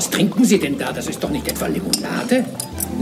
Was 0.00 0.08
trinken 0.08 0.46
Sie 0.46 0.58
denn 0.58 0.78
da? 0.78 0.94
Das 0.94 1.08
ist 1.08 1.22
doch 1.22 1.28
nicht 1.28 1.46
etwa 1.46 1.66
Limonade? 1.66 2.46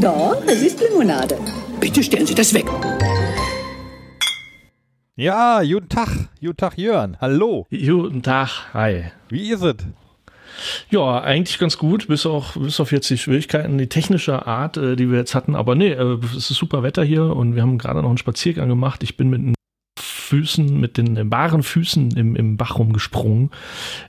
Doch, 0.01 0.43
es 0.49 0.63
ist 0.63 0.81
Limonade. 0.81 1.39
Bitte 1.79 2.03
stellen 2.03 2.27
Sie 2.27 2.35
das 2.35 2.53
weg. 2.53 2.67
Ja, 5.15 5.63
guten 5.63 5.89
Tag. 5.89 6.09
Guten 6.41 6.57
Tag, 6.57 6.77
Jörn. 6.77 7.17
Hallo. 7.21 7.69
Guten 7.71 8.21
Tag. 8.21 8.75
Hi. 8.75 9.13
Wie 9.29 9.53
ist 9.53 9.63
es? 9.63 9.77
Ja, 10.91 11.21
eigentlich 11.21 11.61
ganz 11.61 11.79
gut, 11.79 12.09
bis, 12.09 12.27
auch, 12.27 12.57
bis 12.57 12.81
auf 12.81 12.91
jetzt 12.91 13.09
die 13.11 13.19
Schwierigkeiten, 13.19 13.79
die 13.79 13.89
technische 13.89 14.49
Art, 14.49 14.77
äh, 14.77 14.97
die 14.97 15.09
wir 15.09 15.19
jetzt 15.19 15.37
hatten. 15.37 15.55
Aber 15.55 15.77
nee, 15.77 15.93
äh, 15.93 16.19
es 16.37 16.51
ist 16.51 16.59
super 16.59 16.83
Wetter 16.83 17.05
hier 17.05 17.27
und 17.27 17.55
wir 17.55 17.63
haben 17.63 17.79
gerade 17.79 18.03
noch 18.03 18.09
einen 18.09 18.19
Spaziergang 18.19 18.69
gemacht. 18.69 19.05
Ich 19.05 19.17
bin 19.17 19.31
mit 19.31 19.41
den 19.41 19.55
Füßen, 20.29 20.79
mit 20.79 20.99
den 20.99 21.17
äh, 21.17 21.31
wahren 21.31 21.63
Füßen 21.63 22.11
im, 22.17 22.37
im 22.37 22.57
Bach 22.57 22.79
rumgesprungen. 22.79 23.51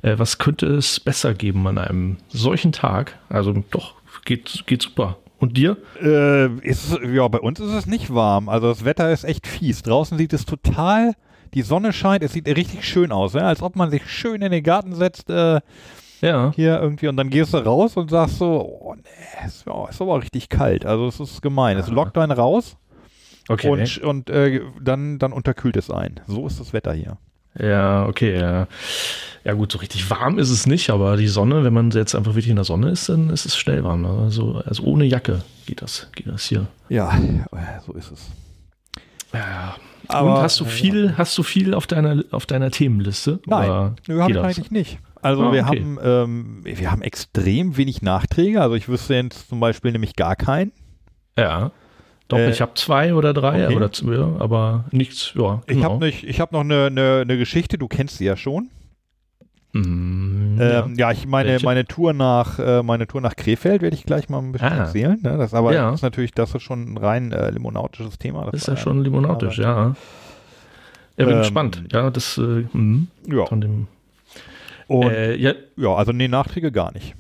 Äh, 0.01 0.17
was 0.17 0.37
könnte 0.37 0.65
es 0.67 0.99
besser 0.99 1.33
geben 1.33 1.65
an 1.67 1.77
einem 1.77 2.17
solchen 2.27 2.73
Tag? 2.73 3.17
Also 3.29 3.63
doch, 3.71 3.95
geht, 4.25 4.65
geht 4.67 4.81
super. 4.81 5.17
Und 5.39 5.55
dir? 5.55 5.77
Äh, 6.01 6.47
ist, 6.67 6.99
ja, 7.01 7.25
bei 7.29 7.39
uns 7.39 7.61
ist 7.61 7.71
es 7.71 7.85
nicht 7.85 8.13
warm. 8.13 8.49
Also 8.49 8.67
das 8.67 8.83
Wetter 8.83 9.11
ist 9.11 9.23
echt 9.23 9.47
fies. 9.47 9.81
Draußen 9.81 10.17
sieht 10.17 10.33
es 10.33 10.45
total, 10.45 11.13
die 11.53 11.61
Sonne 11.61 11.93
scheint, 11.93 12.21
es 12.21 12.33
sieht 12.33 12.47
richtig 12.47 12.83
schön 12.83 13.13
aus, 13.13 13.33
ja? 13.33 13.43
als 13.43 13.61
ob 13.61 13.77
man 13.77 13.89
sich 13.89 14.05
schön 14.09 14.41
in 14.41 14.51
den 14.51 14.63
Garten 14.63 14.95
setzt. 14.95 15.29
Äh, 15.29 15.61
ja. 16.19 16.51
Hier 16.53 16.81
irgendwie 16.81 17.07
und 17.07 17.15
dann 17.15 17.29
gehst 17.29 17.53
du 17.53 17.59
raus 17.59 17.95
und 17.95 18.09
sagst 18.09 18.39
so, 18.39 18.79
oh 18.81 18.95
nee, 18.95 19.47
ist, 19.47 19.65
oh, 19.67 19.87
ist 19.89 20.01
aber 20.01 20.21
richtig 20.21 20.49
kalt. 20.49 20.85
Also 20.85 21.07
es 21.07 21.21
ist 21.21 21.41
gemein. 21.41 21.77
Es 21.77 21.87
lockt 21.87 22.17
einen 22.17 22.33
raus 22.33 22.75
Okay. 23.49 23.67
und, 23.69 23.97
und 23.99 24.29
äh, 24.29 24.61
dann, 24.81 25.19
dann 25.19 25.33
unterkühlt 25.33 25.75
es 25.75 25.89
ein. 25.91 26.19
So 26.27 26.47
ist 26.47 26.59
das 26.59 26.71
Wetter 26.71 26.93
hier. 26.93 27.17
Ja, 27.59 28.05
okay, 28.05 28.39
ja. 28.39 28.67
Ja 29.43 29.53
gut, 29.53 29.71
so 29.71 29.79
richtig 29.79 30.09
warm 30.09 30.37
ist 30.37 30.49
es 30.51 30.67
nicht, 30.67 30.89
aber 30.91 31.17
die 31.17 31.27
Sonne, 31.27 31.63
wenn 31.63 31.73
man 31.73 31.89
jetzt 31.91 32.13
einfach 32.13 32.31
wirklich 32.35 32.49
in 32.49 32.57
der 32.57 32.65
Sonne 32.65 32.89
ist, 32.91 33.09
dann 33.09 33.29
ist 33.29 33.45
es 33.45 33.57
schnell 33.57 33.83
warm. 33.83 34.05
Also, 34.05 34.61
also 34.65 34.83
ohne 34.83 35.05
Jacke 35.05 35.41
geht 35.65 35.81
das, 35.81 36.07
geht 36.15 36.27
das 36.27 36.43
hier. 36.45 36.67
Ja, 36.89 37.17
so 37.85 37.93
ist 37.93 38.11
es. 38.11 38.29
Ja, 39.33 39.75
Aber- 40.07 40.35
Und 40.37 40.41
hast 40.43 40.59
du 40.59 40.65
viel, 40.65 41.17
hast 41.17 41.37
du 41.37 41.43
viel 41.43 41.73
auf 41.73 41.87
deiner, 41.87 42.23
auf 42.31 42.45
deiner 42.45 42.69
Themenliste? 42.71 43.39
Nein, 43.45 43.95
das? 44.07 44.37
eigentlich 44.43 44.71
nicht. 44.71 44.99
Also 45.21 45.43
Ah, 45.47 45.51
wir 45.53 45.67
okay. 45.67 45.79
haben 45.81 45.99
ähm, 46.01 46.59
wir 46.63 46.91
haben 46.91 47.01
extrem 47.01 47.75
wenig 47.77 48.01
Nachträge. 48.01 48.61
Also 48.61 48.75
ich 48.75 48.87
wüsste 48.87 49.15
jetzt 49.15 49.49
zum 49.49 49.59
Beispiel 49.59 49.91
nämlich 49.91 50.15
gar 50.15 50.35
keinen. 50.35 50.71
Ja. 51.37 51.71
Doch, 52.29 52.37
Äh, 52.37 52.49
ich 52.51 52.61
habe 52.61 52.71
zwei 52.75 53.13
oder 53.13 53.33
drei 53.33 53.65
okay. 53.65 53.75
oder 53.75 53.91
zwei, 53.91 54.17
aber 54.39 54.85
nichts, 54.91 55.33
ja. 55.35 55.61
Ich 55.67 55.75
genau. 55.75 55.93
habe 55.95 56.05
nicht, 56.05 56.23
ich 56.23 56.39
habe 56.39 56.53
noch 56.55 56.61
eine, 56.61 56.85
eine, 56.85 57.19
eine 57.23 57.37
Geschichte. 57.37 57.77
Du 57.77 57.87
kennst 57.87 58.17
sie 58.17 58.25
ja 58.25 58.37
schon. 58.37 58.69
Mm, 59.73 60.57
ja. 60.59 60.85
Ähm, 60.85 60.95
ja, 60.95 61.11
ich 61.11 61.27
meine 61.27 61.49
Welche? 61.49 61.65
meine 61.65 61.85
Tour 61.85 62.13
nach 62.13 62.57
äh, 62.57 62.81
meine 62.81 63.05
Tour 63.07 63.21
nach 63.21 63.35
Krefeld 63.35 63.81
werde 63.83 63.95
ich 63.95 64.03
gleich 64.03 64.27
mal 64.29 64.39
ein 64.39 64.51
bisschen 64.51 64.67
Ah. 64.71 64.77
erzählen. 64.77 65.19
Ne? 65.21 65.37
Das 65.37 65.53
aber 65.53 65.73
Ja. 65.73 65.93
ist 65.93 66.01
natürlich 66.01 66.31
das 66.31 66.55
ist 66.55 66.63
schon 66.63 66.93
ein 66.93 66.97
rein 66.97 67.31
äh, 67.31 67.51
limonautisches 67.51 68.17
Thema. 68.17 68.45
Das 68.45 68.61
ist 68.61 68.67
ja 68.67 68.77
schon 68.77 69.03
limonatisch, 69.03 69.59
ja. 69.59 69.95
Ja, 71.17 71.25
bin 71.25 71.29
Ähm, 71.35 71.37
gespannt. 71.39 71.83
Ja, 71.91 72.09
das 72.09 72.37
äh, 72.39 72.41
mm, 72.75 73.07
Ja. 73.27 73.45
von 73.45 73.61
dem. 73.61 73.87
Und, 74.87 75.11
Äh, 75.11 75.35
ja, 75.35 75.53
ja, 75.77 75.93
also 75.93 76.11
nee, 76.13 76.27
Nachträge 76.27 76.71
gar 76.71 76.91
nicht. 76.91 77.13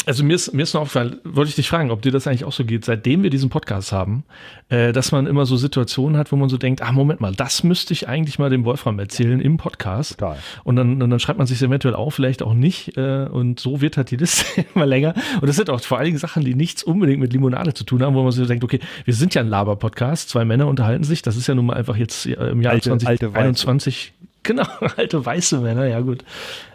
Ich 0.00 0.08
Also 0.08 0.24
mir 0.24 0.34
ist, 0.34 0.52
mir 0.52 0.62
ist 0.62 0.74
noch 0.74 0.82
aufgefallen, 0.82 1.16
wollte 1.24 1.48
ich 1.50 1.54
dich 1.56 1.68
fragen, 1.68 1.90
ob 1.90 2.02
dir 2.02 2.12
das 2.12 2.26
eigentlich 2.26 2.44
auch 2.44 2.52
so 2.52 2.64
geht, 2.64 2.84
seitdem 2.84 3.22
wir 3.22 3.30
diesen 3.30 3.50
Podcast 3.50 3.92
haben, 3.92 4.24
äh, 4.68 4.92
dass 4.92 5.12
man 5.12 5.26
immer 5.26 5.46
so 5.46 5.56
Situationen 5.56 6.16
hat, 6.18 6.32
wo 6.32 6.36
man 6.36 6.48
so 6.48 6.56
denkt, 6.56 6.82
ah, 6.82 6.92
Moment 6.92 7.20
mal, 7.20 7.34
das 7.34 7.62
müsste 7.64 7.92
ich 7.92 8.08
eigentlich 8.08 8.38
mal 8.38 8.50
dem 8.50 8.64
Wolfram 8.64 8.98
erzählen 8.98 9.40
im 9.40 9.56
Podcast. 9.56 10.18
total. 10.18 10.38
Und 10.64 10.76
dann, 10.76 11.02
und 11.02 11.10
dann 11.10 11.20
schreibt 11.20 11.38
man 11.38 11.46
sich 11.46 11.62
eventuell 11.62 11.94
auf, 11.94 12.14
vielleicht 12.14 12.42
auch 12.42 12.54
nicht. 12.54 12.96
Äh, 12.96 13.26
und 13.30 13.60
so 13.60 13.80
wird 13.80 13.96
halt 13.96 14.10
die 14.10 14.16
Liste 14.16 14.64
immer 14.74 14.86
länger. 14.86 15.14
Und 15.40 15.46
das 15.48 15.56
sind 15.56 15.70
auch 15.70 15.80
vor 15.80 15.98
allen 15.98 16.06
Dingen 16.06 16.18
Sachen, 16.18 16.44
die 16.44 16.54
nichts 16.54 16.82
unbedingt 16.82 17.20
mit 17.20 17.32
Limonade 17.32 17.74
zu 17.74 17.84
tun 17.84 18.02
haben, 18.02 18.14
wo 18.14 18.22
man 18.22 18.32
sich 18.32 18.42
so 18.42 18.46
denkt, 18.48 18.64
okay, 18.64 18.80
wir 19.04 19.14
sind 19.14 19.34
ja 19.34 19.42
ein 19.42 19.48
Laber-Podcast, 19.48 20.28
zwei 20.28 20.44
Männer 20.44 20.66
unterhalten 20.66 21.04
sich. 21.04 21.22
Das 21.22 21.36
ist 21.36 21.46
ja 21.46 21.54
nun 21.54 21.66
mal 21.66 21.74
einfach 21.76 21.96
jetzt 21.96 22.26
äh, 22.26 22.32
im 22.50 22.62
Jahr 22.62 22.72
Alte- 22.74 22.92
alte 22.92 23.04
2021. 23.04 24.12
Genau, 24.42 24.66
alte 24.96 25.24
weiße 25.24 25.58
Männer, 25.60 25.86
ja 25.86 26.00
gut. 26.00 26.24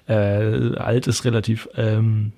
Äh, 0.07 0.75
alt 0.75 1.07
ist 1.07 1.23
relativ. 1.25 1.69
Ähm, 1.77 2.31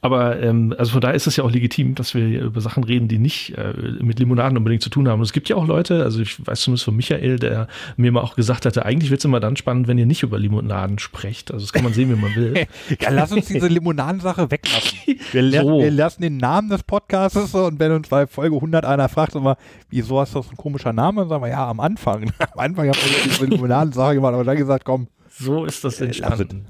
aber 0.00 0.40
ähm, 0.42 0.74
also 0.78 0.92
von 0.92 1.00
daher 1.00 1.14
ist 1.14 1.26
es 1.26 1.36
ja 1.36 1.44
auch 1.44 1.50
legitim, 1.50 1.94
dass 1.94 2.14
wir 2.14 2.40
über 2.42 2.60
Sachen 2.60 2.84
reden, 2.84 3.08
die 3.08 3.18
nicht 3.18 3.56
äh, 3.56 3.72
mit 4.00 4.18
Limonaden 4.18 4.56
unbedingt 4.56 4.82
zu 4.82 4.90
tun 4.90 5.08
haben. 5.08 5.20
Und 5.20 5.24
es 5.26 5.32
gibt 5.32 5.48
ja 5.48 5.56
auch 5.56 5.66
Leute, 5.66 6.02
also 6.02 6.20
ich 6.20 6.44
weiß 6.46 6.60
zumindest 6.60 6.84
von 6.84 6.96
Michael, 6.96 7.38
der 7.38 7.68
mir 7.96 8.12
mal 8.12 8.20
auch 8.20 8.36
gesagt 8.36 8.66
hatte, 8.66 8.84
eigentlich 8.84 9.10
wird 9.10 9.20
es 9.20 9.24
immer 9.24 9.40
dann 9.40 9.56
spannend, 9.56 9.88
wenn 9.88 9.98
ihr 9.98 10.06
nicht 10.06 10.22
über 10.22 10.38
Limonaden 10.38 10.98
sprecht. 10.98 11.50
Also 11.52 11.64
das 11.64 11.72
kann 11.72 11.84
man 11.84 11.92
sehen, 11.92 12.10
wie 12.10 12.20
man 12.20 12.34
will. 12.34 12.66
Ja, 13.00 13.10
lass 13.10 13.32
uns 13.32 13.46
diese 13.46 13.66
Limonadensache 13.68 14.50
weglassen. 14.50 14.98
Wir, 15.32 15.62
So. 15.62 15.80
wir 15.80 15.90
lassen 15.90 16.22
den 16.22 16.36
Namen 16.36 16.70
des 16.70 16.82
Podcasts 16.82 17.54
und 17.54 17.78
wenn 17.78 17.92
uns 17.92 18.08
bei 18.08 18.26
Folge 18.26 18.54
100 18.56 18.84
einer 18.84 19.08
fragt, 19.08 19.34
wir, 19.34 19.56
wieso 19.90 20.20
hast 20.20 20.34
du 20.34 20.38
das 20.40 20.50
ein 20.50 20.56
komischer 20.56 20.92
Name? 20.92 21.22
Dann 21.22 21.28
sagen 21.28 21.42
wir, 21.42 21.48
ja, 21.50 21.68
am 21.68 21.80
Anfang. 21.80 22.32
am 22.52 22.58
Anfang 22.58 22.88
haben 22.88 22.96
wir 22.96 23.24
diese 23.30 23.44
Limonadensache 23.46 24.14
gemacht, 24.14 24.34
aber 24.34 24.44
dann 24.44 24.56
gesagt, 24.56 24.84
komm, 24.84 25.08
So 25.28 25.64
ist 25.64 25.84
das 25.84 26.00
Äh, 26.00 26.06
entstanden. 26.06 26.66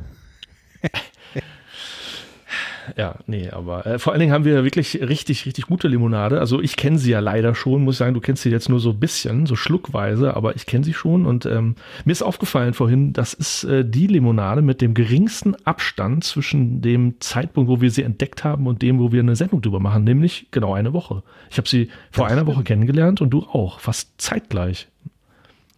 Ja, 2.96 3.16
nee, 3.26 3.50
aber 3.50 3.86
äh, 3.86 3.98
vor 3.98 4.12
allen 4.12 4.20
Dingen 4.20 4.32
haben 4.32 4.44
wir 4.44 4.62
wirklich 4.64 5.00
richtig, 5.00 5.46
richtig 5.46 5.66
gute 5.66 5.88
Limonade. 5.88 6.38
Also 6.40 6.60
ich 6.60 6.76
kenne 6.76 6.98
sie 6.98 7.10
ja 7.10 7.20
leider 7.20 7.54
schon, 7.54 7.82
muss 7.82 7.96
ich 7.96 7.98
sagen, 7.98 8.14
du 8.14 8.20
kennst 8.20 8.42
sie 8.42 8.50
jetzt 8.50 8.68
nur 8.68 8.80
so 8.80 8.90
ein 8.90 9.00
bisschen, 9.00 9.46
so 9.46 9.56
schluckweise, 9.56 10.34
aber 10.36 10.54
ich 10.56 10.66
kenne 10.66 10.84
sie 10.84 10.94
schon 10.94 11.26
und 11.26 11.46
ähm, 11.46 11.74
mir 12.04 12.12
ist 12.12 12.22
aufgefallen 12.22 12.74
vorhin, 12.74 13.12
das 13.12 13.34
ist 13.34 13.64
äh, 13.64 13.84
die 13.84 14.06
Limonade 14.06 14.62
mit 14.62 14.80
dem 14.80 14.94
geringsten 14.94 15.54
Abstand 15.64 16.24
zwischen 16.24 16.80
dem 16.82 17.20
Zeitpunkt, 17.20 17.68
wo 17.68 17.80
wir 17.80 17.90
sie 17.90 18.02
entdeckt 18.02 18.44
haben 18.44 18.66
und 18.66 18.82
dem, 18.82 18.98
wo 18.98 19.10
wir 19.12 19.20
eine 19.20 19.36
Sendung 19.36 19.62
drüber 19.62 19.80
machen, 19.80 20.04
nämlich 20.04 20.48
genau 20.50 20.74
eine 20.74 20.92
Woche. 20.92 21.22
Ich 21.50 21.58
habe 21.58 21.68
sie 21.68 21.88
vor 22.10 22.24
Das 22.26 22.32
einer 22.32 22.42
stimmt. 22.42 22.56
Woche 22.56 22.64
kennengelernt 22.64 23.20
und 23.20 23.30
du 23.30 23.40
auch, 23.40 23.80
fast 23.80 24.20
zeitgleich. 24.20 24.88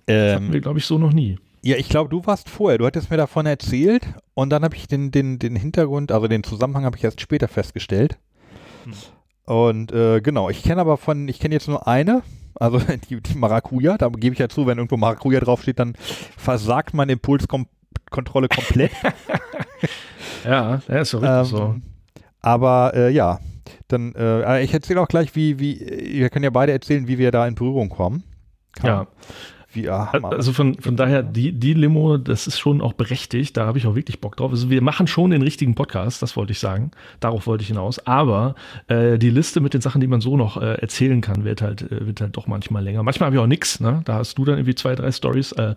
Das 0.06 0.34
hatten 0.34 0.48
wir, 0.48 0.56
ähm, 0.56 0.62
glaube 0.62 0.78
ich, 0.78 0.84
so 0.86 0.98
noch 0.98 1.12
nie. 1.12 1.38
Ja, 1.62 1.76
ich 1.76 1.88
glaube, 1.88 2.10
du 2.10 2.24
warst 2.26 2.48
vorher, 2.48 2.78
du 2.78 2.86
hattest 2.86 3.10
mir 3.10 3.16
davon 3.16 3.46
erzählt 3.46 4.06
und 4.34 4.50
dann 4.50 4.62
habe 4.62 4.76
ich 4.76 4.86
den, 4.86 5.10
den, 5.10 5.38
den 5.38 5.56
Hintergrund, 5.56 6.12
also 6.12 6.28
den 6.28 6.44
Zusammenhang 6.44 6.84
habe 6.84 6.96
ich 6.96 7.04
erst 7.04 7.20
später 7.20 7.48
festgestellt. 7.48 8.18
Und 9.44 9.92
äh, 9.92 10.20
genau, 10.20 10.50
ich 10.50 10.62
kenne 10.62 10.80
aber 10.80 10.96
von, 10.96 11.26
ich 11.28 11.40
kenne 11.40 11.54
jetzt 11.54 11.68
nur 11.68 11.86
eine, 11.86 12.22
also 12.54 12.78
die, 13.10 13.20
die 13.20 13.38
Maracuja, 13.38 13.98
da 13.98 14.08
gebe 14.08 14.34
ich 14.34 14.38
ja 14.38 14.48
zu, 14.48 14.66
wenn 14.66 14.78
irgendwo 14.78 14.96
Maracuja 14.96 15.40
draufsteht, 15.40 15.78
dann 15.78 15.94
versagt 16.36 16.94
meine 16.94 17.12
Impulskontrolle 17.12 18.48
komplett. 18.48 18.92
Ja, 20.44 20.80
ja 20.88 21.00
ist 21.00 21.10
so 21.10 21.18
richtig 21.18 21.36
Ähm, 21.36 21.44
so. 21.44 21.74
Aber 22.40 22.92
äh, 22.94 23.10
ja, 23.10 23.40
dann, 23.88 24.14
äh, 24.14 24.62
ich 24.62 24.72
erzähle 24.72 25.00
auch 25.00 25.08
gleich, 25.08 25.34
wie, 25.34 25.58
wie, 25.58 25.80
wir 25.80 26.30
können 26.30 26.44
ja 26.44 26.50
beide 26.50 26.72
erzählen, 26.72 27.08
wie 27.08 27.18
wir 27.18 27.30
da 27.30 27.46
in 27.46 27.54
Berührung 27.54 27.88
kommen. 27.88 28.22
Ja. 28.82 29.06
Wie, 29.70 29.88
ah, 29.90 30.10
Hammer. 30.12 30.32
Also 30.32 30.52
von, 30.52 30.76
von 30.76 30.96
daher, 30.96 31.22
die, 31.22 31.52
die 31.52 31.74
Limo, 31.74 32.16
das 32.16 32.46
ist 32.46 32.58
schon 32.58 32.80
auch 32.80 32.94
berechtigt, 32.94 33.56
da 33.56 33.66
habe 33.66 33.76
ich 33.76 33.86
auch 33.86 33.94
wirklich 33.94 34.20
Bock 34.20 34.36
drauf. 34.36 34.50
Also 34.50 34.70
wir 34.70 34.80
machen 34.80 35.06
schon 35.06 35.30
den 35.30 35.42
richtigen 35.42 35.74
Podcast, 35.74 36.22
das 36.22 36.36
wollte 36.36 36.52
ich 36.52 36.58
sagen. 36.58 36.90
Darauf 37.20 37.46
wollte 37.46 37.62
ich 37.62 37.68
hinaus. 37.68 37.98
Aber 38.06 38.54
äh, 38.86 39.18
die 39.18 39.28
Liste 39.28 39.60
mit 39.60 39.74
den 39.74 39.82
Sachen, 39.82 40.00
die 40.00 40.06
man 40.06 40.22
so 40.22 40.38
noch 40.38 40.56
äh, 40.56 40.74
erzählen 40.74 41.20
kann, 41.20 41.44
wird 41.44 41.60
halt, 41.60 41.82
äh, 41.82 42.06
wird 42.06 42.20
halt 42.22 42.36
doch 42.36 42.46
manchmal 42.46 42.82
länger. 42.82 43.02
Manchmal 43.02 43.26
habe 43.26 43.36
ich 43.36 43.42
auch 43.42 43.46
nix, 43.46 43.78
ne? 43.80 44.00
Da 44.06 44.14
hast 44.14 44.38
du 44.38 44.44
dann 44.46 44.56
irgendwie 44.56 44.74
zwei, 44.74 44.94
drei 44.94 45.12
Stories. 45.12 45.52
Äh, 45.52 45.74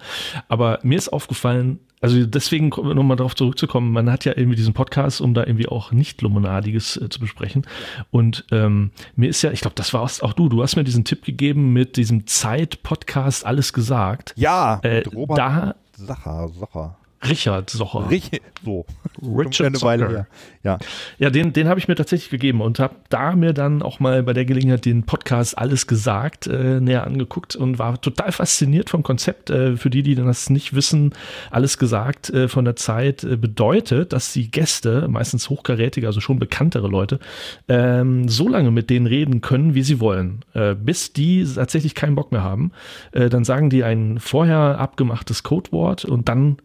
aber 0.47 0.79
mir 0.83 0.97
ist 0.97 1.09
aufgefallen, 1.09 1.79
also 2.01 2.25
deswegen 2.25 2.69
nochmal 2.69 3.15
darauf 3.15 3.35
zurückzukommen, 3.35 3.91
man 3.91 4.11
hat 4.11 4.25
ja 4.25 4.33
irgendwie 4.35 4.55
diesen 4.55 4.73
Podcast, 4.73 5.21
um 5.21 5.33
da 5.33 5.45
irgendwie 5.45 5.67
auch 5.67 5.91
nicht 5.91 6.21
Limonadiges 6.21 6.97
äh, 6.97 7.09
zu 7.09 7.19
besprechen. 7.19 7.65
Und 8.09 8.45
ähm, 8.51 8.91
mir 9.15 9.29
ist 9.29 9.43
ja, 9.43 9.51
ich 9.51 9.61
glaube, 9.61 9.75
das 9.75 9.93
war 9.93 10.01
auch 10.01 10.33
du, 10.33 10.49
du 10.49 10.63
hast 10.63 10.75
mir 10.75 10.83
diesen 10.83 11.05
Tipp 11.05 11.23
gegeben 11.23 11.73
mit 11.73 11.97
diesem 11.97 12.25
Zeit-Podcast 12.25 13.45
alles 13.45 13.71
gesagt. 13.71 14.33
ja, 14.35 14.79
Äh, 14.83 15.03
Robert 15.13 15.37
da 15.37 15.75
Sacher, 15.95 16.49
Sacher. 16.49 16.97
Richard 17.27 17.69
Socher. 17.69 18.09
Richtig, 18.09 18.41
so. 18.63 18.85
Richard 19.21 19.67
eine 19.67 19.81
Weile 19.81 20.03
Socher. 20.05 20.15
her. 20.15 20.27
Ja. 20.63 20.79
Ja, 21.17 21.29
den, 21.29 21.53
den 21.53 21.67
habe 21.67 21.79
ich 21.79 21.87
mir 21.87 21.95
tatsächlich 21.95 22.29
gegeben 22.29 22.61
und 22.61 22.79
habe 22.79 22.95
da 23.09 23.35
mir 23.35 23.53
dann 23.53 23.81
auch 23.81 23.99
mal 23.99 24.23
bei 24.23 24.33
der 24.33 24.45
Gelegenheit 24.45 24.85
den 24.85 25.03
Podcast 25.03 25.57
Alles 25.57 25.87
gesagt 25.87 26.47
äh, 26.47 26.79
näher 26.79 27.05
angeguckt 27.05 27.55
und 27.55 27.79
war 27.79 27.99
total 27.99 28.31
fasziniert 28.31 28.89
vom 28.89 29.03
Konzept. 29.03 29.49
Äh, 29.49 29.77
für 29.77 29.89
die, 29.89 30.03
die 30.03 30.15
das 30.15 30.49
nicht 30.49 30.73
wissen, 30.73 31.13
Alles 31.49 31.77
gesagt 31.77 32.29
äh, 32.29 32.47
von 32.47 32.65
der 32.65 32.75
Zeit 32.75 33.23
äh, 33.23 33.37
bedeutet, 33.37 34.13
dass 34.13 34.33
die 34.33 34.51
Gäste, 34.51 35.07
meistens 35.07 35.49
hochkarätige, 35.49 36.07
also 36.07 36.21
schon 36.21 36.39
bekanntere 36.39 36.87
Leute, 36.87 37.19
ähm, 37.67 38.27
so 38.27 38.47
lange 38.47 38.71
mit 38.71 38.89
denen 38.89 39.07
reden 39.07 39.41
können, 39.41 39.73
wie 39.73 39.83
sie 39.83 39.99
wollen, 39.99 40.43
äh, 40.53 40.75
bis 40.75 41.13
die 41.13 41.45
tatsächlich 41.45 41.95
keinen 41.95 42.15
Bock 42.15 42.31
mehr 42.31 42.43
haben. 42.43 42.71
Äh, 43.11 43.29
dann 43.29 43.43
sagen 43.43 43.69
die 43.69 43.83
ein 43.83 44.19
vorher 44.19 44.79
abgemachtes 44.79 45.43
Codewort 45.43 46.05
und 46.05 46.29
dann 46.29 46.57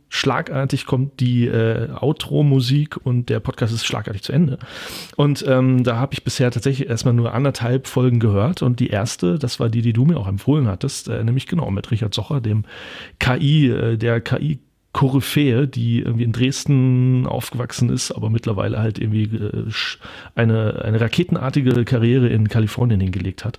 schlagartig 0.46 0.86
kommt 0.86 1.20
die 1.20 1.46
äh, 1.46 1.88
Outro-Musik 1.90 2.98
und 3.02 3.28
der 3.28 3.40
Podcast 3.40 3.74
ist 3.74 3.84
schlagartig 3.84 4.22
zu 4.22 4.32
Ende. 4.32 4.58
Und 5.16 5.44
ähm, 5.46 5.82
da 5.84 5.96
habe 5.96 6.14
ich 6.14 6.24
bisher 6.24 6.50
tatsächlich 6.50 6.88
erstmal 6.88 7.14
nur 7.14 7.34
anderthalb 7.34 7.86
Folgen 7.86 8.20
gehört 8.20 8.62
und 8.62 8.80
die 8.80 8.88
erste, 8.88 9.38
das 9.38 9.60
war 9.60 9.68
die, 9.68 9.82
die 9.82 9.92
du 9.92 10.04
mir 10.04 10.16
auch 10.18 10.28
empfohlen 10.28 10.68
hattest, 10.68 11.08
äh, 11.08 11.22
nämlich 11.24 11.46
genau 11.46 11.70
mit 11.70 11.90
Richard 11.90 12.14
Socher, 12.14 12.40
dem 12.40 12.64
KI, 13.18 13.68
äh, 13.68 13.96
der 13.96 14.20
KI 14.20 14.58
Koryphäe, 14.96 15.68
die 15.68 16.00
irgendwie 16.00 16.24
in 16.24 16.32
Dresden 16.32 17.26
aufgewachsen 17.26 17.90
ist, 17.90 18.12
aber 18.12 18.30
mittlerweile 18.30 18.78
halt 18.78 18.98
irgendwie 18.98 19.24
äh, 19.24 19.70
eine, 20.34 20.82
eine 20.82 20.98
raketenartige 20.98 21.84
Karriere 21.84 22.28
in 22.28 22.48
Kalifornien 22.48 23.00
hingelegt 23.00 23.44
hat. 23.44 23.58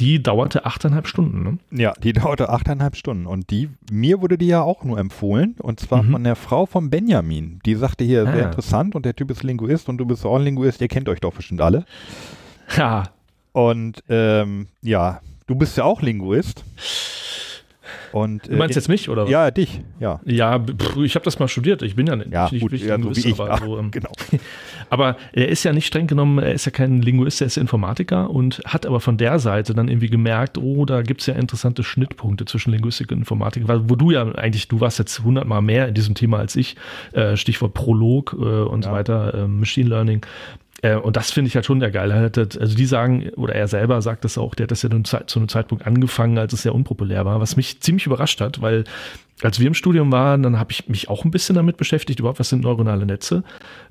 Die 0.00 0.20
dauerte 0.20 0.66
achteinhalb 0.66 1.06
Stunden. 1.06 1.44
Ne? 1.44 1.58
Ja, 1.70 1.92
die 2.02 2.12
dauerte 2.12 2.48
achteinhalb 2.48 2.96
Stunden. 2.96 3.28
Und 3.28 3.50
die, 3.50 3.70
mir 3.92 4.20
wurde 4.20 4.36
die 4.36 4.48
ja 4.48 4.62
auch 4.62 4.82
nur 4.82 4.98
empfohlen. 4.98 5.54
Und 5.60 5.78
zwar 5.78 6.02
mhm. 6.02 6.10
von 6.10 6.24
der 6.24 6.34
Frau 6.34 6.66
von 6.66 6.90
Benjamin. 6.90 7.60
Die 7.64 7.76
sagte 7.76 8.02
hier, 8.02 8.26
ah, 8.26 8.32
sehr 8.32 8.46
interessant 8.46 8.96
und 8.96 9.06
der 9.06 9.14
Typ 9.14 9.30
ist 9.30 9.44
Linguist 9.44 9.88
und 9.88 9.98
du 9.98 10.04
bist 10.04 10.26
auch 10.26 10.34
ein 10.34 10.42
Linguist, 10.42 10.80
ihr 10.80 10.88
kennt 10.88 11.08
euch 11.08 11.20
doch 11.20 11.32
bestimmt 11.32 11.60
alle. 11.60 11.84
Ja. 12.76 13.04
Und 13.52 14.02
ähm, 14.08 14.66
ja, 14.80 15.20
du 15.46 15.54
bist 15.54 15.76
ja 15.76 15.84
auch 15.84 16.02
Linguist. 16.02 16.64
Und, 18.12 18.48
du 18.48 18.56
meinst 18.56 18.76
äh, 18.76 18.80
jetzt 18.80 18.88
mich 18.88 19.08
oder 19.08 19.24
was? 19.24 19.30
Ja, 19.30 19.50
dich, 19.50 19.80
ja. 20.00 20.20
Ja, 20.24 20.58
pff, 20.58 20.96
ich 20.98 21.14
habe 21.14 21.24
das 21.24 21.38
mal 21.38 21.48
studiert. 21.48 21.82
Ich 21.82 21.96
bin 21.96 22.06
ja 22.06 22.16
nicht, 22.16 22.32
ja, 22.32 22.48
nicht 22.50 22.60
gut, 22.60 22.72
ja, 22.72 22.98
so 23.00 23.16
wie 23.16 23.28
ich. 23.28 23.40
Aber, 23.40 23.58
so, 23.58 23.78
ähm, 23.78 23.90
genau. 23.90 24.10
aber 24.90 25.16
er 25.32 25.48
ist 25.48 25.64
ja 25.64 25.72
nicht 25.72 25.86
streng 25.86 26.06
genommen, 26.06 26.38
er 26.38 26.52
ist 26.52 26.64
ja 26.64 26.72
kein 26.72 27.02
Linguist, 27.02 27.40
er 27.40 27.46
ist 27.46 27.56
Informatiker 27.56 28.30
und 28.30 28.60
hat 28.66 28.86
aber 28.86 29.00
von 29.00 29.16
der 29.16 29.38
Seite 29.38 29.74
dann 29.74 29.88
irgendwie 29.88 30.08
gemerkt, 30.08 30.58
oh, 30.58 30.84
da 30.84 31.02
gibt 31.02 31.20
es 31.20 31.26
ja 31.26 31.34
interessante 31.34 31.82
Schnittpunkte 31.82 32.44
zwischen 32.44 32.72
Linguistik 32.72 33.10
und 33.12 33.18
Informatik, 33.18 33.64
wo 33.66 33.96
du 33.96 34.10
ja 34.10 34.30
eigentlich, 34.34 34.68
du 34.68 34.80
warst 34.80 34.98
jetzt 34.98 35.22
hundertmal 35.22 35.62
mehr 35.62 35.88
in 35.88 35.94
diesem 35.94 36.14
Thema 36.14 36.38
als 36.38 36.56
ich, 36.56 36.76
äh, 37.12 37.36
Stichwort 37.36 37.74
Prolog 37.74 38.34
äh, 38.34 38.36
und 38.36 38.84
ja. 38.84 38.90
so 38.90 38.96
weiter, 38.96 39.34
äh, 39.34 39.46
Machine 39.48 39.88
Learning. 39.88 40.26
Äh, 40.82 40.96
und 40.96 41.16
das 41.16 41.30
finde 41.30 41.48
ich 41.48 41.54
halt 41.54 41.64
schon 41.64 41.80
der 41.80 41.90
geil. 41.90 42.12
Also 42.12 42.76
die 42.76 42.86
sagen, 42.86 43.30
oder 43.36 43.54
er 43.54 43.68
selber 43.68 44.02
sagt 44.02 44.24
das 44.24 44.36
auch, 44.36 44.54
der 44.54 44.64
hat 44.64 44.72
das 44.72 44.82
ja 44.82 44.90
zu 45.02 45.38
einem 45.38 45.48
Zeitpunkt 45.48 45.86
angefangen, 45.86 46.36
als 46.36 46.52
es 46.52 46.62
sehr 46.62 46.74
unpopulär 46.74 47.24
war, 47.24 47.40
was 47.40 47.56
mich 47.56 47.80
ziemlich 47.80 48.06
überrascht 48.06 48.40
hat, 48.40 48.60
weil 48.60 48.84
als 49.42 49.58
wir 49.58 49.66
im 49.66 49.74
Studium 49.74 50.12
waren, 50.12 50.42
dann 50.42 50.58
habe 50.58 50.72
ich 50.72 50.88
mich 50.88 51.08
auch 51.08 51.24
ein 51.24 51.30
bisschen 51.30 51.56
damit 51.56 51.76
beschäftigt, 51.76 52.20
überhaupt 52.20 52.38
was 52.38 52.48
sind 52.48 52.62
neuronale 52.62 53.06
Netze 53.06 53.42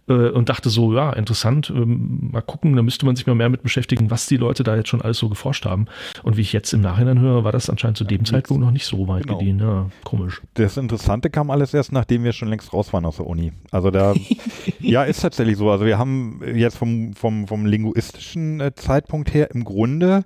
äh, 0.08 0.30
und 0.30 0.50
dachte 0.50 0.70
so, 0.70 0.94
ja, 0.94 1.12
interessant, 1.14 1.72
ähm, 1.76 2.30
mal 2.32 2.42
gucken, 2.42 2.76
da 2.76 2.82
müsste 2.82 3.06
man 3.06 3.16
sich 3.16 3.28
mal 3.28 3.36
mehr 3.36 3.50
mit 3.50 3.64
beschäftigen, 3.64 4.12
was 4.12 4.28
die 4.28 4.38
Leute 4.38 4.64
da 4.64 4.76
jetzt 4.76 4.90
schon 4.90 5.02
alles 5.02 5.18
so 5.18 5.30
geforscht 5.30 5.66
haben. 5.66 5.86
Und 6.24 6.38
wie 6.38 6.42
ich 6.42 6.54
jetzt 6.54 6.74
im 6.74 6.82
Nachhinein 6.82 7.20
höre, 7.20 7.44
war 7.44 7.52
das 7.52 7.70
anscheinend 7.70 7.98
zu 7.98 8.04
dem 8.04 8.20
ja, 8.20 8.26
Zeitpunkt 8.26 8.64
noch 8.64 8.72
nicht 8.72 8.86
so 8.86 9.08
weit 9.08 9.24
genau. 9.24 9.40
gediehen. 9.40 9.60
Ja, 9.60 9.90
komisch. 10.04 10.42
Das 10.54 10.78
Interessante 10.78 11.30
kam 11.30 11.50
alles 11.50 11.74
erst, 11.74 11.92
nachdem 11.92 12.24
wir 12.24 12.34
schon 12.34 12.48
längst 12.48 12.72
raus 12.74 12.94
waren 12.94 13.06
aus 13.06 13.18
der 13.18 13.28
Uni. 13.28 13.52
Also 13.72 13.92
da, 13.92 14.14
ja, 14.80 15.04
ist 15.04 15.22
tatsächlich 15.22 15.58
so. 15.58 15.70
Also 15.70 15.86
wir 15.86 15.98
haben 15.98 16.42
jetzt 16.56 16.78
vom, 16.78 17.14
vom, 17.14 17.48
vom 17.48 17.66
linguistischen 17.66 18.62
äh, 18.62 18.74
Zeitpunkt 18.76 19.34
her 19.34 19.52
im 19.52 19.64
Grunde 19.64 20.24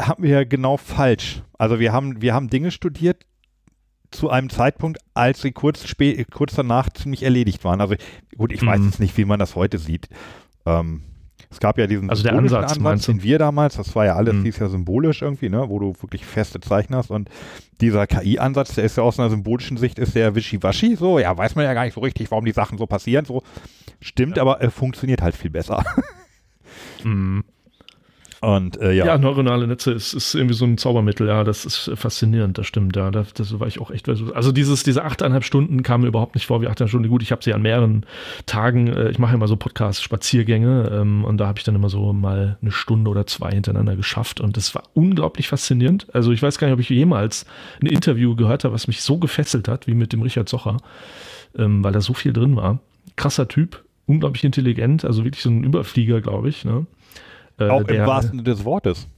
haben 0.00 0.22
wir 0.24 0.44
genau 0.44 0.76
falsch. 0.76 1.42
Also 1.56 1.78
wir 1.78 1.92
haben, 1.92 2.20
wir 2.20 2.34
haben 2.34 2.48
Dinge 2.48 2.70
studiert, 2.70 3.24
zu 4.14 4.30
einem 4.30 4.50
Zeitpunkt, 4.50 4.98
als 5.12 5.42
sie 5.42 5.52
kurz, 5.52 5.84
kurz 6.32 6.54
danach 6.54 6.90
ziemlich 6.90 7.22
erledigt 7.22 7.64
waren. 7.64 7.80
Also 7.80 7.96
gut, 8.36 8.52
ich 8.52 8.62
mhm. 8.62 8.66
weiß 8.66 8.80
jetzt 8.84 9.00
nicht, 9.00 9.16
wie 9.16 9.24
man 9.24 9.38
das 9.38 9.54
heute 9.54 9.78
sieht. 9.78 10.08
Ähm, 10.66 11.02
es 11.50 11.60
gab 11.60 11.78
ja 11.78 11.86
diesen 11.86 12.10
also 12.10 12.22
der 12.22 12.32
Ansatz, 12.32 12.76
Ansatz 12.76 13.06
den 13.06 13.22
wir 13.22 13.38
damals, 13.38 13.76
das 13.76 13.94
war 13.94 14.06
ja 14.06 14.16
alles, 14.16 14.34
mhm. 14.34 14.42
hieß 14.42 14.58
ja 14.58 14.68
symbolisch 14.68 15.22
irgendwie, 15.22 15.48
ne, 15.48 15.68
wo 15.68 15.78
du 15.78 15.94
wirklich 16.00 16.24
feste 16.24 16.58
Zeichen 16.60 16.96
hast 16.96 17.10
und 17.10 17.28
dieser 17.80 18.08
KI-Ansatz, 18.08 18.74
der 18.74 18.84
ist 18.84 18.96
ja 18.96 19.04
aus 19.04 19.20
einer 19.20 19.30
symbolischen 19.30 19.76
Sicht, 19.76 19.98
ist 20.00 20.16
der 20.16 20.34
wischiwaschi, 20.34 20.96
so, 20.96 21.20
ja, 21.20 21.36
weiß 21.36 21.54
man 21.54 21.64
ja 21.64 21.74
gar 21.74 21.84
nicht 21.84 21.94
so 21.94 22.00
richtig, 22.00 22.30
warum 22.32 22.44
die 22.44 22.52
Sachen 22.52 22.76
so 22.76 22.86
passieren, 22.86 23.24
so, 23.24 23.42
stimmt, 24.00 24.36
ja. 24.36 24.42
aber 24.42 24.62
äh, 24.62 24.70
funktioniert 24.70 25.22
halt 25.22 25.36
viel 25.36 25.50
besser. 25.50 25.84
Mhm. 27.04 27.44
Und 28.44 28.78
äh, 28.80 28.92
ja. 28.92 29.06
Ja, 29.06 29.18
neuronale 29.18 29.66
Netze 29.66 29.92
ist, 29.92 30.12
ist 30.12 30.34
irgendwie 30.34 30.54
so 30.54 30.66
ein 30.66 30.76
Zaubermittel, 30.76 31.26
ja, 31.26 31.44
das 31.44 31.64
ist 31.64 31.90
faszinierend, 31.94 32.58
das 32.58 32.66
stimmt, 32.66 32.94
ja. 32.94 33.10
Das, 33.10 33.32
das 33.32 33.58
war 33.58 33.66
ich 33.66 33.80
auch 33.80 33.90
echt. 33.90 34.06
Also 34.08 34.52
dieses, 34.52 34.82
diese 34.82 35.02
achteinhalb 35.02 35.44
Stunden 35.44 35.82
kamen 35.82 36.02
mir 36.02 36.08
überhaupt 36.08 36.34
nicht 36.34 36.46
vor 36.46 36.60
wie 36.60 36.66
achteinhalb 36.66 36.90
Stunden. 36.90 37.08
Gut, 37.08 37.22
ich 37.22 37.32
habe 37.32 37.42
sie 37.42 37.54
an 37.54 37.62
mehreren 37.62 38.04
Tagen, 38.44 38.88
äh, 38.88 39.08
ich 39.08 39.18
mache 39.18 39.34
immer 39.34 39.48
so 39.48 39.56
Podcast-Spaziergänge 39.56 40.90
ähm, 40.92 41.24
und 41.24 41.38
da 41.38 41.46
habe 41.46 41.58
ich 41.58 41.64
dann 41.64 41.74
immer 41.74 41.88
so 41.88 42.12
mal 42.12 42.58
eine 42.60 42.70
Stunde 42.70 43.10
oder 43.10 43.26
zwei 43.26 43.50
hintereinander 43.52 43.96
geschafft 43.96 44.42
und 44.42 44.58
das 44.58 44.74
war 44.74 44.82
unglaublich 44.92 45.48
faszinierend. 45.48 46.06
Also 46.12 46.30
ich 46.30 46.42
weiß 46.42 46.58
gar 46.58 46.66
nicht, 46.66 46.74
ob 46.74 46.80
ich 46.80 46.90
jemals 46.90 47.46
ein 47.80 47.86
Interview 47.86 48.36
gehört 48.36 48.64
habe, 48.64 48.74
was 48.74 48.88
mich 48.88 49.00
so 49.00 49.16
gefesselt 49.16 49.68
hat, 49.68 49.86
wie 49.86 49.94
mit 49.94 50.12
dem 50.12 50.20
Richard 50.20 50.50
Zocher, 50.50 50.76
ähm, 51.56 51.82
weil 51.82 51.92
da 51.92 52.02
so 52.02 52.12
viel 52.12 52.34
drin 52.34 52.56
war. 52.56 52.80
Krasser 53.16 53.48
Typ, 53.48 53.82
unglaublich 54.04 54.44
intelligent, 54.44 55.04
also 55.06 55.24
wirklich 55.24 55.42
so 55.42 55.48
ein 55.48 55.64
Überflieger, 55.64 56.20
glaube 56.20 56.50
ich, 56.50 56.66
ne? 56.66 56.84
Äh, 57.58 57.68
Auch 57.68 57.84
der, 57.84 58.02
im 58.02 58.06
wahrsten 58.06 58.38
Sinne 58.38 58.42
des 58.42 58.64
Wortes. 58.64 59.08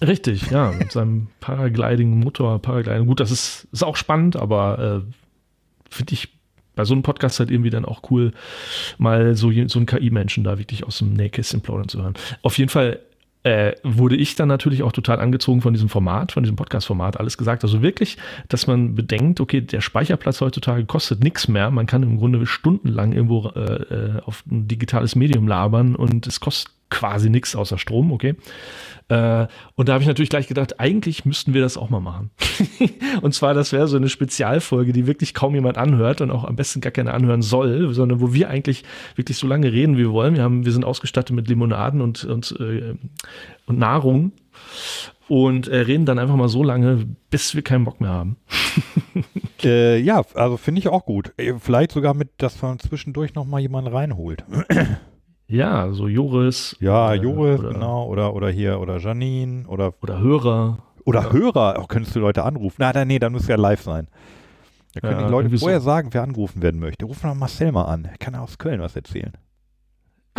Richtig, 0.00 0.50
ja, 0.50 0.72
mit 0.72 0.90
seinem 0.90 1.28
Paragliding-Motor, 1.40 2.60
Paragliding. 2.60 3.06
Gut, 3.06 3.20
das 3.20 3.30
ist, 3.30 3.68
ist 3.72 3.84
auch 3.84 3.96
spannend, 3.96 4.36
aber 4.36 5.04
äh, 5.06 5.12
finde 5.90 6.14
ich 6.14 6.28
bei 6.74 6.84
so 6.84 6.94
einem 6.94 7.02
Podcast 7.02 7.38
halt 7.38 7.50
irgendwie 7.50 7.70
dann 7.70 7.84
auch 7.84 8.10
cool, 8.10 8.32
mal 8.98 9.36
so, 9.36 9.52
so 9.66 9.78
einen 9.78 9.86
KI-Menschen 9.86 10.42
da 10.42 10.58
wirklich 10.58 10.84
aus 10.84 10.98
dem 10.98 11.12
Nähkästchen 11.12 11.60
plaudern 11.60 11.88
zu 11.88 12.02
hören. 12.02 12.14
Auf 12.42 12.58
jeden 12.58 12.70
Fall 12.70 13.00
äh, 13.44 13.72
wurde 13.82 14.16
ich 14.16 14.36
dann 14.36 14.48
natürlich 14.48 14.82
auch 14.82 14.92
total 14.92 15.20
angezogen 15.20 15.60
von 15.60 15.74
diesem 15.74 15.88
Format, 15.88 16.32
von 16.32 16.44
diesem 16.44 16.56
Podcast-Format, 16.56 17.18
alles 17.18 17.36
gesagt. 17.36 17.64
Also 17.64 17.82
wirklich, 17.82 18.16
dass 18.48 18.66
man 18.66 18.94
bedenkt, 18.94 19.40
okay, 19.40 19.60
der 19.60 19.80
Speicherplatz 19.80 20.40
heutzutage 20.40 20.84
kostet 20.84 21.22
nichts 21.22 21.48
mehr. 21.48 21.70
Man 21.70 21.86
kann 21.86 22.02
im 22.02 22.18
Grunde 22.18 22.44
stundenlang 22.46 23.12
irgendwo 23.12 23.48
äh, 23.48 23.60
äh 23.60 24.20
auf 24.24 24.44
ein 24.50 24.68
digitales 24.68 25.16
Medium 25.16 25.48
labern 25.48 25.96
und 25.96 26.26
es 26.26 26.40
kostet 26.40 26.72
quasi 26.92 27.30
nichts 27.30 27.56
außer 27.56 27.78
Strom, 27.78 28.12
okay. 28.12 28.34
Äh, 29.08 29.46
und 29.74 29.88
da 29.88 29.94
habe 29.94 30.02
ich 30.02 30.08
natürlich 30.08 30.28
gleich 30.28 30.46
gedacht, 30.46 30.78
eigentlich 30.78 31.24
müssten 31.24 31.54
wir 31.54 31.62
das 31.62 31.76
auch 31.76 31.90
mal 31.90 32.00
machen. 32.00 32.30
und 33.22 33.34
zwar, 33.34 33.54
das 33.54 33.72
wäre 33.72 33.88
so 33.88 33.96
eine 33.96 34.08
Spezialfolge, 34.08 34.92
die 34.92 35.06
wirklich 35.06 35.34
kaum 35.34 35.54
jemand 35.54 35.78
anhört 35.78 36.20
und 36.20 36.30
auch 36.30 36.44
am 36.44 36.54
besten 36.54 36.80
gar 36.80 36.92
keine 36.92 37.14
anhören 37.14 37.42
soll, 37.42 37.92
sondern 37.94 38.20
wo 38.20 38.32
wir 38.34 38.48
eigentlich 38.48 38.84
wirklich 39.16 39.38
so 39.38 39.46
lange 39.46 39.72
reden, 39.72 39.96
wie 39.96 40.02
wir 40.02 40.12
wollen. 40.12 40.36
Wir, 40.36 40.42
haben, 40.42 40.64
wir 40.64 40.72
sind 40.72 40.84
ausgestattet 40.84 41.34
mit 41.34 41.48
Limonaden 41.48 42.00
und, 42.00 42.24
und, 42.24 42.54
äh, 42.60 42.94
und 43.66 43.78
Nahrung 43.78 44.32
und 45.28 45.66
äh, 45.68 45.78
reden 45.78 46.04
dann 46.04 46.18
einfach 46.18 46.36
mal 46.36 46.48
so 46.48 46.62
lange, 46.62 47.06
bis 47.30 47.54
wir 47.54 47.62
keinen 47.62 47.84
Bock 47.84 48.00
mehr 48.00 48.10
haben. 48.10 48.36
äh, 49.62 49.98
ja, 49.98 50.22
also 50.34 50.56
finde 50.56 50.80
ich 50.80 50.88
auch 50.88 51.04
gut. 51.04 51.32
Äh, 51.36 51.54
vielleicht 51.58 51.92
sogar 51.92 52.14
mit, 52.14 52.30
dass 52.38 52.60
man 52.62 52.78
zwischendurch 52.78 53.34
noch 53.34 53.44
mal 53.44 53.60
jemanden 53.60 53.92
reinholt. 53.92 54.44
Ja, 55.52 55.92
so 55.92 56.08
Joris. 56.08 56.74
Ja, 56.80 57.12
Joris, 57.12 57.60
oder, 57.60 57.74
genau. 57.74 58.06
Oder, 58.06 58.34
oder 58.34 58.48
hier, 58.48 58.80
oder 58.80 58.96
Janine. 58.96 59.66
Oder, 59.68 59.92
oder 60.00 60.18
Hörer. 60.18 60.78
Oder 61.04 61.24
ja. 61.24 61.32
Hörer. 61.32 61.78
Auch 61.78 61.88
könntest 61.88 62.16
du 62.16 62.20
Leute 62.20 62.42
anrufen. 62.42 62.76
Na, 62.78 63.04
nee, 63.04 63.18
dann 63.18 63.32
muss 63.32 63.46
ja 63.46 63.56
live 63.56 63.82
sein. 63.82 64.08
Da 64.94 65.00
können 65.00 65.20
ja, 65.20 65.26
die 65.26 65.30
Leute 65.30 65.58
vorher 65.58 65.80
so. 65.80 65.84
sagen, 65.84 66.08
wer 66.12 66.22
angerufen 66.22 66.62
werden 66.62 66.80
möchte. 66.80 67.04
Rufen 67.04 67.28
wir 67.28 67.34
Marcel 67.34 67.70
mal 67.70 67.84
an. 67.84 68.06
Er 68.06 68.16
kann 68.16 68.34
aus 68.34 68.56
Köln 68.56 68.80
was 68.80 68.96
erzählen. 68.96 69.32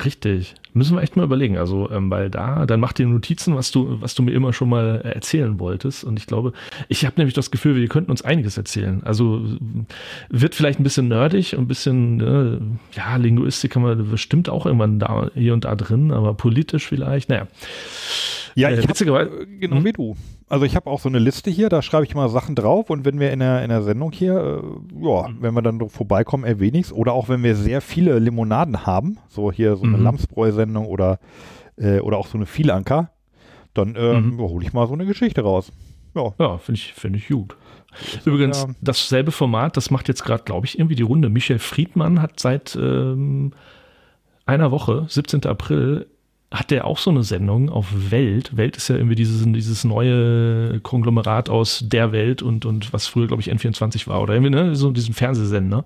Richtig. 0.04 0.56
Müssen 0.74 0.96
wir 0.96 1.04
echt 1.04 1.16
mal 1.16 1.24
überlegen. 1.24 1.58
Also, 1.58 1.90
ähm, 1.92 2.10
weil 2.10 2.32
da, 2.32 2.66
dann 2.66 2.80
mach 2.80 2.94
dir 2.94 3.06
Notizen, 3.06 3.56
was 3.56 3.72
du, 3.72 4.02
was 4.02 4.16
du 4.16 4.24
mir 4.24 4.32
immer 4.32 4.52
schon 4.52 4.70
mal 4.70 5.02
erzählen 5.02 5.60
wolltest. 5.60 6.04
Und 6.04 6.18
ich 6.18 6.26
glaube, 6.26 6.54
ich 6.88 7.06
habe 7.06 7.16
nämlich 7.18 7.36
das 7.36 7.52
Gefühl, 7.52 7.76
wir 7.76 7.88
könnten 7.88 8.10
uns 8.10 8.24
einiges 8.24 8.58
erzählen. 8.58 9.04
Also 9.04 9.46
wird 10.30 10.56
vielleicht 10.56 10.80
ein 10.80 10.84
bisschen 10.84 11.10
nerdig 11.10 11.54
und 11.56 11.66
ein 11.66 11.68
bisschen, 11.68 12.22
äh, 12.22 12.98
ja, 12.98 13.18
Linguistik 13.18 13.72
kann 13.72 13.84
man 13.84 14.10
bestimmt 14.10 14.50
auch 14.50 14.66
irgendwann 14.66 14.98
da, 14.98 15.30
hier 15.36 15.54
und 15.54 15.66
da 15.66 15.76
drin, 15.76 16.12
aber 16.12 16.34
politisch 16.34 16.88
vielleicht, 16.88 17.30
naja. 17.30 17.48
Ja, 18.56 18.72
ich 18.72 18.80
äh, 18.80 18.88
hab, 18.88 19.30
genau 19.60 19.78
hm? 19.78 19.86
wie 19.86 19.92
du. 19.92 20.16
Also 20.54 20.68
ich 20.68 20.76
habe 20.76 20.88
auch 20.88 21.00
so 21.00 21.10
eine 21.10 21.18
Liste 21.18 21.50
hier, 21.50 21.68
da 21.68 21.82
schreibe 21.82 22.06
ich 22.06 22.14
mal 22.14 22.30
Sachen 22.30 22.54
drauf 22.54 22.92
und 22.92 23.06
wenn 23.06 23.20
wir 23.20 23.32
in 23.32 23.40
der, 23.40 23.64
in 23.64 23.70
der 23.70 23.82
Sendung 23.82 24.12
hier, 24.12 24.36
äh, 24.36 25.04
ja, 25.04 25.28
mhm. 25.28 25.38
wenn 25.40 25.56
wir 25.56 25.64
dann 25.64 25.90
vorbeikommen, 25.90 26.44
erwähne 26.44 26.78
ich 26.78 26.86
es. 26.86 26.94
Oder 26.94 27.14
auch 27.14 27.28
wenn 27.28 27.42
wir 27.42 27.56
sehr 27.56 27.82
viele 27.82 28.20
Limonaden 28.20 28.86
haben, 28.86 29.18
so 29.30 29.52
hier 29.52 29.76
so 29.78 29.84
eine 29.84 29.98
mhm. 29.98 30.04
Lamsbräu-Sendung 30.04 30.86
oder, 30.86 31.18
äh, 31.76 32.02
oder 32.02 32.20
auch 32.20 32.28
so 32.28 32.38
eine 32.38 32.46
Vielanker, 32.46 33.10
dann 33.74 33.96
äh, 33.96 34.14
mhm. 34.14 34.38
hole 34.38 34.64
ich 34.64 34.74
mal 34.74 34.86
so 34.86 34.94
eine 34.94 35.08
Geschichte 35.08 35.42
raus. 35.42 35.72
Ja, 36.14 36.36
ja 36.38 36.60
finde 36.60 36.78
ich, 36.80 36.94
find 36.94 37.16
ich 37.16 37.30
gut. 37.30 37.58
Übrigens, 38.24 38.62
ja. 38.62 38.76
dasselbe 38.80 39.32
Format, 39.32 39.76
das 39.76 39.90
macht 39.90 40.08
jetzt 40.08 40.24
gerade, 40.24 40.44
glaube 40.44 40.68
ich, 40.68 40.78
irgendwie 40.78 40.96
die 40.96 41.02
Runde. 41.02 41.30
Michel 41.30 41.58
Friedmann 41.58 42.22
hat 42.22 42.40
seit 42.40 42.76
ähm, 42.76 43.54
einer 44.46 44.70
Woche, 44.70 45.08
17. 45.10 45.48
April, 45.48 46.13
hat 46.54 46.70
der 46.70 46.86
auch 46.86 47.00
so 47.00 47.10
eine 47.10 47.24
Sendung 47.24 47.70
auf 47.70 47.88
Welt. 48.12 48.56
Welt 48.56 48.78
ist 48.78 48.88
ja 48.88 48.96
irgendwie 48.96 49.16
dieses, 49.16 49.44
dieses 49.44 49.84
neue 49.84 50.80
Konglomerat 50.82 51.50
aus 51.50 51.84
der 51.84 52.12
Welt 52.12 52.44
und, 52.44 52.66
und 52.66 52.94
was 52.94 53.08
früher, 53.08 53.28
glaube 53.28 53.42
ich, 53.42 53.52
N24 53.52 54.08
war 54.08 54.22
oder 54.22 54.36
irgendwie, 54.36 54.52
ne, 54.52 54.76
so 54.76 54.92
diesen 54.92 55.16
Fernsehsender. 55.16 55.84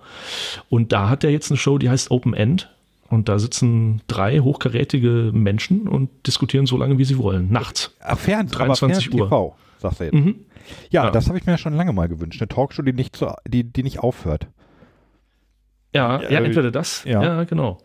Und 0.69 0.91
da 0.91 1.09
hat 1.09 1.23
er 1.23 1.31
jetzt 1.31 1.49
eine 1.49 1.57
Show, 1.57 1.77
die 1.77 1.89
heißt 1.89 2.11
Open 2.11 2.33
End. 2.33 2.69
Und 3.09 3.29
da 3.29 3.39
sitzen 3.39 4.01
drei 4.07 4.39
hochkarätige 4.39 5.31
Menschen 5.33 5.87
und 5.87 6.09
diskutieren 6.27 6.65
so 6.65 6.75
lange, 6.75 6.97
wie 6.97 7.05
sie 7.05 7.17
wollen. 7.17 7.49
Nachts. 7.49 7.95
Ach, 8.01 8.19
Fern 8.19 8.47
23 8.47 9.13
Uhr. 9.13 9.27
TV, 9.27 9.55
sagst 9.77 10.01
du 10.01 10.03
jetzt. 10.03 10.13
Mhm. 10.13 10.35
Ja, 10.89 11.05
ja, 11.05 11.11
das 11.11 11.29
habe 11.29 11.37
ich 11.37 11.45
mir 11.45 11.57
schon 11.57 11.73
lange 11.73 11.93
mal 11.93 12.09
gewünscht. 12.09 12.41
Eine 12.41 12.49
Talkshow, 12.49 12.81
die 12.81 12.91
nicht, 12.91 13.15
zu, 13.15 13.33
die, 13.47 13.63
die 13.63 13.83
nicht 13.83 13.99
aufhört. 13.99 14.47
Ja, 15.95 16.21
ja, 16.21 16.29
ja 16.29 16.39
entweder 16.41 16.71
das, 16.71 17.05
ja, 17.05 17.23
ja 17.23 17.43
genau. 17.45 17.77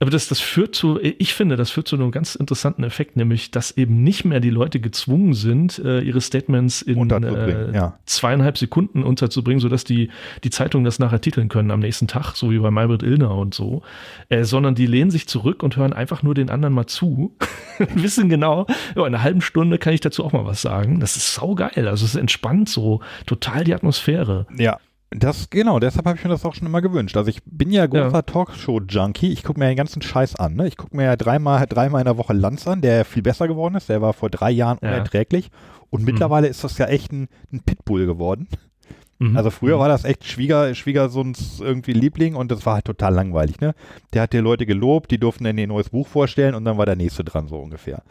Aber 0.00 0.10
das, 0.10 0.28
das 0.28 0.38
führt 0.38 0.76
zu, 0.76 1.00
ich 1.00 1.34
finde, 1.34 1.56
das 1.56 1.70
führt 1.70 1.88
zu 1.88 1.96
einem 1.96 2.12
ganz 2.12 2.36
interessanten 2.36 2.84
Effekt, 2.84 3.16
nämlich, 3.16 3.50
dass 3.50 3.76
eben 3.76 4.04
nicht 4.04 4.24
mehr 4.24 4.38
die 4.38 4.50
Leute 4.50 4.78
gezwungen 4.78 5.34
sind, 5.34 5.80
äh, 5.80 6.00
ihre 6.00 6.20
Statements 6.20 6.82
in 6.82 7.10
äh, 7.10 7.74
ja. 7.74 7.98
zweieinhalb 8.06 8.58
Sekunden 8.58 9.02
unterzubringen, 9.02 9.60
sodass 9.60 9.82
die, 9.82 10.10
die 10.44 10.50
Zeitungen 10.50 10.84
das 10.84 11.00
nachher 11.00 11.20
titeln 11.20 11.48
können 11.48 11.72
am 11.72 11.80
nächsten 11.80 12.06
Tag, 12.06 12.36
so 12.36 12.52
wie 12.52 12.58
bei 12.58 12.70
Maybrit 12.70 13.02
Illner 13.02 13.34
und 13.34 13.54
so, 13.54 13.82
äh, 14.28 14.44
sondern 14.44 14.76
die 14.76 14.86
lehnen 14.86 15.10
sich 15.10 15.26
zurück 15.26 15.64
und 15.64 15.76
hören 15.76 15.92
einfach 15.92 16.22
nur 16.22 16.34
den 16.34 16.48
anderen 16.48 16.74
mal 16.74 16.86
zu, 16.86 17.36
wissen 17.94 18.28
genau, 18.28 18.66
ja, 18.94 19.02
in 19.02 19.14
einer 19.14 19.22
halben 19.24 19.40
Stunde 19.40 19.78
kann 19.78 19.94
ich 19.94 20.00
dazu 20.00 20.24
auch 20.24 20.32
mal 20.32 20.46
was 20.46 20.62
sagen. 20.62 21.00
Das 21.00 21.16
ist 21.16 21.34
saugeil, 21.34 21.88
also 21.88 22.04
es 22.04 22.14
entspannt 22.14 22.68
so, 22.68 23.00
total 23.26 23.64
die 23.64 23.74
Atmosphäre. 23.74 24.46
Ja, 24.56 24.78
das, 25.10 25.48
genau, 25.48 25.78
deshalb 25.78 26.06
habe 26.06 26.18
ich 26.18 26.24
mir 26.24 26.30
das 26.30 26.44
auch 26.44 26.54
schon 26.54 26.66
immer 26.66 26.82
gewünscht. 26.82 27.16
Also 27.16 27.30
ich 27.30 27.40
bin 27.44 27.70
ja 27.70 27.86
großer 27.86 28.12
ja. 28.12 28.22
Talkshow-Junkie. 28.22 29.32
Ich 29.32 29.42
gucke 29.42 29.58
mir 29.58 29.68
den 29.68 29.76
ganzen 29.76 30.02
Scheiß 30.02 30.36
an. 30.36 30.54
Ne? 30.54 30.68
Ich 30.68 30.76
gucke 30.76 30.94
mir 30.96 31.04
ja 31.04 31.16
dreimal, 31.16 31.66
dreimal 31.66 32.02
in 32.02 32.06
der 32.06 32.18
Woche 32.18 32.34
Lanz 32.34 32.68
an, 32.68 32.82
der 32.82 33.06
viel 33.06 33.22
besser 33.22 33.48
geworden 33.48 33.74
ist. 33.74 33.88
Der 33.88 34.02
war 34.02 34.12
vor 34.12 34.28
drei 34.28 34.50
Jahren 34.50 34.78
ja. 34.82 34.88
unerträglich. 34.88 35.50
Und 35.88 36.04
mittlerweile 36.04 36.46
mhm. 36.46 36.50
ist 36.50 36.62
das 36.62 36.76
ja 36.76 36.86
echt 36.86 37.12
ein, 37.12 37.28
ein 37.50 37.60
Pitbull 37.60 38.04
geworden. 38.04 38.48
Mhm. 39.18 39.36
Also 39.36 39.50
früher 39.50 39.76
mhm. 39.76 39.80
war 39.80 39.88
das 39.88 40.04
echt 40.04 40.26
Schwieger, 40.26 40.74
Schwiegersohns 40.74 41.58
irgendwie 41.60 41.92
Liebling 41.92 42.34
und 42.34 42.52
das 42.52 42.66
war 42.66 42.74
halt 42.74 42.84
total 42.84 43.14
langweilig. 43.14 43.60
Ne? 43.60 43.74
Der 44.12 44.22
hat 44.22 44.34
die 44.34 44.38
Leute 44.38 44.66
gelobt, 44.66 45.10
die 45.10 45.18
durften 45.18 45.44
dann 45.44 45.56
ihr 45.56 45.66
neues 45.66 45.88
Buch 45.88 46.06
vorstellen 46.06 46.54
und 46.54 46.66
dann 46.66 46.76
war 46.76 46.86
der 46.86 46.96
nächste 46.96 47.24
dran, 47.24 47.48
so 47.48 47.56
ungefähr. 47.56 48.02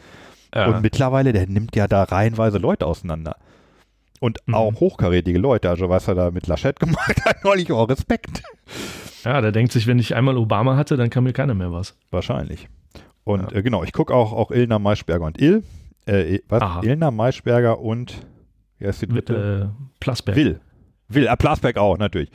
Ja. 0.54 0.68
Und 0.68 0.82
mittlerweile, 0.82 1.32
der 1.32 1.48
nimmt 1.48 1.76
ja 1.76 1.88
da 1.88 2.04
reihenweise 2.04 2.58
Leute 2.58 2.88
auseinander. 2.88 3.38
Und 4.20 4.40
mhm. 4.46 4.56
auch 4.56 4.80
hochkarätige 4.80 5.38
Leute. 5.38 5.70
Also 5.70 5.90
was 5.90 6.08
er 6.08 6.16
da 6.16 6.32
mit 6.32 6.48
Laschet 6.48 6.80
gemacht 6.80 7.24
hat, 7.26 7.44
neulich 7.44 7.72
auch 7.72 7.90
Respekt. 7.90 8.44
Ja, 9.24 9.42
der 9.42 9.52
denkt 9.52 9.72
sich, 9.72 9.88
wenn 9.88 10.00
ich 10.00 10.16
einmal 10.16 10.38
Obama 10.38 10.76
hatte, 10.76 10.98
dann 10.98 11.10
kann 11.10 11.24
mir 11.24 11.34
keiner 11.34 11.54
mehr 11.54 11.72
was. 11.72 11.96
Wahrscheinlich. 12.12 12.68
Und 13.24 13.52
ja. 13.52 13.58
äh, 13.58 13.64
genau, 13.64 13.84
ich 13.84 13.94
gucke 13.94 14.14
auch, 14.14 14.32
auch 14.32 14.52
Ilna 14.52 14.80
Maischberger 14.80 15.26
und 15.26 15.40
Il. 15.40 15.64
Äh, 16.06 16.40
was? 16.48 16.62
Aha. 16.62 16.82
Ilna 16.84 17.12
Maischberger 17.12 17.80
und 17.80 18.26
wie 18.80 18.88
heißt 18.88 19.02
die 19.02 19.08
Mit 19.08 19.30
äh, 19.30 19.66
Plasberg. 20.00 20.38
Will. 20.38 20.62
Will, 21.10 21.28
äh, 21.28 21.36
Plasberg 21.36 21.78
auch, 21.78 21.98
natürlich. 21.98 22.30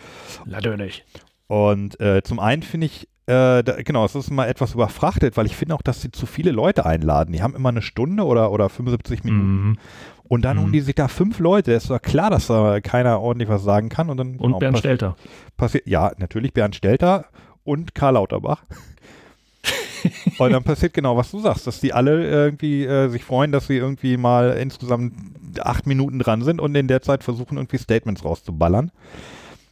Natürlich. 0.45 1.05
Und 1.47 1.99
äh, 2.01 2.23
zum 2.23 2.39
einen 2.39 2.63
finde 2.63 2.87
ich, 2.87 3.09
äh, 3.27 3.63
da, 3.63 3.83
genau, 3.83 4.05
es 4.05 4.15
ist 4.15 4.31
mal 4.31 4.47
etwas 4.49 4.75
überfrachtet, 4.75 5.37
weil 5.37 5.47
ich 5.47 5.57
finde 5.57 5.75
auch, 5.75 5.83
dass 5.83 6.03
sie 6.03 6.11
zu 6.11 6.27
viele 6.27 6.51
Leute 6.51 6.85
einladen. 6.85 7.33
Die 7.33 7.43
haben 7.43 7.55
immer 7.55 7.69
eine 7.69 7.83
Stunde 7.83 8.25
oder, 8.25 8.51
oder 8.51 8.69
75 8.69 9.25
Minuten. 9.25 9.69
Mhm. 9.69 9.79
Und 10.33 10.47
dann 10.47 10.57
mhm. 10.57 10.63
holen 10.63 10.73
die 10.73 10.81
sich 10.81 10.95
da 10.95 11.09
fünf 11.09 11.41
Leute. 11.41 11.75
Es 11.75 11.91
war 11.91 12.01
klar, 12.01 12.31
dass 12.31 12.47
da 12.47 12.81
keiner 12.81 13.21
ordentlich 13.21 13.51
was 13.51 13.65
sagen 13.65 13.91
kann. 13.91 14.09
Und, 14.09 14.17
dann, 14.17 14.37
und 14.37 14.39
genau, 14.39 14.59
Bernd 14.61 14.79
Stelter. 14.79 15.15
Passiert, 15.59 15.87
ja, 15.87 16.11
natürlich 16.17 16.55
Bernd 16.55 16.75
Stelter 16.75 17.27
und 17.65 17.95
Karl 17.95 18.15
Lauterbach. 18.15 18.63
und 20.39 20.51
dann 20.51 20.65
passiert 20.65 20.95
genau, 20.95 21.19
was 21.19 21.31
du 21.33 21.39
sagst, 21.41 21.67
dass 21.67 21.81
die 21.81 21.93
alle 21.93 22.27
irgendwie 22.27 22.83
äh, 22.87 23.09
sich 23.09 23.25
freuen, 23.25 23.53
dass 23.53 23.67
sie 23.67 23.77
irgendwie 23.77 24.17
mal 24.17 24.53
insgesamt 24.53 25.13
acht 25.61 25.87
Minuten 25.87 26.19
dran 26.19 26.41
sind 26.41 26.63
und 26.63 26.75
in 26.77 26.89
der 26.89 27.03
Zeit 27.03 27.23
versuchen, 27.23 27.59
irgendwie 27.59 27.77
Statements 27.77 28.25
rauszuballern. 28.25 28.91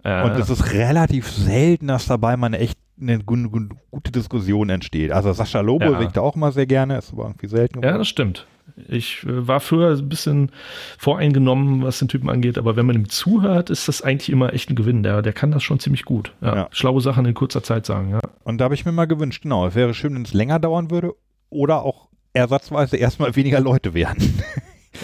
Ja, 0.05 0.25
und 0.25 0.33
es 0.33 0.51
ist 0.51 0.75
relativ 0.75 1.27
selten, 1.31 1.87
dass 1.87 2.05
dabei 2.05 2.37
mal 2.37 2.49
eine 2.49 2.59
echt 2.59 2.79
eine 3.01 3.21
gute 3.21 4.13
Diskussion 4.13 4.69
entsteht. 4.69 5.11
Also 5.11 5.33
Sascha 5.33 5.61
Lobo 5.61 5.87
ja. 5.87 5.99
sehe 5.99 6.09
ich 6.09 6.13
da 6.13 6.21
auch 6.21 6.37
mal 6.37 6.53
sehr 6.53 6.67
gerne, 6.67 6.99
ist 6.99 7.15
aber 7.15 7.25
irgendwie 7.25 7.47
selten. 7.47 7.81
Geworden. 7.81 7.93
Ja, 7.95 7.97
das 7.97 8.09
stimmt. 8.09 8.47
Ich 8.89 9.25
äh, 9.25 9.47
war 9.47 9.61
früher 9.61 9.97
ein 9.97 10.09
bisschen 10.09 10.51
voreingenommen, 10.99 11.83
was 11.83 11.99
den 11.99 12.09
Typen 12.09 12.31
angeht, 12.31 12.59
aber 12.59 12.77
wenn 12.77 12.87
man 12.87 12.97
ihm 12.97 13.09
zuhört, 13.09 13.71
ist 13.71 13.89
das 13.89 14.03
eigentlich 14.03 14.31
immer 14.31 14.53
echt 14.53 14.71
ein 14.71 14.77
Gewinn. 14.77 15.03
Der, 15.03 15.23
der 15.23 15.33
kann 15.33 15.51
das 15.51 15.63
schon 15.63 15.81
ziemlich 15.81 16.05
gut. 16.05 16.33
Ja, 16.41 16.55
ja. 16.55 16.69
Schlaue 16.73 17.01
Sachen 17.01 17.27
in 17.27 17.35
kurzer 17.35 17.63
Zeit 17.63 17.87
sagen, 17.87 18.11
ja. 18.11 18.21
Und 18.45 18.59
da 18.59 18.65
habe 18.65 18.75
ich 18.75 18.85
mir 18.85 18.93
mal 18.93 19.07
gewünscht, 19.07 19.43
genau, 19.43 19.67
es 19.67 19.75
wäre 19.75 19.95
schön, 19.95 20.15
wenn 20.15 20.23
es 20.23 20.33
länger 20.33 20.59
dauern 20.59 20.91
würde 20.91 21.15
oder 21.51 21.83
auch 21.83 22.09
ersatzweise 22.33 22.97
erstmal 22.97 23.37
weniger 23.37 23.61
Leute 23.61 23.95
wären. 23.95 24.19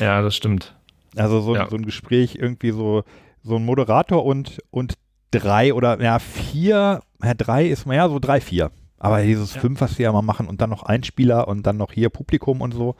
Ja, 0.00 0.20
das 0.20 0.36
stimmt. 0.36 0.74
Also 1.14 1.40
so, 1.40 1.54
ja. 1.54 1.70
so 1.70 1.76
ein 1.76 1.86
Gespräch 1.86 2.34
irgendwie 2.34 2.72
so, 2.72 3.04
so 3.42 3.56
ein 3.56 3.64
Moderator 3.64 4.24
und, 4.24 4.58
und 4.70 4.94
drei 5.30 5.72
oder 5.72 6.02
ja, 6.02 6.18
vier, 6.18 7.00
ja, 7.22 7.34
drei 7.34 7.66
ist 7.66 7.86
mal 7.86 7.94
ja 7.94 8.08
so 8.08 8.18
drei, 8.18 8.40
vier. 8.40 8.70
Aber 8.98 9.22
dieses 9.22 9.54
ja. 9.54 9.60
fünf, 9.60 9.80
was 9.80 9.98
wir 9.98 10.04
ja 10.04 10.12
mal 10.12 10.22
machen 10.22 10.46
und 10.46 10.60
dann 10.60 10.70
noch 10.70 10.82
Einspieler 10.82 11.48
und 11.48 11.66
dann 11.66 11.76
noch 11.76 11.92
hier 11.92 12.08
Publikum 12.08 12.62
und 12.62 12.72
so. 12.72 12.96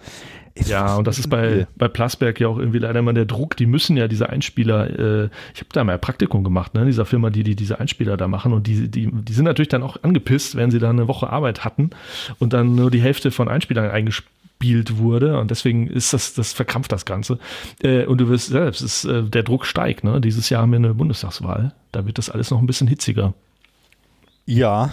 ja, 0.55 0.97
und 0.97 1.07
das 1.07 1.19
ist 1.19 1.29
bei, 1.29 1.67
bei 1.77 1.89
Plasberg 1.89 2.39
ja 2.39 2.49
auch 2.49 2.59
irgendwie 2.59 2.79
leider 2.79 2.99
immer 2.99 3.15
der 3.15 3.25
Druck. 3.25 3.57
Die 3.57 3.67
müssen 3.67 3.97
ja 3.97 4.07
diese 4.07 4.29
Einspieler, 4.29 4.91
äh, 4.91 5.25
ich 5.55 5.61
habe 5.61 5.71
da 5.73 5.85
mal 5.85 5.95
ein 5.95 6.01
Praktikum 6.01 6.45
gemacht, 6.45 6.75
ne, 6.75 6.85
dieser 6.85 7.07
Firma, 7.07 7.31
die, 7.31 7.45
die 7.45 7.57
diese 7.57 7.81
Einspieler 7.81 8.19
da 8.19 8.29
machen. 8.29 8.53
Und 8.53 8.67
die, 8.67 8.89
die, 8.89 9.11
die 9.11 9.33
sind 9.33 9.47
natürlich 9.47 9.69
dann 9.69 9.83
auch 9.83 9.97
angepisst, 10.03 10.55
wenn 10.57 10.71
sie 10.71 10.79
da 10.79 10.91
eine 10.91 11.09
Woche 11.09 11.31
Arbeit 11.31 11.65
hatten 11.65 11.91
und 12.39 12.53
dann 12.53 12.75
nur 12.75 12.91
die 12.91 13.01
Hälfte 13.01 13.31
von 13.31 13.49
Einspielern 13.49 13.91
eingespielt 13.91 14.99
wurde 14.99 15.39
und 15.39 15.51
deswegen 15.51 15.87
ist 15.87 16.13
das, 16.13 16.35
das 16.35 16.53
verkrampft 16.53 16.93
das 16.93 17.07
Ganze. 17.07 17.39
Äh, 17.83 18.05
und 18.05 18.19
du 18.19 18.29
wirst 18.29 18.49
selbst, 18.49 18.83
ist, 18.83 19.07
äh, 19.07 19.23
der 19.23 19.45
Druck 19.45 19.65
steigt. 19.65 20.05
Ne? 20.05 20.21
Dieses 20.21 20.51
Jahr 20.51 20.63
haben 20.63 20.73
wir 20.73 20.79
eine 20.79 20.93
Bundestagswahl. 20.93 21.73
Da 21.93 22.07
wird 22.07 22.19
das 22.19 22.29
alles 22.29 22.51
noch 22.51 22.61
ein 22.61 22.67
bisschen 22.67 22.87
hitziger. 22.87 23.33
Ja, 24.45 24.91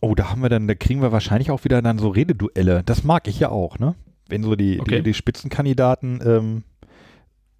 Oh, 0.00 0.14
da 0.14 0.30
haben 0.30 0.42
wir 0.42 0.48
dann, 0.48 0.66
da 0.66 0.74
kriegen 0.74 1.02
wir 1.02 1.12
wahrscheinlich 1.12 1.50
auch 1.50 1.64
wieder 1.64 1.82
dann 1.82 1.98
so 1.98 2.08
Rededuelle. 2.08 2.82
Das 2.84 3.04
mag 3.04 3.28
ich 3.28 3.38
ja 3.40 3.50
auch, 3.50 3.78
ne? 3.78 3.94
Wenn 4.28 4.42
so 4.42 4.56
die, 4.56 4.80
okay. 4.80 4.96
die, 4.96 5.02
die, 5.02 5.14
Spitzenkandidaten 5.14 6.20
ähm, 6.24 6.62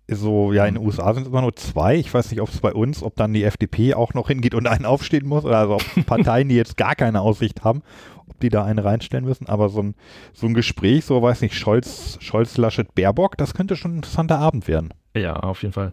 so, 0.08 0.52
ja, 0.52 0.66
in 0.66 0.74
den 0.74 0.84
USA 0.84 1.12
sind 1.14 1.24
es 1.24 1.28
immer 1.28 1.42
nur 1.42 1.54
zwei. 1.56 1.96
Ich 1.96 2.12
weiß 2.12 2.30
nicht, 2.30 2.40
ob 2.40 2.48
es 2.48 2.60
bei 2.60 2.72
uns, 2.72 3.02
ob 3.02 3.16
dann 3.16 3.32
die 3.32 3.44
FDP 3.44 3.94
auch 3.94 4.14
noch 4.14 4.28
hingeht 4.28 4.54
und 4.54 4.66
einen 4.66 4.84
aufstehen 4.84 5.26
muss, 5.26 5.44
oder 5.44 5.58
also 5.58 5.74
ob 5.74 5.84
Parteien, 6.06 6.48
die 6.48 6.56
jetzt 6.56 6.76
gar 6.76 6.94
keine 6.94 7.20
Aussicht 7.20 7.64
haben, 7.64 7.82
ob 8.26 8.40
die 8.40 8.48
da 8.48 8.64
eine 8.64 8.84
reinstellen 8.84 9.24
müssen. 9.24 9.48
Aber 9.48 9.68
so 9.68 9.82
ein, 9.82 9.94
so 10.32 10.46
ein 10.46 10.54
Gespräch, 10.54 11.04
so 11.04 11.20
weiß 11.22 11.42
nicht, 11.42 11.54
Scholz, 11.54 12.18
Scholz, 12.20 12.56
Laschet, 12.56 12.94
Baerbock, 12.94 13.36
das 13.36 13.54
könnte 13.54 13.76
schon 13.76 13.92
ein 13.92 13.96
interessanter 13.96 14.38
Abend 14.38 14.66
werden. 14.66 14.92
Ja, 15.14 15.34
auf 15.36 15.62
jeden 15.62 15.72
Fall 15.72 15.92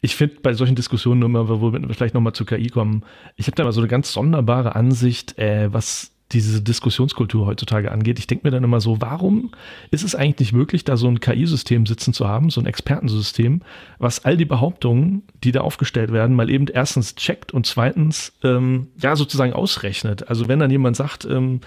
ich 0.00 0.16
finde 0.16 0.36
bei 0.42 0.54
solchen 0.54 0.76
Diskussionen 0.76 1.22
immer, 1.22 1.48
wo 1.48 1.72
wir 1.72 1.94
vielleicht 1.94 2.14
nochmal 2.14 2.32
zu 2.32 2.44
KI 2.44 2.68
kommen, 2.68 3.02
ich 3.36 3.46
habe 3.46 3.56
da 3.56 3.64
mal 3.64 3.72
so 3.72 3.80
eine 3.80 3.88
ganz 3.88 4.12
sonderbare 4.12 4.76
Ansicht, 4.76 5.38
äh, 5.38 5.72
was 5.72 6.12
diese 6.32 6.60
Diskussionskultur 6.60 7.46
heutzutage 7.46 7.90
angeht. 7.90 8.18
Ich 8.18 8.26
denke 8.26 8.46
mir 8.46 8.50
dann 8.50 8.64
immer 8.64 8.80
so, 8.80 9.00
warum 9.00 9.52
ist 9.90 10.04
es 10.04 10.14
eigentlich 10.14 10.38
nicht 10.38 10.52
möglich, 10.52 10.84
da 10.84 10.96
so 10.96 11.08
ein 11.08 11.20
KI-System 11.20 11.86
sitzen 11.86 12.12
zu 12.12 12.28
haben, 12.28 12.50
so 12.50 12.60
ein 12.60 12.66
Expertensystem, 12.66 13.62
was 13.98 14.24
all 14.24 14.36
die 14.36 14.44
Behauptungen, 14.44 15.22
die 15.42 15.52
da 15.52 15.62
aufgestellt 15.62 16.12
werden, 16.12 16.36
mal 16.36 16.50
eben 16.50 16.66
erstens 16.68 17.14
checkt 17.14 17.52
und 17.52 17.66
zweitens 17.66 18.34
ähm, 18.44 18.88
ja 19.00 19.16
sozusagen 19.16 19.54
ausrechnet. 19.54 20.28
Also 20.28 20.48
wenn 20.48 20.58
dann 20.58 20.70
jemand 20.70 20.96
sagt, 20.96 21.24
ähm, 21.24 21.60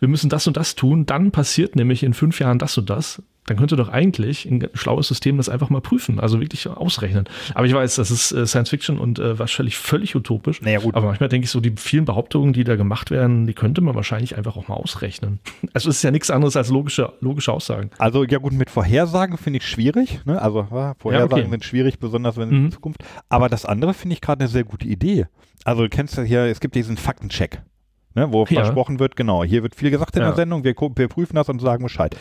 wir 0.00 0.08
müssen 0.08 0.30
das 0.30 0.46
und 0.46 0.56
das 0.56 0.76
tun, 0.76 1.04
dann 1.04 1.30
passiert 1.30 1.76
nämlich 1.76 2.02
in 2.02 2.14
fünf 2.14 2.40
Jahren 2.40 2.58
das 2.58 2.78
und 2.78 2.88
das, 2.88 3.22
dann 3.46 3.56
könnte 3.56 3.76
doch 3.76 3.88
eigentlich 3.88 4.44
ein 4.44 4.68
schlaues 4.74 5.08
System 5.08 5.36
das 5.36 5.48
einfach 5.48 5.70
mal 5.70 5.80
prüfen, 5.80 6.20
also 6.20 6.40
wirklich 6.40 6.68
ausrechnen. 6.68 7.24
Aber 7.54 7.66
ich 7.66 7.74
weiß, 7.74 7.96
das 7.96 8.10
ist 8.10 8.32
äh, 8.32 8.46
Science 8.46 8.70
Fiction 8.70 8.98
und 8.98 9.18
äh, 9.18 9.38
wahrscheinlich 9.38 9.76
völlig 9.76 10.14
utopisch. 10.16 10.60
Naja, 10.62 10.80
gut. 10.80 10.94
Aber 10.94 11.06
manchmal 11.06 11.28
denke 11.28 11.44
ich 11.44 11.50
so, 11.50 11.60
die 11.60 11.72
vielen 11.76 12.04
Behauptungen, 12.04 12.52
die 12.52 12.64
da 12.64 12.76
gemacht 12.76 13.10
werden, 13.10 13.46
die 13.46 13.54
könnte 13.54 13.80
man 13.80 13.94
wahrscheinlich 13.94 14.36
einfach 14.36 14.56
auch 14.56 14.68
mal 14.68 14.74
ausrechnen. 14.74 15.40
Also 15.72 15.90
es 15.90 15.96
ist 15.96 16.02
ja 16.02 16.10
nichts 16.10 16.30
anderes 16.30 16.56
als 16.56 16.70
logische, 16.70 17.12
logische 17.20 17.52
Aussagen. 17.52 17.90
Also 17.98 18.24
ja 18.24 18.38
gut, 18.38 18.54
mit 18.54 18.70
Vorhersagen 18.70 19.36
finde 19.36 19.58
ich 19.58 19.66
schwierig. 19.66 20.20
Ne? 20.24 20.40
Also 20.40 20.66
ja, 20.70 20.94
Vorhersagen 20.98 21.36
ja, 21.36 21.42
okay. 21.42 21.50
sind 21.50 21.64
schwierig, 21.64 21.98
besonders 21.98 22.38
wenn 22.38 22.48
mhm. 22.48 22.64
in 22.66 22.72
Zukunft. 22.72 23.04
Aber 23.28 23.50
das 23.50 23.66
andere 23.66 23.92
finde 23.92 24.14
ich 24.14 24.22
gerade 24.22 24.40
eine 24.40 24.48
sehr 24.48 24.64
gute 24.64 24.86
Idee. 24.86 25.26
Also 25.64 25.82
du 25.82 25.88
kennst 25.90 26.16
ja 26.16 26.22
hier, 26.22 26.44
es 26.44 26.60
gibt 26.60 26.74
diesen 26.76 26.96
Faktencheck. 26.96 27.62
Ne, 28.14 28.32
wo 28.32 28.46
ja. 28.48 28.62
versprochen 28.62 28.98
wird, 28.98 29.14
genau, 29.14 29.44
hier 29.44 29.62
wird 29.62 29.74
viel 29.74 29.90
gesagt 29.90 30.16
in 30.16 30.22
ja. 30.22 30.28
der 30.28 30.36
Sendung, 30.36 30.64
wir, 30.64 30.74
wir, 30.74 31.08
prüfen 31.08 31.36
das 31.36 31.50
und 31.50 31.60
sagen 31.60 31.84
Bescheid. 31.84 32.16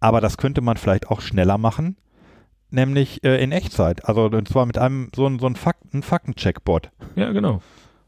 Aber 0.00 0.20
das 0.20 0.36
könnte 0.36 0.60
man 0.60 0.76
vielleicht 0.76 1.08
auch 1.08 1.20
schneller 1.20 1.58
machen, 1.58 1.96
nämlich 2.70 3.24
äh, 3.24 3.42
in 3.42 3.52
Echtzeit. 3.52 4.04
Also 4.04 4.26
und 4.26 4.48
zwar 4.48 4.66
mit 4.66 4.78
einem 4.78 5.10
so, 5.14 5.28
so 5.38 5.46
ein 5.46 5.56
Fakten, 5.56 6.02
Faktencheck-Bot. 6.02 6.90
Ja, 7.16 7.32
genau. 7.32 7.62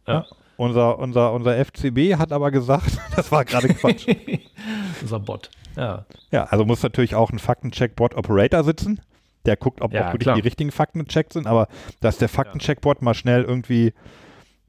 Ja. 0.06 0.14
ja. 0.14 0.26
Unser, 0.56 0.99
unser, 0.99 1.32
unser 1.32 1.64
FCB 1.64 2.16
hat 2.18 2.32
aber 2.32 2.50
gesagt, 2.50 2.99
das 3.16 3.32
war 3.32 3.44
gerade 3.44 3.68
Quatsch. 3.68 4.06
unser 5.00 5.18
Bot, 5.18 5.50
ja. 5.76 6.04
Ja, 6.30 6.44
also 6.44 6.66
muss 6.66 6.82
natürlich 6.82 7.14
auch 7.14 7.30
ein 7.30 7.38
Faktencheck-Bot-Operator 7.38 8.62
sitzen, 8.62 9.00
der 9.47 9.56
guckt, 9.56 9.80
ob 9.80 9.94
ja, 9.94 10.02
auch 10.02 10.12
wirklich 10.12 10.26
klar. 10.26 10.35
die 10.35 10.42
richtigen 10.42 10.70
Fakten 10.70 11.04
gecheckt 11.04 11.32
sind, 11.32 11.47
aber 11.47 11.68
dass 12.00 12.18
der 12.18 12.28
Faktencheck-Bot 12.28 13.00
mal 13.00 13.14
schnell 13.14 13.42
irgendwie 13.42 13.94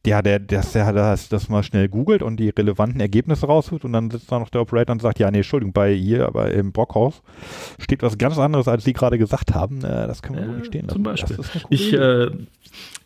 ja, 0.06 0.22
der, 0.22 0.40
dass 0.40 0.72
der 0.72 0.92
das, 0.94 1.30
das 1.30 1.50
mal 1.50 1.62
schnell 1.62 1.88
googelt 1.88 2.24
und 2.24 2.38
die 2.38 2.50
relevanten 2.50 3.00
Ergebnisse 3.00 3.46
rausholt 3.46 3.86
und 3.86 3.94
dann 3.94 4.10
sitzt 4.10 4.32
da 4.32 4.40
noch 4.40 4.50
der 4.50 4.62
Operator 4.62 4.94
und 4.94 5.02
sagt, 5.02 5.20
ja, 5.20 5.30
nee, 5.30 5.38
Entschuldigung, 5.38 5.74
bei 5.74 5.94
hier, 5.94 6.26
aber 6.26 6.52
im 6.52 6.72
Brockhaus 6.72 7.22
steht 7.80 8.02
was 8.02 8.18
ganz 8.18 8.38
anderes, 8.40 8.68
als 8.68 8.84
Sie 8.84 8.94
gerade 8.94 9.18
gesagt 9.18 9.54
haben. 9.54 9.80
Äh, 9.80 10.08
das 10.08 10.22
können 10.22 10.40
wir 10.40 10.46
äh, 10.46 10.58
nicht 10.58 10.68
stehen 10.68 10.88
lassen. 10.88 10.96
Zum 10.96 11.04
Beispiel. 11.04 11.38
Ich, 11.70 11.94
äh, 11.94 12.32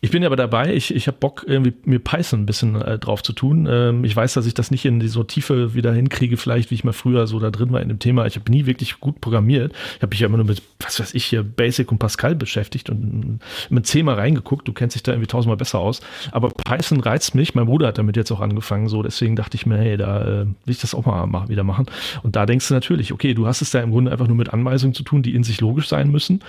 ich 0.00 0.10
bin 0.10 0.22
ja 0.22 0.28
aber 0.28 0.36
dabei, 0.36 0.74
ich, 0.74 0.94
ich 0.94 1.06
habe 1.06 1.18
Bock, 1.18 1.44
irgendwie 1.46 1.74
mir 1.84 1.98
Python 1.98 2.42
ein 2.42 2.46
bisschen 2.46 2.80
äh, 2.80 2.98
drauf 2.98 3.22
zu 3.22 3.32
tun. 3.32 3.66
Ähm, 3.68 4.04
ich 4.04 4.14
weiß, 4.14 4.34
dass 4.34 4.46
ich 4.46 4.54
das 4.54 4.70
nicht 4.70 4.84
in 4.84 5.00
die 5.00 5.08
so 5.08 5.24
Tiefe 5.24 5.74
wieder 5.74 5.92
hinkriege, 5.92 6.36
vielleicht 6.36 6.70
wie 6.70 6.76
ich 6.76 6.84
mal 6.84 6.92
früher 6.92 7.26
so 7.26 7.40
da 7.40 7.50
drin 7.50 7.72
war 7.72 7.80
in 7.80 7.88
dem 7.88 7.98
Thema. 7.98 8.26
Ich 8.26 8.36
habe 8.36 8.50
nie 8.50 8.66
wirklich 8.66 9.00
gut 9.00 9.20
programmiert. 9.20 9.72
Ich 9.96 10.02
habe 10.02 10.10
mich 10.10 10.20
ja 10.20 10.28
immer 10.28 10.36
nur 10.36 10.46
mit, 10.46 10.62
was 10.80 11.00
weiß 11.00 11.14
ich, 11.14 11.24
hier 11.24 11.42
Basic 11.42 11.90
und 11.90 11.98
Pascal 11.98 12.34
beschäftigt 12.36 12.88
und 12.88 13.40
mit 13.68 13.86
C 13.86 14.02
mal 14.02 14.14
reingeguckt. 14.14 14.68
Du 14.68 14.72
kennst 14.72 14.94
dich 14.94 15.02
da 15.02 15.12
irgendwie 15.12 15.28
tausendmal 15.28 15.56
besser 15.56 15.78
aus. 15.78 16.00
Aber 16.30 16.50
Python 16.50 16.85
Python 16.86 17.00
reizt 17.00 17.34
mich. 17.34 17.54
Mein 17.54 17.66
Bruder 17.66 17.88
hat 17.88 17.98
damit 17.98 18.16
jetzt 18.16 18.30
auch 18.30 18.40
angefangen, 18.40 18.88
so 18.88 19.02
deswegen 19.02 19.36
dachte 19.36 19.56
ich 19.56 19.66
mir, 19.66 19.78
hey, 19.78 19.96
da 19.96 20.22
äh, 20.22 20.46
will 20.46 20.54
ich 20.66 20.80
das 20.80 20.94
auch 20.94 21.04
mal 21.04 21.26
mach, 21.26 21.48
wieder 21.48 21.64
machen. 21.64 21.86
Und 22.22 22.36
da 22.36 22.46
denkst 22.46 22.68
du 22.68 22.74
natürlich, 22.74 23.12
okay, 23.12 23.34
du 23.34 23.46
hast 23.46 23.62
es 23.62 23.70
da 23.70 23.80
im 23.80 23.90
Grunde 23.90 24.12
einfach 24.12 24.28
nur 24.28 24.36
mit 24.36 24.52
Anweisungen 24.52 24.94
zu 24.94 25.02
tun, 25.02 25.22
die 25.22 25.34
in 25.34 25.42
sich 25.42 25.60
logisch 25.60 25.88
sein 25.88 26.10
müssen. 26.10 26.40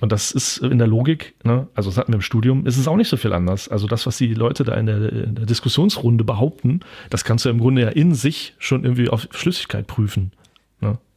Und 0.00 0.12
das 0.12 0.30
ist 0.30 0.58
in 0.58 0.78
der 0.78 0.86
Logik, 0.86 1.34
ne, 1.44 1.66
also 1.74 1.90
das 1.90 1.98
hatten 1.98 2.12
wir 2.12 2.16
im 2.16 2.22
Studium, 2.22 2.66
ist 2.66 2.76
es 2.76 2.86
auch 2.86 2.96
nicht 2.96 3.08
so 3.08 3.16
viel 3.16 3.32
anders. 3.32 3.68
Also 3.68 3.86
das, 3.86 4.06
was 4.06 4.18
die 4.18 4.34
Leute 4.34 4.64
da 4.64 4.74
in 4.74 4.86
der, 4.86 5.12
in 5.12 5.34
der 5.34 5.46
Diskussionsrunde 5.46 6.24
behaupten, 6.24 6.80
das 7.10 7.24
kannst 7.24 7.44
du 7.44 7.48
im 7.48 7.58
Grunde 7.58 7.82
ja 7.82 7.88
in 7.88 8.14
sich 8.14 8.54
schon 8.58 8.84
irgendwie 8.84 9.08
auf 9.08 9.28
Schlüssigkeit 9.30 9.86
prüfen. 9.86 10.32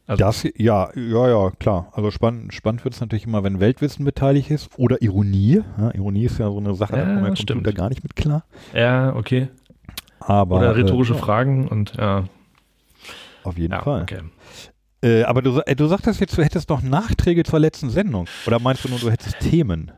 Also 0.06 0.24
das, 0.24 0.44
ja, 0.56 0.90
ja, 0.96 1.28
ja, 1.28 1.50
klar. 1.58 1.92
Also 1.92 2.10
spannend, 2.10 2.52
spannend 2.52 2.84
wird 2.84 2.94
es 2.94 3.00
natürlich 3.00 3.26
immer, 3.26 3.44
wenn 3.44 3.60
Weltwissen 3.60 4.04
beteiligt 4.04 4.50
ist 4.50 4.70
oder 4.76 5.00
Ironie. 5.00 5.62
Ja, 5.78 5.94
Ironie 5.94 6.24
ist 6.24 6.38
ja 6.38 6.50
so 6.50 6.58
eine 6.58 6.74
Sache, 6.74 6.96
ja, 6.96 7.04
da 7.04 7.14
kommt 7.14 7.28
der 7.28 7.36
stimmt. 7.36 7.64
Computer 7.64 7.72
gar 7.72 7.88
nicht 7.88 8.02
mit 8.02 8.16
klar. 8.16 8.44
Ja, 8.74 9.14
okay. 9.14 9.48
Aber, 10.20 10.58
Oder 10.58 10.76
rhetorische 10.76 11.14
äh, 11.14 11.18
Fragen 11.18 11.68
und 11.68 11.94
ja. 11.96 12.24
Auf 13.44 13.58
jeden 13.58 13.72
ja 13.72 13.82
Fall. 13.82 14.02
okay. 14.02 14.20
Äh, 15.04 15.24
aber 15.24 15.42
du, 15.42 15.60
äh, 15.66 15.74
du 15.74 15.86
sagtest 15.86 16.20
jetzt, 16.20 16.36
du 16.38 16.44
hättest 16.44 16.68
noch 16.68 16.82
Nachträge 16.82 17.42
zur 17.42 17.58
letzten 17.58 17.90
Sendung. 17.90 18.26
Oder 18.46 18.60
meinst 18.60 18.84
du 18.84 18.88
nur, 18.88 19.00
du 19.00 19.10
hättest 19.10 19.40
Themen? 19.40 19.90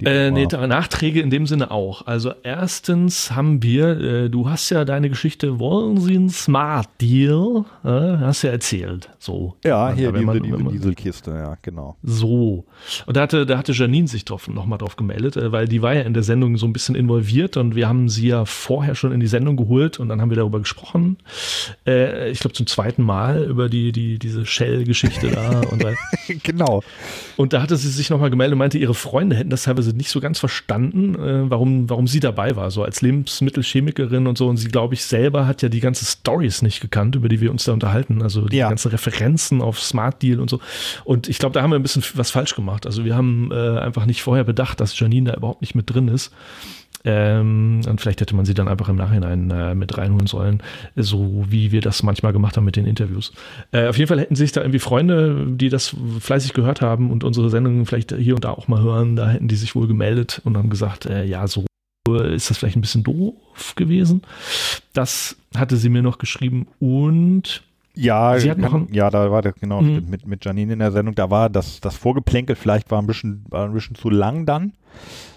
Die 0.00 0.06
Äh, 0.06 0.30
nee, 0.30 0.46
Nachträge 0.46 1.20
in 1.20 1.30
dem 1.30 1.46
Sinne 1.46 1.70
auch. 1.70 2.06
Also 2.06 2.32
erstens 2.42 3.32
haben 3.32 3.62
wir, 3.62 4.00
äh, 4.00 4.30
du 4.30 4.48
hast 4.48 4.70
ja 4.70 4.84
deine 4.84 5.08
Geschichte, 5.08 5.58
wollen 5.58 6.00
Sie 6.00 6.14
einen 6.16 6.30
Smart 6.30 6.88
Deal? 7.00 7.64
Äh, 7.84 7.88
hast 7.88 8.42
ja 8.42 8.50
erzählt. 8.50 9.08
So. 9.18 9.56
ja, 9.64 9.92
hier 9.92 10.12
diese, 10.12 10.24
man- 10.24 10.42
diese 10.42 10.56
man- 10.58 10.72
Dieselkiste, 10.72 11.30
ja, 11.32 11.56
genau. 11.62 11.96
So. 12.02 12.64
Und 13.06 13.16
da 13.16 13.22
hatte, 13.22 13.44
da 13.46 13.58
hatte 13.58 13.72
Janine 13.72 14.06
sich 14.08 14.24
drauf, 14.24 14.48
nochmal 14.48 14.78
drauf 14.78 14.96
gemeldet, 14.96 15.36
äh, 15.36 15.50
weil 15.52 15.66
die 15.68 15.82
war 15.82 15.94
ja 15.94 16.02
in 16.02 16.14
der 16.14 16.22
Sendung 16.22 16.56
so 16.56 16.66
ein 16.66 16.72
bisschen 16.72 16.94
involviert 16.94 17.56
und 17.56 17.74
wir 17.74 17.88
haben 17.88 18.08
sie 18.08 18.28
ja 18.28 18.44
vorher 18.44 18.94
schon 18.94 19.12
in 19.12 19.20
die 19.20 19.26
Sendung 19.26 19.56
geholt 19.56 19.98
und 20.00 20.08
dann 20.08 20.20
haben 20.20 20.30
wir 20.30 20.36
darüber 20.36 20.58
gesprochen. 20.60 21.16
Äh, 21.86 22.30
ich 22.30 22.40
glaube 22.40 22.54
zum 22.54 22.66
zweiten 22.66 23.02
Mal 23.02 23.44
über 23.44 23.68
die, 23.68 23.92
die, 23.92 24.18
diese 24.18 24.46
Shell-Geschichte 24.46 25.30
da 25.30 25.60
und 25.70 25.84
genau. 26.42 26.82
Und 27.36 27.52
da 27.52 27.62
hatte 27.62 27.76
sie 27.76 27.88
sich 27.88 28.10
nochmal 28.10 28.30
gemeldet 28.30 28.52
und 28.54 28.58
meinte, 28.58 28.78
ihre 28.78 28.94
Freunde 28.94 29.36
hätten 29.36 29.50
das 29.50 29.64
teilweise 29.64 29.87
nicht 29.92 30.10
so 30.10 30.20
ganz 30.20 30.38
verstanden, 30.38 31.14
äh, 31.14 31.50
warum, 31.50 31.88
warum 31.90 32.06
sie 32.06 32.20
dabei 32.20 32.56
war, 32.56 32.70
so 32.70 32.82
als 32.82 33.00
Lebensmittelchemikerin 33.02 34.26
und 34.26 34.38
so. 34.38 34.48
Und 34.48 34.56
sie, 34.56 34.68
glaube 34.68 34.94
ich, 34.94 35.04
selber 35.04 35.46
hat 35.46 35.62
ja 35.62 35.68
die 35.68 35.80
ganzen 35.80 36.04
Stories 36.06 36.62
nicht 36.62 36.80
gekannt, 36.80 37.14
über 37.16 37.28
die 37.28 37.40
wir 37.40 37.50
uns 37.50 37.64
da 37.64 37.72
unterhalten. 37.72 38.22
Also 38.22 38.46
die 38.46 38.56
Ja. 38.58 38.68
ganzen 38.68 38.90
Referenzen 38.90 39.60
auf 39.62 39.80
Smart 39.80 40.22
Deal 40.22 40.40
und 40.40 40.50
so. 40.50 40.60
Und 41.04 41.28
ich 41.28 41.38
glaube, 41.38 41.52
da 41.54 41.62
haben 41.62 41.70
wir 41.70 41.76
ein 41.78 41.82
bisschen 41.82 42.02
was 42.14 42.30
falsch 42.30 42.54
gemacht. 42.54 42.86
Also 42.86 43.04
wir 43.04 43.16
haben 43.16 43.50
äh, 43.52 43.78
einfach 43.78 44.06
nicht 44.06 44.22
vorher 44.22 44.44
bedacht, 44.44 44.80
dass 44.80 44.98
Janine 44.98 45.30
da 45.32 45.36
überhaupt 45.36 45.60
nicht 45.60 45.74
mit 45.74 45.92
drin 45.92 46.08
ist. 46.08 46.32
Ähm, 47.04 47.80
und 47.88 48.00
vielleicht 48.00 48.20
hätte 48.20 48.34
man 48.34 48.44
sie 48.44 48.54
dann 48.54 48.66
einfach 48.68 48.88
im 48.88 48.96
Nachhinein 48.96 49.50
äh, 49.50 49.74
mit 49.74 49.96
reinholen 49.96 50.26
sollen, 50.26 50.62
so 50.96 51.44
wie 51.48 51.70
wir 51.72 51.80
das 51.80 52.02
manchmal 52.02 52.32
gemacht 52.32 52.56
haben 52.56 52.64
mit 52.64 52.76
den 52.76 52.86
Interviews. 52.86 53.32
Äh, 53.72 53.86
auf 53.88 53.96
jeden 53.98 54.08
Fall 54.08 54.18
hätten 54.20 54.34
sich 54.36 54.52
da 54.52 54.60
irgendwie 54.62 54.80
Freunde, 54.80 55.46
die 55.48 55.68
das 55.68 55.94
fleißig 56.20 56.54
gehört 56.54 56.80
haben 56.80 57.10
und 57.10 57.22
unsere 57.24 57.50
Sendungen 57.50 57.86
vielleicht 57.86 58.12
hier 58.12 58.34
und 58.34 58.44
da 58.44 58.50
auch 58.50 58.66
mal 58.68 58.82
hören, 58.82 59.14
da 59.16 59.28
hätten 59.28 59.48
die 59.48 59.56
sich 59.56 59.74
wohl 59.74 59.86
gemeldet 59.86 60.40
und 60.44 60.56
haben 60.56 60.70
gesagt, 60.70 61.06
äh, 61.06 61.24
ja, 61.24 61.46
so 61.46 61.64
ist 62.34 62.48
das 62.50 62.56
vielleicht 62.58 62.76
ein 62.76 62.80
bisschen 62.80 63.04
doof 63.04 63.74
gewesen. 63.76 64.22
Das 64.94 65.36
hatte 65.56 65.76
sie 65.76 65.90
mir 65.90 66.02
noch 66.02 66.18
geschrieben 66.18 66.66
und 66.80 67.62
Ja, 67.94 68.38
Sie 68.38 68.50
hat 68.50 68.58
noch 68.58 68.70
kann, 68.72 68.86
ein- 68.88 68.94
ja, 68.94 69.10
da 69.10 69.30
war 69.30 69.42
das 69.42 69.54
genau 69.60 69.82
Mhm. 69.82 70.06
mit, 70.08 70.26
mit 70.26 70.44
Janine 70.44 70.72
in 70.72 70.78
der 70.78 70.90
Sendung. 70.92 71.14
Da 71.14 71.30
war 71.30 71.50
das, 71.50 71.80
das 71.80 71.96
Vorgeplänkel 71.96 72.56
vielleicht 72.56 72.90
war 72.90 73.00
ein 73.02 73.06
bisschen, 73.06 73.44
war 73.50 73.66
ein 73.66 73.72
bisschen 73.74 73.94
zu 73.96 74.08
lang 74.08 74.46
dann. 74.46 74.72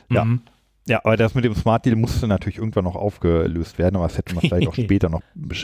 Ja. 0.09 0.25
mhm. 0.25 0.41
Ja, 0.87 0.99
aber 1.03 1.15
das 1.15 1.35
mit 1.35 1.45
dem 1.45 1.53
Smart 1.55 1.85
Deal 1.85 1.95
musste 1.95 2.27
natürlich 2.27 2.57
irgendwann 2.57 2.85
noch 2.85 2.95
aufgelöst 2.95 3.77
werden, 3.77 3.95
aber 3.97 4.07
das 4.07 4.17
hätte 4.17 4.33
man 4.33 4.41
vielleicht 4.41 4.67
auch 4.67 4.73
später 4.75 5.09
noch, 5.09 5.21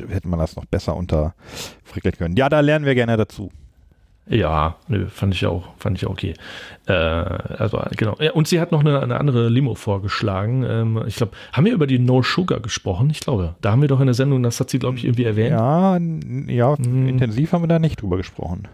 hätte 0.09 0.27
man 0.27 0.39
das 0.39 0.55
noch 0.55 0.65
besser 0.65 0.95
unterfrickeln 0.95 2.15
können. 2.17 2.35
Ja, 2.37 2.49
da 2.49 2.59
lernen 2.59 2.85
wir 2.85 2.93
gerne 2.95 3.17
dazu. 3.17 3.49
Ja, 4.29 4.75
nö, 4.89 5.07
fand 5.07 5.33
ich 5.33 5.45
auch, 5.45 5.69
fand 5.77 5.97
ich 5.97 6.05
auch 6.05 6.11
okay. 6.11 6.33
Äh, 6.85 6.91
also 6.91 7.81
genau. 7.95 8.17
Ja, 8.19 8.33
und 8.33 8.45
sie 8.47 8.59
hat 8.59 8.73
noch 8.73 8.81
eine, 8.81 9.01
eine 9.01 9.17
andere 9.19 9.47
Limo 9.47 9.73
vorgeschlagen. 9.73 10.65
Ähm, 10.67 11.01
ich 11.07 11.15
glaube, 11.15 11.31
haben 11.53 11.65
wir 11.65 11.73
über 11.73 11.87
die 11.87 11.97
No 11.97 12.21
Sugar 12.21 12.59
gesprochen? 12.59 13.09
Ich 13.09 13.21
glaube, 13.21 13.55
da 13.61 13.71
haben 13.71 13.81
wir 13.81 13.87
doch 13.87 14.01
in 14.01 14.07
der 14.07 14.13
Sendung, 14.15 14.43
das 14.43 14.59
hat 14.59 14.69
sie, 14.69 14.79
glaube 14.79 14.97
ich, 14.97 15.05
irgendwie 15.05 15.23
erwähnt. 15.23 15.51
Ja, 15.51 15.97
ja, 16.47 16.75
Mhm. 16.77 17.07
intensiv 17.07 17.53
haben 17.53 17.63
wir 17.63 17.67
da 17.69 17.79
nicht 17.79 18.01
drüber 18.01 18.17
gesprochen. 18.17 18.67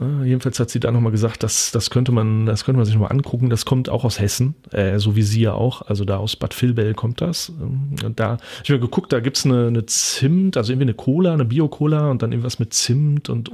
Äh, 0.00 0.24
jedenfalls 0.26 0.60
hat 0.60 0.70
sie 0.70 0.80
da 0.80 0.90
nochmal 0.90 1.12
gesagt, 1.12 1.42
dass 1.42 1.70
das 1.72 1.90
könnte 1.90 2.12
man, 2.12 2.46
das 2.46 2.64
könnte 2.64 2.76
man 2.76 2.84
sich 2.84 2.94
nochmal 2.94 3.12
angucken. 3.12 3.48
Das 3.50 3.64
kommt 3.64 3.88
auch 3.88 4.04
aus 4.04 4.20
Hessen, 4.20 4.54
äh, 4.72 4.98
so 4.98 5.16
wie 5.16 5.22
sie 5.22 5.40
ja 5.42 5.54
auch. 5.54 5.82
Also 5.82 6.04
da 6.04 6.18
aus 6.18 6.36
Bad 6.36 6.60
Vilbel 6.60 6.94
kommt 6.94 7.20
das. 7.20 7.48
Ähm, 7.60 7.94
Und 8.04 8.20
da, 8.20 8.36
ich 8.62 8.70
habe 8.70 8.80
geguckt, 8.80 9.12
da 9.12 9.20
gibt's 9.20 9.44
eine, 9.46 9.68
eine 9.68 9.86
Zimt, 9.86 10.56
also 10.56 10.72
irgendwie 10.72 10.84
eine 10.86 10.94
Cola, 10.94 11.32
eine 11.32 11.44
Bio-Cola 11.44 12.10
und 12.10 12.22
dann 12.22 12.32
irgendwas 12.32 12.58
mit 12.58 12.74
Zimt 12.74 13.28
und, 13.30 13.48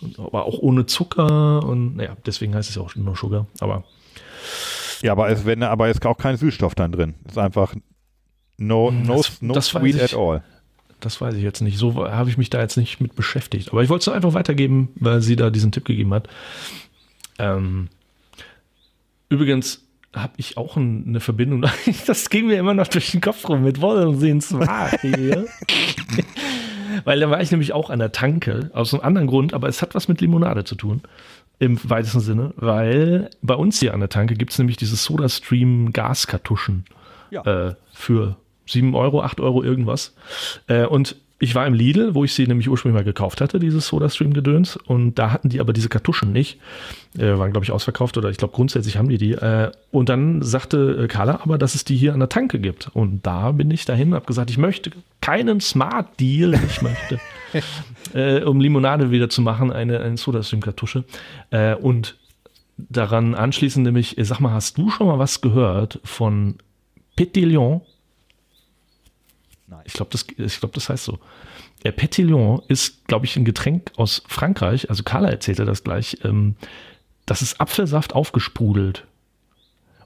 und 0.00 0.18
aber 0.18 0.44
auch 0.44 0.58
ohne 0.58 0.86
Zucker 0.86 1.64
und 1.64 1.96
naja, 1.96 2.16
deswegen 2.26 2.54
heißt 2.54 2.68
es 2.68 2.76
ja 2.76 2.82
auch 2.82 2.94
No 2.96 3.14
Sugar. 3.14 3.46
Aber 3.60 3.84
Ja, 5.02 5.12
aber 5.12 5.28
es 5.30 5.44
wenn, 5.46 5.62
aber 5.62 5.88
ist 5.88 6.04
auch 6.06 6.18
kein 6.18 6.36
Süßstoff 6.36 6.74
dann 6.74 6.92
drin. 6.92 7.14
Ist 7.26 7.38
einfach 7.38 7.74
no, 8.58 8.90
no, 8.90 8.90
Hm, 8.90 9.06
Das- 9.08 9.42
no 9.42 9.54
das 9.54 9.66
sweet 9.66 10.00
at 10.00 10.14
all. 10.14 10.42
Das 11.06 11.20
weiß 11.20 11.34
ich 11.34 11.42
jetzt 11.44 11.60
nicht. 11.60 11.78
So 11.78 12.04
habe 12.10 12.28
ich 12.30 12.36
mich 12.36 12.50
da 12.50 12.60
jetzt 12.60 12.76
nicht 12.76 13.00
mit 13.00 13.14
beschäftigt. 13.14 13.70
Aber 13.70 13.80
ich 13.80 13.88
wollte 13.88 14.10
es 14.10 14.14
einfach 14.16 14.34
weitergeben, 14.34 14.88
weil 14.96 15.20
sie 15.22 15.36
da 15.36 15.50
diesen 15.50 15.70
Tipp 15.70 15.84
gegeben 15.84 16.12
hat. 16.12 16.28
Ähm, 17.38 17.86
übrigens 19.28 19.84
habe 20.12 20.32
ich 20.36 20.56
auch 20.56 20.76
ein, 20.76 21.04
eine 21.06 21.20
Verbindung. 21.20 21.64
Das 22.08 22.28
ging 22.28 22.48
mir 22.48 22.58
immer 22.58 22.74
noch 22.74 22.88
durch 22.88 23.12
den 23.12 23.20
Kopf 23.20 23.48
rum 23.48 23.62
mit 23.62 23.80
Wollen 23.80 24.20
Wahr 24.20 24.90
hier. 25.00 25.46
Weil 27.04 27.20
da 27.20 27.30
war 27.30 27.40
ich 27.40 27.52
nämlich 27.52 27.72
auch 27.72 27.88
an 27.88 28.00
der 28.00 28.10
Tanke, 28.10 28.72
aus 28.74 28.92
einem 28.92 29.04
anderen 29.04 29.28
Grund, 29.28 29.54
aber 29.54 29.68
es 29.68 29.82
hat 29.82 29.94
was 29.94 30.08
mit 30.08 30.20
Limonade 30.20 30.64
zu 30.64 30.74
tun. 30.74 31.02
Im 31.60 31.78
weitesten 31.88 32.18
Sinne, 32.18 32.52
weil 32.56 33.30
bei 33.42 33.54
uns 33.54 33.78
hier 33.78 33.94
an 33.94 34.00
der 34.00 34.08
Tanke 34.08 34.34
gibt 34.34 34.50
es 34.50 34.58
nämlich 34.58 34.76
diese 34.76 34.96
SodaStream 34.96 35.92
Gaskartuschen 35.92 36.84
Ja. 37.30 37.42
äh, 37.68 37.74
für 37.92 38.36
7 38.66 38.94
Euro, 38.94 39.22
8 39.22 39.40
Euro 39.40 39.62
irgendwas. 39.62 40.14
Äh, 40.66 40.86
und 40.86 41.16
ich 41.38 41.54
war 41.54 41.66
im 41.66 41.74
Lidl, 41.74 42.14
wo 42.14 42.24
ich 42.24 42.32
sie 42.32 42.46
nämlich 42.46 42.68
ursprünglich 42.68 42.98
mal 42.98 43.04
gekauft 43.04 43.42
hatte, 43.42 43.58
dieses 43.58 43.88
SodaStream-Gedöns. 43.88 44.76
Und 44.76 45.16
da 45.16 45.32
hatten 45.32 45.50
die 45.50 45.60
aber 45.60 45.74
diese 45.74 45.90
Kartuschen 45.90 46.32
nicht. 46.32 46.58
Äh, 47.18 47.38
waren, 47.38 47.52
glaube 47.52 47.64
ich, 47.64 47.72
ausverkauft 47.72 48.16
oder 48.16 48.30
ich 48.30 48.38
glaube, 48.38 48.54
grundsätzlich 48.54 48.96
haben 48.96 49.10
die 49.10 49.18
die. 49.18 49.32
Äh, 49.32 49.70
und 49.90 50.08
dann 50.08 50.40
sagte 50.40 51.02
äh, 51.04 51.08
Carla 51.08 51.40
aber, 51.42 51.58
dass 51.58 51.74
es 51.74 51.84
die 51.84 51.96
hier 51.96 52.14
an 52.14 52.20
der 52.20 52.30
Tanke 52.30 52.58
gibt. 52.58 52.88
Und 52.94 53.26
da 53.26 53.52
bin 53.52 53.70
ich 53.70 53.84
dahin 53.84 54.08
und 54.08 54.14
habe 54.14 54.26
gesagt, 54.26 54.50
ich 54.50 54.56
möchte 54.56 54.90
keinen 55.20 55.60
Smart 55.60 56.18
Deal. 56.18 56.54
Ich 56.54 56.80
möchte, 56.80 57.20
äh, 58.14 58.42
um 58.42 58.58
Limonade 58.58 59.10
wieder 59.10 59.28
zu 59.28 59.42
machen, 59.42 59.70
eine, 59.70 60.00
eine 60.00 60.16
SodaStream-Kartusche. 60.16 61.04
Äh, 61.50 61.74
und 61.74 62.16
daran 62.78 63.34
anschließend 63.34 63.84
nämlich, 63.84 64.16
äh, 64.16 64.24
sag 64.24 64.40
mal, 64.40 64.52
hast 64.52 64.78
du 64.78 64.88
schon 64.88 65.06
mal 65.06 65.18
was 65.18 65.42
gehört 65.42 66.00
von 66.02 66.56
Petillon? 67.14 67.82
Nein. 69.68 69.82
Ich 69.84 69.94
glaube, 69.94 70.10
das, 70.12 70.26
ich 70.36 70.60
glaub, 70.60 70.72
das 70.72 70.88
heißt 70.88 71.04
so. 71.04 71.18
Der 71.84 71.92
Petillon 71.92 72.62
ist, 72.68 73.06
glaube 73.06 73.26
ich, 73.26 73.36
ein 73.36 73.44
Getränk 73.44 73.92
aus 73.96 74.22
Frankreich. 74.28 74.90
Also 74.90 75.02
Carla 75.02 75.30
erzählte 75.30 75.64
das 75.64 75.84
gleich. 75.84 76.18
Ähm, 76.24 76.56
das 77.26 77.42
ist 77.42 77.60
Apfelsaft 77.60 78.14
aufgesprudelt. 78.14 79.06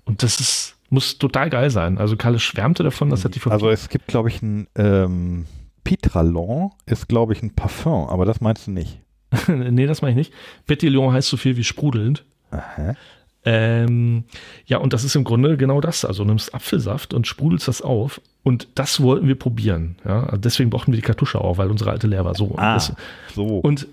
Und 0.05 0.23
das 0.23 0.41
ist, 0.41 0.77
muss 0.89 1.19
total 1.19 1.51
geil 1.51 1.71
sein. 1.71 1.99
Also 1.99 2.17
Carla 2.17 2.39
schwärmte 2.39 2.83
davon, 2.83 3.11
das 3.11 3.25
hat 3.25 3.35
die 3.35 3.51
Also 3.51 3.69
es 3.69 3.89
gibt, 3.89 4.09
glaube 4.09 4.31
ich, 4.31 4.43
ein 4.43 4.67
ähm, 4.77 5.47
Pitralon 5.85 6.73
ist, 6.87 7.09
glaube 7.09 7.33
ich, 7.35 7.43
ein 7.43 7.55
Parfum, 7.55 8.09
aber 8.09 8.25
das 8.25 8.41
meinst 8.41 8.67
du 8.67 8.71
nicht. 8.71 9.01
nee, 9.49 9.87
das 9.87 10.03
meine 10.03 10.13
ich 10.13 10.29
nicht. 10.29 10.33
Petillon 10.67 11.13
heißt 11.13 11.29
so 11.29 11.37
viel 11.37 11.57
wie 11.57 11.65
sprudelnd. 11.65 12.25
Aha. 12.51 12.97
Ähm, 13.45 14.25
ja, 14.67 14.79
und 14.79 14.93
das 14.93 15.05
ist 15.05 15.15
im 15.17 15.25
Grunde 15.25 15.57
genau 15.57 15.81
das. 15.81 16.05
Also 16.05 16.25
du 16.25 16.29
nimmst 16.29 16.55
Apfelsaft 16.55 17.15
und 17.15 17.27
sprudelst 17.27 17.69
das 17.69 17.81
auf. 17.83 18.21
Und 18.43 18.69
das 18.75 19.01
wollten 19.03 19.29
wir 19.29 19.35
probieren. 19.39 19.97
Ja, 20.05 20.25
also 20.25 20.37
deswegen 20.39 20.71
brauchten 20.71 20.93
wir 20.93 20.97
die 20.97 21.03
Kartusche 21.07 21.41
auch, 21.41 21.59
weil 21.59 21.71
unsere 21.71 21.91
alte 21.91 22.07
leer 22.07 22.25
war. 22.25 22.35
So. 22.35 22.55
Ah, 22.57 22.75
Das, 22.75 22.93
so. 23.35 23.47
und 23.59 23.87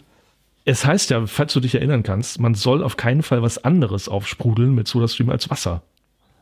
es 0.65 0.85
heißt 0.85 1.09
ja, 1.11 1.25
falls 1.27 1.53
du 1.53 1.59
dich 1.61 1.75
erinnern 1.75 2.03
kannst, 2.03 2.39
man 2.39 2.53
soll 2.55 2.83
auf 2.83 2.97
keinen 2.97 3.23
Fall 3.23 3.41
was 3.41 3.63
anderes 3.63 4.09
aufsprudeln 4.09 4.75
mit 4.75 4.87
SodaStream 4.87 5.29
als 5.29 5.49
Wasser. 5.49 5.81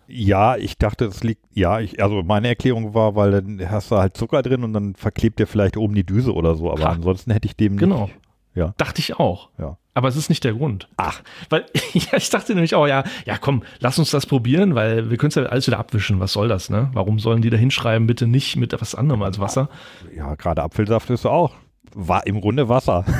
ja, 0.08 0.56
ich 0.56 0.78
dachte, 0.78 1.06
es 1.06 1.24
liegt, 1.24 1.41
ja, 1.54 1.80
ich, 1.80 2.02
also 2.02 2.22
meine 2.24 2.48
Erklärung 2.48 2.94
war, 2.96 3.15
weil 3.15 3.32
dann 3.32 3.70
hast 3.70 3.89
du 3.91 3.98
halt 3.98 4.15
Zucker 4.18 4.41
drin 4.44 4.63
und 4.63 4.74
dann 4.74 4.94
verklebt 4.96 5.39
dir 5.39 5.48
vielleicht 5.48 5.78
oben 5.78 5.94
die 5.96 6.04
Düse 6.06 6.34
oder 6.34 6.56
so, 6.56 6.72
aber 6.72 6.84
Ha. 6.84 6.89
ansonsten 6.91 7.32
hätte 7.32 7.48
ich 7.48 7.56
dem 7.56 7.78
Genau. 7.78 8.04
nicht. 8.06 8.15
Ja. 8.56 8.74
Dachte 8.78 9.00
ich 9.00 9.18
auch. 9.20 9.50
Ja. 9.60 9.78
Aber 9.95 10.10
es 10.10 10.17
ist 10.17 10.29
nicht 10.29 10.43
der 10.43 10.53
Grund. 10.53 10.89
Ach, 10.97 11.21
Weil, 11.49 11.65
ja, 11.93 12.17
ich 12.17 12.29
dachte 12.29 12.53
nämlich 12.53 12.75
auch, 12.75 12.86
ja, 12.86 13.05
ja, 13.25 13.38
komm, 13.38 13.63
lass 13.79 13.97
uns 13.97 14.12
das 14.12 14.25
probieren, 14.25 14.75
weil 14.75 15.10
wir 15.10 15.17
können 15.17 15.29
es 15.29 15.36
ja 15.36 15.43
alles 15.43 15.67
wieder 15.67 15.79
abwischen. 15.79 16.19
Was 16.19 16.34
soll 16.34 16.49
das, 16.49 16.69
ne? 16.69 16.89
Warum 16.93 17.17
sollen 17.17 17.41
die 17.41 17.49
da 17.49 17.58
hinschreiben, 17.58 18.05
bitte 18.05 18.27
nicht 18.27 18.58
mit 18.58 18.79
was 18.79 18.93
anderem 18.93 19.23
als 19.23 19.39
Wasser? 19.39 19.69
ja, 20.15 20.36
gerade 20.36 20.62
Apfelsaft 20.63 21.10
ist 21.10 21.25
auch, 21.25 21.55
war 21.93 22.27
im 22.27 22.41
Grunde 22.41 22.69
Wasser. 22.69 23.05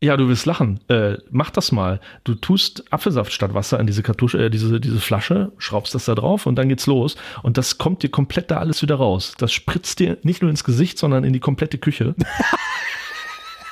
Ja, 0.00 0.16
du 0.16 0.28
willst 0.28 0.46
lachen. 0.46 0.78
Äh, 0.86 1.16
mach 1.28 1.50
das 1.50 1.72
mal. 1.72 1.98
Du 2.22 2.36
tust 2.36 2.84
Apfelsaft 2.92 3.32
statt 3.32 3.52
Wasser 3.52 3.80
in 3.80 3.88
diese 3.88 4.04
Kartusche, 4.04 4.38
äh, 4.44 4.48
diese, 4.48 4.80
diese 4.80 5.00
Flasche, 5.00 5.50
schraubst 5.58 5.92
das 5.92 6.04
da 6.04 6.14
drauf 6.14 6.46
und 6.46 6.54
dann 6.54 6.68
geht's 6.68 6.86
los. 6.86 7.16
Und 7.42 7.58
das 7.58 7.78
kommt 7.78 8.04
dir 8.04 8.08
komplett 8.08 8.52
da 8.52 8.58
alles 8.58 8.80
wieder 8.80 8.94
raus. 8.94 9.34
Das 9.38 9.52
spritzt 9.52 9.98
dir 9.98 10.16
nicht 10.22 10.40
nur 10.40 10.52
ins 10.52 10.62
Gesicht, 10.62 10.98
sondern 10.98 11.24
in 11.24 11.32
die 11.32 11.40
komplette 11.40 11.78
Küche. 11.78 12.14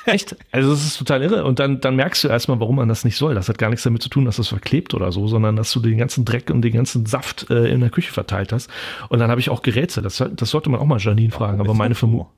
Echt? 0.07 0.37
Also 0.53 0.71
das 0.71 0.87
ist 0.87 0.97
total 0.97 1.23
irre. 1.23 1.45
Und 1.45 1.59
dann, 1.59 1.81
dann 1.81 1.97
merkst 1.97 2.25
du 2.25 2.29
erstmal, 2.29 2.59
warum 2.61 2.77
man 2.77 2.89
das 2.89 3.05
nicht 3.05 3.17
soll. 3.17 3.35
Das 3.35 3.49
hat 3.49 3.59
gar 3.59 3.69
nichts 3.69 3.83
damit 3.83 4.03
zu 4.03 4.09
tun, 4.09 4.25
dass 4.25 4.37
das 4.37 4.49
verklebt 4.49 4.95
oder 4.95 5.13
so, 5.13 5.27
sondern 5.27 5.57
dass 5.57 5.71
du 5.73 5.81
den 5.81 5.99
ganzen 5.99 6.25
Dreck 6.25 6.51
und 6.51 6.63
den 6.63 6.73
ganzen 6.73 7.05
Saft 7.05 7.51
äh, 7.51 7.69
in 7.69 7.81
der 7.81 7.91
Küche 7.91 8.13
verteilt 8.13 8.53
hast. 8.53 8.71
Und 9.09 9.19
dann 9.19 9.31
habe 9.31 9.41
ich 9.41 9.51
auch 9.51 9.63
Geräte. 9.63 10.01
Das, 10.01 10.25
das 10.35 10.51
sollte 10.51 10.71
man 10.71 10.81
auch 10.81 10.87
mal 10.87 10.99
Janine 10.99 11.33
fragen. 11.33 11.61
Aber 11.61 11.75
meine 11.75 11.95
Vermutung. 11.95 12.29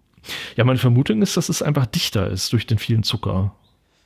Ja, 0.57 0.65
meine 0.65 0.79
Vermutung 0.79 1.23
ist, 1.23 1.37
dass 1.37 1.49
es 1.49 1.63
einfach 1.63 1.87
dichter 1.87 2.29
ist 2.29 2.53
durch 2.53 2.67
den 2.67 2.79
vielen 2.79 3.03
Zucker 3.05 3.55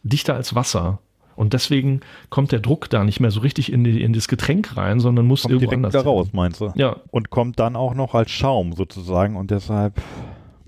dichter 0.03 0.35
als 0.35 0.55
Wasser. 0.55 0.99
Und 1.35 1.55
deswegen 1.55 2.01
kommt 2.29 2.53
der 2.53 2.61
Druck 2.61 2.91
da 2.91 3.05
nicht 3.05 3.21
mehr 3.21 3.31
so 3.31 3.41
richtig 3.41 3.73
in, 3.73 3.85
die, 3.85 4.03
in 4.03 4.13
das 4.13 4.29
Getränk 4.29 4.77
rein, 4.77 5.01
sondern 5.01 5.27
muss 5.27 5.43
kommt 5.43 5.55
irgendwo 5.55 5.75
anders. 5.75 5.93
da 5.93 6.03
raus, 6.03 6.29
meinst 6.33 6.61
du? 6.61 6.73
Ja. 6.75 6.97
Und 7.11 7.31
kommt 7.31 7.59
dann 7.59 7.75
auch 7.75 7.95
noch 7.95 8.15
als 8.15 8.31
Schaum 8.31 8.75
sozusagen 8.75 9.37
und 9.37 9.51
deshalb. 9.51 10.01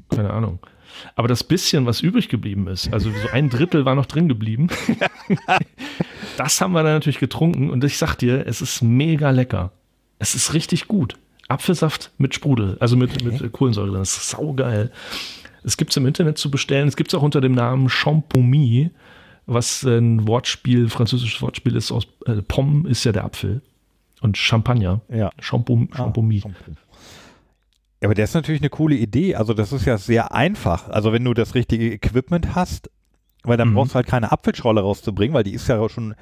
Keine 0.09 0.31
Ahnung. 0.31 0.59
Aber 1.17 1.29
das 1.29 1.45
bisschen, 1.45 1.87
was 1.87 2.01
übrig 2.01 2.29
geblieben 2.29 2.67
ist, 2.69 2.93
also 2.93 3.11
so 3.11 3.29
ein 3.33 3.51
Drittel 3.51 3.85
war 3.85 3.95
noch 3.95 4.07
drin 4.07 4.29
geblieben, 4.29 4.69
das 6.37 6.61
haben 6.61 6.73
wir 6.73 6.83
dann 6.83 6.95
natürlich 6.95 7.19
getrunken 7.21 7.71
und 7.71 7.85
ich 7.85 7.99
sag 7.99 8.17
dir, 8.17 8.47
es 8.47 8.61
ist 8.61 8.83
mega 8.83 9.31
lecker. 9.31 9.73
Es 10.19 10.35
ist 10.35 10.55
richtig 10.55 10.89
gut. 10.89 11.17
Apfelsaft 11.49 12.11
mit 12.19 12.35
Sprudel, 12.35 12.77
also 12.81 12.97
mit, 12.97 13.11
Okay. 13.23 13.39
mit 13.43 13.53
Kohlensäure 13.53 13.89
drin. 13.89 13.99
Das 13.99 14.17
ist 14.17 14.31
saugeil. 14.31 14.91
Es 15.63 15.77
gibt 15.77 15.91
es 15.91 15.97
im 15.97 16.07
Internet 16.07 16.39
zu 16.39 16.51
bestellen. 16.51 16.89
Es 16.89 16.97
gibt 16.97 17.09
es 17.13 17.15
auch 17.15 17.23
unter 17.23 17.41
dem 17.41 17.53
Namen 17.53 17.89
Champomy, 17.89 18.91
was 19.47 19.83
ein 19.83 20.27
Wortspiel, 20.27 20.89
französisches 20.89 21.43
Wortspiel 21.43 21.77
ist 21.77 21.93
aus 21.93 22.07
äh, 22.27 22.41
Pomme 22.43 22.89
ist 22.89 23.05
ja 23.05 23.13
der 23.13 23.25
Apfel 23.25 23.61
und 24.23 24.39
Champagner. 24.39 25.03
Ja. 25.11 25.31
Champom, 25.39 25.89
Ah, 25.93 25.97
Champomy. 25.99 26.43
Aber 28.03 28.15
das 28.15 28.31
ist 28.31 28.35
natürlich 28.35 28.61
eine 28.61 28.71
coole 28.71 28.97
Idee. 28.97 29.35
Also 29.35 29.55
das 29.55 29.73
ist 29.73 29.87
ja 29.87 29.97
sehr 29.99 30.33
einfach. 30.35 30.89
Also 30.89 31.13
wenn 31.13 31.25
du 31.25 31.33
das 31.35 31.55
richtige 31.55 31.91
Equipment 31.93 32.55
hast, 32.55 32.91
weil 33.45 33.57
dann 33.57 33.71
Mhm. 33.71 33.75
brauchst 33.75 33.93
du 33.93 33.97
halt 33.97 34.07
keine 34.07 34.31
Apfelschorle 34.33 34.81
rauszubringen, 34.81 35.35
weil 35.35 35.45
die 35.45 35.53
ist 35.55 35.69
ja 35.69 35.87
schon 35.89 36.15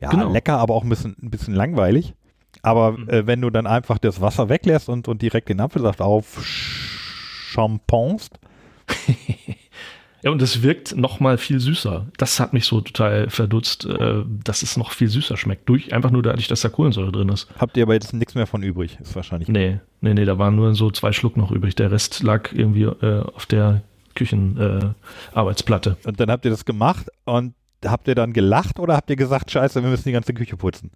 ja, 0.00 0.10
Genau. 0.10 0.32
lecker, 0.32 0.58
aber 0.58 0.74
auch 0.74 0.82
ein 0.82 0.88
bisschen, 0.88 1.14
ein 1.22 1.30
bisschen 1.30 1.54
langweilig. 1.54 2.14
Aber 2.62 2.92
Mhm. 2.98 3.08
äh, 3.10 3.26
wenn 3.26 3.40
du 3.40 3.50
dann 3.50 3.66
einfach 3.66 3.98
das 3.98 4.20
Wasser 4.20 4.48
weglässt 4.48 4.88
und, 4.88 5.06
und 5.08 5.22
direkt 5.22 5.48
den 5.50 5.60
Apfelsaft 5.60 6.00
auf 6.00 6.42
champonst, 6.44 8.38
Ja, 10.22 10.30
und 10.30 10.42
es 10.42 10.62
wirkt 10.62 10.96
noch 10.96 11.20
mal 11.20 11.38
viel 11.38 11.60
süßer. 11.60 12.06
Das 12.18 12.40
hat 12.40 12.52
mich 12.52 12.66
so 12.66 12.80
total 12.80 13.30
verdutzt, 13.30 13.86
äh, 13.86 14.22
dass 14.44 14.62
es 14.62 14.76
noch 14.76 14.92
viel 14.92 15.08
süßer 15.08 15.36
schmeckt. 15.36 15.68
Durch, 15.68 15.94
einfach 15.94 16.10
nur 16.10 16.22
dadurch, 16.22 16.48
dass 16.48 16.60
da 16.60 16.68
Kohlensäure 16.68 17.10
drin 17.10 17.30
ist. 17.30 17.48
habt 17.58 17.76
ihr 17.76 17.84
aber 17.84 17.94
jetzt 17.94 18.12
nichts 18.12 18.34
mehr 18.34 18.46
von 18.46 18.62
übrig. 18.62 18.98
Ist 19.00 19.16
wahrscheinlich. 19.16 19.48
Nee, 19.48 19.80
nee, 20.00 20.14
nee, 20.14 20.24
da 20.24 20.38
waren 20.38 20.56
nur 20.56 20.74
so 20.74 20.90
zwei 20.90 21.12
Schluck 21.12 21.36
noch 21.36 21.50
übrig. 21.50 21.74
Der 21.74 21.90
Rest 21.90 22.22
lag 22.22 22.52
irgendwie 22.52 22.82
äh, 22.82 23.22
auf 23.34 23.46
der 23.46 23.82
Küchenarbeitsplatte. 24.14 25.96
Äh. 26.04 26.08
Und 26.08 26.20
dann 26.20 26.30
habt 26.30 26.44
ihr 26.44 26.50
das 26.50 26.64
gemacht 26.64 27.06
und 27.24 27.54
habt 27.84 28.08
ihr 28.08 28.14
dann 28.14 28.32
gelacht 28.32 28.78
oder 28.78 28.96
habt 28.96 29.08
ihr 29.08 29.16
gesagt, 29.16 29.50
scheiße, 29.50 29.82
wir 29.82 29.88
müssen 29.88 30.04
die 30.04 30.12
ganze 30.12 30.34
Küche 30.34 30.56
putzen? 30.56 30.90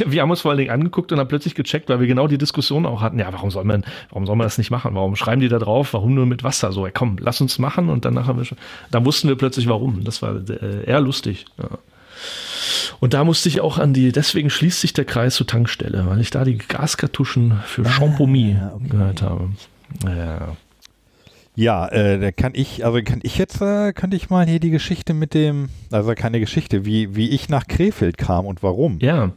Wir 0.06 0.22
haben 0.22 0.30
uns 0.30 0.40
vor 0.40 0.50
allen 0.50 0.58
Dingen 0.58 0.70
angeguckt 0.70 1.12
und 1.12 1.18
haben 1.18 1.28
plötzlich 1.28 1.54
gecheckt, 1.54 1.88
weil 1.88 2.00
wir 2.00 2.06
genau 2.06 2.26
die 2.28 2.38
Diskussion 2.38 2.86
auch 2.86 3.00
hatten. 3.00 3.18
Ja, 3.18 3.32
warum 3.32 3.50
soll 3.50 3.64
man, 3.64 3.84
warum 4.10 4.26
soll 4.26 4.36
man 4.36 4.46
das 4.46 4.58
nicht 4.58 4.70
machen? 4.70 4.94
Warum 4.94 5.16
schreiben 5.16 5.40
die 5.40 5.48
da 5.48 5.58
drauf? 5.58 5.94
Warum 5.94 6.14
nur 6.14 6.26
mit 6.26 6.44
Wasser? 6.44 6.72
So, 6.72 6.86
ey, 6.86 6.92
komm, 6.92 7.16
lass 7.20 7.40
uns 7.40 7.58
machen 7.58 7.88
und 7.88 8.04
dann 8.04 8.14
nachher 8.14 8.36
wir 8.36 8.44
schon. 8.44 8.58
Da 8.90 9.04
wussten 9.04 9.28
wir 9.28 9.36
plötzlich 9.36 9.68
warum. 9.68 10.04
Das 10.04 10.22
war 10.22 10.36
äh, 10.48 10.84
eher 10.84 11.00
lustig. 11.00 11.46
Ja. 11.58 11.68
Und 13.00 13.12
da 13.14 13.24
musste 13.24 13.48
ich 13.48 13.60
auch 13.60 13.78
an 13.78 13.92
die, 13.92 14.12
deswegen 14.12 14.50
schließt 14.50 14.80
sich 14.80 14.92
der 14.92 15.04
Kreis 15.04 15.34
zur 15.34 15.46
Tankstelle, 15.46 16.06
weil 16.06 16.20
ich 16.20 16.30
da 16.30 16.44
die 16.44 16.56
Gaskartuschen 16.58 17.60
für 17.66 17.84
Ah, 17.84 18.00
okay. 18.00 18.88
gehört 18.88 19.22
habe. 19.22 19.50
Ja. 20.06 20.56
Ja, 21.56 21.86
äh, 21.88 22.18
da 22.18 22.32
kann 22.32 22.52
ich, 22.54 22.84
also 22.84 23.00
kann 23.02 23.20
ich 23.22 23.38
jetzt, 23.38 23.60
äh, 23.60 23.92
könnte 23.92 24.16
ich 24.16 24.28
mal 24.28 24.44
hier 24.46 24.58
die 24.58 24.70
Geschichte 24.70 25.14
mit 25.14 25.34
dem, 25.34 25.68
also 25.92 26.12
keine 26.14 26.40
Geschichte, 26.40 26.84
wie, 26.84 27.14
wie 27.14 27.30
ich 27.30 27.48
nach 27.48 27.68
Krefeld 27.68 28.18
kam 28.18 28.46
und 28.46 28.62
warum. 28.62 28.98
ja. 29.00 29.32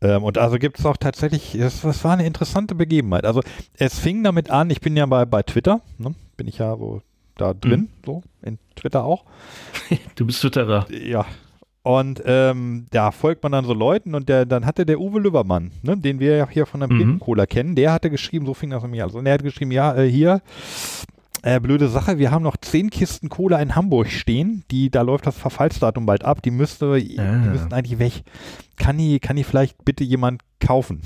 Ähm, 0.00 0.22
und 0.22 0.38
also 0.38 0.58
gibt 0.58 0.78
es 0.78 0.86
auch 0.86 0.96
tatsächlich, 0.96 1.56
das, 1.58 1.80
das 1.80 2.04
war 2.04 2.12
eine 2.12 2.26
interessante 2.26 2.74
Begebenheit. 2.74 3.24
Also 3.24 3.42
es 3.76 3.98
fing 3.98 4.22
damit 4.22 4.50
an, 4.50 4.70
ich 4.70 4.80
bin 4.80 4.96
ja 4.96 5.06
bei, 5.06 5.24
bei 5.24 5.42
Twitter, 5.42 5.80
ne? 5.98 6.14
bin 6.36 6.46
ich 6.46 6.58
ja 6.58 6.76
so 6.76 7.02
da 7.36 7.54
drin, 7.54 7.88
so 8.04 8.22
in 8.42 8.58
Twitter 8.76 9.04
auch. 9.04 9.24
Du 10.16 10.26
bist 10.26 10.40
Twitterer. 10.40 10.86
Ja. 10.90 11.26
Und 11.82 12.22
ähm, 12.26 12.86
da 12.90 13.12
folgt 13.12 13.42
man 13.42 13.52
dann 13.52 13.64
so 13.64 13.72
Leuten 13.72 14.14
und 14.14 14.28
der, 14.28 14.44
dann 14.44 14.66
hatte 14.66 14.84
der 14.84 15.00
Uwe 15.00 15.20
Lübbermann, 15.20 15.70
ne, 15.82 15.96
den 15.96 16.20
wir 16.20 16.36
ja 16.36 16.48
hier 16.48 16.66
von 16.66 16.80
der 16.80 16.92
Mhm. 16.92 17.20
Kennen, 17.48 17.76
der 17.76 17.92
hatte 17.92 18.10
geschrieben, 18.10 18.44
so 18.44 18.52
fing 18.52 18.70
das 18.70 18.82
nämlich 18.82 19.00
an. 19.00 19.08
Also, 19.08 19.18
und 19.18 19.24
der 19.24 19.34
hat 19.34 19.42
geschrieben, 19.42 19.70
ja, 19.70 19.96
äh, 19.96 20.10
hier, 20.10 20.42
äh, 21.48 21.60
blöde 21.60 21.88
Sache, 21.88 22.18
wir 22.18 22.30
haben 22.30 22.42
noch 22.42 22.56
zehn 22.58 22.90
Kisten 22.90 23.28
Cola 23.30 23.58
in 23.60 23.74
Hamburg 23.74 24.08
stehen, 24.08 24.64
die, 24.70 24.90
da 24.90 25.02
läuft 25.02 25.26
das 25.26 25.38
Verfallsdatum 25.38 26.04
bald 26.04 26.24
ab, 26.24 26.42
die 26.42 26.50
müsste, 26.50 27.00
die 27.00 27.18
Ah. 27.18 27.38
müssten 27.38 27.72
eigentlich 27.72 27.98
weg. 27.98 28.22
Kann 28.76 28.98
die, 28.98 29.18
kann 29.18 29.36
die 29.36 29.44
vielleicht 29.44 29.84
bitte 29.84 30.04
jemand 30.04 30.42
kaufen? 30.60 31.00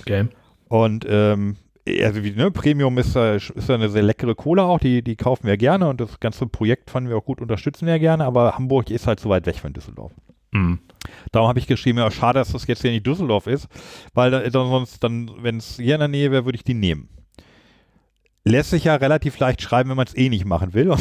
Okay. 0.00 0.28
Und 0.68 1.04
ähm, 1.08 1.56
also 2.02 2.24
wie, 2.24 2.30
ne, 2.30 2.50
Premium 2.50 2.96
ist, 2.96 3.14
ist 3.14 3.70
eine 3.70 3.88
sehr 3.90 4.02
leckere 4.02 4.34
Cola 4.34 4.64
auch, 4.64 4.78
die, 4.78 5.02
die 5.02 5.16
kaufen 5.16 5.46
wir 5.46 5.56
gerne 5.56 5.88
und 5.88 6.00
das 6.00 6.18
ganze 6.20 6.46
Projekt 6.46 6.90
fanden 6.90 7.10
wir 7.10 7.16
auch 7.18 7.24
gut, 7.24 7.40
unterstützen 7.40 7.86
wir 7.86 7.98
gerne, 7.98 8.24
aber 8.24 8.56
Hamburg 8.56 8.90
ist 8.90 9.06
halt 9.06 9.20
so 9.20 9.28
weit 9.28 9.44
weg 9.44 9.56
von 9.56 9.72
Düsseldorf. 9.72 10.12
Mhm. 10.52 10.78
Darum 11.30 11.48
habe 11.48 11.58
ich 11.58 11.66
geschrieben, 11.66 11.98
ja, 11.98 12.10
schade, 12.10 12.38
dass 12.38 12.52
das 12.52 12.66
jetzt 12.66 12.82
hier 12.82 12.90
nicht 12.90 13.06
Düsseldorf 13.06 13.46
ist, 13.46 13.68
weil 14.14 14.30
da, 14.30 14.48
sonst, 14.50 15.02
dann, 15.04 15.30
wenn 15.40 15.56
es 15.58 15.76
hier 15.76 15.94
in 15.94 16.00
der 16.00 16.08
Nähe 16.08 16.30
wäre, 16.30 16.44
würde 16.44 16.56
ich 16.56 16.64
die 16.64 16.74
nehmen. 16.74 17.08
Lässt 18.44 18.70
sich 18.70 18.84
ja 18.84 18.96
relativ 18.96 19.38
leicht 19.38 19.62
schreiben, 19.62 19.90
wenn 19.90 19.96
man 19.96 20.06
es 20.06 20.16
eh 20.16 20.28
nicht 20.28 20.44
machen 20.44 20.74
will. 20.74 20.90
Und 20.90 21.00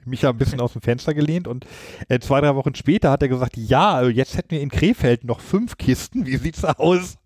ich 0.00 0.06
mich 0.06 0.22
ja 0.22 0.30
ein 0.30 0.36
bisschen 0.38 0.60
aus 0.60 0.72
dem 0.72 0.82
Fenster 0.82 1.14
gelehnt 1.14 1.48
und 1.48 1.64
äh, 2.10 2.18
zwei, 2.18 2.40
drei 2.42 2.54
Wochen 2.56 2.74
später 2.74 3.10
hat 3.10 3.22
er 3.22 3.28
gesagt, 3.28 3.56
ja, 3.56 3.94
also 3.94 4.10
jetzt 4.10 4.36
hätten 4.36 4.50
wir 4.50 4.60
in 4.60 4.68
Krefeld 4.68 5.24
noch 5.24 5.40
fünf 5.40 5.78
Kisten, 5.78 6.26
wie 6.26 6.36
sieht's 6.36 6.62
aus? 6.64 7.16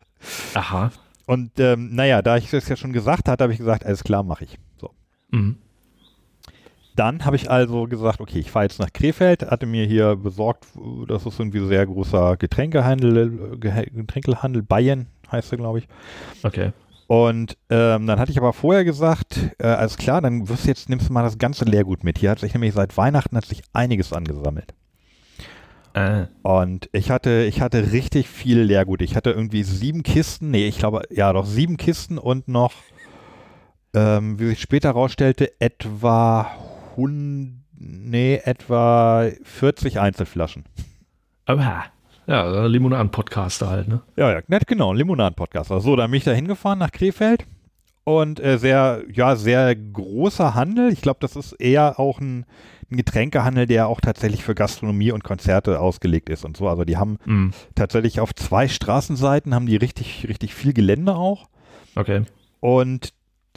Aha. 0.54 0.92
Und 1.26 1.58
ähm, 1.58 1.94
naja, 1.94 2.22
da 2.22 2.36
ich 2.36 2.50
das 2.50 2.68
ja 2.68 2.76
schon 2.76 2.92
gesagt 2.92 3.28
hatte, 3.28 3.42
habe 3.42 3.52
ich 3.52 3.58
gesagt, 3.58 3.84
alles 3.84 4.04
klar, 4.04 4.22
mache 4.22 4.44
ich. 4.44 4.58
So. 4.80 4.90
Mhm. 5.32 5.56
Dann 6.94 7.24
habe 7.24 7.36
ich 7.36 7.50
also 7.50 7.84
gesagt, 7.86 8.20
okay, 8.20 8.38
ich 8.38 8.50
fahre 8.50 8.64
jetzt 8.64 8.78
nach 8.80 8.92
Krefeld, 8.92 9.42
hatte 9.42 9.66
mir 9.66 9.84
hier 9.86 10.16
besorgt, 10.16 10.66
das 11.08 11.26
ist 11.26 11.38
irgendwie 11.38 11.58
ein 11.58 11.68
sehr 11.68 11.86
großer 11.86 12.36
Getränkehandel, 12.36 13.16
äh, 13.52 13.56
Ge- 13.56 13.90
Getränkehandel, 13.92 14.62
Bayern 14.62 15.06
heißt 15.32 15.52
er, 15.52 15.58
glaube 15.58 15.80
ich. 15.80 15.88
Okay. 16.42 16.72
Und 17.08 17.56
ähm, 17.70 18.06
dann 18.06 18.20
hatte 18.20 18.30
ich 18.30 18.36
aber 18.38 18.52
vorher 18.52 18.84
gesagt, 18.84 19.40
äh, 19.58 19.66
alles 19.66 19.96
klar, 19.96 20.20
dann 20.20 20.46
wirst 20.50 20.64
du 20.64 20.68
jetzt, 20.68 20.90
nimmst 20.90 21.08
du 21.08 21.12
mal 21.14 21.22
das 21.22 21.38
ganze 21.38 21.64
Leergut 21.64 22.04
mit. 22.04 22.18
Hier 22.18 22.30
hat 22.30 22.38
sich 22.38 22.52
nämlich 22.52 22.74
seit 22.74 22.94
Weihnachten 22.98 23.34
hat 23.34 23.46
sich 23.46 23.62
einiges 23.72 24.12
angesammelt. 24.12 24.74
Äh, 25.94 26.26
Und 26.42 26.90
ich 26.92 27.10
hatte, 27.10 27.44
ich 27.48 27.62
hatte 27.62 27.92
richtig 27.92 28.28
viel 28.28 28.60
Leergut. 28.60 29.00
Ich 29.00 29.16
hatte 29.16 29.30
irgendwie 29.30 29.62
sieben 29.62 30.02
Kisten, 30.02 30.50
nee, 30.50 30.68
ich 30.68 30.78
glaube, 30.78 31.00
ja 31.08 31.32
doch, 31.32 31.46
sieben 31.46 31.78
Kisten 31.78 32.18
und 32.18 32.46
noch, 32.46 32.74
ähm, 33.94 34.38
wie 34.38 34.48
sich 34.48 34.60
später 34.60 34.88
herausstellte, 34.90 35.58
etwa 35.60 36.50
hund, 36.94 37.62
nee, 37.74 38.38
etwa 38.44 39.28
40 39.44 39.98
Einzelflaschen. 39.98 40.64
aber 41.46 41.84
ja, 42.28 42.66
Limonaden-Podcaster 42.66 43.68
halt, 43.68 43.88
ne? 43.88 44.00
Ja, 44.16 44.30
ja, 44.30 44.40
nett, 44.46 44.66
genau, 44.66 44.92
Limonaden-Podcast. 44.92 45.72
Also 45.72 45.90
so, 45.90 45.96
dann 45.96 46.10
bin 46.10 46.18
ich 46.18 46.24
da 46.24 46.30
hingefahren 46.32 46.78
nach 46.78 46.92
Krefeld 46.92 47.46
und 48.04 48.38
äh, 48.38 48.58
sehr, 48.58 49.02
ja, 49.12 49.34
sehr 49.36 49.74
großer 49.74 50.54
Handel. 50.54 50.92
Ich 50.92 51.00
glaube, 51.00 51.18
das 51.20 51.34
ist 51.36 51.52
eher 51.54 51.98
auch 51.98 52.20
ein, 52.20 52.44
ein 52.90 52.96
Getränkehandel, 52.96 53.66
der 53.66 53.88
auch 53.88 54.00
tatsächlich 54.00 54.42
für 54.44 54.54
Gastronomie 54.54 55.10
und 55.12 55.24
Konzerte 55.24 55.80
ausgelegt 55.80 56.28
ist 56.30 56.44
und 56.44 56.56
so. 56.56 56.68
Also 56.68 56.84
die 56.84 56.96
haben 56.96 57.18
Mhm. 57.24 57.52
tatsächlich 57.74 58.20
auf 58.20 58.34
zwei 58.34 58.68
Straßenseiten 58.68 59.54
haben 59.54 59.66
die 59.66 59.76
richtig, 59.76 60.26
richtig 60.28 60.54
viel 60.54 60.72
Gelände 60.72 61.14
auch. 61.16 61.48
Okay. 61.96 62.22
Und 62.60 63.12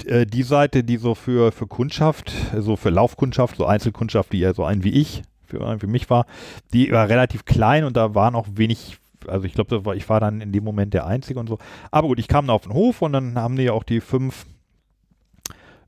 äh, 0.06 0.26
die 0.26 0.44
Seite, 0.44 0.84
die 0.84 0.98
so 0.98 1.16
für, 1.16 1.52
für 1.52 1.68
Kundschaft, 1.68 2.32
so 2.58 2.76
für 2.76 2.90
Laufkundschaft, 2.90 3.56
so 3.58 3.66
Einzelkundschaft, 3.66 4.34
die 4.34 4.40
ja 4.40 4.54
so 4.54 4.64
ein 4.66 4.84
wie 4.84 4.92
ich, 4.92 5.24
für, 5.52 5.82
wie 5.82 5.88
mich 5.88 6.10
war, 6.10 6.26
die 6.74 6.92
war 6.92 7.10
relativ 7.10 7.46
klein 7.46 7.84
und 7.84 7.98
da 7.98 8.16
waren 8.16 8.36
auch 8.36 8.48
wenig, 8.54 8.98
also 9.28 9.46
ich 9.46 9.54
glaube, 9.54 9.86
war, 9.86 9.96
ich 9.96 10.08
war 10.10 10.20
dann 10.20 10.42
in 10.42 10.52
dem 10.52 10.64
Moment 10.64 10.94
der 10.94 11.06
Einzige 11.06 11.40
und 11.40 11.48
so. 11.48 11.58
Aber 11.92 12.08
gut, 12.08 12.20
ich 12.20 12.28
kam 12.28 12.48
da 12.48 12.54
auf 12.54 12.64
den 12.64 12.74
Hof 12.74 13.02
und 13.02 13.14
dann 13.14 13.36
haben 13.36 13.56
die 13.56 13.70
auch 13.70 13.84
die 13.84 14.02
fünf, 14.02 14.46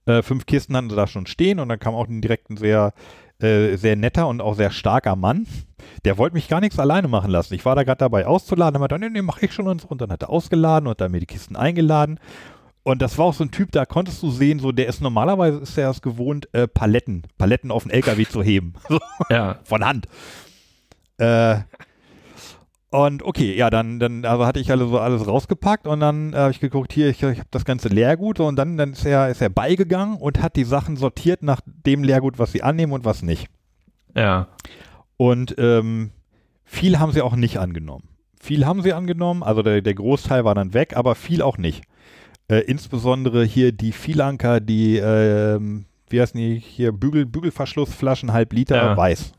äh, 0.05 0.21
fünf 0.21 0.45
Kisten 0.45 0.75
hatten 0.75 0.89
sie 0.89 0.95
da 0.95 1.07
schon 1.07 1.25
stehen 1.25 1.59
und 1.59 1.69
dann 1.69 1.79
kam 1.79 1.95
auch 1.95 2.07
direkt 2.07 2.49
ein 2.49 2.57
sehr, 2.57 2.93
äh, 3.39 3.75
sehr 3.77 3.95
netter 3.95 4.27
und 4.27 4.41
auch 4.41 4.55
sehr 4.55 4.71
starker 4.71 5.15
Mann. 5.15 5.47
Der 6.05 6.17
wollte 6.17 6.35
mich 6.35 6.47
gar 6.47 6.59
nichts 6.61 6.79
alleine 6.79 7.07
machen 7.07 7.31
lassen. 7.31 7.53
Ich 7.53 7.65
war 7.65 7.75
da 7.75 7.83
gerade 7.83 7.99
dabei 7.99 8.25
auszuladen, 8.25 8.75
aber 8.75 8.87
dann, 8.87 9.01
nee, 9.01 9.09
nee, 9.09 9.21
mach 9.21 9.41
ich 9.41 9.53
schon 9.53 9.67
und 9.67 9.81
so. 9.81 9.87
Und 9.87 10.01
dann 10.01 10.11
hat 10.11 10.21
er 10.21 10.29
ausgeladen 10.29 10.87
und 10.87 10.99
dann 11.01 11.11
mir 11.11 11.19
die 11.19 11.25
Kisten 11.25 11.55
eingeladen. 11.55 12.19
Und 12.83 13.01
das 13.01 13.17
war 13.17 13.25
auch 13.27 13.33
so 13.33 13.45
ein 13.45 13.51
Typ, 13.51 13.71
da 13.71 13.85
konntest 13.85 14.21
du 14.21 14.29
sehen, 14.29 14.59
so 14.59 14.73
der 14.73 14.87
ist 14.87 14.99
normalerweise 15.01 15.59
ist 15.59 15.77
er 15.77 15.89
es 15.89 16.01
gewohnt, 16.01 16.53
äh, 16.53 16.67
Paletten, 16.67 17.23
Paletten 17.37 17.71
auf 17.71 17.83
den 17.83 17.91
LKW 17.91 18.25
zu 18.25 18.43
heben. 18.43 18.73
So, 18.89 18.99
Ja. 19.29 19.59
von 19.63 19.85
Hand. 19.85 20.07
Äh, 21.17 21.59
und 22.89 23.23
okay, 23.23 23.55
ja, 23.55 23.69
dann, 23.71 23.99
dann 23.99 24.23
also 24.25 24.45
hatte 24.45 24.59
ich 24.59 24.69
alles 24.69 24.89
so 24.89 24.99
alles 24.99 25.25
rausgepackt 25.27 25.87
und 25.87 25.99
dann 26.01 26.33
äh, 26.33 26.37
habe 26.37 26.51
ich 26.51 26.59
geguckt, 26.59 26.93
hier, 26.93 27.09
ich, 27.09 27.23
ich 27.23 27.39
habe 27.39 27.47
das 27.49 27.65
ganze 27.65 27.87
Leergut 27.87 28.39
und 28.39 28.55
dann, 28.55 28.77
dann 28.77 28.91
ist 28.91 29.05
er, 29.05 29.29
ist 29.29 29.41
er 29.41 29.49
beigegangen 29.49 30.17
und 30.17 30.41
hat 30.43 30.55
die 30.57 30.63
Sachen 30.63 30.95
sortiert 30.97 31.41
nach 31.41 31.61
dem 31.65 32.03
Leergut, 32.03 32.37
was 32.37 32.51
sie 32.51 32.61
annehmen 32.61 32.91
und 32.93 33.03
was 33.05 33.23
nicht. 33.23 33.47
Ja. 34.15 34.47
Und 35.17 35.55
ähm, 35.57 36.11
viel 36.65 36.99
haben 36.99 37.11
sie 37.13 37.21
auch 37.21 37.35
nicht 37.35 37.57
angenommen. 37.57 38.09
Viel 38.39 38.65
haben 38.65 38.81
sie 38.83 38.93
angenommen, 38.93 39.41
also 39.41 39.63
der, 39.63 39.81
der 39.81 39.95
Großteil 39.95 40.43
war 40.45 40.53
dann 40.53 40.73
weg, 40.73 40.95
aber 40.97 41.15
viel 41.15 41.41
auch 41.41 41.57
nicht. 41.57 41.83
Äh, 42.49 42.59
insbesondere 42.59 43.43
hier 43.45 43.71
die 43.71 43.91
Vielanker, 43.91 44.59
die, 44.59 44.97
ähm, 44.97 45.85
wie 46.09 46.21
heißen 46.21 46.37
die, 46.39 46.59
hier 46.59 46.91
Bügel, 46.91 47.25
Bügelverschlussflaschen, 47.25 48.33
halb 48.33 48.53
Liter, 48.53 48.75
Ja. 48.75 48.97
weiß. 48.97 49.31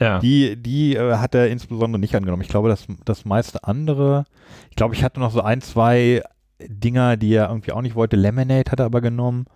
Ja. 0.00 0.20
Die, 0.20 0.56
die 0.56 0.94
äh, 0.94 1.16
hat 1.16 1.34
er 1.34 1.48
insbesondere 1.48 1.98
nicht 1.98 2.14
angenommen. 2.14 2.42
Ich 2.42 2.48
glaube, 2.48 2.68
das, 2.68 2.86
das 3.04 3.24
meiste 3.24 3.64
andere, 3.64 4.24
ich 4.70 4.76
glaube, 4.76 4.94
ich 4.94 5.02
hatte 5.02 5.18
noch 5.18 5.32
so 5.32 5.40
ein, 5.40 5.60
zwei 5.60 6.22
Dinger, 6.60 7.16
die 7.16 7.34
er 7.34 7.48
irgendwie 7.48 7.72
auch 7.72 7.82
nicht 7.82 7.96
wollte. 7.96 8.16
Lemonade 8.16 8.70
hat 8.70 8.78
er 8.80 8.86
aber 8.86 9.00
genommen. 9.00 9.46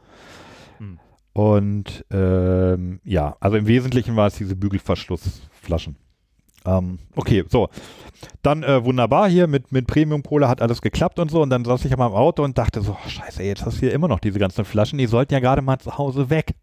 Hm. 0.79 0.99
Und 1.33 2.05
ähm, 2.11 3.01
ja, 3.05 3.37
also 3.40 3.57
im 3.57 3.66
Wesentlichen 3.68 4.16
war 4.16 4.27
es 4.27 4.35
diese 4.35 4.57
Bügelverschlussflaschen. 4.57 5.97
Ähm, 6.66 6.98
okay, 7.16 7.44
so. 7.48 7.68
Dann 8.42 8.62
äh, 8.62 8.85
wunderbar 8.85 9.29
hier 9.29 9.46
mit, 9.48 9.72
mit 9.72 9.87
Premium-Cola 9.88 10.48
hat 10.48 10.62
alles 10.62 10.81
geklappt 10.81 11.18
und 11.18 11.31
so. 11.31 11.42
Und 11.42 11.51
dann 11.51 11.64
saß 11.64 11.85
ich 11.85 11.92
an 11.92 11.98
meinem 11.98 12.14
Auto 12.14 12.44
und 12.44 12.57
dachte 12.57 12.81
so, 12.83 12.92
oh, 12.92 13.09
scheiße, 13.09 13.42
jetzt 13.42 13.64
hast 13.66 13.77
du 13.77 13.81
hier 13.81 13.92
immer 13.92 14.07
noch 14.09 14.20
diese 14.20 14.38
ganzen 14.38 14.64
Flaschen. 14.64 14.98
Die 14.98 15.07
sollten 15.07 15.35
ja 15.35 15.40
gerade 15.40 15.62
mal 15.62 15.79
zu 15.79 15.98
Hause 15.98 16.31
weg. 16.31 16.55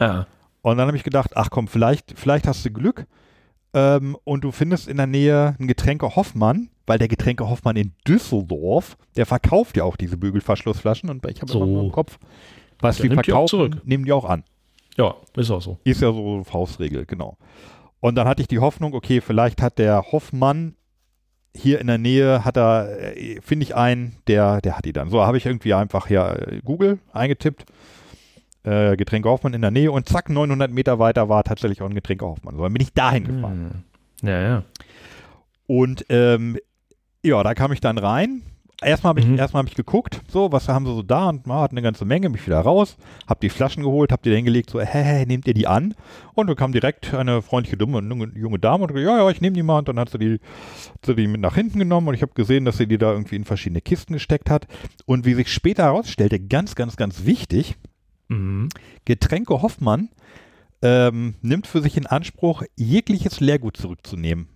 ja. 0.00 0.26
Und 0.64 0.76
dann 0.78 0.86
habe 0.86 0.96
ich 0.96 1.02
gedacht, 1.02 1.32
ach 1.34 1.50
komm, 1.50 1.66
vielleicht, 1.66 2.16
vielleicht 2.16 2.46
hast 2.46 2.64
du 2.64 2.70
Glück 2.70 3.06
ähm, 3.74 4.16
und 4.22 4.44
du 4.44 4.52
findest 4.52 4.86
in 4.86 4.96
der 4.96 5.08
Nähe 5.08 5.56
einen 5.58 5.66
Getränke 5.66 6.14
Hoffmann, 6.14 6.68
weil 6.86 6.98
der 6.98 7.08
Getränke 7.08 7.48
Hoffmann 7.50 7.74
in 7.74 7.92
Düsseldorf, 8.06 8.96
der 9.16 9.26
verkauft 9.26 9.76
ja 9.76 9.82
auch 9.82 9.96
diese 9.96 10.16
Bügelverschlussflaschen 10.16 11.10
und 11.10 11.26
ich 11.28 11.42
habe 11.42 11.50
So. 11.50 11.64
immer 11.64 11.80
im 11.80 11.90
Kopf, 11.90 12.16
was 12.78 12.98
Dann 12.98 13.02
die 13.02 13.08
die 13.08 13.14
verkaufen, 13.16 13.48
zurück. 13.48 13.80
nehmen 13.84 14.04
die 14.04 14.12
auch 14.12 14.24
an. 14.24 14.44
Ja, 14.96 15.16
ist 15.36 15.50
auch 15.50 15.60
so. 15.60 15.78
Ist 15.82 16.00
ja 16.00 16.12
so 16.12 16.44
Faustregel, 16.44 17.06
genau. 17.06 17.36
Und 18.02 18.16
dann 18.16 18.26
hatte 18.26 18.42
ich 18.42 18.48
die 18.48 18.58
Hoffnung, 18.58 18.94
okay, 18.94 19.20
vielleicht 19.20 19.62
hat 19.62 19.78
der 19.78 20.10
Hoffmann 20.10 20.74
hier 21.54 21.80
in 21.80 21.86
der 21.86 21.98
Nähe, 21.98 22.44
hat 22.44 22.56
er, 22.56 23.16
äh, 23.16 23.40
finde 23.40 23.62
ich 23.62 23.76
einen, 23.76 24.16
der, 24.26 24.60
der 24.60 24.76
hat 24.76 24.84
die 24.84 24.92
dann. 24.92 25.08
So 25.08 25.22
habe 25.22 25.36
ich 25.36 25.46
irgendwie 25.46 25.72
einfach 25.72 26.08
hier 26.08 26.48
äh, 26.48 26.60
Google 26.64 26.98
eingetippt, 27.12 27.64
äh, 28.64 28.96
Getränke 28.96 29.28
Hoffmann 29.28 29.54
in 29.54 29.62
der 29.62 29.70
Nähe 29.70 29.92
und 29.92 30.08
zack, 30.08 30.30
900 30.30 30.68
Meter 30.72 30.98
weiter 30.98 31.28
war 31.28 31.44
tatsächlich 31.44 31.80
auch 31.80 31.86
ein 31.86 31.94
Getränke 31.94 32.26
Hoffmann. 32.26 32.56
So, 32.56 32.64
dann 32.64 32.72
bin 32.72 32.82
ich 32.82 32.92
dahin 32.92 33.24
gefahren. 33.24 33.84
Hm. 34.20 34.28
Ja, 34.28 34.42
ja. 34.42 34.62
Und 35.68 36.04
ähm, 36.08 36.58
ja, 37.22 37.40
da 37.44 37.54
kam 37.54 37.70
ich 37.70 37.80
dann 37.80 37.98
rein. 37.98 38.42
Erstmal 38.84 39.10
habe 39.10 39.20
ich, 39.20 39.26
Mhm. 39.26 39.38
erstmal 39.38 39.62
hab 39.62 39.68
ich 39.70 39.74
geguckt, 39.76 40.20
so, 40.28 40.50
was 40.52 40.68
haben 40.68 40.84
sie 40.86 40.92
so 40.94 41.02
da 41.02 41.28
und 41.28 41.46
man 41.46 41.60
hat 41.60 41.70
eine 41.70 41.82
ganze 41.82 42.04
Menge, 42.04 42.28
mich 42.28 42.44
wieder 42.46 42.60
raus, 42.60 42.96
hab 43.26 43.40
die 43.40 43.48
Flaschen 43.48 43.82
geholt, 43.82 44.12
hab 44.12 44.22
die 44.22 44.30
da 44.30 44.36
hingelegt, 44.36 44.70
so, 44.70 44.80
hä, 44.80 44.86
hä, 45.02 45.24
nehmt 45.26 45.46
ihr 45.46 45.54
die 45.54 45.66
an? 45.66 45.94
Und 46.34 46.48
dann 46.48 46.56
kam 46.56 46.72
direkt 46.72 47.12
eine 47.14 47.42
freundliche, 47.42 47.76
dumme, 47.76 48.00
junge, 48.00 48.32
junge 48.34 48.58
Dame 48.58 48.84
und 48.84 48.96
ja, 48.98 49.18
ja, 49.18 49.30
ich 49.30 49.40
nehme 49.40 49.54
die 49.54 49.62
mal 49.62 49.78
und 49.78 49.88
dann 49.88 49.98
hat 49.98 50.10
sie 50.10 50.18
die, 50.18 50.32
hat 50.34 51.06
sie 51.06 51.14
die 51.14 51.26
mit 51.26 51.40
nach 51.40 51.54
hinten 51.54 51.78
genommen 51.78 52.08
und 52.08 52.14
ich 52.14 52.22
habe 52.22 52.32
gesehen, 52.34 52.64
dass 52.64 52.78
sie 52.78 52.86
die 52.86 52.98
da 52.98 53.12
irgendwie 53.12 53.36
in 53.36 53.44
verschiedene 53.44 53.80
Kisten 53.80 54.12
gesteckt 54.14 54.50
hat. 54.50 54.66
Und 55.06 55.24
wie 55.26 55.34
sich 55.34 55.52
später 55.52 55.84
herausstellte, 55.84 56.40
ganz, 56.40 56.74
ganz, 56.74 56.96
ganz 56.96 57.24
wichtig, 57.24 57.76
Mhm. 58.28 58.68
Getränke 59.04 59.60
Hoffmann 59.60 60.08
ähm, 60.80 61.34
nimmt 61.42 61.66
für 61.66 61.82
sich 61.82 61.96
in 61.96 62.06
Anspruch, 62.06 62.62
jegliches 62.76 63.40
Leergut 63.40 63.76
zurückzunehmen. 63.76 64.48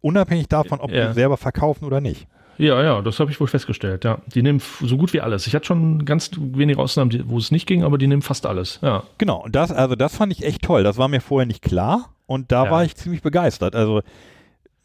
Unabhängig 0.00 0.48
davon, 0.48 0.80
ob 0.80 0.90
Ja. 0.90 1.08
die 1.08 1.14
selber 1.14 1.36
verkaufen 1.36 1.84
oder 1.84 2.00
nicht. 2.00 2.26
Ja, 2.58 2.82
ja, 2.82 3.00
das 3.02 3.20
habe 3.20 3.30
ich 3.30 3.38
wohl 3.40 3.46
festgestellt. 3.46 4.04
Ja, 4.04 4.18
die 4.34 4.42
nehmen 4.42 4.60
so 4.80 4.96
gut 4.96 5.12
wie 5.12 5.20
alles. 5.20 5.46
Ich 5.46 5.54
hatte 5.54 5.66
schon 5.66 6.04
ganz 6.04 6.30
wenige 6.36 6.80
Ausnahmen, 6.80 7.22
wo 7.28 7.38
es 7.38 7.50
nicht 7.52 7.66
ging, 7.66 7.84
aber 7.84 7.98
die 7.98 8.06
nehmen 8.08 8.22
fast 8.22 8.46
alles. 8.46 8.80
Ja, 8.82 9.04
Genau, 9.18 9.44
und 9.44 9.54
das, 9.54 9.70
also 9.70 9.94
das 9.94 10.16
fand 10.16 10.32
ich 10.32 10.44
echt 10.44 10.62
toll. 10.62 10.82
Das 10.82 10.98
war 10.98 11.06
mir 11.08 11.20
vorher 11.20 11.46
nicht 11.46 11.62
klar 11.62 12.10
und 12.26 12.50
da 12.50 12.64
Ja. 12.64 12.70
war 12.72 12.84
ich 12.84 12.96
ziemlich 12.96 13.22
begeistert. 13.22 13.76
Also, 13.76 14.02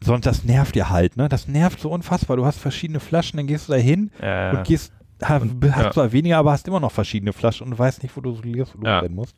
sonst 0.00 0.24
das 0.24 0.44
nervt 0.44 0.74
dir 0.76 0.88
halt, 0.90 1.16
ne? 1.16 1.28
Das 1.28 1.48
nervt 1.48 1.80
so 1.80 1.90
unfassbar. 1.90 2.36
Du 2.36 2.46
hast 2.46 2.58
verschiedene 2.60 3.00
Flaschen, 3.00 3.38
dann 3.38 3.46
gehst 3.48 3.68
du 3.68 3.72
da 3.72 3.78
hin 3.78 4.10
äh, 4.20 4.54
und 4.56 4.64
gehst, 4.64 4.92
Und- 5.28 5.64
hast 5.74 5.84
ja. 5.84 5.90
zwar 5.90 6.12
weniger, 6.12 6.38
aber 6.38 6.52
hast 6.52 6.68
immer 6.68 6.80
noch 6.80 6.92
verschiedene 6.92 7.32
Flaschen 7.32 7.66
und 7.66 7.76
weißt 7.78 8.02
nicht, 8.04 8.16
wo 8.16 8.20
du 8.20 8.32
so 8.34 8.42
liest, 8.42 8.74
wo 8.76 8.82
du 8.82 8.86
Ja. 8.86 9.00
rennen 9.00 9.14
musst. 9.16 9.34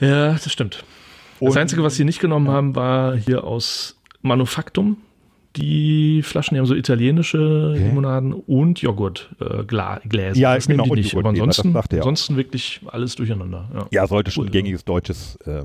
ja 0.00 0.32
das 0.32 0.52
stimmt. 0.52 0.84
Das 1.40 1.50
Und- 1.54 1.56
Einzige, 1.56 1.82
was 1.82 1.94
sie 1.96 2.04
nicht 2.04 2.20
genommen 2.20 2.48
haben, 2.48 2.74
war 2.76 3.16
hier 3.16 3.44
aus 3.44 3.96
Manufaktum. 4.22 4.98
Die 5.60 6.22
Flaschen, 6.22 6.54
die 6.54 6.58
haben 6.60 6.66
so 6.66 6.74
italienische 6.74 7.72
Okay. 7.74 7.84
Limonaden 7.88 8.32
und 8.32 8.80
Joghurt, 8.80 9.34
äh. 9.40 9.64
Ja, 10.38 10.54
das 10.54 10.66
genau, 10.66 10.84
die 10.84 10.90
nicht. 11.02 11.16
Aber 11.16 11.28
ansonsten, 11.30 11.76
ansonsten 11.76 12.36
wirklich 12.36 12.80
alles 12.86 13.14
durcheinander. 13.16 13.68
Ja. 13.74 13.86
Ja, 13.90 14.06
sollte 14.06 14.30
schon 14.30 14.44
Cool. 14.44 14.50
gängiges 14.50 14.84
deutsches 14.84 15.36
äh, 15.46 15.64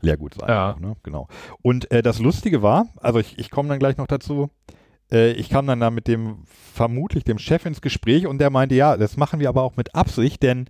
Leergut 0.00 0.34
sein. 0.34 0.48
Ja. 0.48 0.76
Ne? 0.80 0.96
Genau. 1.02 1.28
Und 1.62 1.90
äh, 1.90 2.02
das 2.02 2.18
Lustige 2.18 2.62
war, 2.62 2.86
also 3.00 3.18
ich, 3.18 3.38
ich 3.38 3.50
komme 3.50 3.68
dann 3.68 3.78
gleich 3.78 3.96
noch 3.96 4.06
dazu, 4.06 4.50
äh, 5.10 5.32
ich 5.32 5.48
kam 5.48 5.66
dann 5.66 5.80
da 5.80 5.90
mit 5.90 6.08
dem, 6.08 6.38
vermutlich 6.72 7.24
dem 7.24 7.38
Chef 7.38 7.66
ins 7.66 7.80
Gespräch 7.80 8.26
und 8.26 8.38
der 8.38 8.50
meinte, 8.50 8.74
ja, 8.74 8.96
das 8.96 9.16
machen 9.16 9.40
wir 9.40 9.48
aber 9.48 9.62
auch 9.62 9.76
mit 9.76 9.94
Absicht, 9.94 10.42
denn 10.42 10.66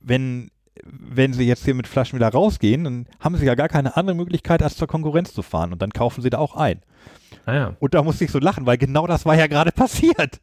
wenn, 0.00 0.50
wenn 0.84 1.32
sie 1.32 1.44
jetzt 1.46 1.64
hier 1.64 1.74
mit 1.74 1.86
Flaschen 1.86 2.18
wieder 2.18 2.28
rausgehen, 2.28 2.84
dann 2.84 3.06
haben 3.20 3.36
sie 3.36 3.46
ja 3.46 3.54
gar 3.54 3.68
keine 3.68 3.96
andere 3.96 4.16
Möglichkeit, 4.16 4.62
als 4.62 4.76
zur 4.76 4.88
Konkurrenz 4.88 5.32
zu 5.34 5.42
fahren 5.42 5.72
und 5.72 5.82
dann 5.82 5.90
kaufen 5.90 6.22
sie 6.22 6.30
da 6.30 6.38
auch 6.38 6.56
ein. 6.56 6.80
Ah, 7.46 7.54
ja. 7.54 7.76
Und 7.80 7.94
da 7.94 8.02
musste 8.02 8.24
ich 8.24 8.30
so 8.30 8.38
lachen, 8.38 8.66
weil 8.66 8.78
genau 8.78 9.06
das 9.06 9.24
war 9.26 9.36
ja 9.36 9.46
gerade 9.46 9.72
passiert. 9.74 10.40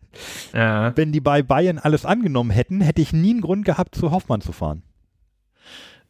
Ja. 0.54 0.96
Wenn 0.96 1.12
die 1.12 1.22
bei 1.22 1.42
Bayern 1.44 1.78
alles 1.78 2.06
angenommen 2.06 2.50
hätten, 2.50 2.82
hätte 2.82 3.02
ich 3.02 3.14
nie 3.14 3.32
einen 3.32 3.42
Grund 3.42 3.66
gehabt, 3.66 3.96
zu 3.96 4.12
Hoffmann 4.12 4.42
zu 4.42 4.52
fahren. 4.52 4.84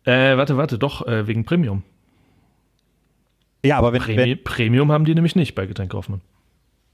Äh, 0.06 0.38
warte, 0.38 0.56
warte, 0.58 0.78
doch, 0.78 1.06
äh, 1.06 1.28
wegen 1.28 1.44
Premium. 1.44 1.84
Ja, 3.66 3.78
aber 3.78 3.92
wenn, 3.92 4.02
Premi 4.02 4.18
wenn 4.18 4.44
Premium 4.44 4.92
haben 4.92 5.04
die 5.04 5.14
nämlich 5.14 5.36
nicht 5.36 5.56
bei 5.56 5.66
Getränke 5.66 5.98
Hoffmann. 5.98 6.22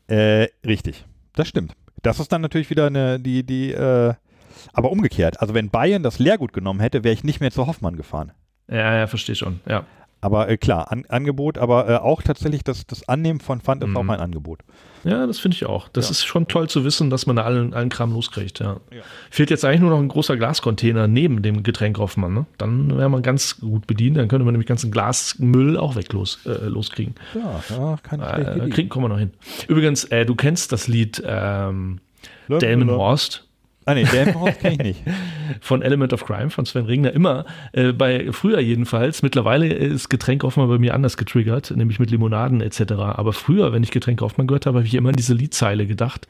Äh, 0.08 0.48
richtig. 0.66 1.06
Das 1.34 1.48
stimmt. 1.48 1.74
Das 2.02 2.20
ist 2.20 2.32
dann 2.32 2.42
natürlich 2.42 2.70
wieder 2.70 2.88
eine, 2.88 3.20
die, 3.20 3.46
die, 3.46 3.72
äh, 3.72 4.14
aber 4.74 4.92
umgekehrt. 4.92 5.42
Also 5.42 5.54
wenn 5.54 5.70
Bayern 5.70 6.04
das 6.04 6.20
Leergut 6.20 6.54
genommen 6.54 6.80
hätte, 6.80 7.04
wäre 7.04 7.14
ich 7.14 7.24
nicht 7.24 7.40
mehr 7.40 7.52
zu 7.52 7.68
Hoffmann 7.68 7.96
gefahren. 7.96 8.32
Ja, 8.68 8.98
ja, 8.98 9.08
verstehe 9.08 9.36
schon. 9.36 9.60
Ja. 9.68 9.86
Aber 10.24 10.48
äh, 10.50 10.58
klar, 10.58 10.92
an, 10.92 11.04
Angebot, 11.10 11.58
aber 11.58 11.90
äh, 11.90 11.96
auch 11.98 12.22
tatsächlich 12.22 12.64
das, 12.64 12.88
das 12.88 13.08
Annehmen 13.10 13.40
von 13.42 13.60
Pfand 13.62 13.84
ist 13.84 13.90
Mhm. 13.90 13.98
auch 13.98 14.04
mein 14.04 14.20
Angebot. 14.22 14.60
Ja, 15.04 15.28
das 15.28 15.38
finde 15.40 15.56
ich 15.56 15.66
auch. 15.66 15.90
Das 15.90 16.06
Ja. 16.06 16.12
ist 16.12 16.24
schon 16.26 16.48
toll 16.48 16.70
zu 16.70 16.86
wissen, 16.86 17.10
dass 17.10 17.26
man 17.26 17.36
da 17.36 17.44
allen, 17.44 17.74
allen 17.74 17.90
Kram 17.90 18.14
loskriegt. 18.14 18.60
Ja. 18.60 18.78
Ja. 18.90 19.02
Fehlt 19.30 19.50
jetzt 19.50 19.66
eigentlich 19.66 19.82
nur 19.82 19.90
noch 19.90 20.00
ein 20.00 20.08
großer 20.08 20.38
Glascontainer 20.38 21.08
neben 21.10 21.42
dem 21.42 21.62
Getränk 21.62 21.98
Hoffmann. 21.98 22.34
Ne? 22.34 22.46
Dann 22.58 22.98
wäre 22.98 23.10
man 23.10 23.22
ganz 23.22 23.60
gut 23.60 23.86
bedient. 23.86 24.16
Dann 24.16 24.30
könnte 24.30 24.46
man 24.46 24.54
nämlich 24.54 24.68
ganzen 24.68 24.92
Glasmüll 24.92 25.76
auch 25.78 25.98
weg 25.98 26.14
los, 26.14 26.40
äh, 26.46 26.68
loskriegen. 26.68 27.16
Ja, 27.36 27.62
ja 27.70 27.98
keine 28.02 28.24
schlechte 28.30 28.66
Äh, 28.66 28.70
kriegen, 28.70 28.88
kommen 28.88 29.04
wir 29.06 29.10
noch 29.10 29.20
hin. 29.20 29.32
Übrigens, 29.68 30.06
äh, 30.06 30.26
du 30.26 30.36
kennst 30.36 30.72
das 30.72 30.88
Lied 30.88 31.22
ähm, 31.26 32.00
Delmenhorst 32.48 33.46
Ah 33.86 33.94
nee, 33.96 34.06
Delmenhorst 34.06 34.60
kenne 34.60 34.74
ich 34.76 34.80
nicht. 34.80 35.04
von 35.62 35.82
Element 35.82 36.14
of 36.14 36.26
Crime 36.26 36.50
von 36.50 36.66
Sven 36.66 36.86
Regner. 36.86 37.12
Immer, 37.12 37.46
äh, 37.74 37.92
bei 37.92 38.32
früher 38.32 38.60
jedenfalls. 38.60 39.22
Mittlerweile 39.24 39.68
ist 39.68 40.10
Getränk 40.10 40.44
Hoffmann 40.44 40.70
bei 40.70 40.78
mir 40.78 40.94
anders 40.94 41.18
getriggert, 41.18 41.72
nämlich 41.76 42.00
mit 42.00 42.10
Limonaden 42.12 42.62
etc. 42.62 42.94
Aber 42.94 43.34
früher, 43.34 43.74
wenn 43.74 43.84
ich 43.84 43.92
Getränk 43.92 44.22
Hoffmann 44.22 44.48
gehört 44.48 44.66
habe, 44.66 44.78
habe 44.80 44.88
ich 44.88 44.94
immer 44.96 45.10
an 45.10 45.16
diese 45.16 45.34
Liedzeile 45.34 45.86
gedacht 45.86 46.28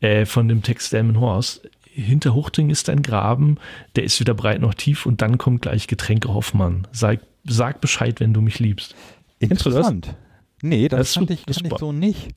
äh, 0.00 0.24
von 0.24 0.48
dem 0.48 0.62
Text 0.62 0.92
Delmenhorst. 0.92 1.68
Hinter 1.92 2.34
Huchting 2.34 2.70
ist 2.70 2.88
ein 2.88 3.02
Graben, 3.02 3.58
der 3.96 4.04
ist 4.04 4.18
weder 4.20 4.32
breit 4.32 4.60
noch 4.60 4.74
tief 4.74 5.04
und 5.06 5.20
dann 5.22 5.38
kommt 5.38 5.62
gleich 5.62 5.86
Getränke 5.88 6.32
Hoffmann. 6.32 6.86
Sag, 6.92 7.20
sag 7.44 7.80
Bescheid, 7.80 8.20
wenn 8.20 8.32
du 8.32 8.40
mich 8.40 8.58
liebst. 8.60 8.94
Das? 9.40 9.50
Interessant. 9.50 10.14
Nee, 10.62 10.88
das, 10.88 10.98
Das 10.98 11.12
su- 11.14 11.22
ich, 11.28 11.44
kannte 11.44 11.68
ich 11.68 11.78
so 11.78 11.92
nicht. 11.92 12.28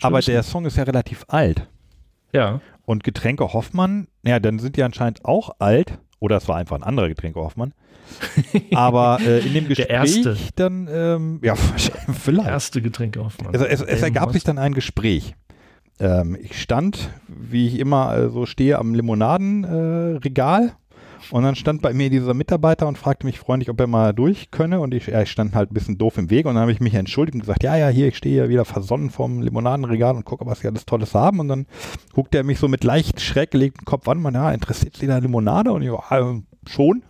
Aber 0.00 0.22
Schönes 0.22 0.26
der. 0.26 0.42
Song 0.44 0.64
ist 0.64 0.76
ja 0.76 0.84
relativ 0.84 1.24
alt. 1.28 1.66
Ja. 2.32 2.60
Und 2.86 3.04
Getränke 3.04 3.52
Hoffmann, 3.52 4.08
ja, 4.24 4.38
dann 4.40 4.58
sind 4.58 4.76
die 4.76 4.82
anscheinend 4.82 5.24
auch 5.24 5.56
alt. 5.58 5.98
Oder 6.20 6.36
es 6.36 6.48
war 6.48 6.56
einfach 6.56 6.76
ein 6.76 6.82
anderer 6.82 7.08
Getränke 7.08 7.40
Hoffmann. 7.40 7.74
Aber 8.74 9.18
äh, 9.20 9.38
in 9.40 9.54
dem 9.54 9.68
Der 9.68 9.76
Gespräch 9.76 9.90
erste. 9.90 10.36
dann, 10.56 10.88
ähm, 10.90 11.40
ja, 11.42 11.54
vielleicht. 12.12 12.48
Erste 12.48 12.82
Getränke 12.82 13.24
Hoffmann. 13.24 13.52
Also 13.52 13.66
es, 13.66 13.80
es 13.80 14.02
ergab 14.02 14.32
sich 14.32 14.44
dann 14.44 14.58
ein 14.58 14.74
Gespräch. 14.74 15.34
Ähm, 16.00 16.36
ich 16.40 16.60
stand, 16.60 17.10
wie 17.28 17.66
ich 17.68 17.78
immer 17.78 18.16
äh, 18.16 18.30
so 18.30 18.46
stehe, 18.46 18.78
am 18.78 18.94
Limonadenregal 18.94 20.18
Regal 20.24 20.72
Und 21.34 21.42
dann 21.42 21.56
stand 21.56 21.82
bei 21.82 21.92
mir 21.92 22.10
dieser 22.10 22.32
Mitarbeiter 22.32 22.86
und 22.86 22.96
fragte 22.96 23.26
mich 23.26 23.40
freundlich, 23.40 23.68
ob 23.68 23.80
er 23.80 23.88
mal 23.88 24.14
durch 24.14 24.52
könne. 24.52 24.78
Und 24.78 24.94
ich, 24.94 25.08
ja, 25.08 25.20
ich 25.20 25.32
stand 25.32 25.56
halt 25.56 25.68
ein 25.68 25.74
bisschen 25.74 25.98
doof 25.98 26.16
im 26.16 26.30
Weg. 26.30 26.46
Und 26.46 26.54
dann 26.54 26.60
habe 26.60 26.70
ich 26.70 26.78
mich 26.78 26.94
entschuldigt 26.94 27.34
und 27.34 27.40
gesagt, 27.40 27.64
ja, 27.64 27.76
ja, 27.76 27.88
hier, 27.88 28.06
ich 28.06 28.16
stehe 28.16 28.34
hier 28.34 28.48
wieder 28.48 28.64
versonnen 28.64 29.10
vorm 29.10 29.42
Limonadenregal 29.42 30.14
und 30.14 30.24
gucke, 30.24 30.46
was 30.46 30.60
sie 30.60 30.68
alles 30.68 30.86
Tolles 30.86 31.12
haben. 31.12 31.40
Und 31.40 31.48
dann 31.48 31.66
guckte 32.12 32.38
er 32.38 32.44
mich 32.44 32.60
so 32.60 32.68
mit 32.68 32.84
leicht 32.84 33.20
schräg 33.20 33.50
gelegtem 33.50 33.84
Kopf 33.84 34.06
an. 34.06 34.22
Man, 34.22 34.34
ja, 34.34 34.52
interessiert 34.52 34.96
Sie 34.96 35.08
da 35.08 35.18
Limonade? 35.18 35.72
Und 35.72 35.82
ich, 35.82 35.88
ja, 35.88 36.40
schon. 36.68 37.02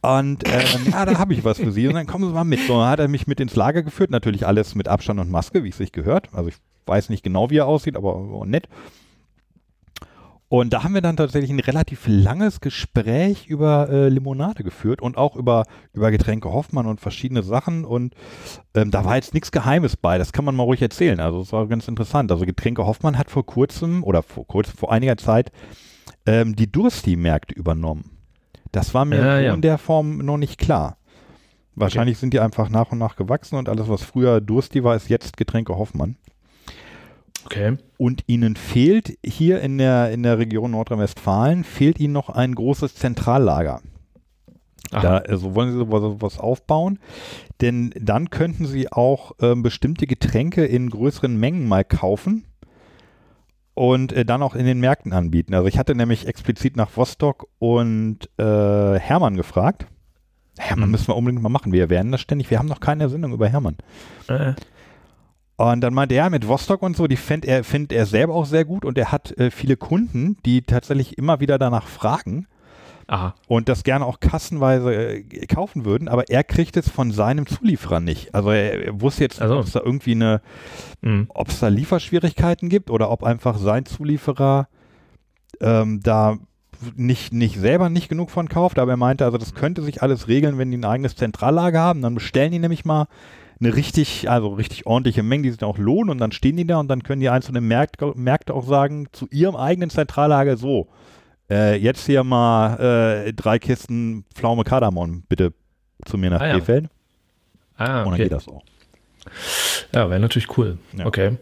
Und 0.00 0.48
äh, 0.48 0.62
ja, 0.90 1.04
da 1.04 1.18
habe 1.18 1.34
ich 1.34 1.44
was 1.44 1.58
für 1.58 1.70
Sie. 1.70 1.86
Und 1.86 1.92
dann 1.96 2.06
kommen 2.06 2.26
Sie 2.26 2.32
mal 2.32 2.44
mit. 2.44 2.60
So, 2.60 2.82
hat 2.82 2.98
er 2.98 3.08
mich 3.08 3.26
mit 3.26 3.40
ins 3.40 3.56
Lager 3.56 3.82
geführt. 3.82 4.10
Natürlich 4.10 4.46
alles 4.46 4.74
mit 4.74 4.88
Abstand 4.88 5.20
und 5.20 5.30
Maske, 5.30 5.64
wie 5.64 5.68
es 5.68 5.76
sich 5.76 5.92
gehört. 5.92 6.30
Also 6.32 6.48
ich 6.48 6.56
weiß 6.86 7.10
nicht 7.10 7.24
genau, 7.24 7.50
wie 7.50 7.58
er 7.58 7.66
aussieht, 7.66 7.94
aber 7.94 8.42
nett. 8.46 8.70
Und 10.56 10.72
da 10.72 10.84
haben 10.84 10.94
wir 10.94 11.00
dann 11.00 11.16
tatsächlich 11.16 11.50
ein 11.50 11.58
relativ 11.58 12.04
langes 12.06 12.60
Gespräch 12.60 13.48
über 13.48 13.88
äh, 13.90 14.08
Limonade 14.08 14.62
geführt 14.62 15.02
und 15.02 15.16
auch 15.16 15.34
über, 15.34 15.64
über 15.92 16.12
Getränke 16.12 16.52
Hoffmann 16.52 16.86
und 16.86 17.00
verschiedene 17.00 17.42
Sachen. 17.42 17.84
Und 17.84 18.14
ähm, 18.72 18.92
da 18.92 19.04
war 19.04 19.16
jetzt 19.16 19.34
nichts 19.34 19.50
Geheimes 19.50 19.96
bei. 19.96 20.16
Das 20.16 20.32
kann 20.32 20.44
man 20.44 20.54
mal 20.54 20.62
ruhig 20.62 20.80
erzählen. 20.80 21.18
Also 21.18 21.40
es 21.40 21.52
war 21.52 21.66
ganz 21.66 21.88
interessant. 21.88 22.30
Also 22.30 22.46
Getränke 22.46 22.86
Hoffmann 22.86 23.18
hat 23.18 23.32
vor 23.32 23.44
kurzem 23.44 24.04
oder 24.04 24.22
vor 24.22 24.46
kurzem, 24.46 24.76
vor 24.76 24.92
einiger 24.92 25.16
Zeit 25.16 25.50
ähm, 26.24 26.54
die 26.54 26.70
Dursti-Märkte 26.70 27.52
übernommen. 27.52 28.12
Das 28.70 28.94
war 28.94 29.04
mir 29.04 29.16
Ja, 29.16 29.40
ja. 29.40 29.54
in 29.54 29.60
der 29.60 29.76
Form 29.76 30.18
noch 30.18 30.36
nicht 30.38 30.58
klar. 30.58 30.98
Wahrscheinlich 31.74 32.18
sind 32.18 32.32
die 32.32 32.38
einfach 32.38 32.68
nach 32.68 32.92
und 32.92 32.98
nach 32.98 33.16
gewachsen 33.16 33.56
und 33.56 33.68
alles, 33.68 33.88
was 33.88 34.04
früher 34.04 34.40
Dursti 34.40 34.84
war, 34.84 34.94
ist 34.94 35.08
jetzt 35.08 35.36
Getränke 35.36 35.76
Hoffmann. 35.76 36.14
Okay. 37.44 37.76
Und 37.98 38.24
ihnen 38.26 38.56
fehlt 38.56 39.18
hier 39.24 39.60
in 39.60 39.78
der, 39.78 40.10
in 40.10 40.22
der 40.22 40.38
Region 40.38 40.70
Nordrhein-Westfalen, 40.72 41.64
fehlt 41.64 42.00
ihnen 42.00 42.12
noch 42.12 42.28
ein 42.30 42.54
großes 42.54 42.94
Zentrallager. 42.94 43.80
Aha. 44.92 45.00
Da 45.00 45.16
also 45.18 45.54
wollen 45.54 45.72
sie 45.72 45.78
sowas 45.78 46.16
was 46.20 46.38
aufbauen, 46.38 46.98
denn 47.60 47.92
dann 48.00 48.30
könnten 48.30 48.66
sie 48.66 48.90
auch 48.92 49.32
ähm, 49.40 49.62
bestimmte 49.62 50.06
Getränke 50.06 50.64
in 50.64 50.90
größeren 50.90 51.36
Mengen 51.38 51.66
mal 51.66 51.84
kaufen 51.84 52.44
und 53.74 54.12
äh, 54.12 54.24
dann 54.24 54.42
auch 54.42 54.54
in 54.54 54.66
den 54.66 54.80
Märkten 54.80 55.12
anbieten. 55.12 55.54
Also 55.54 55.66
ich 55.68 55.78
hatte 55.78 55.94
nämlich 55.94 56.26
explizit 56.28 56.76
nach 56.76 56.90
Vostok 56.96 57.48
und 57.58 58.28
äh, 58.38 58.98
Hermann 58.98 59.36
gefragt. 59.36 59.86
Hermann 60.58 60.86
Mhm. 60.86 60.92
müssen 60.92 61.08
wir 61.08 61.16
unbedingt 61.16 61.42
mal 61.42 61.48
machen. 61.48 61.72
Wir 61.72 61.80
erwähnen 61.82 62.12
das 62.12 62.20
ständig. 62.20 62.50
Wir 62.50 62.58
haben 62.60 62.68
noch 62.68 62.78
keine 62.80 63.08
Sendung 63.08 63.32
über 63.32 63.48
Hermann. 63.48 63.76
Äh, 64.28 64.52
Und 65.56 65.82
dann 65.82 65.94
meinte 65.94 66.14
er 66.16 66.30
mit 66.30 66.48
Vostok 66.48 66.82
und 66.82 66.96
so, 66.96 67.06
die 67.06 67.16
findet 67.16 67.48
er, 67.48 67.64
findet 67.64 67.92
er 67.92 68.06
selber 68.06 68.34
auch 68.34 68.46
sehr 68.46 68.64
gut 68.64 68.84
und 68.84 68.98
er 68.98 69.12
hat 69.12 69.36
äh, 69.38 69.50
viele 69.50 69.76
Kunden, 69.76 70.36
die 70.44 70.62
tatsächlich 70.62 71.16
immer 71.16 71.38
wieder 71.38 71.58
danach 71.58 71.86
fragen 71.86 72.48
aha. 73.06 73.34
und 73.46 73.68
das 73.68 73.84
gerne 73.84 74.04
auch 74.04 74.18
kassenweise 74.18 74.92
äh, 74.92 75.22
kaufen 75.46 75.84
würden, 75.84 76.08
aber 76.08 76.28
er 76.28 76.42
kriegt 76.42 76.76
es 76.76 76.88
von 76.88 77.12
seinem 77.12 77.46
Zulieferer 77.46 78.00
nicht. 78.00 78.34
Also 78.34 78.50
er, 78.50 78.84
er 78.84 79.00
wusste 79.00 79.22
jetzt, 79.22 79.40
Also. 79.40 79.58
ob 79.58 79.64
es 79.66 79.72
da 79.72 79.80
irgendwie 79.80 80.12
eine, 80.12 80.40
Mhm. 81.02 81.26
ob 81.28 81.48
es 81.48 81.60
da 81.60 81.68
Lieferschwierigkeiten 81.68 82.68
gibt 82.68 82.90
oder 82.90 83.10
ob 83.10 83.22
einfach 83.22 83.56
sein 83.56 83.86
Zulieferer 83.86 84.66
ähm, 85.60 86.00
da 86.02 86.38
nicht, 86.96 87.32
nicht 87.32 87.60
selber 87.60 87.90
nicht 87.90 88.08
genug 88.08 88.30
von 88.32 88.48
kauft, 88.48 88.78
aber 88.80 88.90
er 88.92 88.96
meinte, 88.96 89.24
also 89.24 89.38
das 89.38 89.54
könnte 89.54 89.82
sich 89.82 90.02
alles 90.02 90.26
regeln, 90.26 90.58
wenn 90.58 90.72
die 90.72 90.78
ein 90.78 90.84
eigenes 90.84 91.14
Zentrallager 91.14 91.78
haben, 91.80 92.02
dann 92.02 92.14
bestellen 92.14 92.50
die 92.50 92.58
nämlich 92.58 92.84
mal 92.84 93.06
eine 93.64 93.76
richtig, 93.76 94.28
also 94.30 94.48
richtig 94.54 94.86
ordentliche 94.86 95.22
Menge, 95.22 95.44
die 95.44 95.50
sich 95.50 95.62
auch 95.62 95.78
lohnen 95.78 96.10
und 96.10 96.18
dann 96.18 96.32
stehen 96.32 96.56
die 96.56 96.66
da 96.66 96.78
und 96.78 96.88
dann 96.88 97.02
können 97.02 97.20
die 97.20 97.28
einzelnen 97.28 97.66
Märkte, 97.66 98.12
Märkte 98.14 98.54
auch 98.54 98.66
sagen, 98.66 99.06
zu 99.12 99.26
ihrem 99.30 99.56
eigenen 99.56 99.90
Zentrallager 99.90 100.56
so, 100.56 100.88
äh, 101.50 101.76
jetzt 101.76 102.06
hier 102.06 102.24
mal 102.24 103.26
äh, 103.26 103.32
drei 103.32 103.58
Kisten 103.58 104.24
Pflaume 104.34 104.64
Kardamom 104.64 105.24
bitte 105.28 105.52
zu 106.04 106.18
mir 106.18 106.30
nach 106.30 106.40
Ah, 106.40 106.46
ja. 106.48 106.54
Krefeld 106.54 106.88
Ah, 107.76 107.98
und 108.00 108.04
dann 108.04 108.14
okay. 108.14 108.22
geht 108.24 108.32
das 108.32 108.48
auch. 108.48 108.62
Ja, 109.92 110.08
wäre 110.10 110.20
natürlich 110.20 110.56
cool. 110.56 110.78
Ja. 110.96 111.06
Okay. 111.06 111.36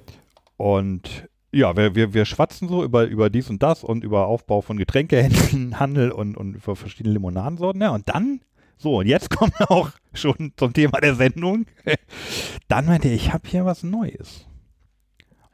Und 0.56 1.28
ja, 1.52 1.76
wir, 1.76 1.94
wir, 1.94 2.14
wir 2.14 2.24
schwatzen 2.24 2.68
so 2.68 2.82
über, 2.82 3.04
über 3.04 3.28
dies 3.28 3.50
und 3.50 3.62
das 3.62 3.84
und 3.84 4.04
über 4.04 4.26
Aufbau 4.26 4.62
von 4.62 4.78
Getränkehändlern, 4.78 5.78
Handel 5.80 6.10
und, 6.10 6.36
und 6.36 6.54
über 6.54 6.76
verschiedene 6.76 7.12
Limonadensorten. 7.14 7.82
Ja, 7.82 7.90
und 7.90 8.08
dann, 8.08 8.40
so, 8.82 8.98
und 8.98 9.06
jetzt 9.06 9.30
kommen 9.36 9.52
wir 9.58 9.70
auch 9.70 9.90
schon 10.12 10.52
zum 10.56 10.72
Thema 10.72 11.00
der 11.00 11.14
Sendung. 11.14 11.66
Dann 12.68 12.86
meinte 12.86 13.08
er, 13.08 13.14
ich 13.14 13.32
habe 13.32 13.48
hier 13.48 13.64
was 13.64 13.82
Neues. 13.82 14.46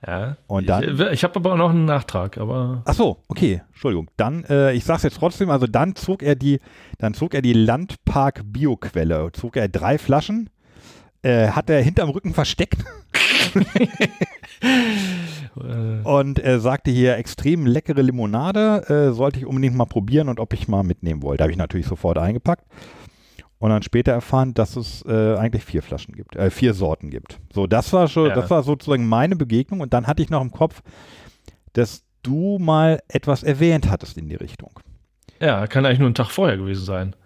Ja. 0.06 0.36
Und 0.46 0.68
dann- 0.68 0.84
Ich, 0.84 1.00
ich 1.00 1.24
habe 1.24 1.36
aber 1.36 1.52
auch 1.54 1.56
noch 1.56 1.70
einen 1.70 1.84
Nachtrag, 1.84 2.38
aber. 2.38 2.82
Ach 2.84 2.94
so, 2.94 3.24
okay, 3.26 3.62
Entschuldigung. 3.72 4.08
Dann, 4.16 4.44
äh, 4.44 4.72
ich 4.72 4.84
sag's 4.84 5.02
jetzt 5.02 5.18
trotzdem, 5.18 5.50
also 5.50 5.66
dann 5.66 5.96
zog 5.96 6.22
er 6.22 6.36
die, 6.36 6.60
dann 6.98 7.14
zog 7.14 7.34
er 7.34 7.42
die 7.42 7.52
Landpark 7.52 8.42
Bioquelle, 8.46 9.30
zog 9.32 9.56
er 9.56 9.68
drei 9.68 9.98
Flaschen, 9.98 10.50
äh, 11.22 11.48
hat 11.48 11.68
er 11.68 11.82
hinterm 11.82 12.10
Rücken 12.10 12.32
versteckt 12.32 12.78
Äh, 15.56 16.00
und 16.04 16.38
er 16.38 16.60
sagte 16.60 16.90
hier 16.92 17.16
extrem 17.16 17.66
leckere 17.66 18.02
Limonade, 18.02 18.88
äh, 19.10 19.12
sollte 19.12 19.38
ich 19.40 19.46
unbedingt 19.46 19.74
mal 19.74 19.86
probieren 19.86 20.28
und 20.28 20.38
ob 20.40 20.52
ich 20.52 20.68
mal 20.68 20.82
mitnehmen 20.84 21.22
wollte. 21.22 21.42
Habe 21.42 21.50
ich 21.52 21.58
natürlich 21.58 21.86
sofort 21.86 22.18
eingepackt 22.18 22.64
und 23.58 23.70
dann 23.70 23.82
später 23.82 24.12
erfahren, 24.12 24.54
dass 24.54 24.76
es 24.76 25.04
äh, 25.06 25.36
eigentlich 25.36 25.64
vier 25.64 25.82
Flaschen 25.82 26.14
gibt, 26.14 26.36
äh, 26.36 26.50
vier 26.50 26.74
Sorten 26.74 27.10
gibt. 27.10 27.40
So, 27.52 27.66
das 27.66 27.92
war 27.92 28.08
schon, 28.08 28.28
Ja. 28.28 28.34
das 28.34 28.50
war 28.50 28.62
sozusagen 28.62 29.08
meine 29.08 29.36
Begegnung 29.36 29.80
und 29.80 29.92
dann 29.92 30.06
hatte 30.06 30.22
ich 30.22 30.30
noch 30.30 30.40
im 30.42 30.50
Kopf, 30.52 30.82
dass 31.72 32.04
du 32.22 32.58
mal 32.58 33.00
etwas 33.08 33.42
erwähnt 33.42 33.90
hattest 33.90 34.16
in 34.18 34.28
die 34.28 34.34
Richtung. 34.36 34.70
ja, 35.40 35.66
kann 35.68 35.86
eigentlich 35.86 35.98
nur 36.00 36.06
einen 36.08 36.14
Tag 36.16 36.30
vorher 36.30 36.56
gewesen 36.56 36.84
sein. 36.84 37.16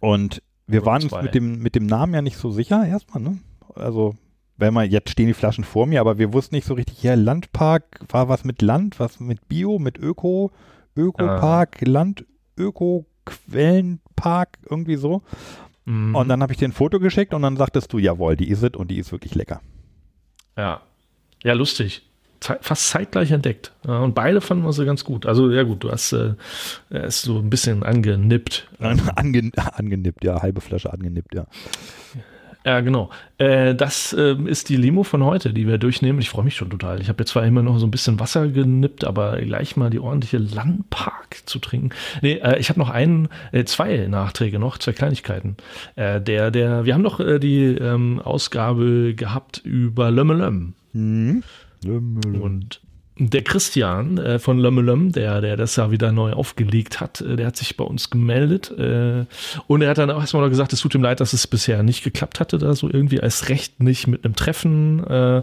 Und 0.00 0.42
wir 0.66 0.80
Oder 0.82 0.86
waren 0.92 1.02
uns 1.02 1.12
zwei. 1.12 1.22
mit 1.22 1.34
dem, 1.34 1.58
mit 1.60 1.74
dem 1.74 1.86
Namen 1.86 2.14
ja 2.14 2.22
nicht 2.22 2.36
so 2.36 2.50
sicher 2.50 2.86
erstmal, 2.86 3.22
ne? 3.22 3.38
Also, 3.74 4.14
wenn 4.56 4.72
man, 4.74 4.90
jetzt 4.90 5.10
stehen 5.10 5.26
die 5.28 5.34
Flaschen 5.34 5.64
vor 5.64 5.86
mir, 5.86 6.00
aber 6.00 6.18
wir 6.18 6.32
wussten 6.32 6.54
nicht 6.54 6.66
so 6.66 6.74
richtig, 6.74 7.02
ja, 7.02 7.14
Landpark, 7.14 8.00
war 8.08 8.28
was 8.28 8.44
mit 8.44 8.60
Land, 8.62 8.98
was 8.98 9.20
mit 9.20 9.48
Bio, 9.48 9.78
mit 9.78 9.98
Öko, 9.98 10.50
Ökopark, 10.96 11.80
Land, 11.86 12.24
Öko, 12.56 13.06
Quellenpark, 14.18 14.58
irgendwie 14.68 14.96
so. 14.96 15.22
Mhm. 15.84 16.14
Und 16.14 16.28
dann 16.28 16.42
habe 16.42 16.52
ich 16.52 16.58
dir 16.58 16.68
ein 16.68 16.72
Foto 16.72 17.00
geschickt 17.00 17.34
und 17.34 17.42
dann 17.42 17.56
sagtest 17.56 17.92
du, 17.92 17.98
jawohl, 17.98 18.36
die 18.36 18.48
ist 18.48 18.62
es 18.62 18.70
und 18.76 18.90
die 18.90 18.98
ist 18.98 19.12
wirklich 19.12 19.34
lecker. 19.34 19.60
Ja. 20.56 20.82
Ja, 21.42 21.52
lustig. 21.54 22.02
Fast 22.40 22.90
zeitgleich 22.90 23.32
entdeckt. 23.32 23.72
Ja, 23.84 23.98
und 23.98 24.14
beide 24.14 24.40
fanden 24.40 24.64
wir 24.64 24.72
so 24.72 24.84
ganz 24.84 25.04
gut. 25.04 25.26
Also, 25.26 25.50
ja, 25.50 25.64
gut, 25.64 25.82
du 25.82 25.90
hast 25.90 26.12
äh, 26.12 26.34
er 26.88 27.04
ist 27.04 27.22
so 27.22 27.38
ein 27.38 27.50
bisschen 27.50 27.82
angenippt. 27.82 28.68
Ange, 28.78 29.50
angenippt, 29.56 30.22
ja, 30.22 30.40
halbe 30.40 30.60
Flasche 30.60 30.92
angenippt, 30.92 31.34
ja. 31.34 31.46
Ja, 32.68 32.80
genau. 32.80 33.08
Äh, 33.38 33.74
das 33.74 34.12
ähm, 34.12 34.46
ist 34.46 34.68
die 34.68 34.76
Limo 34.76 35.02
von 35.02 35.24
heute, 35.24 35.54
die 35.54 35.66
wir 35.66 35.78
durchnehmen. 35.78 36.20
Ich 36.20 36.28
freue 36.28 36.44
mich 36.44 36.54
schon 36.54 36.68
total. 36.68 37.00
Ich 37.00 37.08
habe 37.08 37.22
jetzt 37.22 37.30
zwar 37.30 37.46
immer 37.46 37.62
noch 37.62 37.78
so 37.78 37.86
ein 37.86 37.90
bisschen 37.90 38.20
Wasser 38.20 38.46
genippt, 38.48 39.06
aber 39.06 39.40
gleich 39.40 39.78
mal 39.78 39.88
die 39.88 40.00
ordentliche 40.00 40.36
Landpark 40.36 41.38
zu 41.46 41.60
trinken. 41.60 41.96
Nee, 42.20 42.34
äh, 42.34 42.58
ich 42.58 42.68
habe 42.68 42.78
noch 42.78 42.90
einen, 42.90 43.28
äh, 43.52 43.64
zwei 43.64 44.06
Nachträge 44.06 44.58
noch, 44.58 44.76
zwei 44.76 44.92
Kleinigkeiten. 44.92 45.56
Äh, 45.96 46.20
der, 46.20 46.50
der, 46.50 46.84
wir 46.84 46.92
haben 46.92 47.04
doch 47.04 47.20
äh, 47.20 47.38
die 47.38 47.64
ähm, 47.68 48.20
Ausgabe 48.20 49.14
gehabt 49.14 49.62
über 49.64 50.10
Lömmelöm. 50.10 50.74
Mhm. 50.92 51.42
Und 51.86 52.82
der 53.18 53.42
Christian 53.42 54.18
äh, 54.18 54.38
von 54.38 54.58
Lömmelöm, 54.58 55.12
der, 55.12 55.40
der 55.40 55.56
das 55.56 55.76
ja 55.76 55.90
wieder 55.90 56.12
neu 56.12 56.32
aufgelegt 56.32 57.00
hat, 57.00 57.20
äh, 57.20 57.36
der 57.36 57.46
hat 57.46 57.56
sich 57.56 57.76
bei 57.76 57.84
uns 57.84 58.10
gemeldet. 58.10 58.70
Äh, 58.78 59.24
und 59.66 59.82
er 59.82 59.90
hat 59.90 59.98
dann 59.98 60.10
auch 60.10 60.20
erstmal 60.20 60.42
noch 60.42 60.50
gesagt, 60.50 60.72
es 60.72 60.80
tut 60.80 60.94
ihm 60.94 61.02
leid, 61.02 61.20
dass 61.20 61.32
es 61.32 61.46
bisher 61.46 61.82
nicht 61.82 62.04
geklappt 62.04 62.40
hatte, 62.40 62.58
da 62.58 62.74
so 62.74 62.88
irgendwie 62.88 63.20
als 63.20 63.48
recht 63.48 63.82
nicht 63.82 64.06
mit 64.06 64.24
einem 64.24 64.36
Treffen. 64.36 65.04
Äh, 65.04 65.42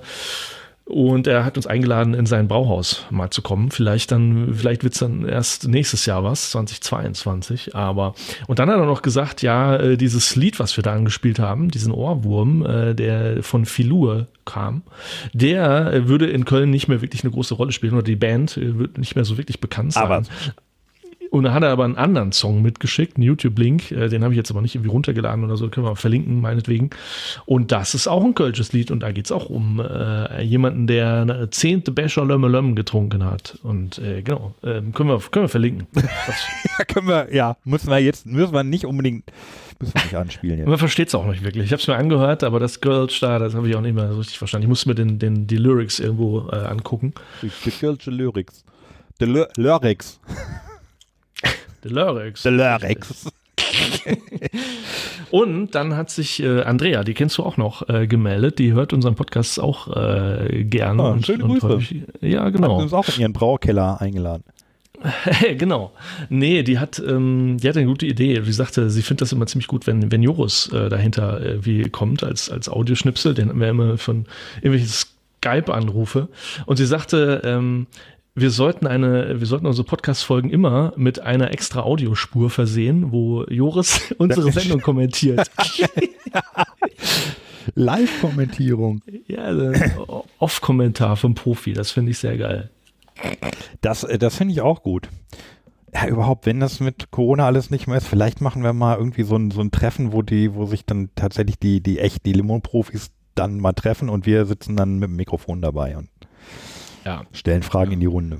und 0.85 1.25
er 1.25 1.43
hat 1.43 1.57
uns 1.57 1.65
eingeladen, 1.65 2.13
in 2.13 2.27
sein 2.27 2.47
Brauhaus 2.47 3.05
mal 3.09 3.31
zu 3.31 3.41
kommen. 3.41 3.71
Vielleicht 3.71 4.11
dann, 4.11 4.53
vielleicht 4.53 4.83
wird's 4.83 4.99
dann 4.99 5.27
erst 5.27 5.67
nächstes 5.67 6.05
Jahr 6.05 6.23
was, 6.23 6.51
2022. 6.51 7.75
Aber 7.75 8.13
und 8.47 8.59
dann 8.59 8.69
hat 8.69 8.77
er 8.77 8.85
noch 8.85 9.01
gesagt, 9.01 9.41
ja, 9.41 9.75
äh, 9.77 9.97
dieses 9.97 10.35
Lied, 10.35 10.59
was 10.59 10.77
wir 10.77 10.83
da 10.83 10.93
angespielt 10.93 11.39
haben, 11.39 11.71
diesen 11.71 11.91
Ohrwurm, 11.91 12.63
äh, 12.65 12.93
der 12.93 13.41
von 13.41 13.65
Filur 13.65 14.27
kam, 14.45 14.83
der 15.33 15.91
äh, 15.91 16.07
würde 16.07 16.27
in 16.27 16.45
Köln 16.45 16.69
nicht 16.69 16.87
mehr 16.87 17.01
wirklich 17.01 17.23
eine 17.23 17.31
große 17.31 17.55
Rolle 17.55 17.71
spielen 17.71 17.93
oder 17.93 18.03
die 18.03 18.15
Band 18.15 18.55
wird 18.57 18.99
nicht 18.99 19.15
mehr 19.15 19.25
so 19.25 19.37
wirklich 19.37 19.59
bekannt 19.59 19.93
sein. 19.93 20.03
Aber- 20.03 20.23
Und 21.35 21.43
dann 21.43 21.53
hat 21.53 21.63
er 21.63 21.71
aber 21.71 21.83
einen 21.83 21.97
anderen 21.97 22.31
Song 22.31 22.61
mitgeschickt, 22.61 23.17
einen 23.17 23.23
YouTube-Link, 23.23 23.91
äh, 23.91 24.07
den 24.07 24.23
habe 24.23 24.33
ich 24.33 24.37
jetzt 24.37 24.51
aber 24.51 24.61
nicht 24.61 24.73
irgendwie 24.73 24.91
runtergeladen 24.91 25.43
oder 25.43 25.57
so, 25.57 25.67
können 25.67 25.85
wir 25.85 25.97
verlinken, 25.97 26.39
meinetwegen. 26.39 26.91
Und 27.45 27.73
das 27.73 27.93
ist 27.93 28.07
auch 28.07 28.23
ein 28.23 28.35
kölsches 28.35 28.71
Lied 28.71 28.89
und 28.89 29.01
da 29.01 29.11
geht 29.11 29.25
es 29.25 29.33
auch 29.33 29.49
um 29.49 29.81
äh, 29.81 30.41
jemanden, 30.43 30.87
der 30.87 31.23
eine 31.23 31.49
zehnte 31.49 31.91
Becher 31.91 32.23
Lömme 32.23 32.47
Lömm 32.47 32.73
getrunken 32.73 33.25
hat. 33.25 33.59
Und 33.63 33.99
äh, 33.99 34.21
genau, 34.21 34.55
ähm, 34.63 34.93
können, 34.93 35.09
wir, 35.09 35.19
können 35.29 35.43
wir 35.43 35.49
verlinken. 35.49 35.87
Ja, 36.77 36.83
können 36.85 37.07
wir, 37.07 37.33
ja, 37.33 37.57
müssen 37.63 37.89
wir 37.89 37.99
jetzt, 37.99 38.25
müssen 38.25 38.53
wir 38.53 38.63
nicht 38.63 38.85
unbedingt, 38.85 39.31
müssen 39.79 39.93
wir 39.93 40.03
nicht 40.03 40.15
anspielen 40.15 40.57
jetzt. 40.59 40.67
man 40.67 40.77
versteht 40.77 41.07
es 41.09 41.15
auch 41.15 41.25
nicht 41.25 41.43
wirklich. 41.43 41.65
Ich 41.65 41.71
habe 41.71 41.81
es 41.81 41.87
mir 41.87 41.95
angehört, 41.95 42.43
aber 42.43 42.59
das 42.59 42.81
Girls 42.81 43.17
da, 43.19 43.39
das 43.39 43.55
habe 43.55 43.69
ich 43.69 43.75
auch 43.75 43.81
nicht 43.81 43.95
mehr 43.95 44.11
so 44.11 44.19
richtig 44.19 44.37
verstanden. 44.37 44.63
Ich 44.63 44.69
musste 44.69 44.89
mir 44.89 44.95
den, 44.95 45.19
den, 45.19 45.47
die 45.47 45.57
Lyrics 45.57 45.99
irgendwo 45.99 46.49
äh, 46.49 46.55
angucken. 46.55 47.13
Die, 47.41 47.51
die 47.63 47.71
Kölsche 47.71 48.11
Lyrics. 48.11 48.65
Die 49.21 49.25
Ly- 51.85 51.93
Lyrics. 51.93 52.43
Delurex. 52.43 53.25
Delurex. 53.57 54.51
Und 55.31 55.75
dann 55.75 55.95
hat 55.95 56.09
sich 56.09 56.41
äh, 56.41 56.61
Andrea, 56.61 57.03
die 57.03 57.13
kennst 57.13 57.37
du 57.37 57.43
auch 57.43 57.57
noch, 57.57 57.87
äh, 57.89 58.07
gemeldet. 58.07 58.59
Die 58.59 58.73
hört 58.73 58.93
unseren 58.93 59.15
Podcast 59.15 59.59
auch 59.59 59.87
äh, 59.95 60.63
gerne. 60.63 61.03
Ah, 61.03 61.11
und, 61.11 61.25
schöne 61.25 61.43
und 61.45 61.51
Grüße. 61.59 61.67
häufig- 61.67 62.03
ja, 62.21 62.45
Hat 62.45 62.53
genau. 62.53 62.79
uns 62.81 62.93
auch 62.93 63.07
in 63.15 63.21
ihren 63.21 63.33
Braukeller 63.33 63.99
eingeladen. 64.01 64.43
genau. 65.57 65.91
Nee, 66.29 66.63
die 66.63 66.79
hat, 66.79 67.01
ähm, 67.05 67.57
die 67.61 67.67
hat 67.67 67.75
eine 67.77 67.85
gute 67.85 68.05
Idee. 68.05 68.39
Die 68.39 68.51
sagte, 68.53 68.89
sie 68.89 69.01
findet 69.01 69.21
das 69.23 69.33
immer 69.33 69.45
ziemlich 69.45 69.67
gut, 69.67 69.87
wenn, 69.87 70.11
wenn 70.11 70.23
Jorus 70.23 70.71
äh, 70.71 70.89
dahinter 70.89 71.41
äh, 71.41 71.65
wie 71.65 71.83
kommt 71.89 72.23
als, 72.23 72.49
als 72.49 72.69
Audioschnipsel. 72.69 73.33
Den 73.33 73.49
haben 73.49 73.59
wir 73.59 73.69
immer 73.69 73.97
von 73.97 74.25
irgendwelchen 74.61 74.87
Skype-Anrufe. 75.41 76.29
Und 76.65 76.77
sie 76.77 76.85
sagte, 76.85 77.41
ähm, 77.43 77.87
wir 78.35 78.51
sollten 78.51 78.85
eine, 78.85 79.39
wir 79.39 79.47
sollten 79.47 79.65
unsere 79.65 79.87
Podcast-Folgen 79.87 80.49
immer 80.49 80.93
mit 80.97 81.21
einer 81.21 81.51
extra 81.51 81.81
Audiospur 81.81 82.49
versehen, 82.49 83.13
wo 83.13 83.45
Joris 83.45 84.13
unsere 84.17 84.51
Sendung 84.51 84.81
kommentiert. 84.81 85.49
Live-Kommentierung. 87.75 89.01
ja, 89.27 89.39
also, 89.39 90.25
Off-Kommentar 90.37 91.15
vom 91.15 91.33
Profi, 91.33 91.73
das 91.73 91.91
finde 91.91 92.11
ich 92.11 92.19
sehr 92.19 92.37
geil. 92.37 92.69
Das, 93.81 94.03
äh, 94.03 94.19
das 94.19 94.35
finde 94.35 94.53
ich 94.53 94.61
auch 94.61 94.83
gut. 94.83 95.09
Ja, 95.93 96.07
überhaupt, 96.07 96.45
wenn 96.45 96.59
das 96.59 96.81
mit 96.81 97.11
Corona 97.11 97.45
alles 97.45 97.71
nicht 97.71 97.87
mehr 97.87 97.97
ist, 97.97 98.07
vielleicht 98.07 98.41
machen 98.41 98.63
wir 98.63 98.73
mal 98.73 98.97
irgendwie 98.97 99.23
so 99.23 99.37
ein, 99.37 99.49
so 99.49 99.61
ein 99.61 99.71
Treffen, 99.71 100.11
wo 100.11 100.21
die, 100.21 100.53
wo 100.53 100.65
sich 100.65 100.85
dann 100.85 101.09
tatsächlich 101.15 101.57
die, 101.57 101.81
die 101.81 101.99
echt, 101.99 102.25
die 102.25 102.33
Limo-Profis 102.33 103.11
dann 103.33 103.59
mal 103.59 103.73
treffen 103.73 104.09
und 104.09 104.25
wir 104.25 104.45
sitzen 104.45 104.75
dann 104.75 104.99
mit 104.99 105.09
dem 105.09 105.15
Mikrofon 105.15 105.61
dabei 105.61 105.95
und 105.97 106.09
Ja. 107.05 107.23
stellen 107.33 107.63
Fragen 107.63 107.91
in 107.91 107.99
die 107.99 108.05
Runde. 108.05 108.37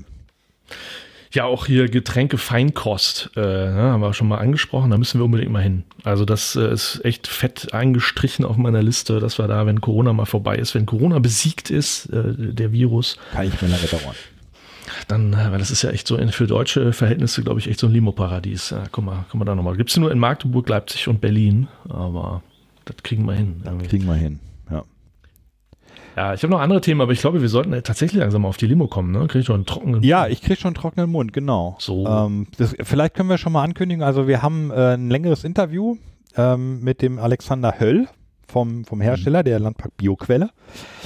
Ja, 1.32 1.44
auch 1.44 1.66
hier 1.66 1.88
Getränke 1.88 2.38
Feinkost, 2.38 3.30
äh, 3.36 3.40
ne, 3.40 3.74
haben 3.92 4.00
wir 4.00 4.14
schon 4.14 4.28
mal 4.28 4.38
angesprochen, 4.38 4.90
da 4.90 4.96
müssen 4.96 5.20
wir 5.20 5.24
unbedingt 5.24 5.52
mal 5.52 5.62
hin. 5.62 5.84
Also 6.02 6.24
das 6.24 6.56
äh, 6.56 6.72
ist 6.72 7.04
echt 7.04 7.26
fett 7.26 7.74
eingestrichen 7.74 8.44
auf 8.44 8.56
meiner 8.56 8.82
Liste, 8.82 9.20
dass 9.20 9.38
wir 9.38 9.46
da, 9.46 9.66
wenn 9.66 9.80
Corona 9.80 10.12
mal 10.12 10.24
vorbei 10.24 10.56
ist, 10.56 10.74
wenn 10.74 10.86
Corona 10.86 11.18
besiegt 11.18 11.70
ist, 11.70 12.06
äh, 12.06 12.32
der 12.36 12.72
Virus, 12.72 13.18
Kann 13.32 13.48
ich 13.48 13.60
mir 13.60 13.68
lange 13.68 13.86
dauern. 13.86 14.14
dann, 15.08 15.32
äh, 15.34 15.50
weil 15.50 15.58
das 15.58 15.70
ist 15.70 15.82
ja 15.82 15.90
echt 15.90 16.06
so 16.06 16.16
für 16.30 16.46
deutsche 16.46 16.92
Verhältnisse, 16.92 17.42
glaube 17.42 17.60
ich, 17.60 17.68
echt 17.68 17.80
so 17.80 17.86
ein 17.86 17.92
Limo-Paradies. 17.92 18.70
Ja, 18.70 18.84
guck 18.90 19.04
mal, 19.04 19.26
guck 19.30 19.38
mal 19.38 19.44
da 19.44 19.54
nochmal. 19.54 19.76
Gibt 19.76 19.90
es 19.90 19.96
nur 19.96 20.10
in 20.10 20.18
Magdeburg, 20.18 20.68
Leipzig 20.68 21.06
und 21.08 21.20
Berlin, 21.20 21.68
aber 21.88 22.42
das 22.86 22.96
kriegen 23.02 23.26
wir 23.26 23.34
hin. 23.34 23.60
irgendwie. 23.64 23.88
Kriegen 23.88 24.06
wir 24.06 24.14
hin. 24.14 24.40
Ja. 26.16 26.34
Ich 26.34 26.42
habe 26.42 26.50
noch 26.50 26.60
andere 26.60 26.80
Themen, 26.80 27.00
aber 27.02 27.12
ich 27.12 27.20
glaube, 27.20 27.42
wir 27.42 27.48
sollten 27.48 27.70
tatsächlich 27.82 28.20
langsam 28.20 28.42
mal 28.42 28.48
auf 28.48 28.56
die 28.56 28.66
Limo 28.66 28.88
kommen, 28.88 29.12
ne? 29.12 29.26
Krieg 29.28 29.40
ich 29.40 29.46
doch 29.46 29.54
einen 29.54 29.66
trockenen 29.66 30.02
Ja, 30.02 30.26
ich 30.26 30.40
kriege 30.40 30.58
schon 30.58 30.74
trockenen 30.74 31.10
Mund, 31.10 31.32
genau. 31.32 31.76
So. 31.78 32.06
Ähm, 32.06 32.46
das, 32.56 32.74
vielleicht 32.82 33.14
können 33.14 33.28
wir 33.28 33.38
schon 33.38 33.52
mal 33.52 33.62
ankündigen, 33.62 34.02
also 34.02 34.26
wir 34.26 34.42
haben 34.42 34.70
äh, 34.70 34.94
ein 34.94 35.10
längeres 35.10 35.44
Interview 35.44 35.96
ähm, 36.36 36.80
mit 36.80 37.02
dem 37.02 37.18
Alexander 37.18 37.78
Höll 37.78 38.08
vom, 38.48 38.84
vom 38.84 39.00
Hersteller 39.00 39.42
der 39.42 39.58
Landpark 39.58 39.96
Bioquelle. 39.96 40.50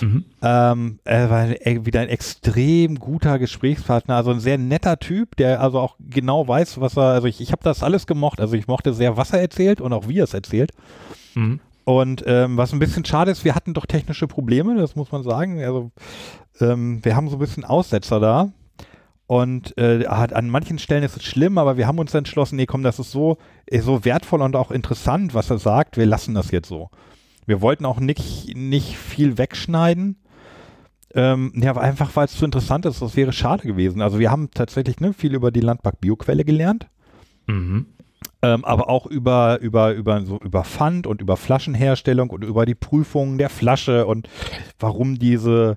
Mhm. 0.00 0.24
Ähm, 0.42 0.98
er 1.04 1.30
war 1.30 1.48
e- 1.48 1.84
wieder 1.84 2.00
ein 2.00 2.08
extrem 2.08 2.98
guter 2.98 3.38
Gesprächspartner, 3.38 4.14
also 4.14 4.30
ein 4.30 4.40
sehr 4.40 4.58
netter 4.58 4.98
Typ, 4.98 5.36
der 5.36 5.60
also 5.60 5.80
auch 5.80 5.96
genau 5.98 6.46
weiß, 6.46 6.80
was 6.80 6.96
er, 6.96 7.04
also 7.14 7.26
ich, 7.26 7.40
ich 7.40 7.52
habe 7.52 7.62
das 7.64 7.82
alles 7.82 8.06
gemocht, 8.06 8.40
also 8.40 8.54
ich 8.54 8.68
mochte 8.68 8.92
sehr, 8.92 9.16
was 9.16 9.32
er 9.32 9.40
erzählt 9.40 9.80
und 9.80 9.92
auch 9.92 10.06
wie 10.06 10.18
er 10.18 10.24
es 10.24 10.34
erzählt. 10.34 10.72
Mhm. 11.34 11.60
Und 11.84 12.22
ähm, 12.26 12.56
was 12.56 12.72
ein 12.72 12.78
bisschen 12.78 13.04
schade 13.04 13.30
ist, 13.30 13.44
wir 13.44 13.54
hatten 13.54 13.74
doch 13.74 13.86
technische 13.86 14.26
Probleme, 14.26 14.76
das 14.76 14.96
muss 14.96 15.12
man 15.12 15.22
sagen. 15.22 15.62
Also 15.62 15.90
ähm, 16.60 17.04
wir 17.04 17.16
haben 17.16 17.28
so 17.28 17.36
ein 17.36 17.40
bisschen 17.40 17.64
Aussetzer 17.64 18.20
da. 18.20 18.52
Und 19.26 19.78
äh, 19.78 20.06
an 20.06 20.50
manchen 20.50 20.80
Stellen 20.80 21.04
ist 21.04 21.16
es 21.16 21.22
schlimm, 21.22 21.56
aber 21.56 21.76
wir 21.76 21.86
haben 21.86 22.00
uns 22.00 22.12
entschlossen, 22.14 22.56
nee, 22.56 22.66
komm, 22.66 22.82
das 22.82 22.98
ist 22.98 23.12
so, 23.12 23.38
ist 23.66 23.84
so 23.84 24.04
wertvoll 24.04 24.42
und 24.42 24.56
auch 24.56 24.72
interessant, 24.72 25.34
was 25.34 25.50
er 25.50 25.58
sagt. 25.58 25.96
Wir 25.96 26.06
lassen 26.06 26.34
das 26.34 26.50
jetzt 26.50 26.68
so. 26.68 26.90
Wir 27.46 27.60
wollten 27.60 27.86
auch 27.86 28.00
nicht, 28.00 28.56
nicht 28.56 28.96
viel 28.96 29.38
wegschneiden. 29.38 30.16
Ähm, 31.14 31.52
ja, 31.54 31.76
einfach, 31.76 32.14
weil 32.16 32.26
es 32.26 32.36
zu 32.36 32.44
interessant 32.44 32.86
ist. 32.86 33.02
Das 33.02 33.16
wäre 33.16 33.32
schade 33.32 33.62
gewesen. 33.66 34.02
Also 34.02 34.18
wir 34.18 34.30
haben 34.32 34.50
tatsächlich 34.52 35.00
ne, 35.00 35.12
viel 35.12 35.34
über 35.34 35.50
die 35.50 35.60
Landpark 35.60 36.00
Bioquelle 36.00 36.44
gelernt. 36.44 36.88
Mhm. 37.46 37.86
Ähm, 38.42 38.64
aber 38.64 38.88
auch 38.88 39.06
über, 39.06 39.60
über, 39.60 39.92
über, 39.92 40.22
so 40.24 40.38
über 40.38 40.64
Pfand 40.64 41.06
und 41.06 41.20
über 41.20 41.36
Flaschenherstellung 41.36 42.30
und 42.30 42.42
über 42.42 42.64
die 42.64 42.74
Prüfung 42.74 43.36
der 43.36 43.50
Flasche 43.50 44.06
und 44.06 44.28
warum 44.78 45.18
diese, 45.18 45.76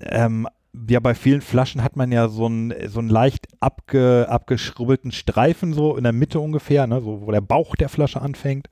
ähm, 0.00 0.48
ja, 0.88 0.98
bei 0.98 1.14
vielen 1.14 1.40
Flaschen 1.40 1.84
hat 1.84 1.94
man 1.94 2.10
ja 2.10 2.28
so 2.28 2.46
einen, 2.46 2.74
so 2.88 2.98
einen 2.98 3.08
leicht 3.08 3.46
abge, 3.60 4.26
abgeschrubbelten 4.28 5.12
Streifen 5.12 5.72
so 5.72 5.96
in 5.96 6.02
der 6.02 6.12
Mitte 6.12 6.40
ungefähr, 6.40 6.88
ne, 6.88 7.00
so, 7.00 7.22
wo 7.22 7.30
der 7.30 7.40
Bauch 7.40 7.76
der 7.76 7.88
Flasche 7.88 8.20
anfängt. 8.20 8.68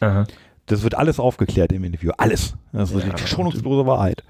Aha. 0.00 0.26
Das 0.66 0.82
wird 0.82 0.96
alles 0.96 1.20
aufgeklärt 1.20 1.72
im 1.72 1.84
Interview. 1.84 2.12
Alles. 2.16 2.54
Das 2.72 2.90
ist 2.92 3.06
Ja, 3.06 3.12
die 3.12 3.26
schonungslose 3.26 3.86
Wahrheit. 3.86 4.24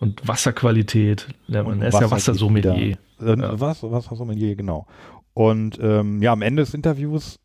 Und 0.00 0.26
Wasserqualität, 0.26 1.28
lernt 1.46 1.68
man. 1.68 1.78
Und 1.78 1.86
ist 1.86 1.94
ja 1.94 2.00
Wasser 2.02 2.32
Wassersommelier. 2.32 2.98
Äh, 3.20 3.38
Ja. 3.38 3.60
Was? 3.60 3.82
Wassersommelier, 3.84 4.56
genau. 4.56 4.86
Und 5.34 5.78
ähm, 5.80 6.20
ja, 6.22 6.32
am 6.32 6.42
Ende 6.42 6.62
des 6.62 6.74
Interviews 6.74 7.38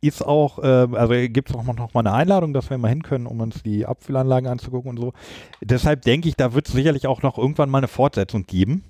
ist 0.00 0.24
auch, 0.24 0.58
äh, 0.58 0.88
also 0.96 1.14
gibt 1.28 1.50
es 1.50 1.56
auch 1.56 1.64
noch 1.64 1.94
mal 1.94 2.00
eine 2.00 2.12
Einladung, 2.12 2.52
dass 2.52 2.70
wir 2.70 2.78
mal 2.78 2.88
hin 2.88 3.02
können, 3.02 3.26
um 3.26 3.40
uns 3.40 3.62
die 3.62 3.86
Abfüllanlagen 3.86 4.48
anzugucken 4.48 4.90
und 4.90 4.98
so. 4.98 5.12
Deshalb 5.60 6.02
denke 6.02 6.28
ich, 6.28 6.36
da 6.36 6.54
wird 6.54 6.68
es 6.68 6.74
sicherlich 6.74 7.06
auch 7.06 7.22
noch 7.22 7.38
irgendwann 7.38 7.70
mal 7.70 7.78
eine 7.78 7.88
Fortsetzung 7.88 8.46
geben. 8.46 8.84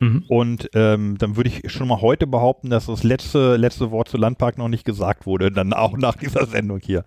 Mhm. 0.00 0.24
Und 0.28 0.70
ähm, 0.74 1.18
dann 1.18 1.36
würde 1.36 1.50
ich 1.50 1.70
schon 1.72 1.88
mal 1.88 2.00
heute 2.00 2.26
behaupten, 2.26 2.70
dass 2.70 2.86
das 2.86 3.02
letzte, 3.02 3.56
letzte 3.56 3.90
Wort 3.90 4.08
zu 4.08 4.16
Landpark 4.16 4.58
noch 4.58 4.68
nicht 4.68 4.84
gesagt 4.84 5.26
wurde, 5.26 5.50
dann 5.50 5.72
auch 5.72 5.96
nach 5.96 6.16
dieser 6.16 6.46
Sendung 6.46 6.80
hier. 6.80 7.04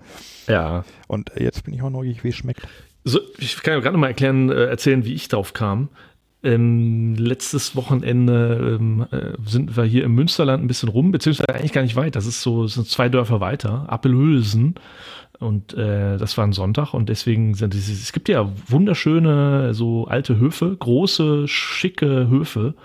Ja. 0.47 0.83
Und 1.07 1.35
äh, 1.35 1.43
jetzt 1.43 1.63
bin 1.63 1.73
ich 1.73 1.81
auch 1.81 1.89
neugierig, 1.89 2.23
wie 2.23 2.29
es 2.29 2.35
schmeckt. 2.35 2.67
So, 3.03 3.19
ich 3.39 3.61
kann 3.63 3.75
ja 3.75 3.79
gerade 3.79 3.93
noch 3.93 4.01
mal 4.01 4.07
erklären, 4.07 4.49
äh, 4.49 4.65
erzählen, 4.65 5.05
wie 5.05 5.13
ich 5.13 5.27
drauf 5.27 5.53
kam. 5.53 5.89
Ähm, 6.43 7.15
letztes 7.15 7.75
Wochenende 7.75 8.77
ähm, 8.79 9.05
äh, 9.11 9.33
sind 9.45 9.77
wir 9.77 9.83
hier 9.83 10.03
im 10.03 10.15
Münsterland 10.15 10.63
ein 10.63 10.67
bisschen 10.67 10.89
rum, 10.89 11.11
beziehungsweise 11.11 11.53
eigentlich 11.53 11.71
gar 11.71 11.83
nicht 11.83 11.95
weit. 11.95 12.15
Das 12.15 12.25
ist 12.25 12.41
so, 12.41 12.65
sind 12.65 12.87
zwei 12.87 13.09
Dörfer 13.09 13.39
weiter, 13.39 13.85
Appelhülsen. 13.87 14.75
Und 15.39 15.73
äh, 15.73 16.17
das 16.17 16.37
war 16.37 16.45
ein 16.45 16.53
Sonntag 16.53 16.93
und 16.93 17.09
deswegen 17.09 17.55
sind 17.55 17.73
diese, 17.73 17.93
es 17.93 18.11
gibt 18.11 18.29
ja 18.29 18.51
wunderschöne, 18.67 19.73
so 19.73 20.05
alte 20.05 20.37
Höfe, 20.37 20.75
große, 20.77 21.47
schicke 21.47 22.29
Höfe. 22.29 22.75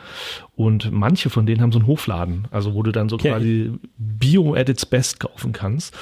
Und 0.54 0.90
manche 0.90 1.28
von 1.28 1.44
denen 1.44 1.60
haben 1.60 1.72
so 1.72 1.78
einen 1.78 1.86
Hofladen, 1.86 2.48
also 2.50 2.74
wo 2.74 2.82
du 2.82 2.92
dann 2.92 3.10
so 3.10 3.16
Okay. 3.16 3.28
quasi 3.28 3.72
Bio 3.98 4.54
at 4.54 4.70
its 4.70 4.86
best 4.86 5.20
kaufen 5.20 5.52
kannst. 5.52 5.94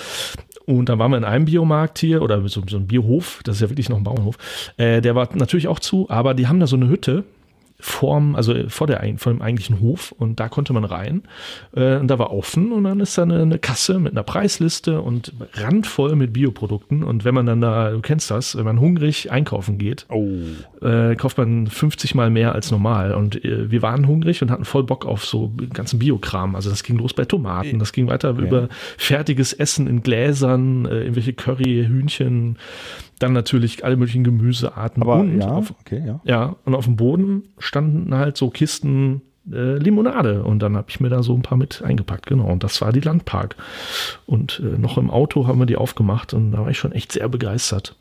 Und 0.65 0.89
dann 0.89 1.01
waren 1.01 1.11
wir 1.11 1.19
in 1.19 1.25
einem 1.25 1.45
Biomarkt 1.45 1.99
hier 1.99 2.23
oder 2.23 2.41
so, 2.49 2.63
so 2.69 2.77
ein 2.77 2.87
Biohof, 2.87 3.41
das 3.43 3.57
ist 3.57 3.63
ja 3.63 3.71
wirklich 3.71 3.89
noch 3.89 3.97
ein 3.97 4.05
Bauernhof. 4.05 4.39
Äh, 4.77 5.01
der 5.01 5.17
war 5.17 5.29
natürlich 5.35 5.67
auch 5.67 5.81
zu, 5.81 6.09
aber 6.09 6.35
die 6.35 6.47
haben 6.47 6.61
da 6.61 6.69
so 6.69 6.77
eine 6.77 6.89
Hütte 6.89 7.25
vorm, 7.81 8.35
also 8.37 8.55
vor, 8.69 8.87
der, 8.87 9.03
vor 9.19 9.33
dem 9.33 9.43
eigentlichen 9.43 9.81
Hof 9.81 10.13
und 10.13 10.41
da 10.41 10.49
konnte 10.49 10.73
man 10.73 10.85
rein. 10.85 11.23
Äh, 11.75 11.97
und 11.97 12.09
da 12.09 12.19
war 12.19 12.33
offen 12.33 12.73
und 12.73 12.85
dann 12.85 13.01
ist 13.01 13.19
da 13.19 13.23
eine, 13.23 13.43
eine 13.43 13.59
Kasse 13.59 13.99
mit 13.99 14.13
einer 14.13 14.23
Preisliste 14.23 15.01
und 15.03 15.33
randvoll 15.55 16.17
mit 16.17 16.33
Bioprodukten. 16.33 17.03
Und 17.03 17.25
wenn 17.25 17.35
man 17.35 17.47
dann 17.47 17.61
da, 17.61 17.91
du 17.91 18.01
kennst 18.01 18.31
das, 18.31 18.57
wenn 18.57 18.65
man 18.65 18.81
hungrig 18.81 19.31
einkaufen 19.31 19.77
geht, 19.79 20.07
Oh. 20.09 20.29
äh, 20.87 21.15
kauft 21.17 21.37
man 21.37 21.67
50 21.67 22.15
Mal 22.15 22.31
mehr 22.31 22.55
als 22.55 22.71
normal. 22.71 23.13
Und 23.13 23.45
äh, 23.45 23.71
wir 23.71 23.83
waren 23.83 24.07
hungrig 24.07 24.41
und 24.41 24.51
hatten 24.51 24.65
voll 24.65 24.85
Bock 24.85 25.05
auf 25.05 25.25
so 25.25 25.53
ganzen 25.73 25.99
Biokram. 25.99 26.55
Also 26.55 26.71
das 26.71 26.85
ging 26.85 26.97
los 26.97 27.13
bei 27.13 27.25
Tomaten, 27.25 27.79
das 27.81 27.93
ging 27.93 28.07
weiter 28.07 28.31
über 28.31 28.69
fertiges 28.97 29.53
Essen 29.53 29.87
in 29.89 30.03
Gläsern, 30.03 30.87
äh, 30.87 31.01
irgendwelche 31.01 31.33
Curry, 31.35 31.85
Hühnchen, 31.87 32.57
dann 33.25 33.33
natürlich 33.33 33.85
alle 33.85 33.97
möglichen 33.97 34.25
Gemüsearten. 34.25 35.03
Aber 35.03 35.21
und 35.21 35.41
ja, 35.41 35.49
auf, 35.49 35.75
okay, 35.81 36.03
ja. 36.07 36.21
ja, 36.25 36.57
und 36.65 36.75
auf 36.75 36.85
dem 36.85 36.97
Boden 36.97 37.45
standen 37.59 38.15
halt 38.15 38.37
so 38.37 38.51
Kisten 38.51 39.23
äh, 39.51 39.77
Limonade 39.77 40.43
und 40.43 40.61
dann 40.61 40.77
habe 40.77 40.87
ich 40.89 41.01
mir 41.01 41.09
da 41.09 41.23
so 41.23 41.35
ein 41.35 41.43
paar 41.43 41.59
mit 41.59 41.83
eingepackt, 41.83 42.27
genau. 42.27 42.47
Und 42.47 42.65
das 42.65 42.81
war 42.81 42.93
die 42.93 43.01
Landpark. 43.01 43.57
Und 44.27 44.63
äh, 44.65 44.79
noch 44.79 44.99
im 44.99 45.11
Auto 45.11 45.47
haben 45.47 45.59
wir 45.59 45.67
die 45.67 45.77
aufgemacht 45.77 46.35
und 46.35 46.53
da 46.53 46.61
war 46.61 46.71
ich 46.71 46.79
schon 46.79 46.93
echt 46.93 47.13
sehr 47.13 47.29
begeistert. 47.29 47.97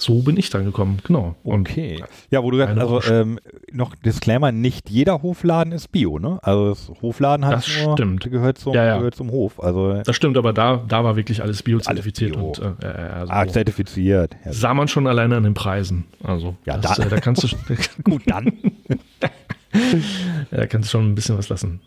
So 0.00 0.22
bin 0.22 0.36
ich 0.36 0.48
dann 0.48 0.64
gekommen, 0.64 0.98
genau. 1.04 1.34
Und 1.42 1.68
Okay. 1.68 2.02
Ja, 2.30 2.42
wo 2.44 2.50
du 2.52 2.56
gesagt 2.56 2.70
Eine 2.78 2.82
also 2.88 3.02
ähm, 3.12 3.40
noch 3.72 3.96
Disclaimer, 3.96 4.52
nicht 4.52 4.88
jeder 4.90 5.22
Hofladen 5.22 5.72
ist 5.72 5.88
Bio, 5.90 6.20
ne? 6.20 6.38
Also 6.42 6.68
das 6.68 6.92
Hofladen 7.02 7.44
hat 7.44 7.54
Das 7.56 7.82
nur, 7.84 7.94
stimmt. 7.94 8.30
gehört 8.30 8.58
zum, 8.58 8.74
Ja, 8.74 8.84
ja. 8.84 8.96
gehört 8.98 9.16
zum 9.16 9.30
Hof. 9.32 9.60
Also 9.60 10.00
Das 10.04 10.14
stimmt, 10.14 10.36
aber 10.38 10.52
da, 10.52 10.76
da 10.86 11.02
war 11.02 11.16
wirklich 11.16 11.42
alles 11.42 11.64
biozertifiziert 11.64 12.34
Bio. 12.34 12.46
und 12.50 12.58
äh, 12.60 12.86
äh, 12.86 12.86
also 13.10 13.32
ah, 13.32 13.46
zertifiziert. 13.48 14.36
Ja, 14.44 14.52
sah 14.52 14.72
man 14.72 14.86
schon 14.86 15.08
alleine 15.08 15.36
an 15.36 15.42
den 15.42 15.54
Preisen. 15.54 16.04
Also 16.22 16.54
Ja, 16.64 16.78
das, 16.78 16.96
da- 16.98 17.02
äh, 17.06 17.08
da 17.08 17.16
kannst 17.18 17.42
du 17.42 17.48
gut, 18.04 18.22
dann. 18.26 18.52
da 20.50 20.66
kannst 20.66 20.88
du 20.88 20.90
schon 20.92 21.10
ein 21.10 21.14
bisschen 21.14 21.36
was 21.36 21.48
lassen. 21.48 21.80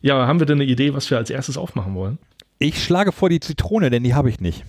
Ja, 0.00 0.26
haben 0.26 0.38
wir 0.38 0.46
denn 0.46 0.60
eine 0.60 0.70
Idee, 0.70 0.94
was 0.94 1.10
wir 1.10 1.18
als 1.18 1.30
erstes 1.30 1.56
aufmachen 1.56 1.94
wollen? 1.94 2.18
Ich 2.58 2.82
schlage 2.82 3.12
vor 3.12 3.28
die 3.28 3.40
Zitrone, 3.40 3.90
denn 3.90 4.04
die 4.04 4.14
habe 4.14 4.28
ich 4.30 4.40
nicht. 4.40 4.64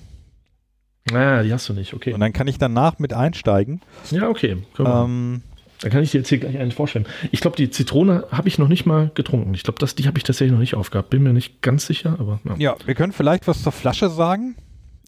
Ah, 1.12 1.44
die 1.44 1.52
hast 1.52 1.68
du 1.68 1.74
nicht, 1.74 1.94
okay. 1.94 2.14
Und 2.14 2.20
dann 2.22 2.32
kann 2.34 2.48
ich 2.48 2.58
danach 2.58 3.00
mit 3.00 3.14
einsteigen. 3.14 3.82
Ja, 4.12 4.30
okay. 4.30 4.58
Können 4.74 4.88
wir. 4.88 5.04
Ähm, 5.04 5.42
Da 5.82 5.90
kann 5.90 6.02
ich 6.02 6.12
dir 6.12 6.20
jetzt 6.20 6.30
hier 6.30 6.38
gleich 6.38 6.58
einen 6.58 6.72
vorstellen. 6.72 7.06
Ich 7.32 7.42
glaube, 7.42 7.58
die 7.58 7.70
Zitrone 7.70 8.26
habe 8.32 8.48
ich 8.48 8.58
noch 8.58 8.70
nicht 8.70 8.86
mal 8.86 9.12
getrunken. 9.14 9.54
Ich 9.54 9.64
glaube, 9.64 9.86
die 9.86 10.08
habe 10.08 10.18
ich 10.18 10.24
tatsächlich 10.24 10.54
noch 10.54 10.60
nicht 10.60 10.76
aufgehabt. 10.76 11.10
Bin 11.10 11.24
mir 11.24 11.34
nicht 11.34 11.62
ganz 11.62 11.86
sicher, 11.86 12.16
aber 12.20 12.40
ja. 12.46 12.56
Ja, 12.58 12.76
wir 12.86 12.96
können 12.96 13.12
vielleicht 13.12 13.48
was 13.48 13.62
zur 13.64 13.74
Flasche 13.74 14.10
sagen. 14.10 14.56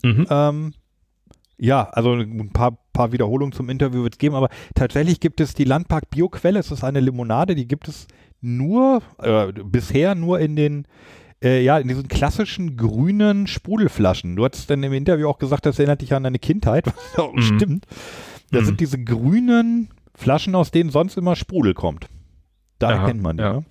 Mhm. 0.04 0.28
Ähm, 0.30 0.74
ja, 1.58 1.84
also 1.90 2.12
ein 2.14 2.52
paar, 2.52 2.78
paar 2.92 3.14
Wiederholungen 3.14 3.54
zum 3.54 3.70
Interview 3.70 4.04
wird 4.04 4.16
es 4.16 4.20
geben, 4.20 4.36
aber 4.36 4.50
tatsächlich 4.74 5.22
gibt 5.22 5.40
es 5.40 5.54
die 5.54 5.64
Landpark 5.64 6.10
Bioquelle. 6.10 6.60
Es 6.60 6.72
ist 6.72 6.84
eine 6.84 7.00
Limonade, 7.00 7.56
die 7.56 7.68
gibt 7.68 7.88
es 7.88 8.08
nur, 8.42 9.02
äh, 9.20 9.54
bisher 9.54 10.14
nur 10.16 10.40
in 10.42 10.58
den, 10.58 10.86
äh, 11.44 11.62
ja, 11.64 11.78
in 11.78 11.88
diesen 11.88 12.08
klassischen 12.08 12.78
grünen 12.78 13.48
Sprudelflaschen. 13.48 14.36
Du 14.36 14.46
hattest 14.46 14.70
dann 14.70 14.84
im 14.84 14.94
Interview 14.94 15.28
auch 15.28 15.38
gesagt, 15.38 15.66
das 15.66 15.80
erinnert 15.80 16.02
dich 16.02 16.14
an 16.14 16.24
deine 16.24 16.40
Kindheit, 16.40 16.86
was 17.16 17.20
auch 17.20 17.34
Mhm. 17.34 17.42
stimmt. 17.42 17.86
Das 18.52 18.62
Mhm. 18.62 18.66
sind 18.68 18.80
diese 18.80 19.04
grünen 19.04 19.90
Flaschen, 20.14 20.56
aus 20.56 20.72
denen 20.72 20.90
sonst 20.92 21.18
immer 21.18 21.36
Sprudel 21.36 21.74
kommt. 21.74 22.08
Da 22.80 22.92
Ja, 22.92 22.98
erkennt 23.02 23.22
man 23.22 23.38
die. 23.38 23.44
ja. 23.44 23.54
Ne? 23.54 23.66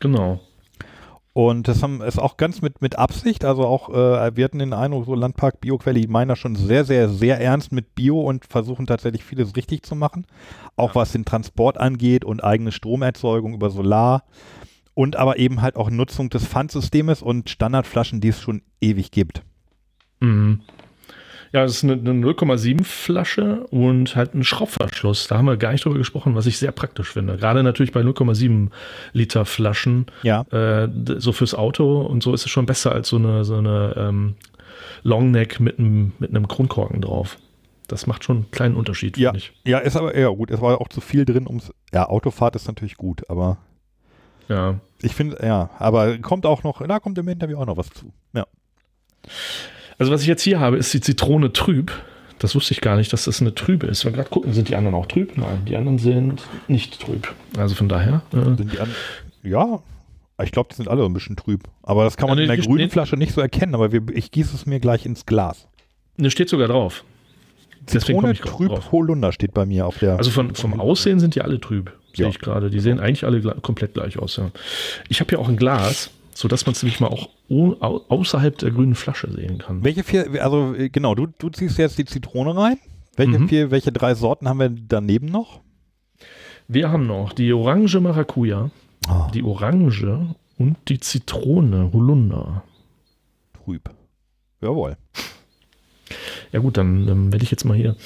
Genau. 0.00 0.40
Und 1.32 1.68
das 1.68 1.84
haben, 1.84 2.02
ist 2.02 2.18
auch 2.18 2.36
ganz 2.36 2.62
mit, 2.62 2.82
mit 2.82 2.98
Absicht, 2.98 3.44
also 3.44 3.64
auch, 3.64 3.90
äh, 3.90 4.34
wir 4.36 4.44
hatten 4.44 4.58
den 4.58 4.72
Eindruck, 4.72 5.06
so 5.06 5.14
Landpark 5.14 5.60
Bioquelle, 5.60 6.00
die 6.00 6.08
meinen 6.08 6.28
das 6.30 6.38
schon 6.40 6.56
sehr, 6.56 6.84
sehr, 6.84 7.08
sehr 7.08 7.40
ernst 7.40 7.70
mit 7.70 7.94
Bio 7.94 8.20
und 8.20 8.44
versuchen 8.44 8.86
tatsächlich 8.88 9.22
vieles 9.22 9.54
richtig 9.54 9.84
zu 9.84 9.94
machen. 9.94 10.26
Auch 10.74 10.96
was 10.96 11.12
den 11.12 11.24
Transport 11.24 11.78
angeht 11.78 12.24
und 12.24 12.42
eigene 12.42 12.72
Stromerzeugung 12.72 13.54
über 13.54 13.70
Solar 13.70 14.24
und 14.98 15.14
aber 15.14 15.38
eben 15.38 15.62
halt 15.62 15.76
auch 15.76 15.90
Nutzung 15.90 16.28
des 16.28 16.44
Pfandsystems 16.44 17.22
und 17.22 17.48
Standardflaschen, 17.50 18.20
die 18.20 18.28
es 18.30 18.40
schon 18.40 18.62
ewig 18.80 19.12
gibt. 19.12 19.42
Mhm. 20.18 20.62
Ja, 21.52 21.62
das 21.62 21.76
ist 21.76 21.84
eine, 21.84 21.92
eine 21.92 22.10
0,7 22.10 22.82
Flasche 22.82 23.64
und 23.68 24.16
halt 24.16 24.34
ein 24.34 24.42
Schraubverschluss. 24.42 25.28
Da 25.28 25.38
haben 25.38 25.46
wir 25.46 25.56
gar 25.56 25.70
nicht 25.70 25.84
drüber 25.84 25.96
gesprochen, 25.98 26.34
was 26.34 26.46
ich 26.46 26.58
sehr 26.58 26.72
praktisch 26.72 27.12
finde. 27.12 27.36
Gerade 27.36 27.62
natürlich 27.62 27.92
bei 27.92 28.00
0,7 28.00 28.70
Liter 29.12 29.44
Flaschen, 29.46 30.06
Ja. 30.24 30.42
äh, 30.50 30.88
so 31.18 31.30
fürs 31.30 31.54
Auto 31.54 32.00
und 32.02 32.24
so 32.24 32.34
ist 32.34 32.44
es 32.44 32.50
schon 32.50 32.66
besser 32.66 32.90
als 32.90 33.08
so 33.08 33.16
eine, 33.16 33.44
so 33.44 33.54
eine 33.54 33.94
ähm, 33.96 34.34
Longneck 35.04 35.60
mit 35.60 35.78
einem, 35.78 36.12
mit 36.18 36.30
einem 36.30 36.48
Kronkorken 36.48 37.00
drauf. 37.02 37.38
Das 37.86 38.08
macht 38.08 38.24
schon 38.24 38.36
einen 38.38 38.50
kleinen 38.50 38.74
Unterschied, 38.74 39.16
Ja, 39.16 39.30
finde 39.30 39.38
ich. 39.38 39.52
ja, 39.64 39.78
ist 39.78 39.96
aber, 39.96 40.18
ja 40.18 40.28
gut, 40.30 40.50
es 40.50 40.60
war 40.60 40.80
auch 40.80 40.88
zu 40.88 41.00
viel 41.00 41.24
drin, 41.24 41.46
ums, 41.46 41.72
ja, 41.94 42.06
Autofahrt 42.08 42.56
ist 42.56 42.66
natürlich 42.66 42.96
gut, 42.96 43.22
aber 43.30 43.58
Ja. 44.48 44.80
Ich 45.02 45.14
finde, 45.14 45.38
ja, 45.42 45.70
aber 45.78 46.18
kommt 46.18 46.46
auch 46.46 46.62
noch, 46.62 46.86
da 46.86 46.98
kommt 47.00 47.18
im 47.18 47.28
Interview 47.28 47.58
auch 47.58 47.66
noch 47.66 47.76
was 47.76 47.90
zu. 47.90 48.12
Ja. 48.34 48.46
Also 49.98 50.12
was 50.12 50.22
ich 50.22 50.28
jetzt 50.28 50.42
hier 50.42 50.60
habe, 50.60 50.76
ist 50.76 50.92
die 50.94 51.00
Zitrone 51.00 51.52
trüb. 51.52 51.92
Das 52.38 52.54
wusste 52.54 52.72
ich 52.72 52.80
gar 52.80 52.96
nicht, 52.96 53.12
dass 53.12 53.24
das 53.24 53.40
eine 53.40 53.52
trübe 53.54 53.88
ist. 53.88 54.04
Wenn 54.04 54.12
wir 54.12 54.18
gerade 54.18 54.30
gucken, 54.30 54.52
sind 54.52 54.68
die 54.68 54.76
anderen 54.76 54.94
auch 54.94 55.06
trüb? 55.06 55.36
Nein, 55.36 55.64
die 55.66 55.76
anderen 55.76 55.98
sind 55.98 56.42
nicht 56.68 57.00
trüb. 57.00 57.34
Also 57.56 57.74
von 57.74 57.88
daher. 57.88 58.22
Äh, 58.32 58.44
Sind 58.56 58.72
die 58.72 58.78
an, 58.78 58.88
ja, 59.42 59.80
ich 60.44 60.52
glaube, 60.52 60.68
die 60.70 60.76
sind 60.76 60.88
alle 60.88 61.04
ein 61.04 61.12
bisschen 61.12 61.34
trüb. 61.34 61.64
Aber 61.82 62.04
das 62.04 62.16
kann 62.16 62.28
man 62.28 62.38
Ja, 62.38 62.44
in 62.44 62.50
nee, 62.50 62.56
der 62.56 62.64
grünen 62.64 62.78
stehen- 62.78 62.90
Flasche 62.90 63.16
nicht 63.16 63.32
so 63.32 63.40
erkennen, 63.40 63.74
aber 63.74 63.90
wir, 63.90 64.02
ich 64.14 64.30
gieße 64.30 64.54
es 64.54 64.66
mir 64.66 64.78
gleich 64.78 65.04
ins 65.04 65.26
Glas. 65.26 65.66
ne, 66.16 66.30
steht 66.30 66.48
sogar 66.48 66.68
drauf. 66.68 67.02
Deswegen 67.80 68.00
Zitrone 68.18 68.32
ich 68.32 68.40
grad 68.42 68.56
trüb 68.56 68.68
drauf. 68.68 68.92
Holunder 68.92 69.32
steht 69.32 69.52
bei 69.52 69.66
mir 69.66 69.86
auf 69.86 69.98
der. 69.98 70.16
Also 70.16 70.30
von, 70.30 70.54
vom 70.54 70.78
Aussehen 70.78 71.18
sind 71.18 71.34
die 71.34 71.42
alle 71.42 71.58
trüb, 71.60 71.97
sehe 72.14 72.24
Ja. 72.26 72.30
ich 72.30 72.38
gerade. 72.38 72.70
Die 72.70 72.80
sehen 72.80 73.00
eigentlich 73.00 73.24
alle 73.24 73.40
komplett 73.62 73.94
gleich 73.94 74.18
aus. 74.18 74.36
Ja. 74.36 74.50
Ich 75.08 75.20
habe 75.20 75.28
hier 75.30 75.38
auch 75.38 75.48
ein 75.48 75.56
Glas, 75.56 76.10
sodass 76.34 76.66
man 76.66 76.72
es 76.74 76.82
nämlich 76.82 77.00
mal 77.00 77.08
auch 77.08 77.28
au- 77.50 77.76
au- 77.80 78.04
außerhalb 78.08 78.56
der 78.58 78.70
grünen 78.70 78.94
Flasche 78.94 79.30
sehen 79.30 79.58
kann. 79.58 79.82
welche 79.84 80.04
vier, 80.04 80.42
also 80.42 80.74
äh, 80.74 80.88
genau, 80.88 81.14
du, 81.14 81.26
du 81.26 81.48
ziehst 81.50 81.78
jetzt 81.78 81.98
die 81.98 82.04
Zitrone 82.04 82.56
rein. 82.56 82.78
Welche 83.16 83.38
Mhm. 83.38 83.48
vier, 83.48 83.70
welche 83.70 83.90
drei 83.92 84.14
Sorten 84.14 84.48
haben 84.48 84.60
wir 84.60 84.68
daneben 84.70 85.26
noch? 85.26 85.60
Wir 86.68 86.90
haben 86.92 87.06
noch 87.06 87.32
die 87.32 87.52
Orange 87.52 87.98
Maracuja, 88.00 88.70
Oh, 89.10 89.26
die 89.32 89.42
Orange 89.42 90.34
und 90.58 90.76
die 90.88 91.00
Zitrone 91.00 91.90
Holunder. 91.92 92.62
trüb. 93.64 93.88
Jawohl. 94.60 94.96
Ja 96.52 96.60
gut, 96.60 96.76
dann 96.76 97.08
ähm, 97.08 97.32
werde 97.32 97.44
ich 97.44 97.50
jetzt 97.50 97.64
mal 97.64 97.76
hier. 97.76 97.96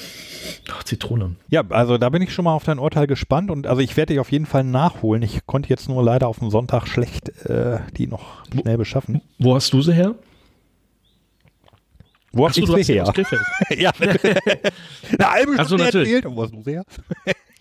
Ach, 0.71 0.83
Zitrone. 0.83 1.37
Ja, 1.49 1.63
also 1.69 1.99
da 1.99 2.09
bin 2.09 2.23
ich 2.23 2.33
schon 2.33 2.45
mal 2.45 2.55
auf 2.55 2.65
dein 2.65 2.79
Urteil 2.79 3.07
gespannt 3.07 3.51
und 3.51 3.67
also 3.67 3.81
ich 3.81 3.97
werde 3.97 4.13
dich 4.13 4.21
auf 4.21 4.33
jeden 4.33 4.47
Fall 4.47 4.65
nachholen. 4.65 5.23
Ich 5.23 5.47
konnte 5.47 5.69
jetzt 5.69 5.89
nur 5.89 6.03
leider 6.03 6.29
auf 6.29 6.39
dem 6.39 6.51
Sonntag 6.51 6.87
schlecht 6.87 7.29
äh, 7.47 7.79
die 7.97 8.07
noch 8.07 8.45
schnell 8.53 8.79
beschaffen. 8.79 9.23
Wo 9.39 9.55
hast 9.55 9.73
du 9.73 9.83
sie 9.83 9.93
her? 9.93 10.15
Wo 12.33 12.49
hast 12.49 12.55
so, 12.57 12.65
du 12.65 12.83
sie 12.83 12.95
her? 12.95 13.05
ja, 13.77 13.93
eine 14.01 15.31
halbe 15.31 15.57
so, 15.59 15.65
Stunde 15.65 15.85
natürlich. 15.85 16.13
erzählt. 16.13 16.35
Wo 16.35 16.43
hast 16.43 16.55
du 16.55 16.63
sie 16.63 16.73
her? 16.73 16.85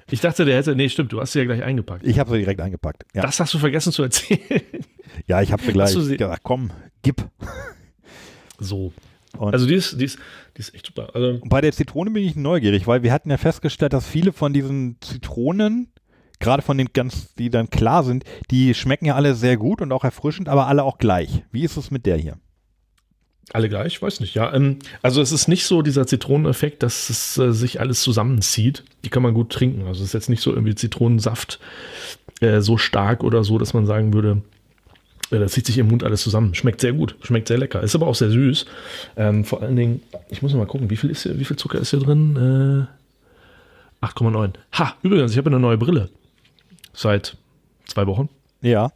Ich 0.10 0.22
dachte, 0.22 0.46
der 0.46 0.58
hätte. 0.58 0.76
Nee, 0.76 0.90
stimmt, 0.90 1.12
du 1.12 1.22
hast 1.22 1.34
sie 1.34 1.40
ja 1.40 1.46
gleich 1.46 1.64
eingepackt. 1.64 2.06
Ich 2.06 2.20
habe 2.20 2.32
sie 2.32 2.38
direkt 2.38 2.62
eingepackt. 2.62 3.06
Ja, 3.14 3.22
Das 3.22 3.40
hast 3.40 3.54
du 3.54 3.60
vergessen 3.60 3.92
zu 3.92 4.04
erzählen. 4.04 4.62
ja 5.28 5.42
ich 5.42 5.52
habe 5.52 5.62
sie 5.64 5.72
gleich 5.72 5.94
gesagt, 5.94 6.44
komm, 6.44 6.72
gib. 7.02 7.24
So. 8.60 8.94
Und- 9.38 9.54
also 9.54 9.66
die 9.66 9.76
ist, 9.76 10.00
die 10.00 10.06
ist, 10.06 10.20
die 10.58 10.60
ist 10.62 10.74
echt 10.76 10.86
super. 10.88 11.10
Also, 11.14 11.40
Und 11.42 11.50
bei 11.50 11.62
der 11.62 11.72
Zitrone 11.72 12.12
bin 12.12 12.24
ich 12.24 12.36
neugierig, 12.36 12.88
weil 12.88 13.04
wir 13.04 13.14
hatten 13.14 13.30
ja 13.30 13.38
festgestellt, 13.38 13.94
dass 13.94 14.06
viele 14.08 14.34
von 14.34 14.54
diesen 14.54 14.98
Zitronen, 15.02 15.88
gerade 16.40 16.62
von 16.62 16.78
den 16.78 16.90
ganz, 16.94 17.34
die 17.36 17.50
dann 17.50 17.70
klar 17.70 18.04
sind, 18.04 18.24
die 18.50 18.74
schmecken 18.74 19.06
ja 19.06 19.16
alle 19.16 19.36
sehr 19.36 19.58
gut 19.58 19.82
und 19.82 19.92
auch 19.92 20.04
erfrischend, 20.04 20.50
aber 20.50 20.68
alle 20.68 20.84
auch 20.84 20.98
gleich. 20.98 21.44
Wie 21.52 21.64
ist 21.64 21.78
es 21.78 21.92
mit 21.92 22.06
der 22.06 22.18
hier? 22.18 22.38
alle 23.54 23.68
gleich, 23.68 24.02
weiß 24.02 24.22
nicht, 24.22 24.34
ja. 24.34 24.54
Ähm, 24.54 24.80
also 25.02 25.22
es 25.22 25.34
ist 25.34 25.50
nicht 25.50 25.66
so 25.66 25.82
dieser 25.82 26.08
Zitroneneffekt, 26.08 26.84
dass 26.84 27.10
es 27.10 27.38
äh, 27.38 27.52
sich 27.52 27.82
alles 27.82 28.02
zusammenzieht. 28.02 28.86
Die 29.04 29.10
kann 29.10 29.24
man 29.24 29.34
gut 29.34 29.52
trinken. 29.52 29.88
Also 29.88 30.04
es 30.04 30.10
ist 30.10 30.14
jetzt 30.14 30.30
nicht 30.30 30.42
so 30.42 30.52
irgendwie 30.54 30.76
Zitronensaft 30.76 31.60
äh, 32.40 32.62
so 32.62 32.78
stark 32.78 33.26
oder 33.26 33.44
so, 33.44 33.58
dass 33.58 33.74
man 33.74 33.86
sagen 33.86 34.14
würde, 34.14 34.42
äh, 35.32 35.40
das 35.40 35.54
zieht 35.54 35.66
sich 35.66 35.78
im 35.78 35.88
Mund 35.88 36.04
alles 36.04 36.22
zusammen. 36.22 36.54
Schmeckt 36.54 36.82
sehr 36.82 36.94
gut, 36.94 37.16
schmeckt 37.24 37.48
sehr 37.48 37.58
lecker. 37.58 37.82
Ist 37.82 37.96
aber 37.96 38.08
auch 38.08 38.16
sehr 38.16 38.30
süß. 38.30 38.66
Ähm, 39.18 39.46
vor 39.46 39.62
allen 39.62 39.76
Dingen, 39.76 40.02
ich 40.30 40.42
muss 40.42 40.52
noch 40.52 40.60
mal 40.60 40.68
gucken, 40.68 40.90
wie 40.90 40.98
viel, 40.98 41.10
ist 41.10 41.24
hier, 41.24 41.40
wie 41.40 41.46
viel 41.46 41.58
Zucker 41.58 41.80
ist 41.80 41.92
hier 41.92 42.00
drin? 42.00 42.88
Äh, 44.02 44.06
8,9. 44.06 44.54
Ha, 44.74 44.96
übrigens, 45.04 45.32
ich 45.32 45.38
habe 45.38 45.50
eine 45.50 45.60
neue 45.60 45.78
Brille. 45.78 46.10
Seit 46.94 47.38
zwei 47.86 48.08
Wochen. 48.08 48.30
Ja. 48.62 48.92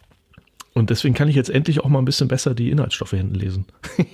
Und 0.73 0.89
deswegen 0.89 1.15
kann 1.15 1.29
ich 1.29 1.37
jetzt 1.37 1.49
endlich 1.49 1.79
auch 1.79 1.87
mal 1.87 1.99
ein 1.99 2.05
bisschen 2.05 2.27
besser 2.27 2.53
die 2.53 2.69
Inhaltsstoffe 2.69 3.11
hinten 3.11 3.35
lesen. 3.35 3.65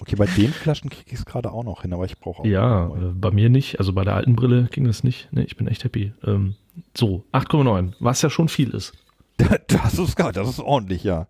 Okay, 0.00 0.16
bei 0.16 0.26
den 0.26 0.52
Flaschen 0.52 0.90
kriege 0.90 1.06
ich 1.12 1.20
es 1.20 1.24
gerade 1.24 1.52
auch 1.52 1.62
noch 1.62 1.82
hin, 1.82 1.92
aber 1.92 2.04
ich 2.04 2.18
brauche 2.18 2.42
auch. 2.42 2.44
Ja, 2.44 2.88
äh, 2.88 3.12
bei 3.14 3.30
mir 3.30 3.48
nicht. 3.48 3.78
Also 3.78 3.92
bei 3.92 4.02
der 4.02 4.16
alten 4.16 4.34
Brille 4.34 4.68
ging 4.72 4.84
das 4.84 5.04
nicht. 5.04 5.28
Nee, 5.30 5.44
ich 5.44 5.56
bin 5.56 5.68
echt 5.68 5.84
happy. 5.84 6.12
Ähm, 6.24 6.56
so, 6.96 7.24
8,9, 7.32 7.92
was 8.00 8.20
ja 8.20 8.28
schon 8.28 8.48
viel 8.48 8.70
ist. 8.70 8.92
Das 9.68 9.98
ist 9.98 10.16
geil, 10.16 10.32
das 10.32 10.48
ist 10.48 10.58
ordentlich, 10.58 11.04
ja. 11.04 11.28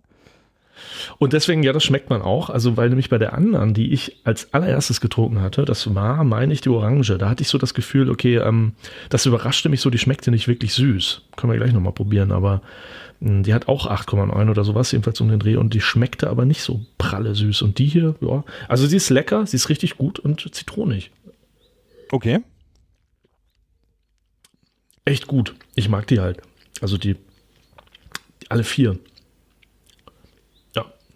Und 1.18 1.32
deswegen, 1.32 1.62
ja, 1.62 1.72
das 1.72 1.84
schmeckt 1.84 2.10
man 2.10 2.22
auch. 2.22 2.50
Also, 2.50 2.76
weil 2.76 2.88
nämlich 2.88 3.08
bei 3.08 3.18
der 3.18 3.34
anderen, 3.34 3.74
die 3.74 3.92
ich 3.92 4.20
als 4.24 4.52
allererstes 4.52 5.00
getrunken 5.00 5.40
hatte, 5.40 5.64
das 5.64 5.94
war, 5.94 6.24
meine 6.24 6.52
ich, 6.52 6.60
die 6.60 6.68
Orange. 6.68 7.18
Da 7.18 7.28
hatte 7.28 7.42
ich 7.42 7.48
so 7.48 7.58
das 7.58 7.74
Gefühl, 7.74 8.10
okay, 8.10 8.36
ähm, 8.36 8.72
das 9.08 9.26
überraschte 9.26 9.68
mich 9.68 9.80
so, 9.80 9.90
die 9.90 9.98
schmeckte 9.98 10.30
nicht 10.30 10.48
wirklich 10.48 10.74
süß. 10.74 11.22
Können 11.36 11.52
wir 11.52 11.58
gleich 11.58 11.72
nochmal 11.72 11.92
probieren, 11.92 12.32
aber 12.32 12.62
mh, 13.20 13.42
die 13.42 13.54
hat 13.54 13.68
auch 13.68 13.86
8,9 13.86 14.50
oder 14.50 14.64
sowas, 14.64 14.92
jedenfalls 14.92 15.20
um 15.20 15.28
den 15.28 15.38
Dreh. 15.40 15.56
Und 15.56 15.74
die 15.74 15.80
schmeckte 15.80 16.28
aber 16.30 16.44
nicht 16.44 16.62
so 16.62 16.84
pralle 16.98 17.34
süß. 17.34 17.62
Und 17.62 17.78
die 17.78 17.86
hier, 17.86 18.14
ja, 18.20 18.44
also 18.68 18.86
sie 18.86 18.96
ist 18.96 19.10
lecker, 19.10 19.46
sie 19.46 19.56
ist 19.56 19.68
richtig 19.68 19.96
gut 19.96 20.18
und 20.18 20.54
zitronig. 20.54 21.10
Okay. 22.10 22.40
echt 25.04 25.26
gut. 25.26 25.54
Ich 25.74 25.88
mag 25.88 26.06
die 26.06 26.20
halt. 26.20 26.42
Also 26.80 26.98
die, 26.98 27.16
alle 28.48 28.64
vier. 28.64 28.98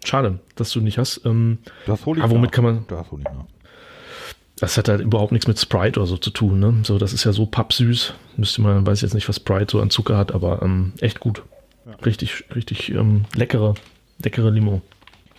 Ja, 0.07 0.11
schade, 0.11 0.39
dass 0.55 0.71
du 0.71 0.81
nicht 0.81 0.97
hast. 0.97 1.21
Ähm, 1.25 1.57
Das 1.85 2.05
hole 2.05 2.19
ich 2.19 2.23
Aber 2.23 2.33
womit 2.33 2.49
nach. 2.51 2.55
kann 2.55 2.63
man- 2.63 2.85
Das 2.87 3.11
hole 3.11 3.23
ich 3.27 3.33
nach. 3.33 3.45
das 4.59 4.77
hat 4.77 4.89
halt 4.89 5.01
überhaupt 5.01 5.31
nichts 5.31 5.47
mit 5.47 5.59
Sprite 5.59 5.99
oder 5.99 6.07
so 6.07 6.17
zu 6.17 6.31
tun. 6.31 6.59
Ne? 6.59 6.75
So, 6.83 6.97
das 6.97 7.13
ist 7.13 7.23
ja 7.23 7.31
so 7.33 7.45
pappsüß. 7.45 8.13
Müsste 8.37 8.61
man, 8.61 8.85
weiß 8.87 9.01
jetzt 9.01 9.13
nicht, 9.13 9.27
was 9.29 9.35
Sprite 9.37 9.67
so 9.71 9.81
an 9.81 9.89
Zucker 9.89 10.17
hat, 10.17 10.31
aber 10.33 10.61
ähm, 10.63 10.93
echt 10.99 11.19
gut. 11.19 11.43
Richtig, 12.05 12.43
richtig 12.55 12.89
ähm, 12.91 13.25
leckere, 13.35 13.75
leckere 14.23 14.49
Limo. 14.51 14.81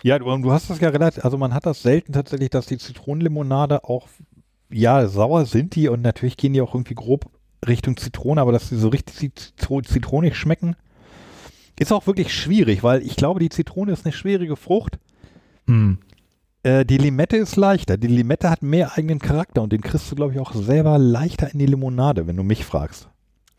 Ja, 0.01 0.17
du, 0.17 0.25
du 0.37 0.51
hast 0.51 0.69
das 0.69 0.79
ja 0.79 0.89
relativ, 0.89 1.23
also 1.25 1.37
man 1.37 1.53
hat 1.53 1.65
das 1.65 1.81
selten 1.83 2.13
tatsächlich, 2.13 2.49
dass 2.49 2.65
die 2.65 2.77
Zitronenlimonade 2.77 3.83
auch, 3.83 4.07
ja, 4.71 5.05
sauer 5.07 5.45
sind 5.45 5.75
die 5.75 5.89
und 5.89 6.01
natürlich 6.01 6.37
gehen 6.37 6.53
die 6.53 6.61
auch 6.61 6.73
irgendwie 6.73 6.95
grob 6.95 7.25
Richtung 7.67 7.97
Zitrone, 7.97 8.39
aber 8.41 8.51
dass 8.53 8.69
die 8.69 8.77
so 8.77 8.87
richtig 8.87 9.35
zitro- 9.35 9.81
zitronig 9.83 10.35
schmecken, 10.37 10.75
ist 11.79 11.91
auch 11.91 12.07
wirklich 12.07 12.33
schwierig, 12.33 12.83
weil 12.83 13.01
ich 13.01 13.15
glaube, 13.15 13.39
die 13.39 13.49
Zitrone 13.49 13.91
ist 13.91 14.05
eine 14.05 14.13
schwierige 14.13 14.55
Frucht. 14.55 14.99
Hm. 15.65 15.97
Äh, 16.63 16.85
die 16.85 16.97
Limette 16.97 17.37
ist 17.37 17.55
leichter. 17.55 17.97
Die 17.97 18.07
Limette 18.07 18.49
hat 18.49 18.61
mehr 18.61 18.97
eigenen 18.97 19.19
Charakter 19.19 19.61
und 19.61 19.71
den 19.71 19.81
kriegst 19.81 20.11
du, 20.11 20.15
glaube 20.15 20.33
ich, 20.33 20.39
auch 20.39 20.53
selber 20.53 20.97
leichter 20.97 21.51
in 21.51 21.59
die 21.59 21.65
Limonade, 21.65 22.27
wenn 22.27 22.35
du 22.35 22.43
mich 22.43 22.65
fragst. 22.65 23.07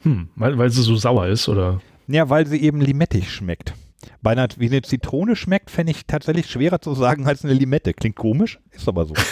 Hm. 0.03 0.29
Weil, 0.37 0.59
weil 0.59 0.71
sie 0.71 0.83
so 0.83 0.97
sauer 0.97 1.29
ist, 1.29 1.49
oder? 1.49 1.81
Ja, 2.09 2.29
weil 2.29 2.47
sie 2.47 2.61
eben 2.61 2.81
limettig 2.81 3.33
schmeckt. 3.33 3.75
Bei 4.23 4.33
einer, 4.33 4.49
wie 4.57 4.67
eine 4.67 4.83
Zitrone 4.83 5.37
schmeckt, 5.37 5.71
fände 5.71 5.93
ich 5.93 6.07
tatsächlich 6.07 6.47
schwerer 6.47 6.81
zu 6.81 6.95
sagen 6.95 7.27
als 7.27 7.45
eine 7.45 7.55
Limette. 7.55 7.93
Klingt 7.95 8.17
komisch, 8.17 8.59
ist 8.71 8.89
aber 8.89 9.07
so. 9.07 9.15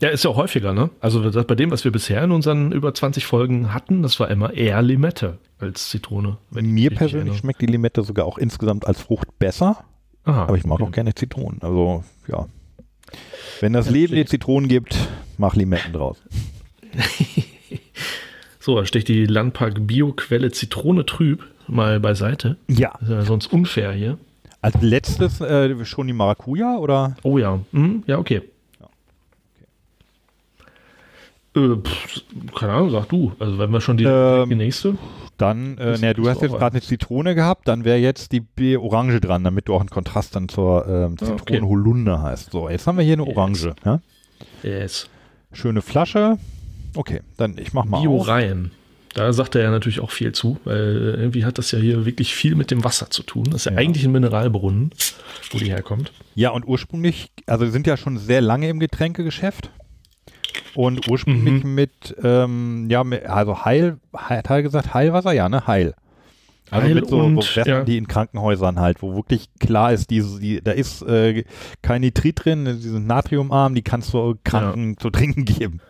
Ja, 0.00 0.10
ist 0.10 0.24
ja 0.24 0.30
auch 0.30 0.36
häufiger, 0.36 0.74
ne? 0.74 0.90
Also 1.00 1.22
bei 1.44 1.54
dem, 1.54 1.70
was 1.70 1.84
wir 1.84 1.90
bisher 1.90 2.22
in 2.22 2.30
unseren 2.30 2.70
über 2.70 2.92
20 2.92 3.24
Folgen 3.24 3.72
hatten, 3.72 4.02
das 4.02 4.20
war 4.20 4.30
immer 4.30 4.52
eher 4.52 4.82
Limette. 4.82 5.38
Als 5.58 5.88
Zitrone. 5.88 6.38
Mir 6.50 6.90
persönlich 6.90 7.38
schmeckt 7.38 7.60
die 7.60 7.66
Limette 7.66 8.02
sogar 8.02 8.26
auch 8.26 8.38
insgesamt 8.38 8.86
als 8.86 9.00
Frucht 9.00 9.38
besser, 9.38 9.84
Aha, 10.24 10.44
aber 10.44 10.56
ich 10.56 10.64
mag 10.64 10.80
okay. 10.80 10.88
auch 10.88 10.92
gerne 10.92 11.14
Zitronen. 11.14 11.60
Also, 11.62 12.04
ja. 12.28 12.46
Wenn 13.60 13.72
das 13.72 13.86
Ja, 13.86 13.92
Leben 13.92 14.14
dir 14.14 14.26
Zitronen 14.26 14.68
gibt, 14.68 14.96
mach 15.38 15.54
Limetten 15.54 15.92
draus. 15.92 16.22
So, 18.58 18.74
da 18.74 18.84
steht 18.84 19.06
die 19.06 19.26
Landpark 19.26 19.86
Bioquelle 19.86 20.50
Zitrone 20.50 21.06
trüb 21.06 21.44
mal 21.68 22.00
beiseite. 22.00 22.56
Ja. 22.66 22.94
Das 22.94 23.02
ist 23.02 23.14
ja 23.14 23.22
sonst 23.22 23.52
unfair 23.52 23.92
hier. 23.92 24.18
Als 24.60 24.82
letztes 24.82 25.40
äh, 25.40 25.84
schon 25.84 26.08
die 26.08 26.12
Maracuja 26.12 26.76
oder? 26.78 27.16
Oh 27.22 27.38
ja, 27.38 27.60
hm, 27.70 28.02
ja, 28.08 28.18
okay. 28.18 28.42
Äh, 31.56 31.76
pff, 31.76 32.22
keine 32.54 32.72
Ahnung, 32.74 32.90
sag 32.90 33.08
du. 33.08 33.32
Also 33.38 33.58
wenn 33.58 33.70
wir 33.70 33.80
schon 33.80 33.96
die, 33.96 34.04
Ähm, 34.04 34.48
die 34.48 34.54
nächste. 34.56 34.96
Dann, 35.38 35.76
äh, 35.78 35.98
ne, 35.98 36.14
du 36.14 36.28
hast 36.28 36.40
jetzt 36.40 36.52
gerade 36.52 36.74
eine 36.74 36.82
Zitrone 36.82 37.34
gehabt, 37.34 37.68
dann 37.68 37.84
wäre 37.84 37.98
jetzt 37.98 38.32
die 38.32 38.40
B 38.40 38.76
Orange 38.76 39.20
dran, 39.20 39.44
damit 39.44 39.68
du 39.68 39.74
auch 39.74 39.80
einen 39.80 39.90
Kontrast 39.90 40.34
dann 40.34 40.48
zur 40.48 40.86
ähm, 40.86 41.16
Ah, 41.20 41.24
okay. 41.24 41.36
Zitronen 41.54 41.68
Holunder 41.68 42.22
hast. 42.22 42.52
So, 42.52 42.68
jetzt 42.70 42.86
haben 42.86 42.96
wir 42.96 43.04
hier 43.04 43.14
eine 43.14 43.26
Yes. 43.26 43.36
Orange. 43.36 43.74
Ja? 43.84 44.00
Yes. 44.62 45.08
Schöne 45.52 45.82
Flasche. 45.82 46.38
Okay, 46.94 47.20
dann 47.36 47.58
ich 47.58 47.72
mach 47.74 47.84
mal 47.84 47.98
auf. 47.98 48.02
Bio-Reihen. 48.02 48.70
Da 49.14 49.32
sagt 49.32 49.54
er 49.54 49.62
ja 49.62 49.70
natürlich 49.70 50.00
auch 50.00 50.10
viel 50.10 50.32
zu, 50.32 50.58
weil 50.64 51.16
irgendwie 51.18 51.44
hat 51.46 51.56
das 51.58 51.70
ja 51.70 51.78
hier 51.78 52.04
wirklich 52.04 52.34
viel 52.34 52.54
mit 52.54 52.70
dem 52.70 52.84
Wasser 52.84 53.08
zu 53.10 53.22
tun. 53.22 53.44
Das 53.44 53.62
ist 53.62 53.64
ja, 53.66 53.72
Ja. 53.72 53.78
eigentlich 53.78 54.04
ein 54.04 54.12
Mineralbrunnen, 54.12 54.90
wo 55.50 55.58
die 55.58 55.70
herkommt. 55.70 56.12
Ja, 56.34 56.50
und 56.50 56.66
ursprünglich, 56.66 57.30
also 57.46 57.64
wir 57.64 57.70
sind 57.72 57.86
ja 57.86 57.96
schon 57.96 58.18
sehr 58.18 58.42
lange 58.42 58.68
im 58.68 58.78
Getränkegeschäft. 58.78 59.70
Und 60.74 61.08
ursprünglich 61.10 61.64
Mhm. 61.64 61.74
mit, 61.74 62.16
ähm, 62.22 62.86
ja, 62.90 63.02
mit, 63.04 63.24
also 63.26 63.64
Heil, 63.64 63.98
hat 64.14 64.50
er 64.50 64.62
gesagt, 64.62 64.92
Heilwasser, 64.94 65.32
ja, 65.32 65.48
ne, 65.48 65.66
Heil. 65.66 65.94
Also 66.70 66.86
Heil 66.86 66.94
mit 66.96 67.08
so, 67.08 67.20
und, 67.20 67.42
so 67.42 67.60
ja. 67.60 67.84
die 67.84 67.96
in 67.96 68.08
Krankenhäusern 68.08 68.80
halt, 68.80 69.00
wo 69.00 69.14
wirklich 69.14 69.48
klar 69.60 69.92
ist, 69.92 70.10
die, 70.10 70.20
die, 70.40 70.60
da 70.62 70.72
ist 70.72 71.00
äh, 71.02 71.44
kein 71.80 72.00
Nitrit 72.00 72.44
drin, 72.44 72.64
die 72.64 72.72
sind 72.88 73.06
natriumarm, 73.06 73.74
die 73.74 73.82
kannst 73.82 74.12
du 74.12 74.34
Kranken 74.44 74.98
zu 74.98 75.10
trinken 75.10 75.44
geben. 75.44 75.80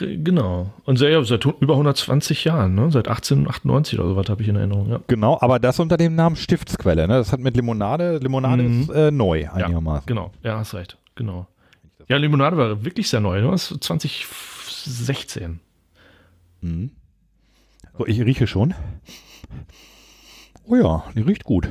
Genau. 0.00 0.70
Und 0.86 0.98
sehr, 0.98 1.10
ja, 1.10 1.22
seit 1.22 1.44
über 1.44 1.74
120 1.74 2.44
Jahren, 2.44 2.74
ne? 2.74 2.90
seit 2.90 3.06
1898 3.06 3.98
oder 4.00 4.08
so 4.08 4.16
was 4.16 4.28
habe 4.28 4.42
ich 4.42 4.48
in 4.48 4.56
Erinnerung. 4.56 4.90
Ja. 4.90 5.00
Genau, 5.06 5.38
aber 5.40 5.58
das 5.60 5.78
unter 5.78 5.96
dem 5.96 6.16
Namen 6.16 6.34
Stiftsquelle, 6.36 7.06
ne? 7.06 7.14
Das 7.14 7.30
hat 7.32 7.38
mit 7.38 7.54
Limonade, 7.56 8.18
Limonade 8.18 8.64
Mhm. 8.64 8.80
ist 8.82 8.88
äh, 8.90 9.10
neu 9.12 9.42
Ja, 9.42 9.52
einigermaßen. 9.52 10.06
genau. 10.06 10.32
Ja, 10.42 10.58
hast 10.58 10.74
recht. 10.74 10.96
Genau. 11.14 11.46
Ja, 12.08 12.16
Limonade 12.18 12.56
war 12.56 12.84
wirklich 12.84 13.08
sehr 13.08 13.20
neu. 13.20 13.40
Ne? 13.40 13.50
Das 13.50 13.70
ist 13.70 13.82
2016. 13.84 15.60
Mhm. 16.60 16.90
So, 17.96 18.06
ich 18.06 18.20
rieche 18.20 18.46
schon. 18.46 18.74
Oh 20.66 20.76
ja, 20.76 21.04
die 21.14 21.20
riecht 21.22 21.44
gut. 21.44 21.68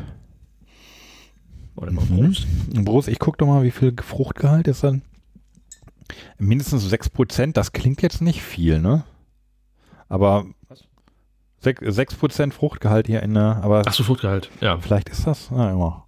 Warte 1.76 1.94
mal, 1.94 2.06
Mhm. 2.06 2.26
Prost. 2.26 2.48
Prost, 2.86 3.08
ich 3.08 3.20
gucke 3.20 3.38
doch 3.38 3.48
mal, 3.48 3.64
wie 3.64 3.72
viel 3.72 3.94
Fruchtgehalt 4.02 4.68
ist 4.68 4.84
dann. 4.84 5.02
Mindestens 6.38 6.88
6%, 6.92 7.54
das 7.54 7.72
klingt 7.74 8.02
jetzt 8.02 8.22
nicht 8.22 8.42
viel, 8.44 8.80
ne? 8.80 9.04
Aber 10.10 10.46
Was? 10.68 10.84
6%, 11.64 11.90
6 11.92 12.16
Fruchtgehalt 12.56 13.08
hier 13.08 13.24
in 13.24 13.34
der, 13.34 13.64
aber 13.64 13.82
Ach 13.86 13.94
so, 13.94 14.04
Fruchtgehalt. 14.04 14.52
Ja. 14.62 14.78
vielleicht 14.80 15.10
ist 15.10 15.26
das, 15.26 15.50
na 15.50 15.72
immer. 15.72 16.03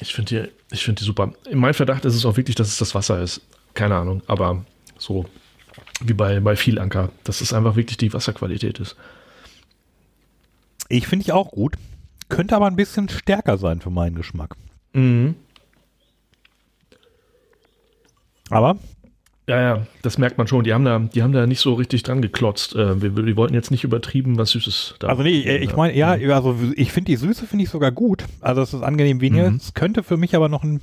Ich 0.00 0.14
finde 0.14 0.44
die, 0.44 0.74
ich 0.74 0.84
find 0.84 1.00
die 1.00 1.04
super. 1.04 1.32
Mein 1.52 1.74
Verdacht 1.74 2.04
ist 2.04 2.14
es 2.14 2.24
auch 2.24 2.36
wirklich, 2.36 2.56
dass 2.56 2.68
es 2.68 2.78
das 2.78 2.94
Wasser 2.94 3.20
ist. 3.20 3.40
Keine 3.74 3.96
Ahnung, 3.96 4.22
aber 4.26 4.64
so 4.98 5.26
wie 6.00 6.12
bei, 6.12 6.40
bei 6.40 6.56
viel 6.56 6.78
Anker, 6.78 7.10
dass 7.24 7.40
es 7.40 7.52
einfach 7.52 7.76
wirklich 7.76 7.96
die 7.96 8.12
Wasserqualität 8.12 8.80
ist. 8.80 8.96
Ich 10.88 11.06
finde 11.06 11.24
ich 11.24 11.32
auch 11.32 11.50
gut. 11.50 11.76
Könnte 12.28 12.56
aber 12.56 12.66
ein 12.66 12.76
bisschen 12.76 13.08
stärker 13.08 13.58
sein 13.58 13.80
für 13.80 13.90
meinen 13.90 14.14
Geschmack. 14.14 14.56
Mhm. 14.92 15.34
Aber 18.50 18.78
Ja, 19.48 19.60
ja, 19.60 19.86
das 20.02 20.18
merkt 20.18 20.38
man 20.38 20.46
schon. 20.46 20.62
Die 20.62 20.72
haben 20.72 20.84
da, 20.84 21.00
die 21.00 21.22
haben 21.22 21.32
da 21.32 21.46
nicht 21.46 21.58
so 21.58 21.74
richtig 21.74 22.04
dran 22.04 22.22
geklotzt. 22.22 22.76
Äh, 22.76 23.02
wir, 23.02 23.16
wir 23.16 23.36
wollten 23.36 23.54
jetzt 23.54 23.72
nicht 23.72 23.82
übertrieben 23.82 24.38
was 24.38 24.50
Süßes 24.50 24.96
da. 25.00 25.08
Also 25.08 25.24
nee, 25.24 25.40
äh, 25.40 25.58
ich 25.58 25.74
meine, 25.74 25.96
ja, 25.96 26.12
also 26.12 26.56
ich 26.76 26.92
finde 26.92 27.10
die 27.10 27.16
Süße 27.16 27.46
finde 27.46 27.64
ich 27.64 27.70
sogar 27.70 27.90
gut. 27.90 28.24
Also 28.40 28.62
es 28.62 28.72
ist 28.72 28.82
angenehm 28.82 29.20
weniger. 29.20 29.50
Mhm. 29.50 29.56
Es 29.56 29.74
könnte 29.74 30.04
für 30.04 30.16
mich 30.16 30.36
aber 30.36 30.48
noch 30.48 30.62
ein 30.62 30.80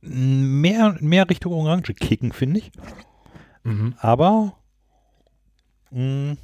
mehr, 0.00 0.96
mehr 1.00 1.28
Richtung 1.30 1.52
Orange 1.52 1.94
kicken, 1.94 2.32
finde 2.32 2.60
ich. 2.60 2.72
Mhm. 3.62 3.94
Aber 3.98 4.54
mh, 5.90 6.36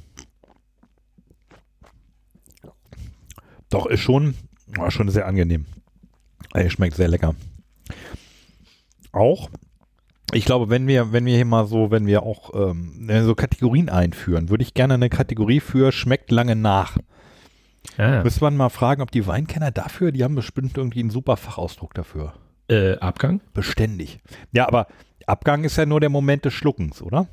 doch 3.69 3.87
ist 3.87 4.01
schon, 4.01 4.35
war 4.67 4.91
schon 4.91 5.09
sehr 5.09 5.25
angenehm. 5.25 5.65
Ey, 6.53 6.69
schmeckt 6.69 6.95
sehr 6.95 7.07
lecker. 7.07 7.35
Auch, 9.11 9.49
ich 10.35 10.45
glaube, 10.45 10.69
wenn 10.69 10.87
wir, 10.87 11.11
wenn 11.11 11.25
wir 11.25 11.35
hier 11.35 11.45
mal 11.45 11.65
so, 11.65 11.91
wenn 11.91 12.05
wir 12.05 12.23
auch 12.23 12.51
ähm, 12.53 13.09
so 13.23 13.35
Kategorien 13.35 13.89
einführen, 13.89 14.49
würde 14.49 14.63
ich 14.63 14.73
gerne 14.73 14.95
eine 14.95 15.09
Kategorie 15.09 15.59
für 15.59 15.91
schmeckt 15.91 16.31
lange 16.31 16.55
nach. 16.55 16.97
Ja. 17.97 18.23
Müsste 18.23 18.43
man 18.43 18.55
mal 18.55 18.69
fragen, 18.69 19.01
ob 19.01 19.11
die 19.11 19.27
Weinkenner 19.27 19.71
dafür, 19.71 20.11
die 20.11 20.23
haben 20.23 20.35
bestimmt 20.35 20.77
irgendwie 20.77 21.01
einen 21.01 21.09
super 21.09 21.37
Fachausdruck 21.37 21.93
dafür. 21.93 22.33
Äh, 22.69 22.97
Abgang? 22.97 23.41
Beständig. 23.53 24.19
Ja, 24.51 24.67
aber 24.67 24.87
Abgang 25.27 25.63
ist 25.63 25.77
ja 25.77 25.85
nur 25.85 25.99
der 25.99 26.09
Moment 26.09 26.45
des 26.45 26.53
Schluckens, 26.53 27.01
oder? 27.01 27.27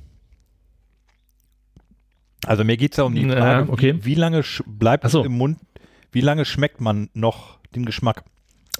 Also 2.47 2.65
mir 2.65 2.77
geht 2.77 2.93
es 2.93 2.97
ja 2.97 3.05
um 3.05 3.15
die 3.15 3.29
Frage, 3.29 3.71
okay. 3.71 3.95
wie, 3.99 4.07
wie 4.07 4.15
lange 4.15 4.43
bleibt 4.67 5.09
so. 5.09 5.21
es 5.21 5.27
im 5.27 5.33
Mund, 5.33 5.59
wie 6.11 6.21
lange 6.21 6.45
schmeckt 6.45 6.81
man 6.81 7.11
noch 7.15 7.59
den 7.75 7.85
Geschmack, 7.85 8.25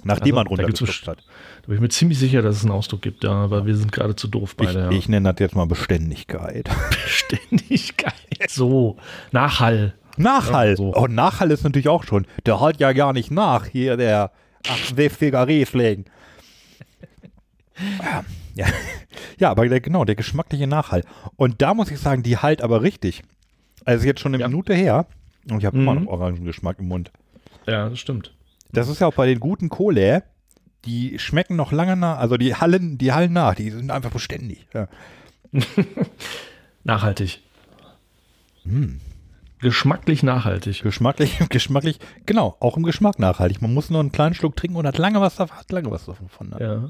nachdem 0.03 0.35
Also, 0.35 0.35
man 0.35 0.47
runtergeschluckt 0.47 1.07
hat. 1.07 1.17
Da 1.61 1.67
bin 1.67 1.75
ich 1.75 1.81
mir 1.81 1.89
ziemlich 1.89 2.17
sicher, 2.19 2.41
dass 2.41 2.57
es 2.57 2.63
einen 2.63 2.71
Ausdruck 2.71 3.01
gibt, 3.01 3.23
ja, 3.23 3.31
aber 3.31 3.65
wir 3.65 3.75
sind 3.75 3.91
gerade 3.91 4.15
zu 4.15 4.27
doof 4.27 4.51
Ich, 4.59 4.65
beide. 4.67 4.79
ja. 4.79 4.91
ich 4.91 5.07
nenne 5.09 5.31
das 5.33 5.39
jetzt 5.39 5.55
mal 5.55 5.65
Beständigkeit. 5.67 6.69
Beständigkeit. 7.03 8.13
So, 8.49 8.97
Nachhall. 9.31 9.93
Nachhall. 10.17 10.69
Ja, 10.71 10.75
so. 10.75 10.93
Oh, 10.95 11.07
Nachhall 11.07 11.51
ist 11.51 11.63
natürlich 11.63 11.87
auch 11.89 12.03
schon. 12.03 12.25
Der 12.45 12.59
halt 12.59 12.79
ja 12.79 12.91
gar 12.93 13.13
nicht 13.13 13.31
nach, 13.31 13.65
hier 13.65 13.95
der 13.97 14.31
achtwiffiger 14.67 15.47
Riesling. 15.47 16.05
Ja, 18.01 18.23
ja. 18.55 18.65
ja, 19.39 19.49
aber 19.51 19.67
der, 19.67 19.79
genau, 19.81 20.05
der 20.05 20.15
geschmackliche 20.15 20.67
Nachhall. 20.67 21.03
Und 21.35 21.61
da 21.61 21.73
muss 21.73 21.89
ich 21.91 21.99
sagen, 21.99 22.23
die 22.23 22.37
halt 22.37 22.61
aber 22.61 22.81
richtig. 22.81 23.23
Also 23.85 24.05
jetzt 24.05 24.19
schon 24.19 24.33
eine 24.33 24.41
Ja. 24.41 24.47
Minute 24.47 24.73
her 24.75 25.07
und 25.49 25.59
ich 25.59 25.65
habe 25.65 25.77
immer 25.77 25.95
Mhm. 25.95 26.03
noch 26.05 26.11
Orangengeschmack 26.11 26.77
im 26.79 26.87
Mund. 26.87 27.11
Ja, 27.65 27.89
das 27.89 27.99
stimmt. 27.99 28.33
Das 28.73 28.87
ist 28.87 28.99
ja 28.99 29.07
auch 29.07 29.13
bei 29.13 29.27
den 29.27 29.39
guten 29.39 29.69
Cola, 29.69 30.23
die 30.85 31.19
schmecken 31.19 31.55
noch 31.55 31.71
lange 31.71 31.95
nach, 31.95 32.17
also 32.17 32.37
die 32.37 32.55
hallen, 32.55 32.97
die 32.97 33.11
hallen 33.11 33.33
nach, 33.33 33.55
die 33.55 33.69
sind 33.69 33.91
einfach 33.91 34.11
beständig. 34.11 34.67
Ja. 34.73 34.87
Nachhaltig. 36.83 37.41
Hm. 38.63 38.99
Geschmacklich 39.59 40.23
nachhaltig. 40.23 40.81
Geschmacklich, 40.81 41.37
geschmacklich, 41.49 41.99
genau, 42.25 42.55
auch 42.59 42.77
im 42.77 42.83
Geschmack 42.83 43.19
nachhaltig. 43.19 43.61
Man 43.61 43.73
muss 43.73 43.89
nur 43.89 43.99
einen 43.99 44.11
kleinen 44.11 44.33
Schluck 44.33 44.55
trinken 44.55 44.77
und 44.77 44.87
hat 44.87 44.97
lange 44.97 45.21
was 45.21 45.35
davon, 45.35 45.57
hat 45.57 45.71
lange 45.71 45.91
was 45.91 46.05
davon. 46.05 46.55
Ja. 46.59 46.89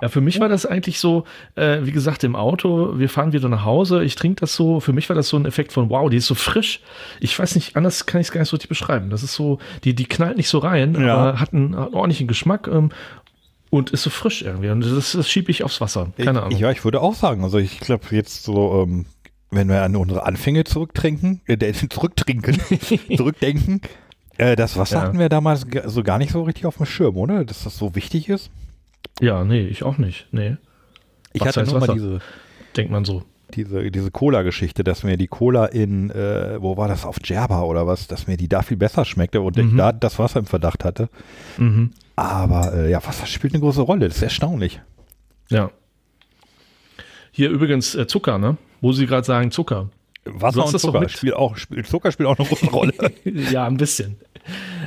Ja, 0.00 0.08
für 0.08 0.20
mich 0.20 0.40
war 0.40 0.48
das 0.48 0.64
eigentlich 0.66 0.98
so, 0.98 1.24
äh, 1.56 1.80
wie 1.82 1.92
gesagt, 1.92 2.24
im 2.24 2.34
Auto, 2.36 2.98
wir 2.98 3.08
fahren 3.08 3.32
wieder 3.32 3.48
nach 3.48 3.64
Hause, 3.64 4.02
ich 4.02 4.14
trinke 4.14 4.40
das 4.40 4.54
so, 4.54 4.80
für 4.80 4.92
mich 4.92 5.08
war 5.08 5.16
das 5.16 5.28
so 5.28 5.36
ein 5.36 5.44
Effekt 5.46 5.72
von, 5.72 5.90
wow, 5.90 6.08
die 6.08 6.16
ist 6.16 6.26
so 6.26 6.34
frisch. 6.34 6.80
Ich 7.20 7.38
weiß 7.38 7.54
nicht, 7.54 7.76
anders 7.76 8.06
kann 8.06 8.20
ich 8.20 8.28
es 8.28 8.32
gar 8.32 8.40
nicht 8.40 8.48
so 8.48 8.56
richtig 8.56 8.68
beschreiben. 8.68 9.10
Das 9.10 9.22
ist 9.22 9.34
so, 9.34 9.58
die, 9.84 9.94
die 9.94 10.06
knallt 10.06 10.36
nicht 10.36 10.48
so 10.48 10.58
rein, 10.58 10.94
Ja. 11.00 11.14
aber 11.16 11.40
hat 11.40 11.52
einen, 11.52 11.76
hat 11.76 11.86
einen 11.88 11.94
ordentlichen 11.94 12.28
Geschmack 12.28 12.66
ähm, 12.66 12.90
und 13.70 13.90
ist 13.90 14.02
so 14.02 14.10
frisch 14.10 14.42
irgendwie. 14.42 14.70
Und 14.70 14.80
das, 14.84 15.12
das 15.12 15.28
schiebe 15.28 15.50
ich 15.50 15.62
aufs 15.64 15.80
Wasser. 15.80 16.12
Keine 16.16 16.38
ich, 16.38 16.44
Ahnung. 16.44 16.58
Ja, 16.58 16.70
ich 16.70 16.84
würde 16.84 17.00
auch 17.00 17.14
sagen, 17.14 17.44
also 17.44 17.58
ich 17.58 17.80
glaube 17.80 18.04
jetzt 18.10 18.42
so, 18.42 18.82
ähm, 18.82 19.06
wenn 19.50 19.68
wir 19.68 19.82
an 19.82 19.96
unsere 19.96 20.24
Anfänge 20.26 20.64
zurücktrinken, 20.64 21.40
äh, 21.46 21.72
zurücktrinken, 21.90 22.58
zurückdenken, 23.16 23.80
äh, 24.38 24.56
das 24.56 24.76
Wasser 24.76 24.96
Ja. 24.96 25.02
hatten 25.02 25.18
wir 25.18 25.28
damals 25.28 25.66
so 25.86 26.02
gar 26.02 26.18
nicht 26.18 26.32
so 26.32 26.42
richtig 26.42 26.66
auf 26.66 26.78
dem 26.78 26.86
Schirm, 26.86 27.16
oder? 27.16 27.44
Dass 27.44 27.64
das 27.64 27.76
so 27.76 27.94
wichtig 27.94 28.28
ist. 28.28 28.50
Ja, 29.20 29.44
nee, 29.44 29.62
ich 29.66 29.82
auch 29.82 29.98
nicht. 29.98 30.26
Nee, 30.32 30.56
Ich 31.32 31.40
Wasser 31.42 31.60
hatte 31.62 31.70
nur 31.70 31.80
mal 31.80 31.92
diese, 31.94 32.20
denkt 32.76 32.90
man 32.90 33.04
so. 33.04 33.22
diese, 33.54 33.90
diese 33.90 34.10
Cola-Geschichte, 34.10 34.82
dass 34.84 35.02
mir 35.02 35.16
die 35.16 35.26
Cola 35.28 35.66
in, 35.66 36.10
äh, 36.10 36.60
wo 36.62 36.76
war 36.76 36.88
das, 36.88 37.04
auf 37.04 37.18
Djerba 37.18 37.62
oder 37.62 37.86
was, 37.86 38.06
dass 38.06 38.26
mir 38.26 38.36
die 38.36 38.48
da 38.48 38.62
viel 38.62 38.76
besser 38.76 39.04
schmeckte 39.04 39.40
und 39.40 39.56
ich 39.58 39.66
Mhm. 39.66 39.76
da 39.76 39.92
das 39.92 40.18
Wasser 40.18 40.40
im 40.40 40.46
Verdacht 40.46 40.84
hatte. 40.84 41.08
Mhm. 41.58 41.90
Aber 42.16 42.72
äh, 42.74 42.90
ja, 42.90 43.04
Wasser 43.04 43.26
spielt 43.26 43.52
eine 43.54 43.60
große 43.60 43.82
Rolle, 43.82 44.06
das 44.08 44.16
ist 44.16 44.22
erstaunlich. 44.22 44.80
Ja. 45.50 45.70
Hier 47.32 47.50
übrigens 47.50 47.94
äh, 47.94 48.06
Zucker, 48.06 48.38
ne? 48.38 48.56
Wo 48.80 48.92
Sie 48.92 49.06
gerade 49.06 49.26
sagen 49.26 49.50
Zucker. 49.50 49.88
Wasser 50.24 50.66
und 50.66 50.78
Zucker 50.78 51.08
spielt 51.08 51.34
auch, 51.34 51.56
Zucker 51.84 52.12
spielt 52.12 52.28
auch 52.28 52.38
eine 52.38 52.46
große 52.46 52.66
Rolle. 52.66 52.92
ja, 53.24 53.66
ein 53.66 53.76
bisschen. 53.76 54.16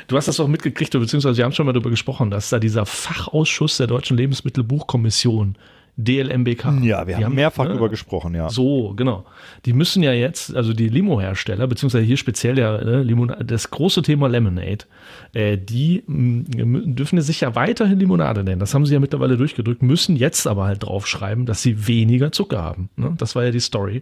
Du 0.07 0.17
hast 0.17 0.27
das 0.27 0.39
auch 0.39 0.47
mitgekriegt, 0.47 0.91
beziehungsweise 0.91 1.38
wir 1.38 1.45
haben 1.45 1.53
schon 1.53 1.65
mal 1.65 1.73
darüber 1.73 1.89
gesprochen, 1.89 2.29
dass 2.29 2.49
da 2.49 2.59
dieser 2.59 2.86
Fachausschuss 2.86 3.77
der 3.77 3.88
Deutschen 3.88 4.17
Lebensmittelbuchkommission 4.17 5.55
DLMBK. 5.95 6.81
Ja, 6.81 7.05
wir 7.05 7.15
haben, 7.15 7.25
haben 7.25 7.36
mehrfach 7.36 7.65
ne, 7.65 7.69
darüber 7.69 7.89
gesprochen, 7.89 8.34
ja. 8.34 8.49
So, 8.49 8.93
genau. 8.95 9.25
Die 9.65 9.73
müssen 9.73 10.01
ja 10.01 10.11
jetzt, 10.11 10.55
also 10.55 10.73
die 10.73 10.89
Limo-Hersteller, 10.89 11.67
beziehungsweise 11.67 12.03
hier 12.03 12.17
speziell 12.17 12.55
der, 12.55 12.84
ne, 12.84 13.03
Limonade, 13.03 13.45
das 13.45 13.69
große 13.69 14.01
Thema 14.01 14.27
Lemonade, 14.27 14.86
äh, 15.34 15.57
die 15.57 16.03
mh, 16.07 16.93
dürfen 16.93 17.21
sich 17.21 17.41
ja 17.41 17.55
weiterhin 17.55 17.99
Limonade 17.99 18.43
nennen. 18.43 18.59
Das 18.59 18.73
haben 18.73 18.88
sie 18.88 18.93
ja 18.95 18.99
mittlerweile 18.99 19.38
durchgedrückt, 19.38 19.84
müssen 19.84 20.15
jetzt 20.15 20.47
aber 20.47 20.65
halt 20.65 20.84
draufschreiben, 20.84 21.45
dass 21.45 21.61
sie 21.61 21.88
weniger 21.88 22.31
Zucker 22.31 22.63
haben. 22.63 22.89
Ne? 22.95 23.13
Das 23.17 23.36
war 23.36 23.43
ja 23.43 23.51
die 23.51 23.59
Story. 23.59 24.01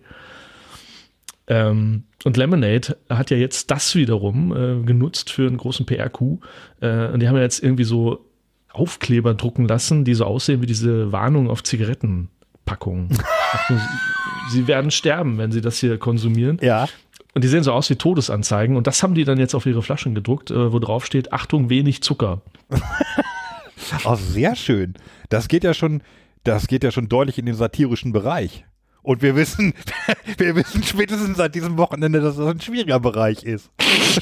Ähm, 1.48 2.04
und 2.24 2.38
Lemonade 2.38 2.98
hat 3.10 3.32
ja 3.32 3.38
jetzt 3.38 3.72
das 3.72 3.96
wiederum 3.96 4.56
äh, 4.56 4.86
genutzt 4.86 5.32
für 5.32 5.48
einen 5.48 5.58
großen 5.58 5.86
PR-Coup. 5.86 6.44
Äh, 6.80 7.08
und 7.08 7.20
die 7.20 7.28
haben 7.28 7.36
ja 7.36 7.42
jetzt 7.42 7.64
irgendwie 7.64 7.84
so 7.84 8.26
Aufkleber 8.72 9.34
drucken 9.34 9.68
lassen, 9.68 10.06
die 10.06 10.14
so 10.14 10.26
aussehen 10.26 10.62
wie 10.62 10.66
diese 10.66 11.12
Warnung 11.12 11.50
auf 11.50 11.64
Zigarettenpackungen. 11.64 13.10
sie 14.52 14.68
werden 14.68 14.92
sterben, 14.92 15.38
wenn 15.38 15.52
sie 15.52 15.62
das 15.62 15.80
hier 15.80 15.98
konsumieren. 15.98 16.58
Ja. 16.62 16.88
Und 17.34 17.44
die 17.44 17.48
sehen 17.48 17.64
so 17.64 17.74
aus 17.74 17.90
wie 17.90 17.96
Todesanzeigen. 17.96 18.76
Und 18.76 18.88
das 18.88 19.04
haben 19.04 19.16
die 19.16 19.24
dann 19.24 19.40
jetzt 19.40 19.56
auf 19.56 19.66
ihre 19.66 19.82
Flaschen 19.82 20.16
gedruckt, 20.16 20.52
äh, 20.52 20.72
wo 20.72 20.80
drauf 20.80 21.06
steht: 21.06 21.34
Achtung, 21.34 21.70
wenig 21.70 22.04
Zucker. 22.04 22.42
oh, 24.06 24.16
sehr 24.16 24.56
schön. 24.56 24.94
Das 25.30 25.48
geht 25.48 25.64
ja 25.64 25.74
schon, 25.74 26.02
das 26.44 26.68
geht 26.68 26.84
ja 26.84 26.92
schon 26.92 27.10
deutlich 27.10 27.40
in 27.40 27.46
den 27.46 27.56
satirischen 27.56 28.12
Bereich. 28.12 28.66
Und 29.04 29.22
wir 29.22 29.36
wissen, 29.36 29.74
wir 30.38 30.56
wissen 30.56 30.84
spätestens 30.84 31.38
seit 31.38 31.56
diesem 31.56 31.78
Wochenende, 31.78 32.22
dass 32.22 32.38
das 32.38 32.48
ein 32.48 32.62
schwieriger 32.62 33.00
Bereich 33.00 33.44
ist. 33.44 33.70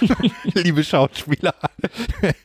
Liebe 0.53 0.83
Schauspieler. 0.83 1.53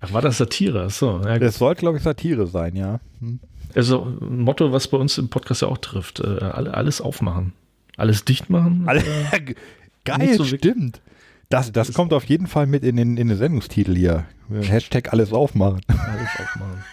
Ach, 0.01 0.13
war 0.13 0.23
das 0.23 0.39
Satire? 0.39 0.91
So, 0.91 1.21
ja, 1.25 1.39
das 1.39 1.59
soll, 1.59 1.75
glaube 1.75 1.99
ich, 1.99 2.03
Satire 2.03 2.47
sein, 2.47 2.75
ja. 2.75 3.01
Hm. 3.21 3.41
Also 3.75 4.05
ein 4.21 4.41
Motto, 4.41 4.73
was 4.73 4.89
bei 4.89 4.99
uns 4.99 5.19
im 5.19 5.29
Podcast 5.29 5.63
ja 5.63 5.69
auch 5.69 5.79
trifft. 5.79 6.21
Äh, 6.21 6.39
alles 6.41 7.01
aufmachen. 7.01 7.53
Alles 7.97 8.25
dicht 8.25 8.51
machen. 8.51 8.85
Alle, 8.87 9.01
äh, 9.01 9.55
geil, 10.05 10.35
so 10.37 10.45
stimmt. 10.45 11.01
Das, 11.49 11.71
das, 11.71 11.89
das 11.89 11.97
kommt 11.97 12.13
auf 12.13 12.25
jeden 12.25 12.47
Fall 12.47 12.67
mit 12.67 12.83
in 12.83 12.97
den, 12.97 13.17
in 13.17 13.29
den 13.29 13.37
Sendungstitel 13.37 13.95
hier. 13.95 14.25
Hashtag 14.51 15.13
alles 15.13 15.33
aufmachen. 15.33 15.81
Alles 15.87 16.29
aufmachen. 16.39 16.85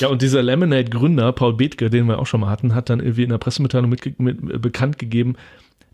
Ja, 0.00 0.08
und 0.08 0.22
dieser 0.22 0.42
Lemonade-Gründer, 0.42 1.32
Paul 1.32 1.54
Bethke, 1.54 1.90
den 1.90 2.06
wir 2.06 2.18
auch 2.18 2.26
schon 2.26 2.40
mal 2.40 2.50
hatten, 2.50 2.74
hat 2.74 2.90
dann 2.90 3.00
irgendwie 3.00 3.22
in 3.22 3.30
der 3.30 3.38
Pressemitteilung 3.38 3.90
mit, 3.90 4.18
mit, 4.18 4.62
bekannt 4.62 4.98
gegeben, 4.98 5.36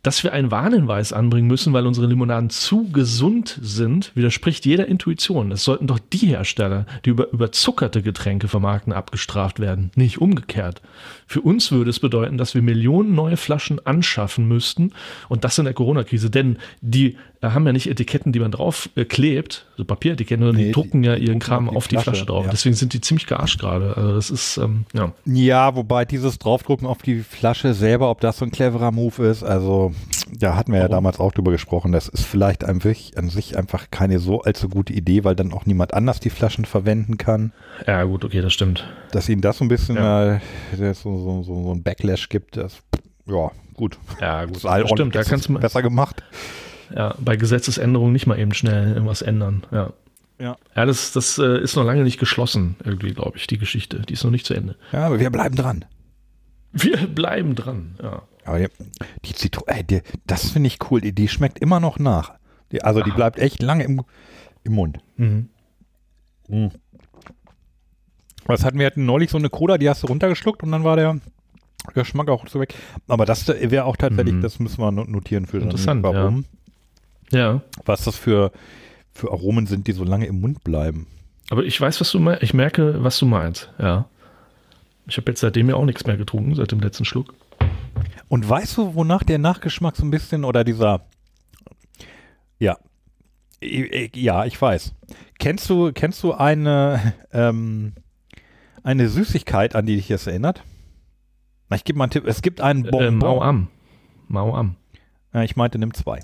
dass 0.02 0.24
wir 0.24 0.32
einen 0.32 0.50
Warnhinweis 0.50 1.12
anbringen 1.12 1.46
müssen, 1.46 1.72
weil 1.72 1.86
unsere 1.86 2.06
Limonaden 2.06 2.48
zu 2.48 2.90
gesund 2.90 3.58
sind, 3.60 4.12
widerspricht 4.14 4.64
jeder 4.64 4.86
Intuition. 4.86 5.52
Es 5.52 5.64
sollten 5.64 5.86
doch 5.86 5.98
die 5.98 6.28
Hersteller, 6.28 6.86
die 7.04 7.10
über 7.10 7.30
überzuckerte 7.30 8.00
Getränke 8.02 8.48
vermarkten, 8.48 8.92
abgestraft 8.92 9.60
werden, 9.60 9.90
nicht 9.96 10.18
umgekehrt. 10.18 10.80
Für 11.26 11.42
uns 11.42 11.70
würde 11.70 11.90
es 11.90 12.00
bedeuten, 12.00 12.38
dass 12.38 12.54
wir 12.54 12.62
Millionen 12.62 13.14
neue 13.14 13.36
Flaschen 13.36 13.84
anschaffen 13.86 14.48
müssten 14.48 14.92
und 15.28 15.44
das 15.44 15.58
in 15.58 15.64
der 15.64 15.74
Corona-Krise, 15.74 16.30
denn 16.30 16.56
die 16.80 17.08
äh, 17.08 17.16
haben 17.42 17.66
ja 17.66 17.72
nicht 17.72 17.86
Etiketten, 17.86 18.32
die 18.32 18.40
man 18.40 18.50
drauf 18.50 18.90
äh, 18.96 19.04
klebt, 19.06 19.66
so 19.76 19.84
Papieretiketten, 19.84 20.44
sondern 20.44 20.60
nee, 20.60 20.68
die 20.68 20.72
drucken 20.72 21.02
ja 21.02 21.14
ihren 21.14 21.38
Kram 21.38 21.70
auf 21.70 21.88
die, 21.88 21.94
Flasche, 21.94 22.10
Flasche 22.10 22.26
drauf. 22.26 22.44
Ja. 22.44 22.50
Deswegen 22.50 22.74
sind 22.74 22.92
die 22.92 23.00
ziemlich 23.00 23.26
gearscht 23.26 23.58
gerade. 23.58 23.96
Also 23.96 24.14
das 24.14 24.30
ist, 24.30 24.58
ähm, 24.58 24.84
ja. 24.92 25.12
Ja, 25.24 25.74
wobei 25.74 26.04
dieses 26.04 26.38
Draufdrucken 26.38 26.86
auf 26.86 26.98
die 26.98 27.20
Flasche 27.20 27.72
selber, 27.72 28.10
ob 28.10 28.20
das 28.20 28.38
so 28.38 28.44
ein 28.44 28.50
cleverer 28.50 28.92
Move 28.92 29.26
ist, 29.26 29.42
also 29.42 29.94
da 30.30 30.54
hatten 30.54 30.72
wir 30.72 30.80
ja 30.80 30.88
damals 30.88 31.18
auch 31.18 31.32
drüber 31.32 31.50
gesprochen, 31.50 31.92
das 31.92 32.08
ist 32.08 32.26
vielleicht 32.26 32.64
an 32.64 32.80
sich, 32.80 33.16
an 33.16 33.30
sich 33.30 33.56
einfach 33.56 33.90
keine 33.90 34.18
so 34.18 34.42
allzu 34.42 34.68
gute 34.68 34.92
Idee, 34.92 35.24
weil 35.24 35.34
dann 35.34 35.52
auch 35.52 35.64
niemand 35.64 35.94
anders 35.94 36.20
die 36.20 36.30
Flaschen 36.30 36.66
verwenden 36.66 37.16
kann. 37.16 37.52
Ja, 37.86 38.04
gut, 38.04 38.24
okay, 38.24 38.42
das 38.42 38.52
stimmt. 38.52 38.86
Dass 39.12 39.28
ihnen 39.30 39.40
das 39.40 39.58
so 39.58 39.64
ein 39.64 39.68
bisschen 39.68 39.96
ja. 39.96 40.34
äh, 40.34 40.40
so, 40.92 41.16
so, 41.18 41.42
so, 41.42 41.62
so 41.64 41.72
ein 41.72 41.82
Backlash 41.82 42.28
gibt, 42.28 42.58
das, 42.58 42.82
ja, 43.26 43.50
gut. 43.74 43.98
Ja, 44.20 44.44
gut, 44.44 44.56
das, 44.56 44.62
das 44.62 44.90
stimmt, 44.90 45.14
da 45.14 45.22
kannst 45.22 45.48
du 45.48 45.54
besser 45.54 45.82
gemacht. 45.82 46.22
Ja, 46.94 47.14
bei 47.18 47.36
Gesetzesänderungen 47.36 48.12
nicht 48.12 48.26
mal 48.26 48.38
eben 48.38 48.52
schnell 48.52 48.92
irgendwas 48.94 49.22
ändern, 49.22 49.62
ja. 49.70 49.92
Ja. 50.40 50.56
Ja, 50.74 50.86
das, 50.86 51.12
das 51.12 51.38
äh, 51.38 51.60
ist 51.60 51.76
noch 51.76 51.84
lange 51.84 52.02
nicht 52.02 52.18
geschlossen, 52.18 52.76
irgendwie, 52.82 53.12
glaube 53.12 53.36
ich, 53.36 53.46
die 53.46 53.58
Geschichte. 53.58 54.00
Die 54.00 54.14
ist 54.14 54.24
noch 54.24 54.30
nicht 54.30 54.46
zu 54.46 54.54
Ende. 54.54 54.76
Ja, 54.90 55.06
aber 55.06 55.20
wir 55.20 55.30
bleiben 55.30 55.54
dran. 55.54 55.84
Wir 56.72 57.06
bleiben 57.06 57.54
dran, 57.54 57.96
ja. 58.02 58.22
Aber 58.44 58.58
die, 58.58 58.68
die 59.26 59.34
Zitrone, 59.34 60.02
das 60.26 60.50
finde 60.50 60.68
ich 60.68 60.78
cool. 60.90 61.00
Die, 61.02 61.12
die, 61.12 61.28
schmeckt 61.28 61.58
immer 61.58 61.78
noch 61.78 61.98
nach. 61.98 62.32
Die, 62.72 62.82
also 62.82 63.02
die 63.02 63.10
bleibt 63.10 63.38
echt 63.38 63.62
lange 63.62 63.84
im, 63.84 64.02
im 64.64 64.72
Mund. 64.72 64.98
Mhm. 65.16 65.50
Mhm. 66.48 66.70
Was 68.46 68.64
hatten 68.64 68.78
wir 68.78 68.86
hatten 68.86 69.04
neulich 69.04 69.30
so 69.30 69.38
eine 69.38 69.50
Cola, 69.50 69.78
die 69.78 69.88
hast 69.88 70.02
du 70.02 70.06
runtergeschluckt 70.06 70.62
und 70.62 70.72
dann 70.72 70.84
war 70.84 70.96
der 70.96 71.20
Geschmack 71.94 72.28
auch 72.28 72.46
so 72.48 72.60
weg. 72.60 72.74
Aber 73.08 73.26
das 73.26 73.46
wäre 73.46 73.84
auch 73.84 73.96
tatsächlich, 73.96 74.34
mhm. 74.34 74.40
das 74.40 74.58
müssen 74.58 74.80
wir 74.80 74.90
notieren 74.90 75.46
für 75.46 75.58
Interessant, 75.58 76.02
warum. 76.02 76.38
Ja. 76.38 76.59
Ja. 77.32 77.62
Was 77.84 78.04
das 78.04 78.16
für, 78.16 78.52
für 79.12 79.30
Aromen 79.30 79.66
sind, 79.66 79.86
die 79.86 79.92
so 79.92 80.04
lange 80.04 80.26
im 80.26 80.40
Mund 80.40 80.64
bleiben. 80.64 81.06
Aber 81.50 81.64
ich 81.64 81.80
weiß, 81.80 82.00
was 82.00 82.10
du 82.12 82.20
meinst. 82.20 82.42
Ich 82.42 82.54
merke, 82.54 83.02
was 83.02 83.18
du 83.18 83.26
meinst. 83.26 83.70
Ja. 83.78 84.08
Ich 85.06 85.16
habe 85.16 85.30
jetzt 85.30 85.40
seitdem 85.40 85.68
ja 85.68 85.74
auch 85.74 85.84
nichts 85.84 86.06
mehr 86.06 86.16
getrunken, 86.16 86.54
seit 86.54 86.70
dem 86.70 86.80
letzten 86.80 87.04
Schluck. 87.04 87.34
Und 88.28 88.48
weißt 88.48 88.76
du, 88.76 88.94
wonach 88.94 89.24
der 89.24 89.38
Nachgeschmack 89.38 89.96
so 89.96 90.04
ein 90.04 90.10
bisschen 90.10 90.44
oder 90.44 90.62
dieser, 90.62 91.04
ja, 92.60 92.78
ja, 93.62 94.44
ich 94.44 94.60
weiß. 94.60 94.94
Kennst 95.38 95.68
du, 95.68 95.92
kennst 95.92 96.22
du 96.22 96.32
eine, 96.32 97.14
ähm, 97.32 97.94
eine 98.82 99.08
Süßigkeit, 99.08 99.74
an 99.74 99.86
die 99.86 99.96
dich 99.96 100.08
das 100.08 100.26
erinnert? 100.26 100.62
Na, 101.68 101.76
ich 101.76 101.84
gebe 101.84 101.98
mal 101.98 102.04
einen 102.04 102.12
Tipp. 102.12 102.26
Es 102.26 102.42
gibt 102.42 102.60
einen 102.60 102.84
Bonbon. 102.84 103.06
Äh, 103.06 103.10
Mau 103.10 103.42
am. 103.42 103.68
Mau 104.28 104.54
am. 104.54 104.76
Ja, 105.32 105.42
ich 105.42 105.56
meinte, 105.56 105.78
nimm 105.78 105.94
zwei. 105.94 106.20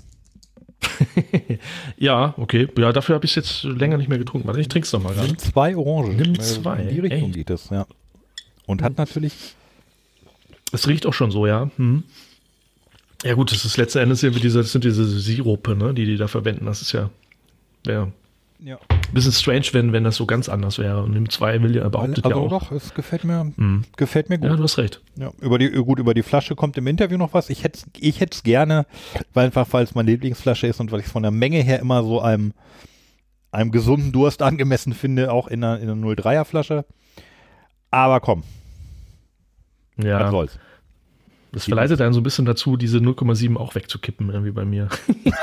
ja, 1.97 2.33
okay. 2.37 2.67
Ja, 2.77 2.91
dafür 2.91 3.15
habe 3.15 3.25
ich 3.25 3.31
es 3.31 3.35
jetzt 3.35 3.63
länger 3.63 3.97
nicht 3.97 4.09
mehr 4.09 4.17
getrunken. 4.17 4.47
Warte, 4.47 4.61
ich 4.61 4.67
trinke 4.67 4.85
es 4.85 4.93
nochmal 4.93 5.13
gerade. 5.13 5.27
Nimm 5.27 5.37
zwei 5.37 5.75
Orangen. 5.75 6.15
Nimm 6.17 6.39
zwei. 6.39 6.81
In 6.81 6.89
die 6.89 6.99
Richtung 6.99 7.29
Ey. 7.29 7.31
geht 7.31 7.49
es, 7.49 7.69
ja. 7.69 7.85
Und 8.65 8.81
hat 8.81 8.97
natürlich 8.97 9.55
es 10.71 10.87
riecht 10.87 11.05
auch 11.05 11.13
schon 11.13 11.31
so, 11.31 11.47
ja. 11.47 11.69
Hm. 11.77 12.03
Ja 13.23 13.33
gut, 13.33 13.51
das 13.51 13.65
ist 13.65 13.77
letzten 13.77 13.99
Endes 13.99 14.21
irgendwie 14.21 14.41
diese, 14.41 14.59
das 14.59 14.71
sind 14.71 14.83
diese 14.83 15.05
Sirupe, 15.05 15.75
ne, 15.75 15.93
die 15.93 16.05
die 16.05 16.17
da 16.17 16.27
verwenden. 16.27 16.65
Das 16.65 16.81
ist 16.81 16.91
ja, 16.91 17.09
wäre 17.83 18.11
ja. 18.59 18.77
ein 18.89 19.13
bisschen 19.13 19.31
strange, 19.31 19.67
wenn, 19.71 19.93
wenn 19.93 20.03
das 20.03 20.15
so 20.15 20.25
ganz 20.25 20.49
anders 20.49 20.79
wäre. 20.79 21.03
Und 21.03 21.15
im 21.15 21.29
2 21.29 21.61
will 21.61 21.75
ja 21.75 21.87
behauptet 21.89 22.25
also 22.25 22.37
ja 22.37 22.45
auch. 22.45 22.49
doch, 22.49 22.71
es 22.71 22.93
gefällt 22.93 23.23
mir, 23.23 23.51
mhm. 23.55 23.83
gefällt 23.95 24.29
mir 24.29 24.37
gut. 24.37 24.49
Ja, 24.49 24.55
du 24.55 24.63
hast 24.63 24.77
recht. 24.77 25.01
Ja, 25.15 25.31
über 25.39 25.57
die, 25.59 25.69
gut, 25.69 25.99
über 25.99 26.13
die 26.13 26.23
Flasche 26.23 26.55
kommt 26.55 26.77
im 26.77 26.87
Interview 26.87 27.17
noch 27.17 27.33
was. 27.33 27.49
Ich 27.49 27.63
hätte 27.63 27.79
ich 27.97 28.21
es 28.21 28.43
gerne, 28.43 28.85
weil 29.33 29.45
einfach, 29.45 29.67
weil 29.71 29.83
es 29.83 29.95
meine 29.95 30.11
Lieblingsflasche 30.11 30.67
ist 30.67 30.79
und 30.79 30.91
weil 30.91 30.99
ich 30.99 31.05
es 31.07 31.11
von 31.11 31.23
der 31.23 31.31
Menge 31.31 31.61
her 31.61 31.79
immer 31.79 32.03
so 32.03 32.21
einem, 32.21 32.53
einem 33.51 33.71
gesunden 33.71 34.11
Durst 34.11 34.41
angemessen 34.41 34.93
finde, 34.93 35.31
auch 35.31 35.47
in 35.47 35.63
einer, 35.63 35.79
in 35.79 35.89
einer 35.89 36.13
03er 36.13 36.45
Flasche. 36.45 36.85
Aber 37.89 38.19
komm, 38.19 38.43
ja. 39.97 40.19
Was 40.19 40.31
soll's. 40.31 40.59
Das 41.51 41.65
verleitet 41.65 42.01
einen 42.01 42.13
so 42.13 42.19
ein 42.19 42.23
bisschen 42.23 42.45
dazu, 42.45 42.77
diese 42.77 42.97
0,7 42.97 43.55
auch 43.57 43.75
wegzukippen, 43.75 44.29
irgendwie 44.29 44.51
bei 44.51 44.65
mir. 44.65 44.89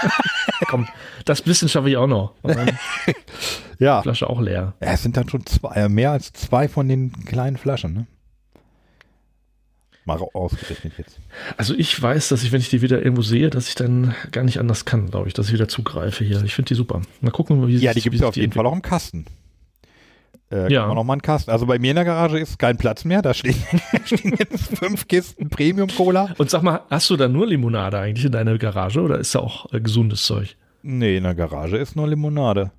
Komm, 0.69 0.87
das 1.25 1.43
bisschen 1.43 1.69
schaffe 1.69 1.89
ich 1.89 1.97
auch 1.97 2.07
noch. 2.07 2.35
ja. 3.79 4.03
Flasche 4.03 4.29
auch 4.29 4.41
leer. 4.41 4.75
Ja, 4.81 4.93
es 4.93 5.03
sind 5.03 5.17
dann 5.17 5.29
schon 5.29 5.47
zwei, 5.47 5.75
äh, 5.75 5.89
mehr 5.89 6.13
als 6.13 6.33
zwei 6.33 6.69
von 6.69 6.89
den 6.89 7.13
kleinen 7.25 7.57
Flaschen, 7.57 7.95
ne? 7.95 8.07
Mal 10.07 10.21
ausgerechnet 10.35 10.93
jetzt. 10.99 11.19
Also 11.57 11.75
ich 11.75 12.01
weiß, 12.01 12.29
dass 12.29 12.43
ich, 12.43 12.53
wenn 12.53 12.61
ich 12.61 12.69
die 12.69 12.83
wieder 12.83 13.03
irgendwo 13.03 13.23
sehe, 13.23 13.49
dass 13.49 13.69
ich 13.69 13.75
dann 13.75 14.15
gar 14.33 14.45
nicht 14.45 14.61
anders 14.61 14.85
kann, 14.85 15.11
glaube 15.11 15.29
ich, 15.29 15.35
dass 15.35 15.47
ich 15.47 15.55
wieder 15.55 15.67
zugreife 15.67 16.25
hier. 16.25 16.43
Ich 16.45 16.55
finde 16.55 16.69
die 16.69 16.75
super. 16.75 17.01
Mal 17.23 17.31
gucken, 17.31 17.67
wie 17.67 17.77
Ja, 17.77 17.95
die 17.95 18.03
gibt 18.03 18.17
es 18.17 18.23
auf 18.23 18.37
jeden 18.37 18.53
Fall 18.53 18.67
auch 18.67 18.75
im 18.75 18.83
Kasten. 18.83 19.25
Äh, 20.55 20.73
ja. 20.73 20.81
Kann 20.81 20.89
man 20.89 20.97
noch 20.97 21.05
mal 21.05 21.15
einen 21.15 21.23
Kasten. 21.23 21.51
Also 21.51 21.67
bei 21.67 21.79
mir 21.81 21.91
in 21.91 21.97
der 21.97 22.05
Garage 22.05 22.39
ist 22.39 22.59
kein 22.59 22.77
Platz 22.77 23.05
mehr. 23.05 23.23
Da 23.23 23.35
stehen, 23.35 23.57
stehen 24.05 24.37
jetzt 24.39 24.79
fünf 24.79 25.09
Kisten 25.09 25.51
Premium 25.51 25.89
Cola. 25.89 26.33
Und 26.39 26.49
sag 26.49 26.63
mal, 26.63 26.83
hast 26.91 27.11
du 27.11 27.17
da 27.17 27.27
nur 27.27 27.47
Limonade 27.47 27.99
eigentlich 27.99 28.25
in 28.25 28.33
deiner 28.33 28.57
Garage 28.57 29.01
oder 29.01 29.19
ist 29.19 29.35
da 29.35 29.41
auch 29.41 29.73
äh, 29.73 29.81
gesundes 29.81 30.23
Zeug? 30.23 30.57
Nee, 30.83 31.17
in 31.17 31.25
der 31.25 31.35
Garage 31.35 31.77
ist 31.77 31.97
nur 31.97 32.07
Limonade. 32.07 32.71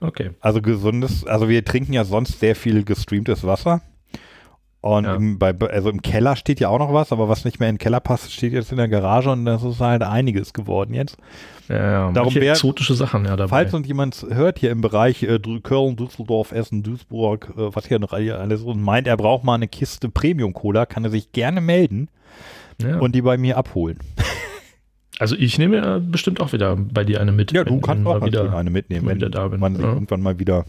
Okay. 0.00 0.30
Also 0.40 0.60
gesundes, 0.60 1.24
also 1.24 1.48
wir 1.48 1.64
trinken 1.64 1.92
ja 1.92 2.02
sonst 2.02 2.40
sehr 2.40 2.56
viel 2.56 2.82
gestreamtes 2.82 3.46
Wasser. 3.46 3.82
Und 4.82 5.04
ja. 5.04 5.14
im, 5.14 5.38
bei, 5.38 5.54
also 5.70 5.90
im 5.90 6.02
Keller 6.02 6.34
steht 6.34 6.58
ja 6.58 6.68
auch 6.68 6.80
noch 6.80 6.92
was, 6.92 7.12
aber 7.12 7.28
was 7.28 7.44
nicht 7.44 7.60
mehr 7.60 7.68
in 7.68 7.76
den 7.76 7.78
Keller 7.78 8.00
passt, 8.00 8.32
steht 8.32 8.52
jetzt 8.52 8.72
in 8.72 8.78
der 8.78 8.88
Garage 8.88 9.30
und 9.30 9.44
das 9.44 9.62
ist 9.62 9.78
halt 9.78 10.02
einiges 10.02 10.52
geworden 10.52 10.92
jetzt. 10.92 11.16
Ja, 11.68 11.90
ja. 11.90 12.12
Darum 12.12 12.34
wär, 12.34 12.50
exotische 12.50 12.94
Sachen 12.94 13.24
ja 13.24 13.36
dabei. 13.36 13.48
Falls 13.48 13.74
uns 13.74 13.86
jemand 13.86 14.26
hört 14.28 14.58
hier 14.58 14.72
im 14.72 14.80
Bereich 14.80 15.22
äh, 15.22 15.38
Köln, 15.62 15.94
Düsseldorf, 15.94 16.50
Essen, 16.50 16.82
Duisburg, 16.82 17.52
äh, 17.56 17.74
was 17.74 17.86
hier 17.86 18.00
noch 18.00 18.12
alles 18.12 18.62
und 18.62 18.82
meint, 18.82 19.06
er 19.06 19.16
braucht 19.16 19.44
mal 19.44 19.54
eine 19.54 19.68
Kiste 19.68 20.08
Premium 20.08 20.52
Cola, 20.52 20.84
kann 20.84 21.04
er 21.04 21.10
sich 21.10 21.30
gerne 21.30 21.60
melden 21.60 22.08
ja. 22.82 22.98
und 22.98 23.14
die 23.14 23.22
bei 23.22 23.38
mir 23.38 23.56
abholen. 23.56 23.98
Also 25.18 25.36
ich 25.36 25.56
nehme 25.56 25.76
ja 25.76 26.00
bestimmt 26.00 26.40
auch 26.40 26.52
wieder 26.52 26.74
bei 26.74 27.04
dir 27.04 27.20
eine 27.20 27.30
mit. 27.30 27.52
Ja, 27.52 27.62
du 27.62 27.78
kannst 27.80 28.04
auch 28.06 28.24
wieder 28.24 28.56
eine 28.56 28.70
mitnehmen, 28.70 29.06
wenn 29.06 29.18
wieder 29.18 29.30
da 29.30 29.46
bin. 29.46 29.60
man 29.60 29.76
sich 29.76 29.84
irgendwann 29.84 30.20
mal 30.20 30.40
wieder, 30.40 30.64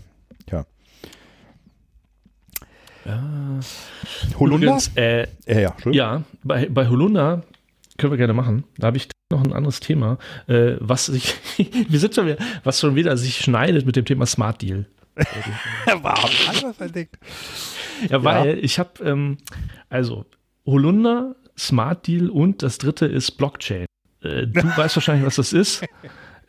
ja. 0.52 0.66
Ja. 3.06 3.60
Holunder? 4.40 4.68
Übrigens, 4.68 4.92
äh, 4.96 5.28
Ja, 5.48 5.60
ja. 5.60 5.76
Ja, 5.92 6.24
bei, 6.44 6.68
bei 6.70 6.88
Holunder 6.88 7.44
können 7.98 8.12
wir 8.12 8.18
gerne 8.18 8.34
machen. 8.34 8.64
Da 8.78 8.88
habe 8.88 8.98
ich 8.98 9.08
noch 9.32 9.44
ein 9.44 9.54
anderes 9.54 9.80
Thema, 9.80 10.18
äh, 10.48 10.76
was 10.80 11.08
sich, 11.08 11.36
wir 11.90 12.00
sind 12.00 12.16
schon 12.16 12.28
wieder, 12.28 12.38
was 12.64 12.80
schon 12.80 12.96
wieder 12.96 13.18
sich 13.18 13.38
schneidet 13.38 13.86
mit 13.86 13.96
dem 13.96 14.06
Thema 14.06 14.26
Smart 14.26 14.62
Deal. 14.62 14.86
Warum 16.02 16.32
anders 16.48 16.80
entdeckt? 16.80 17.18
Ja, 18.10 18.24
weil 18.24 18.58
ich 18.60 18.80
habe, 18.80 19.04
ähm, 19.04 19.38
also 19.90 20.26
Holunder, 20.66 21.36
Smart 21.58 22.08
Deal 22.08 22.30
und 22.30 22.64
das 22.64 22.78
dritte 22.80 23.06
ist 23.06 23.32
Blockchain. 23.32 23.86
Äh, 24.22 24.48
du 24.48 24.64
weißt 24.78 24.96
wahrscheinlich, 24.96 25.26
was 25.26 25.36
das 25.36 25.54
ist, 25.54 25.86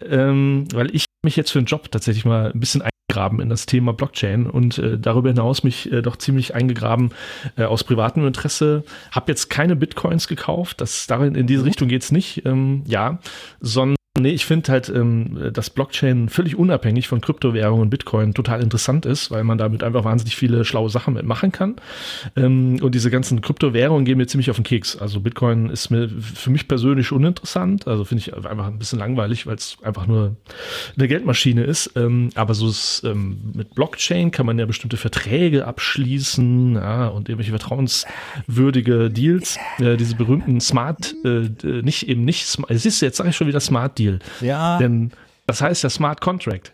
ähm, 0.01 0.67
weil 0.73 0.95
ich 0.95 1.05
mich 1.25 1.37
jetzt 1.37 1.51
für 1.51 1.59
einen 1.59 1.67
Job 1.67 1.91
tatsächlich 1.91 2.25
mal 2.25 2.53
ein 2.53 2.61
bisschen 2.61 2.83
eingegraben 3.15 3.41
in 3.41 3.49
das 3.49 3.67
Thema 3.67 3.93
Blockchain. 3.93 4.47
Und 4.47 4.79
äh, 4.79 4.99
darüber 4.99 5.29
hinaus 5.29 5.63
mich 5.63 5.91
äh, 5.93 6.03
doch 6.03 6.17
ziemlich 6.17 6.55
eingegraben 6.55 7.11
äh, 7.57 7.65
aus 7.65 7.85
privatem 7.85 8.27
Interesse. 8.27 8.85
Habe 9.11 9.33
jetzt 9.33 9.51
keine 9.51 9.77
Bitcoins 9.77 10.29
gekauft, 10.29 10.81
das 10.81 11.07
darin 11.07 11.35
in 11.35 11.47
diese 11.47 11.65
Richtung 11.65 11.89
geht's 11.89 12.13
nicht, 12.13 12.45
ähm, 12.45 12.83
ja, 12.87 13.19
sondern 13.61 13.97
Nee, 14.17 14.31
ich 14.31 14.47
finde 14.47 14.71
halt, 14.71 14.89
ähm, 14.91 15.51
dass 15.53 15.71
Blockchain 15.71 16.29
völlig 16.29 16.55
unabhängig 16.55 17.09
von 17.09 17.21
Kryptowährungen 17.21 17.83
und 17.83 17.91
Bitcoin 17.91 18.33
total 18.33 18.63
interessant 18.63 19.07
ist, 19.07 19.33
weil 19.33 19.43
man 19.43 19.59
damit 19.59 19.83
einfach 19.83 20.05
wahnsinnig 20.05 20.37
viele 20.37 20.65
schlaue 20.65 20.89
Sachen 20.89 21.15
mitmachen 21.15 21.51
kann. 21.51 21.75
Ähm, 22.37 22.79
und 22.81 22.95
diese 22.95 23.11
ganzen 23.11 23.41
Kryptowährungen 23.41 24.05
gehen 24.05 24.17
mir 24.17 24.29
ziemlich 24.29 24.51
auf 24.51 24.57
den 24.57 24.63
Keks. 24.63 24.97
Also 24.97 25.19
Bitcoin 25.19 25.69
ist 25.69 25.91
mir 25.91 26.09
für 26.09 26.51
mich 26.51 26.69
persönlich 26.69 27.11
uninteressant. 27.11 27.89
Also 27.89 28.05
finde 28.05 28.21
ich 28.21 28.33
einfach 28.33 28.69
ein 28.69 28.79
bisschen 28.79 29.01
langweilig, 29.01 29.49
weil 29.49 29.57
es 29.57 29.79
einfach 29.83 30.07
nur 30.07 30.37
eine 30.97 31.09
Geldmaschine 31.09 31.65
ist. 31.65 31.91
Ähm, 31.97 32.31
aber 32.37 32.55
so 32.55 32.69
ist, 32.69 33.03
ähm, 33.05 33.39
mit 33.53 33.75
Blockchain 33.75 34.31
kann 34.31 34.47
man 34.47 34.61
ja 34.61 34.67
bestimmte 34.67 34.97
Verträge 34.97 35.67
abschließen 35.67 36.77
ja, 36.77 37.09
und 37.09 37.29
irgendwelche 37.29 37.51
vertrauenswürdige 37.51 39.11
Deals. 39.11 39.59
Äh, 39.81 39.97
diese 39.97 40.15
berühmten 40.15 40.61
Smart, 40.61 41.17
äh, 41.25 41.49
nicht 41.83 42.09
eben 42.09 42.25
nicht, 42.25 42.47
Smart- 42.47 42.71
es 42.71 42.87
ist 42.87 43.01
jetzt 43.01 43.17
sage 43.17 43.31
ich 43.31 43.37
schon 43.37 43.49
wieder 43.49 43.59
Smart 43.59 43.99
Deal. 44.05 44.19
Ja. 44.41 44.79
Denn 44.79 45.13
das 45.47 45.61
heißt 45.61 45.83
ja 45.83 45.91
Smart 45.91 46.21
Contract. 46.21 46.73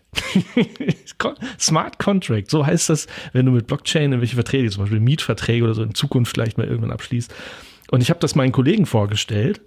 Con- 1.17 1.35
Smart 1.59 1.99
Contract, 1.99 2.49
so 2.49 2.65
heißt 2.65 2.89
das, 2.89 3.07
wenn 3.33 3.45
du 3.45 3.51
mit 3.51 3.67
Blockchain 3.67 4.11
irgendwelche 4.11 4.35
Verträge, 4.35 4.69
zum 4.69 4.83
Beispiel 4.83 4.99
Mietverträge 4.99 5.63
oder 5.63 5.73
so 5.73 5.83
in 5.83 5.93
Zukunft 5.93 6.33
vielleicht 6.33 6.57
mal 6.57 6.67
irgendwann 6.67 6.91
abschließt. 6.91 7.33
Und 7.91 8.01
ich 8.01 8.09
habe 8.09 8.19
das 8.19 8.35
meinen 8.35 8.51
Kollegen 8.53 8.85
vorgestellt 8.85 9.61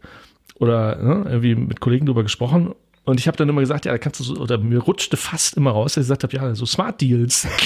oder 0.56 0.96
ne, 0.96 1.24
irgendwie 1.28 1.54
mit 1.54 1.80
Kollegen 1.80 2.06
drüber 2.06 2.22
gesprochen. 2.22 2.74
Und 3.04 3.20
ich 3.20 3.26
habe 3.26 3.36
dann 3.36 3.48
immer 3.50 3.60
gesagt, 3.60 3.84
ja, 3.84 3.92
da 3.92 3.98
kannst 3.98 4.20
du 4.20 4.24
so, 4.24 4.36
oder 4.36 4.56
mir 4.56 4.78
rutschte 4.78 5.18
fast 5.18 5.58
immer 5.58 5.72
raus, 5.72 5.94
dass 5.94 6.04
ich 6.04 6.08
gesagt 6.08 6.22
habe, 6.22 6.34
ja, 6.34 6.54
so 6.54 6.64
Smart 6.64 7.00
Deals. 7.00 7.46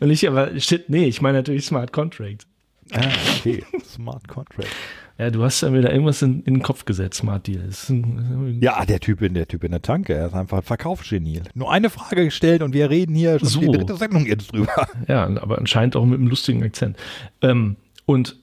Und 0.00 0.10
ich 0.10 0.26
aber, 0.28 0.58
shit, 0.60 0.88
nee, 0.88 1.06
ich 1.06 1.20
meine 1.20 1.38
natürlich 1.38 1.66
Smart 1.66 1.92
Contract. 1.92 2.46
Ah, 2.92 3.08
okay. 3.38 3.64
Smart 3.84 4.26
Contract. 4.28 4.70
Ja, 5.18 5.30
du 5.30 5.42
hast 5.42 5.62
ja 5.62 5.70
da 5.70 5.90
irgendwas 5.90 6.22
in, 6.22 6.42
in 6.44 6.54
den 6.54 6.62
Kopf 6.62 6.84
gesetzt, 6.84 7.24
ein, 7.24 8.58
Ja, 8.60 8.84
der 8.86 9.00
Typ 9.00 9.20
in 9.20 9.34
der 9.34 9.48
Typ 9.48 9.64
in 9.64 9.72
der 9.72 9.82
Tanke, 9.82 10.14
er 10.14 10.28
ist 10.28 10.34
einfach 10.34 10.58
ein 10.58 10.62
Verkaufsgenie. 10.62 11.42
Nur 11.54 11.72
eine 11.72 11.90
Frage 11.90 12.24
gestellt 12.24 12.62
und 12.62 12.72
wir 12.72 12.88
reden 12.88 13.16
hier 13.16 13.40
schon 13.40 13.48
So. 13.48 13.60
die 13.60 13.66
dritte 13.66 13.96
Sendung 13.96 14.26
jetzt 14.26 14.52
drüber. 14.52 14.86
Ja, 15.08 15.24
aber 15.24 15.58
anscheinend 15.58 15.96
auch 15.96 16.04
mit 16.04 16.20
einem 16.20 16.28
lustigen 16.28 16.62
Akzent. 16.62 16.96
Ähm, 17.42 17.76
und 18.06 18.36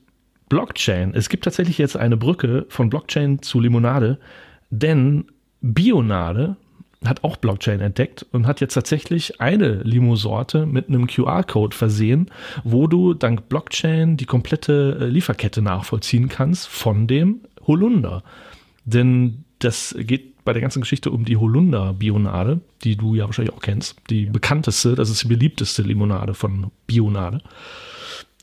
Blockchain, 0.50 1.14
es 1.16 1.30
gibt 1.30 1.46
tatsächlich 1.46 1.78
jetzt 1.78 1.96
eine 1.96 2.18
Brücke 2.18 2.66
von 2.70 2.90
Blockchain 2.90 3.42
zu 3.42 3.62
Limonade, 3.62 4.20
denn 4.70 5.26
Bionade 5.62 6.58
hat 7.04 7.24
auch 7.24 7.38
Blockchain 7.38 7.82
entdeckt 7.82 8.26
und 8.32 8.48
hat 8.48 8.62
jetzt 8.62 8.74
tatsächlich 8.74 9.42
eine 9.42 9.84
Limo-Sorte 9.84 10.66
mit 10.66 10.88
einem 10.88 11.08
QR-Code 11.08 11.76
versehen, 11.76 12.32
wo 12.64 12.88
du 12.88 13.14
dank 13.14 13.50
Blockchain 13.50 14.18
die 14.18 14.26
komplette 14.26 14.98
äh, 15.02 15.06
Lieferkette 15.06 15.62
nachvollziehen 15.62 16.30
kannst 16.30 16.68
von 16.68 17.08
dem 17.08 17.42
Holunder. 17.68 18.24
Denn 18.86 19.44
das 19.60 19.96
geht 19.98 20.44
bei 20.46 20.54
der 20.54 20.62
ganzen 20.62 20.82
Geschichte 20.82 21.10
um 21.12 21.26
die 21.26 21.38
Holunder-Bionade, 21.38 22.62
die 22.84 22.96
du 22.96 23.16
ja 23.16 23.26
wahrscheinlich 23.26 23.54
auch 23.54 23.62
kennst. 23.62 23.98
Die 24.10 24.28
bekannteste, 24.28 24.96
das 24.96 25.10
ist 25.10 25.24
die 25.24 25.28
beliebteste 25.28 25.82
Limonade 25.82 26.36
von 26.36 26.72
Bionade. 26.86 27.42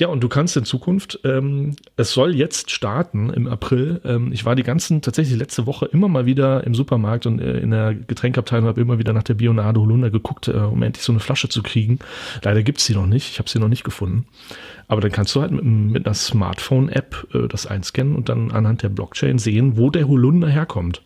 Ja, 0.03 0.09
und 0.09 0.21
du 0.21 0.29
kannst 0.29 0.57
in 0.57 0.65
Zukunft, 0.65 1.21
ähm, 1.23 1.77
es 1.97 2.11
soll 2.11 2.35
jetzt 2.35 2.73
starten 2.73 3.31
im 3.31 3.47
April. 3.47 4.01
Ähm, 4.05 4.33
ich 4.33 4.45
war 4.45 4.57
die 4.57 4.65
ganzen, 4.65 5.01
tatsächlich 5.01 5.39
letzte 5.39 5.65
Woche 5.65 5.87
immer 5.87 6.09
mal 6.09 6.27
wieder 6.27 6.67
im 6.67 6.75
Supermarkt 6.75 7.25
und 7.25 7.41
äh, 7.41 7.61
in 7.61 7.71
der 7.71 7.95
Getränkabteilung 7.95 8.67
habe 8.67 8.81
immer 8.81 8.99
wieder 8.99 9.13
nach 9.13 9.23
der 9.23 9.35
Bionade 9.35 9.81
Holunder 9.81 10.11
geguckt, 10.11 10.49
äh, 10.49 10.55
um 10.55 10.83
endlich 10.83 11.05
so 11.05 11.13
eine 11.13 11.21
Flasche 11.21 11.49
zu 11.49 11.63
kriegen. 11.63 12.01
Leider 12.43 12.65
gibt's 12.65 12.85
sie 12.85 12.95
noch 12.95 13.07
nicht. 13.07 13.31
Ich 13.31 13.39
habe 13.39 13.49
sie 13.49 13.61
noch 13.61 13.69
nicht 13.69 13.85
gefunden. 13.85 14.27
Aber 14.89 15.01
dann 15.01 15.13
kannst 15.13 15.37
du 15.37 15.41
halt 15.41 15.53
mit, 15.53 15.63
mit 15.63 16.05
einer 16.05 16.15
Smartphone-App 16.15 17.29
äh, 17.33 17.47
das 17.47 17.69
einscannen 17.69 18.17
und 18.17 18.29
dann 18.29 18.51
anhand 18.51 18.83
der 18.83 18.89
Blockchain 18.89 19.39
sehen, 19.39 19.77
wo 19.77 19.89
der 19.89 20.09
Holunder 20.09 20.49
herkommt, 20.49 21.03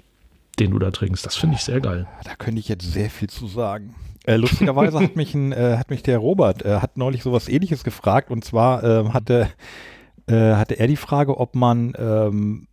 den 0.59 0.71
du 0.71 0.79
da 0.79 0.91
trinkst. 0.91 1.27
Das 1.27 1.37
finde 1.37 1.57
ich 1.57 1.61
sehr 1.61 1.83
geil. 1.83 2.07
Da 2.25 2.35
könnte 2.35 2.61
ich 2.61 2.69
jetzt 2.69 2.91
sehr 2.91 3.11
viel 3.11 3.29
zu 3.29 3.47
sagen. 3.47 3.95
Äh, 4.27 4.37
lustigerweise 4.37 5.01
hat 5.01 5.17
mich, 5.17 5.35
ein, 5.35 5.53
äh, 5.53 5.77
hat 5.79 5.91
mich 5.91 6.03
der 6.03 6.19
Robert, 6.19 6.65
äh, 6.65 6.81
hat 6.81 6.97
neulich 6.99 7.23
sowas 7.23 7.49
ähnliches 7.49 7.85
gefragt 7.85 8.31
und 8.31 8.45
zwar 8.45 8.83
ähm, 8.85 9.15
hatte, 9.15 9.49
äh, 10.27 10.55
hatte 10.55 10.79
er 10.79 10.87
die 10.89 10.97
Frage, 10.97 11.39
ob 11.39 11.55
man 11.55 11.95
ähm, 11.99 12.67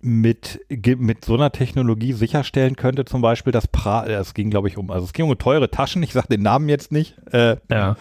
mit, 0.00 0.60
mit 0.98 1.24
so 1.24 1.34
einer 1.34 1.50
Technologie 1.50 2.12
sicherstellen 2.12 2.76
könnte, 2.76 3.04
zum 3.04 3.22
Beispiel 3.22 3.52
das 3.52 3.66
pra 3.66 4.06
äh, 4.06 4.12
es 4.14 4.34
ging 4.34 4.50
glaube 4.50 4.68
ich 4.68 4.78
um, 4.78 4.90
also 4.90 5.04
es 5.04 5.12
ging 5.12 5.28
um 5.28 5.36
teure 5.38 5.70
Taschen, 5.70 6.02
ich 6.02 6.12
sage 6.12 6.28
den 6.28 6.42
Namen 6.42 6.68
jetzt 6.68 6.92
nicht, 6.92 7.16
äh, 7.32 7.56
Ja. 7.70 7.96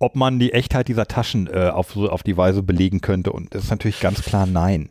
ob 0.00 0.16
man 0.16 0.38
die 0.40 0.52
Echtheit 0.52 0.88
dieser 0.88 1.06
Taschen 1.06 1.48
auf, 1.54 1.92
so, 1.92 2.10
auf 2.10 2.22
die 2.22 2.36
Weise 2.36 2.62
belegen 2.62 3.00
könnte 3.00 3.32
und 3.32 3.54
das 3.54 3.64
ist 3.64 3.70
natürlich 3.70 4.00
ganz 4.00 4.22
klar 4.22 4.46
nein. 4.46 4.88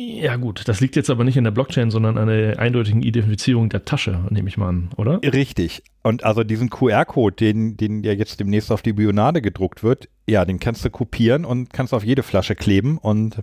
Ja, 0.00 0.36
gut. 0.36 0.62
Das 0.68 0.78
liegt 0.78 0.94
jetzt 0.94 1.10
aber 1.10 1.24
nicht 1.24 1.36
in 1.36 1.42
der 1.42 1.50
Blockchain, 1.50 1.90
sondern 1.90 2.18
an 2.18 2.28
der 2.28 2.60
eindeutigen 2.60 3.02
Identifizierung 3.02 3.68
der 3.68 3.84
Tasche, 3.84 4.20
nehme 4.30 4.48
ich 4.48 4.56
mal 4.56 4.68
an, 4.68 4.90
oder? 4.96 5.20
Richtig. 5.24 5.82
Und 6.04 6.22
also 6.22 6.44
diesen 6.44 6.70
QR-Code, 6.70 7.34
den, 7.34 7.76
den 7.76 8.04
ja 8.04 8.12
jetzt 8.12 8.38
demnächst 8.38 8.70
auf 8.70 8.80
die 8.80 8.92
Bionade 8.92 9.42
gedruckt 9.42 9.82
wird, 9.82 10.08
ja, 10.28 10.44
den 10.44 10.60
kannst 10.60 10.84
du 10.84 10.90
kopieren 10.90 11.44
und 11.44 11.72
kannst 11.72 11.92
auf 11.92 12.04
jede 12.04 12.22
Flasche 12.22 12.54
kleben 12.54 12.96
und 12.98 13.42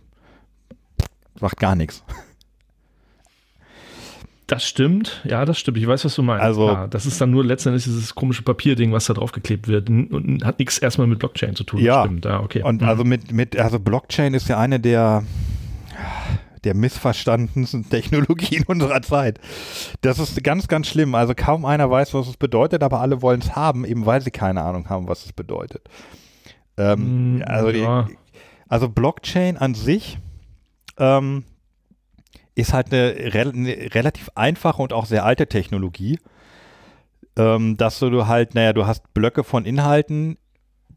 macht 1.41 1.57
gar 1.59 1.75
nichts. 1.75 2.05
Das 4.47 4.63
stimmt. 4.65 5.21
Ja, 5.27 5.43
das 5.43 5.57
stimmt. 5.57 5.77
Ich 5.77 5.87
weiß, 5.87 6.05
was 6.05 6.13
du 6.15 6.21
meinst. 6.21 6.43
Also- 6.43 6.67
Klar, 6.67 6.87
das 6.87 7.05
ist 7.05 7.19
dann 7.19 7.31
nur 7.31 7.43
letztendlich 7.43 7.83
dieses 7.83 8.13
komische 8.13 8.43
Papierding, 8.43 8.91
was 8.91 9.05
da 9.05 9.13
draufgeklebt 9.15 9.67
wird 9.67 9.89
n- 9.89 10.07
und 10.07 10.45
hat 10.45 10.59
nichts 10.59 10.77
erstmal 10.77 11.07
mit 11.07 11.17
Blockchain 11.19 11.55
zu 11.55 11.63
tun. 11.63 11.81
Ja. 11.81 12.07
Ja, 12.23 12.39
okay. 12.41 12.61
Und 12.63 12.81
Mhm. 12.81 12.87
also 12.87 13.03
mit, 13.03 13.31
mit, 13.31 13.57
also 13.57 13.79
Blockchain 13.79 14.35
ist 14.35 14.47
ja 14.47 14.59
eine 14.59 14.79
der, 14.79 15.23
der 16.65 16.75
missverstandensten 16.75 17.89
Technologien 17.89 18.63
unserer 18.67 19.01
Zeit. 19.01 19.39
Das 20.01 20.19
ist 20.19 20.43
ganz, 20.43 20.67
ganz 20.67 20.87
schlimm. 20.87 21.15
Also 21.15 21.33
kaum 21.35 21.63
einer 21.65 21.89
weiß, 21.89 22.13
was 22.13 22.27
es 22.27 22.37
bedeutet, 22.37 22.83
aber 22.83 22.99
alle 22.99 23.21
wollen 23.21 23.41
es 23.41 23.55
haben, 23.55 23.85
eben 23.85 24.05
weil 24.05 24.21
sie 24.21 24.31
keine 24.31 24.63
Ahnung 24.63 24.89
haben, 24.89 25.07
was 25.07 25.25
es 25.25 25.33
bedeutet. 25.33 25.87
Ähm, 26.77 27.37
Mm, 27.37 27.43
also, 27.45 27.71
die, 27.71 27.79
ja. 27.79 28.07
also 28.67 28.89
Blockchain 28.89 29.57
an 29.57 29.75
sich 29.75 30.19
ähm, 30.97 31.43
ist 32.55 32.73
halt 32.73 32.91
eine, 32.93 33.13
eine 33.13 33.93
relativ 33.93 34.29
einfache 34.35 34.81
und 34.81 34.93
auch 34.93 35.05
sehr 35.05 35.25
alte 35.25 35.47
Technologie, 35.47 36.19
ähm, 37.37 37.77
dass 37.77 37.99
du 37.99 38.27
halt, 38.27 38.55
naja, 38.55 38.73
du 38.73 38.87
hast 38.87 39.13
Blöcke 39.13 39.43
von 39.43 39.65
Inhalten, 39.65 40.37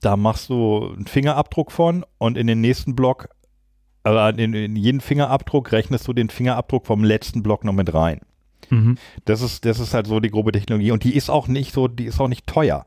da 0.01 0.17
machst 0.17 0.49
du 0.49 0.93
einen 0.95 1.07
Fingerabdruck 1.07 1.73
von 1.73 2.05
und 2.19 2.39
in 2.39 2.47
den 2.47 2.61
nächsten 2.61 2.95
Block, 2.95 3.29
also 4.17 4.39
in, 4.41 4.55
in 4.55 4.77
jeden 4.77 5.01
Fingerabdruck 5.01 5.73
rechnest 5.73 6.07
du 6.09 6.13
den 6.13 6.31
Fingerabdruck 6.31 6.87
vom 6.87 7.05
letzten 7.05 7.43
Block 7.43 7.65
noch 7.65 7.73
mit 7.73 7.93
rein. 7.95 8.21
Mhm. 8.71 8.97
Das 9.25 9.41
ist, 9.41 9.65
das 9.65 9.81
ist 9.81 9.95
halt 9.95 10.07
so 10.07 10.21
die 10.21 10.31
grobe 10.31 10.53
Technologie 10.53 10.91
und 10.91 11.05
die 11.05 11.15
ist 11.15 11.31
auch 11.31 11.49
nicht 11.49 11.73
so, 11.73 11.89
die 11.89 12.05
ist 12.05 12.21
auch 12.21 12.29
nicht 12.29 12.47
teuer. 12.47 12.85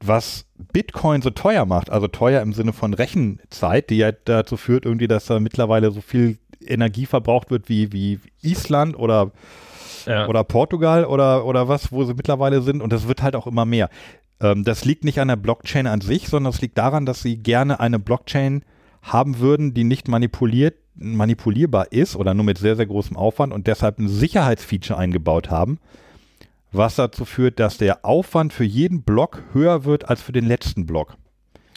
Was 0.00 0.44
Bitcoin 0.72 1.22
so 1.22 1.30
teuer 1.30 1.64
macht, 1.64 1.90
also 1.90 2.06
teuer 2.06 2.42
im 2.42 2.52
Sinne 2.52 2.72
von 2.72 2.92
Rechenzeit, 2.94 3.88
die 3.90 3.96
ja 3.96 4.12
dazu 4.12 4.56
führt 4.56 4.84
irgendwie, 4.84 5.08
dass 5.08 5.26
da 5.26 5.40
mittlerweile 5.40 5.90
so 5.90 6.00
viel 6.02 6.38
Energie 6.64 7.06
verbraucht 7.06 7.50
wird 7.50 7.68
wie, 7.68 7.92
wie 7.92 8.20
Island 8.42 8.98
oder, 8.98 9.32
Ja. 10.04 10.28
oder 10.28 10.44
Portugal 10.44 11.04
oder, 11.06 11.46
oder 11.46 11.68
was, 11.68 11.92
wo 11.92 12.04
sie 12.04 12.14
mittlerweile 12.14 12.60
sind 12.62 12.82
und 12.82 12.92
das 12.92 13.08
wird 13.08 13.22
halt 13.22 13.34
auch 13.36 13.46
immer 13.46 13.64
mehr. 13.64 13.88
Ähm, 14.40 14.64
das 14.64 14.84
liegt 14.84 15.04
nicht 15.04 15.18
an 15.18 15.28
der 15.28 15.36
Blockchain 15.36 15.86
an 15.86 16.02
sich, 16.02 16.28
sondern 16.28 16.52
es 16.52 16.60
liegt 16.60 16.76
daran, 16.76 17.06
dass 17.06 17.22
sie 17.22 17.38
gerne 17.38 17.80
eine 17.80 17.98
Blockchain 17.98 18.62
haben 19.06 19.38
würden, 19.38 19.72
die 19.74 19.84
nicht 19.84 20.08
manipuliert, 20.08 20.74
manipulierbar 20.94 21.92
ist 21.92 22.16
oder 22.16 22.34
nur 22.34 22.44
mit 22.44 22.58
sehr, 22.58 22.76
sehr 22.76 22.86
großem 22.86 23.16
Aufwand 23.16 23.52
und 23.52 23.66
deshalb 23.66 23.98
ein 23.98 24.08
Sicherheitsfeature 24.08 24.98
eingebaut 24.98 25.50
haben, 25.50 25.78
was 26.72 26.96
dazu 26.96 27.24
führt, 27.24 27.60
dass 27.60 27.78
der 27.78 28.04
Aufwand 28.04 28.52
für 28.52 28.64
jeden 28.64 29.02
Block 29.02 29.42
höher 29.52 29.84
wird 29.84 30.08
als 30.08 30.22
für 30.22 30.32
den 30.32 30.44
letzten 30.46 30.86
Block. 30.86 31.16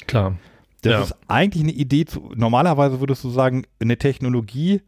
Klar. 0.08 0.38
Das 0.82 0.92
Ja. 0.94 1.02
ist 1.02 1.16
eigentlich 1.28 1.64
eine 1.64 1.74
Idee 1.74 2.06
zu, 2.06 2.32
normalerweise 2.36 3.00
würdest 3.02 3.24
du 3.24 3.30
sagen, 3.30 3.64
eine 3.80 3.98
Technologie, 3.98 4.82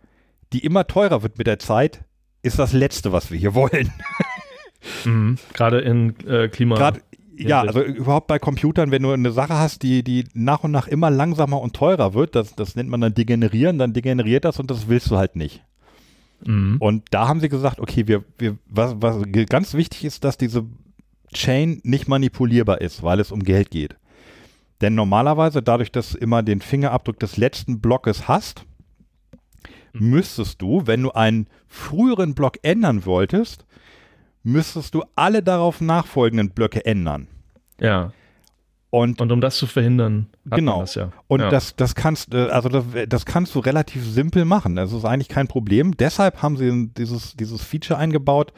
die 0.54 0.60
immer 0.66 0.88
teurer 0.88 1.22
wird 1.24 1.38
mit 1.38 1.48
der 1.48 1.60
Zeit, 1.60 2.04
ist 2.42 2.58
das 2.58 2.74
Letzte, 2.74 3.12
was 3.12 3.30
wir 3.30 3.38
hier 3.38 3.54
wollen. 3.54 3.92
Mhm. 5.06 5.38
Gerade 5.54 5.80
in 5.82 6.16
äh, 6.28 6.48
Klima. 6.48 6.76
Gerade 6.76 7.02
ja, 7.48 7.62
also 7.62 7.82
überhaupt 7.82 8.28
bei 8.28 8.40
Computern, 8.40 8.92
wenn 8.92 9.04
du 9.04 9.12
eine 9.12 9.32
Sache 9.32 9.56
hast, 9.56 9.84
die, 9.84 10.04
die 10.04 10.26
nach 10.34 10.64
und 10.64 10.72
nach 10.72 10.88
immer 10.88 11.10
langsamer 11.10 11.62
und 11.62 11.76
teurer 11.76 12.14
wird, 12.14 12.36
das, 12.36 12.56
das 12.56 12.76
nennt 12.76 12.90
man 12.90 13.02
dann 13.02 13.14
degenerieren, 13.14 13.78
dann 13.78 13.94
degeneriert 13.94 14.46
das 14.46 14.60
und 14.60 14.72
das 14.72 14.88
willst 14.88 15.12
du 15.12 15.18
halt 15.18 15.36
nicht. 15.36 15.64
Mhm. 16.46 16.78
Und 16.80 17.04
da 17.12 17.28
haben 17.28 17.40
sie 17.40 17.50
gesagt, 17.50 17.80
okay, 17.80 18.08
wir, 18.08 18.24
wir, 18.38 18.58
was, 18.68 18.96
was 19.00 19.24
ganz 19.50 19.74
wichtig 19.74 20.06
ist, 20.06 20.24
dass 20.24 20.38
diese 20.38 20.66
Chain 21.34 21.80
nicht 21.84 22.08
manipulierbar 22.08 22.82
ist, 22.82 23.04
weil 23.04 23.20
es 23.20 23.32
um 23.32 23.44
Geld 23.44 23.72
geht. 23.72 23.96
Denn 24.82 24.96
normalerweise, 24.96 25.62
dadurch, 25.62 25.92
dass 25.92 26.12
du 26.12 26.18
immer 26.18 26.42
den 26.42 26.62
Fingerabdruck 26.62 27.20
des 27.20 27.38
letzten 27.38 27.80
Blockes 27.80 28.28
hast, 28.28 28.66
Mhm. 29.94 30.10
müsstest 30.10 30.62
du, 30.62 30.84
wenn 30.86 31.04
du 31.04 31.12
einen 31.12 31.48
früheren 31.68 32.34
Block 32.34 32.58
ändern 32.62 33.06
wolltest, 33.06 33.66
müsstest 34.44 34.94
du 34.96 35.04
alle 35.16 35.44
darauf 35.44 35.82
nachfolgenden 35.82 36.50
Blöcke 36.50 36.86
ändern. 36.86 37.28
Ja. 37.80 38.12
Und, 38.90 39.22
Und 39.22 39.32
um 39.32 39.40
das 39.40 39.56
zu 39.58 39.68
verhindern, 39.68 40.28
Genau. 40.46 40.74
man 40.74 40.82
das 40.82 40.96
ja. 40.96 41.12
und 41.28 41.40
ja. 41.40 41.50
das, 41.50 41.78
das 41.78 41.96
kannst, 41.96 42.34
äh, 42.34 42.48
also 42.50 42.68
das, 42.68 42.84
das 43.08 43.26
kannst 43.26 43.56
du 43.56 43.60
relativ 43.60 44.06
simpel 44.06 44.44
machen. 44.44 44.76
Das 44.76 44.92
ist 44.92 45.06
eigentlich 45.06 45.30
kein 45.30 45.48
Problem. 45.48 45.96
Deshalb 45.96 46.42
haben 46.42 46.58
sie 46.58 46.90
dieses, 46.98 47.36
dieses 47.38 47.62
Feature 47.62 47.98
eingebaut, 47.98 48.52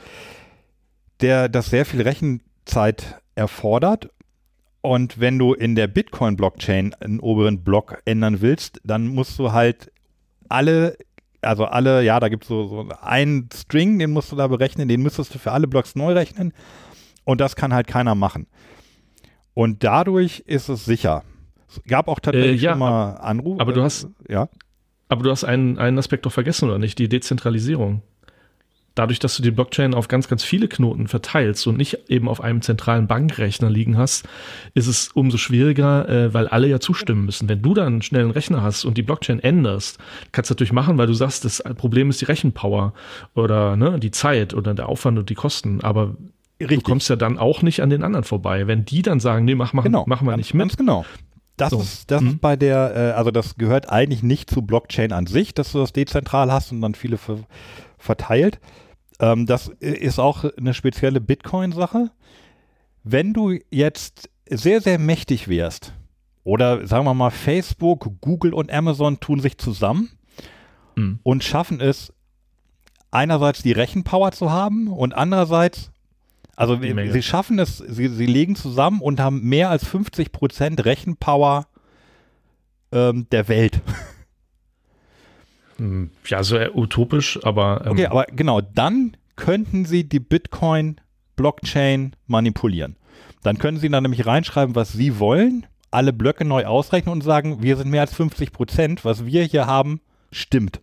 der 1.22 1.50
das 1.50 1.68
sehr 1.68 1.86
viel 1.86 2.02
Rechenzeit 2.02 3.22
erfordert. 3.36 4.10
Und 4.82 5.20
wenn 5.20 5.38
du 5.38 5.54
in 5.54 5.76
der 5.76 5.88
Bitcoin-Blockchain 5.88 6.96
einen 6.96 7.20
oberen 7.20 7.64
Block 7.64 8.02
ändern 8.06 8.42
willst, 8.42 8.82
dann 8.84 9.08
musst 9.08 9.38
du 9.38 9.52
halt 9.52 9.92
alle, 10.50 10.98
also 11.44 11.66
alle, 11.66 12.04
ja, 12.04 12.20
da 12.20 12.30
gibt 12.30 12.44
es 12.44 12.50
so, 12.50 12.68
so 12.68 12.88
einen 13.02 13.50
String, 13.54 14.00
den 14.00 14.12
musst 14.12 14.32
du 14.32 14.36
da 14.36 14.48
berechnen, 14.48 14.88
den 14.88 15.02
müsstest 15.02 15.34
du 15.36 15.40
für 15.40 15.52
alle 15.52 15.68
Blocks 15.68 15.96
neu 15.96 16.14
rechnen. 16.14 16.54
Und 17.26 17.40
das 17.42 17.56
kann 17.56 17.74
halt 17.74 17.88
keiner 17.88 18.16
machen. 18.16 18.48
Und 19.54 19.84
dadurch 19.84 20.40
ist 20.46 20.70
es 20.70 20.86
sicher. 20.86 21.24
Es 21.70 21.82
gab 21.84 22.08
auch 22.08 22.20
tatsächlich 22.20 22.62
Äh, 22.62 22.66
ja, 22.66 22.72
schon 22.72 22.80
mal 22.80 23.12
Anrufe. 23.16 23.62
aber 23.62 23.74
du 23.74 23.84
hast- 23.84 24.08
ja. 24.28 24.50
Aber 25.10 25.24
du 25.24 25.30
hast 25.32 25.44
einen, 25.44 25.78
einen 25.78 25.98
Aspekt 26.00 26.26
doch 26.26 26.32
vergessen, 26.32 26.70
oder 26.70 26.80
nicht? 26.80 26.98
Die 27.00 27.08
Dezentralisierung. 27.10 28.02
Dadurch, 28.96 29.18
dass 29.18 29.36
du 29.36 29.42
die 29.42 29.50
Blockchain 29.52 29.96
auf 29.96 30.08
ganz, 30.08 30.28
ganz 30.28 30.44
viele 30.44 30.68
Knoten 30.68 31.08
verteilst 31.08 31.66
und 31.66 31.78
nicht 31.78 31.98
eben 32.10 32.30
auf 32.30 32.42
einem 32.42 32.62
zentralen 32.62 33.08
Bankrechner 33.08 33.70
liegen 33.70 33.98
hast, 33.98 34.28
ist 34.76 34.86
es 34.86 35.08
umso 35.10 35.38
schwieriger, 35.38 36.08
äh, 36.08 36.34
weil 36.34 36.48
alle 36.48 36.68
ja 36.68 36.80
zustimmen 36.80 37.26
müssen. 37.26 37.50
Wenn 37.50 37.62
du 37.64 37.74
dann 37.74 37.88
einen 37.88 38.02
schnellen 38.04 38.30
Rechner 38.30 38.62
hast 38.62 38.86
und 38.86 38.96
die 38.98 39.02
Blockchain 39.02 39.40
änderst, 39.40 39.98
kannst 40.32 40.52
du 40.52 40.54
natürlich 40.54 40.74
machen, 40.74 40.98
weil 41.00 41.08
du 41.08 41.14
sagst, 41.14 41.44
das 41.44 41.64
Problem 41.76 42.10
ist 42.12 42.22
die 42.22 42.26
Rechenpower 42.26 42.94
oder 43.34 43.76
ne, 43.76 44.00
die 44.00 44.12
Zeit 44.12 44.54
oder 44.54 44.74
der 44.76 44.88
Aufwand 44.90 45.18
und 45.18 45.30
die 45.30 45.36
Kosten. 45.36 45.82
Aber 45.82 46.16
Richtig. 46.62 46.84
du 46.84 46.90
kommst 46.92 47.10
ja 47.10 47.16
dann 47.16 47.40
auch 47.40 47.64
nicht 47.64 47.82
an 47.82 47.90
den 47.90 48.04
anderen 48.04 48.24
vorbei. 48.24 48.68
Wenn 48.68 48.86
die 48.86 49.02
dann 49.02 49.20
sagen, 49.20 49.44
nee, 49.46 49.56
mach, 49.56 49.74
mach, 49.74 49.84
genau. 49.86 50.06
machen 50.08 50.28
wir 50.28 50.38
nicht 50.38 50.54
mit. 50.54 50.62
Ganz 50.62 50.78
genau. 50.78 51.04
Das, 51.58 51.72
So. 51.72 51.80
ist, 51.82 52.12
das 52.12 52.22
Mhm. 52.22 52.28
ist 52.30 52.42
bei 52.42 52.56
der, 52.56 52.94
äh, 52.96 53.00
also 53.18 53.32
das 53.32 53.56
gehört 53.58 53.90
eigentlich 53.92 54.22
nicht 54.24 54.50
zu 54.52 54.62
Blockchain 54.62 55.12
an 55.12 55.26
sich, 55.26 55.54
dass 55.56 55.72
du 55.72 55.80
das 55.80 55.94
dezentral 55.94 56.52
hast 56.52 56.72
und 56.72 56.82
dann 56.82 56.94
viele 56.94 57.18
ver 57.18 57.40
verteilt. 57.98 58.60
Ähm, 59.24 59.46
das 59.46 59.70
ist 59.80 60.20
auch 60.20 60.44
eine 60.58 60.74
spezielle 60.74 61.22
Bitcoin-Sache. 61.22 62.12
Wenn 63.04 63.34
du 63.34 63.58
jetzt 63.72 64.30
sehr, 64.50 64.82
sehr 64.82 65.00
mächtig 65.00 65.48
wärst, 65.48 65.94
oder 66.44 66.86
sagen 66.88 67.06
wir 67.06 67.14
mal, 67.14 67.30
Facebook, 67.32 68.12
Google 68.20 68.54
und 68.54 68.72
Amazon 68.72 69.20
tun 69.20 69.40
sich 69.40 69.58
zusammen 69.58 70.10
Mhm. 70.96 71.20
und 71.24 71.44
schaffen 71.44 71.80
es, 71.80 72.14
einerseits 73.12 73.64
die 73.64 73.72
Rechenpower 73.72 74.32
zu 74.32 74.52
haben 74.52 74.88
und 74.88 75.14
andererseits, 75.14 75.92
also 76.56 76.78
Menge. 76.78 77.12
sie 77.12 77.24
schaffen 77.24 77.58
es, 77.60 77.78
sie, 77.78 78.08
sie 78.10 78.26
legen 78.26 78.56
zusammen 78.56 79.02
und 79.02 79.20
haben 79.20 79.42
mehr 79.48 79.70
als 79.70 79.86
50 79.88 80.32
Prozent 80.32 80.84
Rechenpower 80.86 81.66
ähm, 82.92 83.28
der 83.32 83.48
Welt. 83.48 83.82
Hm, 85.78 86.12
Ja, 86.28 86.44
so 86.44 86.58
utopisch, 86.74 87.40
aber 87.44 87.84
ähm, 87.86 87.92
Okay, 87.94 88.06
aber 88.08 88.26
genau, 88.26 88.62
dann 88.62 89.18
könnten 89.36 89.86
sie 89.86 90.04
die 90.04 90.20
Bitcoin-Blockchain 90.20 92.16
manipulieren. 92.28 92.96
Dann 93.44 93.58
können 93.58 93.78
sie 93.78 93.90
da 93.90 94.00
nämlich 94.00 94.26
reinschreiben, 94.26 94.76
was 94.76 94.94
sie 94.94 95.20
wollen, 95.20 95.66
alle 95.92 96.14
Blöcke 96.14 96.46
neu 96.46 96.66
ausrechnen 96.66 97.12
und 97.14 97.22
sagen, 97.22 97.62
wir 97.62 97.76
sind 97.78 97.90
mehr 97.90 98.02
als 98.02 98.14
50 98.14 98.52
Prozent, 98.52 99.06
was 99.06 99.26
wir 99.26 99.44
hier 99.44 99.68
haben, 99.68 100.02
stimmt. 100.32 100.82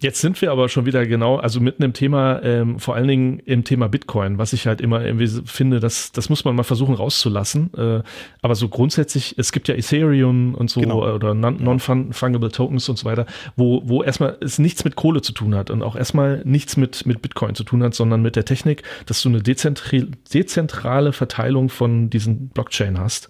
Jetzt 0.00 0.20
sind 0.20 0.40
wir 0.42 0.50
aber 0.52 0.68
schon 0.68 0.84
wieder 0.86 1.06
genau, 1.06 1.36
also 1.36 1.60
mitten 1.60 1.82
im 1.82 1.92
Thema, 1.94 2.42
ähm, 2.42 2.78
vor 2.78 2.94
allen 2.94 3.08
Dingen 3.08 3.38
im 3.46 3.64
Thema 3.64 3.88
Bitcoin, 3.88 4.36
was 4.38 4.52
ich 4.52 4.66
halt 4.66 4.80
immer 4.82 5.02
irgendwie 5.02 5.28
finde, 5.46 5.80
das, 5.80 6.12
das 6.12 6.28
muss 6.28 6.44
man 6.44 6.54
mal 6.56 6.62
versuchen 6.62 6.94
rauszulassen. 6.94 7.70
Äh, 7.74 8.02
aber 8.42 8.54
so 8.54 8.68
grundsätzlich, 8.68 9.34
es 9.38 9.50
gibt 9.52 9.66
ja 9.68 9.74
Ethereum 9.74 10.54
und 10.54 10.68
so 10.68 10.80
Genau. 10.80 11.14
oder 11.14 11.32
non- 11.32 11.62
Non-Fungible 11.62 12.50
Tokens 12.50 12.88
und 12.88 12.98
so 12.98 13.06
weiter, 13.06 13.24
wo, 13.56 13.82
wo 13.86 14.02
erstmal 14.02 14.36
es 14.40 14.58
nichts 14.58 14.84
mit 14.84 14.96
Kohle 14.96 15.22
zu 15.22 15.32
tun 15.32 15.54
hat 15.54 15.70
und 15.70 15.82
auch 15.82 15.96
erstmal 15.96 16.42
nichts 16.44 16.76
mit, 16.76 17.06
mit 17.06 17.22
Bitcoin 17.22 17.54
zu 17.54 17.64
tun 17.64 17.82
hat, 17.82 17.94
sondern 17.94 18.20
mit 18.20 18.36
der 18.36 18.44
Technik, 18.44 18.82
dass 19.06 19.22
du 19.22 19.28
eine 19.30 19.38
dezentri- 19.38 20.08
dezentrale 20.34 21.12
Verteilung 21.12 21.68
von 21.70 22.10
diesen 22.10 22.48
Blockchain 22.48 22.98
hast. 22.98 23.28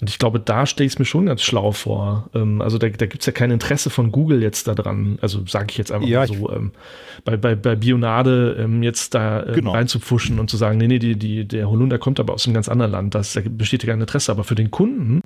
Und 0.00 0.10
ich 0.10 0.18
glaube, 0.18 0.40
da 0.40 0.66
stelle 0.66 0.86
ich 0.86 0.94
es 0.94 0.98
mir 0.98 1.04
schon 1.06 1.26
ganz 1.26 1.40
schlau 1.42 1.72
vor. 1.72 2.28
Ähm, 2.34 2.60
also 2.60 2.76
da, 2.78 2.88
da 2.88 3.06
gibt 3.06 3.22
es 3.22 3.26
ja 3.26 3.32
kein 3.32 3.50
Interesse 3.50 3.88
von 3.90 4.12
Google 4.12 4.42
jetzt 4.42 4.68
da 4.68 4.74
dran, 4.74 5.18
also 5.22 5.46
sage 5.46 5.66
ich 5.70 5.78
jetzt 5.78 5.92
einfach 5.92 5.99
Ja, 6.08 6.20
mal 6.20 6.30
ich- 6.30 6.36
so, 6.38 6.50
ähm, 6.50 6.72
bei, 7.24 7.36
bei, 7.36 7.54
bei 7.54 7.76
Bionade 7.76 8.56
ähm, 8.58 8.82
jetzt 8.82 9.14
da 9.14 9.44
ähm, 9.46 9.54
Genau. 9.54 9.72
reinzupfuschen 9.72 10.38
und 10.38 10.48
zu 10.48 10.56
sagen, 10.56 10.78
nee, 10.78 10.86
nee, 10.88 10.98
die, 10.98 11.16
die, 11.16 11.46
der 11.46 11.68
Holunder 11.70 11.98
kommt 11.98 12.18
aber 12.20 12.32
aus 12.34 12.46
einem 12.46 12.54
ganz 12.54 12.68
anderen 12.68 12.92
Land, 12.92 13.14
das, 13.14 13.32
da 13.34 13.40
besteht 13.44 13.82
ja 13.84 13.90
kein 13.92 14.00
Interesse. 14.00 14.32
Aber 14.32 14.44
für 14.44 14.54
den 14.54 14.70
Kunden 14.70 15.20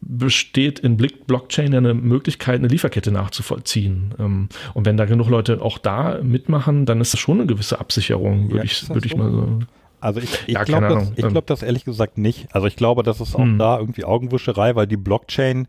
besteht 0.00 0.80
in 0.80 0.96
Blick 0.96 1.26
Blockchain 1.26 1.72
ja 1.72 1.78
eine 1.78 1.94
Möglichkeit, 1.94 2.58
eine 2.58 2.68
Lieferkette 2.68 3.12
nachzuvollziehen. 3.12 4.14
Ähm, 4.18 4.48
und 4.74 4.84
wenn 4.84 4.96
da 4.96 5.04
genug 5.04 5.28
Leute 5.28 5.62
auch 5.62 5.78
da 5.78 6.18
mitmachen, 6.22 6.86
dann 6.86 7.00
ist 7.00 7.12
das 7.12 7.20
schon 7.20 7.38
eine 7.38 7.46
gewisse 7.46 7.78
Absicherung, 7.78 8.46
würde 8.46 8.58
Ja, 8.58 8.64
ich, 8.64 8.80
das 8.80 8.88
würde 8.90 9.06
ich 9.06 9.12
so? 9.12 9.18
mal 9.18 9.30
so. 9.30 9.58
Also 10.00 10.18
ich, 10.18 10.32
ich 10.48 10.54
Ja, 10.54 10.64
glaube 10.64 10.88
das, 10.88 11.12
ich 11.14 11.22
Ähm. 11.24 11.30
glaub 11.30 11.46
das 11.46 11.62
ehrlich 11.62 11.84
gesagt 11.84 12.18
nicht. 12.18 12.48
Also 12.52 12.66
ich 12.66 12.74
glaube, 12.74 13.04
das 13.04 13.20
ist 13.20 13.36
auch 13.36 13.40
Hm. 13.44 13.58
da 13.58 13.78
irgendwie 13.78 14.04
Augenwischerei, 14.04 14.74
weil 14.74 14.88
die 14.88 14.96
Blockchain, 14.96 15.68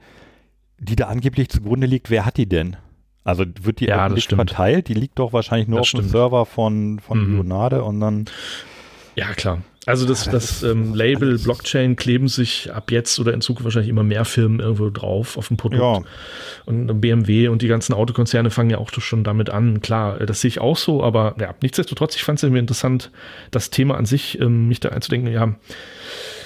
die 0.79 0.95
da 0.95 1.05
angeblich 1.07 1.49
zugrunde 1.49 1.85
liegt, 1.85 2.09
wer 2.09 2.25
hat 2.25 2.37
die 2.37 2.49
denn? 2.49 2.75
Also 3.23 3.45
wird 3.61 3.79
die 3.79 3.85
Ja, 3.85 4.09
stimmt. 4.17 4.49
verteilt? 4.49 4.87
Die 4.89 4.93
liegt 4.93 5.17
doch 5.19 5.31
wahrscheinlich 5.33 5.67
nur 5.67 5.79
Das 5.79 5.87
auf 5.87 5.91
dem 5.91 5.97
stimmt. 6.01 6.11
Server 6.11 6.45
von, 6.45 6.99
von 6.99 7.19
Mhm. 7.19 7.33
Bionade 7.35 7.83
und 7.83 7.99
dann 7.99 8.25
Ja, 9.15 9.33
klar. 9.33 9.59
Also 9.85 10.05
das, 10.07 10.25
Ja, 10.25 10.31
das, 10.31 10.61
das 10.61 10.63
ähm, 10.71 10.93
Label 10.93 11.37
Blockchain 11.37 11.95
kleben 11.95 12.27
sich 12.27 12.73
ab 12.73 12.91
jetzt 12.91 13.19
oder 13.19 13.33
in 13.33 13.41
Zukunft 13.41 13.65
wahrscheinlich 13.65 13.89
immer 13.89 14.03
mehr 14.03 14.25
Firmen 14.25 14.59
irgendwo 14.59 14.89
drauf 14.89 15.37
auf 15.37 15.49
dem 15.49 15.57
Produkt. 15.57 15.81
Ja. 15.81 16.01
Und 16.65 17.01
BMW 17.01 17.47
und 17.49 17.61
die 17.61 17.67
ganzen 17.67 17.93
Autokonzerne 17.93 18.49
fangen 18.49 18.69
ja 18.69 18.77
auch 18.77 18.89
schon 18.91 19.23
damit 19.23 19.49
an. 19.49 19.81
Klar, 19.81 20.21
äh, 20.21 20.25
das 20.25 20.41
sehe 20.41 20.49
ich 20.49 20.59
auch 20.61 20.77
so, 20.77 21.03
aber 21.03 21.35
ja, 21.39 21.53
nichtsdestotrotz, 21.61 22.15
ich 22.15 22.23
fand 22.23 22.39
es 22.39 22.43
irgendwie 22.43 22.59
interessant, 22.59 23.11
das 23.51 23.69
Thema 23.69 23.97
an 23.97 24.05
sich, 24.05 24.39
ähm, 24.39 24.67
mich 24.67 24.79
da 24.79 24.89
einzudenken, 24.89 25.31
ja, 25.31 25.53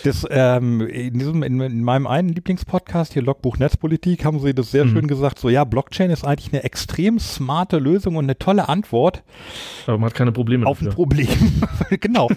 Das, 0.03 0.25
ähm, 0.29 0.81
in, 0.87 1.19
diesem, 1.19 1.43
in, 1.43 1.59
in 1.59 1.83
meinem 1.83 2.07
einen 2.07 2.29
Lieblingspodcast, 2.29 3.13
hier 3.13 3.23
Logbuch 3.23 3.57
Netzpolitik, 3.57 4.23
haben 4.25 4.39
sie 4.39 4.53
das 4.53 4.71
sehr 4.71 4.85
Mhm. 4.85 4.91
schön 4.91 5.07
gesagt, 5.07 5.37
so 5.39 5.49
ja, 5.49 5.63
Blockchain 5.63 6.11
ist 6.11 6.23
eigentlich 6.23 6.53
eine 6.53 6.63
extrem 6.63 7.19
smarte 7.19 7.77
Lösung 7.77 8.15
und 8.15 8.25
eine 8.25 8.37
tolle 8.37 8.69
Antwort 8.69 9.23
aber 9.85 9.97
man 9.97 10.09
hat 10.09 10.15
keine 10.15 10.31
Probleme 10.31 10.65
auf 10.65 10.81
ein 10.81 10.85
dafür. 10.85 10.95
Problem. 10.95 11.27
genau. 11.99 12.29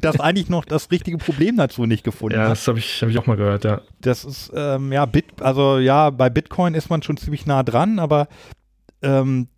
Das 0.00 0.20
eigentlich 0.20 0.37
noch 0.48 0.64
das 0.64 0.90
richtige 0.90 1.18
Problem 1.18 1.56
dazu 1.56 1.84
nicht 1.86 2.04
gefunden 2.04 2.36
Ja, 2.38 2.48
das 2.48 2.66
habe 2.68 2.78
ich, 2.78 3.02
hab 3.02 3.08
ich 3.08 3.18
auch 3.18 3.26
mal 3.26 3.36
gehört, 3.36 3.64
ja. 3.64 3.80
Das 4.00 4.24
ist, 4.24 4.52
ähm, 4.54 4.92
ja, 4.92 5.04
Bit, 5.06 5.40
also 5.42 5.78
ja, 5.78 6.10
bei 6.10 6.30
Bitcoin 6.30 6.74
ist 6.74 6.88
man 6.90 7.02
schon 7.02 7.16
ziemlich 7.16 7.46
nah 7.46 7.62
dran, 7.62 7.98
aber 7.98 8.28
ähm, 9.02 9.48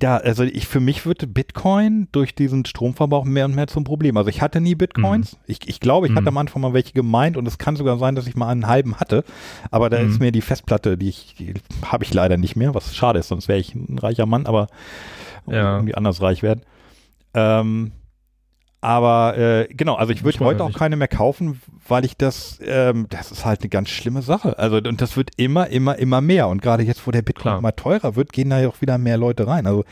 ja, 0.00 0.16
also 0.18 0.44
ich 0.44 0.68
für 0.68 0.78
mich 0.80 1.06
wird 1.06 1.32
Bitcoin 1.34 2.06
durch 2.12 2.34
diesen 2.34 2.64
Stromverbrauch 2.64 3.24
mehr 3.24 3.46
und 3.46 3.54
mehr 3.54 3.66
zum 3.66 3.82
Problem. 3.84 4.16
Also 4.16 4.28
ich 4.30 4.40
hatte 4.42 4.60
nie 4.60 4.74
Bitcoins. 4.76 5.38
Ich, 5.46 5.66
ich 5.66 5.80
glaube, 5.80 6.06
ich 6.06 6.12
Mhm. 6.12 6.16
hatte 6.18 6.28
am 6.28 6.36
Anfang 6.36 6.62
mal 6.62 6.72
welche 6.72 6.92
gemeint 6.92 7.36
und 7.36 7.48
es 7.48 7.58
kann 7.58 7.74
sogar 7.74 7.98
sein, 7.98 8.14
dass 8.14 8.26
ich 8.28 8.36
mal 8.36 8.48
einen 8.48 8.66
halben 8.68 8.96
hatte. 9.00 9.24
Aber 9.70 9.90
da 9.90 9.98
Mhm. 10.00 10.08
ist 10.08 10.20
mir 10.20 10.30
die 10.30 10.42
Festplatte, 10.42 10.96
die 10.98 11.08
ich, 11.08 11.34
die 11.38 11.54
habe 11.84 12.04
ich 12.04 12.12
leider 12.14 12.36
nicht 12.36 12.54
mehr, 12.54 12.74
was 12.74 12.94
schade 12.94 13.18
ist, 13.18 13.28
sonst 13.28 13.48
wäre 13.48 13.58
ich 13.58 13.74
ein 13.74 13.98
reicher 13.98 14.26
Mann, 14.26 14.46
aber 14.46 14.68
Ja. 15.48 15.76
irgendwie 15.76 15.94
anders 15.96 16.20
reich 16.22 16.42
werden. 16.42 16.62
Ähm, 17.34 17.92
aber 18.82 19.38
äh, 19.38 19.68
genau, 19.72 19.94
also 19.94 20.12
ich 20.12 20.24
würde 20.24 20.40
heute 20.40 20.58
ja 20.58 20.64
auch 20.66 20.72
keine 20.72 20.96
mehr 20.96 21.08
kaufen, 21.08 21.60
weil 21.88 22.04
ich 22.04 22.16
das, 22.16 22.58
ähm, 22.64 23.06
das 23.08 23.30
ist 23.30 23.44
halt 23.44 23.60
eine 23.62 23.68
ganz 23.70 23.88
schlimme 23.88 24.22
Sache. 24.22 24.58
Also 24.58 24.76
und 24.76 25.00
das 25.00 25.16
wird 25.16 25.30
immer, 25.36 25.68
immer, 25.68 25.96
immer 25.98 26.20
mehr. 26.20 26.48
Und 26.48 26.60
gerade 26.60 26.82
jetzt, 26.82 27.06
wo 27.06 27.12
der 27.12 27.22
Bitcoin 27.22 27.42
Klar. 27.42 27.58
immer 27.60 27.74
teurer 27.76 28.16
wird, 28.16 28.32
gehen 28.32 28.50
da 28.50 28.60
ja 28.60 28.68
auch 28.68 28.80
wieder 28.82 28.98
mehr 28.98 29.16
Leute 29.16 29.46
rein. 29.46 29.66
Also 29.66 29.84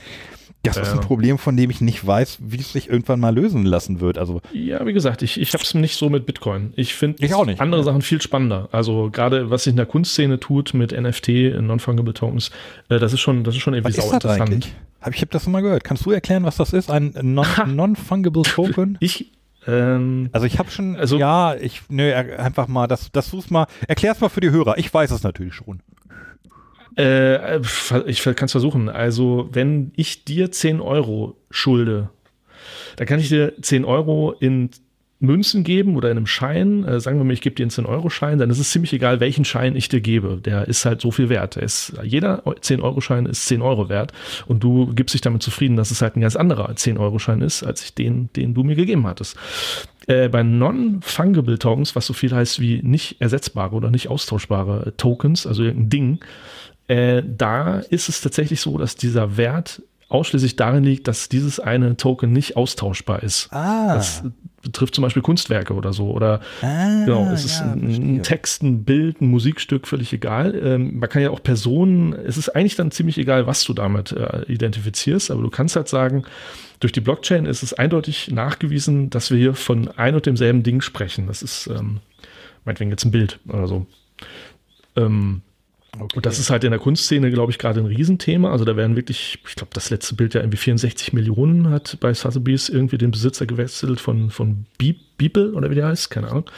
Das 0.63 0.77
ist 0.77 0.91
ein 0.91 0.97
Ja. 0.97 1.03
Problem, 1.03 1.39
von 1.39 1.57
dem 1.57 1.71
ich 1.71 1.81
nicht 1.81 2.07
weiß, 2.07 2.39
wie 2.43 2.59
es 2.59 2.73
sich 2.73 2.91
irgendwann 2.91 3.19
mal 3.21 3.35
lösen 3.35 3.65
lassen 3.65 4.01
wird. 4.01 4.19
Also 4.19 4.43
Ja, 4.53 4.85
wie 4.85 4.93
gesagt, 4.93 5.23
ich, 5.23 5.41
ich 5.41 5.53
habe 5.55 5.63
es 5.63 5.73
nicht 5.73 5.97
so 5.97 6.11
mit 6.11 6.27
Bitcoin. 6.27 6.73
Ich 6.77 6.95
finde 6.95 7.25
andere 7.59 7.85
Sachen 7.85 8.03
viel 8.03 8.21
spannender. 8.21 8.69
Also 8.73 9.09
gerade 9.11 9.51
was 9.51 9.65
sich 9.65 9.71
in 9.71 9.77
der 9.77 9.87
Kunstszene 9.87 10.39
tut 10.41 10.75
mit 10.75 10.93
NFT, 10.93 11.29
Non-Fungible 11.61 12.13
Tokens, 12.13 12.51
äh, 12.89 12.99
das 12.99 13.13
ist 13.13 13.21
schon, 13.21 13.45
das 13.45 13.55
ist 13.55 13.63
schon 13.63 13.73
irgendwie 13.75 13.97
was 13.97 14.05
ist 14.05 14.11
sau 14.11 14.19
das 14.19 14.25
interessant. 14.25 14.51
eigentlich? 14.53 14.75
Hab, 15.01 15.15
ich 15.15 15.21
habe 15.21 15.31
das 15.31 15.45
schon 15.45 15.53
mal 15.53 15.63
gehört. 15.63 15.85
Kannst 15.85 16.05
du 16.07 16.11
erklären, 16.11 16.45
was 16.45 16.57
das 16.57 16.73
ist? 16.73 16.91
Ein 16.91 17.15
non- 17.23 17.47
non-fungible 17.67 18.43
Token? 18.45 18.99
Ich, 19.01 19.33
ähm, 19.67 20.29
Also 20.33 20.47
ich 20.47 20.59
habe 20.59 20.71
schon, 20.71 20.97
Also- 20.97 21.19
ja, 21.19 21.55
ich, 21.55 21.83
nö, 21.89 22.13
einfach 22.15 22.69
mal, 22.69 22.87
das, 22.87 23.11
das 23.13 23.31
such's 23.31 23.51
mal, 23.51 23.67
erklär's 23.89 24.21
mal 24.21 24.29
für 24.29 24.41
die 24.41 24.51
Hörer. 24.51 24.79
Ich 24.79 24.93
weiß 24.93 25.11
es 25.11 25.23
natürlich 25.23 25.55
schon. 25.55 25.81
Äh, 26.99 27.61
ich 28.07 28.23
kann 28.23 28.45
es 28.47 28.53
versuchen. 28.53 28.89
Also, 28.89 29.49
wenn 29.53 29.93
ich 29.97 30.25
dir 30.25 30.51
10 30.51 30.81
Euro 30.81 31.37
schulde, 31.51 32.11
dann 32.97 33.07
kann 33.07 33.21
ich 33.21 33.29
dir 33.29 33.55
10 33.63 33.85
Euro 33.85 34.33
in 34.33 34.71
Münzen 35.21 35.65
geben 35.65 35.97
oder 35.97 36.11
in 36.11 36.17
einem 36.17 36.27
Schein. 36.27 36.85
Äh, 36.85 36.99
sagen 36.99 37.19
wir 37.19 37.25
mal, 37.25 37.33
ich 37.33 37.43
gebe 37.43 37.55
dir 37.55 37.65
einen 37.65 37.71
10-Euro-Schein, 37.71 38.39
dann 38.39 38.51
ist 38.51 38.59
es 38.59 38.71
ziemlich 38.71 38.93
egal, 38.93 39.21
welchen 39.21 39.45
Schein 39.45 39.77
ich 39.77 39.89
dir 39.89 40.01
gebe. 40.01 40.41
Der 40.43 40.67
ist 40.67 40.85
halt 40.85 41.01
so 41.01 41.11
viel 41.11 41.29
wert. 41.29 41.57
Ist, 41.57 41.93
jeder 42.03 42.43
10-Euro-Schein 42.47 43.27
ist 43.27 43.47
10 43.47 43.63
Euro 43.63 43.89
wert 43.89 44.13
und 44.47 44.65
du 44.65 44.93
gibst 44.95 45.15
dich 45.15 45.21
damit 45.21 45.43
zufrieden, 45.43 45.77
dass 45.77 45.91
es 45.91 46.01
halt 46.03 46.17
ein 46.17 46.23
ganz 46.23 46.37
anderer 46.37 46.71
10-Euro-Schein 46.71 47.43
ist, 47.43 47.63
als 47.63 47.85
ich 47.85 47.95
den, 47.95 48.31
den 48.35 48.55
du 48.55 48.65
mir 48.65 48.77
gegeben 48.77 49.07
hattest. 49.07 49.37
Äh, 50.07 50.29
bei 50.29 50.43
Non-Fungible 50.43 51.59
Tokens, 51.59 51.95
was 51.95 52.07
so 52.07 52.15
viel 52.15 52.35
heißt 52.35 52.59
wie 52.61 52.81
nicht 52.83 53.21
ersetzbare 53.21 53.77
oder 53.77 53.91
nicht 53.91 54.09
austauschbare 54.09 54.95
Tokens, 54.97 55.47
also 55.47 55.63
irgendein 55.63 55.91
Ding, 55.91 56.19
äh, 56.89 57.23
da 57.25 57.79
ist 57.79 58.09
es 58.09 58.21
tatsächlich 58.21 58.61
so, 58.61 58.79
dass 58.79 58.97
dieser 58.97 59.37
Wert 59.37 59.83
ausschließlich 60.11 60.57
darin 60.57 60.85
liegt, 60.85 61.09
dass 61.09 61.29
dieses 61.29 61.61
eine 61.61 61.97
Token 61.97 62.33
nicht 62.33 62.57
austauschbar 62.57 63.23
ist. 63.23 63.49
Ah. 63.53 63.95
Das 63.95 64.23
betrifft 64.61 64.95
zum 64.95 65.03
Beispiel 65.03 65.23
Kunstwerke 65.23 65.73
oder 65.73 65.93
so. 65.93 66.11
Oder 66.11 66.41
Ah, 66.61 67.05
genau, 67.05 67.31
es 67.33 67.45
ist 67.45 67.61
ja, 67.61 67.73
ein, 67.73 68.17
ein 68.17 68.23
Text, 68.23 68.63
ein 68.63 68.85
Bild, 68.85 69.21
ein 69.21 69.29
Musikstück, 69.29 69.87
völlig 69.87 70.13
egal. 70.13 70.55
Ähm, 70.55 70.99
man 70.99 71.09
kann 71.09 71.23
ja 71.23 71.31
auch 71.31 71.43
Personen, 71.43 72.13
es 72.13 72.37
ist 72.37 72.51
eigentlich 72.51 72.77
dann 72.77 72.91
ziemlich 72.91 73.17
egal, 73.19 73.47
was 73.47 73.65
du 73.65 73.73
damit 73.73 74.13
äh, 74.13 74.45
identifizierst, 74.47 75.31
aber 75.31 75.43
du 75.43 75.49
kannst 75.51 75.77
halt 75.77 75.89
sagen, 75.89 76.25
durch 76.81 76.93
die 76.93 77.01
Blockchain 77.01 77.47
ist 77.47 77.63
es 77.63 77.73
eindeutig 77.73 78.31
nachgewiesen, 78.31 79.11
dass 79.11 79.31
wir 79.31 79.39
hier 79.39 79.55
von 79.55 79.89
ein 79.97 80.15
und 80.15 80.27
demselben 80.27 80.63
Ding 80.63 80.81
sprechen. 80.81 81.27
Das 81.27 81.43
ist 81.43 81.69
ähm, 81.69 82.01
meinetwegen 82.65 82.91
jetzt 82.91 83.05
ein 83.05 83.11
Bild 83.13 83.39
oder 83.49 83.67
so. 83.67 83.87
Ähm, 84.97 85.43
und 85.99 86.25
das 86.25 86.39
ist 86.39 86.51
halt 86.51 86.65
in 86.65 86.71
der 86.71 86.81
Kunstszene, 86.81 87.31
glaube 87.31 87.53
ich, 87.53 87.59
gerade 87.59 87.81
ein 87.81 87.87
Riesenthema. 87.87 88.51
Also 88.53 88.65
da 88.65 88.77
werden 88.77 88.97
wirklich, 88.97 89.39
ich 89.47 89.57
glaube, 89.57 89.71
das 89.75 89.91
letzte 89.91 90.15
Bild 90.15 90.35
ja 90.35 90.41
irgendwie 90.41 90.57
64 90.57 91.13
Millionen 91.13 91.71
hat 91.71 91.99
bei 92.01 92.15
Sotheby's 92.15 92.69
irgendwie 92.69 92.99
den 92.99 93.11
Besitzer 93.11 93.47
gewechselt 93.47 94.01
von, 94.01 94.31
von 94.31 94.67
Beep- 94.79 95.11
Beeple 95.21 95.53
oder 95.53 95.71
wie 95.71 95.75
der 95.75 95.89
heißt, 95.89 96.11
keine 96.11 96.29
Ahnung. 96.31 96.51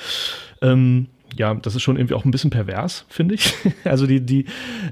Ähm, 0.61 1.09
ja, 1.37 1.55
das 1.55 1.75
ist 1.75 1.83
schon 1.83 1.97
irgendwie 1.97 2.15
auch 2.15 2.25
ein 2.25 2.31
bisschen 2.31 2.51
pervers, 2.51 3.05
finde 3.09 3.35
ich. 3.35 3.55
Also 3.85 4.07
die, 4.07 4.21
die 4.21 4.47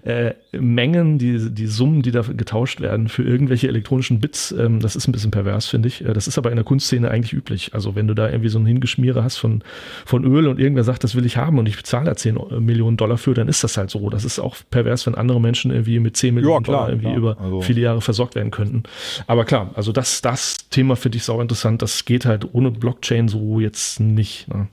äh, 0.04 0.32
Mengen, 0.52 1.18
die, 1.18 1.50
die 1.52 1.66
Summen, 1.66 2.02
die 2.02 2.10
da 2.10 2.22
getauscht 2.22 2.80
werden 2.80 3.08
für 3.08 3.22
irgendwelche 3.22 3.68
elektronischen 3.68 4.20
Bits, 4.20 4.52
ähm, 4.52 4.80
das 4.80 4.96
ist 4.96 5.06
ein 5.08 5.12
bisschen 5.12 5.30
pervers, 5.30 5.66
finde 5.66 5.88
ich. 5.88 6.04
Äh, 6.04 6.12
Das 6.12 6.26
ist 6.28 6.38
aber 6.38 6.50
in 6.50 6.56
der 6.56 6.64
Kunstszene 6.64 7.10
eigentlich 7.10 7.32
üblich. 7.32 7.72
Also 7.74 7.94
wenn 7.94 8.06
du 8.08 8.14
da 8.14 8.28
irgendwie 8.28 8.48
so 8.48 8.58
ein 8.58 8.66
Hingeschmiere 8.66 9.22
hast 9.22 9.38
von, 9.38 9.62
von 10.04 10.24
Öl 10.24 10.48
und 10.48 10.58
irgendwer 10.58 10.84
sagt, 10.84 11.04
das 11.04 11.14
will 11.14 11.24
ich 11.24 11.36
haben 11.36 11.58
und 11.58 11.66
ich 11.66 11.76
bezahle 11.76 12.06
da 12.06 12.16
10 12.16 12.38
Millionen 12.60 12.96
Dollar 12.96 13.16
für, 13.18 13.32
dann 13.34 13.48
ist 13.48 13.62
das 13.64 13.76
halt 13.76 13.90
so. 13.90 14.10
Das 14.10 14.24
ist 14.24 14.38
auch 14.38 14.56
pervers, 14.70 15.06
wenn 15.06 15.14
andere 15.14 15.40
Menschen 15.40 15.70
irgendwie 15.70 15.98
mit 16.00 16.16
10 16.16 16.34
Millionen 16.34 16.64
klar, 16.64 16.76
Dollar 16.78 16.88
irgendwie 16.90 17.06
klar. 17.08 17.16
über 17.34 17.40
Also- 17.40 17.60
viele 17.62 17.80
Jahre 17.80 18.00
versorgt 18.00 18.34
werden 18.34 18.50
könnten. 18.50 18.82
Aber 19.26 19.44
klar, 19.44 19.70
also 19.74 19.92
das, 19.92 20.20
das 20.22 20.68
Thema 20.70 20.96
finde 20.96 21.18
ich 21.18 21.24
sau 21.24 21.40
interessant. 21.40 21.80
Das 21.82 22.04
geht 22.04 22.24
halt 22.26 22.54
ohne 22.54 22.70
Blockchain 22.70 23.28
so 23.28 23.60
jetzt 23.60 24.00
nicht. 24.00 24.48
Ne? 24.48 24.68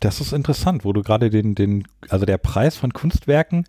Das 0.00 0.20
ist 0.20 0.32
interessant, 0.32 0.84
wo 0.84 0.92
du 0.92 1.02
gerade 1.02 1.30
den, 1.30 1.54
den, 1.54 1.86
also 2.08 2.24
der 2.26 2.38
Preis 2.38 2.76
von 2.76 2.92
Kunstwerken 2.92 3.64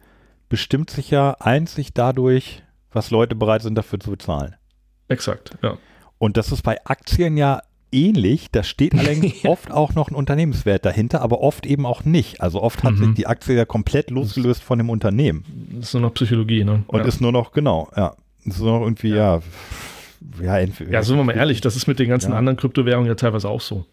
bestimmt 0.49 0.89
sich 0.89 1.11
ja 1.11 1.35
einzig 1.39 1.93
dadurch, 1.93 2.63
was 2.91 3.11
Leute 3.11 3.35
bereit 3.35 3.61
sind 3.61 3.75
dafür 3.75 3.99
zu 3.99 4.11
bezahlen. 4.11 4.55
Exakt, 5.07 5.57
ja. 5.61 5.77
Und 6.17 6.37
das 6.37 6.51
ist 6.51 6.61
bei 6.63 6.77
Aktien 6.85 7.35
ja 7.35 7.61
ähnlich. 7.91 8.49
Da 8.51 8.63
steht 8.63 8.93
allerdings 8.95 9.33
oft 9.45 9.71
auch 9.71 9.93
noch 9.95 10.09
ein 10.09 10.15
Unternehmenswert 10.15 10.85
dahinter, 10.85 11.21
aber 11.21 11.41
oft 11.41 11.65
eben 11.65 11.85
auch 11.85 12.05
nicht. 12.05 12.39
Also 12.41 12.61
oft 12.61 12.83
hat 12.83 12.93
Mhm. 12.93 12.97
sich 13.05 13.13
die 13.15 13.27
Aktie 13.27 13.55
ja 13.55 13.65
komplett 13.65 14.09
losgelöst 14.09 14.63
von 14.63 14.77
dem 14.77 14.89
Unternehmen 14.89 15.43
Das 15.75 15.87
ist 15.87 15.93
nur 15.95 16.03
noch 16.03 16.13
Psychologie, 16.13 16.63
ne? 16.63 16.83
und 16.87 16.99
ja. 16.99 17.05
ist 17.05 17.19
nur 17.21 17.31
noch, 17.33 17.51
genau, 17.51 17.89
ja, 17.97 18.15
ist 18.45 18.59
nur 18.61 18.79
noch 18.79 18.85
irgendwie, 18.85 19.09
ja, 19.09 19.41
ja, 20.41 20.57
entweder, 20.59 20.91
ja, 20.91 21.03
sind 21.03 21.17
wir 21.17 21.23
mal 21.25 21.35
ehrlich, 21.35 21.59
das 21.59 21.75
ist 21.75 21.87
mit 21.87 21.99
den 21.99 22.07
ganzen 22.07 22.31
Ja. 22.31 22.37
anderen 22.37 22.55
Kryptowährungen 22.57 23.07
ja 23.09 23.15
teilweise 23.15 23.49
auch 23.49 23.61
so. 23.61 23.85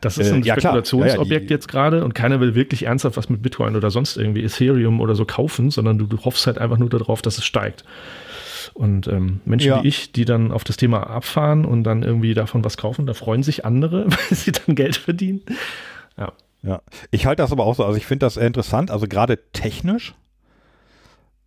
Das 0.00 0.16
ist 0.18 0.28
Äh, 0.30 0.34
ein 0.34 0.42
ja, 0.44 0.54
klar. 0.54 0.72
Spekulationsobjekt 0.84 1.28
Ja, 1.30 1.34
ja, 1.34 1.40
die- 1.40 1.52
jetzt 1.54 1.68
gerade 1.68 2.04
und 2.04 2.14
keiner 2.14 2.40
will 2.40 2.54
wirklich 2.54 2.84
ernsthaft 2.86 3.16
was 3.16 3.28
mit 3.28 3.42
Bitcoin 3.42 3.74
oder 3.76 3.90
sonst 3.90 4.16
irgendwie 4.16 4.44
Ethereum 4.44 5.00
oder 5.00 5.14
so 5.16 5.24
kaufen, 5.24 5.70
sondern 5.70 5.98
du, 5.98 6.06
du 6.06 6.18
hoffst 6.24 6.46
halt 6.46 6.58
einfach 6.58 6.78
nur 6.78 6.88
darauf, 6.88 7.20
dass 7.22 7.38
es 7.38 7.44
steigt. 7.44 7.84
Und 8.74 9.08
ähm, 9.08 9.40
Menschen 9.44 9.68
Ja. 9.68 9.82
wie 9.82 9.88
ich, 9.88 10.12
die 10.12 10.24
dann 10.24 10.52
auf 10.52 10.62
das 10.62 10.76
Thema 10.76 11.08
abfahren 11.08 11.64
und 11.64 11.82
dann 11.84 12.02
irgendwie 12.04 12.34
davon 12.34 12.64
was 12.64 12.76
kaufen, 12.76 13.06
da 13.06 13.14
freuen 13.14 13.42
sich 13.42 13.64
andere, 13.64 14.06
weil 14.10 14.36
sie 14.36 14.52
dann 14.52 14.74
Geld 14.76 14.96
verdienen. 14.96 15.40
Ja. 16.16 16.32
Ja, 16.62 16.82
ich 17.12 17.24
halte 17.26 17.42
das 17.42 17.52
aber 17.52 17.64
auch 17.64 17.74
so, 17.76 17.84
also 17.84 17.96
ich 17.96 18.04
finde 18.06 18.26
das 18.26 18.34
sehr 18.34 18.46
interessant, 18.46 18.90
also 18.90 19.06
gerade 19.06 19.38
technisch, 19.52 20.14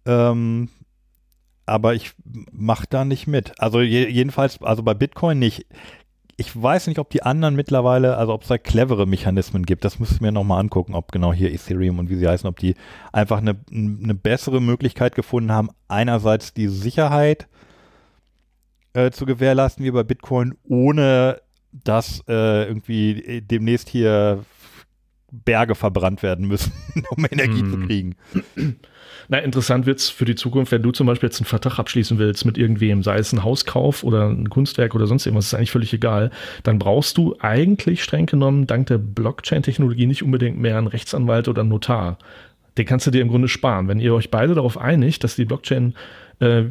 ähm, 0.05 0.69
aber 1.65 1.93
ich 1.95 2.11
mache 2.51 2.85
da 2.89 3.05
nicht 3.05 3.27
mit. 3.27 3.53
Also 3.59 3.81
je, 3.81 4.07
jedenfalls, 4.07 4.61
also 4.61 4.83
bei 4.83 4.93
Bitcoin 4.93 5.39
nicht. 5.39 5.65
Ich 6.41 6.59
weiß 6.59 6.87
nicht, 6.87 6.97
ob 6.97 7.11
die 7.11 7.21
anderen 7.21 7.55
mittlerweile, 7.55 8.17
also 8.17 8.33
ob 8.33 8.41
es 8.41 8.47
da 8.47 8.57
clevere 8.57 9.05
Mechanismen 9.05 9.63
gibt. 9.63 9.85
Das 9.85 9.99
müsste 9.99 10.15
ich 10.15 10.21
mir 10.21 10.31
nochmal 10.31 10.59
angucken, 10.59 10.95
ob 10.95 11.11
genau 11.11 11.31
hier 11.33 11.53
Ethereum 11.53 11.99
und 11.99 12.09
wie 12.09 12.15
sie 12.15 12.27
heißen, 12.27 12.49
ob 12.49 12.57
die 12.57 12.73
einfach 13.13 13.37
eine, 13.37 13.55
eine 13.71 14.15
bessere 14.15 14.59
Möglichkeit 14.59 15.13
gefunden 15.13 15.51
haben, 15.51 15.69
einerseits 15.87 16.51
die 16.53 16.67
Sicherheit 16.67 17.47
äh, 18.93 19.11
zu 19.11 19.27
gewährleisten 19.27 19.85
wie 19.85 19.91
bei 19.91 20.01
Bitcoin, 20.03 20.55
ohne 20.63 21.41
dass 21.71 22.23
äh, 22.27 22.63
irgendwie 22.67 23.41
demnächst 23.41 23.87
hier 23.87 24.43
Berge 25.31 25.75
verbrannt 25.75 26.23
werden 26.23 26.47
müssen, 26.47 26.71
um 27.11 27.23
Energie 27.29 27.59
zu 27.63 27.73
Hm. 27.73 27.87
kriegen. 27.87 28.15
Na, 29.31 29.37
interessant 29.37 29.85
wird's 29.85 30.09
für 30.09 30.25
die 30.25 30.35
Zukunft, 30.35 30.73
wenn 30.73 30.81
du 30.83 30.91
zum 30.91 31.07
Beispiel 31.07 31.27
jetzt 31.27 31.39
einen 31.39 31.45
Vertrag 31.45 31.79
abschließen 31.79 32.17
willst 32.17 32.43
mit 32.43 32.57
irgendwem, 32.57 33.01
sei 33.01 33.17
es 33.17 33.31
ein 33.31 33.45
Hauskauf 33.45 34.03
oder 34.03 34.27
ein 34.27 34.49
Kunstwerk 34.49 34.93
oder 34.93 35.07
sonst 35.07 35.25
irgendwas, 35.25 35.45
ist 35.45 35.53
eigentlich 35.53 35.71
völlig 35.71 35.93
egal. 35.93 36.31
Dann 36.63 36.79
brauchst 36.79 37.17
du 37.17 37.37
eigentlich 37.39 38.03
streng 38.03 38.25
genommen 38.25 38.67
dank 38.67 38.87
der 38.87 38.97
Blockchain-Technologie 38.97 40.05
nicht 40.05 40.21
unbedingt 40.21 40.59
mehr 40.59 40.77
einen 40.77 40.87
Rechtsanwalt 40.87 41.47
oder 41.47 41.61
einen 41.61 41.69
Notar. 41.69 42.17
Den 42.77 42.85
kannst 42.85 43.07
du 43.07 43.11
dir 43.11 43.21
im 43.21 43.29
Grunde 43.29 43.47
sparen. 43.47 43.87
Wenn 43.87 44.01
ihr 44.01 44.13
euch 44.13 44.31
beide 44.31 44.53
darauf 44.53 44.77
einigt, 44.77 45.23
dass 45.23 45.37
die 45.37 45.45
Blockchain 45.45 45.93
äh, 46.41 46.63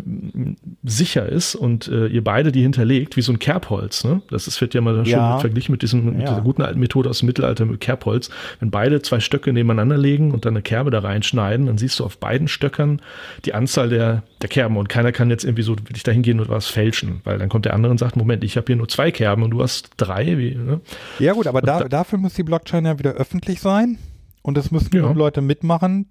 sicher 0.83 1.27
ist 1.29 1.55
und 1.55 1.89
äh, 1.89 2.07
ihr 2.09 2.25
beide 2.25 2.53
die 2.53 2.63
hinterlegt, 2.63 3.17
wie 3.17 3.23
so 3.23 3.33
ein 3.33 3.39
Kerbholz. 3.39 4.05
Ne? 4.05 4.21
Das 4.31 4.47
ist, 4.47 4.61
wird 4.61 4.75
ja 4.75 4.81
mal 4.81 5.05
schön 5.05 5.13
Ja. 5.15 5.39
verglichen 5.39 5.73
mit, 5.73 5.83
diesem, 5.83 6.05
mit 6.05 6.21
Ja. 6.23 6.29
dieser 6.31 6.41
guten 6.43 6.63
alten 6.63 6.81
Methode 6.81 7.09
aus 7.09 7.21
dem 7.21 7.27
Mittelalter 7.27 7.65
mit 7.65 7.81
Kerbholz. 7.81 8.31
Wenn 8.59 8.71
beide 8.71 9.01
zwei 9.03 9.21
Stöcke 9.21 9.53
nebeneinander 9.53 9.97
legen 9.97 10.33
und 10.33 10.45
dann 10.45 10.55
eine 10.55 10.63
Kerbe 10.63 10.91
da 10.91 10.99
reinschneiden, 10.99 11.67
dann 11.67 11.79
siehst 11.79 11.99
du 12.01 12.05
auf 12.05 12.19
beiden 12.19 12.49
Stöckern 12.49 13.01
die 13.45 13.55
Anzahl 13.55 13.89
der, 13.89 14.23
der 14.43 14.49
Kerben 14.49 14.77
und 14.77 14.89
keiner 14.89 15.13
kann 15.13 15.31
jetzt 15.31 15.45
irgendwie 15.45 15.63
so 15.63 15.79
wirklich 15.79 16.03
dahin 16.03 16.23
gehen 16.23 16.41
und 16.41 16.49
was 16.49 16.67
fälschen, 16.67 17.21
weil 17.25 17.39
dann 17.39 17.49
kommt 17.49 17.65
der 17.65 17.75
andere 17.75 17.93
und 17.93 17.99
sagt, 17.99 18.17
Moment, 18.17 18.43
ich 18.45 18.57
habe 18.57 18.67
hier 18.67 18.77
nur 18.77 18.89
zwei 18.89 19.11
Kerben 19.11 19.43
und 19.45 19.51
du 19.51 19.63
hast 19.63 19.91
drei. 19.97 20.37
Wie, 20.39 20.55
ne? 20.57 20.81
Ja 21.19 21.33
gut, 21.33 21.47
aber 21.47 21.63
da, 21.63 21.81
da- 21.81 21.89
dafür 21.89 22.19
muss 22.19 22.35
die 22.35 22.43
Blockchain 22.43 22.85
ja 22.87 22.99
wieder 22.99 23.13
öffentlich 23.13 23.61
sein 23.61 23.99
und 24.43 24.59
es 24.59 24.71
müssen 24.71 24.97
Ja. 24.97 25.11
Leute 25.13 25.41
mitmachen, 25.43 26.07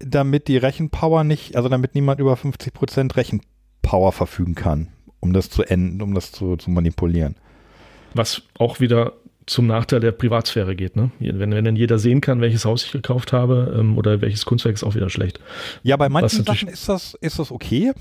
damit 0.00 0.48
die 0.48 0.56
Rechenpower 0.56 1.24
nicht, 1.24 1.56
also 1.56 1.68
damit 1.68 1.94
niemand 1.94 2.20
über 2.20 2.34
50% 2.34 3.16
Rechenpower 3.16 4.12
verfügen 4.12 4.54
kann, 4.54 4.88
um 5.20 5.32
das 5.32 5.50
zu 5.50 5.62
enden, 5.62 6.02
um 6.02 6.14
das 6.14 6.32
zu, 6.32 6.56
zu 6.56 6.70
manipulieren. 6.70 7.36
Was 8.14 8.42
auch 8.58 8.80
wieder 8.80 9.12
zum 9.46 9.66
Nachteil 9.66 10.00
der 10.00 10.12
Privatsphäre 10.12 10.76
geht. 10.76 10.94
Ne? 10.96 11.10
Wenn, 11.20 11.52
wenn 11.52 11.64
dann 11.64 11.76
jeder 11.76 11.98
sehen 11.98 12.20
kann, 12.20 12.40
welches 12.40 12.64
Haus 12.64 12.84
ich 12.84 12.92
gekauft 12.92 13.32
habe 13.32 13.74
ähm, 13.78 13.96
oder 13.96 14.20
welches 14.20 14.44
Kunstwerk, 14.44 14.74
ist 14.74 14.84
auch 14.84 14.94
wieder 14.94 15.08
schlecht. 15.08 15.40
Ja, 15.82 15.96
bei 15.96 16.08
manchen 16.08 16.44
Sachen 16.44 16.68
ist 16.68 16.88
das, 16.88 17.14
ist 17.14 17.38
das 17.38 17.50
okay. 17.50 17.92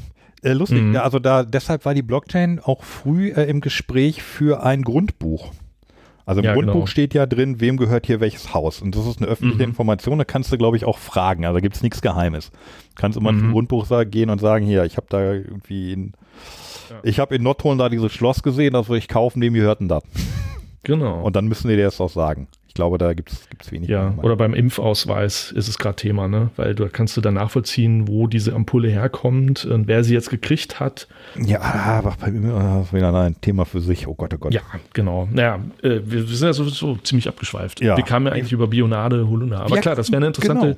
Äh, 0.43 0.53
lustig, 0.53 0.81
Mhm. 0.81 0.97
also 0.97 1.19
da, 1.19 1.43
deshalb 1.43 1.85
war 1.85 1.93
die 1.93 2.03
Blockchain 2.03 2.59
auch 2.59 2.83
früh 2.83 3.29
äh, 3.31 3.49
im 3.49 3.61
Gespräch 3.61 4.21
für 4.21 4.63
ein 4.63 4.83
Grundbuch. 4.83 5.51
Also 6.27 6.41
im 6.41 6.45
Ja, 6.45 6.53
Grundbuch 6.53 6.73
genau. 6.73 6.85
steht 6.85 7.13
ja 7.13 7.25
drin, 7.25 7.59
wem 7.61 7.77
gehört 7.77 8.05
hier 8.05 8.19
welches 8.19 8.53
Haus. 8.53 8.81
Und 8.81 8.95
das 8.95 9.07
ist 9.07 9.19
eine 9.19 9.27
öffentliche 9.31 9.63
Mhm. 9.63 9.69
Information, 9.69 10.17
da 10.17 10.25
kannst 10.25 10.51
du, 10.51 10.57
glaube 10.57 10.75
ich, 10.77 10.83
auch 10.85 10.97
fragen. 10.97 11.45
Also 11.45 11.55
da 11.55 11.61
gibt 11.61 11.75
es 11.77 11.81
nichts 11.81 12.01
Geheimes. 12.01 12.51
Kannst 12.95 13.17
immer 13.17 13.31
Mhm. 13.31 13.39
zum 13.39 13.51
Grundbuch 13.53 13.87
gehen 14.11 14.29
und 14.29 14.39
sagen, 14.39 14.65
hier, 14.65 14.83
ich 14.83 14.97
habe 14.97 15.07
da 15.09 15.21
irgendwie 15.33 15.93
in, 15.93 16.13
Ja. 16.89 16.97
ich 17.03 17.19
habe 17.19 17.33
in 17.35 17.43
Nordholm 17.43 17.77
da 17.77 17.87
dieses 17.89 18.11
Schloss 18.11 18.43
gesehen, 18.43 18.73
das 18.73 18.89
will 18.89 18.97
ich 18.97 19.07
kaufen, 19.07 19.41
wem 19.41 19.53
gehört 19.53 19.79
denn 19.79 19.87
das? 19.87 20.03
Genau. 20.83 21.21
Und 21.23 21.35
dann 21.35 21.47
müssen 21.47 21.69
die 21.69 21.75
dir 21.77 21.85
das 21.85 21.99
auch 22.01 22.09
sagen. 22.09 22.47
Ich 22.77 22.79
glaube, 22.79 22.99
da 22.99 23.13
gibt 23.15 23.31
es 23.59 23.71
wenig. 23.71 23.89
Ja, 23.89 24.13
oder 24.21 24.35
beim 24.35 24.53
Impfausweis 24.53 25.51
ist 25.51 25.67
es 25.67 25.79
gerade 25.79 25.95
Thema, 25.95 26.27
ne? 26.27 26.51
Weil 26.57 26.75
du 26.75 26.87
kannst 26.89 27.17
du 27.17 27.21
dann 27.21 27.33
nachvollziehen, 27.33 28.07
wo 28.07 28.27
diese 28.27 28.53
Ampulle 28.53 28.87
herkommt 28.87 29.65
und 29.65 29.87
wer 29.87 30.03
sie 30.03 30.13
jetzt 30.13 30.29
gekriegt 30.29 30.79
hat. 30.79 31.07
Ja, 31.43 31.59
aber 31.59 32.15
bei 32.21 32.29
mir 32.29 32.81
ist 32.83 32.93
wieder 32.93 33.11
ein 33.15 33.41
Thema 33.41 33.65
für 33.65 33.81
sich. 33.81 34.07
Oh 34.07 34.13
Gott, 34.13 34.31
oh 34.35 34.37
Gott. 34.37 34.53
Ja, 34.53 34.61
genau. 34.93 35.27
Naja, 35.31 35.55
äh, 35.81 36.01
wir, 36.05 36.29
wir 36.29 36.35
sind 36.35 36.45
ja 36.49 36.53
sowieso 36.53 36.97
ziemlich 36.97 37.27
abgeschweift. 37.27 37.81
Ja. 37.81 37.97
Wir 37.97 38.03
kamen 38.03 38.27
ja 38.27 38.33
eigentlich 38.33 38.51
über 38.53 38.67
Bionade, 38.67 39.27
Holunder. 39.27 39.61
Aber 39.61 39.73
Ja, 39.75 39.81
klar, 39.81 39.95
das 39.95 40.11
wäre 40.11 40.17
eine 40.17 40.27
interessante. 40.27 40.61
genau. 40.75 40.77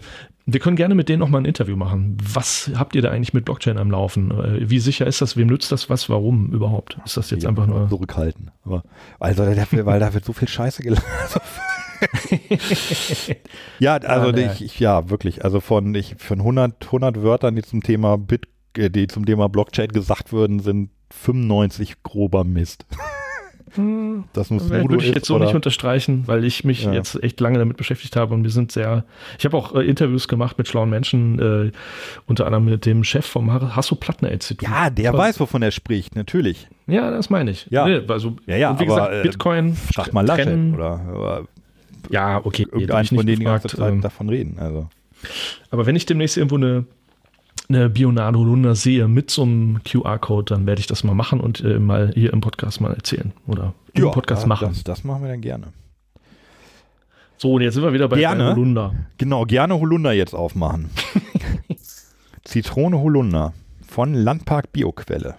Wir 0.52 0.60
können 0.60 0.78
gerne 0.78 0.96
mit 0.96 1.10
denen 1.10 1.20
noch 1.20 1.30
mal 1.30 1.38
ein 1.38 1.46
Interview 1.46 1.76
machen. 1.76 2.18
Was 2.34 2.72
habt 2.74 2.96
ihr 2.96 3.04
da 3.04 3.12
eigentlich 3.12 3.34
mit 3.36 3.46
Blockchain 3.46 3.78
am 3.78 3.92
Laufen? 3.92 4.32
Äh, 4.32 4.68
Wie 4.70 4.80
sicher 4.80 5.06
ist 5.06 5.22
das? 5.22 5.38
Wem 5.38 5.46
nützt 5.48 5.72
das 5.72 5.92
was? 5.92 6.10
Warum 6.10 6.48
überhaupt? 6.52 6.98
Ist 7.06 7.18
das 7.18 7.30
jetzt 7.30 7.44
Ja, 7.44 7.50
einfach 7.50 7.68
nur. 7.68 7.88
zurückhalten. 7.90 8.50
Aber 8.66 8.84
also 9.20 9.46
dafür, 9.54 9.86
weil 9.86 10.00
da 10.00 10.12
wird 10.16 10.26
so 10.26 10.34
viel 10.34 10.48
Scheiße 10.48 10.82
geladen. 10.82 11.04
ja, 13.80 13.98
also 13.98 14.32
naja. 14.32 14.52
ich, 14.54 14.64
ich, 14.64 14.80
ja, 14.80 15.10
wirklich. 15.10 15.44
Also 15.44 15.60
von 15.60 15.94
ich 15.96 16.16
von 16.18 16.40
100 16.40 16.86
100 16.88 17.22
Wörtern, 17.22 17.56
die 17.56 17.62
zum 17.64 17.82
Thema 17.84 18.18
Bit, 18.18 18.48
äh, 18.78 18.90
die 18.90 19.08
zum 19.08 19.26
Thema 19.26 19.50
Blockchain 19.50 19.90
gesagt 19.90 20.32
würden, 20.32 20.60
sind 20.60 20.90
95 21.12 22.04
grober 22.04 22.44
Mist. 22.44 22.86
Das 24.34 24.50
muss 24.50 24.66
Äh, 24.72 24.82
Würde 24.90 24.96
ich 24.98 25.14
jetzt 25.14 25.28
so 25.28 25.36
oder- 25.36 25.46
nicht 25.46 25.54
unterstreichen, 25.54 26.24
weil 26.28 26.44
ich 26.44 26.64
mich 26.64 26.86
Ja. 26.86 26.92
jetzt 26.92 27.22
echt 27.24 27.40
lange 27.40 27.60
damit 27.60 27.78
beschäftigt 27.78 28.16
habe 28.16 28.34
und 28.34 28.42
wir 28.44 28.50
sind 28.50 28.72
sehr. 28.72 29.06
Ich 29.38 29.46
habe 29.46 29.56
auch 29.56 29.76
äh, 29.76 29.82
Interviews 29.84 30.28
gemacht 30.28 30.58
mit 30.58 30.68
schlauen 30.68 30.90
Menschen, 30.90 31.38
äh, 31.40 31.72
unter 32.26 32.48
anderem 32.48 32.66
mit 32.66 32.88
dem 32.88 33.04
Chef 33.04 33.28
vom 33.28 33.54
Ha- 33.54 33.76
Hasso-Plattner-Institut. 33.76 34.68
Ja, 34.68 34.90
der 34.90 35.12
Voll. 35.12 35.20
weiß, 35.20 35.40
wovon 35.40 35.62
er 35.62 35.70
spricht, 35.70 36.16
natürlich. 36.16 36.68
Ja, 36.88 37.12
das 37.12 37.30
meine 37.30 37.52
ich. 37.52 37.68
Ja. 37.70 37.86
Nee, 37.88 38.02
also, 38.08 38.38
Ja, 38.48 38.56
ja, 38.56 38.72
und 38.72 38.80
wie 38.80 38.86
aber, 38.86 38.96
gesagt, 38.96 39.14
äh, 39.14 39.22
Bitcoin 39.22 39.76
Frag 39.76 40.14
mal 40.14 40.26
Laschet 40.26 40.46
trennen. 40.46 40.74
oder, 40.74 41.02
oder 41.16 41.44
Ja, 42.10 42.44
okay. 42.44 42.64
irgendeinen 42.64 43.06
von 43.06 43.26
denen 43.26 43.40
die 43.40 43.45
ganze 43.45 43.68
Zeit 43.69 43.91
ähm, 43.91 44.02
davon 44.02 44.30
reden. 44.30 44.60
Also. 44.60 44.88
Aber 45.69 45.86
wenn 45.86 45.95
ich 45.95 46.06
demnächst 46.06 46.38
irgendwo 46.38 46.56
eine, 46.56 46.86
eine 47.68 47.90
Bionado 47.90 48.44
Luna 48.44 48.76
sehe 48.76 49.07
mit 49.07 49.30
so 49.30 49.44
einem 49.44 49.81
QR-Code, 49.84 50.56
dann 50.56 50.65
werde 50.65 50.80
ich 50.80 50.88
das 50.88 51.03
mal 51.03 51.14
machen 51.14 51.40
und 51.40 51.61
äh, 51.61 51.80
mal 51.80 52.11
hier 52.14 52.34
im 52.34 52.41
Podcast 52.41 52.81
mal 52.81 52.94
erzählen 52.94 53.34
oder 53.48 53.73
im 53.94 54.11
Podcast 54.11 54.44
ja, 54.44 54.48
machen. 54.48 54.69
Das, 54.69 54.84
das 54.84 55.03
machen 55.03 55.23
wir 55.23 55.30
dann 55.30 55.41
gerne. 55.41 55.68
So, 57.38 57.53
und 57.53 57.61
jetzt 57.61 57.76
sind 57.76 57.84
wir 57.84 57.94
wieder 57.94 58.10
bei 58.10 58.18
Gerne. 58.18 58.49
Holunder. 58.52 58.94
Genau, 59.18 59.45
gerne 59.45 59.80
Holunder 59.80 60.11
jetzt 60.11 60.34
aufmachen. 60.34 60.90
Zitrone 62.44 62.99
Holunder 62.99 63.53
von 63.88 64.14
Landpark 64.14 64.73
Bioquelle. 64.73 65.36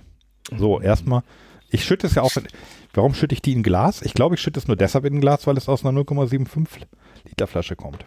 So, 0.56 0.80
erstmal, 0.80 1.22
ich 1.68 1.84
schütte 1.84 2.06
es 2.06 2.14
ja 2.14 2.22
auch. 2.22 2.30
Warum 2.94 3.14
schütte 3.14 3.34
ich 3.34 3.42
die 3.42 3.52
in 3.52 3.62
Glas? 3.62 4.02
Ich 4.02 4.14
glaube, 4.14 4.34
ich 4.34 4.40
schütte 4.40 4.58
es 4.58 4.66
nur 4.66 4.76
deshalb 4.76 5.04
in 5.04 5.14
ein 5.14 5.20
Glas, 5.20 5.46
weil 5.46 5.56
es 5.56 5.68
aus 5.68 5.84
einer 5.84 5.98
0,75 5.98 6.86
Liter 7.24 7.46
Flasche 7.46 7.76
kommt. 7.76 8.04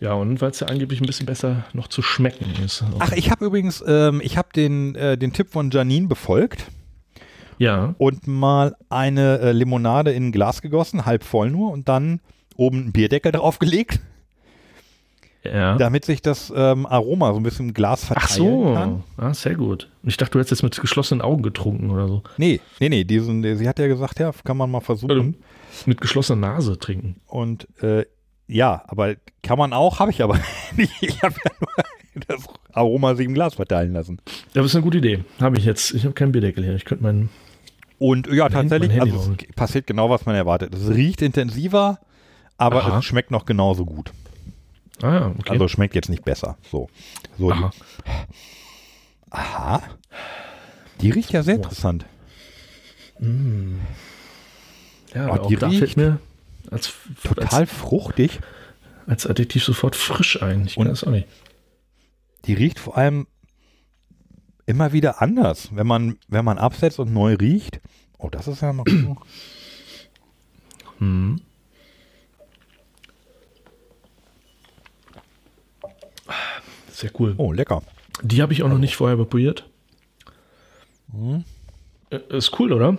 Ja, 0.00 0.12
und 0.12 0.40
weil 0.40 0.50
es 0.50 0.60
ja 0.60 0.68
angeblich 0.68 1.00
ein 1.00 1.06
bisschen 1.06 1.26
besser 1.26 1.64
noch 1.72 1.88
zu 1.88 2.02
schmecken 2.02 2.46
ist. 2.64 2.84
Ach, 2.98 3.12
ich 3.12 3.30
habe 3.30 3.46
übrigens, 3.46 3.82
ähm, 3.86 4.20
ich 4.22 4.36
habe 4.36 4.48
den, 4.54 4.94
äh, 4.94 5.18
den 5.18 5.32
Tipp 5.32 5.50
von 5.50 5.70
Janine 5.70 6.06
befolgt 6.06 6.66
ja. 7.58 7.94
und 7.98 8.26
mal 8.26 8.76
eine 8.88 9.38
äh, 9.38 9.52
Limonade 9.52 10.12
in 10.12 10.28
ein 10.28 10.32
Glas 10.32 10.62
gegossen, 10.62 11.04
halb 11.04 11.24
voll 11.24 11.50
nur, 11.50 11.72
und 11.72 11.88
dann 11.88 12.20
oben 12.56 12.82
einen 12.82 12.92
Bierdeckel 12.92 13.32
draufgelegt, 13.32 14.00
Ja. 15.44 15.76
damit 15.76 16.04
sich 16.04 16.20
das 16.20 16.52
ähm, 16.54 16.84
Aroma 16.84 17.32
so 17.32 17.38
ein 17.38 17.42
bisschen 17.42 17.68
im 17.68 17.74
Glas 17.74 18.04
verteilen 18.04 18.26
Ach 18.26 18.30
so, 18.30 18.72
kann. 18.74 19.04
ah, 19.16 19.32
sehr 19.32 19.54
gut. 19.54 19.88
Und 20.02 20.08
ich 20.08 20.16
dachte, 20.16 20.32
du 20.32 20.38
hättest 20.40 20.50
jetzt 20.50 20.62
mit 20.62 20.78
geschlossenen 20.80 21.22
Augen 21.22 21.42
getrunken 21.42 21.90
oder 21.90 22.08
so. 22.08 22.22
Nee, 22.36 22.60
nee, 22.80 22.88
nee, 22.88 23.04
diesen, 23.04 23.42
sie 23.56 23.68
hat 23.68 23.78
ja 23.78 23.86
gesagt, 23.86 24.18
ja, 24.18 24.32
kann 24.44 24.56
man 24.56 24.70
mal 24.70 24.80
versuchen. 24.80 25.36
Mit 25.86 26.00
geschlossener 26.00 26.48
Nase 26.48 26.78
trinken. 26.78 27.20
Und 27.26 27.68
äh, 27.82 28.04
ja, 28.48 28.82
aber 28.88 29.14
kann 29.42 29.58
man 29.58 29.72
auch, 29.72 30.00
habe 30.00 30.10
ich 30.10 30.22
aber 30.22 30.38
nicht. 30.76 30.92
Ich 31.00 31.22
habe 31.22 31.34
ja 31.44 31.50
nur 31.60 32.24
das 32.26 32.44
Aroma 32.72 33.14
sich 33.14 33.26
im 33.26 33.34
Glas 33.34 33.54
verteilen 33.54 33.92
lassen. 33.92 34.20
Das 34.54 34.66
ist 34.66 34.74
eine 34.74 34.82
gute 34.82 34.98
Idee. 34.98 35.20
Habe 35.40 35.56
ich 35.58 35.64
jetzt. 35.64 35.94
Ich 35.94 36.04
habe 36.04 36.14
keinen 36.14 36.32
Bierdeckel 36.32 36.64
hier. 36.64 36.74
Ich 36.74 36.84
könnte 36.84 37.04
meinen. 37.04 37.28
Und 37.98 38.26
ja, 38.32 38.48
tatsächlich, 38.48 38.90
mein 38.90 39.00
Handy 39.00 39.16
also 39.16 39.34
passiert 39.56 39.86
genau, 39.86 40.08
was 40.10 40.24
man 40.26 40.34
erwartet. 40.34 40.74
Es 40.74 40.88
riecht 40.88 41.20
intensiver, 41.22 41.98
aber 42.56 42.84
Aha. 42.84 42.98
es 42.98 43.04
schmeckt 43.04 43.30
noch 43.30 43.44
genauso 43.44 43.84
gut. 43.84 44.12
Ah 45.02 45.14
ja, 45.14 45.26
okay. 45.38 45.50
Also 45.50 45.68
schmeckt 45.68 45.94
jetzt 45.94 46.08
nicht 46.08 46.24
besser. 46.24 46.56
So. 46.70 46.88
so 47.38 47.50
Aha. 47.52 47.70
Die, 47.70 49.30
aha. 49.30 49.82
Die 51.00 51.10
riecht 51.10 51.32
ja 51.32 51.42
sehr 51.42 51.56
interessant. 51.56 52.06
Ja, 55.14 55.30
Oh, 55.30 55.48
die 55.48 55.54
riecht 55.54 55.96
mir 55.96 56.20
als, 56.70 56.92
Total 57.22 57.62
als, 57.62 57.72
fruchtig. 57.72 58.40
als 59.06 59.26
Adjektiv 59.26 59.64
sofort 59.64 59.96
frisch 59.96 60.42
ein. 60.42 60.66
Ich 60.66 60.74
kann 60.76 60.88
das 60.88 61.04
auch 61.04 61.10
nicht. 61.10 61.28
Die 62.44 62.54
riecht 62.54 62.78
vor 62.78 62.96
allem 62.96 63.26
immer 64.66 64.92
wieder 64.92 65.22
anders. 65.22 65.70
Wenn 65.72 65.86
man, 65.86 66.18
wenn 66.28 66.44
man 66.44 66.58
absetzt 66.58 66.98
und 66.98 67.12
neu 67.12 67.34
riecht. 67.34 67.80
Oh, 68.18 68.28
das 68.28 68.48
ist 68.48 68.62
ja 68.62 68.72
noch. 68.72 68.84
Hm. 70.98 71.40
Sehr 76.98 77.12
cool. 77.20 77.34
Oh, 77.36 77.52
lecker. 77.52 77.80
Die 78.22 78.42
habe 78.42 78.52
ich 78.52 78.64
auch 78.64 78.68
noch 78.68 78.78
nicht 78.78 78.96
vorher 78.96 79.16
probiert. 79.16 79.70
Hm. 81.12 81.44
Äh, 82.10 82.36
Ist 82.36 82.58
cool, 82.58 82.72
oder? 82.72 82.98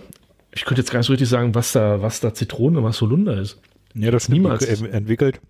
Ich 0.52 0.64
könnte 0.64 0.80
jetzt 0.80 0.90
gar 0.90 1.00
nicht 1.00 1.06
so 1.06 1.12
richtig 1.12 1.28
sagen, 1.28 1.54
was 1.54 1.72
da, 1.72 2.00
was 2.00 2.20
da 2.20 2.32
Zitrone 2.32 2.78
und 2.78 2.84
was 2.84 2.98
Holunder 3.02 3.36
ist. 3.38 3.60
Ja, 3.92 4.10
das 4.10 4.30
Niemals. 4.30 4.62
niemals 4.62 4.80
entwickelt. 4.94 5.42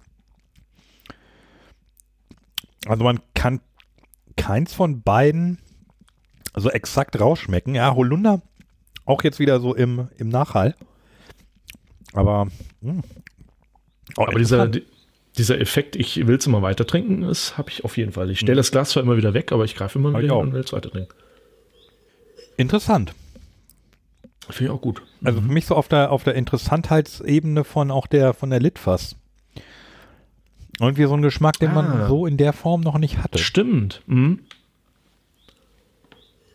Also 2.86 3.04
man 3.04 3.20
kann 3.34 3.60
keins 4.36 4.74
von 4.74 5.00
beiden 5.02 5.58
so 6.56 6.70
exakt 6.70 7.20
rausschmecken. 7.20 7.76
Ja, 7.76 7.94
Holunder 7.94 8.42
auch 9.04 9.22
jetzt 9.22 9.38
wieder 9.38 9.60
so 9.60 9.76
im, 9.76 10.08
im 10.18 10.28
Nachhall. 10.28 10.74
Aber, 12.14 12.48
mh. 12.80 13.02
Oh, 14.16 14.22
Aber 14.22 14.38
dieser, 14.40 14.68
dieser 15.40 15.60
Effekt, 15.60 15.96
ich 15.96 16.26
will 16.26 16.36
es 16.36 16.46
immer 16.46 16.62
weiter 16.62 16.86
trinken, 16.86 17.22
das 17.22 17.58
habe 17.58 17.70
ich 17.70 17.84
auf 17.84 17.96
jeden 17.96 18.12
Fall. 18.12 18.30
Ich 18.30 18.38
stelle 18.40 18.56
das 18.56 18.70
Glas 18.70 18.90
zwar 18.90 19.02
immer 19.02 19.16
wieder 19.16 19.34
weg, 19.34 19.50
aber 19.52 19.64
ich 19.64 19.74
greife 19.74 19.98
immer 19.98 20.10
wieder 20.10 20.20
hin 20.20 20.30
und 20.46 20.52
will 20.52 20.60
es 20.62 20.72
weiter 20.72 20.90
trinken. 20.90 21.12
interessant. 22.56 23.12
Finde 24.48 24.72
ich 24.72 24.78
auch 24.78 24.82
gut. 24.82 25.02
Also 25.24 25.40
für 25.40 25.46
mich 25.48 25.66
so 25.66 25.76
auf 25.76 25.86
der 25.88 26.10
auf 26.10 26.24
der 26.24 26.34
Interessantheitsebene 26.34 27.62
von 27.64 27.90
auch 27.90 28.06
der 28.08 28.34
von 28.34 28.50
der 28.50 28.58
Litfass. 28.60 29.14
Irgendwie 30.80 31.04
so 31.04 31.14
ein 31.14 31.22
Geschmack, 31.22 31.58
den 31.60 31.70
Ah. 31.70 31.74
man 31.82 32.08
so 32.08 32.26
in 32.26 32.36
der 32.36 32.52
Form 32.52 32.80
noch 32.80 32.98
nicht 32.98 33.18
hatte. 33.18 33.38
Stimmt. 33.38 34.02
Mhm. 34.06 34.40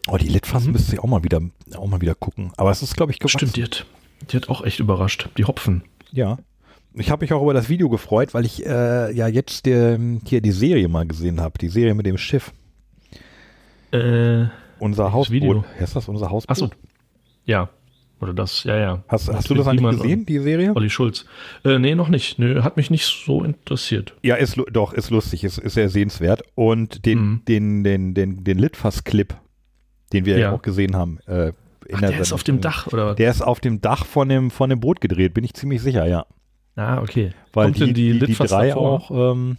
Oh, 0.08 0.18
die 0.18 0.28
Litfass 0.28 0.66
müsste 0.66 0.94
ich 0.96 1.00
auch 1.00 1.08
mal 1.08 1.24
wieder 1.24 1.42
auch 1.78 1.88
mal 1.88 2.02
wieder 2.02 2.16
gucken. 2.16 2.52
Aber 2.58 2.70
es 2.72 2.82
ist 2.84 2.96
glaube 2.96 3.12
ich 3.12 3.20
gewachsen. 3.20 3.38
Stimmt, 3.50 3.56
die 3.56 3.64
hat, 3.64 3.86
die 4.32 4.36
hat 4.38 4.50
auch 4.50 4.64
echt 4.64 4.80
überrascht. 4.80 5.30
Die 5.38 5.46
Hopfen. 5.46 5.84
Ja. 6.12 6.38
Ich 6.98 7.12
habe 7.12 7.24
mich 7.24 7.34
auch 7.34 7.42
über 7.42 7.54
das 7.54 7.68
Video 7.70 7.90
gefreut, 7.90 8.34
weil 8.34 8.46
ich 8.46 8.66
äh, 8.66 9.12
ja 9.14 9.28
jetzt 9.28 9.66
der, 9.66 10.00
hier 10.26 10.42
die 10.42 10.52
Serie 10.52 10.88
mal 10.88 11.06
gesehen 11.06 11.42
habe. 11.42 11.58
Die 11.60 11.68
Serie 11.68 11.94
mit 11.94 12.06
dem 12.06 12.18
Schiff. 12.18 12.54
Äh, 13.92 14.46
Unser 14.80 15.12
Hausboot. 15.14 15.34
Video? 15.34 15.66
Ist 15.80 15.96
das 15.96 16.08
unser 16.08 16.30
Hausboot? 16.30 16.52
achso. 16.52 16.70
Ja. 17.46 17.70
Oder 18.22 18.34
das, 18.34 18.64
ja, 18.64 18.78
ja. 18.78 19.04
Hast, 19.10 19.28
hast 19.28 19.50
du 19.50 19.54
das 19.56 19.68
eigentlich 19.68 19.98
gesehen, 20.02 20.26
die 20.26 20.40
Serie? 20.40 20.74
Olli 20.74 20.90
Schulz. 20.90 21.26
Äh, 21.66 21.80
nee, 21.80 21.96
noch 21.96 22.08
nicht. 22.08 22.40
Nö, 22.40 22.64
hat 22.64 22.78
mich 22.78 22.90
nicht 22.90 23.06
so 23.06 23.44
interessiert. 23.44 24.16
Ja, 24.24 24.36
ist 24.36 24.58
doch, 24.72 24.94
ist 24.94 25.10
lustig, 25.10 25.44
ist, 25.44 25.58
ist 25.58 25.74
sehr 25.74 25.90
sehenswert. 25.90 26.42
Und 26.56 27.06
den, 27.06 27.20
Mhm. 27.20 27.42
den, 27.46 27.84
den, 27.84 28.14
den, 28.14 28.44
den 28.46 28.58
Litfass-Clip, 28.58 29.36
den 30.14 30.26
wir 30.26 30.38
ja 30.38 30.54
auch 30.54 30.62
gesehen 30.62 30.96
haben, 30.96 31.20
äh, 31.28 31.52
Ach, 31.94 32.00
der 32.00 32.12
der 32.12 32.20
ist 32.22 32.32
auf 32.32 32.44
dem 32.44 32.62
Dach, 32.62 32.88
oder? 32.88 33.16
Der 33.16 33.30
ist 33.30 33.42
auf 33.42 33.60
dem 33.60 33.82
Dach 33.82 34.06
von 34.06 34.30
dem, 34.30 34.50
von 34.50 34.70
dem 34.70 34.80
Boot 34.80 35.02
gedreht, 35.02 35.34
bin 35.34 35.44
ich 35.44 35.54
ziemlich 35.54 35.82
sicher, 35.82 36.06
ja. 36.08 36.26
Ah, 36.76 37.02
okay. 37.02 37.32
Weil 37.54 37.66
Kommt 37.68 37.78
die, 37.78 37.86
denn 37.86 37.94
die, 37.94 38.20
die, 38.20 38.26
die 38.28 38.34
drei 38.36 38.70
davor? 38.70 38.90
auch, 39.12 39.32
ähm, 39.34 39.58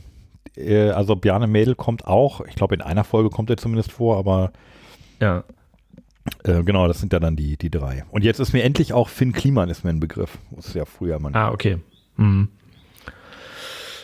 äh, 0.56 0.90
also 0.90 1.16
Bjarne 1.16 1.46
Mädel 1.46 1.74
kommt 1.74 2.06
auch, 2.06 2.40
ich 2.42 2.54
glaube 2.54 2.74
in 2.74 2.82
einer 2.82 3.04
Folge 3.04 3.30
kommt 3.30 3.50
er 3.50 3.56
zumindest 3.56 3.92
vor, 3.92 4.16
aber 4.18 4.52
Ja. 5.20 5.44
äh, 6.44 6.62
genau, 6.62 6.88
das 6.88 7.00
sind 7.00 7.12
ja 7.12 7.20
dann 7.20 7.36
die, 7.36 7.56
die 7.56 7.70
drei. 7.70 8.04
Und 8.10 8.24
jetzt 8.24 8.38
ist 8.40 8.52
mir 8.52 8.62
endlich 8.62 8.92
auch 8.92 9.08
Finn 9.08 9.32
Kliman 9.32 9.68
ist 9.68 9.84
mir 9.84 9.90
ein 9.90 10.00
Begriff. 10.00 10.38
Das 10.50 10.66
ist 10.68 10.74
ja 10.74 10.84
früher 10.84 11.18
man. 11.18 11.34
Ah, 11.34 11.50
okay. 11.50 11.78
Mhm. 12.16 12.48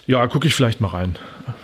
Ja, 0.06 0.26
gucke 0.26 0.48
ich 0.48 0.55
vielleicht 0.55 0.80
mal 0.80 0.89
rein. 0.89 1.16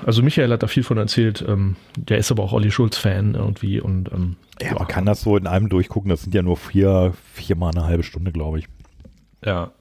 Also 0.07 0.23
Michael 0.23 0.53
hat 0.53 0.62
da 0.62 0.69
viel 0.69 0.85
von 0.85 0.97
erzählt. 0.97 1.45
Ähm, 1.47 1.75
der 1.97 2.19
ist 2.19 2.31
aber 2.31 2.45
auch 2.45 2.53
Olli 2.53 2.70
Schulz-Fan 2.70 3.35
irgendwie 3.35 3.81
und 3.81 4.12
ähm, 4.12 4.37
ja, 4.62 4.75
man 4.75 4.87
kann 4.89 5.07
das 5.07 5.20
so 5.23 5.37
in 5.37 5.47
einem 5.47 5.69
durchgucken, 5.69 6.09
das 6.09 6.23
sind 6.23 6.35
ja 6.35 6.43
nur 6.43 6.57
vier, 6.57 7.12
vier 7.35 7.57
mal 7.57 7.70
eine 7.70 7.85
halbe 7.85 8.03
Stunde, 8.05 8.31
glaube 8.33 8.61
ich. 8.61 8.66
Ja. 9.45 9.73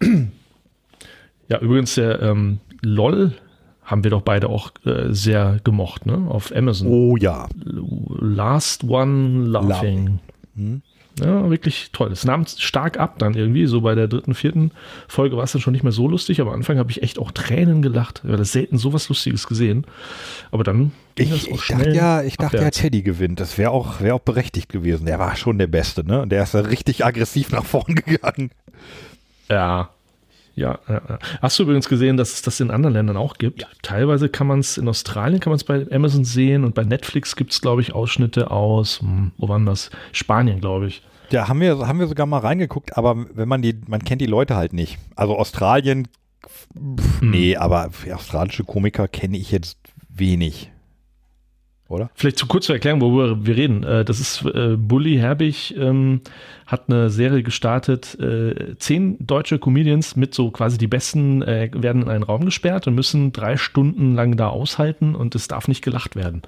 Ja, 1.48 1.58
übrigens, 1.60 1.94
der 1.96 2.22
ähm, 2.22 2.58
LOL 2.80 3.32
haben 3.82 4.02
wir 4.02 4.10
doch 4.10 4.22
beide 4.22 4.48
auch 4.48 4.70
äh, 4.86 5.12
sehr 5.12 5.58
gemocht, 5.62 6.06
ne? 6.06 6.26
Auf 6.30 6.56
Amazon. 6.56 6.88
Oh 6.88 7.16
ja. 7.18 7.48
Last 8.18 8.84
One 8.84 9.44
Laughing. 9.46 10.20
Hm? 10.56 10.80
Ja, 11.20 11.48
wirklich 11.50 11.90
toll. 11.92 12.10
Es 12.10 12.24
nahm 12.24 12.46
stark 12.46 12.98
ab 12.98 13.18
dann 13.18 13.34
irgendwie. 13.34 13.66
So 13.66 13.82
bei 13.82 13.94
der 13.94 14.08
dritten, 14.08 14.32
vierten 14.34 14.70
Folge 15.06 15.36
war 15.36 15.44
es 15.44 15.52
dann 15.52 15.60
schon 15.60 15.74
nicht 15.74 15.82
mehr 15.82 15.92
so 15.92 16.08
lustig, 16.08 16.40
aber 16.40 16.50
am 16.52 16.56
Anfang 16.56 16.78
habe 16.78 16.90
ich 16.90 17.02
echt 17.02 17.18
auch 17.18 17.30
Tränen 17.30 17.82
gelacht. 17.82 18.22
Ich 18.24 18.32
habe 18.32 18.44
selten 18.46 18.78
sowas 18.78 19.08
Lustiges 19.10 19.46
gesehen. 19.46 19.86
Aber 20.50 20.64
dann 20.64 20.92
ging 21.14 21.26
Ich, 21.32 21.44
das 21.44 21.52
auch 21.52 21.56
ich 21.56 21.62
schnell. 21.62 21.78
dachte 21.84 21.94
ja, 21.96 22.22
ich 22.22 22.36
dachte 22.38 22.56
ja, 22.56 22.60
abwärts. 22.62 22.78
Teddy 22.78 23.02
gewinnt. 23.02 23.38
Das 23.38 23.58
wäre 23.58 23.70
auch, 23.70 24.00
wäre 24.00 24.14
auch 24.14 24.20
berechtigt 24.20 24.70
gewesen. 24.70 25.04
Der 25.06 25.18
war 25.18 25.36
schon 25.36 25.58
der 25.58 25.66
Beste, 25.68 26.04
ne? 26.04 26.22
Und 26.22 26.30
der 26.30 26.42
ist 26.42 26.54
ja 26.54 26.60
richtig 26.60 27.04
aggressiv 27.04 27.52
nach 27.52 27.64
vorn 27.66 27.94
gegangen. 28.06 28.50
Ja. 29.48 29.90
Ja, 30.56 30.78
ja, 30.88 31.02
ja. 31.08 31.18
Hast 31.42 31.58
du 31.58 31.64
übrigens 31.64 31.88
gesehen, 31.88 32.16
dass 32.16 32.32
es 32.32 32.42
das 32.42 32.60
in 32.60 32.70
anderen 32.70 32.94
Ländern 32.94 33.16
auch 33.16 33.38
gibt? 33.38 33.66
Teilweise 33.82 34.28
kann 34.28 34.46
man 34.46 34.60
es 34.60 34.78
in 34.78 34.86
Australien 34.88 35.40
kann 35.40 35.50
man 35.50 35.56
es 35.56 35.64
bei 35.64 35.84
Amazon 35.90 36.24
sehen 36.24 36.64
und 36.64 36.76
bei 36.76 36.84
Netflix 36.84 37.34
gibt 37.34 37.50
es, 37.52 37.60
glaube 37.60 37.80
ich, 37.80 37.92
Ausschnitte 37.92 38.52
aus, 38.52 39.00
hm, 39.00 39.32
wo 39.36 39.48
waren 39.48 39.66
das? 39.66 39.90
Spanien, 40.12 40.60
glaube 40.60 40.86
ich. 40.86 41.02
Da 41.30 41.48
haben 41.48 41.60
wir, 41.60 41.88
haben 41.88 41.98
wir 41.98 42.06
sogar 42.06 42.26
mal 42.26 42.38
reingeguckt, 42.38 42.96
aber 42.96 43.26
wenn 43.34 43.48
man 43.48 43.62
die, 43.62 43.80
man 43.88 44.04
kennt 44.04 44.20
die 44.20 44.26
Leute 44.26 44.54
halt 44.54 44.72
nicht. 44.72 44.98
Also 45.16 45.36
Australien, 45.36 46.06
pff, 46.46 47.20
Hm. 47.20 47.30
nee, 47.30 47.56
aber 47.56 47.90
australische 48.12 48.62
Komiker 48.62 49.08
kenne 49.08 49.36
ich 49.36 49.50
jetzt 49.50 49.78
wenig. 50.08 50.70
Oder? 51.88 52.10
Vielleicht 52.14 52.38
zu 52.38 52.46
kurz 52.46 52.66
zur 52.66 52.74
Erklärung, 52.76 53.00
worüber 53.02 53.44
wir 53.46 53.56
reden. 53.56 53.82
Äh, 53.84 54.04
Das 54.04 54.18
ist 54.20 54.42
äh, 54.46 54.76
Bully 54.76 55.16
Herbig 55.16 55.74
ähm, 55.76 56.22
hat 56.66 56.84
eine 56.88 57.10
Serie 57.10 57.42
gestartet. 57.42 58.18
Äh, 58.18 58.76
zehn 58.78 59.16
deutsche 59.20 59.58
Comedians 59.58 60.16
mit 60.16 60.34
so 60.34 60.50
quasi 60.50 60.78
die 60.78 60.86
besten 60.86 61.42
äh, 61.42 61.70
werden 61.74 62.02
in 62.02 62.08
einen 62.08 62.22
Raum 62.24 62.46
gesperrt 62.46 62.86
und 62.86 62.94
müssen 62.94 63.32
drei 63.32 63.58
Stunden 63.58 64.14
lang 64.14 64.36
da 64.38 64.48
aushalten 64.48 65.14
und 65.14 65.34
es 65.34 65.46
darf 65.46 65.68
nicht 65.68 65.82
gelacht 65.84 66.16
werden. 66.16 66.40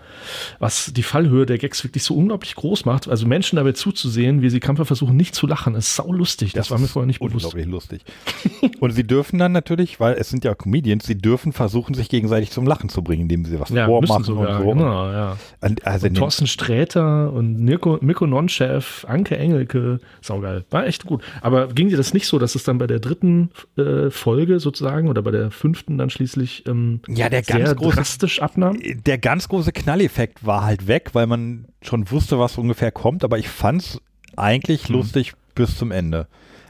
Was 0.59 0.93
die 0.95 1.03
Fallhöhe 1.03 1.45
der 1.45 1.59
Gags 1.59 1.85
wirklich 1.85 2.03
so 2.03 2.15
unglaublich 2.17 2.55
groß 2.55 2.87
macht. 2.87 3.07
Also 3.07 3.27
Menschen 3.27 3.57
dabei 3.57 3.73
zuzusehen, 3.73 4.41
wie 4.41 4.49
sie 4.49 4.59
Kampfer 4.59 4.87
versuchen, 4.87 5.17
nicht 5.19 5.35
zu 5.35 5.47
lachen, 5.47 5.75
ist 5.75 5.95
sau 5.95 6.11
lustig. 6.13 6.55
Das, 6.55 6.71
war 6.71 6.79
mir 6.79 6.89
vorher 6.89 7.07
nicht 7.07 7.21
bewusst. 7.21 7.35
unglaublich 7.45 7.67
lustig. 7.67 8.03
Und 8.81 8.93
sie 8.93 9.05
dürfen 9.07 9.39
dann 9.39 9.53
natürlich, 9.53 10.01
weil 10.01 10.15
es 10.15 10.31
sind 10.31 10.45
ja 10.45 10.55
Comedians, 10.55 11.05
sie 11.05 11.19
dürfen 11.19 11.53
versuchen, 11.53 11.93
sich 11.95 12.09
gegenseitig 12.09 12.51
zum 12.53 12.67
Lachen 12.67 12.89
zu 12.89 13.03
bringen, 13.03 13.23
indem 13.23 13.45
sie 13.45 13.61
was 13.61 13.69
Ja, 13.69 13.85
vormachen 13.85 14.25
sogar, 14.25 14.61
und 14.61 14.65
so. 14.65 14.73
genau, 14.73 15.11
ja. 15.13 15.26
Und, 15.61 15.87
also 15.87 16.07
in 16.07 16.15
den- 16.15 16.19
Thorsten 16.21 16.47
Sträter 16.47 17.33
und 17.33 17.59
Mirko, 17.59 17.99
Mirko 18.01 18.27
Nonchef, 18.27 19.05
Anke 19.09 19.37
Engelke, 19.37 20.01
saugeil. 20.21 20.65
War 20.71 20.87
echt 20.87 21.07
gut. 21.07 21.23
Aber 21.41 21.69
ging 21.69 21.89
dir 21.89 21.97
das 21.97 22.15
nicht 22.15 22.27
so, 22.27 22.39
dass 22.39 22.55
es 22.55 22.65
dann 22.65 22.79
bei 22.79 22.87
der 22.87 23.01
dritten 23.01 23.51
äh, 23.77 24.11
Folge 24.11 24.61
sozusagen 24.61 25.09
oder 25.09 25.23
bei 25.23 25.31
der 25.31 25.51
fünften 25.51 25.99
dann 25.99 26.11
schließlich 26.11 26.65
ähm, 26.67 27.01
Ja, 27.09 27.29
der 27.29 27.43
sehr 27.45 27.59
ganz 27.59 27.71
große- 27.81 27.95
drastisch 27.95 28.43
abnahm? 28.43 28.79
der 29.07 29.19
ganz 29.19 29.49
große 29.49 29.73
Knalleffekt 29.73 30.45
war 30.47 30.65
halt 30.65 30.87
weg, 30.87 31.11
weil 31.15 31.27
man 31.27 31.67
schon 31.83 32.11
wusste, 32.11 32.39
was 32.39 32.59
ungefähr 32.59 32.91
kommt, 32.93 33.25
aber 33.25 33.39
ich 33.39 33.49
fand's 33.49 34.01
eigentlich 34.37 34.89
lustig 34.89 35.33
bis 35.55 35.77
zum 35.79 35.91
Ende. 35.93 36.27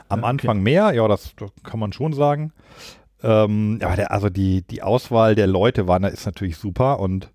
Am. 0.08 0.20
Ja, 0.20 0.24
okay. 0.24 0.30
Anfang 0.30 0.62
mehr, 0.62 0.92
ja, 0.94 1.08
das, 1.08 1.32
das 1.36 1.50
kann 1.64 1.80
man 1.80 1.92
schon 1.92 2.12
sagen. 2.12 2.52
Ähm, 3.22 3.78
aber 3.82 3.96
der, 3.96 4.12
also 4.12 4.28
die, 4.28 4.62
die 4.62 4.82
Auswahl 4.82 5.34
der 5.34 5.46
Leute 5.46 5.88
war, 5.88 6.00
ist 6.10 6.26
natürlich 6.26 6.58
super 6.58 7.00
und 7.00 7.30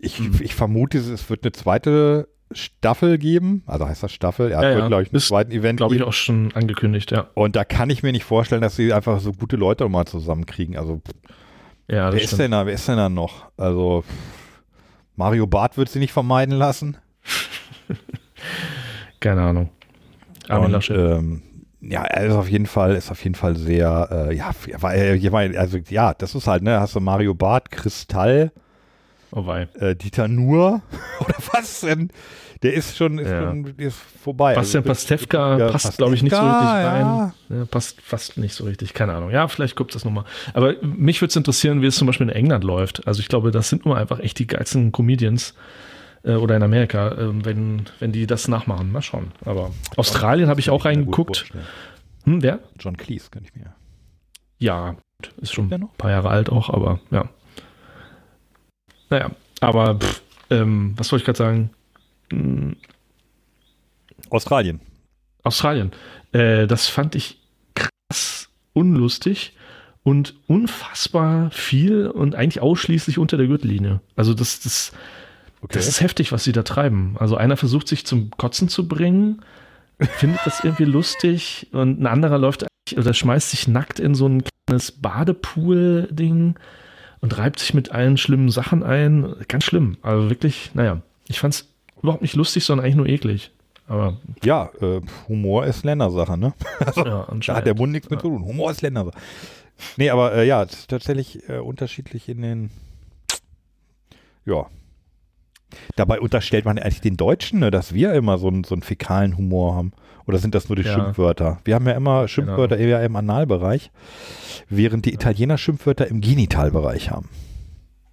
ich, 0.00 0.18
Hm. 0.18 0.38
ich 0.40 0.54
vermute, 0.54 0.98
es 0.98 1.28
wird 1.30 1.44
eine 1.44 1.52
zweite 1.52 2.28
Staffel 2.52 3.18
geben. 3.18 3.62
Also 3.66 3.88
heißt 3.88 4.02
das 4.02 4.12
Staffel? 4.12 4.50
Ja, 4.50 4.62
Ja, 4.62 4.78
ja. 4.78 4.86
glaube 4.88 5.02
ich, 5.02 5.08
einen 5.10 5.16
Ist, 5.16 5.28
zweiten 5.28 5.50
Event 5.50 5.78
Glaube 5.78 5.96
ich 5.96 6.02
auch 6.02 6.12
schon 6.12 6.52
angekündigt, 6.54 7.10
ja. 7.10 7.28
Und 7.34 7.56
da 7.56 7.64
kann 7.64 7.90
ich 7.90 8.02
mir 8.02 8.12
nicht 8.12 8.24
vorstellen, 8.24 8.62
dass 8.62 8.76
sie 8.76 8.92
einfach 8.92 9.18
so 9.20 9.32
gute 9.32 9.56
Leute 9.56 9.88
mal 9.88 10.06
zusammenkriegen. 10.06 10.76
Also 10.76 11.00
Ja, 11.88 12.12
wer 12.12 12.20
ist 12.22 12.38
denn 12.38 12.52
da? 12.52 12.66
Wer 12.66 12.74
ist 12.74 12.86
denn 12.88 12.96
da 12.98 13.08
noch? 13.08 13.46
Also 13.56 14.04
Mario 15.16 15.46
Barth 15.46 15.76
wird 15.76 15.88
sie 15.88 15.98
nicht 15.98 16.12
vermeiden 16.12 16.54
lassen. 16.56 16.96
Keine 19.20 19.42
Ahnung. 19.42 19.70
Armin 20.48 20.74
Und, 20.74 20.90
ähm, 20.90 21.42
ja, 21.80 22.04
er 22.04 22.26
ist 22.26 22.34
auf 22.34 22.48
jeden 22.48 22.66
Fall, 22.66 22.94
ist 22.94 23.10
auf 23.10 23.22
jeden 23.22 23.34
Fall 23.34 23.56
sehr, 23.56 24.08
äh, 24.30 24.34
ja, 24.36 24.50
weil, 24.80 25.16
ich 25.16 25.30
meine, 25.30 25.58
also 25.58 25.78
ja, 25.88 26.14
das 26.14 26.34
ist 26.34 26.46
halt, 26.46 26.62
ne, 26.62 26.80
hast 26.80 26.94
du 26.94 27.00
Mario 27.00 27.34
Barth, 27.34 27.70
Kristall, 27.70 28.52
oh 29.32 29.46
wei. 29.46 29.68
äh, 29.74 29.94
Dieter 29.96 30.28
Nuhr 30.28 30.82
oder 31.20 31.34
was 31.52 31.80
denn? 31.80 32.10
Der 32.62 32.72
ist 32.72 32.96
schon, 32.96 33.18
ist 33.18 33.28
Ja. 33.28 33.42
schon, 33.42 33.66
ist 33.76 33.96
vorbei. 34.22 34.54
Bastian 34.54 34.82
Also, 34.82 34.88
Pastewka 34.88 35.58
ja, 35.58 35.70
passt, 35.70 35.98
glaube 35.98 36.14
ich, 36.14 36.22
nicht 36.22 36.34
so 36.34 36.40
richtig 36.42 36.66
rein. 36.68 37.32
Ja, 37.50 37.64
passt 37.70 38.00
fast 38.00 38.38
nicht 38.38 38.54
so 38.54 38.64
richtig, 38.64 38.94
keine 38.94 39.12
Ahnung. 39.14 39.30
Ja, 39.30 39.46
vielleicht 39.48 39.76
guckt 39.76 39.94
das 39.94 40.04
nochmal. 40.06 40.24
Aber 40.54 40.74
mich 40.82 41.20
würde 41.20 41.28
es 41.30 41.36
interessieren, 41.36 41.82
wie 41.82 41.86
es 41.86 41.96
zum 41.96 42.06
Beispiel 42.06 42.28
in 42.28 42.34
England 42.34 42.64
läuft. 42.64 43.06
Also 43.06 43.20
ich 43.20 43.28
glaube, 43.28 43.50
das 43.50 43.68
sind 43.68 43.84
nur 43.84 43.96
einfach 43.98 44.20
echt 44.20 44.38
die 44.38 44.46
geilsten 44.46 44.90
Comedians 44.90 45.54
äh, 46.24 46.32
oder 46.34 46.56
in 46.56 46.62
Amerika, 46.62 47.08
äh, 47.08 47.44
wenn, 47.44 47.82
wenn 47.98 48.12
die 48.12 48.26
das 48.26 48.48
nachmachen. 48.48 48.90
Mal 48.90 49.02
schauen. 49.02 49.32
Aber 49.44 49.70
Australien 49.96 50.48
habe 50.48 50.58
ich 50.60 50.70
auch 50.70 50.86
reingeguckt. 50.86 51.52
Hm, 52.24 52.42
wer? 52.42 52.60
John 52.80 52.96
Cleese, 52.96 53.28
kann 53.30 53.44
ich 53.44 53.54
mir. 53.54 53.74
Ja, 54.58 54.96
ist 55.42 55.52
schon 55.52 55.70
ein 55.70 55.88
paar 55.98 56.10
Jahre 56.10 56.30
alt 56.30 56.48
auch, 56.50 56.70
aber 56.70 57.00
ja. 57.10 57.28
Naja, 59.10 59.30
aber 59.60 59.98
pff, 59.98 60.22
ähm, 60.50 60.94
was 60.96 61.10
wollte 61.12 61.22
ich 61.22 61.26
gerade 61.26 61.38
sagen? 61.38 61.70
Hm, 62.32 62.76
Australien. 64.30 64.80
Australien. 65.42 65.92
Äh, 66.32 66.66
das 66.66 66.88
fand 66.88 67.14
ich 67.14 67.38
krass 67.74 68.48
unlustig 68.72 69.52
und 70.02 70.34
unfassbar 70.46 71.50
viel 71.50 72.06
und 72.08 72.34
eigentlich 72.34 72.60
ausschließlich 72.60 73.18
unter 73.18 73.36
der 73.36 73.46
Gürtellinie. 73.46 74.00
Also 74.16 74.34
das, 74.34 74.60
das, 74.60 74.92
Okay. 75.62 75.78
das 75.78 75.88
ist 75.88 76.00
heftig, 76.00 76.32
was 76.32 76.44
sie 76.44 76.52
da 76.52 76.62
treiben. 76.62 77.16
Also 77.18 77.36
einer 77.36 77.56
versucht 77.56 77.88
sich 77.88 78.04
zum 78.06 78.30
Kotzen 78.30 78.68
zu 78.68 78.86
bringen, 78.86 79.42
findet 79.98 80.40
das 80.44 80.62
irgendwie 80.62 80.84
lustig 80.84 81.68
und 81.72 82.00
ein 82.00 82.06
anderer 82.06 82.38
läuft 82.38 82.64
eigentlich 82.64 82.98
oder 82.98 83.14
schmeißt 83.14 83.50
sich 83.50 83.66
nackt 83.66 83.98
in 83.98 84.14
so 84.14 84.28
ein 84.28 84.44
kleines 84.66 84.92
Badepool-Ding 84.92 86.56
und 87.26 87.38
reibt 87.38 87.58
sich 87.58 87.74
mit 87.74 87.90
allen 87.90 88.16
schlimmen 88.16 88.50
Sachen 88.50 88.84
ein. 88.84 89.34
Ganz 89.48 89.64
schlimm. 89.64 89.96
Also 90.00 90.30
wirklich, 90.30 90.70
naja, 90.74 91.02
ich 91.26 91.40
fand 91.40 91.54
es 91.54 91.68
überhaupt 92.00 92.22
nicht 92.22 92.36
lustig, 92.36 92.64
sondern 92.64 92.84
eigentlich 92.84 92.96
nur 92.96 93.08
eklig. 93.08 93.50
Aber 93.88 94.16
ja, 94.44 94.70
äh, 94.80 95.00
Humor 95.26 95.66
ist 95.66 95.84
Ländersache, 95.84 96.38
ne? 96.38 96.54
ja, 96.96 97.26
Da 97.46 97.56
hat 97.56 97.66
der 97.66 97.74
Mund 97.74 97.90
nichts 97.90 98.10
mit 98.10 98.20
zu 98.20 98.28
tun. 98.28 98.44
Humor 98.44 98.70
ist 98.70 98.80
Ländersache. 98.80 99.18
Nee, 99.96 100.10
aber 100.10 100.34
äh, 100.34 100.46
ja, 100.46 100.62
es 100.62 100.72
ist 100.74 100.90
tatsächlich 100.90 101.48
äh, 101.48 101.58
unterschiedlich 101.58 102.28
in 102.28 102.42
den. 102.42 102.70
Ja. 104.44 104.66
Dabei 105.96 106.20
unterstellt 106.20 106.64
man 106.64 106.78
eigentlich 106.78 107.00
den 107.00 107.16
Deutschen, 107.16 107.58
ne, 107.58 107.72
dass 107.72 107.92
wir 107.92 108.14
immer 108.14 108.38
so 108.38 108.46
einen, 108.46 108.62
so 108.62 108.76
einen 108.76 108.82
fäkalen 108.82 109.36
Humor 109.36 109.74
haben. 109.74 109.92
Oder 110.26 110.38
sind 110.38 110.54
das 110.54 110.68
nur 110.68 110.76
die 110.76 110.82
Ja. 110.82 110.92
Genau. 110.94 111.04
Schimpfwörter? 111.06 111.58
Wir 111.64 111.74
haben 111.76 111.86
ja 111.86 111.92
immer 111.94 112.26
Schimpfwörter 112.28 112.76
eher 112.76 113.02
im 113.04 113.14
Analbereich, 113.16 113.90
während 114.68 115.04
die 115.06 115.14
Italiener 115.14 115.56
Schimpfwörter 115.58 116.06
im 116.08 116.20
Genitalbereich 116.20 117.10
haben. 117.10 117.28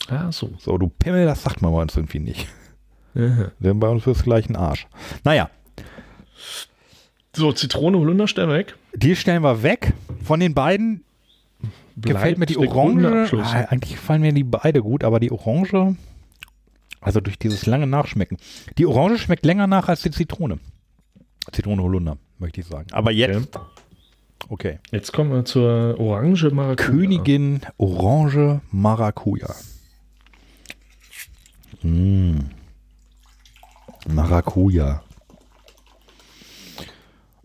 Ja, 0.09 0.31
so. 0.31 0.51
So, 0.59 0.77
du 0.77 0.87
Pimmel, 0.89 1.25
das 1.25 1.43
sagt 1.43 1.61
man 1.61 1.71
bei 1.73 1.81
uns 1.81 1.95
irgendwie 1.95 2.19
nicht. 2.19 2.47
Aha. 3.15 3.51
Denn 3.59 3.79
bei 3.79 3.87
uns 3.87 4.05
ist 4.07 4.23
gleich 4.23 4.49
ein 4.49 4.55
Arsch. 4.55 4.87
Naja, 5.23 5.49
So, 7.35 7.51
Zitrone, 7.51 7.97
Holunder, 7.97 8.27
stellen 8.27 8.49
wir 8.49 8.57
weg. 8.57 8.75
die 8.95 9.15
stellen 9.15 9.41
wir 9.43 9.63
weg. 9.63 9.93
Von 10.23 10.39
den 10.39 10.53
beiden 10.53 11.03
gefällt 11.95 12.37
mir 12.37 12.45
die 12.45 12.57
Orange. 12.57 13.33
Ah, 13.41 13.65
eigentlich 13.69 13.93
gefallen 13.93 14.21
mir 14.21 14.33
die 14.33 14.43
beide 14.43 14.81
gut, 14.81 15.03
aber 15.03 15.19
die 15.19 15.31
Orange, 15.31 15.95
also 17.01 17.21
durch 17.21 17.39
dieses 17.39 17.65
lange 17.65 17.87
Nachschmecken. 17.87 18.37
Die 18.77 18.85
Orange 18.85 19.17
schmeckt 19.17 19.45
länger 19.45 19.65
nach 19.67 19.87
als 19.89 20.01
die 20.03 20.11
Zitrone. 20.11 20.59
Zitrone 21.51 21.81
Holunder, 21.83 22.17
möchte 22.39 22.61
ich 22.61 22.67
sagen. 22.67 22.87
Aber 22.91 23.11
jetzt, 23.11 23.59
okay. 24.49 24.79
Jetzt 24.91 25.11
kommen 25.13 25.31
wir 25.31 25.45
zur 25.45 25.99
Orange 25.99 26.49
Maracuja. 26.51 26.75
Königin 26.89 27.61
Orange 27.77 28.61
Maracuja. 28.71 29.53
Mm. 31.81 32.39
Maracuja. 34.07 35.01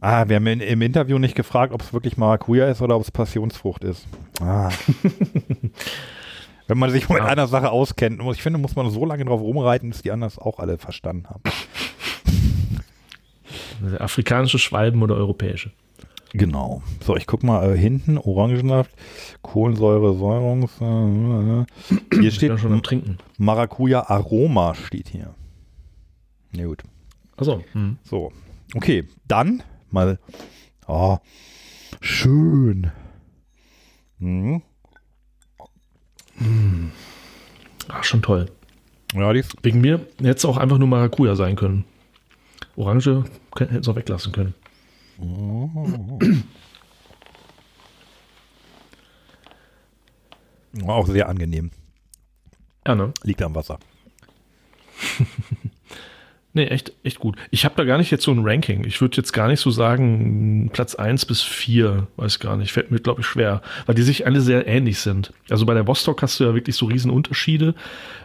Ah, 0.01 0.29
wir 0.29 0.37
haben 0.37 0.47
in, 0.47 0.61
im 0.61 0.81
Interview 0.83 1.19
nicht 1.19 1.35
gefragt, 1.35 1.73
ob 1.73 1.83
es 1.83 1.93
wirklich 1.93 2.17
Maracuja 2.17 2.69
ist 2.69 2.81
oder 2.81 2.95
ob 2.95 3.03
es 3.03 3.11
Passionsfrucht 3.11 3.83
ist. 3.83 4.07
Ah. 4.41 4.71
Wenn 6.69 6.79
man 6.79 6.91
sich 6.91 7.09
mit 7.09 7.19
Ja. 7.19 7.25
einer 7.25 7.49
Sache 7.49 7.71
auskennt, 7.71 8.19
muss- 8.21 8.37
ich 8.37 8.43
finde, 8.43 8.61
muss 8.61 8.77
man 8.77 8.91
so 8.91 9.05
lange 9.05 9.25
drauf 9.25 9.41
rumreiten, 9.41 9.89
bis 9.91 10.03
die 10.03 10.13
anderen 10.13 10.31
es 10.33 10.39
auch 10.39 10.61
alle 10.61 10.79
verstanden 10.79 11.27
haben. 11.29 11.43
Afrikanische 13.99 14.59
Schwalben 14.59 15.03
oder 15.03 15.15
europäische. 15.17 15.73
Genau. 16.33 16.83
So, 17.03 17.17
ich 17.17 17.27
guck 17.27 17.43
mal 17.43 17.73
äh, 17.73 17.79
hinten, 17.79 18.19
Orangensaft, 18.19 18.91
Kohlensäure, 19.43 20.15
Säurungs. 20.15 20.73
Äh, 20.81 21.61
äh. 21.61 22.21
Hier 22.21 22.31
steht 22.31 22.59
schon 22.61 22.73
am 22.73 22.83
Trinken. 22.83 23.19
Maracuja 23.39 24.09
Aroma 24.09 24.75
steht 24.75 25.09
hier. 25.09 25.35
Na 26.53 26.67
gut. 26.67 26.83
Achso. 27.37 27.65
Hm. 27.73 27.97
So. 28.03 28.33
Okay, 28.75 29.09
dann 29.27 29.63
mal. 29.91 30.19
Oh, 30.87 31.19
schön. 32.01 32.91
Mhm. 34.19 34.63
Ah, 37.89 38.03
schon 38.03 38.23
toll. 38.23 38.51
Ja, 39.15 39.33
die 39.33 39.45
Wegen 39.63 39.81
mir 39.81 40.07
hätte 40.19 40.31
es 40.31 40.45
auch 40.45 40.59
einfach 40.59 40.79
nur 40.79 40.89
Maracuja 40.89 41.35
sein 41.35 41.57
können. 41.57 41.85
Orange 42.79 43.25
hätten 43.59 43.83
sie 43.83 43.91
auch 43.91 43.97
weglassen 43.97 44.33
können. 44.33 44.55
War 50.73 50.95
auch 50.95 51.09
sehr 51.09 51.29
angenehm. 51.29 51.71
Ja, 52.87 52.95
ne? 52.95 53.13
Liegt 53.25 53.43
am 53.43 53.55
Wasser. 53.55 53.79
Nee, 56.55 56.65
echt, 56.67 56.93
echt 57.05 57.21
gut. 57.21 57.37
Ich 57.51 57.65
habe 57.65 57.77
da 57.77 57.85
gar 57.85 57.99
nicht 57.99 58.11
jetzt 58.11 58.25
so 58.25 58.33
ein 58.33 58.41
Ranking. 58.43 58.85
Ich 58.85 59.01
würde 59.01 59.17
jetzt 59.19 59.33
gar 59.33 59.47
nicht 59.47 59.61
so 59.61 59.71
sagen, 59.71 60.71
Platz 60.73 60.97
1 60.97 61.27
bis 61.27 61.43
4, 61.43 62.09
weiß 62.17 62.41
gar 62.41 62.57
nicht, 62.57 62.73
fällt 62.73 62.91
mir, 62.91 62.99
glaube 62.99 63.21
ich, 63.21 63.29
schwer, 63.29 63.63
weil 63.87 63.95
die 63.95 64.03
sich 64.03 64.27
alle 64.27 64.41
sehr 64.41 64.67
ähnlich 64.67 64.99
sind. 64.99 65.33
Also 65.51 65.67
bei 65.67 65.75
der 65.75 65.87
Vostok 65.87 66.21
hast 66.21 66.41
du 66.41 66.45
ja 66.45 66.55
wirklich 66.55 66.75
so 66.75 66.87
riesen 66.87 67.13
Unterschiede. 67.13 67.77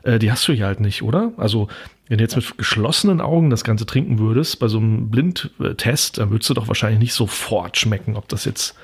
Äh, 0.01 0.17
die 0.17 0.31
hast 0.31 0.47
du 0.47 0.53
hier 0.53 0.65
halt 0.65 0.79
nicht, 0.79 1.03
oder? 1.03 1.33
Also, 1.37 1.67
wenn 2.07 2.17
du 2.17 2.23
jetzt 2.23 2.35
mit 2.35 2.57
geschlossenen 2.57 3.21
Augen 3.21 3.49
das 3.49 3.63
Ganze 3.63 3.85
trinken 3.85 4.19
würdest, 4.19 4.59
bei 4.59 4.67
so 4.67 4.77
einem 4.77 5.09
Blindtest, 5.09 6.17
dann 6.17 6.31
würdest 6.31 6.49
du 6.49 6.53
doch 6.53 6.67
wahrscheinlich 6.67 6.99
nicht 6.99 7.13
sofort 7.13 7.77
schmecken, 7.77 8.15
ob 8.17 8.27
das 8.27 8.45
jetzt 8.45 8.75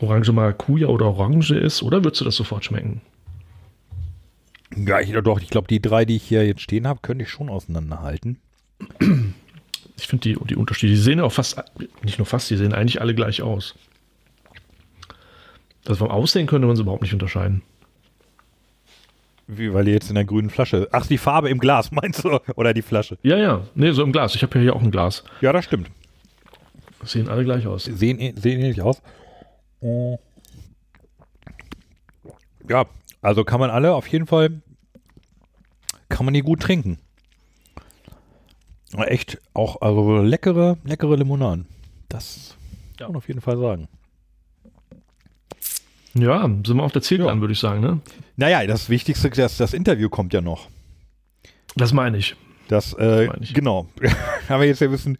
Orange 0.00 0.32
Maracuja 0.32 0.88
oder 0.88 1.06
Orange 1.06 1.54
ist, 1.54 1.82
oder 1.82 2.04
würdest 2.04 2.20
du 2.20 2.24
das 2.26 2.36
sofort 2.36 2.64
schmecken? 2.64 3.00
Ja, 4.76 5.00
ich, 5.00 5.12
doch, 5.12 5.40
ich 5.40 5.48
glaube, 5.48 5.68
die 5.68 5.80
drei, 5.80 6.04
die 6.04 6.16
ich 6.16 6.24
hier 6.24 6.46
jetzt 6.46 6.60
stehen 6.60 6.86
habe, 6.86 7.00
könnte 7.00 7.24
ich 7.24 7.30
schon 7.30 7.48
auseinanderhalten. 7.48 8.38
Ich 9.96 10.06
finde 10.06 10.28
die, 10.28 10.36
die 10.44 10.56
Unterschiede, 10.56 10.92
die 10.92 10.98
sehen 10.98 11.18
ja 11.18 11.24
auch 11.24 11.32
fast, 11.32 11.62
nicht 12.02 12.18
nur 12.18 12.26
fast, 12.26 12.50
die 12.50 12.56
sehen 12.56 12.74
eigentlich 12.74 13.00
alle 13.00 13.14
gleich 13.14 13.40
aus. 13.40 13.74
Also 15.86 15.98
vom 16.04 16.10
Aussehen 16.10 16.46
könnte 16.46 16.66
man 16.66 16.76
sie 16.76 16.82
überhaupt 16.82 17.02
nicht 17.02 17.14
unterscheiden. 17.14 17.62
Wie, 19.48 19.72
weil 19.72 19.84
die 19.84 19.92
jetzt 19.92 20.08
in 20.08 20.16
der 20.16 20.24
grünen 20.24 20.50
Flasche. 20.50 20.88
Ach, 20.92 21.06
die 21.06 21.18
Farbe 21.18 21.48
im 21.50 21.58
Glas, 21.58 21.90
meinst 21.92 22.24
du? 22.24 22.38
Oder 22.56 22.74
die 22.74 22.82
Flasche? 22.82 23.16
Ja, 23.22 23.36
ja. 23.36 23.62
Nee, 23.74 23.92
so 23.92 24.02
im 24.02 24.12
Glas. 24.12 24.34
Ich 24.34 24.42
habe 24.42 24.56
ja 24.58 24.62
hier 24.62 24.76
auch 24.76 24.82
ein 24.82 24.90
Glas. 24.90 25.24
Ja, 25.40 25.52
das 25.52 25.64
stimmt. 25.64 25.90
Sehen 27.04 27.28
alle 27.28 27.44
gleich 27.44 27.66
aus. 27.66 27.84
Sehen, 27.84 28.18
sehen 28.36 28.60
ähnlich 28.60 28.82
aus. 28.82 29.00
Ja, 32.68 32.86
also 33.22 33.44
kann 33.44 33.60
man 33.60 33.70
alle 33.70 33.94
auf 33.94 34.08
jeden 34.08 34.26
Fall, 34.26 34.60
kann 36.08 36.24
man 36.24 36.34
die 36.34 36.40
gut 36.42 36.60
trinken. 36.60 36.98
Echt 38.96 39.38
auch, 39.54 39.80
also 39.82 40.22
leckere, 40.22 40.78
leckere 40.84 41.16
Limonaden. 41.16 41.66
Das 42.08 42.56
Ja. 42.98 43.04
kann 43.06 43.12
man 43.12 43.16
auf 43.18 43.28
jeden 43.28 43.40
Fall 43.40 43.58
sagen. 43.58 43.88
Ja, 46.14 46.42
sind 46.42 46.76
wir 46.76 46.82
auf 46.82 46.92
der 46.92 47.02
Zielgeraden, 47.02 47.38
Ja. 47.38 47.40
würde 47.42 47.52
ich 47.52 47.58
sagen, 47.60 47.80
ne? 47.82 48.00
Naja, 48.36 48.66
das 48.66 48.90
Wichtigste, 48.90 49.30
das, 49.30 49.56
das 49.56 49.72
Interview 49.72 50.08
kommt 50.08 50.34
ja 50.34 50.40
noch. 50.40 50.68
Das 51.74 51.92
meine 51.92 52.18
ich. 52.18 52.36
Das, 52.68 52.92
äh, 52.94 53.26
meine 53.26 53.42
ich. 53.42 53.54
genau. 53.54 53.88
haben 54.48 54.60
wir 54.60 54.68
jetzt 54.68 54.80
ja 54.80 54.88
ein 54.88 54.92
bisschen 54.92 55.18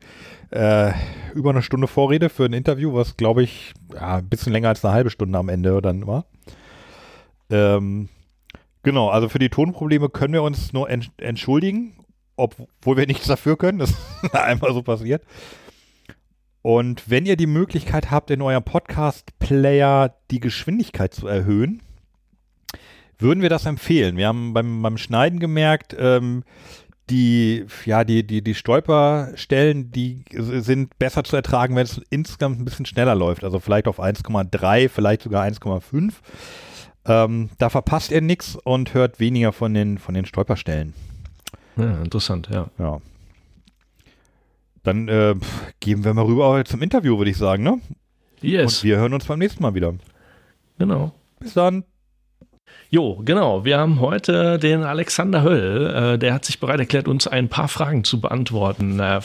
äh, 0.51 0.93
über 1.34 1.51
eine 1.51 1.62
Stunde 1.62 1.86
Vorrede 1.86 2.28
für 2.28 2.44
ein 2.44 2.52
Interview, 2.52 2.94
was 2.94 3.16
glaube 3.16 3.43
ich 3.43 3.72
ja, 3.93 4.16
ein 4.16 4.28
bisschen 4.28 4.52
länger 4.52 4.68
als 4.68 4.84
eine 4.84 4.94
halbe 4.94 5.10
Stunde 5.10 5.38
am 5.38 5.48
Ende 5.48 5.80
dann 5.80 6.06
war. 6.06 6.26
Ähm, 7.51 8.09
genau, 8.82 9.09
also 9.09 9.28
für 9.28 9.38
die 9.38 9.48
Tonprobleme 9.48 10.09
können 10.09 10.34
wir 10.34 10.43
uns 10.43 10.72
nur 10.72 10.90
ent 10.90 11.10
entschuldigen, 11.16 11.94
obwohl 12.36 12.97
wir 12.97 13.06
nichts 13.06 13.26
dafür 13.26 13.56
können. 13.56 13.78
Das 13.78 13.90
ist 14.22 14.34
einfach 14.34 14.72
so 14.72 14.82
passiert. 14.82 15.22
Und 16.62 17.09
wenn 17.09 17.26
ihr 17.26 17.36
die 17.36 17.47
Möglichkeit 17.47 18.10
habt, 18.10 18.30
in 18.30 18.43
eurem 18.43 18.64
Podcast-Player 18.64 20.16
die 20.32 20.40
Geschwindigkeit 20.40 21.14
zu 21.14 21.28
erhöhen, 21.28 21.80
würden 23.18 23.43
wir 23.43 23.48
das 23.48 23.66
empfehlen. 23.66 24.16
Wir 24.16 24.28
haben 24.28 24.52
beim, 24.52 24.82
beim 24.82 24.98
Schneiden 24.98 25.38
gemerkt, 25.40 25.94
ähm, 25.98 26.44
die, 27.09 27.64
ja, 27.84 28.02
die, 28.05 28.26
die, 28.26 28.43
die 28.43 28.55
Stolperstellen, 28.55 29.93
die 29.93 30.24
sind 30.32 30.98
besser 30.98 31.22
zu 31.22 31.36
ertragen, 31.36 31.76
wenn 31.76 31.84
es 31.84 32.01
insgesamt 32.10 32.60
ein 32.60 32.64
bisschen 32.64 32.86
schneller 32.86 33.14
läuft. 33.14 33.44
Also 33.44 33.60
vielleicht 33.60 33.86
auf 33.86 34.01
1,3, 34.01 34.88
vielleicht 34.88 35.22
sogar 35.22 35.44
1,5. 35.44 36.14
Ähm, 37.05 37.51
da 37.59 37.70
verpasst 37.70 38.10
ihr 38.10 38.20
nichts 38.20 38.56
und 38.56 38.93
hört 38.93 39.20
weniger 39.20 39.52
von 39.52 39.72
den, 39.72 39.98
von 39.98 40.14
den 40.14 40.26
Stolperstellen. 40.26 40.94
Ja, 41.76 41.98
interessant, 42.02 42.48
ja. 42.52 42.68
Ja. 42.78 43.01
Dann 44.82 45.09
äh, 45.09 45.34
gehen 45.80 46.05
wir 46.05 46.14
mal 46.14 46.24
rüber 46.24 46.64
zum 46.64 46.82
Interview, 46.82 47.18
würde 47.18 47.30
ich 47.30 47.36
sagen, 47.36 47.62
ne? 47.62 47.80
Yes, 48.40 48.78
Und 48.78 48.84
wir 48.84 48.97
hören 48.98 49.14
uns 49.14 49.24
beim 49.26 49.38
nächsten 49.38 49.62
Mal 49.62 49.74
wieder. 49.74 49.94
genau. 50.78 51.12
Bis 51.38 51.55
dann. 51.55 51.84
Jo, 52.88 53.20
genau. 53.24 53.64
Wir 53.64 53.78
haben 53.78 54.00
heute 54.00 54.60
den 54.60 54.84
Alexander 54.84 55.42
Höll. 55.42 56.14
Äh, 56.14 56.18
der 56.18 56.32
hat 56.32 56.44
sich 56.44 56.60
bereit 56.60 56.78
erklärt, 56.78 57.08
uns 57.08 57.26
ein 57.26 57.48
paar 57.48 57.66
Fragen 57.66 58.04
zu 58.04 58.20
beantworten. 58.20 59.00
Äh, 59.00 59.20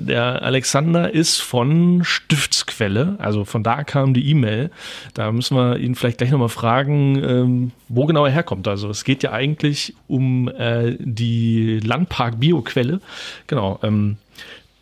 der 0.00 0.42
Alexander 0.42 1.12
ist 1.12 1.40
von 1.40 2.04
Stiftsquelle, 2.04 3.16
also 3.18 3.46
von 3.46 3.62
da 3.62 3.82
kam 3.84 4.12
die 4.12 4.28
E-Mail. 4.28 4.70
Da 5.14 5.32
müssen 5.32 5.56
wir 5.56 5.78
ihn 5.78 5.94
vielleicht 5.94 6.18
gleich 6.18 6.30
nochmal 6.30 6.50
fragen, 6.50 7.22
ähm, 7.24 7.72
wo 7.88 8.04
genau 8.04 8.26
er 8.26 8.32
herkommt. 8.32 8.68
Also 8.68 8.90
es 8.90 9.04
geht 9.04 9.22
ja 9.22 9.32
eigentlich 9.32 9.94
um 10.06 10.48
äh, 10.48 10.94
die 10.98 11.80
Landpark 11.80 12.38
Bioquelle. 12.38 13.00
Genau. 13.46 13.78
Ähm, 13.82 14.18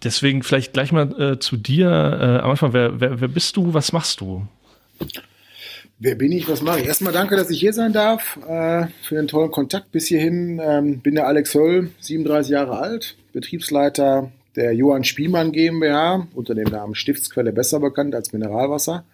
deswegen 0.02 0.42
vielleicht 0.42 0.72
gleich 0.72 0.90
mal 0.90 1.12
äh, 1.20 1.38
zu 1.38 1.56
dir. 1.56 1.88
Äh, 1.88 2.42
am 2.42 2.50
Anfang, 2.50 2.72
wer, 2.72 3.00
wer, 3.00 3.20
wer 3.20 3.28
bist 3.28 3.56
du? 3.56 3.72
Was 3.72 3.92
machst 3.92 4.20
du? 4.20 4.48
Wer 5.98 6.14
bin 6.14 6.30
ich? 6.30 6.46
Was 6.46 6.60
mache 6.60 6.80
ich? 6.80 6.86
Erstmal 6.86 7.14
danke, 7.14 7.36
dass 7.36 7.48
ich 7.48 7.58
hier 7.58 7.72
sein 7.72 7.94
darf, 7.94 8.38
äh, 8.46 8.86
für 9.02 9.14
den 9.14 9.28
tollen 9.28 9.50
Kontakt 9.50 9.92
bis 9.92 10.06
hierhin. 10.06 10.60
Ähm, 10.62 11.00
bin 11.00 11.14
der 11.14 11.26
Alex 11.26 11.54
Höll, 11.54 11.90
37 12.00 12.52
Jahre 12.52 12.78
alt, 12.78 13.16
Betriebsleiter 13.32 14.30
der 14.56 14.74
Johann 14.74 15.04
Spielmann 15.04 15.52
GmbH, 15.52 16.26
unter 16.34 16.54
dem 16.54 16.68
Namen 16.68 16.94
Stiftsquelle 16.94 17.52
besser 17.52 17.80
bekannt 17.80 18.14
als 18.14 18.32
Mineralwasser. 18.32 19.04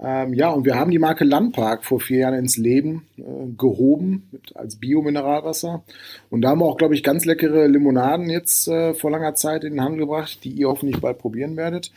Ähm, 0.00 0.34
ja, 0.34 0.50
und 0.50 0.64
wir 0.64 0.76
haben 0.76 0.90
die 0.92 0.98
Marke 0.98 1.24
Landpark 1.24 1.84
vor 1.84 2.00
vier 2.00 2.18
Jahren 2.20 2.34
ins 2.34 2.56
Leben 2.56 3.06
äh, 3.18 3.22
gehoben 3.56 4.28
mit, 4.32 4.56
als 4.56 4.76
Bio-Mineralwasser. 4.76 5.82
Und 6.30 6.42
da 6.42 6.50
haben 6.50 6.60
wir 6.60 6.66
auch, 6.66 6.76
glaube 6.76 6.94
ich, 6.94 7.02
ganz 7.02 7.24
leckere 7.24 7.66
Limonaden 7.66 8.30
jetzt 8.30 8.66
äh, 8.68 8.94
vor 8.94 9.10
langer 9.10 9.34
Zeit 9.34 9.64
in 9.64 9.74
den 9.74 9.82
Handel 9.82 10.00
gebracht, 10.00 10.38
die 10.42 10.50
ihr 10.50 10.68
hoffentlich 10.68 11.00
bald 11.00 11.18
probieren 11.18 11.56
werdet. 11.56 11.92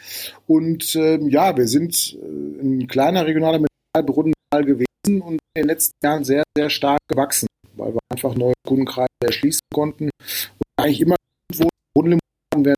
Und 0.45 0.95
ähm, 0.95 1.29
ja, 1.29 1.57
wir 1.57 1.67
sind 1.67 2.15
äh, 2.21 2.63
ein 2.63 2.87
kleiner 2.87 3.25
regionaler 3.25 3.59
Mineralbrunnen 3.95 4.33
mal 4.53 4.65
gewesen 4.65 5.21
und 5.21 5.33
in 5.33 5.39
den 5.55 5.67
letzten 5.67 5.93
Jahren 6.03 6.23
sehr, 6.23 6.43
sehr 6.57 6.69
stark 6.69 6.99
gewachsen, 7.07 7.47
weil 7.75 7.93
wir 7.93 7.99
einfach 8.09 8.35
neue 8.35 8.53
Kundenkreise 8.67 9.07
erschließen 9.23 9.61
konnten. 9.73 10.05
Und 10.05 10.65
eigentlich 10.77 11.01
immer 11.01 11.15
wo 11.53 11.69
Brunnenlimonaden 11.93 12.65
werden. 12.65 12.75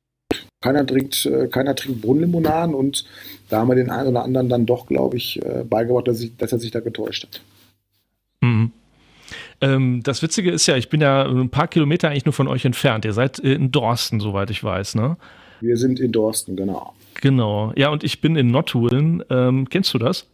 Keiner 0.62 0.86
trinkt, 0.86 1.26
äh, 1.26 1.48
keiner 1.48 1.74
trinkt 1.74 2.02
Brunnenlimonaden 2.02 2.74
und 2.74 3.04
da 3.48 3.60
haben 3.60 3.68
wir 3.68 3.76
den 3.76 3.90
einen 3.90 4.08
oder 4.08 4.24
anderen 4.24 4.48
dann 4.48 4.66
doch, 4.66 4.86
glaube 4.86 5.16
ich, 5.16 5.42
äh, 5.42 5.64
beigebracht, 5.64 6.08
dass, 6.08 6.20
ich, 6.20 6.36
dass 6.36 6.52
er 6.52 6.58
sich 6.58 6.70
da 6.70 6.80
getäuscht 6.80 7.24
hat. 7.24 7.40
Mhm. 8.40 8.72
Ähm, 9.60 10.02
das 10.02 10.22
Witzige 10.22 10.50
ist 10.50 10.66
ja, 10.66 10.76
ich 10.76 10.88
bin 10.88 11.00
ja 11.00 11.24
ein 11.24 11.50
paar 11.50 11.68
Kilometer 11.68 12.08
eigentlich 12.08 12.24
nur 12.24 12.32
von 12.32 12.48
euch 12.48 12.64
entfernt. 12.64 13.04
Ihr 13.04 13.12
seid 13.12 13.38
äh, 13.38 13.54
in 13.54 13.70
Dorsten, 13.70 14.20
soweit 14.20 14.50
ich 14.50 14.62
weiß, 14.62 14.96
ne? 14.96 15.16
Wir 15.60 15.76
sind 15.76 15.98
in 15.98 16.12
Dorsten, 16.12 16.56
genau. 16.56 16.94
Genau. 17.20 17.72
Ja, 17.76 17.90
und 17.90 18.04
ich 18.04 18.20
bin 18.20 18.36
in 18.36 18.48
Nottuln. 18.48 19.24
Ähm, 19.30 19.68
kennst 19.68 19.92
du 19.94 19.98
das? 19.98 20.26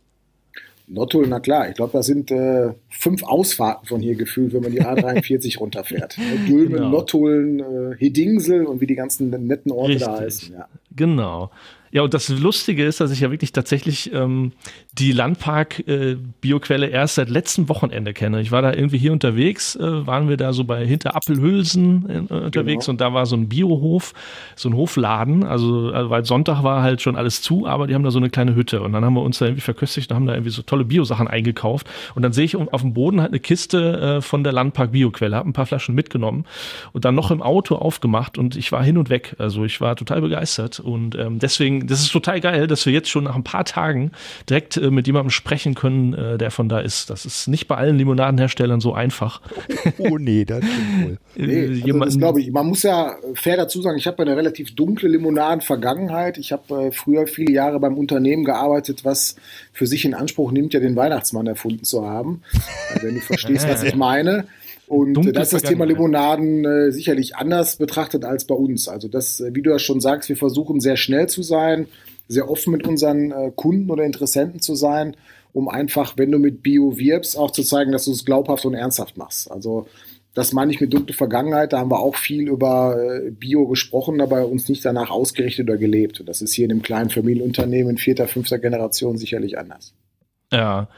Nottuln, 0.86 1.30
na 1.30 1.40
klar, 1.40 1.68
ich 1.70 1.74
glaube, 1.76 1.92
das 1.94 2.06
sind 2.06 2.30
äh, 2.30 2.74
fünf 2.90 3.22
Ausfahrten 3.22 3.86
von 3.86 4.00
hier 4.02 4.16
gefühlt, 4.16 4.52
wenn 4.52 4.62
man 4.62 4.72
die 4.72 4.82
A43 4.82 5.58
runterfährt. 5.60 6.18
Ne, 6.18 6.46
Dülmen, 6.46 6.72
Genau. 6.76 6.88
Nottuln, 6.90 7.60
äh, 7.60 7.96
Hedingsel 7.98 8.66
und 8.66 8.80
wie 8.82 8.86
die 8.86 8.94
ganzen 8.94 9.30
netten 9.30 9.72
Orte 9.72 9.96
da 9.96 10.12
Richtig. 10.16 10.50
heißen. 10.50 10.54
Ja. 10.56 10.68
Genau. 10.94 11.50
Ja, 11.94 12.02
und 12.02 12.12
das 12.12 12.28
Lustige 12.28 12.84
ist, 12.84 13.00
dass 13.00 13.12
ich 13.12 13.20
ja 13.20 13.30
wirklich 13.30 13.52
tatsächlich 13.52 14.12
ähm, 14.12 14.50
die 14.98 15.12
Landpark-Bioquelle 15.12 16.88
erst 16.88 17.14
seit 17.14 17.28
letztem 17.30 17.68
Wochenende 17.68 18.12
kenne. 18.12 18.40
Ich 18.40 18.50
war 18.50 18.62
da 18.62 18.72
irgendwie 18.72 18.98
hier 18.98 19.12
unterwegs, 19.12 19.76
äh, 19.76 20.04
waren 20.04 20.28
wir 20.28 20.36
da 20.36 20.52
so 20.52 20.64
bei 20.64 20.84
hinter 20.84 21.14
Appelhülsen 21.14 22.28
äh, 22.28 22.34
unterwegs 22.34 22.86
Genau. 22.86 22.94
und 22.94 23.00
da 23.00 23.14
war 23.14 23.26
so 23.26 23.36
ein 23.36 23.48
Biohof, 23.48 24.12
so 24.56 24.68
ein 24.68 24.74
Hofladen. 24.74 25.44
Also, 25.44 25.90
also, 25.92 26.10
weil 26.10 26.24
Sonntag 26.24 26.64
war 26.64 26.82
halt 26.82 27.00
schon 27.00 27.14
alles 27.14 27.42
zu, 27.42 27.64
aber 27.64 27.86
die 27.86 27.94
haben 27.94 28.02
da 28.02 28.10
so 28.10 28.18
eine 28.18 28.28
kleine 28.28 28.56
Hütte 28.56 28.82
und 28.82 28.92
dann 28.92 29.04
haben 29.04 29.14
wir 29.14 29.22
uns 29.22 29.38
da 29.38 29.46
irgendwie 29.46 29.60
verköstigt 29.60 30.10
und 30.10 30.16
haben 30.16 30.26
da 30.26 30.34
irgendwie 30.34 30.50
so 30.50 30.62
tolle 30.62 30.84
Biosachen 30.84 31.28
eingekauft. 31.28 31.88
Und 32.16 32.22
dann 32.22 32.32
sehe 32.32 32.44
ich 32.44 32.56
auf 32.56 32.80
dem 32.80 32.92
Boden 32.92 33.20
halt 33.20 33.30
eine 33.30 33.38
Kiste 33.38 34.16
äh, 34.16 34.20
von 34.20 34.42
der 34.42 34.52
Landpark-Bioquelle, 34.52 35.36
habe 35.36 35.48
ein 35.48 35.52
paar 35.52 35.66
Flaschen 35.66 35.94
mitgenommen 35.94 36.44
und 36.92 37.04
dann 37.04 37.14
noch 37.14 37.30
im 37.30 37.40
Auto 37.40 37.76
aufgemacht 37.76 38.36
und 38.36 38.56
ich 38.56 38.72
war 38.72 38.82
hin 38.82 38.98
und 38.98 39.10
weg. 39.10 39.36
Also 39.38 39.64
ich 39.64 39.80
war 39.80 39.94
total 39.94 40.20
begeistert 40.22 40.80
und 40.80 41.14
ähm, 41.14 41.38
deswegen, 41.38 41.83
das 41.86 42.00
ist 42.00 42.12
total 42.12 42.40
geil, 42.40 42.66
dass 42.66 42.86
wir 42.86 42.92
jetzt 42.92 43.08
schon 43.08 43.24
nach 43.24 43.34
ein 43.34 43.44
paar 43.44 43.64
Tagen 43.64 44.12
direkt 44.48 44.76
äh, 44.76 44.90
mit 44.90 45.06
jemandem 45.06 45.30
sprechen 45.30 45.74
können, 45.74 46.14
äh, 46.14 46.38
der 46.38 46.50
von 46.50 46.68
da 46.68 46.80
ist. 46.80 47.10
Das 47.10 47.24
ist 47.24 47.48
nicht 47.48 47.68
bei 47.68 47.76
allen 47.76 47.96
Limonadenherstellern 47.96 48.80
so 48.80 48.94
einfach. 48.94 49.40
Oh 49.98 50.18
nee, 50.18 50.44
das 50.44 50.64
stimmt 50.64 51.04
wohl. 51.04 51.18
Äh, 51.36 51.46
Nee, 51.46 51.82
also 51.92 51.98
das 51.98 52.18
glaube 52.18 52.40
ich. 52.40 52.50
Man 52.52 52.66
muss 52.66 52.82
ja 52.82 53.16
fair 53.34 53.56
dazu 53.56 53.82
sagen, 53.82 53.98
ich 53.98 54.06
habe 54.06 54.22
eine 54.22 54.36
relativ 54.36 54.74
dunkle 54.74 55.08
Limonaden-Vergangenheit. 55.08 56.38
Ich 56.38 56.52
habe 56.52 56.86
äh, 56.86 56.92
früher 56.92 57.26
viele 57.26 57.52
Jahre 57.52 57.80
beim 57.80 57.96
Unternehmen 57.96 58.44
gearbeitet, 58.44 59.04
was 59.04 59.36
für 59.72 59.86
sich 59.86 60.04
in 60.04 60.14
Anspruch 60.14 60.52
nimmt, 60.52 60.74
ja 60.74 60.80
den 60.80 60.96
Weihnachtsmann 60.96 61.46
erfunden 61.46 61.84
zu 61.84 62.06
haben. 62.06 62.42
Äh, 62.94 63.02
wenn 63.02 63.14
du 63.14 63.20
verstehst, 63.20 63.68
was 63.68 63.82
ich 63.84 63.94
meine. 63.94 64.46
Und 64.94 65.14
Dunkle 65.14 65.32
da 65.32 65.42
ist 65.42 65.52
das 65.52 65.62
Thema. 65.62 65.84
Limonaden 65.84 66.64
äh, 66.64 66.92
sicherlich 66.92 67.34
anders 67.36 67.76
betrachtet 67.76 68.24
als 68.24 68.44
bei 68.44 68.54
uns. 68.54 68.88
Also 68.88 69.08
das, 69.08 69.40
äh, 69.40 69.54
wie 69.54 69.62
du 69.62 69.70
ja 69.70 69.78
schon 69.80 70.00
sagst, 70.00 70.28
wir 70.28 70.36
versuchen 70.36 70.80
sehr 70.80 70.96
schnell 70.96 71.28
zu 71.28 71.42
sein, 71.42 71.88
sehr 72.28 72.48
offen 72.48 72.70
mit 72.70 72.86
unseren 72.86 73.32
äh, 73.32 73.50
Kunden 73.54 73.90
oder 73.90 74.04
Interessenten 74.04 74.60
zu 74.60 74.76
sein, 74.76 75.16
um 75.52 75.68
einfach, 75.68 76.16
wenn 76.16 76.30
du 76.30 76.38
mit 76.38 76.62
Bio 76.62 76.96
wirbst, 76.96 77.36
auch 77.36 77.50
zu 77.50 77.64
zeigen, 77.64 77.90
dass 77.90 78.04
du 78.04 78.12
es 78.12 78.24
glaubhaft 78.24 78.64
und 78.64 78.74
ernsthaft 78.74 79.16
machst. 79.16 79.50
Also 79.50 79.86
das 80.32 80.52
meine 80.52 80.72
ich 80.72 80.80
mit 80.80 80.92
dunkle 80.92 81.14
Vergangenheit. 81.14 81.72
Da 81.72 81.78
haben 81.78 81.90
wir 81.90 82.00
auch 82.00 82.16
viel 82.16 82.48
über 82.48 82.96
äh, 82.96 83.30
Bio 83.30 83.66
gesprochen, 83.66 84.20
aber 84.20 84.46
uns 84.46 84.68
nicht 84.68 84.84
danach 84.84 85.10
ausgerichtet 85.10 85.68
oder 85.68 85.78
gelebt. 85.78 86.20
Und 86.20 86.28
das 86.28 86.40
ist 86.40 86.54
hier 86.54 86.66
in 86.66 86.70
einem 86.70 86.82
kleinen 86.82 87.10
Familienunternehmen 87.10 87.98
vierter, 87.98 88.28
fünfter 88.28 88.58
Generation 88.58 89.16
sicherlich 89.16 89.58
anders. 89.58 89.94
Ja. 90.52 90.88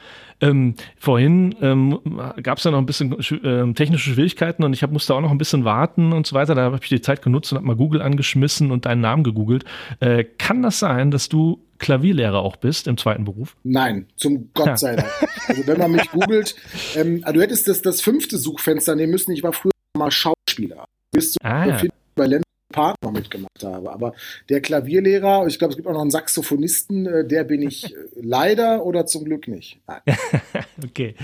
Ähm, 0.41 0.75
vorhin 0.99 1.55
ähm, 1.61 1.99
gab 2.43 2.59
es 2.59 2.65
ja 2.65 2.71
noch 2.71 2.79
ein 2.79 2.87
bisschen 2.87 3.17
ähm, 3.43 3.75
technische 3.75 4.11
Schwierigkeiten 4.11 4.65
und 4.65 4.73
ich 4.73 4.83
hab, 4.83 4.93
musste 4.93 5.15
auch 5.15 5.21
noch 5.21 5.31
ein 5.31 5.39
bisschen 5.39 5.65
warten 5.65 6.13
und 6.13 6.27
so 6.27 6.35
weiter. 6.35 6.55
Da 6.55 6.63
habe 6.63 6.79
ich 6.83 6.89
die 6.89 7.01
Zeit 7.01 7.23
genutzt 7.23 7.53
und 7.53 7.57
habe 7.57 7.67
mal 7.67 7.77
Google 7.77 8.03
angeschmissen 8.03 8.71
und 8.71 8.85
deinen 8.85 9.01
Namen 9.01 9.25
gegoogelt. 9.25 9.65
Äh, 10.01 10.25
kann 10.25 10.63
das 10.63 10.79
sein, 10.79 11.11
dass 11.11 11.29
du 11.29 11.61
Klavierlehrer 11.79 12.41
auch 12.41 12.57
bist 12.57 12.87
im 12.87 12.97
zweiten 12.97 13.25
Beruf? 13.25 13.57
Nein, 13.63 14.07
zum 14.17 14.51
Gott 14.55 14.79
sei 14.79 14.97
Dank. 14.97 15.11
Also 15.49 15.67
wenn 15.67 15.79
man 15.79 15.93
mich 15.93 16.11
googelt, 16.11 16.57
ähm, 16.97 17.21
also 17.23 17.35
du 17.35 17.43
hättest 17.43 17.69
das, 17.69 17.83
das 17.83 18.01
fünfte 18.01 18.37
Suchfenster 18.39 18.95
nehmen 18.95 19.13
müssen. 19.13 19.33
Ich 19.33 19.43
war 19.43 19.53
früher 19.53 19.73
mal 19.97 20.11
Schauspieler. 20.11 20.85
Bis 21.13 21.33
zu 21.33 21.39
Ah, 21.43 21.67
ja. 21.67 21.83
bei 22.15 22.27
Partner 22.73 23.11
mitgemacht 23.13 23.63
habe. 23.63 23.93
Aber 23.93 24.13
der 24.49 24.61
Klavierlehrer, 24.61 25.47
ich 25.47 25.59
glaube, 25.59 25.73
es 25.73 25.77
gibt 25.77 25.89
auch 25.89 25.93
noch 25.93 26.01
einen 26.03 26.11
Saxophonisten, 26.11 27.07
äh, 27.07 27.27
der 27.27 27.45
bin 27.45 27.63
ich 27.63 27.85
äh, 27.93 27.97
leider 28.21 28.85
oder 28.85 29.07
zum 29.07 29.25
Glück 29.25 29.49
nicht. 29.49 29.79
Okay. 30.85 31.15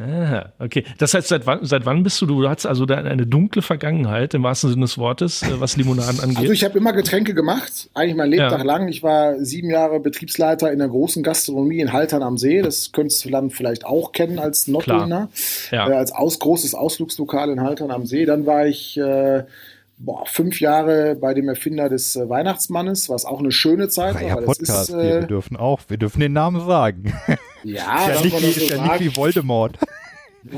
Ah, 0.00 0.52
okay. 0.60 0.84
Das 0.98 1.12
heißt, 1.12 1.26
seit 1.26 1.44
wann, 1.46 1.64
seit 1.64 1.84
wann 1.84 2.04
bist 2.04 2.20
du, 2.20 2.26
du 2.26 2.48
hast 2.48 2.66
also 2.66 2.86
da 2.86 2.98
eine 2.98 3.26
dunkle 3.26 3.62
Vergangenheit 3.62 4.32
im 4.32 4.44
wahrsten 4.44 4.70
Sinne 4.70 4.82
des 4.84 4.96
Wortes, 4.96 5.42
äh, 5.42 5.58
was 5.60 5.76
Limonaden 5.76 6.20
angeht. 6.20 6.38
Also 6.38 6.52
ich 6.52 6.64
habe 6.64 6.78
immer 6.78 6.92
Getränke 6.92 7.34
gemacht, 7.34 7.90
eigentlich 7.94 8.14
mein 8.14 8.30
Lebtag 8.30 8.58
Ja. 8.60 8.64
lang. 8.64 8.86
Ich 8.86 9.02
war 9.02 9.42
sieben 9.44 9.70
Jahre 9.70 9.98
Betriebsleiter 9.98 10.70
in 10.70 10.78
der 10.78 10.86
großen 10.86 11.24
Gastronomie 11.24 11.80
in 11.80 11.92
Haltern 11.92 12.22
am 12.22 12.38
See. 12.38 12.62
Das 12.62 12.92
könntest 12.92 13.24
du 13.24 13.30
dann 13.30 13.50
vielleicht 13.50 13.84
auch 13.84 14.12
kennen 14.12 14.38
als 14.38 14.68
Nottulner, 14.68 15.30
Ja. 15.72 15.88
äh, 15.90 15.94
als 15.94 16.12
aus, 16.12 16.38
großes 16.38 16.76
Ausflugslokal 16.76 17.50
in 17.50 17.60
Haltern 17.60 17.90
am 17.90 18.06
See. 18.06 18.24
Dann 18.24 18.46
war 18.46 18.66
ich 18.68 18.96
äh, 18.98 19.42
boah, 19.98 20.24
fünf 20.26 20.60
Jahre 20.60 21.16
bei 21.16 21.34
dem 21.34 21.48
Erfinder 21.48 21.88
des 21.88 22.16
äh, 22.16 22.28
Weihnachtsmannes, 22.28 23.08
was 23.08 23.24
auch 23.24 23.40
eine 23.40 23.52
schöne 23.52 23.88
Zeit 23.88 24.14
war. 24.14 24.36
das 24.36 24.44
Podcast 24.44 24.90
ist, 24.90 24.94
hier. 24.94 25.04
Wir 25.04 25.22
äh, 25.22 25.26
dürfen 25.26 25.56
auch, 25.56 25.80
wir 25.88 25.96
dürfen 25.96 26.20
den 26.20 26.32
Namen 26.32 26.64
sagen. 26.64 27.12
ja, 27.64 28.08
ist 28.08 28.08
ja 28.08 28.20
nicht, 28.22 28.24
wie, 28.24 28.46
das 28.46 28.54
so 28.54 28.60
ist 28.60 28.68
ja 28.68 28.82
nicht 28.82 29.00
wie 29.00 29.16
Voldemort. 29.16 29.78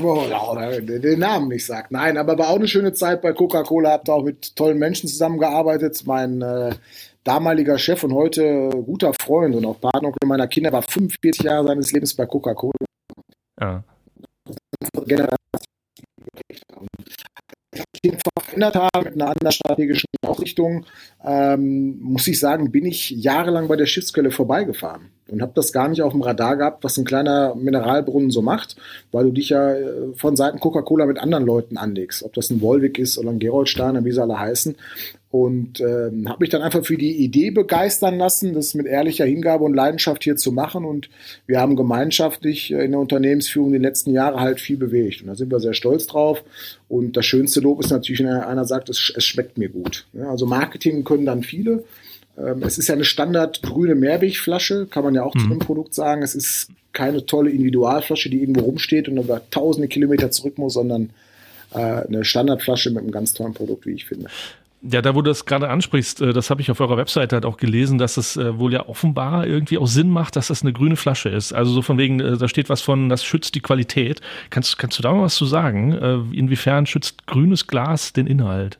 Oh, 0.01 0.23
ja, 0.29 0.79
den 0.79 1.19
Namen 1.19 1.49
nicht 1.49 1.65
sagt. 1.65 1.91
Nein, 1.91 2.17
aber 2.17 2.37
war 2.37 2.49
auch 2.49 2.55
eine 2.55 2.67
schöne 2.67 2.93
Zeit 2.93 3.21
bei 3.21 3.33
Coca-Cola. 3.33 3.91
Hab 3.91 4.05
da 4.05 4.13
auch 4.13 4.23
mit 4.23 4.55
tollen 4.55 4.77
Menschen 4.77 5.09
zusammengearbeitet. 5.09 6.03
Mein 6.05 6.41
äh, 6.41 6.75
damaliger 7.23 7.77
Chef 7.77 8.03
und 8.03 8.13
heute 8.13 8.69
guter 8.69 9.11
Freund 9.13 9.55
und 9.55 9.65
auch 9.65 9.81
Partner 9.81 10.13
meiner 10.23 10.47
Kinder 10.47 10.71
war 10.71 10.83
45 10.83 11.43
Jahre 11.43 11.67
seines 11.67 11.91
Lebens 11.91 12.13
bei 12.13 12.25
Coca-Cola. 12.25 12.85
Ja. 13.59 13.83
Generation 15.05 15.37
verändert 18.45 18.75
haben 18.75 19.03
mit 19.03 19.13
einer 19.13 19.27
anderen 19.27 19.51
strategischen 19.51 20.07
Ausrichtung, 20.25 20.85
ähm, 21.23 21.99
muss 22.01 22.27
ich 22.27 22.39
sagen, 22.39 22.71
bin 22.71 22.85
ich 22.85 23.11
jahrelang 23.11 23.67
bei 23.67 23.75
der 23.75 23.85
Schiffsquelle 23.85 24.31
vorbeigefahren 24.31 25.11
und 25.31 25.41
habe 25.41 25.53
das 25.55 25.71
gar 25.71 25.87
nicht 25.87 26.01
auf 26.01 26.11
dem 26.11 26.21
Radar 26.21 26.57
gehabt, 26.57 26.83
was 26.83 26.97
ein 26.97 27.05
kleiner 27.05 27.55
Mineralbrunnen 27.55 28.31
so 28.31 28.41
macht, 28.41 28.75
weil 29.11 29.23
du 29.25 29.31
dich 29.31 29.49
ja 29.49 29.73
äh, 29.73 30.13
von 30.15 30.35
Seiten 30.35 30.59
Coca-Cola 30.59 31.05
mit 31.05 31.19
anderen 31.19 31.45
Leuten 31.45 31.77
anlegst, 31.77 32.23
ob 32.23 32.33
das 32.33 32.49
ein 32.49 32.61
Wolwig 32.61 32.99
ist 32.99 33.17
oder 33.17 33.29
ein 33.29 33.39
Geroldsteiner, 33.39 34.03
wie 34.03 34.11
sie 34.11 34.21
alle 34.21 34.37
heißen. 34.37 34.75
Und 35.31 35.79
ähm, 35.79 36.27
habe 36.27 36.41
mich 36.41 36.49
dann 36.49 36.61
einfach 36.61 36.85
für 36.85 36.97
die 36.97 37.23
Idee 37.23 37.51
begeistern 37.51 38.17
lassen, 38.17 38.53
das 38.53 38.73
mit 38.73 38.85
ehrlicher 38.85 39.23
Hingabe 39.23 39.63
und 39.63 39.73
Leidenschaft 39.73 40.25
hier 40.25 40.35
zu 40.35 40.51
machen. 40.51 40.83
Und 40.83 41.09
wir 41.47 41.61
haben 41.61 41.77
gemeinschaftlich 41.77 42.73
äh, 42.73 42.83
in 42.83 42.91
der 42.91 42.99
Unternehmensführung 42.99 43.71
die 43.71 43.77
letzten 43.77 44.11
Jahre 44.11 44.41
halt 44.41 44.59
viel 44.59 44.75
bewegt. 44.75 45.21
Und 45.21 45.27
da 45.27 45.35
sind 45.35 45.49
wir 45.49 45.61
sehr 45.61 45.73
stolz 45.73 46.05
drauf. 46.05 46.43
Und 46.89 47.15
das 47.15 47.25
schönste 47.25 47.61
Lob 47.61 47.79
ist 47.79 47.91
natürlich, 47.91 48.19
wenn 48.19 48.27
einer 48.27 48.65
sagt, 48.65 48.89
es, 48.89 49.13
es 49.15 49.23
schmeckt 49.23 49.57
mir 49.57 49.69
gut. 49.69 50.05
Ja, 50.11 50.29
also 50.29 50.45
Marketing 50.45 51.05
können 51.05 51.25
dann 51.25 51.43
viele. 51.43 51.85
Ähm, 52.37 52.63
es 52.63 52.77
ist 52.77 52.87
ja 52.87 52.95
eine 52.95 53.05
Standard 53.05 53.61
grüne 53.61 53.95
Mehrwegflasche, 53.95 54.87
kann 54.87 55.03
man 55.03 55.15
ja 55.15 55.23
auch 55.23 55.33
zu 55.33 55.47
dem 55.47 55.59
Produkt 55.59 55.93
sagen. 55.93 56.23
Es 56.23 56.35
ist 56.35 56.69
keine 56.93 57.25
tolle 57.25 57.49
Individualflasche, 57.51 58.29
die 58.29 58.41
irgendwo 58.41 58.61
rumsteht 58.61 59.07
und 59.07 59.17
über 59.17 59.41
tausende 59.49 59.87
Kilometer 59.87 60.31
zurück 60.31 60.57
muss, 60.57 60.73
sondern 60.73 61.11
äh, 61.73 61.77
eine 61.77 62.25
Standardflasche 62.25 62.89
mit 62.89 62.99
einem 62.99 63.11
ganz 63.11 63.33
tollen 63.33 63.53
Produkt, 63.53 63.85
wie 63.85 63.93
ich 63.93 64.05
finde. 64.05 64.27
Ja, 64.83 65.03
da 65.03 65.13
wo 65.13 65.21
du 65.21 65.29
das 65.29 65.45
gerade 65.45 65.69
ansprichst, 65.69 66.21
äh, 66.21 66.33
das 66.33 66.49
habe 66.49 66.61
ich 66.61 66.71
auf 66.71 66.79
eurer 66.79 66.97
Webseite 66.97 67.35
halt 67.35 67.45
auch 67.45 67.57
gelesen, 67.57 67.97
dass 67.99 68.17
es 68.17 68.35
äh, 68.35 68.57
wohl 68.57 68.73
ja 68.73 68.87
offenbar 68.87 69.45
irgendwie 69.45 69.77
auch 69.77 69.87
Sinn 69.87 70.09
macht, 70.09 70.35
dass 70.35 70.47
das 70.47 70.63
eine 70.63 70.73
grüne 70.73 70.95
Flasche 70.95 71.29
ist. 71.29 71.53
Also 71.53 71.71
so 71.71 71.81
von 71.81 71.97
wegen, 71.97 72.19
äh, 72.19 72.37
da 72.37 72.47
steht 72.47 72.67
was 72.67 72.81
von, 72.81 73.07
das 73.07 73.23
schützt 73.23 73.53
die 73.53 73.61
Qualität. 73.61 74.21
Kannst, 74.49 74.79
kannst 74.79 74.97
du 74.97 75.03
da 75.03 75.13
mal 75.13 75.23
was 75.23 75.35
zu 75.35 75.45
sagen? 75.45 76.31
Inwiefern 76.33 76.85
schützt 76.87 77.27
grünes 77.27 77.67
Glas 77.67 78.13
den 78.13 78.25
Inhalt? 78.25 78.79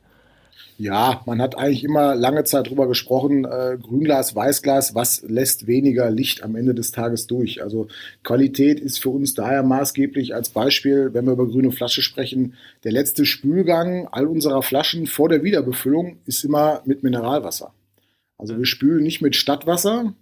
Ja, 0.78 1.22
man 1.26 1.40
hat 1.40 1.56
eigentlich 1.56 1.84
immer 1.84 2.14
lange 2.14 2.44
Zeit 2.44 2.68
drüber 2.68 2.88
gesprochen, 2.88 3.44
äh, 3.44 3.76
Grünglas, 3.80 4.34
Weißglas, 4.34 4.94
was 4.94 5.22
lässt 5.22 5.66
weniger 5.66 6.10
Licht 6.10 6.42
am 6.42 6.56
Ende 6.56 6.74
des 6.74 6.90
Tages 6.92 7.26
durch? 7.26 7.62
Also 7.62 7.88
Qualität 8.24 8.80
ist 8.80 8.98
für 8.98 9.10
uns 9.10 9.34
daher 9.34 9.62
maßgeblich 9.62 10.34
als 10.34 10.48
Beispiel, 10.48 11.12
wenn 11.12 11.26
wir 11.26 11.34
über 11.34 11.46
grüne 11.46 11.72
Flasche 11.72 12.02
sprechen, 12.02 12.54
der 12.84 12.92
letzte 12.92 13.26
Spülgang 13.26 14.08
all 14.10 14.26
unserer 14.26 14.62
Flaschen 14.62 15.06
vor 15.06 15.28
der 15.28 15.44
Wiederbefüllung 15.44 16.16
ist 16.26 16.44
immer 16.44 16.82
mit 16.84 17.02
Mineralwasser. 17.02 17.72
Also 18.38 18.58
wir 18.58 18.66
spülen 18.66 19.04
nicht 19.04 19.22
mit 19.22 19.36
Stadtwasser, 19.36 20.14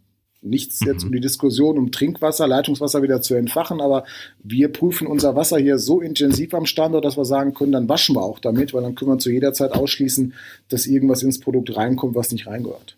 nichts 0.43 0.81
jetzt 0.85 1.05
um 1.05 1.13
die 1.13 1.21
Diskussion 1.21 1.79
um 1.79 1.93
Trinkwasser, 1.93 2.47
Leitungswasser 2.47 3.03
wieder 3.03 3.21
zu 3.21 3.35
entfachen, 3.35 3.81
aber 3.81 4.05
wir 4.43 4.73
prüfen 4.73 5.07
unser 5.07 5.37
Wasser 5.37 5.59
hier 5.59 5.79
so 5.79 6.01
intensiv 6.01 6.55
am 6.55 6.67
Standort, 6.67 7.05
dass 7.05 7.17
wir 7.17 7.25
sagen 7.25 7.55
können, 7.55 7.73
dann 7.73 7.89
waschen 7.89 8.17
wir 8.17 8.23
auch 8.23 8.39
damit, 8.39 8.73
weil 8.73 8.83
dann 8.83 8.95
können 8.95 9.11
wir 9.11 9.19
zu 9.19 9.31
jeder 9.31 9.53
Zeit 9.53 9.73
ausschließen, 9.73 10.35
dass 10.69 10.87
irgendwas 10.87 11.23
ins 11.23 11.41
Produkt 11.41 11.77
reinkommt, 11.77 12.15
was 12.15 12.33
nicht 12.33 12.47
reingehört. 12.47 12.97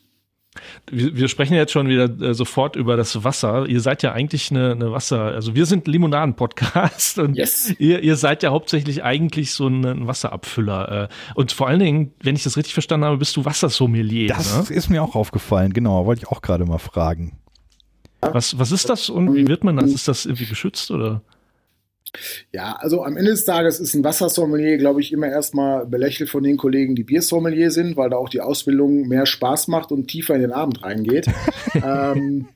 Wir, 0.91 1.17
wir 1.17 1.29
sprechen 1.29 1.55
jetzt 1.55 1.73
schon 1.73 1.89
wieder 1.89 2.05
äh, 2.21 2.35
sofort 2.35 2.77
über 2.77 2.97
das 2.97 3.25
Wasser. 3.25 3.67
Ihr 3.67 3.81
seid 3.81 4.03
ja 4.03 4.13
eigentlich 4.13 4.51
eine, 4.51 4.73
eine 4.73 4.93
Wasser, 4.93 5.23
also 5.23 5.55
wir 5.55 5.67
sind 5.67 5.87
Limonaden-Podcast 5.87 7.19
und 7.21 7.37
Yes. 7.37 7.75
ihr, 7.79 8.03
ihr 8.03 8.17
seid 8.17 8.43
ja 8.43 8.51
hauptsächlich 8.51 9.05
eigentlich 9.05 9.53
so 9.53 9.67
ein, 9.67 9.85
ein 9.85 10.07
Wasserabfüller. 10.07 11.03
Äh, 11.05 11.09
und 11.35 11.53
vor 11.53 11.69
allen 11.69 11.81
Dingen, 11.81 12.13
wenn 12.23 12.37
ich 12.37 12.43
das 12.43 12.57
richtig 12.57 12.75
verstanden 12.75 13.07
habe, 13.07 13.19
bist 13.19 13.37
du 13.37 13.45
Wassersommelier. 13.45 14.29
Das 14.29 14.71
ne? 14.71 14.75
ist 14.75 14.89
mir 14.89 15.03
auch 15.03 15.15
aufgefallen, 15.15 15.73
genau, 15.73 16.07
wollte 16.07 16.23
ich 16.23 16.29
auch 16.29 16.43
gerade 16.43 16.65
mal 16.65 16.79
fragen. 16.79 17.39
Was, 18.21 18.59
was 18.59 18.71
ist 18.71 18.89
das 18.89 19.11
und 19.11 19.35
wie 19.35 19.49
wird 19.49 19.65
man 19.65 19.77
das? 19.77 19.91
Ist 19.91 20.07
das 20.07 20.27
irgendwie 20.27 20.47
geschützt 20.47 20.93
oder? 20.93 21.23
Ja, 22.53 22.77
also 22.79 23.05
am 23.05 23.17
Ende 23.17 23.31
des 23.31 23.45
Tages 23.45 23.81
ist 23.81 23.95
ein 23.95 24.05
Wassersommelier, 24.05 24.77
glaube 24.77 25.01
ich, 25.01 25.13
immer 25.13 25.29
erstmal 25.29 25.87
belächelt 25.87 26.29
von 26.29 26.43
den 26.43 26.57
Kollegen, 26.57 26.95
die 26.95 27.05
Biersommelier 27.05 27.71
sind, 27.71 27.97
weil 27.97 28.11
da 28.11 28.17
auch 28.17 28.29
die 28.29 28.41
Ausbildung 28.41 29.09
mehr 29.09 29.27
Spaß 29.27 29.69
macht 29.69 29.93
und 29.93 30.09
tiefer 30.09 30.35
in 30.35 30.43
den 30.43 30.53
Abend 30.53 30.83
reingeht. 30.83 31.27
ähm, 31.75 32.49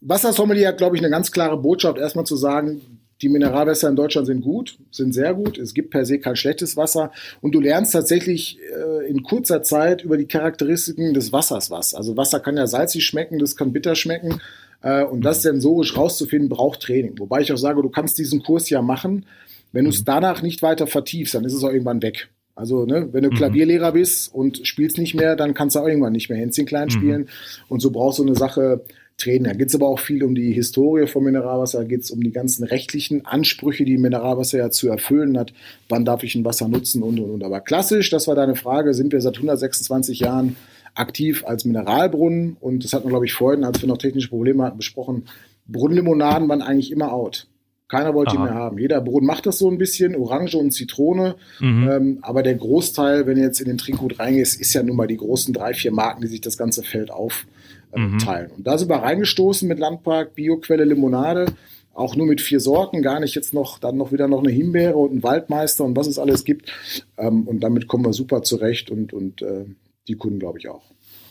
Wassersommelier 0.00 0.68
hat, 0.68 0.78
glaube 0.78 0.96
ich, 0.96 1.02
eine 1.02 1.10
ganz 1.10 1.32
klare 1.32 1.56
Botschaft, 1.56 1.98
erstmal 1.98 2.26
zu 2.26 2.36
sagen, 2.36 3.00
die 3.22 3.28
Mineralwässer 3.28 3.88
in 3.88 3.94
Deutschland 3.96 4.26
sind 4.26 4.40
gut, 4.40 4.78
sind 4.90 5.12
sehr 5.14 5.32
gut. 5.32 5.56
Es 5.56 5.74
gibt 5.74 5.90
per 5.90 6.04
se 6.04 6.18
kein 6.18 6.34
schlechtes 6.34 6.76
Wasser. 6.76 7.12
Und 7.40 7.54
du 7.54 7.60
lernst 7.60 7.92
tatsächlich 7.92 8.58
äh, 8.58 9.08
in 9.08 9.22
kurzer 9.22 9.62
Zeit 9.62 10.02
über 10.02 10.16
die 10.16 10.26
Charakteristiken 10.26 11.14
des 11.14 11.32
Wassers 11.32 11.70
was. 11.70 11.94
Also 11.94 12.16
Wasser 12.16 12.40
kann 12.40 12.56
ja 12.56 12.66
salzig 12.66 13.06
schmecken, 13.06 13.38
das 13.38 13.56
kann 13.56 13.72
bitter 13.72 13.94
schmecken. 13.94 14.40
Äh, 14.82 15.04
und 15.04 15.24
das 15.24 15.42
sensorisch 15.42 15.96
rauszufinden, 15.96 16.48
braucht 16.48 16.80
Training. 16.80 17.18
Wobei 17.18 17.40
ich 17.40 17.52
auch 17.52 17.58
sage, 17.58 17.82
du 17.82 17.90
kannst 17.90 18.18
diesen 18.18 18.42
Kurs 18.42 18.68
ja 18.70 18.82
machen. 18.82 19.26
Wenn 19.72 19.84
du 19.84 19.90
es 19.90 20.04
danach 20.04 20.42
nicht 20.42 20.62
weiter 20.62 20.86
vertiefst, 20.86 21.34
dann 21.34 21.44
ist 21.44 21.54
es 21.54 21.64
auch 21.64 21.70
irgendwann 21.70 22.02
weg. 22.02 22.28
Also, 22.54 22.84
ne, 22.84 23.08
wenn 23.12 23.22
du 23.22 23.30
Klavierlehrer 23.30 23.92
bist 23.92 24.34
und 24.34 24.66
spielst 24.66 24.98
nicht 24.98 25.14
mehr, 25.14 25.36
dann 25.36 25.54
kannst 25.54 25.74
du 25.74 25.80
auch 25.80 25.86
irgendwann 25.86 26.12
nicht 26.12 26.28
mehr 26.28 26.38
Hänschen 26.38 26.66
klein 26.66 26.90
spielen. 26.90 27.28
Und 27.68 27.80
so 27.80 27.90
brauchst 27.90 28.18
du 28.18 28.24
eine 28.24 28.34
Sache 28.34 28.84
Training. 29.16 29.44
Da 29.44 29.52
geht 29.52 29.68
es 29.68 29.74
aber 29.74 29.88
auch 29.88 30.00
viel 30.00 30.22
um 30.24 30.34
die 30.34 30.52
Historie 30.52 31.06
von 31.06 31.24
Mineralwasser, 31.24 31.78
da 31.78 31.84
geht 31.84 32.02
es 32.02 32.10
um 32.10 32.22
die 32.22 32.32
ganzen 32.32 32.64
rechtlichen 32.64 33.24
Ansprüche, 33.24 33.84
die 33.84 33.98
Mineralwasser 33.98 34.58
ja 34.58 34.70
zu 34.70 34.88
erfüllen 34.88 35.38
hat. 35.38 35.52
Wann 35.88 36.04
darf 36.04 36.22
ich 36.24 36.34
ein 36.34 36.44
Wasser 36.44 36.68
nutzen 36.68 37.02
und 37.02 37.20
und 37.20 37.30
und. 37.30 37.44
Aber 37.44 37.60
klassisch, 37.60 38.10
das 38.10 38.26
war 38.26 38.34
deine 38.34 38.56
Frage, 38.56 38.94
sind 38.94 39.12
wir 39.12 39.20
seit 39.20 39.36
126 39.36 40.20
Jahren 40.20 40.56
aktiv 40.94 41.44
als 41.46 41.64
Mineralbrunnen 41.64 42.56
und 42.60 42.84
das 42.84 42.92
hatten 42.92 43.04
wir, 43.04 43.10
glaube 43.10 43.26
ich, 43.26 43.34
vorhin, 43.34 43.64
als 43.64 43.80
wir 43.80 43.88
noch 43.88 43.98
technische 43.98 44.28
Probleme 44.28 44.64
hatten, 44.64 44.76
besprochen. 44.76 45.24
Brunnenlimonaden 45.66 46.48
waren 46.48 46.62
eigentlich 46.62 46.90
immer 46.90 47.12
out. 47.12 47.46
Keiner 47.88 48.14
wollte 48.14 48.32
die 48.32 48.38
Aha. 48.38 48.44
mehr 48.44 48.54
haben. 48.54 48.78
Jeder 48.78 49.02
Brunnen 49.02 49.26
macht 49.26 49.44
das 49.44 49.58
so 49.58 49.70
ein 49.70 49.76
bisschen, 49.76 50.16
Orange 50.16 50.56
und 50.56 50.70
Zitrone. 50.70 51.36
Mhm. 51.60 51.90
Ähm, 51.90 52.18
aber 52.22 52.42
der 52.42 52.54
Großteil, 52.54 53.26
wenn 53.26 53.36
du 53.36 53.42
jetzt 53.42 53.60
in 53.60 53.68
den 53.68 53.76
Trinkgut 53.76 54.18
reingehst, 54.18 54.58
ist 54.58 54.72
ja 54.72 54.82
nun 54.82 54.96
mal 54.96 55.06
die 55.06 55.18
großen 55.18 55.52
drei, 55.52 55.74
vier 55.74 55.92
Marken, 55.92 56.22
die 56.22 56.28
sich 56.28 56.40
das 56.40 56.56
ganze 56.56 56.82
Feld 56.82 57.10
aufteilen. 57.10 57.52
Mhm. 57.94 58.14
Äh, 58.14 58.18
teilen. 58.18 58.50
Und 58.56 58.66
da 58.66 58.78
sind 58.78 58.88
wir 58.88 58.96
reingestoßen 58.96 59.68
mit 59.68 59.78
Landpark, 59.78 60.34
Bioquelle, 60.34 60.84
Limonade. 60.84 61.52
auch 61.92 62.16
nur 62.16 62.26
mit 62.26 62.40
vier 62.40 62.60
Sorten, 62.60 63.02
gar 63.02 63.20
nicht 63.20 63.34
jetzt 63.34 63.52
noch, 63.52 63.78
dann 63.78 63.98
noch 63.98 64.12
wieder 64.12 64.28
noch 64.28 64.40
eine 64.40 64.50
Himbeere 64.50 64.96
und 64.96 65.14
ein 65.14 65.22
Waldmeister 65.22 65.84
und 65.84 65.94
was 65.94 66.06
es 66.06 66.18
alles 66.18 66.44
gibt. 66.44 66.72
Ähm, 67.18 67.42
und 67.46 67.60
damit 67.60 67.86
kommen 67.86 68.06
wir 68.06 68.14
super 68.14 68.42
zurecht 68.42 68.90
und, 68.90 69.12
und 69.12 69.42
äh, 69.42 69.66
die 70.08 70.14
Kunden, 70.14 70.38
glaube 70.38 70.58
ich, 70.58 70.68
auch. 70.68 70.82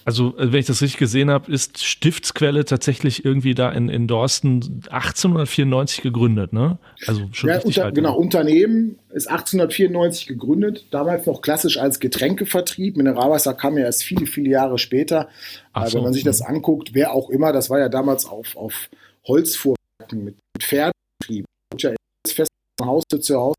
Also, 0.04 0.36
äh, 0.38 0.52
wenn 0.52 0.60
ich 0.60 0.66
das 0.66 0.82
richtig 0.82 0.98
gesehen 0.98 1.30
habe, 1.30 1.52
ist 1.52 1.84
Stiftsquelle 1.84 2.66
tatsächlich 2.66 3.24
irgendwie 3.24 3.54
da 3.54 3.72
in, 3.72 3.88
in 3.88 4.08
Dorsten 4.08 4.82
1894 4.90 6.02
gegründet, 6.02 6.54
ne? 6.54 6.80
Also 7.06 7.30
schon 7.32 7.50
ja, 7.50 7.56
richtig 7.56 7.78
unter, 7.78 7.86
alt, 7.86 7.96
Genau, 7.96 8.14
ne? 8.14 8.18
Unternehmen 8.18 9.00
ist 9.10 9.28
1894 9.28 10.28
gegründet, 10.28 10.86
damals 10.92 11.28
noch 11.28 11.42
klassisch 11.42 11.78
als 11.78 12.00
Getränkevertrieb. 12.00 12.98
Mineralwasser 12.98 13.54
kam 13.54 13.78
ja 13.78 13.86
erst 13.86 14.04
viele, 14.04 14.26
viele 14.26 14.50
Jahre 14.50 14.80
später. 14.80 15.30
Ach 15.74 15.88
so, 15.88 15.98
wenn 15.98 16.06
man 16.06 16.14
sich 16.14 16.24
das 16.24 16.42
anguckt, 16.42 16.94
wer 16.94 17.14
auch 17.14 17.30
immer, 17.30 17.54
das 17.54 17.70
war 17.70 17.80
ja 17.80 17.90
damals 17.90 18.26
auf, 18.26 18.56
auf 18.56 18.90
Holzfuhrwerken 19.28 20.24
mit 20.24 20.36
Pferdetrieb. 20.60 21.46
Ja 21.78 21.92
fest 22.28 22.50
von 22.78 22.88
Haus 22.88 23.04
zu 23.10 23.36
Haus 23.36 23.56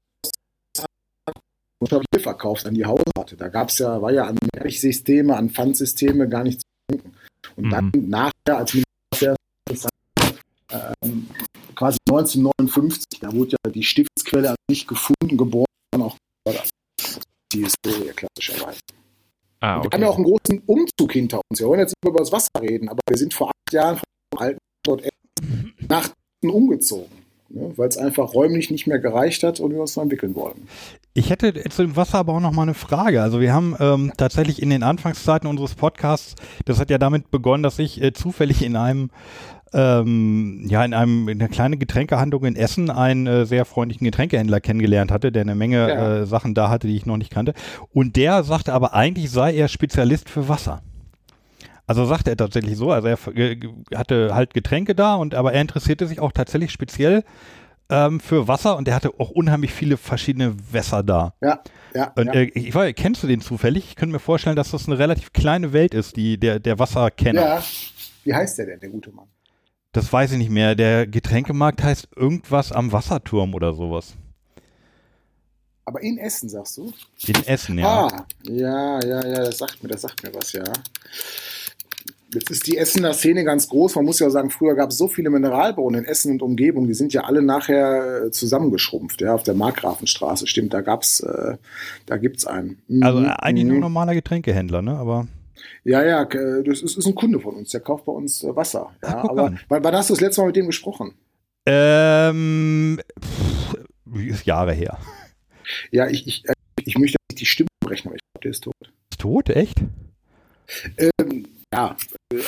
Verkauft 2.21 2.67
an 2.67 2.75
die 2.75 2.85
Haushalte. 2.85 3.37
Da 3.37 3.49
gab 3.49 3.69
es 3.69 3.79
ja, 3.79 4.01
war 4.01 4.13
ja 4.13 4.27
an 4.27 4.39
Milchsysteme, 4.55 5.37
an 5.37 5.51
Pfandsysteme 5.51 6.29
gar 6.29 6.45
nichts 6.45 6.63
zu 6.63 6.97
denken. 6.97 7.13
Und 7.57 7.67
mhm. 7.67 7.71
dann 7.71 7.93
nachher, 7.95 8.59
als 8.59 8.75
Minister 8.75 9.37
ähm, 10.71 11.27
quasi 11.75 11.99
1959, 12.09 13.21
da 13.21 13.33
wurde 13.33 13.57
ja 13.65 13.71
die 13.71 13.83
Stiftsquelle 13.83 14.51
an 14.51 14.57
sich 14.71 14.87
gefunden, 14.87 15.37
geboren 15.37 15.67
und 15.95 16.03
auch 16.03 16.17
gefördert. 16.45 16.71
Die 17.53 17.65
Historie 17.65 18.13
klassischerweise. 18.15 18.81
Ah, 19.61 19.79
okay. 19.79 19.89
Wir 19.89 19.91
haben 19.93 20.03
ja 20.03 20.09
auch 20.09 20.17
einen 20.17 20.25
großen 20.25 20.63
Umzug 20.67 21.13
hinter 21.13 21.41
uns. 21.49 21.61
Wir 21.61 21.69
wollen 21.69 21.81
jetzt 21.81 21.95
nicht 22.03 22.11
über 22.11 22.21
das 22.21 22.33
Wasser 22.33 22.61
reden, 22.61 22.89
aber 22.89 23.01
wir 23.09 23.17
sind 23.17 23.35
vor 23.35 23.49
acht 23.49 23.73
Jahren 23.73 23.97
vom 23.99 24.41
alten 24.41 24.59
Ort 24.89 25.09
nach 25.89 26.11
umgezogen 26.43 27.23
ne, 27.53 27.73
weil 27.77 27.89
es 27.89 27.97
einfach 27.97 28.35
räumlich 28.35 28.71
nicht 28.71 28.87
mehr 28.87 28.99
gereicht 28.99 29.43
hat 29.43 29.61
und 29.61 29.73
wir 29.73 29.81
uns 29.81 29.97
noch 29.97 30.03
entwickeln 30.03 30.35
wollen. 30.35 30.69
Ich 31.14 31.28
hätte 31.28 31.52
zu 31.68 31.82
dem 31.82 31.94
Wasser 31.94 32.18
aber 32.18 32.32
auch 32.32 32.40
noch 32.40 32.52
mal 32.52 32.62
eine 32.62 32.74
Frage. 32.74 33.22
Also 33.22 33.40
wir 33.40 33.52
haben 33.52 33.76
ähm, 33.78 34.12
tatsächlich 34.16 34.62
in 34.62 34.70
den 34.70 34.82
Anfangszeiten 34.82 35.48
unseres 35.48 35.74
Podcasts, 35.74 36.36
das 36.64 36.80
hat 36.80 36.89
ja 36.89 36.97
damit 36.97 37.30
begonnen, 37.30 37.62
dass 37.62 37.78
ich 37.78 38.02
äh, 38.02 38.14
zufällig 38.14 38.62
in 38.62 38.76
einem 38.76 39.10
ähm, 39.74 40.64
ja, 40.68 40.84
in 40.84 40.94
einem 40.94 41.28
in 41.28 41.40
einer 41.40 41.48
kleinen 41.51 41.78
Getränkehandlung 41.78 42.44
in 42.44 42.56
Essen 42.56 42.90
einen 42.90 43.26
äh, 43.26 43.47
sehr 43.47 43.64
freundlichen 43.64 44.05
Getränkehändler 44.05 44.60
kennengelernt 44.60 45.10
hatte, 45.10 45.32
der 45.32 45.43
eine 45.43 45.55
Menge 45.55 45.89
ja. 45.89 46.16
äh, 46.18 46.26
Sachen 46.26 46.55
da 46.55 46.68
hatte, 46.68 46.86
die 46.86 46.97
ich 46.97 47.06
noch 47.06 47.16
nicht 47.16 47.30
kannte. 47.30 47.55
Und 47.93 48.16
der 48.16 48.43
sagte 48.43 48.72
aber 48.72 48.94
eigentlich 48.94 49.30
sei 49.30 49.55
er 49.55 49.68
Spezialist 49.68 50.30
für 50.30 50.48
Wasser. 50.48 50.82
Also 51.86 52.05
sagt 52.06 52.28
er 52.28 52.36
tatsächlich 52.36 52.76
so, 52.76 52.90
also 52.90 53.09
er 53.09 53.18
hatte 53.94 54.34
halt 54.34 54.55
Getränke 54.55 54.94
da 54.94 55.16
und 55.16 55.34
aber 55.34 55.52
er 55.52 55.60
interessierte 55.60 56.06
sich 56.06 56.20
auch 56.20 56.32
tatsächlich 56.32 56.70
speziell 56.70 57.24
ähm, 57.93 58.20
für 58.20 58.48
Wasser 58.48 58.77
und 58.77 58.89
er 58.89 58.94
hatte 58.94 59.10
auch 59.19 59.31
unheimlich 59.31 59.73
viele 59.73 59.98
verschiedene 59.98 60.55
Wässer 60.73 61.02
da. 61.02 61.35
Ja, 61.43 61.62
ja. 61.94 62.12
Und 62.16 62.27
ja. 62.28 62.32
Äh, 62.32 62.51
ich 62.55 62.74
weiß, 62.74 62.94
kennst 62.97 63.23
du 63.23 63.27
den 63.27 63.43
zufällig? 63.43 63.85
Ich 63.90 63.97
könnte 63.97 64.14
mir 64.14 64.19
vorstellen, 64.19 64.56
dass 64.56 64.70
das 64.70 64.86
eine 64.86 64.98
relativ 64.98 65.32
kleine 65.35 65.74
Welt 65.74 65.93
ist, 65.93 66.16
die 66.16 66.39
der, 66.39 66.59
der 66.59 66.78
Wasserkenner. 66.78 67.40
Ja. 67.40 67.62
Wie 68.24 68.35
heißt 68.35 68.59
der 68.59 68.66
denn, 68.66 68.81
der 68.81 68.89
gute 68.89 69.12
Mann? 69.12 69.27
Das 69.93 70.10
weiß 70.10 70.32
ich 70.32 70.39
nicht 70.39 70.51
mehr. 70.51 70.74
Der 70.74 71.06
Getränkemarkt 71.06 71.82
heißt 71.82 72.09
irgendwas 72.16 72.73
am 72.73 72.93
Wasserturm 72.93 73.55
oder 73.55 73.74
sowas. 73.74 74.14
Aber 75.85 76.01
in 76.01 76.16
Essen, 76.16 76.48
sagst 76.48 76.78
du? 76.78 76.93
In 77.27 77.47
Essen, 77.47 77.78
ja. 77.78 78.06
Ah, 78.06 78.27
ja, 78.44 79.01
ja, 79.05 79.27
ja, 79.27 79.44
das 79.44 79.59
sagt 79.59 79.82
mir, 79.82 79.90
das 79.90 80.01
sagt 80.01 80.23
mir 80.23 80.32
was, 80.35 80.52
ja. 80.52 80.64
Jetzt 82.35 82.51
ist 82.51 82.67
die 82.67 82.79
Essener 82.79 83.13
Szene 83.13 83.45
ganz 83.45 83.69
groß. 83.69 83.97
Man 83.97 84.07
muss 84.07 84.19
ja 84.19 84.31
sagen, 84.31 84.51
früher 84.51 84.75
gab 84.75 84.91
es 84.91 84.99
so 84.99 85.07
viele 85.07 85.29
Mineralbrunnen 85.29 86.03
in 86.03 86.07
Essen 86.07 86.33
und 86.33 86.43
Umgebung, 86.43 86.87
die 86.87 86.95
sind 86.95 87.13
ja 87.13 87.25
alle 87.25 87.43
nachher 87.43 88.25
äh, 88.27 88.31
zusammengeschrumpft, 88.31 89.21
ja, 89.21 89.35
auf 89.35 89.43
der 89.43 89.55
Markgrafenstraße. 89.55 90.47
Stimmt, 90.47 90.73
da 90.73 90.81
gab's, 90.81 91.21
äh, 91.21 91.57
da 92.07 92.17
gibt's 92.17 92.47
einen. 92.47 92.81
Mhm. 92.89 93.03
Also 93.03 93.19
eigentlich 93.19 93.67
nur 93.67 93.77
mhm. 93.77 93.83
normaler 93.83 94.15
Getränkehändler, 94.15 94.81
ne? 94.81 94.97
Aber. 94.97 95.29
Ja, 95.85 96.05
ja, 96.05 96.25
das 96.25 96.81
ist, 96.81 96.97
ist 96.97 97.07
ein 97.07 97.15
Kunde 97.15 97.39
von 97.39 97.55
uns, 97.55 97.71
der 97.71 97.81
kauft 97.81 98.07
bei 98.07 98.13
uns 98.13 98.43
äh, 98.43 98.57
Wasser. 98.57 98.91
Ja, 99.03 99.23
Ach, 99.25 99.29
aber 99.29 99.55
wann, 99.69 99.85
wann 99.85 99.95
hast 99.95 100.11
du 100.11 100.15
das 100.15 100.21
letzte 100.21 100.41
Mal 100.41 100.49
mit 100.49 100.57
dem 100.57 100.67
gesprochen? 100.67 101.15
Ähm, 101.67 103.01
pff, 103.21 103.77
ist 104.15 104.47
Jahre 104.47 104.73
her. 104.73 104.99
Ja, 105.91 106.09
ich, 106.09 106.27
ich, 106.27 106.45
ich 106.85 106.99
möchte 106.99 107.19
nicht 107.31 107.41
die 107.41 107.47
Stimme 107.47 107.69
brechen, 107.81 108.09
aber 108.09 108.17
ich 108.17 108.23
glaube, 108.23 108.43
der 108.43 108.51
ist 108.51 108.65
tot. 108.65 108.75
Ist 109.11 109.21
tot, 109.21 109.51
echt? 109.51 109.79
Ähm, 110.97 111.47
ja, 111.73 111.97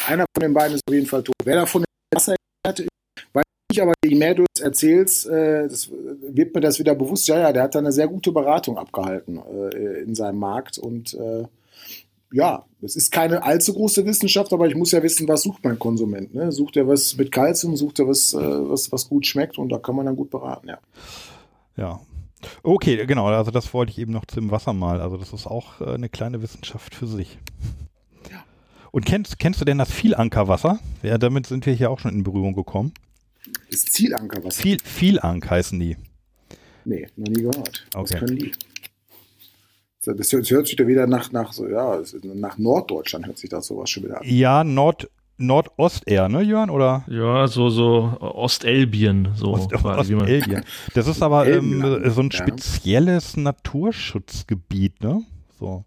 einer 0.07 0.27
von 0.35 0.43
den 0.43 0.55
beiden 0.55 0.75
ist 0.75 0.83
auf 0.87 0.95
jeden 0.95 1.07
Fall 1.07 1.23
tot. 1.23 1.35
Wer 1.45 1.57
davon 1.57 1.85
Wasser 2.15 2.35
hatte, 2.67 2.87
weiß 3.33 3.45
ich, 3.73 3.83
aber 3.83 3.95
je 4.05 4.15
mehr 4.15 4.35
du 4.35 4.45
es 4.55 4.63
erzählst, 4.63 5.27
äh, 5.27 5.67
das 5.69 5.91
wird 5.91 6.55
mir 6.55 6.61
das 6.61 6.79
wieder 6.79 6.95
bewusst. 6.95 7.27
Ja, 7.29 7.39
ja, 7.39 7.53
der 7.53 7.65
hat 7.65 7.75
da 7.75 7.79
eine 7.79 7.93
sehr 7.93 8.09
gute 8.09 8.33
Beratung 8.33 8.79
abgehalten 8.79 9.39
äh, 9.39 10.03
in 10.03 10.15
seinem 10.15 10.39
Markt 10.39 10.79
und 10.79 11.15
äh, 11.15 11.45
ja, 12.33 12.65
es 12.83 12.97
ist 12.97 13.13
keine 13.13 13.45
allzu 13.45 13.75
große 13.75 14.05
Wissenschaft, 14.07 14.53
aber 14.53 14.67
ich 14.67 14.75
muss 14.75 14.91
ja 14.91 15.03
wissen, 15.03 15.29
was 15.29 15.43
sucht 15.43 15.63
mein 15.63 15.79
Konsument. 15.79 16.35
Ne? 16.35 16.51
Sucht 16.51 16.77
er 16.77 16.89
was 16.89 17.17
mit 17.17 17.31
Kalzium, 17.31 17.77
sucht 17.77 18.01
er 18.01 18.09
was, 18.09 18.35
was, 18.35 18.91
was 18.91 19.09
gut 19.09 19.25
schmeckt 19.25 19.57
und 19.57 19.69
da 19.69 19.79
kann 19.79 19.95
man 19.95 20.07
dann 20.07 20.17
gut 20.17 20.31
beraten, 20.31 20.69
ja. 20.69 20.79
Ja. 21.77 22.01
Okay, 22.65 23.07
genau, 23.07 23.27
also 23.27 23.53
das 23.53 23.73
wollte 23.73 23.93
ich 23.93 23.99
eben 23.99 24.13
noch 24.13 24.25
zum 24.25 24.51
Wasser 24.51 24.73
mal. 24.73 25.01
Also 25.01 25.17
das 25.17 25.33
ist 25.33 25.47
auch 25.47 25.81
eine 25.81 26.09
kleine 26.09 26.43
Wissenschaft 26.43 26.95
für 26.95 27.07
sich. 27.07 27.39
Und 28.95 29.05
kennst, 29.05 29.41
kennst 29.41 29.61
du 29.61 29.65
denn 29.65 29.79
das 29.79 29.91
Vielankerwasser? 29.91 30.79
Ja, 31.03 31.19
damit 31.19 31.49
sind 31.49 31.67
wir 31.67 31.73
hier 31.73 31.91
auch 31.91 31.99
schon 31.99 32.13
in 32.13 32.23
Berührung 32.23 32.55
gekommen. 32.55 32.93
Das 33.69 33.87
Zielankerwasser? 33.87 34.63
Viel, 34.63 34.79
Vielank 34.85 35.51
heißen 35.51 35.81
die. 35.81 35.97
Nee, 36.85 37.09
noch 37.17 37.27
nie 37.27 37.43
gehört. 37.43 37.89
Okay. 37.93 38.15
Was 38.15 38.21
können 38.21 38.37
die? 38.37 38.53
Das 40.05 40.33
hört, 40.33 40.69
sich 40.69 40.77
da 40.77 40.87
wieder 40.87 41.09
nach, 41.09 41.33
nach, 41.33 41.53
so, 41.53 41.67
ja, 41.67 42.01
nach 42.23 42.57
Norddeutschland 42.57 43.27
hört 43.27 43.39
sich 43.39 43.51
das 43.51 43.67
sowas 43.67 43.91
schon 43.91 44.05
wieder 44.05 44.21
an. 44.21 44.29
Ja, 44.29 44.63
Nord, 44.63 45.11
Nordost 45.39 46.07
eher, 46.07 46.29
ne, 46.29 46.43
Jörn? 46.43 46.71
Oder? 46.71 47.05
Ja, 47.09 47.49
so, 47.49 47.71
so 47.71 48.17
Ostelbien, 48.21 49.31
so 49.35 49.55
Ost, 49.55 49.73
quasi. 49.73 50.15
Ostelbien. 50.15 50.65
Das 50.95 51.09
ist 51.09 51.21
aber 51.25 51.49
ähm, 51.49 52.01
so 52.11 52.21
ein 52.21 52.31
spezielles 52.31 53.35
ja. 53.35 53.43
Naturschutzgebiet, 53.43 55.03
ne? 55.03 55.25
So. 55.59 55.85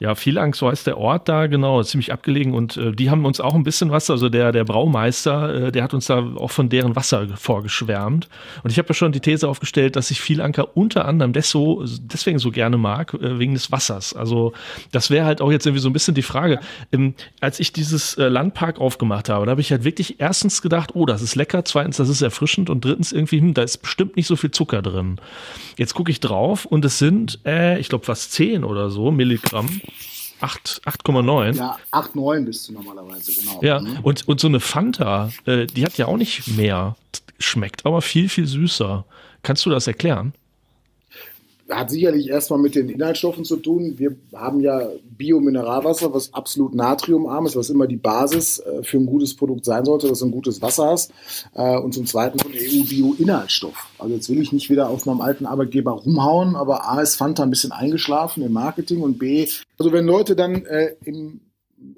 Ja, 0.00 0.14
Vielang, 0.14 0.54
so 0.54 0.70
heißt 0.70 0.86
der 0.86 0.96
Ort 0.96 1.28
da, 1.28 1.46
genau, 1.46 1.82
ziemlich 1.82 2.10
abgelegen 2.10 2.54
und 2.54 2.78
äh, 2.78 2.92
die 2.92 3.10
haben 3.10 3.26
uns 3.26 3.38
auch 3.38 3.54
ein 3.54 3.64
bisschen 3.64 3.90
was, 3.90 4.08
also 4.08 4.30
der, 4.30 4.50
der 4.50 4.64
Braumeister, 4.64 5.66
äh, 5.66 5.72
der 5.72 5.82
hat 5.84 5.92
uns 5.92 6.06
da 6.06 6.24
auch 6.36 6.50
von 6.50 6.70
deren 6.70 6.96
Wasser 6.96 7.28
vorgeschwärmt. 7.36 8.26
Und 8.62 8.70
ich 8.70 8.78
habe 8.78 8.88
ja 8.88 8.94
schon 8.94 9.12
die 9.12 9.20
These 9.20 9.46
aufgestellt, 9.46 9.96
dass 9.96 10.10
ich 10.10 10.22
Vielanker 10.22 10.74
unter 10.74 11.04
anderem 11.04 11.34
des 11.34 11.50
so, 11.50 11.84
deswegen 12.00 12.38
so 12.38 12.50
gerne 12.50 12.78
mag, 12.78 13.12
äh, 13.12 13.38
wegen 13.38 13.52
des 13.52 13.70
Wassers. 13.72 14.14
Also 14.14 14.54
das 14.90 15.10
wäre 15.10 15.26
halt 15.26 15.42
auch 15.42 15.52
jetzt 15.52 15.66
irgendwie 15.66 15.82
so 15.82 15.90
ein 15.90 15.92
bisschen 15.92 16.14
die 16.14 16.22
Frage. 16.22 16.60
Ähm, 16.92 17.12
als 17.42 17.60
ich 17.60 17.74
dieses 17.74 18.14
äh, 18.14 18.28
Landpark 18.28 18.80
aufgemacht 18.80 19.28
habe, 19.28 19.44
da 19.44 19.50
habe 19.50 19.60
ich 19.60 19.70
halt 19.70 19.84
wirklich 19.84 20.18
erstens 20.18 20.62
gedacht, 20.62 20.94
oh, 20.94 21.04
das 21.04 21.20
ist 21.20 21.34
lecker, 21.34 21.66
zweitens, 21.66 21.98
das 21.98 22.08
ist 22.08 22.22
erfrischend 22.22 22.70
und 22.70 22.86
drittens 22.86 23.12
irgendwie, 23.12 23.40
hm, 23.40 23.52
da 23.52 23.60
ist 23.60 23.76
bestimmt 23.76 24.16
nicht 24.16 24.28
so 24.28 24.36
viel 24.36 24.50
Zucker 24.50 24.80
drin. 24.80 25.18
Jetzt 25.76 25.92
gucke 25.92 26.10
ich 26.10 26.20
drauf 26.20 26.64
und 26.64 26.86
es 26.86 26.98
sind, 26.98 27.40
äh, 27.44 27.78
ich 27.78 27.90
glaube, 27.90 28.06
fast 28.06 28.32
10 28.32 28.64
oder 28.64 28.88
so 28.88 29.10
Milligramm. 29.10 29.68
8,9. 30.40 31.56
Ja, 31.56 31.78
8,9 31.92 32.44
bist 32.44 32.68
du 32.68 32.72
normalerweise, 32.72 33.32
genau. 33.32 33.60
Ja, 33.62 33.80
mhm. 33.80 33.98
und, 34.02 34.26
und 34.28 34.40
so 34.40 34.48
eine 34.48 34.60
Fanta, 34.60 35.30
äh, 35.46 35.66
die 35.66 35.84
hat 35.84 35.98
ja 35.98 36.06
auch 36.06 36.16
nicht 36.16 36.46
mehr. 36.48 36.96
Schmeckt 37.38 37.86
aber 37.86 38.02
viel, 38.02 38.28
viel 38.28 38.46
süßer. 38.46 39.04
Kannst 39.42 39.64
du 39.64 39.70
das 39.70 39.86
erklären? 39.86 40.34
Hat 41.70 41.90
sicherlich 41.90 42.28
erstmal 42.28 42.58
mit 42.58 42.74
den 42.74 42.88
Inhaltsstoffen 42.88 43.44
zu 43.44 43.56
tun. 43.56 43.94
Wir 43.96 44.16
haben 44.34 44.60
ja 44.60 44.88
Biomineralwasser, 45.16 46.12
was 46.12 46.32
absolut 46.32 46.74
natriumarm 46.74 47.46
ist, 47.46 47.56
was 47.56 47.70
immer 47.70 47.86
die 47.86 47.96
Basis 47.96 48.58
äh, 48.60 48.82
für 48.82 48.98
ein 48.98 49.06
gutes 49.06 49.36
Produkt 49.36 49.64
sein 49.64 49.84
sollte, 49.84 50.08
dass 50.08 50.20
du 50.20 50.26
ein 50.26 50.30
gutes 50.30 50.62
Wasser 50.62 50.88
hast. 50.88 51.12
Äh, 51.54 51.78
und 51.78 51.92
zum 51.92 52.06
Zweiten 52.06 52.38
von 52.38 52.52
EU-Bio-Inhaltsstoff. 52.52 53.88
Also 53.98 54.14
jetzt 54.14 54.28
will 54.28 54.40
ich 54.40 54.52
nicht 54.52 54.70
wieder 54.70 54.88
auf 54.88 55.06
meinem 55.06 55.20
alten 55.20 55.46
Arbeitgeber 55.46 55.92
rumhauen, 55.92 56.56
aber 56.56 56.88
A 56.88 57.00
ist 57.00 57.16
Fanta 57.16 57.42
ein 57.42 57.50
bisschen 57.50 57.72
eingeschlafen 57.72 58.42
im 58.42 58.52
Marketing 58.52 59.02
und 59.02 59.18
B, 59.18 59.48
also 59.78 59.92
wenn 59.92 60.06
Leute 60.06 60.36
dann 60.36 60.64
äh, 60.66 60.94
im 61.04 61.40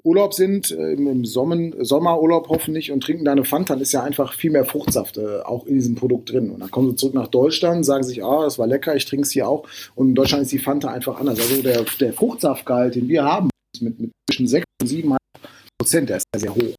Urlaub 0.03 0.33
sind, 0.33 0.71
äh, 0.71 0.93
im 0.93 1.25
Sommer, 1.25 1.71
Sommerurlaub 1.79 2.49
hoffentlich 2.49 2.91
und 2.91 3.03
trinken 3.03 3.25
da 3.25 3.31
eine 3.31 3.45
Fanta, 3.45 3.73
dann 3.73 3.81
ist 3.81 3.91
ja 3.91 4.03
einfach 4.03 4.33
viel 4.33 4.51
mehr 4.51 4.65
Fruchtsaft 4.65 5.17
äh, 5.17 5.39
auch 5.41 5.65
in 5.65 5.75
diesem 5.75 5.95
Produkt 5.95 6.31
drin. 6.31 6.51
Und 6.51 6.59
dann 6.59 6.71
kommen 6.71 6.89
sie 6.89 6.95
zurück 6.95 7.13
nach 7.13 7.27
Deutschland, 7.27 7.85
sagen 7.85 8.03
sich, 8.03 8.23
ah, 8.23 8.43
das 8.43 8.59
war 8.59 8.67
lecker, 8.67 8.95
ich 8.95 9.05
trinke 9.05 9.23
es 9.23 9.31
hier 9.31 9.47
auch. 9.47 9.67
Und 9.95 10.09
in 10.09 10.15
Deutschland 10.15 10.43
ist 10.43 10.51
die 10.51 10.59
Fanta 10.59 10.89
einfach 10.89 11.19
anders. 11.19 11.39
Also 11.39 11.61
der, 11.61 11.85
der 11.99 12.13
Fruchtsaftgehalt, 12.13 12.95
den 12.95 13.07
wir 13.07 13.23
haben, 13.23 13.49
mit, 13.79 13.99
mit 13.99 14.11
zwischen 14.29 14.47
6 14.47 14.65
und 14.81 14.87
7 14.87 15.17
Prozent, 15.77 16.09
der 16.09 16.17
ist 16.17 16.25
sehr, 16.33 16.41
sehr 16.41 16.55
hoch. 16.55 16.75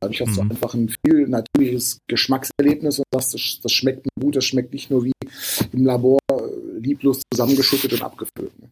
Dadurch 0.00 0.20
hast 0.20 0.36
du 0.36 0.42
mhm. 0.42 0.50
einfach 0.50 0.74
ein 0.74 0.94
viel 1.04 1.26
natürliches 1.26 1.98
Geschmackserlebnis 2.08 2.98
und 2.98 3.06
das, 3.10 3.30
das 3.62 3.72
schmeckt 3.72 4.06
gut, 4.20 4.36
das 4.36 4.44
schmeckt 4.44 4.72
nicht 4.72 4.90
nur 4.90 5.04
wie 5.04 5.12
im 5.72 5.84
Labor 5.84 6.18
äh, 6.30 6.78
lieblos 6.78 7.22
zusammengeschüttet 7.32 7.92
und 7.94 8.02
abgefüllt. 8.02 8.58
Ne? 8.60 8.68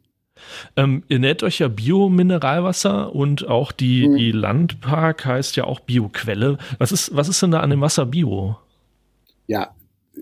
Ähm, 0.76 1.04
ihr 1.08 1.18
nennt 1.18 1.42
euch 1.42 1.60
ja 1.60 1.68
Bio-Mineralwasser 1.68 3.14
und 3.14 3.46
auch 3.48 3.72
die, 3.72 4.08
mhm. 4.08 4.16
die 4.16 4.32
Landpark 4.32 5.24
heißt 5.24 5.56
ja 5.56 5.64
auch 5.64 5.80
Bioquelle. 5.80 6.58
Was 6.78 6.92
ist, 6.92 7.14
was 7.14 7.28
ist 7.28 7.42
denn 7.42 7.52
da 7.52 7.60
an 7.60 7.70
dem 7.70 7.80
Wasser 7.80 8.06
Bio? 8.06 8.56
ja, 9.46 9.74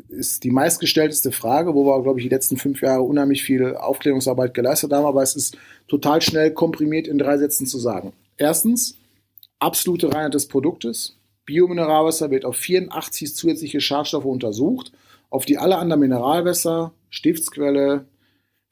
ist 0.08 0.44
die 0.44 0.50
meistgestellteste 0.50 1.32
Frage, 1.32 1.74
wo 1.74 1.84
wir, 1.84 2.02
glaube 2.02 2.18
ich, 2.18 2.24
die 2.24 2.34
letzten 2.34 2.56
fünf 2.56 2.80
Jahre 2.80 3.02
unheimlich 3.02 3.42
viel 3.42 3.76
Aufklärungsarbeit 3.76 4.54
geleistet 4.54 4.92
haben, 4.92 5.04
aber 5.04 5.22
es 5.22 5.36
ist 5.36 5.56
total 5.86 6.22
schnell 6.22 6.52
komprimiert 6.52 7.06
in 7.06 7.18
drei 7.18 7.36
Sätzen 7.36 7.66
zu 7.66 7.78
sagen. 7.78 8.12
Erstens, 8.36 8.96
absolute 9.58 10.12
Reinheit 10.12 10.34
des 10.34 10.48
Produktes. 10.48 11.16
Biomineralwasser 11.44 12.30
wird 12.30 12.44
auf 12.44 12.56
84 12.56 13.34
zusätzliche 13.34 13.80
Schadstoffe 13.80 14.24
untersucht, 14.24 14.92
auf 15.28 15.44
die 15.44 15.58
alle 15.58 15.76
anderen 15.76 16.00
Mineralwässer, 16.00 16.92
Stiftsquelle, 17.10 18.06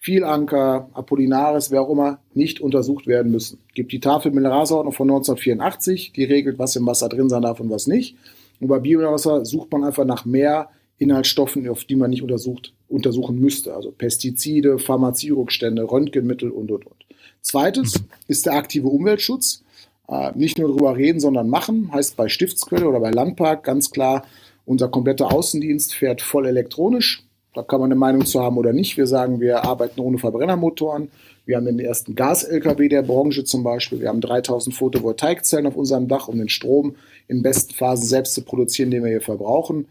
Vielanker, 0.03 0.89
Apollinaris, 0.95 1.71
wer 1.71 1.83
auch 1.83 1.91
immer, 1.91 2.21
nicht 2.33 2.61
untersucht 2.61 3.07
werden 3.07 3.31
müssen. 3.31 3.59
Es 3.69 3.75
gibt 3.75 3.93
die 3.93 4.01
Tafel 4.01 4.33
Mineralverordnung 4.33 4.95
von 4.95 5.11
1984, 5.11 6.13
die 6.13 6.25
regelt, 6.25 6.59
was 6.59 6.75
im 6.75 6.87
Wasser 6.87 7.11
drin 7.11 7.29
sein 7.29 7.43
darf 7.43 7.61
und 7.61 7.69
was 7.69 7.87
nicht. 7.87 8.17
Und 8.61 8.69
bei 8.69 8.79
Biomineralwasser 8.79 9.45
sucht 9.45 9.71
man 9.73 9.85
einfach 9.85 10.07
nach 10.07 10.25
mehr 10.25 10.71
Inhaltsstoffen, 10.97 11.69
auf 11.69 11.85
die 11.85 11.97
man 11.97 12.09
nicht 12.09 12.23
untersucht, 12.23 12.73
untersuchen 12.89 13.39
müsste. 13.39 13.75
Also 13.75 13.91
Pestizide, 13.91 14.79
Pharmazierückstände, 14.79 15.83
Röntgenmittel 15.83 16.51
und, 16.51 16.71
und, 16.71 16.87
und. 16.87 16.97
Zweites 17.43 18.01
mhm. 18.01 18.05
ist 18.27 18.47
der 18.47 18.55
aktive 18.55 18.89
Umweltschutz. 18.89 19.63
Äh, 20.09 20.33
nicht 20.35 20.59
nur 20.59 20.69
darüber 20.69 20.97
reden, 20.97 21.21
sondern 21.21 21.51
machen. 21.51 21.91
Heißt 21.93 22.17
bei 22.17 22.29
Stiftsquelle 22.29 22.89
oder 22.89 23.01
bei 23.01 23.11
Landpark 23.11 23.65
ganz 23.65 23.91
klar, 23.91 24.25
unser 24.65 24.89
kompletter 24.89 25.31
Außendienst 25.31 25.95
fährt 25.95 26.23
voll 26.23 26.47
elektronisch. 26.47 27.23
Da 27.55 27.63
kann 27.63 27.81
man 27.81 27.89
eine 27.89 27.99
Meinung 27.99 28.27
zu 28.27 28.41
haben 28.41 28.57
oder 28.59 28.73
nicht. 28.73 28.97
Wir 28.97 29.07
sagen, 29.07 29.41
wir 29.41 29.65
arbeiten 29.65 30.01
ohne 30.01 30.19
Verbrennermotoren. 30.19 31.11
Wir 31.47 31.57
haben 31.57 31.65
den 31.67 31.81
ersten 31.81 32.15
Gas-LKW 32.15 32.89
der 32.89 33.03
Branche 33.03 33.43
zum 33.43 33.65
Beispiel. 33.65 34.01
Wir 34.01 34.09
haben 34.09 34.21
3000 34.21 34.75
Photovoltaikzellen 34.75 35.67
auf 35.67 35.75
unserem 35.75 36.07
Dach, 36.07 36.29
um 36.29 36.39
den 36.39 36.49
Strom 36.49 36.95
in 37.27 37.43
besten 37.43 37.75
Phasen 37.75 38.07
selbst 38.07 38.35
zu 38.35 38.43
produzieren, 38.43 38.93
den 38.93 39.03
wir 39.03 39.11
hier 39.11 39.21
verbrauchen. 39.21 39.89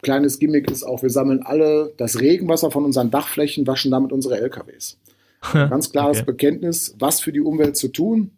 Kleines 0.00 0.38
Gimmick 0.38 0.70
ist 0.70 0.82
auch, 0.82 1.02
wir 1.02 1.10
sammeln 1.10 1.42
alle 1.42 1.92
das 1.96 2.20
Regenwasser 2.20 2.70
von 2.70 2.84
unseren 2.84 3.10
Dachflächen, 3.10 3.66
waschen 3.66 3.90
damit 3.90 4.12
unsere 4.12 4.38
LKWs. 4.38 4.98
Ganz 5.52 5.90
klares 5.92 6.18
okay. 6.18 6.26
Bekenntnis, 6.26 6.94
was 6.98 7.20
für 7.20 7.32
die 7.32 7.40
Umwelt 7.40 7.76
zu 7.76 7.88
tun, 7.88 8.30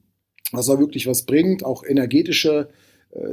was 0.51 0.69
auch 0.69 0.79
wirklich 0.79 1.07
was 1.07 1.23
bringt, 1.23 1.65
auch 1.65 1.85
energetische 1.85 2.69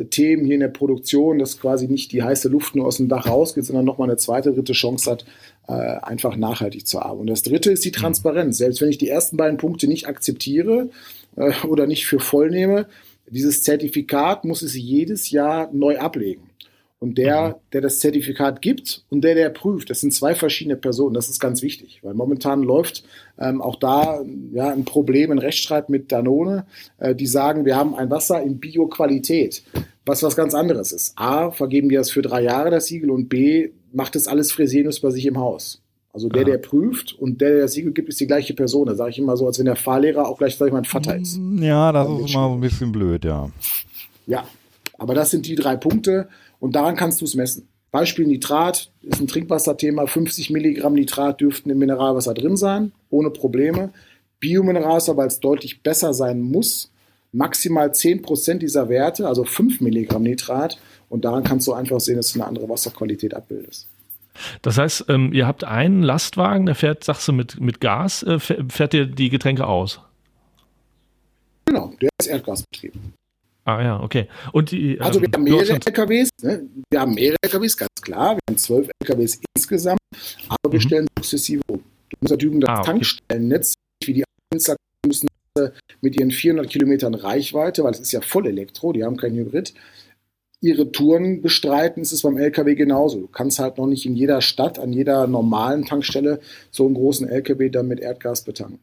Themen 0.10 0.46
hier 0.46 0.56
in 0.56 0.62
der 0.62 0.70
Produktion, 0.70 1.40
dass 1.40 1.60
quasi 1.60 1.88
nicht 1.88 2.12
die 2.12 2.24
heiße 2.24 2.48
Luft 2.48 2.76
nur 2.76 2.86
aus 2.86 2.98
dem 2.98 3.10
Dach 3.10 3.28
rausgeht, 3.28 3.66
sondern 3.66 3.86
nochmal 3.86 4.10
eine 4.10 4.18
zweite, 4.18 4.54
dritte 4.54 4.74
Chance 4.74 5.12
hat, 5.12 5.26
äh, 5.68 5.74
einfach 5.74 6.36
nachhaltig 6.36 6.88
zu 6.88 7.00
arbeiten. 7.00 7.22
Und 7.22 7.30
das 7.30 7.42
dritte 7.42 7.72
ist 7.72 7.84
die 7.84 7.90
mhm. 7.90 7.96
Transparenz. 7.96 8.58
Selbst 8.58 8.82
wenn 8.82 8.90
ich 8.90 8.98
die 8.98 9.10
ersten 9.10 9.38
beiden 9.38 9.58
Punkte 9.58 9.88
nicht 9.88 10.08
akzeptiere 10.08 10.90
äh, 11.36 11.52
oder 11.68 11.88
nicht 11.88 12.06
für 12.06 12.20
voll 12.20 12.50
nehme, 12.50 12.88
dieses 13.30 13.64
Zertifikat 13.64 14.46
muss 14.46 14.62
es 14.62 14.76
jedes 14.76 15.32
Jahr 15.32 15.70
neu 15.74 15.98
ablegen. 15.98 16.44
Und 17.04 17.18
der, 17.18 17.50
mhm. 17.50 17.54
der 17.74 17.82
das 17.82 18.00
Zertifikat 18.00 18.62
gibt 18.62 19.04
und 19.10 19.26
der, 19.26 19.36
der 19.36 19.50
prüft, 19.50 19.90
das 19.90 20.00
sind 20.00 20.14
zwei 20.14 20.36
verschiedene 20.36 20.78
Personen. 20.78 21.14
Das 21.14 21.28
ist 21.28 21.42
ganz 21.42 21.62
wichtig, 21.62 22.00
weil 22.02 22.14
momentan 22.14 22.64
läuft 22.64 23.04
ähm, 23.38 23.62
auch 23.62 23.76
da 23.76 24.22
ja, 24.54 24.70
ein 24.70 24.86
Problem, 24.86 25.30
ein 25.30 25.38
Rechtsstreit 25.38 25.90
mit 25.90 26.14
Danone, 26.14 26.66
äh, 27.00 27.14
die 27.14 27.28
sagen, 27.28 27.66
wir 27.66 27.76
haben 27.76 27.94
ein 27.94 28.10
Wasser 28.10 28.42
in 28.42 28.58
Bioqualität, 28.58 29.64
was 30.06 30.24
was 30.24 30.38
ganz 30.38 30.54
anderes 30.54 30.94
ist. 30.94 31.12
A, 31.18 31.52
vergeben 31.52 31.90
die 31.90 31.96
das 31.96 32.10
für 32.10 32.22
drei 32.22 32.42
Jahre, 32.42 32.72
das 32.72 32.86
Siegel, 32.86 33.12
und 33.12 33.28
B, 33.28 33.72
macht 33.92 34.16
das 34.16 34.30
alles 34.30 34.54
Fresenius 34.54 35.02
bei 35.02 35.10
sich 35.10 35.26
im 35.26 35.38
Haus. 35.38 35.82
Also 36.14 36.30
der, 36.30 36.46
der 36.46 36.58
prüft 36.58 37.12
und 37.20 37.42
der, 37.42 37.50
der 37.50 37.62
das 37.64 37.74
Siegel 37.74 37.92
gibt, 37.92 38.08
ist 38.08 38.22
die 38.22 38.28
gleiche 38.28 38.54
Person. 38.54 38.88
Da 38.88 38.96
sage 38.96 39.10
ich 39.10 39.20
immer 39.20 39.36
so, 39.36 39.46
als 39.46 39.60
wenn 39.60 39.66
der 39.66 39.76
Fahrlehrer 39.76 40.26
auch 40.26 40.38
gleich, 40.38 40.56
sag 40.56 40.68
ich, 40.68 40.74
mein 40.74 40.86
Vater 40.86 41.18
ist. 41.18 41.38
Ja, 41.60 41.92
das 41.92 42.08
ist 42.08 42.34
immer 42.34 42.48
so 42.48 42.54
ein 42.54 42.62
bisschen 42.62 42.94
blöd, 42.94 43.26
ja. 43.26 43.50
Ja, 44.26 44.46
aber 44.98 45.16
das 45.16 45.32
sind 45.32 45.46
die 45.48 45.56
drei 45.56 45.76
Punkte. 45.76 46.30
Und 46.64 46.78
daran 46.78 46.96
kannst 46.96 47.20
du 47.20 47.26
es 47.26 47.36
messen. 47.36 47.68
Beispiel 47.92 48.26
Nitrat 48.26 48.90
ist 49.02 49.20
ein 49.20 49.28
Trinkwasserthema. 49.28 50.08
50 50.08 50.50
Milligramm 50.50 50.94
Nitrat 50.94 51.42
dürften 51.42 51.70
im 51.70 51.78
Mineralwasser 51.78 52.34
drin 52.34 52.56
sein, 52.56 52.94
ohne 53.10 53.32
Probleme. 53.32 53.92
Biomineralwasser, 54.40 55.18
weil 55.18 55.28
es 55.28 55.42
deutlich 55.42 55.84
besser 55.84 56.14
sein 56.14 56.40
muss, 56.40 56.90
maximal 57.34 57.94
10 57.94 58.22
Prozent 58.22 58.62
dieser 58.62 58.88
Werte, 58.88 59.28
also 59.28 59.44
5 59.44 59.82
Milligramm 59.82 60.24
Nitrat. 60.24 60.80
Und 61.10 61.26
daran 61.26 61.44
kannst 61.44 61.68
du 61.68 61.74
einfach 61.74 62.00
sehen, 62.00 62.16
dass 62.16 62.32
du 62.32 62.40
eine 62.40 62.48
andere 62.48 62.70
Wasserqualität 62.70 63.34
abbildest. 63.34 63.90
Das 64.62 64.78
heißt, 64.78 65.08
ähm, 65.10 65.34
ihr 65.34 65.48
habt 65.48 65.66
einen 65.66 66.02
Lastwagen, 66.02 66.66
der 66.66 66.76
fährt, 66.76 67.04
sagst 67.04 67.28
du, 67.28 67.34
mit, 67.34 67.60
mit 67.60 67.82
Gas, 67.82 68.24
äh, 68.24 68.40
fährt 68.40 68.94
ihr 68.94 69.06
die 69.06 69.30
Getränke 69.30 69.68
aus? 69.68 70.00
Genau, 71.66 71.94
der 72.00 72.10
ist 72.18 72.28
erdgasbetrieben. 72.28 73.16
Ah 73.66 73.82
ja, 73.82 74.00
okay. 74.02 74.28
Und 74.52 74.72
die, 74.72 75.00
also 75.00 75.22
wir 75.22 75.28
ähm, 75.28 75.34
haben 75.36 75.44
mehrere 75.44 75.74
LKWs, 75.74 76.30
ne? 76.42 76.64
wir 76.90 77.00
haben 77.00 77.14
mehrere 77.14 77.38
LKWs, 77.42 77.78
ganz 77.78 78.02
klar. 78.02 78.36
Wir 78.36 78.40
haben 78.50 78.58
zwölf 78.58 78.90
LKWs 79.02 79.40
insgesamt, 79.56 80.00
aber 80.50 80.72
wir 80.72 80.80
mhm. 80.80 80.84
stellen 80.84 81.08
sukzessive 81.18 81.62
um. 81.68 81.78
Du 81.78 82.18
musst 82.20 82.32
natürlich 82.32 82.60
das 82.60 82.70
ah, 82.70 82.80
okay. 82.80 82.86
Tankstellennetz, 82.86 83.74
wie 84.06 84.14
die 84.14 84.24
Einzelnen 84.52 84.78
müssen 85.06 85.28
mit 86.02 86.18
ihren 86.18 86.32
400 86.32 86.70
Kilometern 86.70 87.14
Reichweite, 87.14 87.84
weil 87.84 87.92
es 87.92 88.00
ist 88.00 88.12
ja 88.12 88.22
voll 88.22 88.48
Elektro, 88.48 88.92
die 88.92 89.04
haben 89.04 89.18
kein 89.18 89.36
Hybrid, 89.36 89.74
ihre 90.62 90.92
Touren 90.92 91.42
bestreiten, 91.42 92.02
ist 92.02 92.12
es 92.12 92.24
beim 92.24 92.38
LKW 92.38 92.76
genauso. 92.76 93.20
Du 93.22 93.28
kannst 93.28 93.60
halt 93.60 93.78
noch 93.78 93.86
nicht 93.86 94.06
in 94.06 94.16
jeder 94.16 94.42
Stadt, 94.42 94.80
an 94.80 94.92
jeder 94.92 95.28
normalen 95.28 95.86
Tankstelle 95.86 96.40
so 96.72 96.86
einen 96.86 96.96
großen 96.96 97.28
LKW 97.30 97.70
dann 97.70 97.88
mit 97.88 98.00
Erdgas 98.00 98.44
betanken 98.44 98.80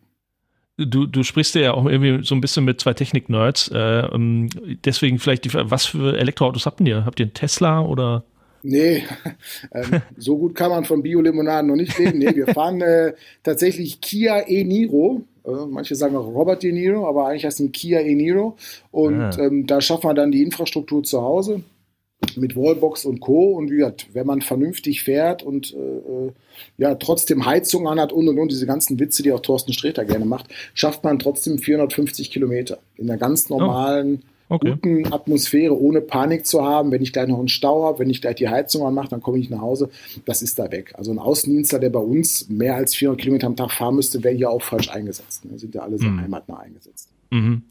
du, 0.86 1.06
du 1.06 1.22
sprichst 1.22 1.54
ja 1.54 1.74
auch 1.74 1.86
irgendwie 1.86 2.24
so 2.24 2.34
ein 2.34 2.40
bisschen 2.40 2.64
mit 2.64 2.80
zwei 2.80 2.94
Technik-Nerds. 2.94 3.68
Äh, 3.68 3.78
ähm, 3.78 4.48
deswegen 4.84 5.18
vielleicht, 5.18 5.44
die, 5.44 5.50
was 5.52 5.86
für 5.86 6.16
Elektroautos 6.16 6.66
habt 6.66 6.80
ihr? 6.80 7.04
Habt 7.04 7.20
ihr 7.20 7.26
einen 7.26 7.34
Tesla 7.34 7.80
oder? 7.80 8.24
Nee, 8.62 9.04
ähm, 9.72 10.02
so 10.16 10.36
gut 10.36 10.54
kann 10.54 10.70
man 10.70 10.84
von 10.84 11.02
Bio-Limonaden 11.02 11.68
noch 11.68 11.76
nicht 11.76 11.98
reden. 11.98 12.18
Nee, 12.18 12.34
wir 12.34 12.46
fahren 12.54 12.80
äh, 12.80 13.14
tatsächlich 13.42 14.00
Kia 14.00 14.46
e-Niro. 14.46 15.22
Äh, 15.44 15.50
manche 15.68 15.94
sagen 15.94 16.16
auch 16.16 16.26
Robert 16.26 16.62
De 16.62 16.72
Niro, 16.72 17.08
aber 17.08 17.28
eigentlich 17.28 17.44
heißt 17.44 17.60
es 17.60 17.72
Kia 17.72 18.00
e-Niro. 18.00 18.56
Und 18.90 19.20
ah. 19.20 19.38
ähm, 19.38 19.66
da 19.66 19.80
schaffen 19.80 20.04
wir 20.04 20.14
dann 20.14 20.32
die 20.32 20.42
Infrastruktur 20.42 21.02
zu 21.02 21.22
Hause 21.22 21.62
mit 22.36 22.56
Wallbox 22.56 23.04
und 23.04 23.20
Co. 23.20 23.52
Und 23.52 23.70
wie 23.70 23.76
gesagt, 23.76 24.08
wenn 24.12 24.26
man 24.26 24.40
vernünftig 24.40 25.02
fährt 25.02 25.42
und 25.42 25.74
äh, 25.74 25.76
äh 25.76 26.32
ja 26.76 26.94
trotzdem 26.94 27.46
Heizung 27.46 27.88
anhat 27.88 28.12
und 28.12 28.28
und 28.28 28.38
und 28.38 28.50
diese 28.50 28.66
ganzen 28.66 28.98
Witze, 28.98 29.22
die 29.22 29.32
auch 29.32 29.40
Thorsten 29.40 29.72
Sträter 29.72 30.04
gerne 30.04 30.24
macht, 30.24 30.46
schafft 30.74 31.04
man 31.04 31.18
trotzdem 31.18 31.58
450 31.58 32.30
Kilometer 32.30 32.78
in 32.96 33.10
einer 33.10 33.18
ganz 33.18 33.50
oh, 33.50 33.58
normalen, 33.58 34.22
oh. 34.48 34.54
okay. 34.56 34.72
guten 34.72 35.12
Atmosphäre, 35.12 35.78
ohne 35.78 36.00
Panik 36.00 36.46
zu 36.46 36.62
haben. 36.62 36.90
Wenn 36.90 37.02
ich 37.02 37.12
gleich 37.12 37.28
noch 37.28 37.38
einen 37.38 37.48
Stau 37.48 37.84
habe, 37.84 38.00
wenn 38.00 38.10
ich 38.10 38.20
gleich 38.20 38.36
die 38.36 38.48
Heizung 38.48 38.86
anmache, 38.86 39.08
dann 39.08 39.22
komme 39.22 39.38
ich 39.38 39.50
nach 39.50 39.60
Hause. 39.60 39.90
Das 40.24 40.42
ist 40.42 40.58
da 40.58 40.70
weg. 40.70 40.92
Also 40.96 41.12
ein 41.12 41.18
Außendienstler, 41.18 41.78
der 41.78 41.90
bei 41.90 42.00
uns 42.00 42.48
mehr 42.48 42.76
als 42.76 42.94
400 42.94 43.20
Kilometer 43.20 43.46
am 43.46 43.56
Tag 43.56 43.72
fahren 43.72 43.96
müsste, 43.96 44.22
wäre 44.22 44.34
hier 44.34 44.50
auch 44.50 44.62
falsch 44.62 44.90
eingesetzt. 44.90 45.42
Da 45.44 45.58
sind 45.58 45.74
ja 45.74 45.82
alle 45.82 45.98
sehr 45.98 46.10
mhm. 46.10 46.20
heimatnah 46.20 46.58
eingesetzt. 46.58 47.08
Mhm. 47.30 47.62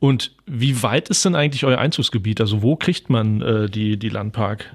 Und 0.00 0.34
wie 0.46 0.82
weit 0.82 1.10
ist 1.10 1.24
denn 1.24 1.34
eigentlich 1.34 1.64
euer 1.64 1.78
Einzugsgebiet? 1.78 2.40
Also 2.40 2.62
wo 2.62 2.74
kriegt 2.74 3.10
man 3.10 3.42
äh, 3.42 3.70
die, 3.70 3.98
die 3.98 4.08
Landpark? 4.08 4.74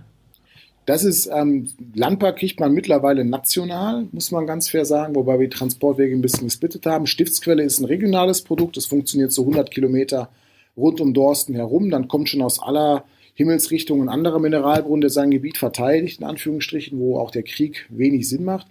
Das 0.86 1.04
ist, 1.04 1.28
ähm, 1.34 1.68
Landpark 1.96 2.38
kriegt 2.38 2.60
man 2.60 2.72
mittlerweile 2.72 3.26
national, 3.26 4.08
muss 4.12 4.30
man 4.30 4.46
ganz 4.46 4.70
fair 4.70 4.86
sagen, 4.86 5.16
wobei 5.16 5.40
wir 5.40 5.50
Transportwege 5.50 6.16
ein 6.16 6.22
bisschen 6.22 6.44
gesplittet 6.44 6.86
haben. 6.86 7.08
Stiftsquelle 7.08 7.64
ist 7.64 7.80
ein 7.80 7.86
regionales 7.86 8.44
Produkt, 8.44 8.78
das 8.78 8.86
funktioniert 8.86 9.32
so 9.32 9.42
100 9.42 9.72
Kilometer 9.72 10.30
rund 10.78 11.02
um 11.02 11.16
Dorsten 11.16 11.56
herum. 11.56 11.90
Dann 11.90 12.08
kommt 12.08 12.30
schon 12.30 12.44
aus 12.44 12.62
aller 12.62 13.04
Himmelsrichtung 13.34 14.02
ein 14.04 14.10
anderer 14.10 14.38
Mineralbrunnen, 14.38 15.02
der 15.02 15.10
sein 15.10 15.32
Gebiet 15.32 15.58
verteidigt, 15.58 16.20
in 16.20 16.28
Anführungsstrichen, 16.28 17.00
wo 17.00 17.18
auch 17.18 17.32
der 17.32 17.44
Krieg 17.44 17.88
wenig 17.90 18.30
Sinn 18.30 18.44
macht. 18.44 18.68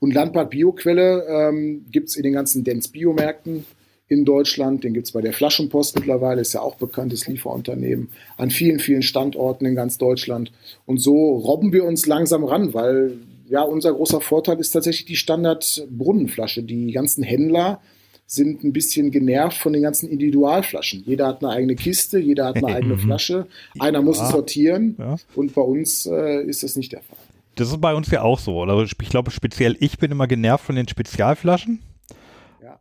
Und 0.00 0.12
Landpark 0.12 0.50
Bioquelle 0.50 1.24
ähm, 1.26 1.86
gibt 1.90 2.10
es 2.10 2.16
in 2.16 2.24
den 2.24 2.34
ganzen 2.34 2.62
Dance-Biomärkten 2.62 3.64
in 4.08 4.24
Deutschland. 4.24 4.84
Den 4.84 4.94
gibt 4.94 5.06
es 5.06 5.12
bei 5.12 5.20
der 5.20 5.32
Flaschenpost 5.32 5.98
mittlerweile, 5.98 6.40
ist 6.40 6.52
ja 6.52 6.60
auch 6.60 6.76
bekanntes 6.76 7.26
Lieferunternehmen, 7.26 8.10
an 8.36 8.50
vielen, 8.50 8.78
vielen 8.78 9.02
Standorten 9.02 9.66
in 9.66 9.74
ganz 9.74 9.98
Deutschland. 9.98 10.52
Und 10.86 10.98
so 10.98 11.36
robben 11.36 11.72
wir 11.72 11.84
uns 11.84 12.06
langsam 12.06 12.44
ran, 12.44 12.74
weil 12.74 13.18
ja, 13.48 13.62
unser 13.62 13.92
großer 13.92 14.20
Vorteil 14.20 14.58
ist 14.58 14.70
tatsächlich 14.70 15.06
die 15.06 15.16
Standard-Brunnenflasche. 15.16 16.62
Die 16.62 16.92
ganzen 16.92 17.22
Händler 17.22 17.80
sind 18.26 18.64
ein 18.64 18.72
bisschen 18.72 19.10
genervt 19.10 19.58
von 19.58 19.72
den 19.72 19.82
ganzen 19.82 20.08
Individualflaschen. 20.08 21.04
Jeder 21.06 21.26
hat 21.26 21.44
eine 21.44 21.52
eigene 21.52 21.74
Kiste, 21.74 22.18
jeder 22.18 22.46
hat 22.46 22.56
eine 22.56 22.66
eigene 22.74 22.98
Flasche. 22.98 23.46
Einer 23.78 24.02
muss 24.02 24.20
es 24.20 24.30
sortieren 24.30 24.96
ja. 24.98 25.16
und 25.34 25.54
bei 25.54 25.60
uns 25.60 26.06
äh, 26.06 26.42
ist 26.44 26.62
das 26.62 26.76
nicht 26.76 26.92
der 26.92 27.02
Fall. 27.02 27.18
Das 27.54 27.68
ist 27.68 27.80
bei 27.80 27.94
uns 27.94 28.10
ja 28.10 28.22
auch 28.22 28.38
so. 28.38 28.62
Also 28.62 28.82
ich 28.82 29.08
glaube, 29.08 29.30
speziell 29.30 29.76
ich 29.78 29.98
bin 29.98 30.10
immer 30.10 30.26
genervt 30.26 30.64
von 30.64 30.74
den 30.74 30.88
Spezialflaschen. 30.88 31.80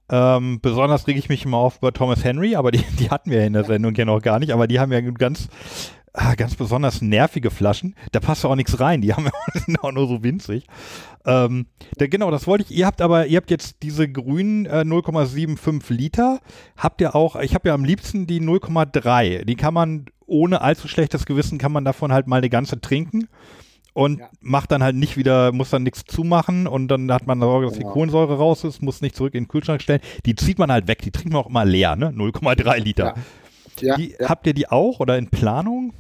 Ähm, 0.09 0.59
besonders 0.61 1.07
rege 1.07 1.19
ich 1.19 1.29
mich 1.29 1.45
immer 1.45 1.57
auf 1.57 1.77
über 1.77 1.93
Thomas 1.93 2.23
Henry, 2.23 2.55
aber 2.55 2.71
die, 2.71 2.83
die 2.99 3.09
hatten 3.09 3.31
wir 3.31 3.45
in 3.45 3.53
der 3.53 3.63
Sendung 3.63 3.95
ja 3.95 4.05
noch 4.05 4.21
gar 4.21 4.39
nicht, 4.39 4.51
aber 4.51 4.67
die 4.67 4.79
haben 4.79 4.91
ja 4.91 5.01
ganz, 5.01 5.47
ah, 6.13 6.35
ganz 6.35 6.55
besonders 6.55 7.01
nervige 7.01 7.51
Flaschen. 7.51 7.95
Da 8.11 8.19
passt 8.19 8.43
ja 8.43 8.49
auch 8.49 8.55
nichts 8.55 8.79
rein, 8.79 9.01
die 9.01 9.13
haben 9.13 9.25
ja 9.53 9.61
sind 9.61 9.83
auch 9.83 9.91
nur 9.91 10.07
so 10.07 10.23
winzig. 10.23 10.65
Ähm, 11.25 11.67
da, 11.97 12.07
genau, 12.07 12.31
das 12.31 12.47
wollte 12.47 12.65
ich. 12.65 12.77
Ihr 12.77 12.85
habt 12.85 13.01
aber, 13.01 13.27
ihr 13.27 13.37
habt 13.37 13.49
jetzt 13.49 13.77
diese 13.81 14.09
grünen 14.09 14.65
äh, 14.65 14.81
0,75 14.81 15.93
Liter. 15.93 16.39
Habt 16.77 16.99
ihr 17.01 17.15
auch, 17.15 17.37
ich 17.37 17.55
habe 17.55 17.69
ja 17.69 17.73
am 17.73 17.85
liebsten 17.85 18.27
die 18.27 18.41
0,3. 18.41 19.45
Die 19.45 19.55
kann 19.55 19.73
man 19.73 20.05
ohne 20.25 20.61
allzu 20.61 20.87
schlechtes 20.87 21.25
Gewissen, 21.25 21.57
kann 21.57 21.71
man 21.71 21.85
davon 21.85 22.11
halt 22.11 22.27
mal 22.27 22.37
eine 22.37 22.49
ganze 22.49 22.81
trinken. 22.81 23.27
Und 23.93 24.19
Ja. 24.19 24.29
macht 24.41 24.71
dann 24.71 24.83
halt 24.83 24.95
nicht 24.95 25.17
wieder, 25.17 25.51
muss 25.51 25.69
dann 25.69 25.83
nichts 25.83 26.03
zumachen 26.05 26.67
und 26.67 26.87
dann 26.87 27.11
hat 27.11 27.27
man 27.27 27.39
Sorge, 27.39 27.65
dass 27.67 27.75
die 27.75 27.81
Genau. 27.81 27.93
Kohlensäure 27.93 28.37
raus 28.37 28.63
ist, 28.63 28.81
muss 28.81 29.01
nicht 29.01 29.15
zurück 29.15 29.33
in 29.35 29.43
den 29.43 29.47
Kühlschrank 29.47 29.81
stellen. 29.81 30.01
Die 30.25 30.35
zieht 30.35 30.59
man 30.59 30.71
halt 30.71 30.87
weg, 30.87 31.01
die 31.01 31.11
trinkt 31.11 31.33
man 31.33 31.43
auch 31.43 31.49
immer 31.49 31.65
leer, 31.65 31.95
ne? 31.95 32.11
0,3 32.11 32.77
Liter. 32.79 33.15
Ja, 33.79 33.95
Die. 33.97 34.15
Habt 34.23 34.45
ihr 34.47 34.53
die 34.53 34.67
auch 34.69 34.99
oder 34.99 35.17
in 35.17 35.29
Planung? 35.29 35.93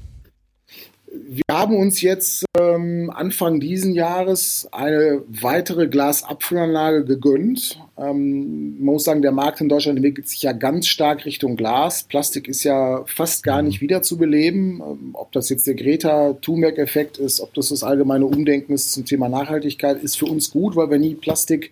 Wir 1.27 1.43
haben 1.51 1.75
uns 1.75 2.01
jetzt 2.01 2.45
ähm, 2.59 3.11
Anfang 3.13 3.59
diesen 3.59 3.93
Jahres 3.93 4.67
eine 4.71 5.21
weitere 5.27 5.87
Glasabfüllanlage 5.87 7.05
gegönnt. 7.05 7.79
Ähm, 7.95 8.77
man 8.77 8.93
muss 8.95 9.03
sagen, 9.03 9.21
der 9.21 9.31
Markt 9.31 9.61
in 9.61 9.69
Deutschland 9.69 9.97
entwickelt 9.97 10.27
sich 10.27 10.41
ja 10.41 10.51
ganz 10.51 10.87
stark 10.87 11.25
Richtung 11.25 11.55
Glas. 11.55 12.03
Plastik 12.03 12.47
ist 12.47 12.63
ja 12.63 13.03
fast 13.05 13.43
gar 13.43 13.61
nicht 13.61 13.81
wiederzubeleben. 13.81 14.81
Ähm, 14.81 15.09
ob 15.13 15.31
das 15.31 15.49
jetzt 15.49 15.67
der 15.67 15.75
Greta 15.75 16.33
Thunberg-Effekt 16.33 17.17
ist, 17.17 17.39
ob 17.39 17.53
das 17.53 17.69
das 17.69 17.83
allgemeine 17.83 18.25
Umdenken 18.25 18.73
ist 18.73 18.93
zum 18.93 19.05
Thema 19.05 19.29
Nachhaltigkeit, 19.29 20.01
ist 20.01 20.17
für 20.17 20.25
uns 20.25 20.49
gut, 20.49 20.75
weil 20.75 20.89
wir 20.89 20.97
nie 20.97 21.15
Plastik 21.15 21.71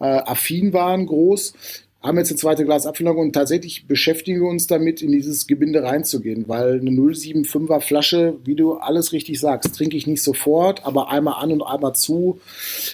äh, 0.00 0.04
affin 0.04 0.72
waren, 0.72 1.06
groß. 1.06 1.54
Haben 2.04 2.18
jetzt 2.18 2.30
eine 2.30 2.38
zweite 2.38 2.66
Glasabfüllung 2.66 3.16
und 3.16 3.32
tatsächlich 3.32 3.86
beschäftigen 3.86 4.42
wir 4.42 4.48
uns 4.48 4.66
damit, 4.66 5.00
in 5.00 5.10
dieses 5.10 5.46
Gebinde 5.46 5.82
reinzugehen, 5.82 6.46
weil 6.48 6.78
eine 6.78 6.90
075er 6.90 7.80
Flasche, 7.80 8.36
wie 8.44 8.54
du 8.54 8.74
alles 8.74 9.12
richtig 9.12 9.40
sagst, 9.40 9.74
trinke 9.74 9.96
ich 9.96 10.06
nicht 10.06 10.22
sofort, 10.22 10.84
aber 10.84 11.10
einmal 11.10 11.42
an 11.42 11.50
und 11.50 11.62
einmal 11.62 11.94
zu, 11.94 12.40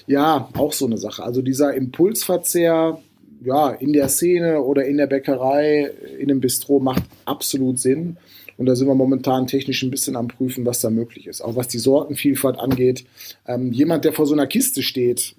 ja, 0.06 0.48
auch 0.56 0.72
so 0.72 0.86
eine 0.86 0.96
Sache. 0.96 1.24
Also 1.24 1.42
dieser 1.42 1.74
Impulsverzehr, 1.74 3.00
ja, 3.44 3.70
in 3.70 3.92
der 3.92 4.08
Szene 4.08 4.62
oder 4.62 4.86
in 4.86 4.96
der 4.96 5.08
Bäckerei, 5.08 5.90
in 6.20 6.30
einem 6.30 6.40
Bistro 6.40 6.78
macht 6.78 7.02
absolut 7.24 7.80
Sinn. 7.80 8.16
Und 8.58 8.66
da 8.66 8.76
sind 8.76 8.86
wir 8.86 8.94
momentan 8.94 9.48
technisch 9.48 9.82
ein 9.82 9.90
bisschen 9.90 10.14
am 10.14 10.28
Prüfen, 10.28 10.64
was 10.64 10.82
da 10.82 10.88
möglich 10.88 11.26
ist. 11.26 11.40
Auch 11.40 11.56
was 11.56 11.66
die 11.66 11.78
Sortenvielfalt 11.78 12.60
angeht. 12.60 13.06
Ähm, 13.48 13.72
jemand, 13.72 14.04
der 14.04 14.12
vor 14.12 14.26
so 14.26 14.34
einer 14.34 14.46
Kiste 14.46 14.84
steht, 14.84 15.34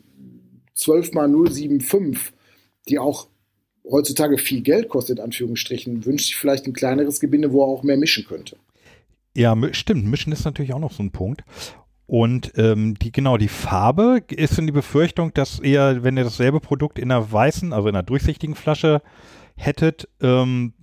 12 0.74 1.14
mal 1.14 1.30
075, 1.30 2.34
die 2.90 3.00
auch 3.00 3.30
heutzutage 3.90 4.38
viel 4.38 4.62
Geld 4.62 4.90
kostet, 4.90 5.20
in 5.20 5.26
Anführungsstrichen, 5.26 6.06
wünscht 6.06 6.26
sich 6.26 6.36
vielleicht 6.36 6.68
ein 6.68 6.74
kleineres 6.74 7.20
Gebinde, 7.20 7.52
wo 7.52 7.64
er 7.64 7.68
auch 7.68 7.84
mehr 7.84 7.98
mischen 7.98 8.26
könnte. 8.26 8.58
Ja, 9.36 9.56
stimmt. 9.72 10.06
Mischen 10.06 10.34
ist 10.34 10.46
natürlich 10.46 10.74
auch 10.74 10.80
noch 10.80 10.92
so 10.92 11.04
ein 11.04 11.12
Punkt. 11.12 11.44
Und 12.06 12.52
ähm, 12.58 12.96
die 12.96 13.14
genau 13.14 13.38
die 13.38 13.48
Farbe 13.48 14.22
ist 14.30 14.58
denn 14.58 14.66
die 14.66 14.74
Befürchtung, 14.74 15.34
dass 15.34 15.62
ihr, 15.62 16.00
wenn 16.02 16.18
ihr 16.18 16.26
dasselbe 16.26 16.60
Produkt 16.60 17.00
in 17.00 17.10
einer 17.10 17.32
weißen, 17.32 17.72
also 17.72 17.88
in 17.88 17.96
einer 17.96 18.04
durchsichtigen 18.04 18.56
Flasche 18.56 19.02
hättet, 19.56 20.10
ähm, 20.20 20.74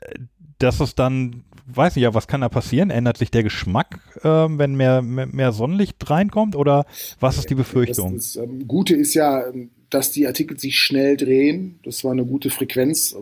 äh, 0.00 0.18
dass 0.58 0.80
es 0.80 0.96
dann, 0.96 1.44
weiß 1.66 1.96
ich 1.96 2.02
ja, 2.02 2.14
was 2.14 2.26
kann 2.26 2.40
da 2.40 2.48
passieren? 2.48 2.90
Ändert 2.90 3.16
sich 3.16 3.30
der 3.30 3.44
Geschmack, 3.44 4.00
ähm, 4.24 4.58
wenn 4.58 4.74
mehr, 4.74 5.02
mehr, 5.02 5.26
mehr 5.26 5.52
Sonnenlicht 5.52 5.98
reinkommt? 6.10 6.56
Oder 6.56 6.84
was 7.20 7.38
ist 7.38 7.48
die 7.48 7.54
Befürchtung? 7.54 8.16
Das, 8.16 8.32
das 8.32 8.42
ähm, 8.42 8.66
Gute 8.66 8.96
ist 8.96 9.14
ja, 9.14 9.46
ähm, 9.46 9.70
dass 9.94 10.10
die 10.10 10.26
Artikel 10.26 10.58
sich 10.58 10.78
schnell 10.78 11.16
drehen. 11.16 11.78
Das 11.84 12.02
war 12.04 12.12
eine 12.12 12.24
gute 12.24 12.50
Frequenz 12.50 13.16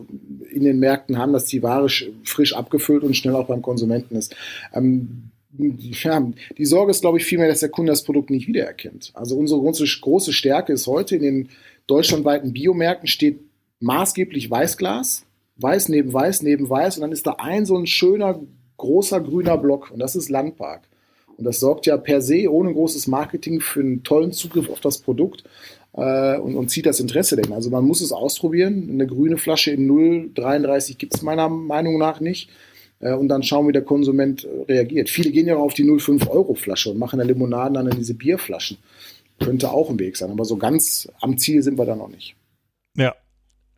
in 0.51 0.63
den 0.63 0.79
Märkten 0.79 1.17
haben, 1.17 1.33
dass 1.33 1.45
die 1.45 1.61
Ware 1.63 1.87
sch- 1.87 2.09
frisch 2.23 2.53
abgefüllt 2.55 3.03
und 3.03 3.15
schnell 3.15 3.35
auch 3.35 3.47
beim 3.47 3.61
Konsumenten 3.61 4.15
ist. 4.15 4.35
Ähm, 4.73 5.23
die- 5.51 5.91
ja, 6.01 6.31
die 6.57 6.65
Sorge 6.65 6.91
ist, 6.91 7.01
glaube 7.01 7.17
ich, 7.17 7.25
vielmehr, 7.25 7.49
dass 7.49 7.59
der 7.59 7.69
Kunde 7.69 7.91
das 7.91 8.03
Produkt 8.03 8.29
nicht 8.29 8.47
wiedererkennt. 8.47 9.11
Also 9.13 9.35
unsere 9.37 9.59
große, 9.59 9.85
große 10.01 10.31
Stärke 10.33 10.71
ist 10.73 10.87
heute 10.87 11.15
in 11.17 11.21
den 11.21 11.49
deutschlandweiten 11.87 12.53
Biomärkten 12.53 13.07
steht 13.07 13.39
maßgeblich 13.79 14.49
Weißglas, 14.49 15.25
Weiß 15.57 15.89
neben 15.89 16.13
Weiß 16.13 16.41
neben 16.41 16.69
Weiß 16.69 16.97
und 16.97 17.01
dann 17.01 17.11
ist 17.11 17.27
da 17.27 17.35
ein 17.37 17.65
so 17.65 17.77
ein 17.77 17.85
schöner 17.85 18.39
großer 18.77 19.19
grüner 19.19 19.57
Block 19.57 19.91
und 19.91 19.99
das 19.99 20.15
ist 20.15 20.29
Landpark. 20.29 20.83
Und 21.37 21.45
das 21.45 21.59
sorgt 21.59 21.85
ja 21.85 21.97
per 21.97 22.21
se 22.21 22.51
ohne 22.51 22.71
großes 22.73 23.07
Marketing 23.07 23.59
für 23.61 23.79
einen 23.81 24.03
tollen 24.03 24.31
Zugriff 24.31 24.69
auf 24.69 24.79
das 24.79 24.99
Produkt 24.99 25.43
äh, 25.93 26.37
und, 26.37 26.55
und 26.55 26.69
zieht 26.69 26.85
das 26.85 26.99
Interesse 26.99 27.35
dahin. 27.35 27.53
Also 27.53 27.69
man 27.69 27.85
muss 27.85 28.01
es 28.01 28.11
ausprobieren. 28.11 28.89
Eine 28.91 29.07
grüne 29.07 29.37
Flasche 29.37 29.71
in 29.71 29.89
0,33 29.89 30.97
gibt 30.97 31.15
es 31.15 31.21
meiner 31.21 31.49
Meinung 31.49 31.97
nach 31.97 32.19
nicht. 32.19 32.49
Äh, 32.99 33.13
und 33.13 33.27
dann 33.27 33.43
schauen, 33.43 33.67
wie 33.67 33.73
der 33.73 33.83
Konsument 33.83 34.45
äh, 34.45 34.73
reagiert. 34.73 35.09
Viele 35.09 35.31
gehen 35.31 35.47
ja 35.47 35.57
auch 35.57 35.63
auf 35.63 35.73
die 35.73 35.85
0,5 35.85 36.29
Euro 36.29 36.53
Flasche 36.53 36.91
und 36.91 36.97
machen 36.97 37.19
dann 37.19 37.27
Limonaden 37.27 37.73
dann 37.73 37.87
in 37.87 37.97
diese 37.97 38.13
Bierflaschen. 38.13 38.77
Könnte 39.39 39.71
auch 39.71 39.89
ein 39.89 39.99
Weg 39.99 40.17
sein, 40.17 40.29
aber 40.29 40.45
so 40.45 40.57
ganz 40.57 41.09
am 41.19 41.37
Ziel 41.37 41.63
sind 41.63 41.77
wir 41.77 41.85
da 41.85 41.95
noch 41.95 42.09
nicht. 42.09 42.35
Ja. 42.95 43.15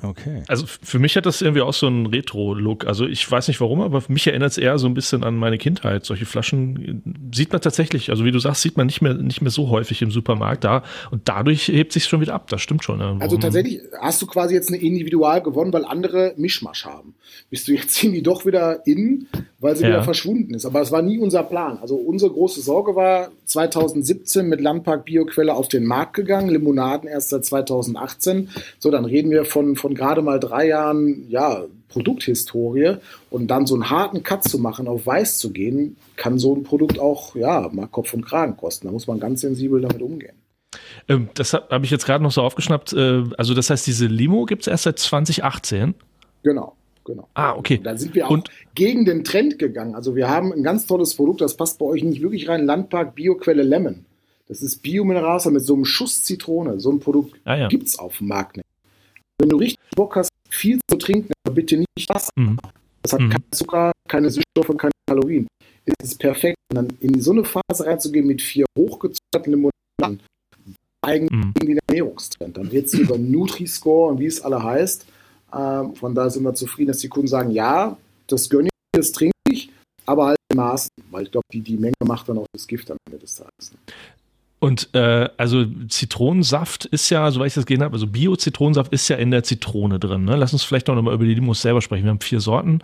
Okay. 0.02 0.44
Also 0.48 0.65
für 0.65 0.99
mich 0.99 1.15
hat 1.15 1.26
das 1.26 1.41
irgendwie 1.41 1.61
auch 1.61 1.74
so 1.74 1.88
einen 1.88 2.07
Retro-Look. 2.07 2.86
Also 2.86 3.07
ich 3.07 3.30
weiß 3.30 3.48
nicht 3.48 3.61
warum, 3.61 3.82
aber 3.82 4.02
für 4.02 4.11
mich 4.11 4.28
erinnert 4.28 4.52
es 4.52 4.57
eher 4.57 4.78
so 4.78 4.88
ein 4.88 4.94
bisschen 4.94 5.24
an 5.24 5.38
meine 5.38 5.57
Kindheit. 5.57 6.06
Solche 6.06 6.26
Flaschen 6.26 7.03
äh, 7.06 7.36
sieht 7.36 7.52
man 7.52 7.61
tatsächlich, 7.61 8.10
also 8.10 8.26
wie 8.26 8.32
du 8.32 8.40
sagst, 8.40 8.64
sieht 8.64 8.76
man 8.76 8.88
nicht 8.88 9.02
mehr, 9.02 9.14
nicht 9.14 9.41
mehr 9.41 9.52
so 9.52 9.70
häufig 9.70 10.02
im 10.02 10.11
Supermarkt 10.11 10.64
da. 10.64 10.84
Und 11.11 11.30
dadurch 11.30 11.68
hebt 11.68 11.94
sich 11.94 12.06
schon 12.06 12.20
wieder 12.22 12.34
ab. 12.34 12.49
Das 12.49 12.61
stimmt 12.61 12.84
schon. 12.84 12.99
ja. 12.99 13.15
Also 13.20 13.38
tatsächlich 13.38 13.82
hast 14.02 14.22
du 14.22 14.28
quasi 14.28 14.53
jetzt 14.56 14.70
eine 14.70 14.78
Individual 14.78 15.41
gewonnen, 15.41 15.72
weil 15.72 15.86
andere 15.86 16.34
Mischmasch 16.38 16.86
haben. 16.86 17.15
Bist 17.49 17.68
du 17.68 17.74
jetzt 17.74 17.90
ziehen 17.94 18.14
die 18.14 18.24
doch 18.24 18.45
wieder 18.45 18.86
in, 18.86 19.28
weil 19.64 19.76
sie 19.76 19.84
Ja. 19.84 19.90
wieder 19.90 20.03
verschwunden 20.03 20.53
ist. 20.53 20.65
Aber 20.65 20.81
es 20.81 20.91
war 20.91 21.02
nie 21.02 21.18
unser 21.18 21.44
Plan. 21.44 21.80
Also 21.81 21.95
unsere 21.95 22.31
große 22.31 22.61
Sorge 22.61 22.95
war 22.95 23.30
2017 23.45 24.48
mit 24.48 24.61
Landpark 24.61 25.06
Bioquelle 25.06 25.53
auf 25.56 25.68
den 25.68 25.85
Markt 25.85 26.14
gegangen, 26.14 26.49
Limonaden 26.49 27.10
erst 27.10 27.30
seit 27.30 27.45
2018. 27.45 28.49
So, 28.80 28.91
dann 28.91 29.06
reden 29.06 29.31
wir 29.31 29.45
von, 29.45 29.76
von 29.76 29.95
gerade 29.95 30.22
mal 30.22 30.40
drei 30.40 30.68
Jahren, 30.68 31.26
ja, 31.30 31.64
Produkthistorie 31.90 32.98
und 33.30 33.48
dann 33.48 33.65
so 33.68 33.76
einen 33.76 33.90
harten 33.90 34.23
Cut 34.23 34.44
zu 34.44 34.57
machen, 34.57 34.88
auf 34.88 35.06
weiß 35.06 35.38
zu 35.40 35.52
gehen, 35.52 35.95
kann 36.15 36.40
so 36.40 36.56
ein 36.56 36.64
Produkt 36.64 36.99
auch, 36.99 37.35
ja, 37.35 37.69
mal 37.72 37.88
Kopf 37.88 38.14
und 38.14 38.26
Kragen 38.26 38.57
kosten. 38.57 38.88
Da 38.88 38.91
muss 38.91 39.07
man 39.07 39.19
ganz 39.19 39.41
sensibel 39.41 39.80
damit 39.81 40.02
umgehen. 40.02 40.35
Ähm, 41.07 41.30
das 41.35 41.53
habe 41.53 41.68
hab 41.69 41.84
ich 41.84 41.91
jetzt 41.91 42.06
gerade 42.06 42.23
noch 42.23 42.31
so 42.31 42.41
aufgeschnappt. 42.41 42.94
Äh, 42.94 43.23
also 43.38 43.53
das 43.53 43.69
heißt, 43.69 43.85
diese 43.85 44.07
Limo 44.07 44.45
gibt 44.45 44.64
es 44.64 44.68
erst 44.68 44.84
seit 44.84 44.99
2018. 44.99 45.94
Genau, 46.44 46.76
genau. 47.05 47.27
Ah, 47.34 47.55
okay. 47.55 47.80
Da 47.84 47.97
sind 47.97 48.15
wir 48.15 48.27
auch 48.27 48.31
Und- 48.31 48.49
gegen 48.75 49.05
den 49.05 49.23
Trend 49.23 49.59
gegangen. 49.59 49.95
Also 49.95 50.15
wir 50.15 50.30
haben 50.30 50.51
ein 50.53 50.63
ganz 50.63 50.85
tolles 50.88 51.15
Produkt, 51.15 51.41
das 51.41 51.55
passt 51.55 51.80
bei 51.80 51.85
euch 51.85 52.03
nicht 52.03 52.21
wirklich 52.21 52.47
rein. 52.49 52.65
Landpark 52.65 53.15
Bioquelle 53.15 53.63
Lemon. 53.63 54.05
Das 54.47 54.61
ist 54.61 54.81
Biomineralwasser 54.81 55.51
mit 55.51 55.63
so 55.63 55.73
einem 55.73 55.85
Schuss 55.85 56.23
Zitrone. 56.23 56.80
So 56.80 56.91
ein 56.91 56.99
Produkt 56.99 57.39
Ah, 57.45 57.55
ja. 57.55 57.67
gibt's 57.69 57.97
auf 57.97 58.17
dem 58.17 58.27
Markt 58.27 58.57
nicht. 58.57 58.65
Wenn 59.39 59.49
du 59.49 59.57
richtig 59.57 59.80
Bock 59.95 60.15
hast, 60.15 60.30
viel 60.49 60.80
zu 60.89 60.97
trinken, 60.97 61.31
aber 61.45 61.55
bitte 61.55 61.77
nicht 61.77 62.09
das. 62.09 62.30
Mhm. 62.35 62.57
Das 63.01 63.13
hat 63.13 63.21
Mhm. 63.21 63.30
keinen 63.30 63.51
Zucker, 63.51 63.91
keine 64.07 64.30
Süßstoffe, 64.30 64.77
keine 64.77 64.91
Kalorien. 65.07 65.47
Es 65.85 66.11
ist 66.11 66.19
perfekt. 66.19 66.57
Und 66.71 66.75
dann 66.77 66.88
in 67.01 67.19
so 67.19 67.31
eine 67.31 67.43
Phase 67.43 67.85
reinzugehen 67.85 68.27
mit 68.27 68.41
vier 68.41 68.65
hochgezuckerten 68.77 69.51
Limonaden, 69.53 70.21
eigentlich 71.01 71.31
Mhm. 71.31 71.53
gegen 71.55 71.67
den 71.75 71.80
Ernährungstrend. 71.88 72.55
Dann 72.57 72.71
wird 72.71 72.85
es 72.85 72.93
über 72.93 73.17
Nutri-Score 73.17 74.11
und 74.11 74.19
wie 74.19 74.25
es 74.27 74.41
alle 74.41 74.61
heißt. 74.63 75.05
Ähm, 75.55 75.95
von 75.95 76.15
daher 76.15 76.30
sind 76.30 76.43
wir 76.43 76.53
zufrieden, 76.53 76.89
dass 76.89 76.99
die 76.99 77.09
Kunden 77.09 77.27
sagen, 77.27 77.51
ja, 77.51 77.97
das 78.27 78.49
gönne 78.49 78.69
ich, 78.69 78.99
das 78.99 79.11
trinke 79.11 79.34
ich, 79.49 79.69
aber 80.05 80.27
halt 80.27 80.38
in 80.51 80.57
Maßen. 80.57 80.89
Weil 81.11 81.23
ich 81.23 81.31
glaube, 81.31 81.45
die, 81.51 81.61
die 81.61 81.77
Menge 81.77 81.93
macht 82.03 82.30
dann 82.30 82.38
auch 82.38 82.47
das 82.53 82.67
Gift 82.67 82.89
am 82.89 82.97
Ende 83.05 83.19
des 83.19 83.35
Tages. 83.35 83.71
Und 84.63 84.95
äh, 84.95 85.27
also 85.35 85.65
Zitronensaft 85.89 86.85
ist 86.85 87.09
ja, 87.09 87.30
soweit 87.31 87.47
ich 87.47 87.53
das 87.53 87.65
gesehen 87.65 87.84
habe, 87.84 87.95
also 87.95 88.07
Bio-Zitronensaft 88.07 88.93
ist 88.93 89.09
ja 89.09 89.17
in 89.17 89.30
der 89.30 89.43
Zitrone 89.43 89.99
drin. 89.99 90.23
Ne? 90.23 90.38
Lass 90.38 90.53
uns 90.53 90.63
vielleicht 90.63 90.88
noch 90.88 91.01
mal 91.01 91.13
über 91.13 91.25
die 91.25 91.34
Limos 91.34 91.61
selber 91.61 91.81
sprechen. 91.81 92.05
Wir 92.05 92.11
haben 92.11 92.21
vier 92.21 92.39
Sorten. 92.39 92.80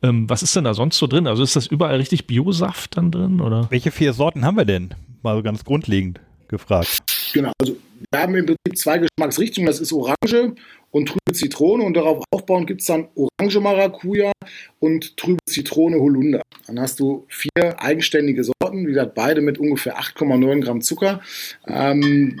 Ähm, 0.00 0.30
was 0.30 0.44
ist 0.44 0.54
denn 0.54 0.62
da 0.62 0.74
sonst 0.74 0.96
so 0.96 1.08
drin? 1.08 1.26
Also 1.26 1.42
ist 1.42 1.56
das 1.56 1.66
überall 1.66 1.96
richtig 1.96 2.28
Biosaft 2.28 2.96
dann 2.96 3.10
drin? 3.10 3.40
Oder? 3.40 3.66
Welche 3.70 3.90
vier 3.90 4.12
Sorten 4.12 4.44
haben 4.44 4.56
wir 4.56 4.64
denn? 4.64 4.94
Mal 5.24 5.34
so 5.34 5.42
ganz 5.42 5.64
grundlegend 5.64 6.20
gefragt. 6.46 7.02
Genau, 7.32 7.50
also 7.60 7.76
wir 8.12 8.20
haben 8.20 8.34
im 8.36 8.46
Prinzip 8.46 8.78
zwei 8.78 8.98
Geschmacksrichtungen. 8.98 9.66
Das 9.66 9.80
ist 9.80 9.92
Orange 9.92 10.54
und 10.94 11.08
trübe 11.08 11.32
Zitrone 11.32 11.82
und 11.82 11.96
darauf 11.96 12.22
aufbauend 12.30 12.68
gibt 12.68 12.80
es 12.80 12.86
dann 12.86 13.08
Orange 13.16 13.58
Maracuja 13.58 14.30
und 14.78 15.16
trübe 15.16 15.40
Zitrone 15.44 15.98
Holunder. 15.98 16.40
Dann 16.68 16.78
hast 16.78 17.00
du 17.00 17.26
vier 17.26 17.82
eigenständige 17.82 18.44
Sorten, 18.44 18.86
wie 18.86 18.92
gesagt, 18.92 19.16
beide 19.16 19.40
mit 19.40 19.58
ungefähr 19.58 19.98
8,9 19.98 20.60
Gramm 20.60 20.82
Zucker. 20.82 21.20
Ähm, 21.66 22.40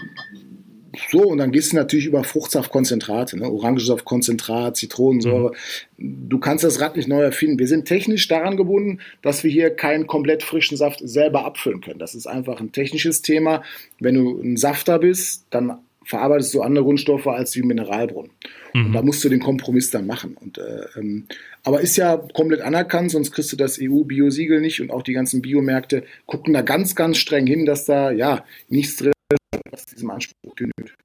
so, 1.10 1.22
und 1.22 1.38
dann 1.38 1.50
gehst 1.50 1.72
du 1.72 1.76
natürlich 1.76 2.06
über 2.06 2.22
Fruchtsaftkonzentrate, 2.22 3.36
ne? 3.40 3.50
Orangensaftkonzentrat, 3.50 4.76
Zitronensäure. 4.76 5.50
Du 5.98 6.38
kannst 6.38 6.62
das 6.62 6.80
Rad 6.80 6.94
nicht 6.94 7.08
neu 7.08 7.22
erfinden. 7.22 7.58
Wir 7.58 7.66
sind 7.66 7.86
technisch 7.86 8.28
daran 8.28 8.56
gebunden, 8.56 9.00
dass 9.20 9.42
wir 9.42 9.50
hier 9.50 9.70
keinen 9.70 10.06
komplett 10.06 10.44
frischen 10.44 10.76
Saft 10.76 11.00
selber 11.02 11.44
abfüllen 11.44 11.80
können. 11.80 11.98
Das 11.98 12.14
ist 12.14 12.28
einfach 12.28 12.60
ein 12.60 12.70
technisches 12.70 13.20
Thema. 13.20 13.64
Wenn 13.98 14.14
du 14.14 14.40
ein 14.40 14.56
Safter 14.56 15.00
bist, 15.00 15.46
dann 15.50 15.78
verarbeitest 16.04 16.54
du 16.54 16.62
andere 16.62 16.84
Grundstoffe 16.84 17.26
als 17.26 17.54
wie 17.56 17.62
Mineralbrunnen. 17.62 18.32
Und 18.74 18.92
da 18.92 19.02
musst 19.02 19.22
du 19.22 19.28
den 19.28 19.38
Kompromiss 19.38 19.90
dann 19.90 20.06
machen. 20.06 20.36
Und, 20.36 20.58
äh, 20.58 20.86
ähm, 20.96 21.26
aber 21.62 21.80
ist 21.80 21.96
ja 21.96 22.16
komplett 22.16 22.60
anerkannt, 22.60 23.12
sonst 23.12 23.30
kriegst 23.30 23.52
du 23.52 23.56
das 23.56 23.78
EU-Biosiegel 23.80 24.60
nicht 24.60 24.80
und 24.80 24.90
auch 24.90 25.02
die 25.02 25.12
ganzen 25.12 25.42
Biomärkte 25.42 26.04
gucken 26.26 26.54
da 26.54 26.62
ganz, 26.62 26.96
ganz 26.96 27.18
streng 27.18 27.46
hin, 27.46 27.66
dass 27.66 27.84
da 27.84 28.10
ja 28.10 28.44
nichts 28.68 28.96
drin 28.96 29.12
ist, 29.30 29.60
was 29.70 29.86
diesem 29.86 30.10
Anspruch 30.10 30.56
genügt. 30.56 30.96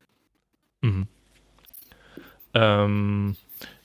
Mhm. 0.81 1.05
Ähm, 2.55 3.35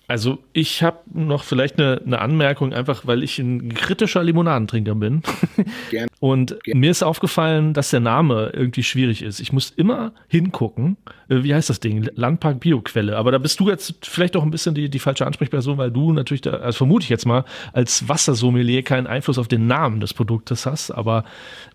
Also 0.07 0.39
ich 0.53 0.83
habe 0.83 0.99
noch 1.13 1.45
vielleicht 1.45 1.79
eine, 1.79 2.03
eine, 2.05 2.21
Anmerkung, 2.21 2.75
einfach 2.75 3.07
weil 3.07 3.23
ich 3.23 3.39
ein 3.39 3.73
kritischer 3.73 4.23
Limonadentrinker 4.23 4.95
bin. 4.95 5.23
Gern. 5.91 6.09
Und 6.21 6.63
Gern. 6.63 6.79
mir 6.79 6.91
ist 6.91 7.03
aufgefallen, 7.03 7.73
dass 7.73 7.89
der 7.89 8.01
Name 8.01 8.51
irgendwie 8.53 8.83
schwierig 8.83 9.23
ist. 9.23 9.41
Ich 9.41 9.53
muss 9.53 9.71
immer 9.71 10.13
hingucken, 10.29 10.99
äh, 11.31 11.43
wie 11.43 11.55
heißt 11.55 11.71
das 11.71 11.81
Ding? 11.81 12.07
Landpark 12.15 12.61
Bioquelle. 12.61 13.17
Aber 13.17 13.33
da 13.33 13.39
bist 13.39 13.59
du 13.61 13.71
jetzt 13.71 14.07
vielleicht 14.07 14.37
auch 14.37 14.43
ein 14.43 14.51
bisschen 14.51 14.75
die, 14.75 14.91
die 14.91 14.99
falsche 14.99 15.27
Ansprechperson, 15.27 15.79
weil 15.79 15.91
du 15.91 16.13
natürlich, 16.13 16.43
da, 16.43 16.51
also 16.51 16.77
vermute 16.77 17.05
ich 17.05 17.11
jetzt 17.11 17.25
mal, 17.25 17.45
als 17.73 18.07
Wassersommelier 18.07 18.83
keinen 18.83 19.07
Einfluss 19.07 19.39
auf 19.39 19.49
den 19.49 19.67
Namen 19.67 20.01
des 20.01 20.13
Produktes 20.13 20.67
hast. 20.67 20.91
Aber 20.91 21.25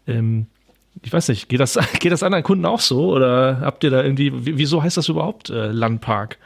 ähm, 0.05 0.45
ich 1.01 1.11
weiß 1.11 1.29
nicht, 1.29 1.49
geht 1.49 1.59
das, 1.59 1.79
geht 1.99 2.11
das 2.11 2.21
anderen 2.21 2.43
Kunden 2.43 2.65
auch 2.65 2.79
so? 2.79 3.11
Oder 3.11 3.61
habt 3.61 3.83
ihr 3.83 3.89
da 3.89 4.03
irgendwie, 4.03 4.31
wieso 4.35 4.83
heißt 4.83 4.97
das 4.97 5.09
überhaupt 5.09 5.49
äh, 5.49 5.71
Landpark? 5.71 6.37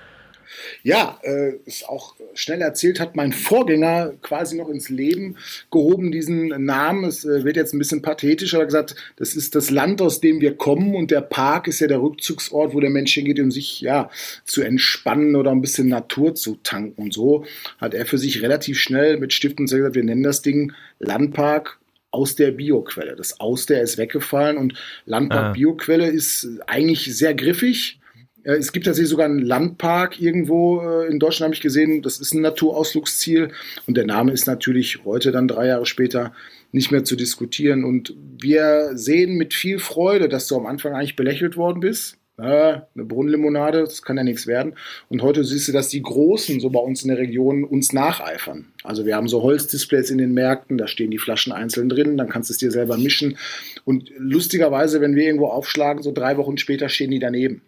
Ja, 0.83 1.19
äh, 1.23 1.53
ist 1.65 1.87
auch 1.87 2.15
schnell 2.33 2.61
erzählt, 2.61 2.99
hat 2.99 3.15
mein 3.15 3.31
Vorgänger 3.31 4.13
quasi 4.21 4.57
noch 4.57 4.69
ins 4.69 4.89
Leben 4.89 5.37
gehoben, 5.71 6.11
diesen 6.11 6.47
Namen. 6.65 7.05
Es 7.05 7.25
äh, 7.25 7.43
wird 7.43 7.55
jetzt 7.55 7.73
ein 7.73 7.79
bisschen 7.79 8.01
pathetisch, 8.01 8.53
aber 8.53 8.65
gesagt, 8.65 8.95
das 9.17 9.35
ist 9.35 9.55
das 9.55 9.69
Land, 9.69 10.01
aus 10.01 10.21
dem 10.21 10.41
wir 10.41 10.55
kommen 10.55 10.95
und 10.95 11.11
der 11.11 11.21
Park 11.21 11.67
ist 11.67 11.79
ja 11.79 11.87
der 11.87 12.01
Rückzugsort, 12.01 12.73
wo 12.73 12.79
der 12.79 12.89
Mensch 12.89 13.13
hingeht, 13.13 13.39
um 13.39 13.51
sich 13.51 13.81
ja 13.81 14.09
zu 14.45 14.61
entspannen 14.61 15.35
oder 15.35 15.51
ein 15.51 15.61
bisschen 15.61 15.87
Natur 15.87 16.35
zu 16.35 16.55
tanken. 16.63 17.03
Und 17.03 17.13
so 17.13 17.45
hat 17.79 17.93
er 17.93 18.05
für 18.05 18.17
sich 18.17 18.41
relativ 18.41 18.79
schnell 18.79 19.17
mit 19.17 19.33
Stift 19.33 19.59
und 19.59 19.69
gesagt, 19.69 19.95
wir 19.95 20.03
nennen 20.03 20.23
das 20.23 20.41
Ding 20.41 20.73
Landpark 20.99 21.79
aus 22.11 22.35
der 22.35 22.51
Bioquelle. 22.51 23.15
Das 23.15 23.39
aus 23.39 23.65
der 23.65 23.81
ist 23.81 23.97
weggefallen 23.97 24.57
und 24.57 24.73
Landpark 25.05 25.45
ah. 25.45 25.51
Bioquelle 25.51 26.07
ist 26.07 26.47
eigentlich 26.67 27.15
sehr 27.15 27.33
griffig 27.33 27.99
es 28.43 28.71
gibt 28.73 28.85
tatsächlich 28.85 29.09
sogar 29.09 29.25
einen 29.25 29.39
Landpark 29.39 30.19
irgendwo 30.19 30.81
äh, 30.81 31.07
in 31.07 31.19
Deutschland, 31.19 31.47
habe 31.47 31.55
ich 31.55 31.61
gesehen. 31.61 32.01
Das 32.01 32.19
ist 32.19 32.33
ein 32.33 32.41
Naturausflugsziel. 32.41 33.49
Und 33.87 33.95
der 33.95 34.05
Name 34.05 34.31
ist 34.31 34.47
natürlich 34.47 35.05
heute, 35.05 35.31
dann 35.31 35.47
drei 35.47 35.67
Jahre 35.67 35.85
später, 35.85 36.33
nicht 36.71 36.91
mehr 36.91 37.03
zu 37.03 37.15
diskutieren. 37.15 37.85
Und 37.85 38.15
wir 38.39 38.91
sehen 38.95 39.35
mit 39.35 39.53
viel 39.53 39.79
Freude, 39.79 40.27
dass 40.27 40.47
du 40.47 40.55
am 40.57 40.65
Anfang 40.65 40.93
eigentlich 40.93 41.15
belächelt 41.15 41.55
worden 41.55 41.79
bist. 41.79 42.17
Eine 42.35 42.87
Brunnenlimonade, 42.95 43.81
das 43.81 44.01
kann 44.01 44.17
ja 44.17 44.23
nichts 44.23 44.47
werden. 44.47 44.73
Und 45.07 45.21
heute 45.21 45.43
siehst 45.43 45.67
du, 45.67 45.71
dass 45.71 45.89
die 45.89 46.01
Großen 46.01 46.59
so 46.59 46.71
bei 46.71 46.79
uns 46.79 47.03
in 47.03 47.09
der 47.09 47.19
Region 47.19 47.63
uns 47.63 47.93
nacheifern. 47.93 48.73
Also 48.83 49.05
wir 49.05 49.15
haben 49.15 49.27
so 49.27 49.43
Holzdisplays 49.43 50.09
in 50.09 50.17
den 50.17 50.33
Märkten, 50.33 50.79
da 50.79 50.87
stehen 50.87 51.11
die 51.11 51.19
Flaschen 51.19 51.53
einzeln 51.53 51.89
drin, 51.89 52.17
dann 52.17 52.29
kannst 52.29 52.49
du 52.49 52.53
es 52.53 52.57
dir 52.57 52.71
selber 52.71 52.97
mischen. 52.97 53.37
Und 53.85 54.09
lustigerweise, 54.17 54.99
wenn 54.99 55.15
wir 55.15 55.25
irgendwo 55.25 55.45
aufschlagen, 55.45 56.01
so 56.01 56.11
drei 56.11 56.35
Wochen 56.37 56.57
später 56.57 56.89
stehen 56.89 57.11
die 57.11 57.19
daneben 57.19 57.61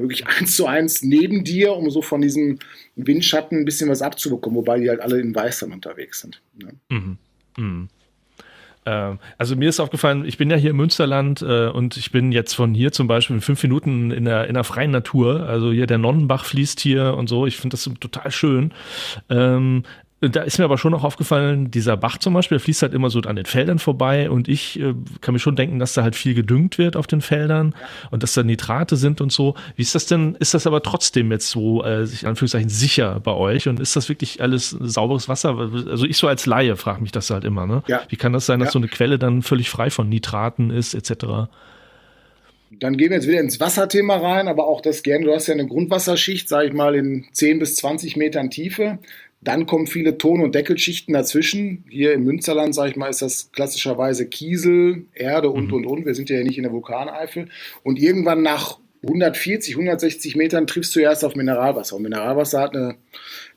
wirklich 0.00 0.26
eins 0.26 0.56
zu 0.56 0.66
eins 0.66 1.02
neben 1.02 1.44
dir, 1.44 1.72
um 1.74 1.90
so 1.90 2.02
von 2.02 2.20
diesem 2.20 2.58
Windschatten 2.96 3.58
ein 3.58 3.64
bisschen 3.64 3.90
was 3.90 4.02
abzubekommen, 4.02 4.56
wobei 4.56 4.80
die 4.80 4.88
halt 4.88 5.00
alle 5.00 5.20
in 5.20 5.34
Weiß 5.34 5.60
dann 5.60 5.72
unterwegs 5.72 6.20
sind. 6.20 6.40
Ne? 6.56 6.74
Mhm. 6.88 7.18
Mhm. 7.56 7.88
Ähm, 8.86 9.18
also 9.36 9.54
mir 9.54 9.68
ist 9.68 9.80
aufgefallen, 9.80 10.24
ich 10.24 10.38
bin 10.38 10.50
ja 10.50 10.56
hier 10.56 10.70
im 10.70 10.76
Münsterland 10.76 11.42
äh, 11.42 11.68
und 11.68 11.96
ich 11.96 12.10
bin 12.10 12.32
jetzt 12.32 12.54
von 12.54 12.74
hier 12.74 12.90
zum 12.90 13.06
Beispiel 13.06 13.36
in 13.36 13.42
fünf 13.42 13.62
Minuten 13.62 14.10
in 14.10 14.24
der, 14.24 14.46
in 14.46 14.54
der 14.54 14.64
freien 14.64 14.90
Natur. 14.90 15.46
Also 15.46 15.72
hier 15.72 15.86
der 15.86 15.98
Nonnenbach 15.98 16.44
fließt 16.44 16.80
hier 16.80 17.14
und 17.14 17.28
so. 17.28 17.46
Ich 17.46 17.56
finde 17.56 17.74
das 17.76 17.90
total 18.00 18.30
schön. 18.30 18.72
Ähm, 19.28 19.82
da 20.20 20.42
ist 20.42 20.58
mir 20.58 20.64
aber 20.64 20.78
schon 20.78 20.90
noch 20.90 21.04
aufgefallen, 21.04 21.70
dieser 21.70 21.96
Bach 21.96 22.18
zum 22.18 22.34
Beispiel, 22.34 22.58
der 22.58 22.64
fließt 22.64 22.82
halt 22.82 22.92
immer 22.92 23.08
so 23.08 23.20
an 23.20 23.36
den 23.36 23.44
Feldern 23.44 23.78
vorbei 23.78 24.28
und 24.28 24.48
ich 24.48 24.80
äh, 24.80 24.92
kann 25.20 25.32
mir 25.32 25.38
schon 25.38 25.54
denken, 25.54 25.78
dass 25.78 25.94
da 25.94 26.02
halt 26.02 26.16
viel 26.16 26.34
gedüngt 26.34 26.76
wird 26.76 26.96
auf 26.96 27.06
den 27.06 27.20
Feldern 27.20 27.74
ja. 27.80 28.08
und 28.10 28.24
dass 28.24 28.34
da 28.34 28.42
Nitrate 28.42 28.96
sind 28.96 29.20
und 29.20 29.30
so. 29.30 29.54
Wie 29.76 29.82
ist 29.82 29.94
das 29.94 30.06
denn, 30.06 30.34
ist 30.40 30.54
das 30.54 30.66
aber 30.66 30.82
trotzdem 30.82 31.30
jetzt 31.30 31.50
so, 31.50 31.84
äh, 31.84 32.02
in 32.02 32.26
Anführungszeichen, 32.26 32.68
sicher 32.68 33.20
bei 33.20 33.32
euch 33.32 33.68
und 33.68 33.78
ist 33.78 33.94
das 33.94 34.08
wirklich 34.08 34.42
alles 34.42 34.70
sauberes 34.70 35.28
Wasser? 35.28 35.56
Also 35.88 36.04
ich 36.04 36.16
so 36.16 36.26
als 36.26 36.46
Laie 36.46 36.74
frage 36.76 37.00
mich 37.00 37.12
das 37.12 37.30
halt 37.30 37.44
immer, 37.44 37.66
ne? 37.66 37.84
Ja. 37.86 38.02
Wie 38.08 38.16
kann 38.16 38.32
das 38.32 38.46
sein, 38.46 38.58
dass 38.58 38.68
ja. 38.68 38.72
so 38.72 38.78
eine 38.80 38.88
Quelle 38.88 39.20
dann 39.20 39.42
völlig 39.42 39.70
frei 39.70 39.90
von 39.90 40.08
Nitraten 40.08 40.70
ist, 40.70 40.94
etc.? 40.94 41.48
Dann 42.70 42.96
gehen 42.96 43.10
wir 43.10 43.16
jetzt 43.16 43.28
wieder 43.28 43.40
ins 43.40 43.60
Wasserthema 43.60 44.16
rein, 44.16 44.46
aber 44.46 44.66
auch 44.66 44.80
das 44.80 45.02
gerne. 45.02 45.24
Du 45.24 45.32
hast 45.32 45.46
ja 45.46 45.54
eine 45.54 45.66
Grundwasserschicht, 45.66 46.48
sage 46.48 46.68
ich 46.68 46.74
mal, 46.74 46.94
in 46.94 47.26
10 47.32 47.58
bis 47.60 47.76
20 47.76 48.16
Metern 48.16 48.50
Tiefe. 48.50 48.98
Dann 49.40 49.66
kommen 49.66 49.86
viele 49.86 50.18
Ton- 50.18 50.42
und 50.42 50.54
Deckelschichten 50.54 51.14
dazwischen. 51.14 51.84
Hier 51.88 52.12
im 52.12 52.24
Münsterland, 52.24 52.74
sage 52.74 52.90
ich 52.90 52.96
mal, 52.96 53.08
ist 53.08 53.22
das 53.22 53.52
klassischerweise 53.52 54.26
Kiesel, 54.26 55.06
Erde 55.14 55.50
und, 55.50 55.68
mhm. 55.68 55.74
und, 55.74 55.86
und. 55.86 56.06
Wir 56.06 56.14
sind 56.14 56.28
ja 56.28 56.42
nicht 56.42 56.58
in 56.58 56.64
der 56.64 56.72
Vulkaneifel. 56.72 57.48
Und 57.84 58.00
irgendwann 58.00 58.42
nach 58.42 58.78
140, 59.02 59.74
160 59.74 60.34
Metern 60.34 60.66
triffst 60.66 60.94
du 60.96 61.00
erst 61.00 61.24
auf 61.24 61.36
Mineralwasser. 61.36 61.96
Und 61.96 62.02
Mineralwasser 62.02 62.60
hat 62.60 62.76
eine 62.76 62.96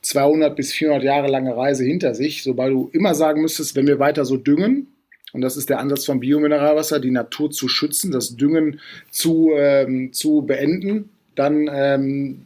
200 0.01 0.55
bis 0.55 0.71
400 0.71 1.03
Jahre 1.03 1.27
lange 1.27 1.55
Reise 1.55 1.83
hinter 1.83 2.13
sich, 2.13 2.43
sobald 2.43 2.73
du 2.73 2.89
immer 2.93 3.15
sagen 3.15 3.41
müsstest, 3.41 3.75
wenn 3.75 3.87
wir 3.87 3.99
weiter 3.99 4.23
so 4.23 4.37
düngen, 4.37 4.87
und 5.33 5.41
das 5.41 5.55
ist 5.55 5.69
der 5.69 5.79
Ansatz 5.79 6.05
von 6.05 6.19
Biomineralwasser, 6.19 6.99
die 6.99 7.11
Natur 7.11 7.51
zu 7.51 7.67
schützen, 7.67 8.11
das 8.11 8.35
Düngen 8.35 8.81
zu, 9.09 9.51
ähm, 9.55 10.11
zu 10.11 10.41
beenden, 10.41 11.09
dann 11.35 11.69
ähm, 11.71 12.45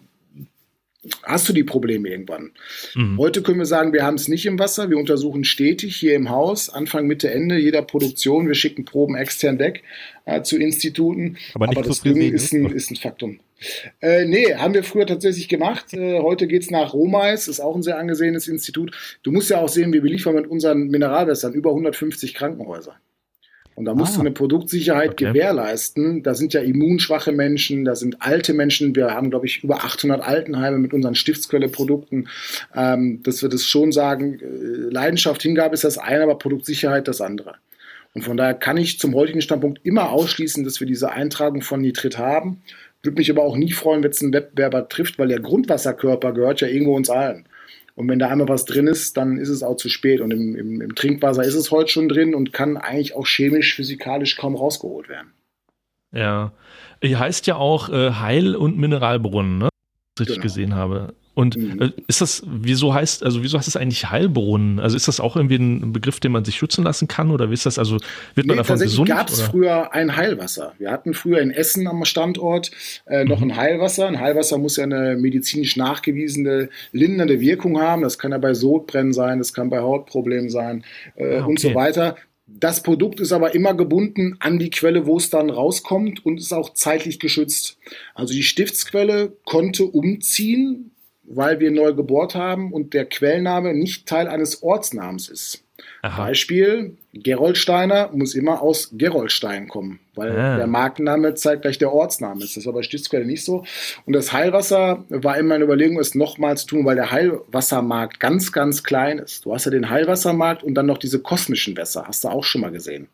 hast 1.24 1.48
du 1.50 1.54
die 1.54 1.64
Probleme 1.64 2.10
irgendwann. 2.10 2.52
Mhm. 2.96 3.18
Heute 3.18 3.42
können 3.42 3.60
wir 3.60 3.66
sagen, 3.66 3.94
wir 3.94 4.04
haben 4.04 4.16
es 4.16 4.28
nicht 4.28 4.46
im 4.46 4.60
Wasser. 4.60 4.90
Wir 4.90 4.98
untersuchen 4.98 5.44
stetig 5.44 5.96
hier 5.96 6.16
im 6.16 6.30
Haus, 6.30 6.70
Anfang, 6.70 7.08
Mitte, 7.08 7.32
Ende 7.32 7.58
jeder 7.58 7.82
Produktion. 7.82 8.48
Wir 8.48 8.56
schicken 8.56 8.86
Proben 8.86 9.16
extern 9.16 9.60
weg 9.60 9.84
äh, 10.26 10.42
zu 10.42 10.58
Instituten. 10.58 11.38
Aber, 11.54 11.68
nicht 11.68 11.78
Aber 11.78 11.88
das 11.88 12.02
Düngen 12.02 12.34
ist 12.34 12.54
ein, 12.54 12.66
ist 12.72 12.92
ein 12.92 12.96
Faktum. 12.96 13.40
Äh, 14.02 14.26
nee, 14.26 14.54
haben 14.54 14.74
wir 14.74 14.84
früher 14.84 15.08
tatsächlich 15.08 15.48
gemacht. 15.48 15.94
Äh, 15.94 16.20
heute 16.20 16.48
es 16.48 16.72
nach 16.72 16.94
Romais, 16.94 17.48
ist 17.48 17.60
auch 17.60 17.76
ein 17.76 17.84
sehr 17.84 17.98
angesehenes 17.98 18.48
Institut. 18.48 18.92
Du 19.24 19.32
musst 19.32 19.50
ja 19.50 19.60
auch 19.60 19.70
sehen, 19.70 19.94
wir 19.94 20.02
beliefern 20.02 20.36
mit 20.36 20.48
unseren 20.48 20.88
Mineralwässern 20.88 21.54
über 21.54 21.70
150 21.70 22.34
Krankenhäuser. 22.34 22.96
Und 23.76 23.84
da 23.84 23.94
musst 23.94 24.14
ah, 24.14 24.16
du 24.16 24.22
eine 24.22 24.32
Produktsicherheit 24.32 25.12
okay. 25.12 25.26
gewährleisten. 25.26 26.24
Da 26.24 26.34
sind 26.34 26.54
ja 26.54 26.62
immunschwache 26.62 27.34
Menschen, 27.34 27.84
da 27.84 27.96
sind 27.96 28.22
alte 28.22 28.54
Menschen. 28.54 28.96
Wir 28.96 29.12
haben, 29.12 29.30
glaube 29.30 29.46
ich, 29.46 29.64
über 29.66 29.84
800 29.84 30.22
Altenheime 30.22 30.78
mit 30.78 30.94
unseren 30.94 31.14
Stiftsquelle-Produkten. 31.14 32.30
Ähm, 32.74 33.22
dass 33.24 33.42
wir 33.42 33.50
das 33.50 33.66
schon 33.66 33.92
sagen, 33.92 34.40
äh, 34.40 34.46
Leidenschaft, 34.94 35.42
Hingabe 35.42 35.74
ist 35.74 35.84
das 35.84 35.98
eine, 35.98 36.24
aber 36.24 36.38
Produktsicherheit 36.38 37.10
das 37.10 37.20
andere. 37.20 37.56
Und 38.14 38.22
von 38.22 38.38
daher 38.38 38.54
kann 38.54 38.78
ich 38.78 38.98
zum 38.98 39.14
heutigen 39.14 39.42
Standpunkt 39.42 39.82
immer 39.84 40.10
ausschließen, 40.10 40.64
dass 40.64 40.80
wir 40.80 40.88
diese 40.88 41.12
Eintragung 41.12 41.62
von 41.62 41.82
Nitrit 41.82 42.18
haben. 42.18 42.62
Würde 43.04 43.18
mich 43.18 43.30
aber 43.30 43.44
auch 43.44 43.58
nie 43.58 43.74
freuen, 43.74 44.04
wenn 44.04 44.12
es 44.12 44.24
einen 44.24 44.32
Wettbewerber 44.32 44.88
trifft, 44.88 45.20
weil 45.20 45.28
der 45.28 45.42
Grundwasserkörper 45.42 46.32
gehört 46.32 46.62
ja 46.62 46.70
irgendwo 46.70 46.96
uns 46.96 47.10
allen. 47.10 47.46
Und 47.96 48.10
wenn 48.10 48.20
da 48.20 48.28
einmal 48.28 48.50
was 48.50 48.66
drin 48.66 48.88
ist, 48.88 49.16
dann 49.16 49.38
ist 49.38 49.50
es 49.50 49.64
auch 49.64 49.78
zu 49.78 49.88
spät. 49.88 50.20
Und 50.20 50.32
im, 50.32 50.56
im, 50.56 50.82
im 50.82 50.96
Trinkwasser 50.96 51.44
ist 51.44 51.56
es 51.56 51.72
heute 51.72 51.90
schon 51.90 52.10
drin 52.10 52.36
und 52.36 52.52
kann 52.52 52.78
eigentlich 52.78 53.16
auch 53.16 53.26
chemisch, 53.26 53.76
physikalisch 53.76 54.36
kaum 54.36 54.56
rausgeholt 54.56 55.08
werden. 55.08 55.32
Ja. 56.12 56.52
Heißt 57.04 57.48
ja 57.48 57.56
auch 57.56 57.90
äh, 57.90 58.12
Heil- 58.12 58.56
und 58.56 58.78
Mineralbrunnen, 58.78 59.58
ne? 59.58 59.70
Richtig 60.20 60.38
genau. 60.38 60.44
gesehen 60.44 60.76
habe. 60.76 61.14
Und 61.36 61.58
mhm. 61.58 61.82
äh, 61.82 61.92
ist 62.08 62.22
das, 62.22 62.44
wieso 62.48 62.94
heißt, 62.94 63.22
also 63.22 63.44
wieso 63.44 63.58
heißt 63.58 63.68
es 63.68 63.76
eigentlich 63.76 64.10
Heilbrunnen? 64.10 64.80
Also 64.80 64.96
ist 64.96 65.10
das 65.10 65.20
auch 65.20 65.36
irgendwie 65.36 65.58
ein 65.58 65.92
Begriff, 65.92 66.22
den 66.22 66.32
man 66.32 66.46
sich 66.46 66.56
schützen 66.56 66.86
lassen 66.86 67.10
kann? 67.10 67.30
Oder 67.30 67.50
wie 67.50 67.54
ist 67.54 67.66
das? 67.66 67.78
Also 67.78 67.98
wird 68.36 68.48
man 68.48 68.56
nee, 68.56 68.64
davon 68.64 68.80
gesund? 68.80 69.10
gab 69.10 69.30
es 69.30 69.42
früher 69.42 69.94
ein 69.94 70.16
Heilwasser. 70.16 70.74
Wir 70.80 70.92
hatten 70.92 71.14
früher 71.14 71.42
in 71.42 71.52
Essen 71.52 71.88
am 71.88 72.06
Standort 72.06 72.72
äh, 73.06 73.26
noch 73.26 73.42
mhm. 73.42 73.52
ein 73.52 73.58
Heilwasser. 73.58 74.08
Ein 74.08 74.20
Heilwasser 74.20 74.58
muss 74.58 74.78
ja 74.78 74.86
eine 74.86 75.18
medizinisch 75.18 75.76
nachgewiesene 75.76 76.70
lindernde 76.94 77.42
Wirkung 77.42 77.82
haben. 77.82 78.02
Das 78.02 78.18
kann 78.18 78.32
ja 78.32 78.38
bei 78.38 78.54
Sodbrennen 78.54 79.12
sein, 79.12 79.40
das 79.40 79.54
kann 79.54 79.70
bei 79.70 79.80
Hautproblemen 79.80 80.50
sein 80.50 80.86
äh, 81.16 81.24
ah, 81.24 81.42
okay. 81.42 81.50
und 81.50 81.60
so 81.60 81.76
weiter. 81.76 82.16
Das 82.48 82.84
Produkt 82.84 83.20
ist 83.20 83.32
aber 83.32 83.56
immer 83.56 83.74
gebunden 83.74 84.38
an 84.40 84.60
die 84.60 84.70
Quelle, 84.70 85.08
wo 85.08 85.18
es 85.18 85.30
dann 85.30 85.50
rauskommt 85.50 86.26
und 86.26 86.40
ist 86.40 86.54
auch 86.54 86.74
zeitlich 86.74 87.20
geschützt. 87.20 87.80
Also 88.14 88.34
die 88.34 88.44
Stiftsquelle 88.44 89.34
konnte 89.44 89.86
umziehen 89.86 90.92
weil 91.28 91.60
wir 91.60 91.72
neu 91.72 91.94
gebohrt 91.94 92.36
haben 92.36 92.72
und 92.72 92.94
der 92.94 93.06
Quellname 93.06 93.74
nicht 93.74 94.08
Teil 94.08 94.28
eines 94.28 94.64
Ortsnamens 94.64 95.30
ist. 95.30 95.66
Aha. 96.02 96.28
Beispiel, 96.28 96.98
Geroldsteiner 97.14 98.10
muss 98.14 98.36
immer 98.36 98.62
aus 98.62 98.92
Geroldstein 98.94 99.68
kommen, 99.68 100.00
weil 100.14 100.32
ah. 100.32 100.58
der 100.58 100.68
Markenname 100.68 101.34
zeigt 101.34 101.64
gleich 101.64 101.78
der 101.78 101.92
Ortsname 101.92 102.44
ist. 102.44 102.56
Das 102.56 102.64
ist 102.64 102.68
aber 102.68 102.84
Stiftsquelle 102.84 103.26
nicht 103.26 103.44
so. 103.44 103.66
Und 104.06 104.14
das 104.14 104.32
Heilwasser 104.32 105.04
war 105.10 105.38
immer 105.38 105.56
eine 105.56 105.66
Überlegung, 105.66 106.00
es 106.00 106.16
nochmal 106.16 106.58
zu 106.58 106.68
tun, 106.68 106.86
weil 106.86 106.96
der 106.96 107.12
Heilwassermarkt 107.12 108.20
ganz, 108.20 108.52
ganz 108.52 108.84
klein 108.84 109.20
ist. 109.20 109.46
Du 109.46 109.54
hast 109.54 109.66
ja 109.66 109.72
den 109.72 109.90
Heilwassermarkt 109.90 110.64
und 110.64 110.76
dann 110.76 110.86
noch 110.86 110.98
diese 110.98 111.20
kosmischen 111.20 111.76
Wässer, 111.76 112.06
hast 112.08 112.24
du 112.24 112.30
auch 112.30 112.44
schon 112.44 112.62
mal 112.62 112.72
gesehen. 112.72 113.08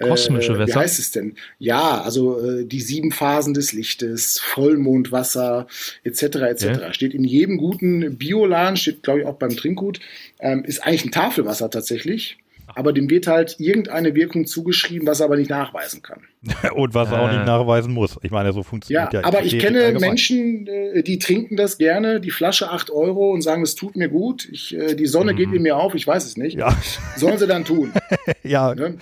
Kosmische 0.00 0.52
äh, 0.52 0.66
Wie 0.66 0.74
heißt 0.74 0.98
es 0.98 1.10
denn? 1.10 1.34
Ja, 1.58 2.00
also 2.02 2.40
äh, 2.40 2.64
die 2.64 2.80
sieben 2.80 3.10
Phasen 3.10 3.54
des 3.54 3.72
Lichtes, 3.72 4.38
Vollmondwasser 4.40 5.66
etc. 6.04 6.22
etc. 6.22 6.64
Ja. 6.64 6.92
Steht 6.92 7.14
in 7.14 7.24
jedem 7.24 7.58
guten 7.58 8.16
Bioladen, 8.18 8.76
steht 8.76 9.02
glaube 9.02 9.20
ich 9.20 9.26
auch 9.26 9.34
beim 9.36 9.56
Trinkgut, 9.56 10.00
ähm, 10.40 10.64
ist 10.64 10.84
eigentlich 10.84 11.04
ein 11.06 11.10
Tafelwasser 11.12 11.70
tatsächlich. 11.70 12.38
aber 12.74 12.92
dem 12.92 13.08
wird 13.10 13.26
halt 13.26 13.56
irgendeine 13.58 14.14
Wirkung 14.14 14.46
zugeschrieben, 14.46 15.06
was 15.08 15.20
er 15.20 15.24
aber 15.26 15.36
nicht 15.36 15.50
nachweisen 15.50 16.02
kann. 16.02 16.20
Und 16.74 16.94
was 16.94 17.10
er 17.10 17.22
auch 17.22 17.32
nicht 17.32 17.46
nachweisen 17.46 17.92
muss. 17.92 18.16
Ich 18.22 18.30
meine, 18.30 18.52
so 18.52 18.62
funktioniert 18.62 19.12
Ja, 19.12 19.20
ja. 19.20 19.26
aber 19.26 19.42
ich 19.42 19.58
kenne 19.58 19.82
allgemein. 19.82 20.10
Menschen, 20.10 20.66
äh, 20.68 21.02
die 21.02 21.18
trinken 21.18 21.56
das 21.56 21.78
gerne, 21.78 22.20
die 22.20 22.30
Flasche 22.30 22.70
8 22.70 22.90
Euro 22.90 23.32
und 23.32 23.40
sagen, 23.42 23.62
es 23.62 23.74
tut 23.74 23.96
mir 23.96 24.08
gut, 24.08 24.46
ich, 24.52 24.76
äh, 24.76 24.94
die 24.94 25.06
Sonne 25.06 25.34
geht 25.34 25.52
in 25.52 25.62
mir 25.62 25.76
auf, 25.76 25.94
ich 25.94 26.06
weiß 26.06 26.24
es 26.26 26.36
nicht. 26.36 26.56
Ja, 26.58 26.76
Sollen 27.16 27.38
sie 27.38 27.46
dann 27.46 27.64
tun. 27.64 27.90
ja, 28.44 28.74
Ne? 28.74 28.98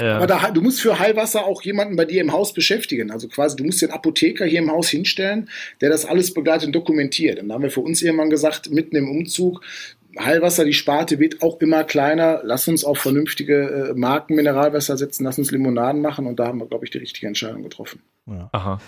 Ja. 0.00 0.16
Aber 0.16 0.26
da, 0.26 0.50
du 0.50 0.60
musst 0.60 0.80
für 0.80 0.98
Heilwasser 0.98 1.44
auch 1.44 1.62
jemanden 1.62 1.96
bei 1.96 2.04
dir 2.04 2.20
im 2.20 2.32
Haus 2.32 2.52
beschäftigen. 2.52 3.10
Also 3.10 3.28
quasi, 3.28 3.56
du 3.56 3.64
musst 3.64 3.82
den 3.82 3.90
Apotheker 3.90 4.44
hier 4.44 4.60
im 4.60 4.70
Haus 4.70 4.88
hinstellen, 4.88 5.48
der 5.80 5.90
das 5.90 6.04
alles 6.04 6.32
begleitet 6.34 6.66
und 6.66 6.72
dokumentiert. 6.72 7.40
Und 7.40 7.48
da 7.48 7.54
haben 7.54 7.62
wir 7.62 7.70
für 7.70 7.80
uns 7.80 8.02
irgendwann 8.02 8.30
gesagt, 8.30 8.70
mitten 8.70 8.96
im 8.96 9.10
Umzug, 9.10 9.62
Heilwasser, 10.18 10.64
die 10.64 10.72
Sparte 10.72 11.18
wird 11.18 11.42
auch 11.42 11.60
immer 11.60 11.84
kleiner. 11.84 12.40
Lass 12.42 12.66
uns 12.66 12.84
auf 12.84 12.98
vernünftige 12.98 13.90
äh, 13.90 13.98
Marken 13.98 14.34
Mineralwasser 14.34 14.96
setzen, 14.96 15.24
lass 15.24 15.38
uns 15.38 15.50
Limonaden 15.50 16.00
machen. 16.00 16.26
Und 16.26 16.40
da 16.40 16.46
haben 16.46 16.58
wir, 16.58 16.66
glaube 16.66 16.84
ich, 16.84 16.90
die 16.90 16.98
richtige 16.98 17.26
Entscheidung 17.26 17.62
getroffen. 17.62 18.00
Aha. 18.52 18.80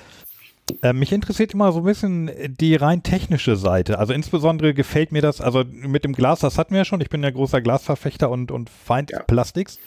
Äh, 0.83 0.93
mich 0.93 1.13
interessiert 1.13 1.55
immer 1.55 1.73
so 1.73 1.81
ein 1.81 1.85
bisschen 1.85 2.31
die 2.59 2.77
rein 2.77 3.03
technische 3.03 3.57
Seite. 3.57 3.99
Also 3.99 4.13
insbesondere 4.13 4.75
gefällt 4.75 5.13
mir 5.13 5.23
das, 5.23 5.41
also 5.41 5.65
mit 5.69 6.05
dem 6.05 6.13
Glas, 6.13 6.41
das 6.41 6.59
hatten 6.59 6.73
wir 6.73 6.79
ja 6.79 6.85
schon. 6.85 7.01
Ich 7.01 7.11
bin 7.11 7.23
ja 7.23 7.31
großer 7.31 7.61
Glasverfechter 7.61 8.31
und, 8.31 8.51
und 8.51 8.71
Feind 8.71 9.11
Ja. 9.11 9.23
Plastiks. 9.23 9.79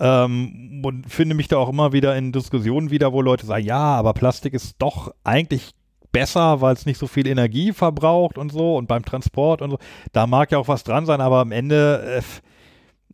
Ähm, 0.00 0.80
und 0.82 1.12
finde 1.12 1.34
mich 1.34 1.48
da 1.48 1.58
auch 1.58 1.68
immer 1.68 1.92
wieder 1.92 2.16
in 2.16 2.32
Diskussionen 2.32 2.90
wieder, 2.90 3.12
wo 3.12 3.20
Leute 3.20 3.44
sagen, 3.44 3.64
ja, 3.64 3.96
aber 3.96 4.14
Plastik 4.14 4.54
ist 4.54 4.76
doch 4.78 5.14
eigentlich 5.24 5.72
besser, 6.10 6.60
weil 6.62 6.74
es 6.74 6.86
nicht 6.86 6.98
so 6.98 7.06
viel 7.06 7.26
Energie 7.26 7.72
verbraucht 7.72 8.38
und 8.38 8.50
so 8.50 8.76
und 8.76 8.88
beim 8.88 9.04
Transport 9.04 9.62
und 9.62 9.72
so. 9.72 9.78
Da 10.12 10.26
mag 10.26 10.50
ja 10.52 10.58
auch 10.58 10.68
was 10.68 10.84
dran 10.84 11.04
sein, 11.06 11.20
aber 11.20 11.40
am 11.40 11.52
Ende 11.52 12.22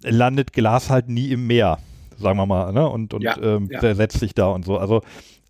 äh, 0.04 0.10
landet 0.10 0.52
Glas 0.52 0.88
halt 0.88 1.08
nie 1.08 1.30
im 1.30 1.46
Meer, 1.48 1.78
sagen 2.16 2.38
wir 2.38 2.46
mal, 2.46 2.72
ne? 2.72 2.88
Und, 2.88 3.12
und 3.12 3.22
Ja, 3.22 3.36
ähm, 3.42 3.68
ja. 3.70 3.80
zersetzt 3.80 4.20
sich 4.20 4.34
da 4.34 4.46
und 4.46 4.64
so. 4.64 4.78
Also 4.78 5.02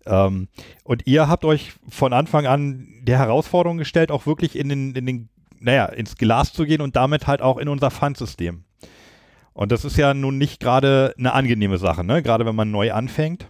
ähm, 0.07 0.47
und 0.83 1.05
ihr 1.05 1.27
habt 1.27 1.45
euch 1.45 1.73
von 1.87 2.13
Anfang 2.13 2.47
an 2.47 2.87
der 3.01 3.19
Herausforderung 3.19 3.77
gestellt, 3.77 4.09
auch 4.09 4.25
wirklich 4.25 4.57
in 4.57 4.69
den, 4.69 4.95
in 4.95 5.05
den, 5.05 5.29
naja, 5.59 5.85
ins 5.85 6.15
Glas 6.15 6.53
zu 6.53 6.65
gehen 6.65 6.81
und 6.81 6.95
damit 6.95 7.27
halt 7.27 7.41
auch 7.41 7.57
in 7.57 7.67
unser 7.67 7.91
Pfandsystem. 7.91 8.63
Und 9.57 9.71
das 9.71 9.83
ist 9.85 9.97
ja 9.97 10.13
nun 10.13 10.37
nicht 10.37 10.59
gerade 10.59 11.15
eine 11.17 11.33
angenehme 11.33 11.79
Sache, 11.79 12.03
ne? 12.03 12.21
Gerade 12.21 12.45
wenn 12.45 12.55
man 12.55 12.69
neu 12.69 12.93
anfängt. 12.93 13.49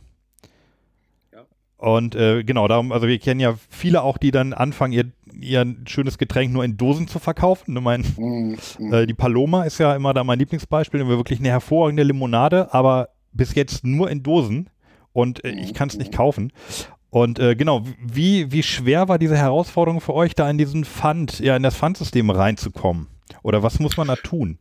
Ja. 1.34 1.42
Und 1.76 2.16
äh, 2.16 2.46
genau, 2.46 2.70
darum, 2.70 2.94
also 2.94 3.08
wir 3.10 3.20
kennen 3.20 3.42
ja 3.42 3.56
viele 3.70 4.02
auch, 4.04 4.18
die 4.18 4.32
dann 4.32 4.54
anfangen, 4.54 4.94
ihr, 4.94 5.12
ihr 5.38 5.76
schönes 5.86 6.18
Getränk 6.18 6.54
nur 6.54 6.64
in 6.64 6.78
Dosen 6.78 7.10
zu 7.10 7.20
verkaufen. 7.20 7.76
Ich 7.76 7.84
meine, 7.84 8.06
Mhm. 8.18 8.58
äh, 8.94 9.06
die 9.06 9.14
Paloma 9.14 9.64
ist 9.64 9.80
ja 9.80 9.94
immer 9.98 10.14
da 10.14 10.24
mein 10.24 10.40
Lieblingsbeispiel. 10.40 11.02
Wir 11.06 11.18
wirklich 11.18 11.40
eine 11.40 11.50
hervorragende 11.50 12.04
Limonade, 12.04 12.74
aber 12.74 13.10
bis 13.34 13.54
jetzt 13.56 13.86
nur 13.86 14.10
in 14.10 14.24
Dosen 14.24 14.70
und 15.12 15.44
äh, 15.44 15.50
ich 15.50 15.74
kann 15.74 15.90
es 15.90 15.98
nicht 15.98 16.14
kaufen. 16.14 16.54
Und 17.10 17.38
äh, 17.38 17.58
genau, 17.58 17.84
wie, 18.02 18.50
wie 18.54 18.64
schwer 18.64 19.10
war 19.10 19.20
diese 19.20 19.36
Herausforderung 19.36 20.00
für 20.00 20.14
euch, 20.14 20.36
da 20.36 20.50
in 20.50 20.58
diesen 20.58 20.86
Pfand, 20.86 21.40
ja, 21.40 21.58
in 21.58 21.64
das 21.64 21.76
Pfandsystem 21.76 22.30
reinzukommen? 22.30 23.08
Oder 23.44 23.62
was 23.62 23.80
muss 23.80 23.98
man 23.98 24.08
da 24.08 24.16
tun? 24.16 24.58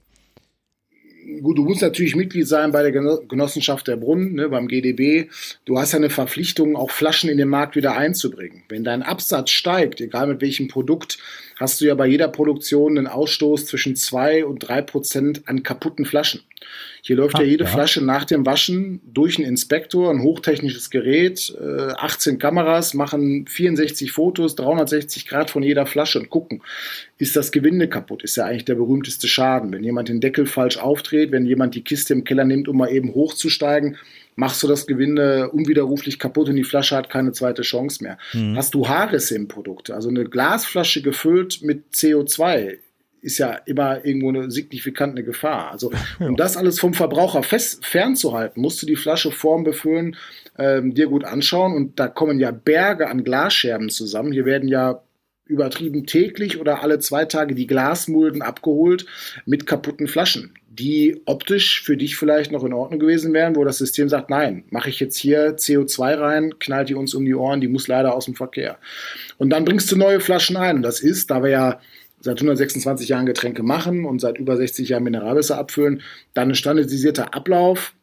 Gut, 1.43 1.59
du 1.59 1.65
musst 1.65 1.83
natürlich 1.83 2.15
Mitglied 2.15 2.47
sein 2.47 2.71
bei 2.71 2.83
der 2.83 2.93
Geno- 2.93 3.27
Genossenschaft 3.27 3.89
der 3.89 3.97
Brunnen, 3.97 4.35
ne, 4.35 4.49
beim 4.49 4.69
GDB. 4.69 5.29
Du 5.65 5.79
hast 5.79 5.93
ja 5.93 5.99
eine 5.99 6.11
Verpflichtung, 6.11 6.77
auch 6.77 6.91
Flaschen 6.91 7.29
in 7.29 7.37
den 7.37 7.49
Markt 7.49 7.75
wieder 7.75 7.97
einzubringen. 7.97 8.63
Wenn 8.69 8.85
dein 8.85 9.03
Absatz 9.03 9.51
steigt, 9.51 10.01
egal 10.01 10.29
mit 10.29 10.41
welchem 10.41 10.69
Produkt, 10.69 11.19
hast 11.59 11.81
du 11.81 11.87
ja 11.87 11.95
bei 11.95 12.07
jeder 12.07 12.29
Produktion 12.29 12.97
einen 12.97 13.09
Ausstoß 13.09 13.67
zwischen 13.67 13.97
zwei 13.97 14.45
und 14.45 14.61
drei 14.61 14.83
Prozent 14.83 15.43
an 15.49 15.65
kaputten 15.65 16.05
Flaschen. 16.05 16.43
Hier 17.07 17.15
läuft 17.15 17.37
Ah, 17.37 17.43
ja 17.43 17.47
jede 17.47 17.63
ja. 17.63 17.71
Flasche 17.71 18.05
nach 18.05 18.25
dem 18.25 18.45
Waschen 18.47 19.01
durch 19.05 19.39
einen 19.39 19.47
Inspektor, 19.47 20.11
ein 20.11 20.23
hochtechnisches 20.23 20.91
Gerät, 20.91 21.55
äh, 21.57 21.93
18 21.93 22.41
Kameras 22.41 22.95
machen 22.95 23.47
64 23.47 24.11
Fotos, 24.11 24.57
360 24.57 25.29
Grad 25.29 25.49
von 25.53 25.63
jeder 25.63 25.87
Flasche 25.87 26.19
und 26.19 26.31
gucken, 26.31 26.63
ist 27.19 27.37
das 27.37 27.53
Gewinde 27.53 27.89
kaputt? 27.89 28.25
Ist 28.25 28.37
ja 28.37 28.47
eigentlich 28.47 28.65
der 28.65 28.75
berühmteste 28.75 29.29
Schaden. 29.29 29.73
Wenn 29.73 29.85
jemand 29.85 30.09
den 30.09 30.21
Deckel 30.21 30.47
falsch 30.47 30.79
aufdreht, 30.79 31.31
wenn 31.31 31.47
jemand 31.47 31.77
die 31.77 31.85
Kiste 31.85 32.13
im 32.13 32.25
Keller 32.25 32.45
nimmt, 32.45 32.67
um 32.67 32.77
mal 32.77 32.91
eben 32.91 33.15
hochzusteigen, 33.15 33.99
machst 34.35 34.61
du 34.65 34.67
das 34.67 34.89
Gewinde 34.89 35.51
unwiderruflich 35.51 36.19
kaputt 36.19 36.49
und 36.49 36.57
die 36.57 36.65
Flasche 36.65 36.97
hat 36.97 37.09
keine 37.09 37.31
zweite 37.31 37.63
Chance 37.63 38.03
mehr. 38.03 38.19
Hast 38.57 38.75
du 38.75 38.89
Haarrisse 38.89 39.37
im 39.37 39.47
Produkt, 39.47 39.93
also 39.93 40.09
eine 40.09 40.25
Glasflasche 40.25 41.03
gefüllt 41.03 41.63
mit 41.63 41.85
CO2, 41.95 42.79
ist 43.21 43.39
ja 43.39 43.55
immer 43.67 44.05
irgendwo 44.05 44.29
eine 44.29 44.51
signifikante 44.51 45.25
Gefahr. 45.25 45.71
Also 45.73 45.91
um 46.21 46.37
das 46.37 46.57
alles 46.57 46.79
vom 46.79 46.95
Verbraucher 46.95 47.43
fest, 47.43 47.85
fernzuhalten, 47.85 48.63
musst 48.63 48.81
du 48.83 48.87
die 48.87 48.97
Flasche 48.97 49.33
vorm 49.33 49.65
Befüllen 49.65 50.17
ähm, 50.59 50.95
dir 50.95 51.09
gut 51.09 51.25
anschauen 51.25 51.75
und 51.75 51.99
da 51.99 52.09
kommen 52.09 52.39
ja 52.39 52.51
Berge 52.51 53.09
an 53.09 53.25
Glasscherben 53.25 53.89
zusammen. 53.89 54.33
Hier 54.33 54.45
werden 54.45 54.69
ja 54.69 55.03
übertrieben 55.47 56.07
täglich 56.07 56.61
oder 56.61 56.83
alle 56.83 56.99
zwei 56.99 57.25
Tage 57.25 57.55
die 57.55 57.67
Glasmulden 57.67 58.43
abgeholt 58.43 59.07
mit 59.45 59.67
kaputten 59.67 60.09
Flaschen, 60.09 60.55
die 60.69 61.23
optisch 61.25 61.83
für 61.83 61.97
dich 61.97 62.17
vielleicht 62.17 62.51
noch 62.51 62.65
in 62.65 62.73
Ordnung 62.73 62.99
gewesen 62.99 63.33
wären, 63.33 63.55
wo 63.55 63.65
das 63.65 63.79
System 63.79 64.09
sagt, 64.09 64.29
nein, 64.29 64.65
mache 64.71 64.91
ich 64.91 64.99
jetzt 64.99 65.17
hier 65.17 65.57
CO2 65.57 66.19
rein, 66.19 66.59
knallt 66.59 66.89
die 66.89 66.95
uns 66.95 67.15
um 67.15 67.25
die 67.25 67.35
Ohren, 67.35 67.61
die 67.61 67.69
muss 67.69 67.87
leider 67.87 68.15
aus 68.15 68.25
dem 68.25 68.35
Verkehr. 68.35 68.79
Und 69.39 69.51
dann 69.51 69.65
bringst 69.65 69.91
du 69.93 69.97
neue 69.97 70.19
Flaschen 70.19 70.57
ein. 70.57 70.77
Und 70.77 70.83
das 70.83 70.99
ist, 70.99 71.31
da 71.31 71.43
wir 71.43 71.51
ja 71.51 71.81
seit 72.27 72.39
126 72.39 73.09
Jahren 73.09 73.25
Getränke 73.25 73.63
machen 73.63 74.05
und 74.05 74.21
seit 74.21 74.39
über 74.39 74.57
60 74.57 74.91
Jahren 74.91 75.05
Mineralwasser 75.05 75.57
abfüllen, 75.57 76.03
dann 76.35 76.51
ein 76.51 76.55
standardisierter 76.55 77.33
Ablauf 77.33 77.95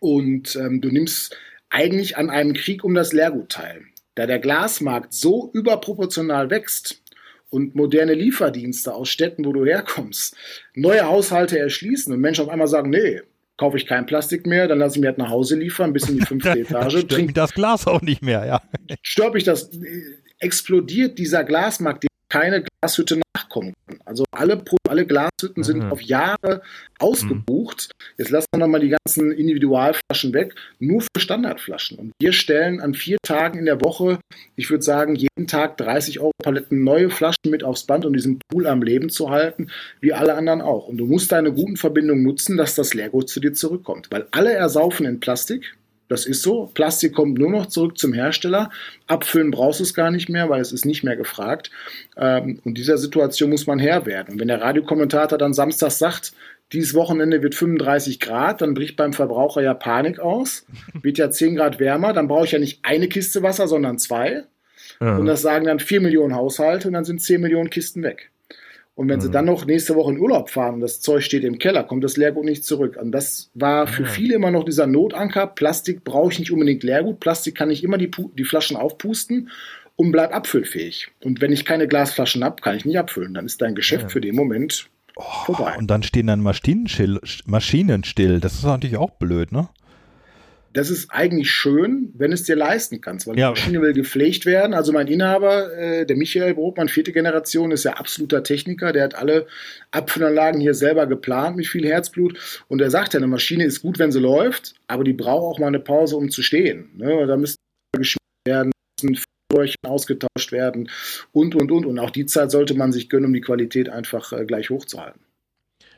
und 0.00 0.56
ähm, 0.56 0.80
du 0.80 0.88
nimmst 0.88 1.36
eigentlich 1.68 2.16
an 2.16 2.30
einem 2.30 2.54
Krieg 2.54 2.84
um 2.84 2.94
das 2.94 3.12
Leergut 3.12 3.50
teil. 3.50 3.82
Da 4.14 4.26
der 4.26 4.38
Glasmarkt 4.38 5.12
so 5.12 5.50
überproportional 5.52 6.50
wächst 6.50 7.02
und 7.50 7.74
moderne 7.74 8.14
Lieferdienste 8.14 8.94
aus 8.94 9.08
Städten, 9.08 9.44
wo 9.44 9.52
du 9.52 9.66
herkommst, 9.66 10.36
neue 10.74 11.04
Haushalte 11.04 11.58
erschließen 11.58 12.12
und 12.12 12.20
Menschen 12.20 12.44
auf 12.44 12.50
einmal 12.50 12.68
sagen, 12.68 12.90
nee, 12.90 13.20
kaufe 13.56 13.76
ich 13.76 13.86
kein 13.86 14.06
Plastik 14.06 14.46
mehr, 14.46 14.68
dann 14.68 14.78
lasse 14.78 14.96
ich 14.96 15.00
mir 15.00 15.08
halt 15.08 15.18
nach 15.18 15.30
Hause 15.30 15.56
liefern, 15.56 15.92
bis 15.92 16.08
in 16.08 16.18
die 16.18 16.24
fünfte 16.24 16.50
Etage, 16.60 16.92
Stört 16.92 17.10
trink 17.10 17.34
das 17.34 17.52
Glas 17.52 17.86
auch 17.88 18.02
nicht 18.02 18.22
mehr, 18.22 18.46
ja. 18.46 18.62
stört 19.02 19.34
mich 19.34 19.44
das, 19.44 19.74
äh, 19.74 20.02
explodiert 20.38 21.18
dieser 21.18 21.42
Glasmarkt, 21.42 22.04
dem 22.04 22.08
keine 22.28 22.62
Glashütte 22.62 23.20
nachkommen 23.58 23.74
kann. 23.86 23.98
Also 24.04 24.24
alle, 24.30 24.62
alle 24.88 25.06
Glashütten 25.06 25.62
sind 25.62 25.84
Mhm. 25.84 25.92
auf 25.92 26.00
Jahre 26.00 26.62
ausgebucht. 26.98 27.90
Jetzt 28.16 28.30
lassen 28.30 28.46
wir 28.52 28.58
nochmal 28.60 28.80
die 28.80 28.94
ganzen 29.04 29.32
Individualflaschen 29.32 30.32
weg, 30.32 30.54
nur 30.78 31.00
für 31.02 31.20
Standardflaschen. 31.20 31.98
Und 31.98 32.12
wir 32.20 32.32
stellen 32.32 32.80
an 32.80 32.94
vier 32.94 33.18
Tagen 33.22 33.58
in 33.58 33.64
der 33.64 33.80
Woche, 33.80 34.18
ich 34.56 34.70
würde 34.70 34.82
sagen, 34.82 35.14
jeden 35.14 35.46
Tag 35.46 35.76
30 35.78 36.20
Euro 36.20 36.32
Paletten 36.42 36.84
neue 36.84 37.10
Flaschen 37.10 37.50
mit 37.50 37.64
aufs 37.64 37.84
Band, 37.84 38.04
um 38.04 38.12
diesen 38.12 38.38
Pool 38.48 38.66
am 38.66 38.82
Leben 38.82 39.10
zu 39.10 39.30
halten, 39.30 39.70
wie 40.00 40.12
alle 40.12 40.34
anderen 40.34 40.60
auch. 40.60 40.88
Und 40.88 40.98
du 40.98 41.06
musst 41.06 41.32
deine 41.32 41.52
guten 41.52 41.76
Verbindungen 41.76 42.22
nutzen, 42.22 42.56
dass 42.56 42.74
das 42.74 42.94
Leergut 42.94 43.28
zu 43.28 43.40
dir 43.40 43.52
zurückkommt. 43.52 44.08
Weil 44.10 44.26
alle 44.30 44.52
ersaufen 44.52 45.06
in 45.06 45.20
Plastik, 45.20 45.74
das 46.08 46.26
ist 46.26 46.42
so. 46.42 46.70
Plastik 46.74 47.14
kommt 47.14 47.38
nur 47.38 47.50
noch 47.50 47.66
zurück 47.66 47.98
zum 47.98 48.12
Hersteller. 48.12 48.70
Abfüllen 49.06 49.50
brauchst 49.50 49.80
du 49.80 49.84
es 49.84 49.94
gar 49.94 50.10
nicht 50.10 50.28
mehr, 50.28 50.48
weil 50.48 50.60
es 50.60 50.72
ist 50.72 50.86
nicht 50.86 51.04
mehr 51.04 51.16
gefragt. 51.16 51.70
Ähm, 52.16 52.60
und 52.64 52.78
dieser 52.78 52.98
Situation 52.98 53.50
muss 53.50 53.66
man 53.66 53.78
Herr 53.78 54.06
werden. 54.06 54.34
Und 54.34 54.40
wenn 54.40 54.48
der 54.48 54.60
Radiokommentator 54.60 55.38
dann 55.38 55.54
samstags 55.54 55.98
sagt, 55.98 56.32
dieses 56.72 56.94
Wochenende 56.94 57.42
wird 57.42 57.54
35 57.54 58.20
Grad, 58.20 58.60
dann 58.60 58.74
bricht 58.74 58.96
beim 58.96 59.12
Verbraucher 59.12 59.62
ja 59.62 59.74
Panik 59.74 60.18
aus. 60.18 60.66
Wird 61.02 61.18
ja 61.18 61.30
10 61.30 61.56
Grad 61.56 61.78
wärmer, 61.78 62.12
dann 62.12 62.28
brauche 62.28 62.44
ich 62.44 62.52
ja 62.52 62.58
nicht 62.58 62.80
eine 62.82 63.08
Kiste 63.08 63.42
Wasser, 63.42 63.68
sondern 63.68 63.98
zwei. 63.98 64.44
Und 65.00 65.26
das 65.26 65.42
sagen 65.42 65.66
dann 65.66 65.78
4 65.78 66.00
Millionen 66.00 66.34
Haushalte 66.34 66.88
und 66.88 66.94
dann 66.94 67.04
sind 67.04 67.22
10 67.22 67.40
Millionen 67.40 67.70
Kisten 67.70 68.02
weg. 68.02 68.30
Und 68.98 69.08
wenn 69.08 69.20
sie 69.20 69.30
dann 69.30 69.44
noch 69.44 69.64
nächste 69.64 69.94
Woche 69.94 70.10
in 70.10 70.18
Urlaub 70.18 70.50
fahren 70.50 70.74
und 70.74 70.80
das 70.80 71.00
Zeug 71.00 71.22
steht 71.22 71.44
im 71.44 71.58
Keller, 71.58 71.84
kommt 71.84 72.02
das 72.02 72.16
Leergut 72.16 72.44
nicht 72.44 72.64
zurück. 72.64 72.98
Und 73.00 73.12
das 73.12 73.48
war 73.54 73.86
für 73.86 74.04
viele 74.04 74.34
immer 74.34 74.50
noch 74.50 74.64
dieser 74.64 74.88
Notanker. 74.88 75.46
Plastik 75.46 76.02
brauche 76.02 76.32
ich 76.32 76.40
nicht 76.40 76.50
unbedingt 76.50 76.82
Leergut. 76.82 77.20
Plastik 77.20 77.54
kann 77.54 77.70
ich 77.70 77.84
immer 77.84 77.96
die, 77.96 78.10
die 78.36 78.42
Flaschen 78.42 78.76
aufpusten 78.76 79.50
und 79.94 80.10
bleib 80.10 80.34
abfüllfähig. 80.34 81.12
Und 81.22 81.40
wenn 81.40 81.52
ich 81.52 81.64
keine 81.64 81.86
Glasflaschen 81.86 82.42
habe, 82.42 82.60
kann 82.60 82.76
ich 82.76 82.84
nicht 82.84 82.98
abfüllen. 82.98 83.34
Dann 83.34 83.46
ist 83.46 83.62
dein 83.62 83.76
Geschäft 83.76 84.10
für 84.10 84.20
den 84.20 84.34
Moment 84.34 84.88
vorbei. 85.14 85.76
Und 85.78 85.88
dann 85.88 86.02
stehen 86.02 86.26
dann 86.26 86.40
Maschinen, 86.40 86.88
still, 86.88 87.20
Maschinen 87.46 88.02
still. 88.02 88.40
Das 88.40 88.54
ist 88.54 88.64
natürlich 88.64 88.96
auch 88.96 89.10
blöd, 89.10 89.52
ne? 89.52 89.68
Das 90.78 90.90
ist 90.90 91.10
eigentlich 91.10 91.50
schön, 91.50 92.12
wenn 92.16 92.30
es 92.30 92.44
dir 92.44 92.54
leisten 92.54 93.00
kannst, 93.00 93.26
weil 93.26 93.36
Ja. 93.36 93.48
die 93.48 93.58
Maschine 93.58 93.82
will 93.82 93.92
gepflegt 93.94 94.46
werden. 94.46 94.74
Also 94.74 94.92
mein 94.92 95.08
Inhaber, 95.08 95.76
äh, 95.76 96.06
der 96.06 96.16
Michael 96.16 96.54
Brotmann, 96.54 96.88
vierte 96.88 97.12
Generation, 97.12 97.72
ist 97.72 97.82
ja 97.82 97.94
absoluter 97.94 98.44
Techniker. 98.44 98.92
Der 98.92 99.02
hat 99.02 99.16
alle 99.16 99.48
Abfüllanlagen 99.90 100.60
hier 100.60 100.74
selber 100.74 101.08
geplant 101.08 101.56
mit 101.56 101.66
viel 101.66 101.84
Herzblut. 101.84 102.38
Und 102.68 102.80
er 102.80 102.90
sagt 102.90 103.12
ja, 103.14 103.18
eine 103.18 103.26
Maschine 103.26 103.64
ist 103.64 103.82
gut, 103.82 103.98
wenn 103.98 104.12
sie 104.12 104.20
läuft, 104.20 104.76
aber 104.86 105.02
die 105.02 105.14
braucht 105.14 105.56
auch 105.56 105.58
mal 105.58 105.66
eine 105.66 105.80
Pause, 105.80 106.16
um 106.16 106.30
zu 106.30 106.42
stehen. 106.42 106.90
Ne? 106.96 107.26
Da 107.26 107.36
müssen 107.36 107.56
geschmiert 107.96 108.20
werden, 108.46 108.70
müssen 109.02 109.24
Röhrchen 109.52 109.74
ausgetauscht 109.84 110.52
werden 110.52 110.88
und, 111.32 111.56
und, 111.56 111.72
und. 111.72 111.86
Und 111.86 111.98
auch 111.98 112.10
die 112.10 112.26
Zeit 112.26 112.52
sollte 112.52 112.74
man 112.74 112.92
sich 112.92 113.08
gönnen, 113.08 113.26
um 113.26 113.32
die 113.32 113.40
Qualität 113.40 113.88
einfach 113.88 114.32
äh, 114.32 114.44
gleich 114.44 114.70
hochzuhalten. 114.70 115.20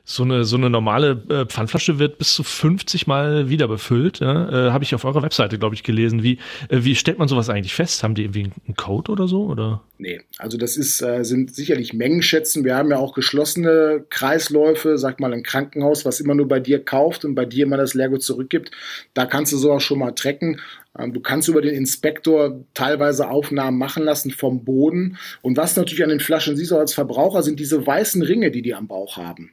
So 0.05 0.23
eine, 0.23 0.45
so 0.45 0.57
eine 0.57 0.71
normale 0.71 1.23
äh, 1.29 1.47
Pfandflasche 1.47 1.99
wird 1.99 2.19
bis 2.19 2.35
zu 2.35 2.43
50 2.43 3.07
Mal 3.07 3.49
wieder 3.49 3.69
befüllt. 3.69 4.21
Ja? 4.21 4.69
Äh, 4.69 4.71
Habe 4.73 4.85
ich 4.85 4.95
auf 4.95 5.05
eurer 5.05 5.23
Webseite, 5.23 5.59
glaube 5.59 5.75
ich, 5.75 5.83
gelesen. 5.83 6.23
Wie, 6.23 6.39
äh, 6.69 6.79
wie 6.83 6.95
stellt 6.95 7.19
man 7.19 7.29
sowas 7.29 7.49
eigentlich 7.49 7.75
fest? 7.75 8.03
Haben 8.03 8.15
die 8.15 8.23
irgendwie 8.23 8.51
einen 8.67 8.77
Code 8.77 9.13
oder 9.13 9.29
so? 9.29 9.45
Oder? 9.45 9.83
Nee, 9.99 10.21
also 10.39 10.57
das 10.57 10.77
ist, 10.77 11.03
äh, 11.03 11.25
sind 11.25 11.55
sicherlich 11.55 11.93
Mengenschätzen. 11.93 12.65
Wir 12.65 12.77
haben 12.77 12.91
ja 12.91 12.97
auch 12.97 13.15
geschlossene 13.15 14.05
Kreisläufe, 14.09 14.97
sag 14.99 15.21
mal 15.21 15.33
ein 15.33 15.43
Krankenhaus, 15.43 16.05
was 16.05 16.21
immer 16.21 16.35
nur 16.35 16.49
bei 16.49 16.59
dir 16.59 16.83
kauft 16.83 17.25
und 17.25 17.35
bei 17.35 17.45
dir 17.45 17.65
immer 17.67 17.77
das 17.77 17.95
Leergut 17.95 18.23
zurückgibt. 18.23 18.71
Da 19.15 19.27
kannst 19.27 19.53
du 19.53 19.59
sowas 19.59 19.83
schon 19.83 19.99
mal 19.99 20.13
tracken. 20.13 20.61
Ähm, 20.99 21.13
du 21.13 21.21
kannst 21.21 21.49
über 21.49 21.61
den 21.61 21.75
Inspektor 21.75 22.65
teilweise 22.75 23.29
Aufnahmen 23.29 23.79
machen 23.79 24.03
lassen 24.03 24.31
vom 24.31 24.65
Boden. 24.65 25.19
Und 25.43 25.57
was 25.57 25.77
natürlich 25.77 26.03
an 26.03 26.11
den 26.11 26.21
Flaschen 26.21 26.57
siehst 26.57 26.71
du 26.71 26.77
als 26.77 26.95
Verbraucher, 26.95 27.43
sind 27.43 27.61
diese 27.61 27.87
weißen 27.87 28.23
Ringe, 28.23 28.51
die 28.51 28.63
die 28.63 28.75
am 28.75 28.89
Bauch 28.89 29.17
haben. 29.17 29.53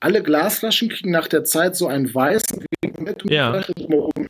Alle 0.00 0.22
Glasflaschen 0.22 0.88
kriegen 0.88 1.10
nach 1.10 1.28
der 1.28 1.44
Zeit 1.44 1.76
so 1.76 1.86
einen 1.88 2.12
weißen 2.14 2.64
Ring 2.84 2.94
mit 3.04 3.22
Ja. 3.30 3.46
die 3.52 3.58
Flasche 3.58 3.74
drumherum. 3.74 4.28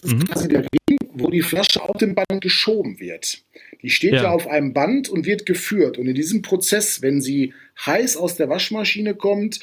Das 0.00 0.10
ist 0.12 0.12
Mhm. 0.18 0.24
quasi 0.26 0.48
der 0.48 0.60
Ring, 0.62 0.98
wo 1.14 1.30
die 1.30 1.42
Flasche 1.42 1.82
auf 1.82 1.96
dem 1.98 2.14
Band 2.14 2.40
geschoben 2.40 2.98
wird. 3.00 3.42
Die 3.82 3.90
steht 3.90 4.14
Ja. 4.14 4.22
ja. 4.24 4.30
auf 4.30 4.46
einem 4.48 4.72
Band 4.72 5.08
und 5.08 5.26
wird 5.26 5.46
geführt. 5.46 5.98
Und 5.98 6.06
in 6.06 6.14
diesem 6.14 6.42
Prozess, 6.42 7.02
wenn 7.02 7.20
sie 7.20 7.54
heiß 7.84 8.16
aus 8.16 8.36
der 8.36 8.48
Waschmaschine 8.48 9.14
kommt 9.14 9.60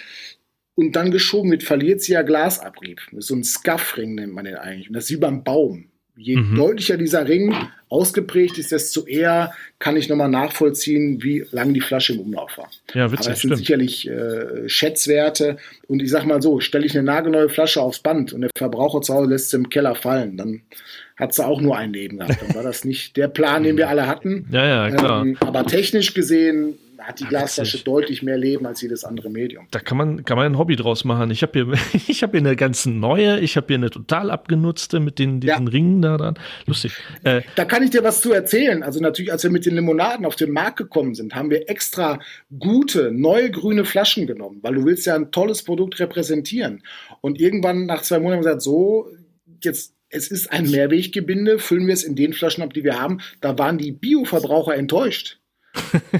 und 0.75 0.95
dann 0.95 1.11
geschoben 1.11 1.51
wird, 1.51 1.63
verliert 1.63 2.01
sie 2.01 2.13
ja 2.13 2.21
Glasabrieb. 2.21 3.01
So 3.17 3.35
ein 3.35 3.43
Scuff-Ring 3.43 4.15
nennt 4.15 4.33
man 4.33 4.45
den 4.45 4.55
eigentlich. 4.55 4.87
Und 4.89 4.93
das 4.95 5.05
ist 5.05 5.11
wie 5.11 5.17
beim 5.17 5.43
Baum. 5.43 5.89
Je 6.17 6.37
Mhm. 6.37 6.55
deutlicher 6.55 6.97
dieser 6.97 7.27
Ring 7.27 7.53
ausgeprägt 7.89 8.57
ist, 8.57 8.71
desto 8.71 9.05
eher 9.05 9.53
kann 9.79 9.97
ich 9.97 10.07
nochmal 10.09 10.29
nachvollziehen, 10.29 11.21
wie 11.21 11.45
lang 11.51 11.73
die 11.73 11.81
Flasche 11.81 12.13
im 12.13 12.19
Umlauf 12.21 12.57
war. 12.57 12.69
Ja, 12.93 13.05
Aber 13.05 13.13
witzig, 13.13 13.27
das 13.27 13.41
sind 13.41 13.55
sicherlich 13.57 14.09
äh, 14.09 14.67
Schätzwerte. 14.67 15.57
Und 15.87 16.01
ich 16.01 16.09
sag 16.09 16.25
mal 16.25 16.41
so, 16.41 16.59
stelle 16.61 16.85
ich 16.85 16.93
eine 16.93 17.03
nagelneue 17.03 17.49
Flasche 17.49 17.81
aufs 17.81 17.99
Band 17.99 18.33
und 18.33 18.41
der 18.41 18.49
Verbraucher 18.55 19.01
zu 19.01 19.13
Hause 19.13 19.29
lässt 19.29 19.49
sie 19.49 19.57
im 19.57 19.69
Keller 19.69 19.95
fallen, 19.95 20.37
dann 20.37 20.61
hat 21.17 21.33
sie 21.33 21.45
auch 21.45 21.61
nur 21.61 21.77
ein 21.77 21.93
Leben 21.93 22.17
gehabt. 22.17 22.41
Dann 22.41 22.55
war 22.55 22.63
das 22.63 22.83
nicht 22.85 23.15
der 23.17 23.27
Plan, 23.29 23.63
den 23.63 23.77
wir 23.77 23.89
alle 23.89 24.07
hatten. 24.07 24.47
Ja, 24.51 24.65
ja, 24.89 24.95
klar. 24.95 25.21
Ähm, 25.25 25.37
aber 25.41 25.65
technisch 25.65 26.13
gesehen 26.13 26.75
hat 27.05 27.19
die 27.19 27.25
Glasflasche 27.25 27.83
deutlich 27.83 28.23
mehr 28.23 28.37
Leben 28.37 28.65
als 28.65 28.81
jedes 28.81 29.03
andere 29.03 29.29
Medium. 29.29 29.67
Da 29.71 29.79
kann 29.79 29.97
man, 29.97 30.25
kann 30.25 30.37
man 30.37 30.45
ein 30.47 30.57
Hobby 30.57 30.75
draus 30.75 31.03
machen. 31.05 31.31
Ich 31.31 31.41
habe 31.43 31.51
hier, 31.53 31.73
ich 32.07 32.23
habe 32.23 32.37
hier 32.37 32.47
eine 32.47 32.55
ganz 32.55 32.85
neue, 32.85 33.39
ich 33.39 33.57
habe 33.57 33.67
hier 33.67 33.77
eine 33.77 33.89
total 33.89 34.31
abgenutzte 34.31 34.99
mit 34.99 35.19
den, 35.19 35.39
diesen 35.39 35.67
Ja. 35.67 35.71
Ringen 35.71 36.01
da 36.01 36.17
dran. 36.17 36.39
Lustig. 36.65 36.93
Äh, 37.23 37.41
Da 37.55 37.65
kann 37.65 37.83
ich 37.83 37.91
dir 37.91 38.03
was 38.03 38.21
zu 38.21 38.31
erzählen. 38.33 38.83
Also 38.83 38.99
natürlich, 38.99 39.31
als 39.31 39.43
wir 39.43 39.51
mit 39.51 39.65
den 39.65 39.75
Limonaden 39.75 40.25
auf 40.25 40.35
den 40.35 40.51
Markt 40.51 40.77
gekommen 40.77 41.15
sind, 41.15 41.35
haben 41.35 41.49
wir 41.49 41.69
extra 41.69 42.19
gute, 42.59 43.11
neue 43.11 43.51
grüne 43.51 43.85
Flaschen 43.85 44.27
genommen, 44.27 44.59
weil 44.61 44.75
du 44.75 44.85
willst 44.85 45.05
ja 45.05 45.15
ein 45.15 45.31
tolles 45.31 45.63
Produkt 45.63 45.99
repräsentieren. 45.99 46.83
Und 47.21 47.39
irgendwann 47.39 47.85
nach 47.85 48.01
zwei 48.01 48.19
Monaten 48.19 48.37
haben 48.37 48.43
wir 48.45 48.49
gesagt, 48.49 48.61
so, 48.63 49.09
jetzt, 49.63 49.93
es 50.09 50.29
ist 50.29 50.51
ein 50.51 50.69
Mehrweggebinde, 50.69 51.59
füllen 51.59 51.87
wir 51.87 51.93
es 51.93 52.03
in 52.03 52.15
den 52.15 52.33
Flaschen 52.33 52.63
ab, 52.63 52.73
die 52.73 52.83
wir 52.83 52.99
haben. 52.99 53.19
Da 53.41 53.57
waren 53.57 53.77
die 53.77 53.91
Bioverbraucher 53.91 54.75
enttäuscht. 54.75 55.39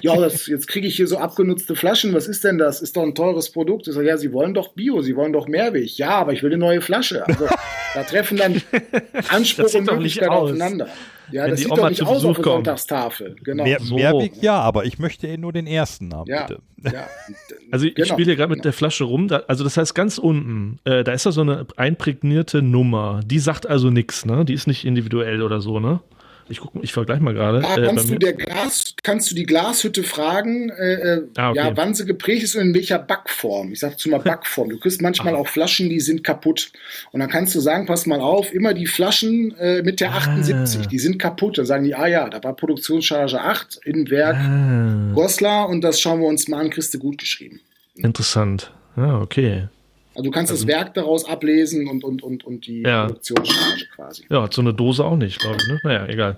Ja, 0.01 0.15
das, 0.17 0.47
jetzt 0.47 0.67
kriege 0.67 0.87
ich 0.87 0.95
hier 0.95 1.07
so 1.07 1.17
abgenutzte 1.17 1.75
Flaschen. 1.75 2.13
Was 2.13 2.27
ist 2.27 2.43
denn 2.43 2.57
das? 2.57 2.81
Ist 2.81 2.95
doch 2.97 3.03
ein 3.03 3.15
teures 3.15 3.51
Produkt. 3.51 3.87
Ich 3.87 3.93
sage, 3.93 4.07
ja, 4.07 4.17
Sie 4.17 4.31
wollen 4.33 4.53
doch 4.53 4.73
Bio, 4.73 5.01
Sie 5.01 5.15
wollen 5.15 5.33
doch 5.33 5.47
Mehrweg. 5.47 5.97
Ja, 5.97 6.11
aber 6.11 6.33
ich 6.33 6.43
will 6.43 6.49
eine 6.51 6.57
neue 6.57 6.81
Flasche. 6.81 7.25
Also 7.27 7.47
da 7.93 8.03
treffen 8.03 8.37
dann 8.37 8.61
Anspruch 9.29 9.73
und 9.73 9.85
Möglichkeit 9.85 10.29
aufeinander. 10.29 10.87
Ja, 11.31 11.43
Wenn 11.43 11.51
das 11.51 11.59
die 11.59 11.63
sieht 11.63 11.71
Oma 11.71 11.81
doch 11.81 11.89
nicht 11.89 11.97
zu 11.99 12.05
aus 12.05 12.13
Besuch 12.17 12.29
auf 12.29 12.35
der 12.35 12.43
kommt. 12.43 12.55
Sonntagstafel. 12.65 13.35
Genau. 13.43 13.63
Mehr, 13.63 13.79
so. 13.79 13.95
Mehrweg 13.95 14.33
ja, 14.41 14.59
aber 14.59 14.85
ich 14.85 14.99
möchte 14.99 15.27
eh 15.27 15.37
nur 15.37 15.53
den 15.53 15.65
ersten 15.65 16.13
haben, 16.13 16.29
ja, 16.29 16.45
bitte. 16.45 16.61
ja. 16.93 17.07
Also 17.71 17.87
ich 17.87 17.95
Genau, 17.95 18.13
spiele 18.13 18.25
hier 18.25 18.35
gerade 18.35 18.49
mit 18.49 18.57
genau. 18.57 18.63
der 18.63 18.73
Flasche 18.73 19.05
rum. 19.05 19.27
Da, 19.27 19.37
also 19.47 19.63
das 19.63 19.75
heißt 19.75 19.95
ganz 19.95 20.19
unten, 20.19 20.77
äh, 20.85 21.03
da 21.03 21.13
ist 21.13 21.25
da 21.25 21.31
so 21.31 21.41
eine 21.41 21.65
einprägnierte 21.77 22.61
Nummer. 22.61 23.21
Die 23.25 23.39
sagt 23.39 23.65
also 23.67 23.89
nichts, 23.89 24.25
ne? 24.25 24.45
Die 24.45 24.53
ist 24.53 24.67
nicht 24.67 24.85
individuell 24.85 25.41
oder 25.41 25.61
so, 25.61 25.79
ne? 25.79 25.99
Ich 26.47 26.59
guck, 26.59 26.71
ich 26.83 26.93
vergleich 26.93 27.19
mal 27.21 27.33
gerade. 27.33 27.61
Da 27.61 27.75
Äh, 27.75 27.85
kannst 27.87 28.07
du 28.07 28.13
mir- 28.13 28.19
der 28.19 28.33
Glas, 28.33 28.93
kannst 29.01 29.31
du 29.31 29.35
die 29.35 29.45
Glashütte 29.47 30.03
fragen, 30.03 30.69
äh, 30.69 30.93
äh, 30.93 31.21
Ah, 31.37 31.49
okay. 31.49 31.57
ja, 31.57 31.75
wann 31.75 31.95
sie 31.95 32.05
geprägt 32.05 32.43
ist 32.43 32.55
und 32.55 32.61
in 32.61 32.73
welcher 32.75 32.99
Backform. 32.99 33.71
Ich 33.71 33.79
sag 33.79 33.97
zu 33.97 34.09
mal 34.09 34.19
Backform. 34.23 34.69
Du 34.69 34.77
kriegst 34.79 35.01
manchmal 35.01 35.33
auch 35.35 35.47
Flaschen, 35.47 35.89
die 35.89 35.99
sind 35.99 36.23
kaputt. 36.23 36.71
Und 37.11 37.19
dann 37.21 37.29
kannst 37.29 37.55
du 37.55 37.59
sagen, 37.59 37.87
pass 37.87 38.05
mal 38.05 38.21
auf, 38.21 38.53
immer 38.53 38.75
die 38.75 38.85
Flaschen 38.85 39.57
äh, 39.57 39.81
mit 39.81 39.99
der 39.99 40.11
78, 40.13 40.85
die 40.87 40.99
sind 40.99 41.17
kaputt. 41.17 41.57
Dann 41.57 41.65
sagen 41.65 41.83
die, 41.83 41.95
ah 41.95 42.05
ja, 42.07 42.29
da 42.29 42.43
war 42.43 42.55
Produktionscharge 42.55 43.41
8 43.41 43.79
in 43.83 44.07
Werk 44.11 44.35
ah, 44.37 45.13
Goslar 45.15 45.67
und 45.67 45.81
das 45.81 45.99
schauen 45.99 46.19
wir 46.21 46.27
uns 46.27 46.47
mal 46.47 46.59
an, 46.61 46.69
kriegst 46.69 46.93
du 46.93 46.99
gut 46.99 47.17
geschrieben. 47.17 47.59
interessant. 47.95 48.71
Ja, 48.97 49.19
okay. 49.19 49.67
Also 50.15 50.23
du 50.23 50.31
kannst 50.31 50.51
das 50.51 50.65
Werk 50.65 50.93
daraus 50.93 51.25
ablesen 51.25 51.87
und, 51.89 52.03
und, 52.03 52.23
und, 52.23 52.43
und 52.45 52.65
die 52.67 52.81
Ja. 52.81 53.05
Produktionscharge 53.07 53.85
quasi. 53.95 54.23
Ja, 54.29 54.43
hat 54.43 54.53
so 54.53 54.61
eine 54.61 54.73
Dose 54.73 55.03
auch 55.03 55.17
nicht, 55.17 55.39
glaube 55.39 55.57
ich, 55.61 55.67
ne? 55.67 55.79
Naja, 55.83 56.07
egal. 56.07 56.37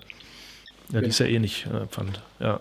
die 0.88 0.94
Genau. 0.96 1.06
ist 1.08 1.20
ja 1.20 1.26
eh 1.26 1.38
nicht 1.38 1.66
äh, 1.66 1.86
Pfand. 1.86 2.20
Ja. 2.40 2.60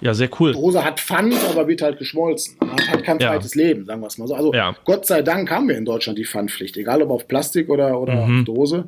Ja, 0.00 0.14
sehr 0.14 0.28
cool. 0.40 0.50
Die 0.52 0.58
Hose 0.58 0.82
hat 0.84 0.98
Pfand, 0.98 1.32
aber 1.48 1.68
wird 1.68 1.80
halt 1.80 1.96
geschmolzen. 1.98 2.56
Hat 2.60 2.88
halt 2.90 3.04
kein 3.04 3.20
Ja. 3.20 3.28
zweites 3.30 3.54
Leben, 3.54 3.84
sagen 3.84 4.00
wir 4.00 4.08
es 4.08 4.18
mal 4.18 4.26
so. 4.26 4.34
Also 4.34 4.52
Ja. 4.52 4.74
Gott 4.84 5.06
sei 5.06 5.22
Dank 5.22 5.48
haben 5.50 5.68
wir 5.68 5.76
in 5.78 5.84
Deutschland 5.84 6.18
die 6.18 6.24
Pfandpflicht, 6.24 6.76
egal 6.76 7.02
ob 7.02 7.10
auf 7.10 7.28
Plastik 7.28 7.68
oder, 7.68 8.00
oder 8.00 8.26
Mhm. 8.26 8.40
auf 8.40 8.44
Dose. 8.46 8.84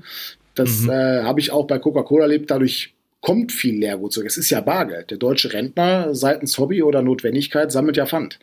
Das 0.57 0.87
äh, 0.89 1.23
habe 1.23 1.39
ich 1.41 1.53
auch 1.53 1.67
bei 1.67 1.79
Coca-Cola 1.79 2.23
erlebt. 2.23 2.51
Dadurch 2.51 2.94
kommt 3.25 3.53
viel 3.53 3.79
Leergut 3.79 4.13
zurück. 4.13 4.29
Es 4.29 4.37
ist 4.37 4.51
ja 4.51 4.61
Bargeld. 4.61 5.11
Der 5.11 5.17
deutsche 5.17 5.55
Rentner 5.55 6.15
seitens 6.15 6.59
Hobby 6.59 6.83
oder 6.83 7.01
Notwendigkeit 7.01 7.73
sammelt 7.73 7.97
ja 7.97 8.05
Pfand. 8.05 8.39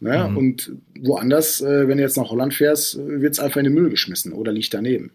Ne? 0.00 0.26
Mhm. 0.26 0.36
Und 0.38 0.72
woanders, 0.98 1.60
äh, 1.60 1.86
wenn 1.86 1.98
du 1.98 2.02
jetzt 2.02 2.16
nach 2.16 2.30
Holland 2.30 2.54
fährst, 2.54 2.98
wird 2.98 3.34
es 3.34 3.40
einfach 3.40 3.58
in 3.58 3.64
den 3.64 3.74
Müll 3.74 3.90
geschmissen 3.90 4.32
oder 4.32 4.50
liegt 4.50 4.72
daneben. 4.72 5.12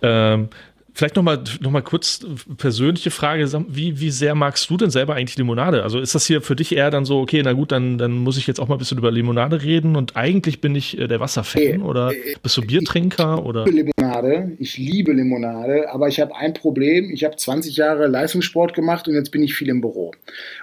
Ähm, 0.00 0.48
vielleicht 0.96 1.16
nochmal 1.16 1.44
noch 1.60 1.70
mal 1.70 1.82
kurz 1.82 2.26
persönliche 2.56 3.10
Frage. 3.10 3.46
Wie, 3.68 4.00
wie 4.00 4.10
sehr 4.10 4.34
magst 4.34 4.70
du 4.70 4.78
denn 4.78 4.88
selber 4.88 5.14
eigentlich 5.14 5.36
Limonade? 5.36 5.82
Also 5.82 6.00
ist 6.00 6.14
das 6.14 6.26
hier 6.26 6.40
für 6.40 6.56
dich 6.56 6.74
eher 6.74 6.90
dann 6.90 7.04
so, 7.04 7.20
okay, 7.20 7.42
na 7.44 7.52
gut, 7.52 7.70
dann, 7.70 7.98
dann 7.98 8.12
muss 8.12 8.38
ich 8.38 8.46
jetzt 8.46 8.58
auch 8.58 8.68
mal 8.68 8.76
ein 8.76 8.78
bisschen 8.78 8.96
über 8.96 9.10
Limonade 9.10 9.62
reden 9.62 9.94
und 9.94 10.16
eigentlich 10.16 10.62
bin 10.62 10.74
ich 10.74 10.98
äh, 10.98 11.06
der 11.06 11.20
Wasserfan 11.20 11.82
oder 11.82 12.12
bist 12.42 12.56
du 12.56 12.62
Biertrinker 12.62 13.44
oder? 13.44 13.66
liebe 13.66 13.90
Limonade, 13.98 14.52
ich 14.58 14.78
liebe 14.78 15.12
Limonade, 15.12 15.92
aber 15.92 16.08
ich 16.08 16.18
habe 16.18 16.34
ein 16.34 16.54
Problem. 16.54 17.10
Ich 17.10 17.24
habe 17.24 17.36
20 17.36 17.76
Jahre 17.76 18.06
Leistungssport 18.06 18.72
gemacht 18.72 19.06
und 19.06 19.14
jetzt 19.14 19.30
bin 19.30 19.42
ich 19.42 19.54
viel 19.54 19.68
im 19.68 19.82
Büro. 19.82 20.12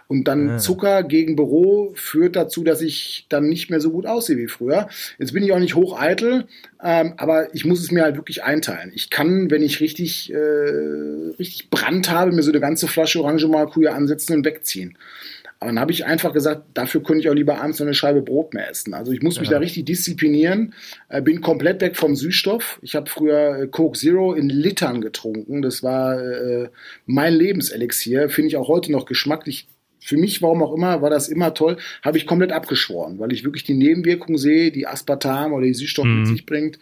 Und 0.07 0.27
dann 0.27 0.49
Ah. 0.49 0.57
Zucker 0.57 1.03
gegen 1.03 1.35
Büro 1.35 1.91
führt 1.95 2.35
dazu, 2.35 2.63
dass 2.63 2.81
ich 2.81 3.27
dann 3.29 3.49
nicht 3.49 3.69
mehr 3.69 3.79
so 3.79 3.91
gut 3.91 4.05
aussehe 4.07 4.37
wie 4.37 4.47
früher. 4.47 4.87
Jetzt 5.19 5.33
bin 5.33 5.43
ich 5.43 5.53
auch 5.53 5.59
nicht 5.59 5.75
hocheitel, 5.75 6.45
ähm, 6.83 7.13
aber 7.17 7.53
ich 7.55 7.65
muss 7.65 7.81
es 7.81 7.91
mir 7.91 8.03
halt 8.03 8.15
wirklich 8.15 8.43
einteilen. 8.43 8.91
Ich 8.93 9.09
kann, 9.09 9.49
wenn 9.49 9.61
ich 9.61 9.79
richtig, 9.79 10.22
äh, 10.31 10.37
richtig 11.39 11.69
Brand 11.69 12.09
habe, 12.11 12.31
mir 12.31 12.43
so 12.43 12.51
eine 12.51 12.59
ganze 12.59 12.87
Flasche 12.87 13.21
Orange 13.21 13.47
Maracuja 13.47 13.93
ansetzen 13.93 14.37
und 14.37 14.45
wegziehen. 14.45 14.97
Aber 15.59 15.69
dann 15.71 15.79
habe 15.79 15.93
ich 15.93 16.05
einfach 16.05 16.33
gesagt, 16.33 16.63
dafür 16.73 17.01
könnte 17.03 17.21
ich 17.21 17.29
auch 17.29 17.33
lieber 17.33 17.61
abends 17.61 17.79
noch 17.79 17.85
eine 17.85 17.93
Scheibe 17.93 18.21
Brot 18.21 18.53
mehr 18.53 18.69
essen. 18.69 18.93
Also 18.93 19.13
ich 19.13 19.21
muss 19.21 19.39
mich 19.39 19.47
Ja. 19.47 19.53
da 19.55 19.59
richtig 19.59 19.85
disziplinieren, 19.85 20.73
äh, 21.07 21.21
bin 21.21 21.39
komplett 21.39 21.79
weg 21.79 21.95
vom 21.95 22.15
Süßstoff. 22.17 22.79
Ich 22.81 22.95
habe 22.95 23.09
früher 23.09 23.59
äh, 23.61 23.67
Coke 23.67 23.97
Zero 23.97 24.33
in 24.33 24.49
Litern 24.49 24.99
getrunken. 24.99 25.61
Das 25.61 25.81
war 25.81 26.21
äh, 26.21 26.67
mein 27.05 27.33
Lebenselixier. 27.33 28.27
Finde 28.29 28.49
ich 28.49 28.57
auch 28.57 28.67
heute 28.67 28.91
noch 28.91 29.05
geschmacklich. 29.05 29.67
Für 30.01 30.17
mich, 30.17 30.41
warum 30.41 30.61
auch 30.63 30.73
immer, 30.75 31.01
war 31.01 31.09
das 31.09 31.29
immer 31.29 31.53
toll. 31.53 31.77
Habe 32.01 32.17
ich 32.17 32.27
komplett 32.27 32.51
abgeschworen, 32.51 33.19
weil 33.19 33.31
ich 33.31 33.45
wirklich 33.45 33.63
die 33.63 33.73
Nebenwirkungen 33.73 34.37
sehe, 34.37 34.69
die 34.69 34.85
Aspartam 34.85 35.53
oder 35.53 35.65
die 35.65 35.73
Süßstoff 35.73 36.03
Mhm. 36.03 36.17
mit 36.19 36.27
sich 36.27 36.45
bringt. 36.45 36.77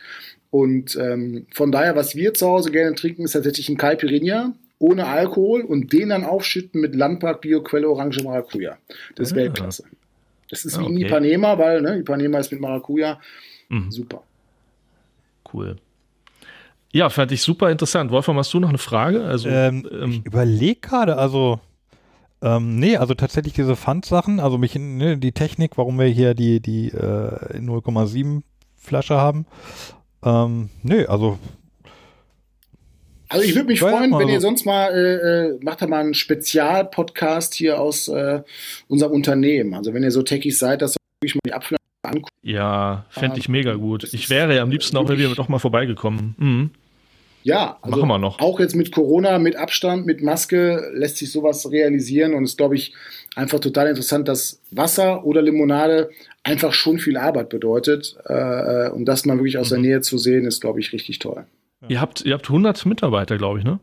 Und 0.52 0.96
ähm, 0.98 1.48
von 1.54 1.72
daher, 1.72 1.96
was 1.96 2.16
wir 2.16 2.34
zu 2.34 2.46
Hause 2.48 2.72
gerne 2.72 2.94
trinken, 2.96 3.24
ist 3.24 3.32
tatsächlich 3.32 3.70
ein 3.70 3.78
Caipirinha 3.78 4.54
ohne 4.80 5.08
Alkohol 5.08 5.62
und 5.62 5.94
den 5.94 6.10
dann 6.10 6.24
aufschütten 6.26 6.82
mit 6.82 6.94
Landpark 6.96 7.42
Bioquelle 7.42 7.90
Orange 7.90 8.22
Maracuja. 8.24 8.78
Das 9.16 9.28
ist 9.30 9.34
Ah. 9.34 9.38
Weltklasse. 9.38 9.84
Das 10.50 10.66
ist 10.66 10.78
Ah, 10.78 10.82
wie 10.82 10.86
ein. 10.88 10.98
Ipanema, 10.98 11.58
weil 11.58 11.82
ne, 11.82 11.98
Ipanema 12.00 12.40
ist 12.40 12.52
mit 12.52 12.60
Maracuja. 12.60 13.20
Mhm. 13.70 13.92
Super. 13.92 14.24
Cool. 15.54 15.78
Ja, 16.94 17.10
fand 17.10 17.32
ich 17.32 17.42
super 17.42 17.72
interessant. 17.72 18.12
Wolfram, 18.12 18.38
hast 18.38 18.54
du 18.54 18.60
noch 18.60 18.70
eine 18.70 18.78
Frage? 18.78 19.24
Also, 19.24 19.48
Ähm, 19.48 19.88
ähm, 19.92 20.12
ich 20.12 20.26
überlege 20.26 20.82
gerade, 20.82 21.16
also 21.18 21.62
ähm, 22.42 22.78
nee, 22.80 22.98
also 22.98 23.14
tatsächlich 23.14 23.54
diese 23.54 23.76
Pfandsachen, 23.78 24.40
also 24.42 24.58
mich, 24.58 24.76
ne, 24.76 25.18
die 25.18 25.32
Technik, 25.32 25.78
warum 25.78 25.98
wir 26.00 26.08
hier 26.08 26.34
die, 26.34 26.60
die 26.60 26.88
äh, 26.90 27.58
0,7 27.60 28.42
Flasche 28.76 29.16
haben. 29.16 29.46
Ähm, 30.24 30.70
nee, 30.84 31.06
also 31.06 31.40
Also 33.30 33.46
ich 33.46 33.56
würde 33.56 33.68
mich 33.68 33.80
freuen, 33.80 34.12
wenn 34.18 34.28
ihr 34.30 34.42
sonst 34.42 34.66
mal, 34.66 34.94
äh, 34.94 35.54
äh, 35.56 35.60
macht 35.64 35.82
da 35.82 35.88
mal 35.88 36.00
einen 36.02 36.14
Spezialpodcast 36.14 37.54
hier 37.54 37.80
aus 37.80 38.08
äh, 38.10 38.42
unserem 38.88 39.14
Unternehmen. 39.14 39.74
Also 39.74 39.94
wenn 39.94 40.04
ihr 40.04 40.12
so 40.12 40.22
Techies 40.22 40.60
seid, 40.60 40.82
dass 40.82 40.96
wirklich 41.22 41.36
mal 41.36 41.42
die 41.46 41.54
Abfüller 41.54 41.78
anguckt. 42.04 42.30
ja, 42.44 43.06
fände 43.10 43.38
ich 43.40 43.48
mega 43.48 43.76
gut. 43.76 44.12
Ich 44.14 44.30
wäre 44.30 44.56
ja 44.56 44.64
am 44.64 44.72
liebsten 44.72 44.98
auch 44.98 45.02
irgendwie 45.04 45.22
wirklich- 45.22 45.38
doch 45.38 45.50
mal 45.50 45.60
vorbeigekommen. 45.60 46.36
Mhm. 46.38 46.70
Ja, 47.44 47.78
also 47.82 47.98
Machen 47.98 48.10
wir 48.10 48.18
noch. 48.20 48.40
auch 48.40 48.60
jetzt 48.60 48.76
mit 48.76 48.92
Corona, 48.92 49.40
mit 49.40 49.56
Abstand, 49.56 50.06
mit 50.06 50.22
Maske 50.22 50.92
lässt 50.94 51.18
sich 51.18 51.32
sowas 51.32 51.70
realisieren 51.72 52.34
und 52.34 52.44
es 52.44 52.52
ist, 52.52 52.58
glaube 52.58 52.76
ich, 52.76 52.94
einfach 53.36 53.60
total 53.60 53.88
interessant, 53.88 54.28
dass 54.28 54.62
Wasser 54.72 55.26
oder 55.26 55.42
Limonade 55.42 56.10
einfach 56.44 56.74
schon 56.74 57.00
viel 57.00 57.18
Arbeit 57.18 57.50
bedeutet 57.50 58.16
äh, 58.26 58.90
und 58.90 59.06
das 59.06 59.26
mal 59.26 59.38
wirklich 59.38 59.58
aus 59.58 59.70
der 59.70 59.78
Mhm. 59.80 59.86
Nähe 59.86 60.02
zu 60.02 60.18
sehen, 60.18 60.46
ist, 60.46 60.62
glaube 60.62 60.80
ich, 60.80 60.94
richtig 60.94 61.20
toll. 61.20 61.46
Ihr 61.88 62.00
habt, 62.00 62.22
ihr 62.26 62.34
habt 62.34 62.48
100 62.48 62.86
Mitarbeiter, 62.86 63.38
glaube 63.38 63.58
ich, 63.60 63.66
ne? 63.66 63.80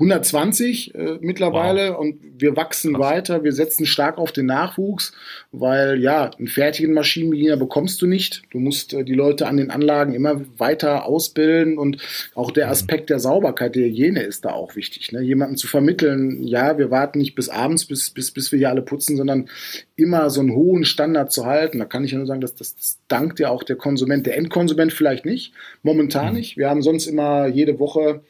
120 0.00 0.94
äh, 0.94 1.18
mittlerweile 1.20 1.98
und 1.98 2.16
wir 2.38 2.56
wachsen 2.56 2.94
Krass. 2.94 3.02
weiter. 3.02 3.44
Wir 3.44 3.52
setzen 3.52 3.84
stark 3.84 4.16
auf 4.16 4.32
den 4.32 4.46
Nachwuchs, 4.46 5.12
weil 5.52 6.00
ja, 6.00 6.30
einen 6.38 6.46
fertigen 6.46 6.94
Maschinenbediener 6.94 7.58
bekommst 7.58 8.00
du 8.00 8.06
nicht. 8.06 8.42
Du 8.50 8.60
musst 8.60 8.94
äh, 8.94 9.04
die 9.04 9.14
Leute 9.14 9.46
an 9.46 9.58
den 9.58 9.70
Anlagen 9.70 10.14
immer 10.14 10.40
weiter 10.56 11.04
ausbilden 11.04 11.76
und 11.76 11.98
auch 12.34 12.50
der 12.50 12.70
Aspekt 12.70 13.10
der 13.10 13.20
Sauberkeit, 13.20 13.74
der 13.74 13.88
Hygiene 13.88 14.22
ist 14.22 14.46
da 14.46 14.52
auch 14.52 14.74
wichtig. 14.74 15.12
Ne? 15.12 15.20
Jemanden 15.20 15.56
zu 15.56 15.66
vermitteln, 15.66 16.42
ja, 16.44 16.78
wir 16.78 16.90
warten 16.90 17.18
nicht 17.18 17.34
bis 17.34 17.50
abends, 17.50 17.84
bis, 17.84 18.08
bis, 18.08 18.30
bis 18.30 18.50
wir 18.52 18.58
hier 18.58 18.70
alle 18.70 18.82
putzen, 18.82 19.18
sondern 19.18 19.50
immer 19.96 20.30
so 20.30 20.40
einen 20.40 20.54
hohen 20.54 20.84
Standard 20.84 21.30
zu 21.30 21.44
halten. 21.44 21.78
Da 21.78 21.84
kann 21.84 22.04
ich 22.04 22.12
ja 22.12 22.16
nur 22.16 22.26
sagen, 22.26 22.40
dass 22.40 22.54
das, 22.54 22.74
das 22.74 23.00
dankt 23.08 23.38
ja 23.38 23.50
auch 23.50 23.64
der 23.64 23.76
Konsument, 23.76 24.26
der 24.26 24.38
Endkonsument 24.38 24.94
vielleicht 24.94 25.26
nicht, 25.26 25.52
momentan 25.82 26.32
nicht. 26.32 26.56
Wir 26.56 26.70
haben 26.70 26.80
sonst 26.80 27.06
immer 27.06 27.48
jede 27.48 27.78
Woche 27.78 28.22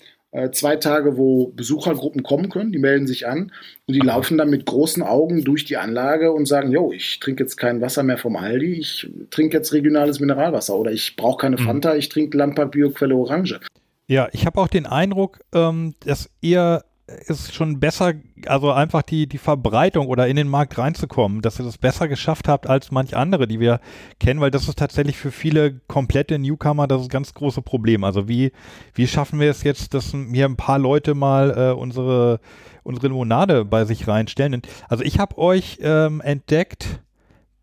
zwei 0.52 0.76
Tage, 0.76 1.16
wo 1.16 1.48
Besuchergruppen 1.48 2.22
kommen 2.22 2.50
können, 2.50 2.70
die 2.72 2.78
melden 2.78 3.06
sich 3.06 3.26
an 3.26 3.52
und 3.86 3.94
die 3.94 4.00
laufen 4.00 4.38
dann 4.38 4.48
mit 4.50 4.64
großen 4.64 5.02
Augen 5.02 5.42
durch 5.42 5.64
die 5.64 5.76
Anlage 5.76 6.32
und 6.32 6.46
sagen, 6.46 6.70
yo, 6.70 6.92
ich 6.92 7.18
trinke 7.18 7.42
jetzt 7.42 7.56
kein 7.56 7.80
Wasser 7.80 8.02
mehr 8.04 8.18
vom 8.18 8.36
Aldi, 8.36 8.74
ich 8.74 9.10
trinke 9.30 9.56
jetzt 9.56 9.72
regionales 9.72 10.20
Mineralwasser 10.20 10.76
oder 10.76 10.92
ich 10.92 11.16
brauche 11.16 11.38
keine 11.38 11.56
Mhm. 11.56 11.64
Fanta, 11.64 11.96
ich 11.96 12.08
trinke 12.08 12.38
Landpark 12.38 12.70
Bioquelle 12.70 13.16
Orange. 13.16 13.58
Ja, 14.06 14.28
ich 14.32 14.46
habe 14.46 14.60
auch 14.60 14.68
den 14.68 14.86
Eindruck, 14.86 15.40
ähm, 15.52 15.94
dass 16.00 16.30
ihr 16.40 16.84
es 17.26 17.52
schon 17.52 17.80
besser, 17.80 18.14
also 18.46 18.72
einfach 18.72 19.02
die, 19.02 19.26
die 19.26 19.38
Verbreitung 19.38 20.06
oder 20.06 20.28
in 20.28 20.36
den 20.36 20.48
Markt 20.48 20.78
reinzukommen, 20.78 21.42
dass 21.42 21.58
ihr 21.58 21.64
das 21.64 21.78
besser 21.78 22.08
geschafft 22.08 22.48
habt 22.48 22.66
als 22.66 22.90
manch 22.90 23.16
andere, 23.16 23.48
die 23.48 23.60
wir 23.60 23.80
kennen, 24.18 24.40
weil 24.40 24.50
das 24.50 24.68
ist 24.68 24.78
tatsächlich 24.78 25.16
für 25.16 25.30
viele 25.30 25.80
komplette 25.88 26.38
Newcomer 26.38 26.86
das 26.86 27.08
ganz 27.08 27.34
große 27.34 27.62
Problem. 27.62 28.04
Also 28.04 28.28
wie, 28.28 28.52
wie 28.94 29.06
schaffen 29.06 29.40
wir 29.40 29.50
es 29.50 29.62
jetzt, 29.62 29.94
dass 29.94 30.12
mir 30.12 30.46
ein 30.46 30.56
paar 30.56 30.78
Leute 30.78 31.14
mal 31.14 31.50
äh, 31.56 31.72
unsere, 31.72 32.40
unsere 32.82 33.08
Limonade 33.08 33.64
bei 33.64 33.84
sich 33.84 34.06
reinstellen? 34.06 34.62
Also 34.88 35.04
ich 35.04 35.18
habe 35.18 35.38
euch 35.38 35.78
ähm, 35.82 36.20
entdeckt 36.20 37.00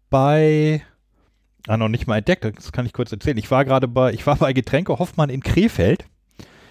bei, 0.09 0.81
ah, 1.67 1.77
noch 1.77 1.89
nicht 1.89 2.07
mal 2.07 2.17
entdeckt, 2.17 2.43
das 2.43 2.71
kann 2.71 2.85
ich 2.85 2.93
kurz 2.93 3.11
erzählen. 3.11 3.37
Ich 3.37 3.51
war 3.51 3.65
gerade 3.65 3.87
bei, 3.87 4.13
ich 4.13 4.25
war 4.27 4.35
bei 4.35 4.53
Getränke 4.53 4.99
Hoffmann 4.99 5.29
in 5.29 5.41
Krefeld. 5.41 6.05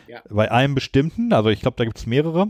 Ja. 0.08 0.20
Bei 0.30 0.50
einem 0.52 0.76
bestimmten, 0.76 1.32
also 1.32 1.48
ich 1.48 1.60
glaube, 1.60 1.76
da 1.76 1.84
gibt 1.84 1.98
es 1.98 2.06
mehrere. 2.06 2.48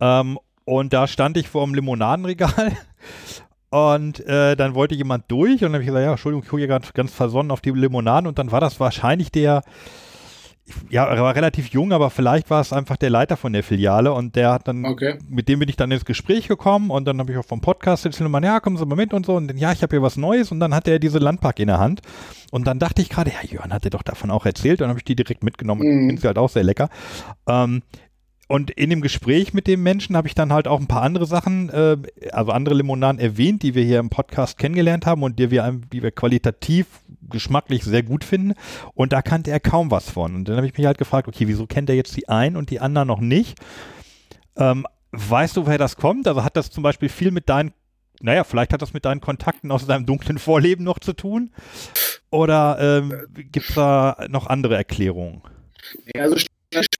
Ähm, 0.00 0.38
und 0.64 0.92
da 0.92 1.06
stand 1.06 1.36
ich 1.36 1.48
vor 1.48 1.64
dem 1.64 1.74
Limonadenregal 1.74 2.72
und 3.70 4.20
äh, 4.26 4.56
dann 4.56 4.74
wollte 4.74 4.94
jemand 4.94 5.24
durch 5.30 5.54
und 5.56 5.60
dann 5.62 5.72
habe 5.74 5.82
ich 5.82 5.88
gesagt, 5.88 6.04
ja, 6.04 6.10
Entschuldigung, 6.12 6.42
ich 6.44 6.48
gucke 6.48 6.60
hier 6.60 6.68
ganz, 6.68 6.92
ganz 6.92 7.12
versonnen 7.12 7.50
auf 7.50 7.60
die 7.60 7.70
Limonaden 7.70 8.26
und 8.26 8.38
dann 8.38 8.50
war 8.52 8.60
das 8.60 8.80
wahrscheinlich 8.80 9.30
der, 9.30 9.62
ja, 10.88 11.04
er 11.04 11.22
war 11.22 11.34
relativ 11.34 11.68
jung, 11.68 11.92
aber 11.92 12.08
vielleicht 12.08 12.48
war 12.48 12.62
es 12.62 12.72
einfach 12.72 12.96
der 12.96 13.10
Leiter 13.10 13.36
von 13.36 13.52
der 13.52 13.62
Filiale 13.62 14.12
und 14.14 14.34
der 14.36 14.52
hat 14.52 14.66
dann, 14.66 14.86
Okay. 14.86 15.18
mit 15.28 15.46
dem 15.48 15.58
bin 15.58 15.68
ich 15.68 15.76
dann 15.76 15.90
ins 15.90 16.06
Gespräch 16.06 16.48
gekommen 16.48 16.90
und 16.90 17.04
dann 17.04 17.18
habe 17.18 17.32
ich 17.32 17.36
auch 17.38 17.44
vom 17.44 17.60
Podcast 17.60 18.06
erzählt, 18.06 18.24
und 18.24 18.32
meinte, 18.32 18.48
ja, 18.48 18.60
kommen 18.60 18.78
Sie 18.78 18.86
mal 18.86 18.96
mit 18.96 19.12
und 19.12 19.26
so 19.26 19.34
und 19.36 19.48
dann, 19.48 19.58
ja, 19.58 19.72
ich 19.72 19.82
habe 19.82 19.94
hier 19.94 20.02
was 20.02 20.16
Neues 20.16 20.50
und 20.50 20.60
dann 20.60 20.74
hat 20.74 20.88
er 20.88 20.98
diese 20.98 21.18
Landpark 21.18 21.58
in 21.58 21.66
der 21.66 21.78
Hand 21.80 22.00
und 22.50 22.66
dann 22.66 22.78
dachte 22.78 23.02
ich 23.02 23.10
gerade, 23.10 23.30
ja, 23.30 23.46
Jörn 23.46 23.74
hat 23.74 23.84
er 23.84 23.90
doch 23.90 24.02
davon 24.02 24.30
auch 24.30 24.46
erzählt 24.46 24.80
und 24.80 24.84
dann 24.84 24.90
habe 24.90 25.00
ich 25.00 25.04
die 25.04 25.16
direkt 25.16 25.44
mitgenommen 25.44 25.82
und 25.82 25.88
Mhm. 25.88 26.06
finde 26.06 26.20
sie 26.22 26.26
halt 26.28 26.38
auch 26.38 26.48
sehr 26.48 26.64
lecker. 26.64 26.88
Ähm, 27.46 27.82
und 28.46 28.70
in 28.70 28.90
dem 28.90 29.00
Gespräch 29.00 29.54
mit 29.54 29.66
dem 29.66 29.82
Menschen 29.82 30.16
habe 30.16 30.28
ich 30.28 30.34
dann 30.34 30.52
halt 30.52 30.68
auch 30.68 30.78
ein 30.78 30.86
paar 30.86 31.02
andere 31.02 31.26
Sachen, 31.26 31.70
äh, 31.70 31.96
also 32.30 32.52
andere 32.52 32.74
Limonaden 32.74 33.18
erwähnt, 33.18 33.62
die 33.62 33.74
wir 33.74 33.84
hier 33.84 33.98
im 33.98 34.10
Podcast 34.10 34.58
kennengelernt 34.58 35.06
haben 35.06 35.22
und 35.22 35.38
die 35.38 35.50
wir, 35.50 35.80
die 35.92 36.02
wir 36.02 36.10
qualitativ, 36.10 36.86
geschmacklich 37.30 37.84
sehr 37.84 38.02
gut 38.02 38.22
finden. 38.22 38.54
Und 38.94 39.12
da 39.12 39.22
kannte 39.22 39.50
er 39.50 39.60
kaum 39.60 39.90
was 39.90 40.10
von. 40.10 40.34
Und 40.34 40.48
dann 40.48 40.56
habe 40.56 40.66
ich 40.66 40.76
mich 40.76 40.86
halt 40.86 40.98
gefragt, 40.98 41.26
okay, 41.26 41.48
wieso 41.48 41.66
kennt 41.66 41.88
er 41.88 41.96
jetzt 41.96 42.16
die 42.16 42.28
einen 42.28 42.56
und 42.56 42.70
die 42.70 42.80
anderen 42.80 43.08
noch 43.08 43.20
nicht? 43.20 43.58
Ähm, 44.56 44.86
weißt 45.12 45.56
du, 45.56 45.66
woher 45.66 45.78
das 45.78 45.96
kommt? 45.96 46.28
Also 46.28 46.44
hat 46.44 46.56
das 46.56 46.70
zum 46.70 46.82
Beispiel 46.82 47.08
viel 47.08 47.30
mit 47.30 47.48
deinen, 47.48 47.72
naja, 48.20 48.44
vielleicht 48.44 48.74
hat 48.74 48.82
das 48.82 48.92
mit 48.92 49.06
deinen 49.06 49.22
Kontakten 49.22 49.70
aus 49.70 49.86
deinem 49.86 50.04
dunklen 50.04 50.38
Vorleben 50.38 50.84
noch 50.84 50.98
zu 50.98 51.14
tun? 51.14 51.50
Oder 52.30 53.00
ähm, 53.00 53.14
gibt 53.32 53.70
es 53.70 53.74
da 53.74 54.26
noch 54.28 54.46
andere 54.48 54.76
Erklärungen? 54.76 55.40
Ja, 56.14 56.24
also 56.24 56.36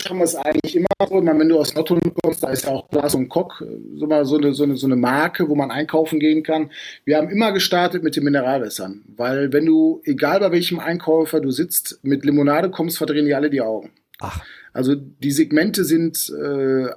machen 0.05 0.19
wir 0.19 0.25
es 0.25 0.37
eigentlich 0.37 0.77
immer 0.77 0.87
so. 1.09 1.19
Ich 1.19 1.25
meine, 1.25 1.39
wenn 1.41 1.49
du 1.49 1.59
aus 1.59 1.75
Nordholm 1.75 2.01
kommst, 2.23 2.43
da 2.43 2.51
ist 2.51 2.65
ja 2.65 2.71
auch 2.71 2.89
Glas 2.91 3.15
und 3.15 3.29
Kock 3.29 3.65
so, 3.97 4.07
mal 4.07 4.25
so, 4.25 4.37
eine, 4.37 4.53
so, 4.53 4.65
eine, 4.65 4.77
so 4.77 4.87
eine 4.87 4.97
Marke, 4.97 5.49
wo 5.49 5.55
man 5.55 5.71
einkaufen 5.71 6.21
gehen 6.21 6.43
kann. 6.43 6.71
Wir 7.05 7.17
haben 7.17 7.31
immer 7.31 7.53
gestartet 7.53 8.03
mit 8.03 8.17
den 8.17 8.25
Mineralwässern, 8.25 9.03
weil 9.17 9.53
wenn 9.53 9.67
du, 9.67 10.01
egal 10.05 10.41
bei 10.41 10.53
welchem 10.53 10.79
Einkäufer 10.79 11.41
du 11.41 11.51
sitzt, 11.51 11.99
mit 12.03 12.25
Limonade 12.25 12.71
kommst, 12.71 12.99
verdrehen 12.99 13.27
die 13.27 13.35
alle 13.35 13.51
die 13.51 13.61
Augen. 13.61 13.91
Ach. 14.21 14.41
Also 14.73 14.95
die 14.95 15.31
Segmente 15.33 15.85
sind 15.85 16.31
äh, 16.31 16.89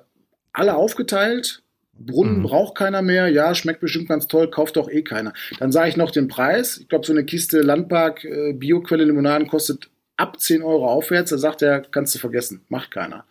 alle 0.54 0.76
aufgeteilt. 0.76 1.62
Brunnen 2.00 2.40
Mhm. 2.40 2.44
braucht 2.44 2.76
keiner 2.78 3.02
mehr. 3.02 3.28
Ja, 3.30 3.56
schmeckt 3.56 3.80
bestimmt 3.80 4.08
ganz 4.10 4.28
toll, 4.28 4.52
kauft 4.52 4.76
doch 4.76 4.90
eh 4.90 5.02
keiner. 5.02 5.34
Dann 5.60 5.72
sage 5.72 5.90
ich 5.90 5.98
noch 5.98 6.12
den 6.12 6.28
Preis. 6.28 6.78
Ich 6.78 6.90
glaube, 6.90 7.06
so 7.06 7.12
eine 7.14 7.26
Kiste 7.26 7.62
Landpark 7.62 8.24
äh, 8.24 8.54
Bioquelle 8.54 9.04
Limonaden 9.04 9.48
kostet 9.48 9.90
ab 10.18 10.40
10 10.40 10.62
Euro 10.62 10.88
aufwärts. 10.88 11.30
Da 11.30 11.38
sagt 11.38 11.62
er, 11.62 11.82
kannst 11.82 12.14
du 12.16 12.20
vergessen, 12.20 12.62
macht 12.70 12.92
keiner. 12.92 13.26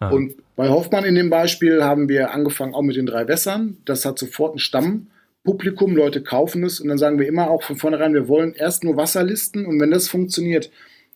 Ah. 0.00 0.10
Und 0.10 0.34
bei 0.56 0.68
Hoffmann 0.68 1.04
in 1.04 1.14
dem 1.14 1.30
Beispiel 1.30 1.82
haben 1.82 2.08
wir 2.08 2.32
angefangen 2.32 2.74
auch 2.74 2.82
mit 2.82 2.96
den 2.96 3.06
drei 3.06 3.26
Wässern. 3.26 3.78
Das 3.84 4.04
hat 4.04 4.18
sofort 4.18 4.52
einen 4.52 4.58
Stammpublikum, 4.58 5.96
Leute 5.96 6.22
kaufen 6.22 6.64
es 6.64 6.80
und 6.80 6.88
dann 6.88 6.98
sagen 6.98 7.18
wir 7.18 7.26
immer 7.26 7.50
auch 7.50 7.62
von 7.62 7.76
vornherein, 7.76 8.14
wir 8.14 8.28
wollen 8.28 8.54
erst 8.54 8.84
nur 8.84 8.96
Wasserlisten 8.96 9.66
und 9.66 9.80
wenn 9.80 9.90
das 9.90 10.08
funktioniert, 10.08 10.70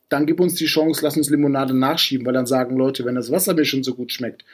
dann 0.09 0.25
gib 0.25 0.41
uns 0.41 0.55
die 0.55 0.67
Chance, 0.67 1.01
lass 1.05 1.17
uns 1.17 1.29
Limonade 1.29 1.75
nachschieben, 1.75 2.25
weil 2.27 2.33
dann 2.33 2.47
sagen 2.47 2.77
Leute, 2.77 3.05
wenn 3.05 3.15
das 3.15 3.31
Wasser 3.31 3.55
mir 3.55 3.65
schon 3.65 3.85
so 3.85 3.95
gut 3.95 4.13
schmeckt, 4.13 4.45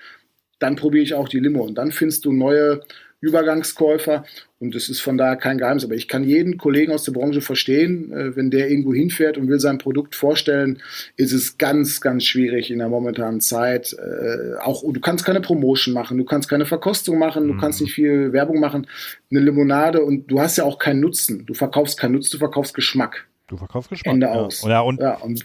dann 0.59 0.77
probiere 0.77 1.05
ich 1.05 1.15
auch 1.15 1.29
die 1.29 1.41
Limo 1.41 1.63
und 1.63 1.77
dann 1.77 1.93
findest 1.93 2.25
du 2.25 2.33
neue 2.33 2.81
Übergangskäufer 3.21 4.25
und 4.65 4.75
es 4.75 4.89
ist 4.89 5.01
von 5.01 5.17
daher 5.17 5.37
kein 5.37 5.59
Geheimnis. 5.59 5.85
Aber 5.85 5.95
ich 5.95 6.09
kann 6.09 6.25
jeden 6.25 6.59
Kollegen 6.59 6.93
aus 6.93 7.05
der 7.05 7.13
Branche 7.13 7.41
verstehen, 7.41 8.13
äh, 8.13 8.35
wenn 8.37 8.51
der 8.51 8.71
irgendwo 8.71 8.93
hinfährt 8.95 9.39
und 9.39 9.49
will 9.49 9.61
sein 9.61 9.79
Produkt 9.79 10.15
vorstellen, 10.15 10.79
ist 11.17 11.33
es 11.33 11.59
ganz, 11.59 12.01
ganz 12.01 12.25
schwierig 12.25 12.71
in 12.71 12.79
der 12.79 12.89
momentanen 12.89 13.41
Zeit. 13.41 13.93
Äh, 13.95 14.57
auch 14.61 14.83
du 14.91 15.01
kannst 15.01 15.25
keine 15.25 15.41
Promotion 15.41 15.95
machen, 15.95 16.19
du 16.19 16.25
kannst 16.25 16.49
keine 16.49 16.67
Verkostung 16.67 17.19
machen, 17.19 17.47
du 17.49 17.55
Mhm. 17.55 17.59
kannst 17.61 17.81
nicht 17.81 17.95
viel 17.95 18.33
Werbung 18.33 18.59
machen. 18.59 18.87
Eine 19.31 19.41
Limonade 19.41 20.03
und 20.03 20.31
du 20.31 20.41
hast 20.41 20.57
ja 20.59 20.65
auch 20.65 20.79
keinen 20.79 21.01
Nutzen. 21.01 21.45
Du 21.47 21.55
verkaufst 21.55 21.99
keinen 21.99 22.13
Nutzen, 22.13 22.33
du 22.33 22.39
verkaufst 22.39 22.75
Geschmack. 22.75 23.27
Du 23.47 23.59
verkaufst 23.59 23.91
Geschmack. 23.91 24.15
Ende 24.15 24.27
ja. 24.27 24.33
aus. 24.33 24.63
Ja, 24.67 24.81
und 24.81 25.01
Ja, 25.01 25.17
und 25.19 25.45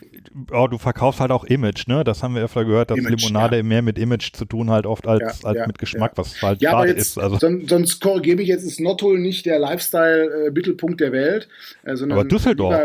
oh, 0.54 0.68
du 0.68 0.78
verkaufst 0.78 1.20
halt 1.20 1.32
auch 1.32 1.44
Image, 1.44 1.86
ne? 1.88 2.06
Das 2.06 2.24
haben 2.24 2.34
wir 2.34 2.42
öfter 2.42 2.64
gehört, 2.64 2.92
dass 2.92 2.98
Image, 2.98 3.28
Limonade 3.28 3.58
ja. 3.58 3.64
mehr 3.64 3.82
mit 3.82 4.00
Image 4.00 4.32
zu 4.32 4.46
tun 4.46 4.70
hat, 4.70 4.86
oft 4.86 5.06
als, 5.06 5.44
als 5.44 5.68
mit 5.68 5.78
Geschmack, 5.78 6.14
was 6.16 6.42
halt 6.42 6.62
Ja, 6.62 6.72
schade 6.72 6.92
jetzt, 6.92 7.00
ist. 7.02 7.18
Also, 7.18 7.38
son- 7.38 7.68
sonst 7.68 8.00
korrigiere 8.00 8.38
mich, 8.38 8.48
jetzt 8.48 8.64
ist 8.64 8.80
Nottol 8.80 9.20
nicht 9.20 9.46
der 9.46 9.60
Lifestyle-Mittelpunkt 9.60 11.02
der 11.02 11.12
Welt, 11.12 11.50
äh, 11.84 11.92
Aber 12.10 12.24
Düsseldorf. 12.24 12.80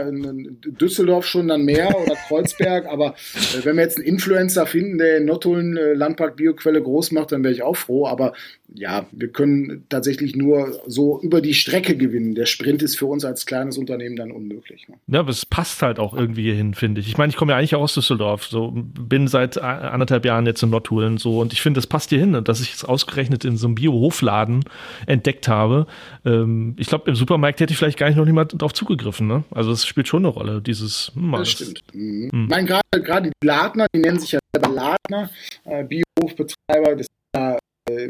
Düsseldorf 0.81 1.27
schon 1.27 1.47
dann 1.47 1.65
mehr 1.65 1.89
oder 1.97 2.17
Kreuzberg, 2.27 2.87
aber 2.87 3.15
äh, 3.35 3.65
wenn 3.65 3.77
wir 3.77 3.85
jetzt 3.85 3.99
einen 3.99 4.07
Influencer 4.07 4.67
finden, 4.67 4.99
der 4.99 5.19
in 5.19 5.27
Nottol 5.27 5.79
äh, 5.79 5.95
Landpark 5.95 6.35
Bioquelle 6.35 6.83
groß 6.83 7.13
macht, 7.13 7.31
dann 7.31 7.45
wäre 7.45 7.55
ich 7.55 7.63
auch 7.63 7.77
froh, 7.77 8.09
aber 8.09 8.33
ja, 8.75 9.07
wir 9.13 9.29
können 9.29 9.85
tatsächlich 9.89 10.35
nur 10.35 10.81
so 10.87 11.21
über 11.21 11.41
die 11.41 11.55
Strecke 11.55 11.97
gewinnen. 11.97 12.35
Der 12.35 12.47
Sprint 12.47 12.83
ist 12.83 12.99
für 12.99 13.07
uns 13.07 13.25
als 13.25 13.47
kleines 13.47 13.79
Unternehmen 13.79 14.17
dann 14.17 14.33
unmöglich. 14.33 14.89
Ne? 14.89 14.97
Ja, 15.07 15.21
aber 15.21 15.31
es 15.31 15.45
passt 15.45 15.83
halt 15.83 15.99
auch 15.99 16.15
irgendwie 16.15 16.45
hierhin, 16.45 16.73
finde 16.73 17.01
ich. 17.01 17.09
Ich 17.09 17.19
meine, 17.19 17.31
ich 17.31 17.37
komme 17.37 17.53
ja 17.53 17.59
eigentlich 17.59 17.75
auch 17.75 17.83
aus 17.83 17.93
Düsseldorf, 17.95 18.45
so 18.47 18.73
bin 18.75 19.29
seit 19.29 19.59
anderthalb 19.59 20.25
Jahren 20.25 20.47
jetzt 20.47 20.63
in 20.63 20.71
Nordhulen 20.71 21.19
so 21.19 21.41
und 21.41 21.53
ich 21.53 21.61
finde, 21.61 21.79
das 21.79 21.87
passt 21.87 22.09
hier 22.09 22.19
hin, 22.21 22.43
dass 22.45 22.61
ich 22.61 22.73
es 22.73 22.85
ausgerechnet 22.85 23.45
in 23.45 23.59
so 23.59 23.67
einem 23.67 23.75
Bio-Hofladen 23.75 24.65
entdeckt 25.07 25.47
habe. 25.47 25.87
Ähm, 26.25 26.75
ich 26.79 26.87
glaube, 26.87 27.11
im 27.11 27.17
Supermarkt 27.17 27.61
hätte 27.61 27.73
ich 27.73 27.79
vielleicht 27.79 27.99
gar 27.99 28.07
nicht 28.09 28.17
noch 28.17 28.25
niemand 28.25 28.61
drauf 28.61 28.73
zugegriffen. 28.73 29.27
Ne? 29.27 29.45
Also 29.51 29.73
es 29.73 29.85
spielt 29.87 30.09
schon 30.09 30.25
eine 30.25 30.29
Rolle, 30.29 30.63
dieses. 30.63 31.13
Hm, 31.15 31.33
Das 31.33 31.51
stimmt. 31.51 31.83
Mhm. 31.93 32.31
Ich 32.33 32.49
meine, 32.49 32.67
gerade 32.93 33.31
die 33.31 33.47
Ladner, 33.47 33.87
die 33.95 34.01
nennen 34.01 34.19
sich 34.19 34.33
ja 34.33 34.39
selber 34.55 34.71
Ladner, 34.75 35.31
äh, 35.65 35.85
Biohofbetreiber, 35.85 36.97
das 36.97 37.01
ist 37.03 37.11
ja, 37.37 37.59
äh, 37.91 38.09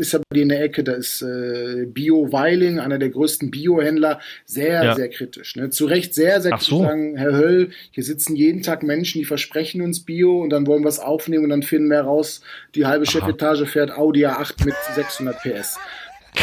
ist 0.00 0.12
ja 0.12 0.18
bei 0.18 0.34
dir 0.34 0.42
in 0.42 0.48
der 0.48 0.62
Ecke, 0.62 0.82
da 0.82 0.92
ist 0.92 1.22
äh, 1.22 1.86
Bio 1.86 2.32
Weiling, 2.32 2.78
einer 2.78 2.98
der 2.98 3.10
größten 3.10 3.50
Biohändler, 3.50 4.20
sehr, 4.44 4.82
Ja. 4.82 4.94
sehr 4.94 5.08
kritisch. 5.08 5.56
Ne? 5.56 5.70
Zu 5.70 5.86
Recht 5.86 6.14
sehr, 6.14 6.40
sehr 6.40 6.54
Ach 6.54 6.58
kritisch 6.58 6.70
so. 6.70 6.82
sagen, 6.82 7.16
Herr 7.16 7.32
Höll, 7.32 7.70
hier 7.90 8.04
sitzen 8.04 8.36
jeden 8.36 8.62
Tag 8.62 8.82
Menschen, 8.82 9.20
die 9.20 9.24
versprechen 9.24 9.82
uns 9.82 10.04
Bio 10.04 10.40
und 10.42 10.50
dann 10.50 10.66
wollen 10.66 10.82
wir 10.82 10.88
es 10.88 10.98
aufnehmen 10.98 11.44
und 11.44 11.50
dann 11.50 11.62
finden 11.62 11.90
wir 11.90 12.00
raus, 12.00 12.40
die 12.74 12.86
halbe 12.86 13.06
Chefetage 13.06 13.66
fährt 13.66 13.90
Audi 13.92 14.26
A8 14.26 14.64
mit 14.64 14.74
600 14.94 15.36
PS. 15.42 15.78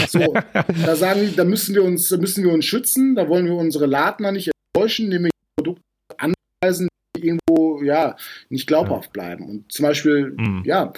So, 0.10 0.20
da 0.86 0.96
sagen 0.96 1.22
die, 1.22 1.36
da 1.36 1.44
müssen 1.44 1.74
wir 1.74 1.84
uns, 1.84 2.10
da 2.10 2.18
müssen 2.18 2.44
wir 2.44 2.52
uns 2.52 2.66
schützen, 2.66 3.16
da 3.16 3.28
wollen 3.30 3.46
wir 3.46 3.56
unsere 3.56 3.86
Ladner 3.86 4.32
nicht 4.32 4.52
enttäuschen, 4.76 5.10
wir 5.12 5.30
Produkte 5.56 5.82
anweisen, 6.18 6.88
die 7.16 7.28
irgendwo 7.28 7.82
ja, 7.84 8.16
nicht 8.50 8.68
glaubhaft 8.68 9.14
bleiben. 9.14 9.50
Und 9.50 9.72
zum 9.72 9.84
Beispiel, 9.84 10.34
mhm. 10.38 10.64
ja, 10.66 10.94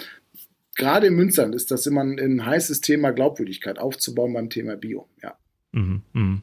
gerade 0.80 1.06
in 1.06 1.14
Münstern 1.14 1.52
ist 1.52 1.70
das 1.70 1.86
immer 1.86 2.00
ein, 2.00 2.18
ein, 2.18 2.44
heißes 2.44 2.80
Thema, 2.80 3.12
Glaubwürdigkeit 3.12 3.78
aufzubauen 3.78 4.32
beim 4.32 4.50
Thema 4.50 4.76
Bio, 4.76 5.06
ja. 5.22 5.34
Mhm. 5.72 6.02
Mhm. 6.12 6.42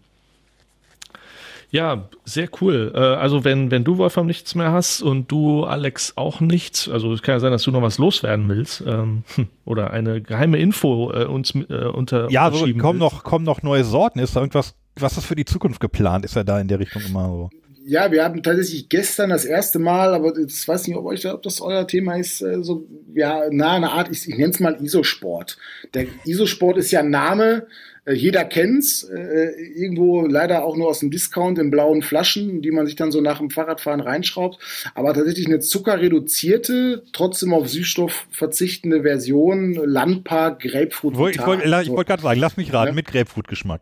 Ja, 1.70 2.08
sehr 2.24 2.48
cool. 2.62 2.94
Äh, 2.96 3.00
also 3.00 3.44
wenn, 3.44 3.72
wenn 3.72 3.84
du, 3.84 3.98
Wolfram, 3.98 4.26
nichts 4.26 4.56
mehr 4.56 4.72
hast 4.72 5.02
und 5.02 5.30
du, 5.30 5.66
Alex, 5.66 6.14
auch 6.16 6.40
nichts, 6.40 6.88
also 6.88 7.12
es 7.12 7.22
kann 7.22 7.36
ja 7.36 7.40
sein, 7.42 7.52
dass 7.52 7.64
du 7.64 7.72
noch 7.72 7.82
was 7.82 7.98
loswerden 7.98 8.48
willst 8.48 8.84
ähm, 8.88 9.24
oder 9.66 9.92
eine 9.92 10.22
geheime 10.22 10.60
Info 10.60 11.12
äh, 11.12 11.26
uns 11.26 11.54
äh, 11.54 11.90
unter 11.92 12.30
Ja, 12.32 12.50
so, 12.52 12.66
kommen 12.78 13.00
noch, 13.00 13.24
kommen 13.24 13.44
noch 13.44 13.64
neue 13.64 13.84
Sorten. 13.84 14.20
Ist 14.20 14.38
da 14.38 14.40
irgendwas, 14.40 14.76
was 14.96 15.18
ist 15.18 15.26
für 15.26 15.36
die 15.36 15.44
Zukunft 15.44 15.82
geplant? 15.82 16.24
Ist 16.24 16.38
er 16.38 16.46
da 16.46 16.58
in 16.60 16.70
der 16.70 16.80
Richtung 16.80 17.02
immer 17.06 17.28
so? 17.28 17.50
Ja, 17.90 18.12
wir 18.12 18.22
haben 18.26 18.44
tatsächlich 18.44 18.90
gestern 18.90 19.30
das 19.30 19.46
erste 19.46 19.80
Mal, 19.80 20.14
aber 20.14 20.38
ich 20.38 20.68
weiß 20.68 20.88
nicht, 20.88 20.98
ob, 20.98 21.06
euch, 21.06 21.26
ob 21.26 21.42
das 21.44 21.62
euer 21.62 21.88
Thema 21.88 22.18
ist, 22.18 22.42
äh, 22.42 22.62
so, 22.62 22.86
ja, 23.14 23.46
na, 23.50 23.76
eine 23.76 23.92
Art, 23.92 24.10
ich, 24.12 24.28
ich 24.28 24.38
nenne 24.38 24.50
es 24.50 24.60
mal 24.60 24.76
Isosport. 24.84 25.58
Der 25.94 26.06
Isosport 26.26 26.76
ist 26.76 26.92
ja 26.92 27.00
ein 27.00 27.12
Name, 27.12 27.66
jeder 28.14 28.46
kennt's, 28.46 29.04
äh, 29.04 29.52
irgendwo 29.76 30.26
leider 30.26 30.64
auch 30.64 30.78
nur 30.78 30.88
aus 30.88 31.00
dem 31.00 31.12
Discount 31.12 31.60
in 31.60 31.70
blauen 31.70 32.02
Flaschen, 32.02 32.62
die 32.62 32.72
man 32.72 32.86
sich 32.86 32.96
dann 32.96 33.12
so 33.12 33.20
nach 33.20 33.40
dem 33.40 33.50
Fahrradfahren 33.50 34.00
reinschraubt. 34.00 34.60
Aber 34.96 35.14
tatsächlich 35.14 35.48
eine 35.48 35.60
zuckerreduzierte, 35.60 37.04
trotzdem 37.12 37.54
auf 37.54 37.68
Süßstoff 37.68 38.28
verzichtende 38.32 39.02
Version, 39.02 39.74
Landpark 39.74 40.62
Grapefruit. 40.62 41.14
Ich 41.14 41.20
wollte 41.20 41.46
wollt, 41.46 41.86
so. 41.86 41.96
wollt 41.98 42.08
gerade 42.08 42.22
sagen, 42.22 42.40
lass 42.40 42.56
mich 42.56 42.72
raten, 42.72 42.90
ja. 42.90 42.94
mit 42.94 43.08
Grapefruit-Geschmack. 43.08 43.82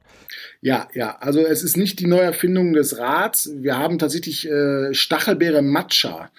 Ja, 0.61 0.87
ja, 0.95 1.17
also 1.19 1.41
es 1.41 1.61
ist 1.61 1.77
nicht 1.77 1.99
die 1.99 2.07
Neuerfindung 2.07 2.73
des 2.73 2.97
Rads. 2.97 3.51
Wir 3.55 3.77
haben 3.77 3.99
tatsächlich 3.99 4.49
äh, 4.49 4.93
Stachelbeere 4.93 5.61
Matcha 5.61 6.31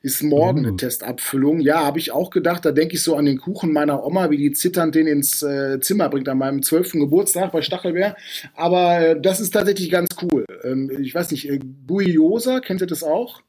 ist 0.00 0.22
morgen 0.22 0.60
mhm. 0.60 0.66
eine 0.66 0.76
Testabfüllung. 0.76 1.60
Ja, 1.60 1.84
habe 1.84 1.98
ich 1.98 2.12
auch 2.12 2.30
gedacht. 2.30 2.64
Da 2.64 2.72
denke 2.72 2.94
ich 2.94 3.02
so 3.02 3.16
an 3.16 3.24
den 3.24 3.38
Kuchen 3.38 3.72
meiner 3.72 4.04
Oma, 4.04 4.30
wie 4.30 4.36
die 4.36 4.52
zitternd 4.52 4.94
den 4.94 5.06
ins 5.06 5.42
äh, 5.42 5.80
Zimmer 5.80 6.10
bringt 6.10 6.28
an 6.28 6.38
meinem 6.38 6.62
zwölften 6.62 7.00
Geburtstag 7.00 7.33
bei 7.34 7.62
Stachelbeer. 7.62 8.16
Aber 8.54 9.00
äh, 9.00 9.20
das 9.20 9.40
ist 9.40 9.50
tatsächlich 9.50 9.90
ganz 9.90 10.16
cool. 10.22 10.44
Ähm, 10.62 10.90
ich 11.00 11.14
weiß 11.14 11.30
nicht, 11.30 11.48
äh, 11.48 11.58
Buiosa, 11.62 12.60
kennt 12.60 12.80
ihr 12.80 12.86
das 12.86 13.02
auch? 13.02 13.42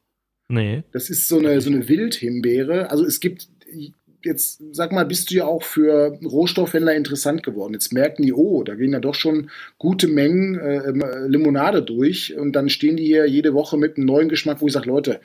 Nee. 0.48 0.84
Das 0.92 1.10
ist 1.10 1.28
so 1.28 1.38
eine, 1.38 1.60
so 1.60 1.70
eine 1.70 1.88
Wildhimbeere. 1.88 2.90
Also 2.90 3.04
es 3.04 3.20
gibt 3.20 3.48
jetzt 4.26 4.60
sag 4.72 4.92
mal, 4.92 5.06
bist 5.06 5.30
du 5.30 5.36
ja 5.36 5.46
auch 5.46 5.62
für 5.62 6.18
Rohstoffhändler 6.22 6.94
interessant 6.94 7.42
geworden. 7.42 7.72
Jetzt 7.72 7.92
merken 7.92 8.24
die, 8.24 8.32
oh, 8.32 8.62
da 8.64 8.74
gehen 8.74 8.92
ja 8.92 9.00
doch 9.00 9.14
schon 9.14 9.50
gute 9.78 10.08
Mengen 10.08 10.58
äh, 10.58 11.26
Limonade 11.28 11.82
durch 11.82 12.36
und 12.36 12.52
dann 12.52 12.68
stehen 12.68 12.96
die 12.96 13.06
hier 13.06 13.26
jede 13.26 13.54
Woche 13.54 13.78
mit 13.78 13.96
einem 13.96 14.06
neuen 14.06 14.28
Geschmack, 14.28 14.60
wo 14.60 14.66
ich 14.66 14.72
sage, 14.72 14.88
Leute, 14.88 15.20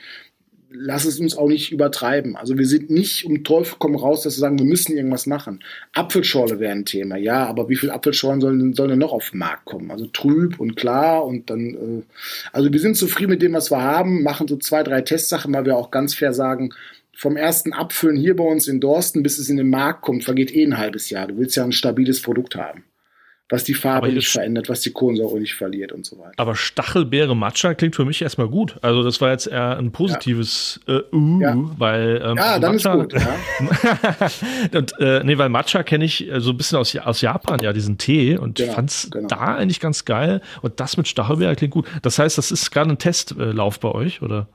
lass 0.74 1.06
es 1.06 1.20
uns 1.20 1.38
auch 1.38 1.48
nicht 1.48 1.72
übertreiben. 1.72 2.36
Also 2.36 2.58
wir 2.58 2.66
sind 2.66 2.90
nicht 2.90 3.26
um 3.26 3.44
Teufel 3.44 3.76
komm 3.80 3.96
raus, 3.96 4.24
dass 4.24 4.38
wir 4.38 4.42
sagen, 4.42 4.60
wir 4.60 4.66
müssen 4.66 4.96
irgendwas 4.96 5.26
machen. 5.26 5.64
Apfelschorle 5.94 6.60
wäre 6.60 6.72
ein 6.72 6.86
Thema, 6.86 7.18
ja, 7.18 7.46
aber 7.46 7.70
wie 7.70 7.76
viele 7.76 7.94
Apfelschorlen 7.94 8.42
sollen, 8.42 8.74
sollen 8.74 8.90
denn 8.92 9.00
noch 9.00 9.12
auf 9.12 9.32
den 9.32 9.40
Markt 9.40 9.66
kommen? 9.66 9.92
Also 9.92 10.06
trüb 10.08 10.60
und 10.60 10.76
klar 10.76 11.26
und 11.26 11.50
dann, 11.50 11.76
äh, 11.76 12.04
also 12.52 12.72
wir 12.72 12.80
sind 12.80 12.98
zufrieden 12.98 13.32
mit 13.32 13.42
dem, 13.42 13.54
was 13.54 13.72
wir 13.72 13.82
haben, 13.82 14.24
machen 14.24 14.48
so 14.48 14.58
zwei, 14.58 14.84
drei 14.84 15.02
Testsachen, 15.02 15.54
weil 15.54 15.66
wir 15.66 15.78
auch 15.78 15.92
ganz 15.92 16.14
fair 16.14 16.34
sagen, 16.34 16.74
vom 17.14 17.38
ersten 17.38 17.74
Abfüllen 17.74 18.18
hier 18.18 18.36
bei 18.36 18.44
uns 18.44 18.68
in 18.68 18.80
Dorsten, 18.80 19.22
bis 19.22 19.38
es 19.38 19.50
in 19.50 19.58
den 19.58 19.70
Markt 19.70 20.02
kommt, 20.02 20.24
vergeht 20.24 20.56
eh 20.56 20.64
ein 20.64 20.78
halbes 20.78 21.10
Jahr. 21.10 21.28
Du 21.28 21.38
willst 21.38 21.56
ja 21.56 21.64
ein 21.64 21.72
stabiles 21.72 22.22
Produkt 22.22 22.56
haben 22.56 22.84
was 23.52 23.66
die 23.66 23.74
Farbe 23.74 24.08
nicht 24.12 24.30
verändert, 24.30 24.70
was 24.70 24.80
die 24.82 24.92
Kohlensäure 24.92 25.40
nicht 25.40 25.56
verliert 25.56 25.92
und 25.92 26.06
so 26.06 26.18
weiter. 26.18 26.34
Aber 26.38 26.56
Stachelbeere 26.56 27.36
Matcha 27.36 27.74
klingt 27.74 27.96
für 27.96 28.06
mich 28.06 28.22
erstmal 28.22 28.48
gut. 28.48 28.78
Also 28.82 29.04
das 29.04 29.20
war 29.20 29.32
jetzt 29.32 29.48
eher 29.48 29.78
ein 29.78 29.92
positives 29.92 30.80
ja. 30.88 31.00
äh, 31.00 31.04
uh, 31.16 31.42
ja. 31.42 31.56
weil 31.78 32.22
ähm, 32.24 32.38
ja, 32.38 32.60
dann 32.60 32.76
Matcha, 32.76 32.94
ist 32.94 33.10
gut. 33.10 33.22
Ja. 33.22 34.30
und, 34.78 34.94
äh, 35.00 35.24
nee, 35.26 35.38
weil 35.38 35.50
Matcha 35.50 35.84
kenne 35.84 36.06
ich 36.06 36.32
äh, 36.32 36.40
so 36.40 36.52
ein 36.52 36.58
bisschen 36.58 36.78
aus, 36.78 36.96
aus 36.96 37.20
Japan, 37.20 37.62
ja, 37.62 37.74
diesen 37.74 37.98
Tee 37.98 38.38
und 38.38 38.58
genau, 38.58 38.74
fand's 38.74 39.10
genau. 39.12 39.28
da 39.28 39.56
eigentlich 39.56 39.82
ganz 39.82 40.06
geil. 40.06 40.42
Und 40.62 40.80
das 40.80 40.96
mit 40.96 41.10
Stachelbeere 41.10 41.56
klingt 41.58 41.74
gut. 41.74 41.88
Das 42.04 42.20
heißt, 42.20 42.38
das 42.38 42.52
ist 42.52 42.72
gerade 42.72 42.90
ein 42.90 42.98
Testlauf 43.00 43.80
bei 43.82 43.90
euch, 43.90 44.22
oder? 44.22 44.48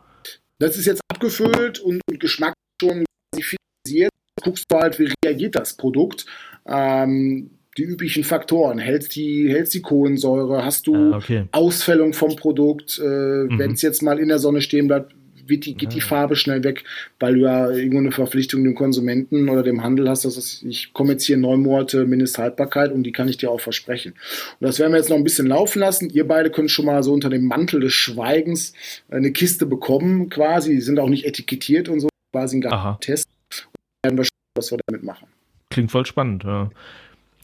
Das 0.58 0.78
ist 0.78 0.86
jetzt 0.86 1.02
abgefüllt 1.12 1.80
und, 1.80 2.00
und 2.08 2.18
Geschmack 2.18 2.54
schon 2.80 3.04
finalisiert. 3.34 4.10
Guckst 4.42 4.64
du 4.70 4.78
halt, 4.78 4.98
wie 4.98 5.12
reagiert 5.24 5.54
das 5.54 5.76
Produkt. 5.76 6.24
Ähm, 6.66 7.55
die 7.76 7.82
üblichen 7.82 8.24
Faktoren. 8.24 8.78
Hältst 8.78 9.16
die, 9.16 9.48
hältst 9.48 9.74
die 9.74 9.82
Kohlensäure, 9.82 10.64
hast 10.64 10.86
du 10.86 11.12
ah, 11.12 11.16
okay. 11.16 11.44
Ausfällung 11.52 12.12
vom 12.12 12.36
Produkt, 12.36 12.98
äh, 12.98 13.04
mhm. 13.04 13.58
wenn 13.58 13.72
es 13.72 13.82
jetzt 13.82 14.02
mal 14.02 14.18
in 14.18 14.28
der 14.28 14.38
Sonne 14.38 14.60
stehen 14.60 14.88
bleibt, 14.88 15.14
wird 15.48 15.64
die, 15.64 15.74
geht 15.74 15.92
die 15.92 16.00
ah. 16.00 16.04
Farbe 16.04 16.36
schnell 16.36 16.64
weg, 16.64 16.84
weil 17.18 17.34
du 17.34 17.40
ja 17.42 17.70
irgendwo 17.70 17.98
eine 17.98 18.12
Verpflichtung 18.12 18.64
dem 18.64 18.74
Konsumenten 18.74 19.48
oder 19.48 19.62
dem 19.62 19.82
Handel 19.82 20.08
hast, 20.08 20.24
dass 20.24 20.62
ich 20.62 20.92
komme 20.92 21.12
jetzt 21.12 21.24
hier 21.24 21.36
neun 21.36 21.60
Monate 21.60 22.04
Mindesthaltbarkeit 22.04 22.92
und 22.92 23.04
die 23.04 23.12
kann 23.12 23.28
ich 23.28 23.36
dir 23.36 23.50
auch 23.50 23.60
versprechen. 23.60 24.12
Und 24.12 24.66
das 24.66 24.78
werden 24.78 24.92
wir 24.92 24.98
jetzt 24.98 25.10
noch 25.10 25.16
ein 25.16 25.24
bisschen 25.24 25.46
laufen 25.46 25.80
lassen. 25.80 26.10
Ihr 26.10 26.26
beide 26.26 26.50
könnt 26.50 26.70
schon 26.70 26.86
mal 26.86 27.02
so 27.02 27.12
unter 27.12 27.30
dem 27.30 27.44
Mantel 27.44 27.80
des 27.80 27.92
Schweigens 27.92 28.72
eine 29.08 29.32
Kiste 29.32 29.66
bekommen, 29.66 30.30
quasi. 30.30 30.74
Die 30.74 30.80
sind 30.80 30.98
auch 30.98 31.08
nicht 31.08 31.24
etikettiert 31.24 31.88
und 31.88 32.00
so, 32.00 32.08
quasi 32.32 32.60
ein 32.64 32.96
Test. 33.00 33.26
Und 33.50 34.04
werden 34.04 34.18
wir 34.18 34.24
schauen, 34.24 34.56
was 34.56 34.70
wir 34.70 34.78
damit 34.86 35.02
machen. 35.04 35.28
Klingt 35.70 35.90
voll 35.90 36.06
spannend, 36.06 36.44
ja. 36.44 36.70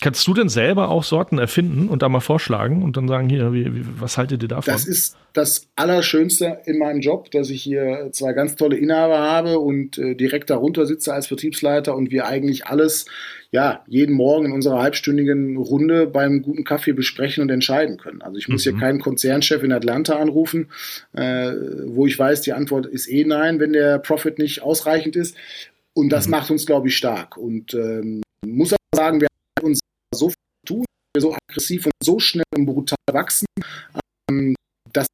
Kannst 0.02 0.26
du 0.26 0.34
denn 0.34 0.48
selber 0.48 0.88
auch 0.88 1.04
Sorten 1.04 1.38
erfinden 1.38 1.88
und 1.88 2.02
da 2.02 2.08
mal 2.08 2.18
vorschlagen 2.18 2.82
und 2.82 2.96
dann 2.96 3.06
sagen, 3.06 3.28
hier, 3.28 3.52
wie, 3.52 3.72
wie, 3.72 3.84
was 4.00 4.18
haltet 4.18 4.42
ihr 4.42 4.48
davon? 4.48 4.72
Das 4.72 4.84
ist 4.84 5.16
das 5.32 5.68
Allerschönste 5.76 6.58
in 6.64 6.78
meinem 6.78 7.00
Job, 7.00 7.30
dass 7.30 7.50
ich 7.50 7.62
hier 7.62 8.08
zwei 8.10 8.32
ganz 8.32 8.56
tolle 8.56 8.76
Inhaber 8.76 9.20
habe 9.20 9.60
und 9.60 9.98
äh, 9.98 10.16
direkt 10.16 10.50
darunter 10.50 10.86
sitze 10.86 11.14
als 11.14 11.28
Vertriebsleiter 11.28 11.94
und 11.94 12.10
wir 12.10 12.26
eigentlich 12.26 12.66
alles, 12.66 13.06
ja, 13.52 13.84
jeden 13.86 14.16
Morgen 14.16 14.46
in 14.46 14.52
unserer 14.52 14.82
halbstündigen 14.82 15.56
Runde 15.56 16.08
beim 16.08 16.42
guten 16.42 16.64
Kaffee 16.64 16.94
besprechen 16.94 17.40
und 17.42 17.50
entscheiden 17.50 17.96
können. 17.96 18.22
Also 18.22 18.38
ich 18.38 18.48
muss 18.48 18.66
mhm. 18.66 18.70
hier 18.70 18.80
keinen 18.80 18.98
Konzernchef 18.98 19.62
in 19.62 19.70
Atlanta 19.70 20.16
anrufen, 20.16 20.68
äh, 21.12 21.52
wo 21.86 22.08
ich 22.08 22.18
weiß, 22.18 22.40
die 22.40 22.54
Antwort 22.54 22.86
ist 22.86 23.08
eh 23.08 23.24
nein, 23.24 23.60
wenn 23.60 23.72
der 23.72 24.00
Profit 24.00 24.40
nicht 24.40 24.62
ausreichend 24.62 25.14
ist. 25.14 25.36
Und 25.94 26.08
das 26.08 26.26
mhm. 26.26 26.32
macht 26.32 26.50
uns, 26.50 26.66
glaube 26.66 26.88
ich, 26.88 26.96
stark. 26.96 27.36
Und 27.36 27.72
ähm, 27.74 28.22
muss 28.44 28.72
aber 28.72 28.80
sagen, 28.96 29.20
wir 29.20 29.28
uns 29.62 29.78
so 30.14 30.28
viel 30.28 30.36
tun, 30.66 30.84
wir 31.14 31.20
so 31.20 31.34
aggressiv 31.34 31.86
und 31.86 31.92
so 32.02 32.18
schnell 32.18 32.44
und 32.54 32.66
brutal 32.66 32.96
wachsen, 33.10 33.46
ähm, 34.30 34.54
dass 34.92 35.06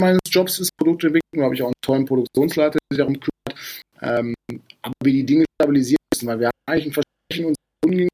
meines 0.00 0.20
Jobs 0.30 0.58
ist 0.60 0.70
Produktentwicklung, 0.76 1.40
da 1.40 1.44
habe 1.44 1.54
ich 1.54 1.62
auch 1.62 1.66
einen 1.66 1.82
tollen 1.82 2.04
Produktionsleiter, 2.04 2.78
der 2.78 2.96
sich 2.96 2.98
darum 2.98 3.20
kümmert, 3.20 3.84
ähm, 4.02 4.34
aber 4.82 4.94
wir 5.02 5.12
die 5.12 5.26
Dinge 5.26 5.44
stabilisieren 5.60 5.98
müssen, 6.14 6.28
weil 6.28 6.40
wir 6.40 6.46
haben 6.46 6.52
eigentlich 6.66 6.86
ein 6.86 6.92
Versprechen 6.92 7.46
unserer 7.46 7.64
Kunden 7.82 8.08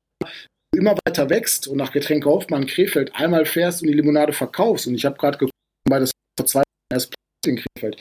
immer 0.76 0.96
weiter 1.06 1.30
wächst 1.30 1.68
und 1.68 1.78
nach 1.78 1.92
Getränke 1.92 2.28
Hoffmann 2.28 2.66
Krefeld 2.66 3.14
einmal 3.14 3.46
fährst 3.46 3.82
und 3.82 3.88
die 3.88 3.94
Limonade 3.94 4.32
verkaufst. 4.32 4.86
Und 4.86 4.94
ich 4.94 5.04
habe 5.04 5.16
gerade 5.16 5.38
geguckt, 5.38 5.52
weil 5.88 6.00
das 6.00 6.10
vor 6.38 6.46
zwei 6.46 6.58
Jahren 6.60 6.92
erst 6.92 7.14
in 7.46 7.56
Krefeld, 7.56 7.96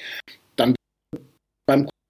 dann 0.55 0.75
beim 1.67 1.81
Kunden 1.81 2.02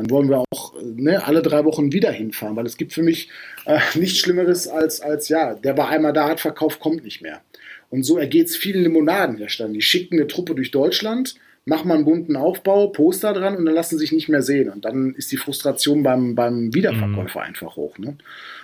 dann 0.00 0.10
wollen 0.10 0.28
wir 0.28 0.42
auch 0.50 0.74
ne, 0.82 1.24
alle 1.26 1.42
drei 1.42 1.64
Wochen 1.64 1.92
wieder 1.92 2.10
hinfahren, 2.10 2.56
weil 2.56 2.66
es 2.66 2.76
gibt 2.76 2.92
für 2.92 3.02
mich 3.02 3.28
äh, 3.66 3.78
nichts 3.94 4.18
Schlimmeres 4.18 4.66
als, 4.66 5.00
als, 5.00 5.28
ja, 5.28 5.54
der 5.54 5.76
war 5.76 5.88
einmal 5.88 6.12
da, 6.12 6.28
hat 6.28 6.40
verkauft, 6.40 6.80
kommt 6.80 7.04
nicht 7.04 7.22
mehr. 7.22 7.42
Und 7.90 8.04
so 8.04 8.18
ergeht 8.18 8.46
es 8.46 8.56
vielen 8.56 8.82
Limonadenherstellern. 8.82 9.74
Die 9.74 9.82
schicken 9.82 10.14
eine 10.14 10.26
Truppe 10.26 10.54
durch 10.54 10.70
Deutschland, 10.70 11.34
machen 11.64 11.88
mal 11.88 11.96
einen 11.96 12.04
bunten 12.04 12.36
Aufbau, 12.36 12.86
Poster 12.86 13.32
dran 13.32 13.56
und 13.56 13.66
dann 13.66 13.74
lassen 13.74 13.98
sie 13.98 14.04
sich 14.04 14.12
nicht 14.12 14.28
mehr 14.28 14.42
sehen. 14.42 14.70
Und 14.70 14.84
dann 14.84 15.14
ist 15.14 15.32
die 15.32 15.36
Frustration 15.36 16.02
beim, 16.02 16.34
beim 16.34 16.72
Wiederverkäufer 16.72 17.40
mhm. 17.40 17.46
einfach 17.46 17.76
hoch. 17.76 17.98
Ne? 17.98 18.16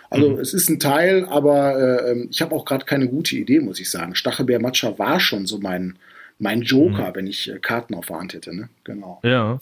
Also 0.09 0.31
mhm. 0.31 0.39
es 0.39 0.55
ist 0.55 0.71
ein 0.71 0.79
Teil, 0.79 1.27
aber 1.27 1.79
äh, 1.79 2.13
ähm, 2.13 2.29
ich 2.31 2.41
habe 2.41 2.55
auch 2.55 2.65
gerade 2.65 2.85
keine 2.85 3.09
gute 3.09 3.37
Idee, 3.37 3.61
muss 3.61 3.81
ich 3.81 3.91
sagen. 3.91 4.15
Stachelbeer 4.15 4.61
Matcha 4.61 4.99
war 4.99 5.21
schon 5.21 5.47
so 5.47 5.59
mein, 5.59 5.99
mein 6.39 6.63
Joker, 6.63 7.11
mhm. 7.11 7.15
wenn 7.17 7.27
ich 7.27 7.51
äh, 7.51 7.59
Karten 7.59 7.95
auf 7.95 8.07
der 8.07 8.19
Hand 8.19 8.33
hätte. 8.33 8.55
Ne? 8.55 8.69
Genau. 8.85 9.21
Ja. 9.23 9.61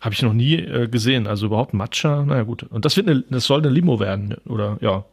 Habe 0.00 0.14
ich 0.14 0.22
noch 0.22 0.32
nie 0.32 0.54
äh, 0.54 0.88
gesehen. 0.88 1.26
Also 1.26 1.46
überhaupt 1.46 1.74
Matcha, 1.74 2.24
naja 2.24 2.42
gut. 2.42 2.64
Und 2.64 2.84
das 2.84 2.96
wird 2.96 3.08
eine, 3.08 3.22
das 3.28 3.44
soll 3.44 3.60
eine 3.60 3.70
Limo 3.70 4.00
werden, 4.00 4.36
oder 4.46 4.78
ja. 4.80 5.04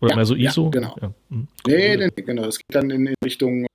Oder 0.00 0.10
ja, 0.10 0.16
mehr 0.16 0.24
so 0.24 0.34
ISO? 0.34 0.64
Ja, 0.64 0.70
genau. 0.70 0.96
Ja. 1.00 1.12
Mhm. 1.28 1.48
Nee, 1.66 1.96
nee, 1.96 2.10
genau. 2.16 2.44
Das 2.44 2.58
geht 2.58 2.74
dann 2.74 2.90
in, 2.90 3.14
Richtung 3.24 3.66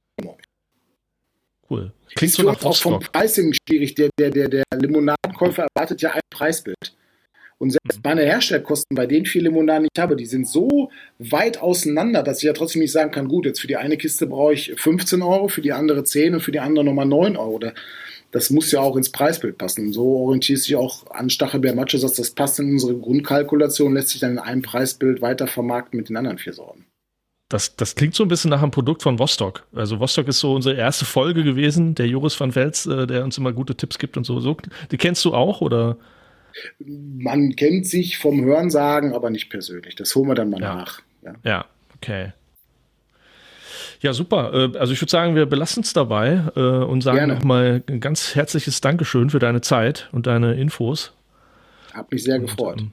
Cool. 1.69 1.91
Klingt 2.15 2.33
so 2.33 2.43
nach 2.43 2.63
auch 2.65 2.75
vom 2.75 2.99
Pricing 2.99 3.53
schwierig. 3.53 3.93
Der, 3.93 4.09
der, 4.17 4.31
der, 4.31 4.49
der 4.49 4.63
Limonadenkäufer 4.75 5.67
erwartet 5.73 6.01
ja 6.01 6.11
ein 6.11 6.21
Preisbild. 6.31 6.95
Und 7.59 7.71
selbst 7.71 7.97
mhm. 7.97 8.01
meine 8.03 8.23
Herstellkosten 8.23 8.95
bei 8.95 9.05
den 9.05 9.25
vier 9.25 9.43
Limonaden, 9.43 9.83
die 9.83 9.89
ich 9.93 10.01
habe, 10.01 10.15
die 10.15 10.25
sind 10.25 10.47
so 10.47 10.89
weit 11.19 11.61
auseinander, 11.61 12.23
dass 12.23 12.37
ich 12.39 12.45
ja 12.45 12.53
trotzdem 12.53 12.81
nicht 12.81 12.91
sagen 12.91 13.11
kann, 13.11 13.27
gut, 13.27 13.45
jetzt 13.45 13.59
für 13.59 13.67
die 13.67 13.75
eine 13.75 13.97
Kiste 13.97 14.27
brauche 14.27 14.53
ich 14.53 14.73
15 14.77 15.21
Euro, 15.21 15.49
für 15.49 15.61
die 15.61 15.73
andere 15.73 16.03
10 16.03 16.35
und 16.35 16.39
für 16.41 16.53
die 16.53 16.61
andere 16.61 16.85
nochmal 16.85 17.05
9 17.05 17.37
Euro 17.37 17.59
das 18.31 18.49
muss 18.49 18.71
ja 18.71 18.79
auch 18.79 18.95
ins 18.95 19.11
Preisbild 19.11 19.57
passen. 19.57 19.87
Und 19.87 19.93
so 19.93 20.17
orientiert 20.17 20.59
sich 20.59 20.75
auch 20.75 21.09
an 21.11 21.29
Stachelbeer 21.29 21.73
Matcha, 21.75 21.97
dass 21.97 22.13
das 22.13 22.31
passt 22.31 22.59
in 22.59 22.71
unsere 22.71 22.95
Grundkalkulation, 22.95 23.93
lässt 23.93 24.09
sich 24.09 24.21
dann 24.21 24.31
in 24.33 24.39
einem 24.39 24.61
Preisbild 24.61 25.21
weiter 25.21 25.47
vermarkten 25.47 25.97
mit 25.97 26.09
den 26.09 26.17
anderen 26.17 26.37
vier 26.37 26.53
Sorten. 26.53 26.85
Das, 27.49 27.75
das 27.75 27.95
klingt 27.95 28.13
so 28.13 28.23
ein 28.23 28.27
bisschen 28.27 28.51
nach 28.51 28.61
einem 28.61 28.69
Produkt 28.69 29.01
von 29.01 29.17
Vostok. 29.17 29.65
Also 29.73 29.99
Vostok 29.99 30.27
ist 30.27 30.39
so 30.39 30.53
unsere 30.53 30.75
erste 30.75 31.05
Folge 31.05 31.43
gewesen, 31.43 31.95
der 31.95 32.05
Joris 32.05 32.39
van 32.39 32.53
Vels, 32.53 32.85
äh, 32.85 33.07
der 33.07 33.23
uns 33.23 33.39
immer 33.39 33.51
gute 33.53 33.73
Tipps 33.75 33.97
gibt 33.97 34.17
und 34.17 34.23
so. 34.23 34.39
so. 34.39 34.55
Die 34.91 34.97
kennst 34.97 35.25
du 35.25 35.33
auch, 35.33 35.61
oder? 35.61 35.97
Man 36.79 37.55
kennt 37.55 37.87
sich 37.87 38.19
vom 38.19 38.43
Hörensagen, 38.43 39.13
aber 39.13 39.31
nicht 39.31 39.49
persönlich. 39.49 39.95
Das 39.95 40.13
holen 40.15 40.27
wir 40.29 40.35
dann 40.35 40.51
mal 40.51 40.61
Ja. 40.61 40.75
nach. 40.75 41.01
Ja. 41.23 41.33
Ja, 41.43 41.65
okay. 41.95 42.33
Ja, 44.01 44.13
super. 44.13 44.53
Äh, 44.53 44.77
Also 44.77 44.93
ich 44.93 45.01
würde 45.01 45.11
sagen, 45.11 45.35
wir 45.35 45.45
belassen 45.45 45.83
es 45.83 45.93
dabei 45.93 46.43
äh, 46.55 46.59
und 46.59 47.01
sagen 47.01 47.17
nochmal 47.27 47.83
ein 47.87 47.99
ganz 47.99 48.35
herzliches 48.35 48.81
Dankeschön 48.81 49.29
für 49.29 49.39
deine 49.39 49.61
Zeit 49.61 50.09
und 50.11 50.27
deine 50.27 50.53
Infos. 50.55 51.11
Hab 51.93 52.11
mich 52.11 52.23
sehr 52.23 52.39
gefreut. 52.39 52.79
Ähm, 52.81 52.91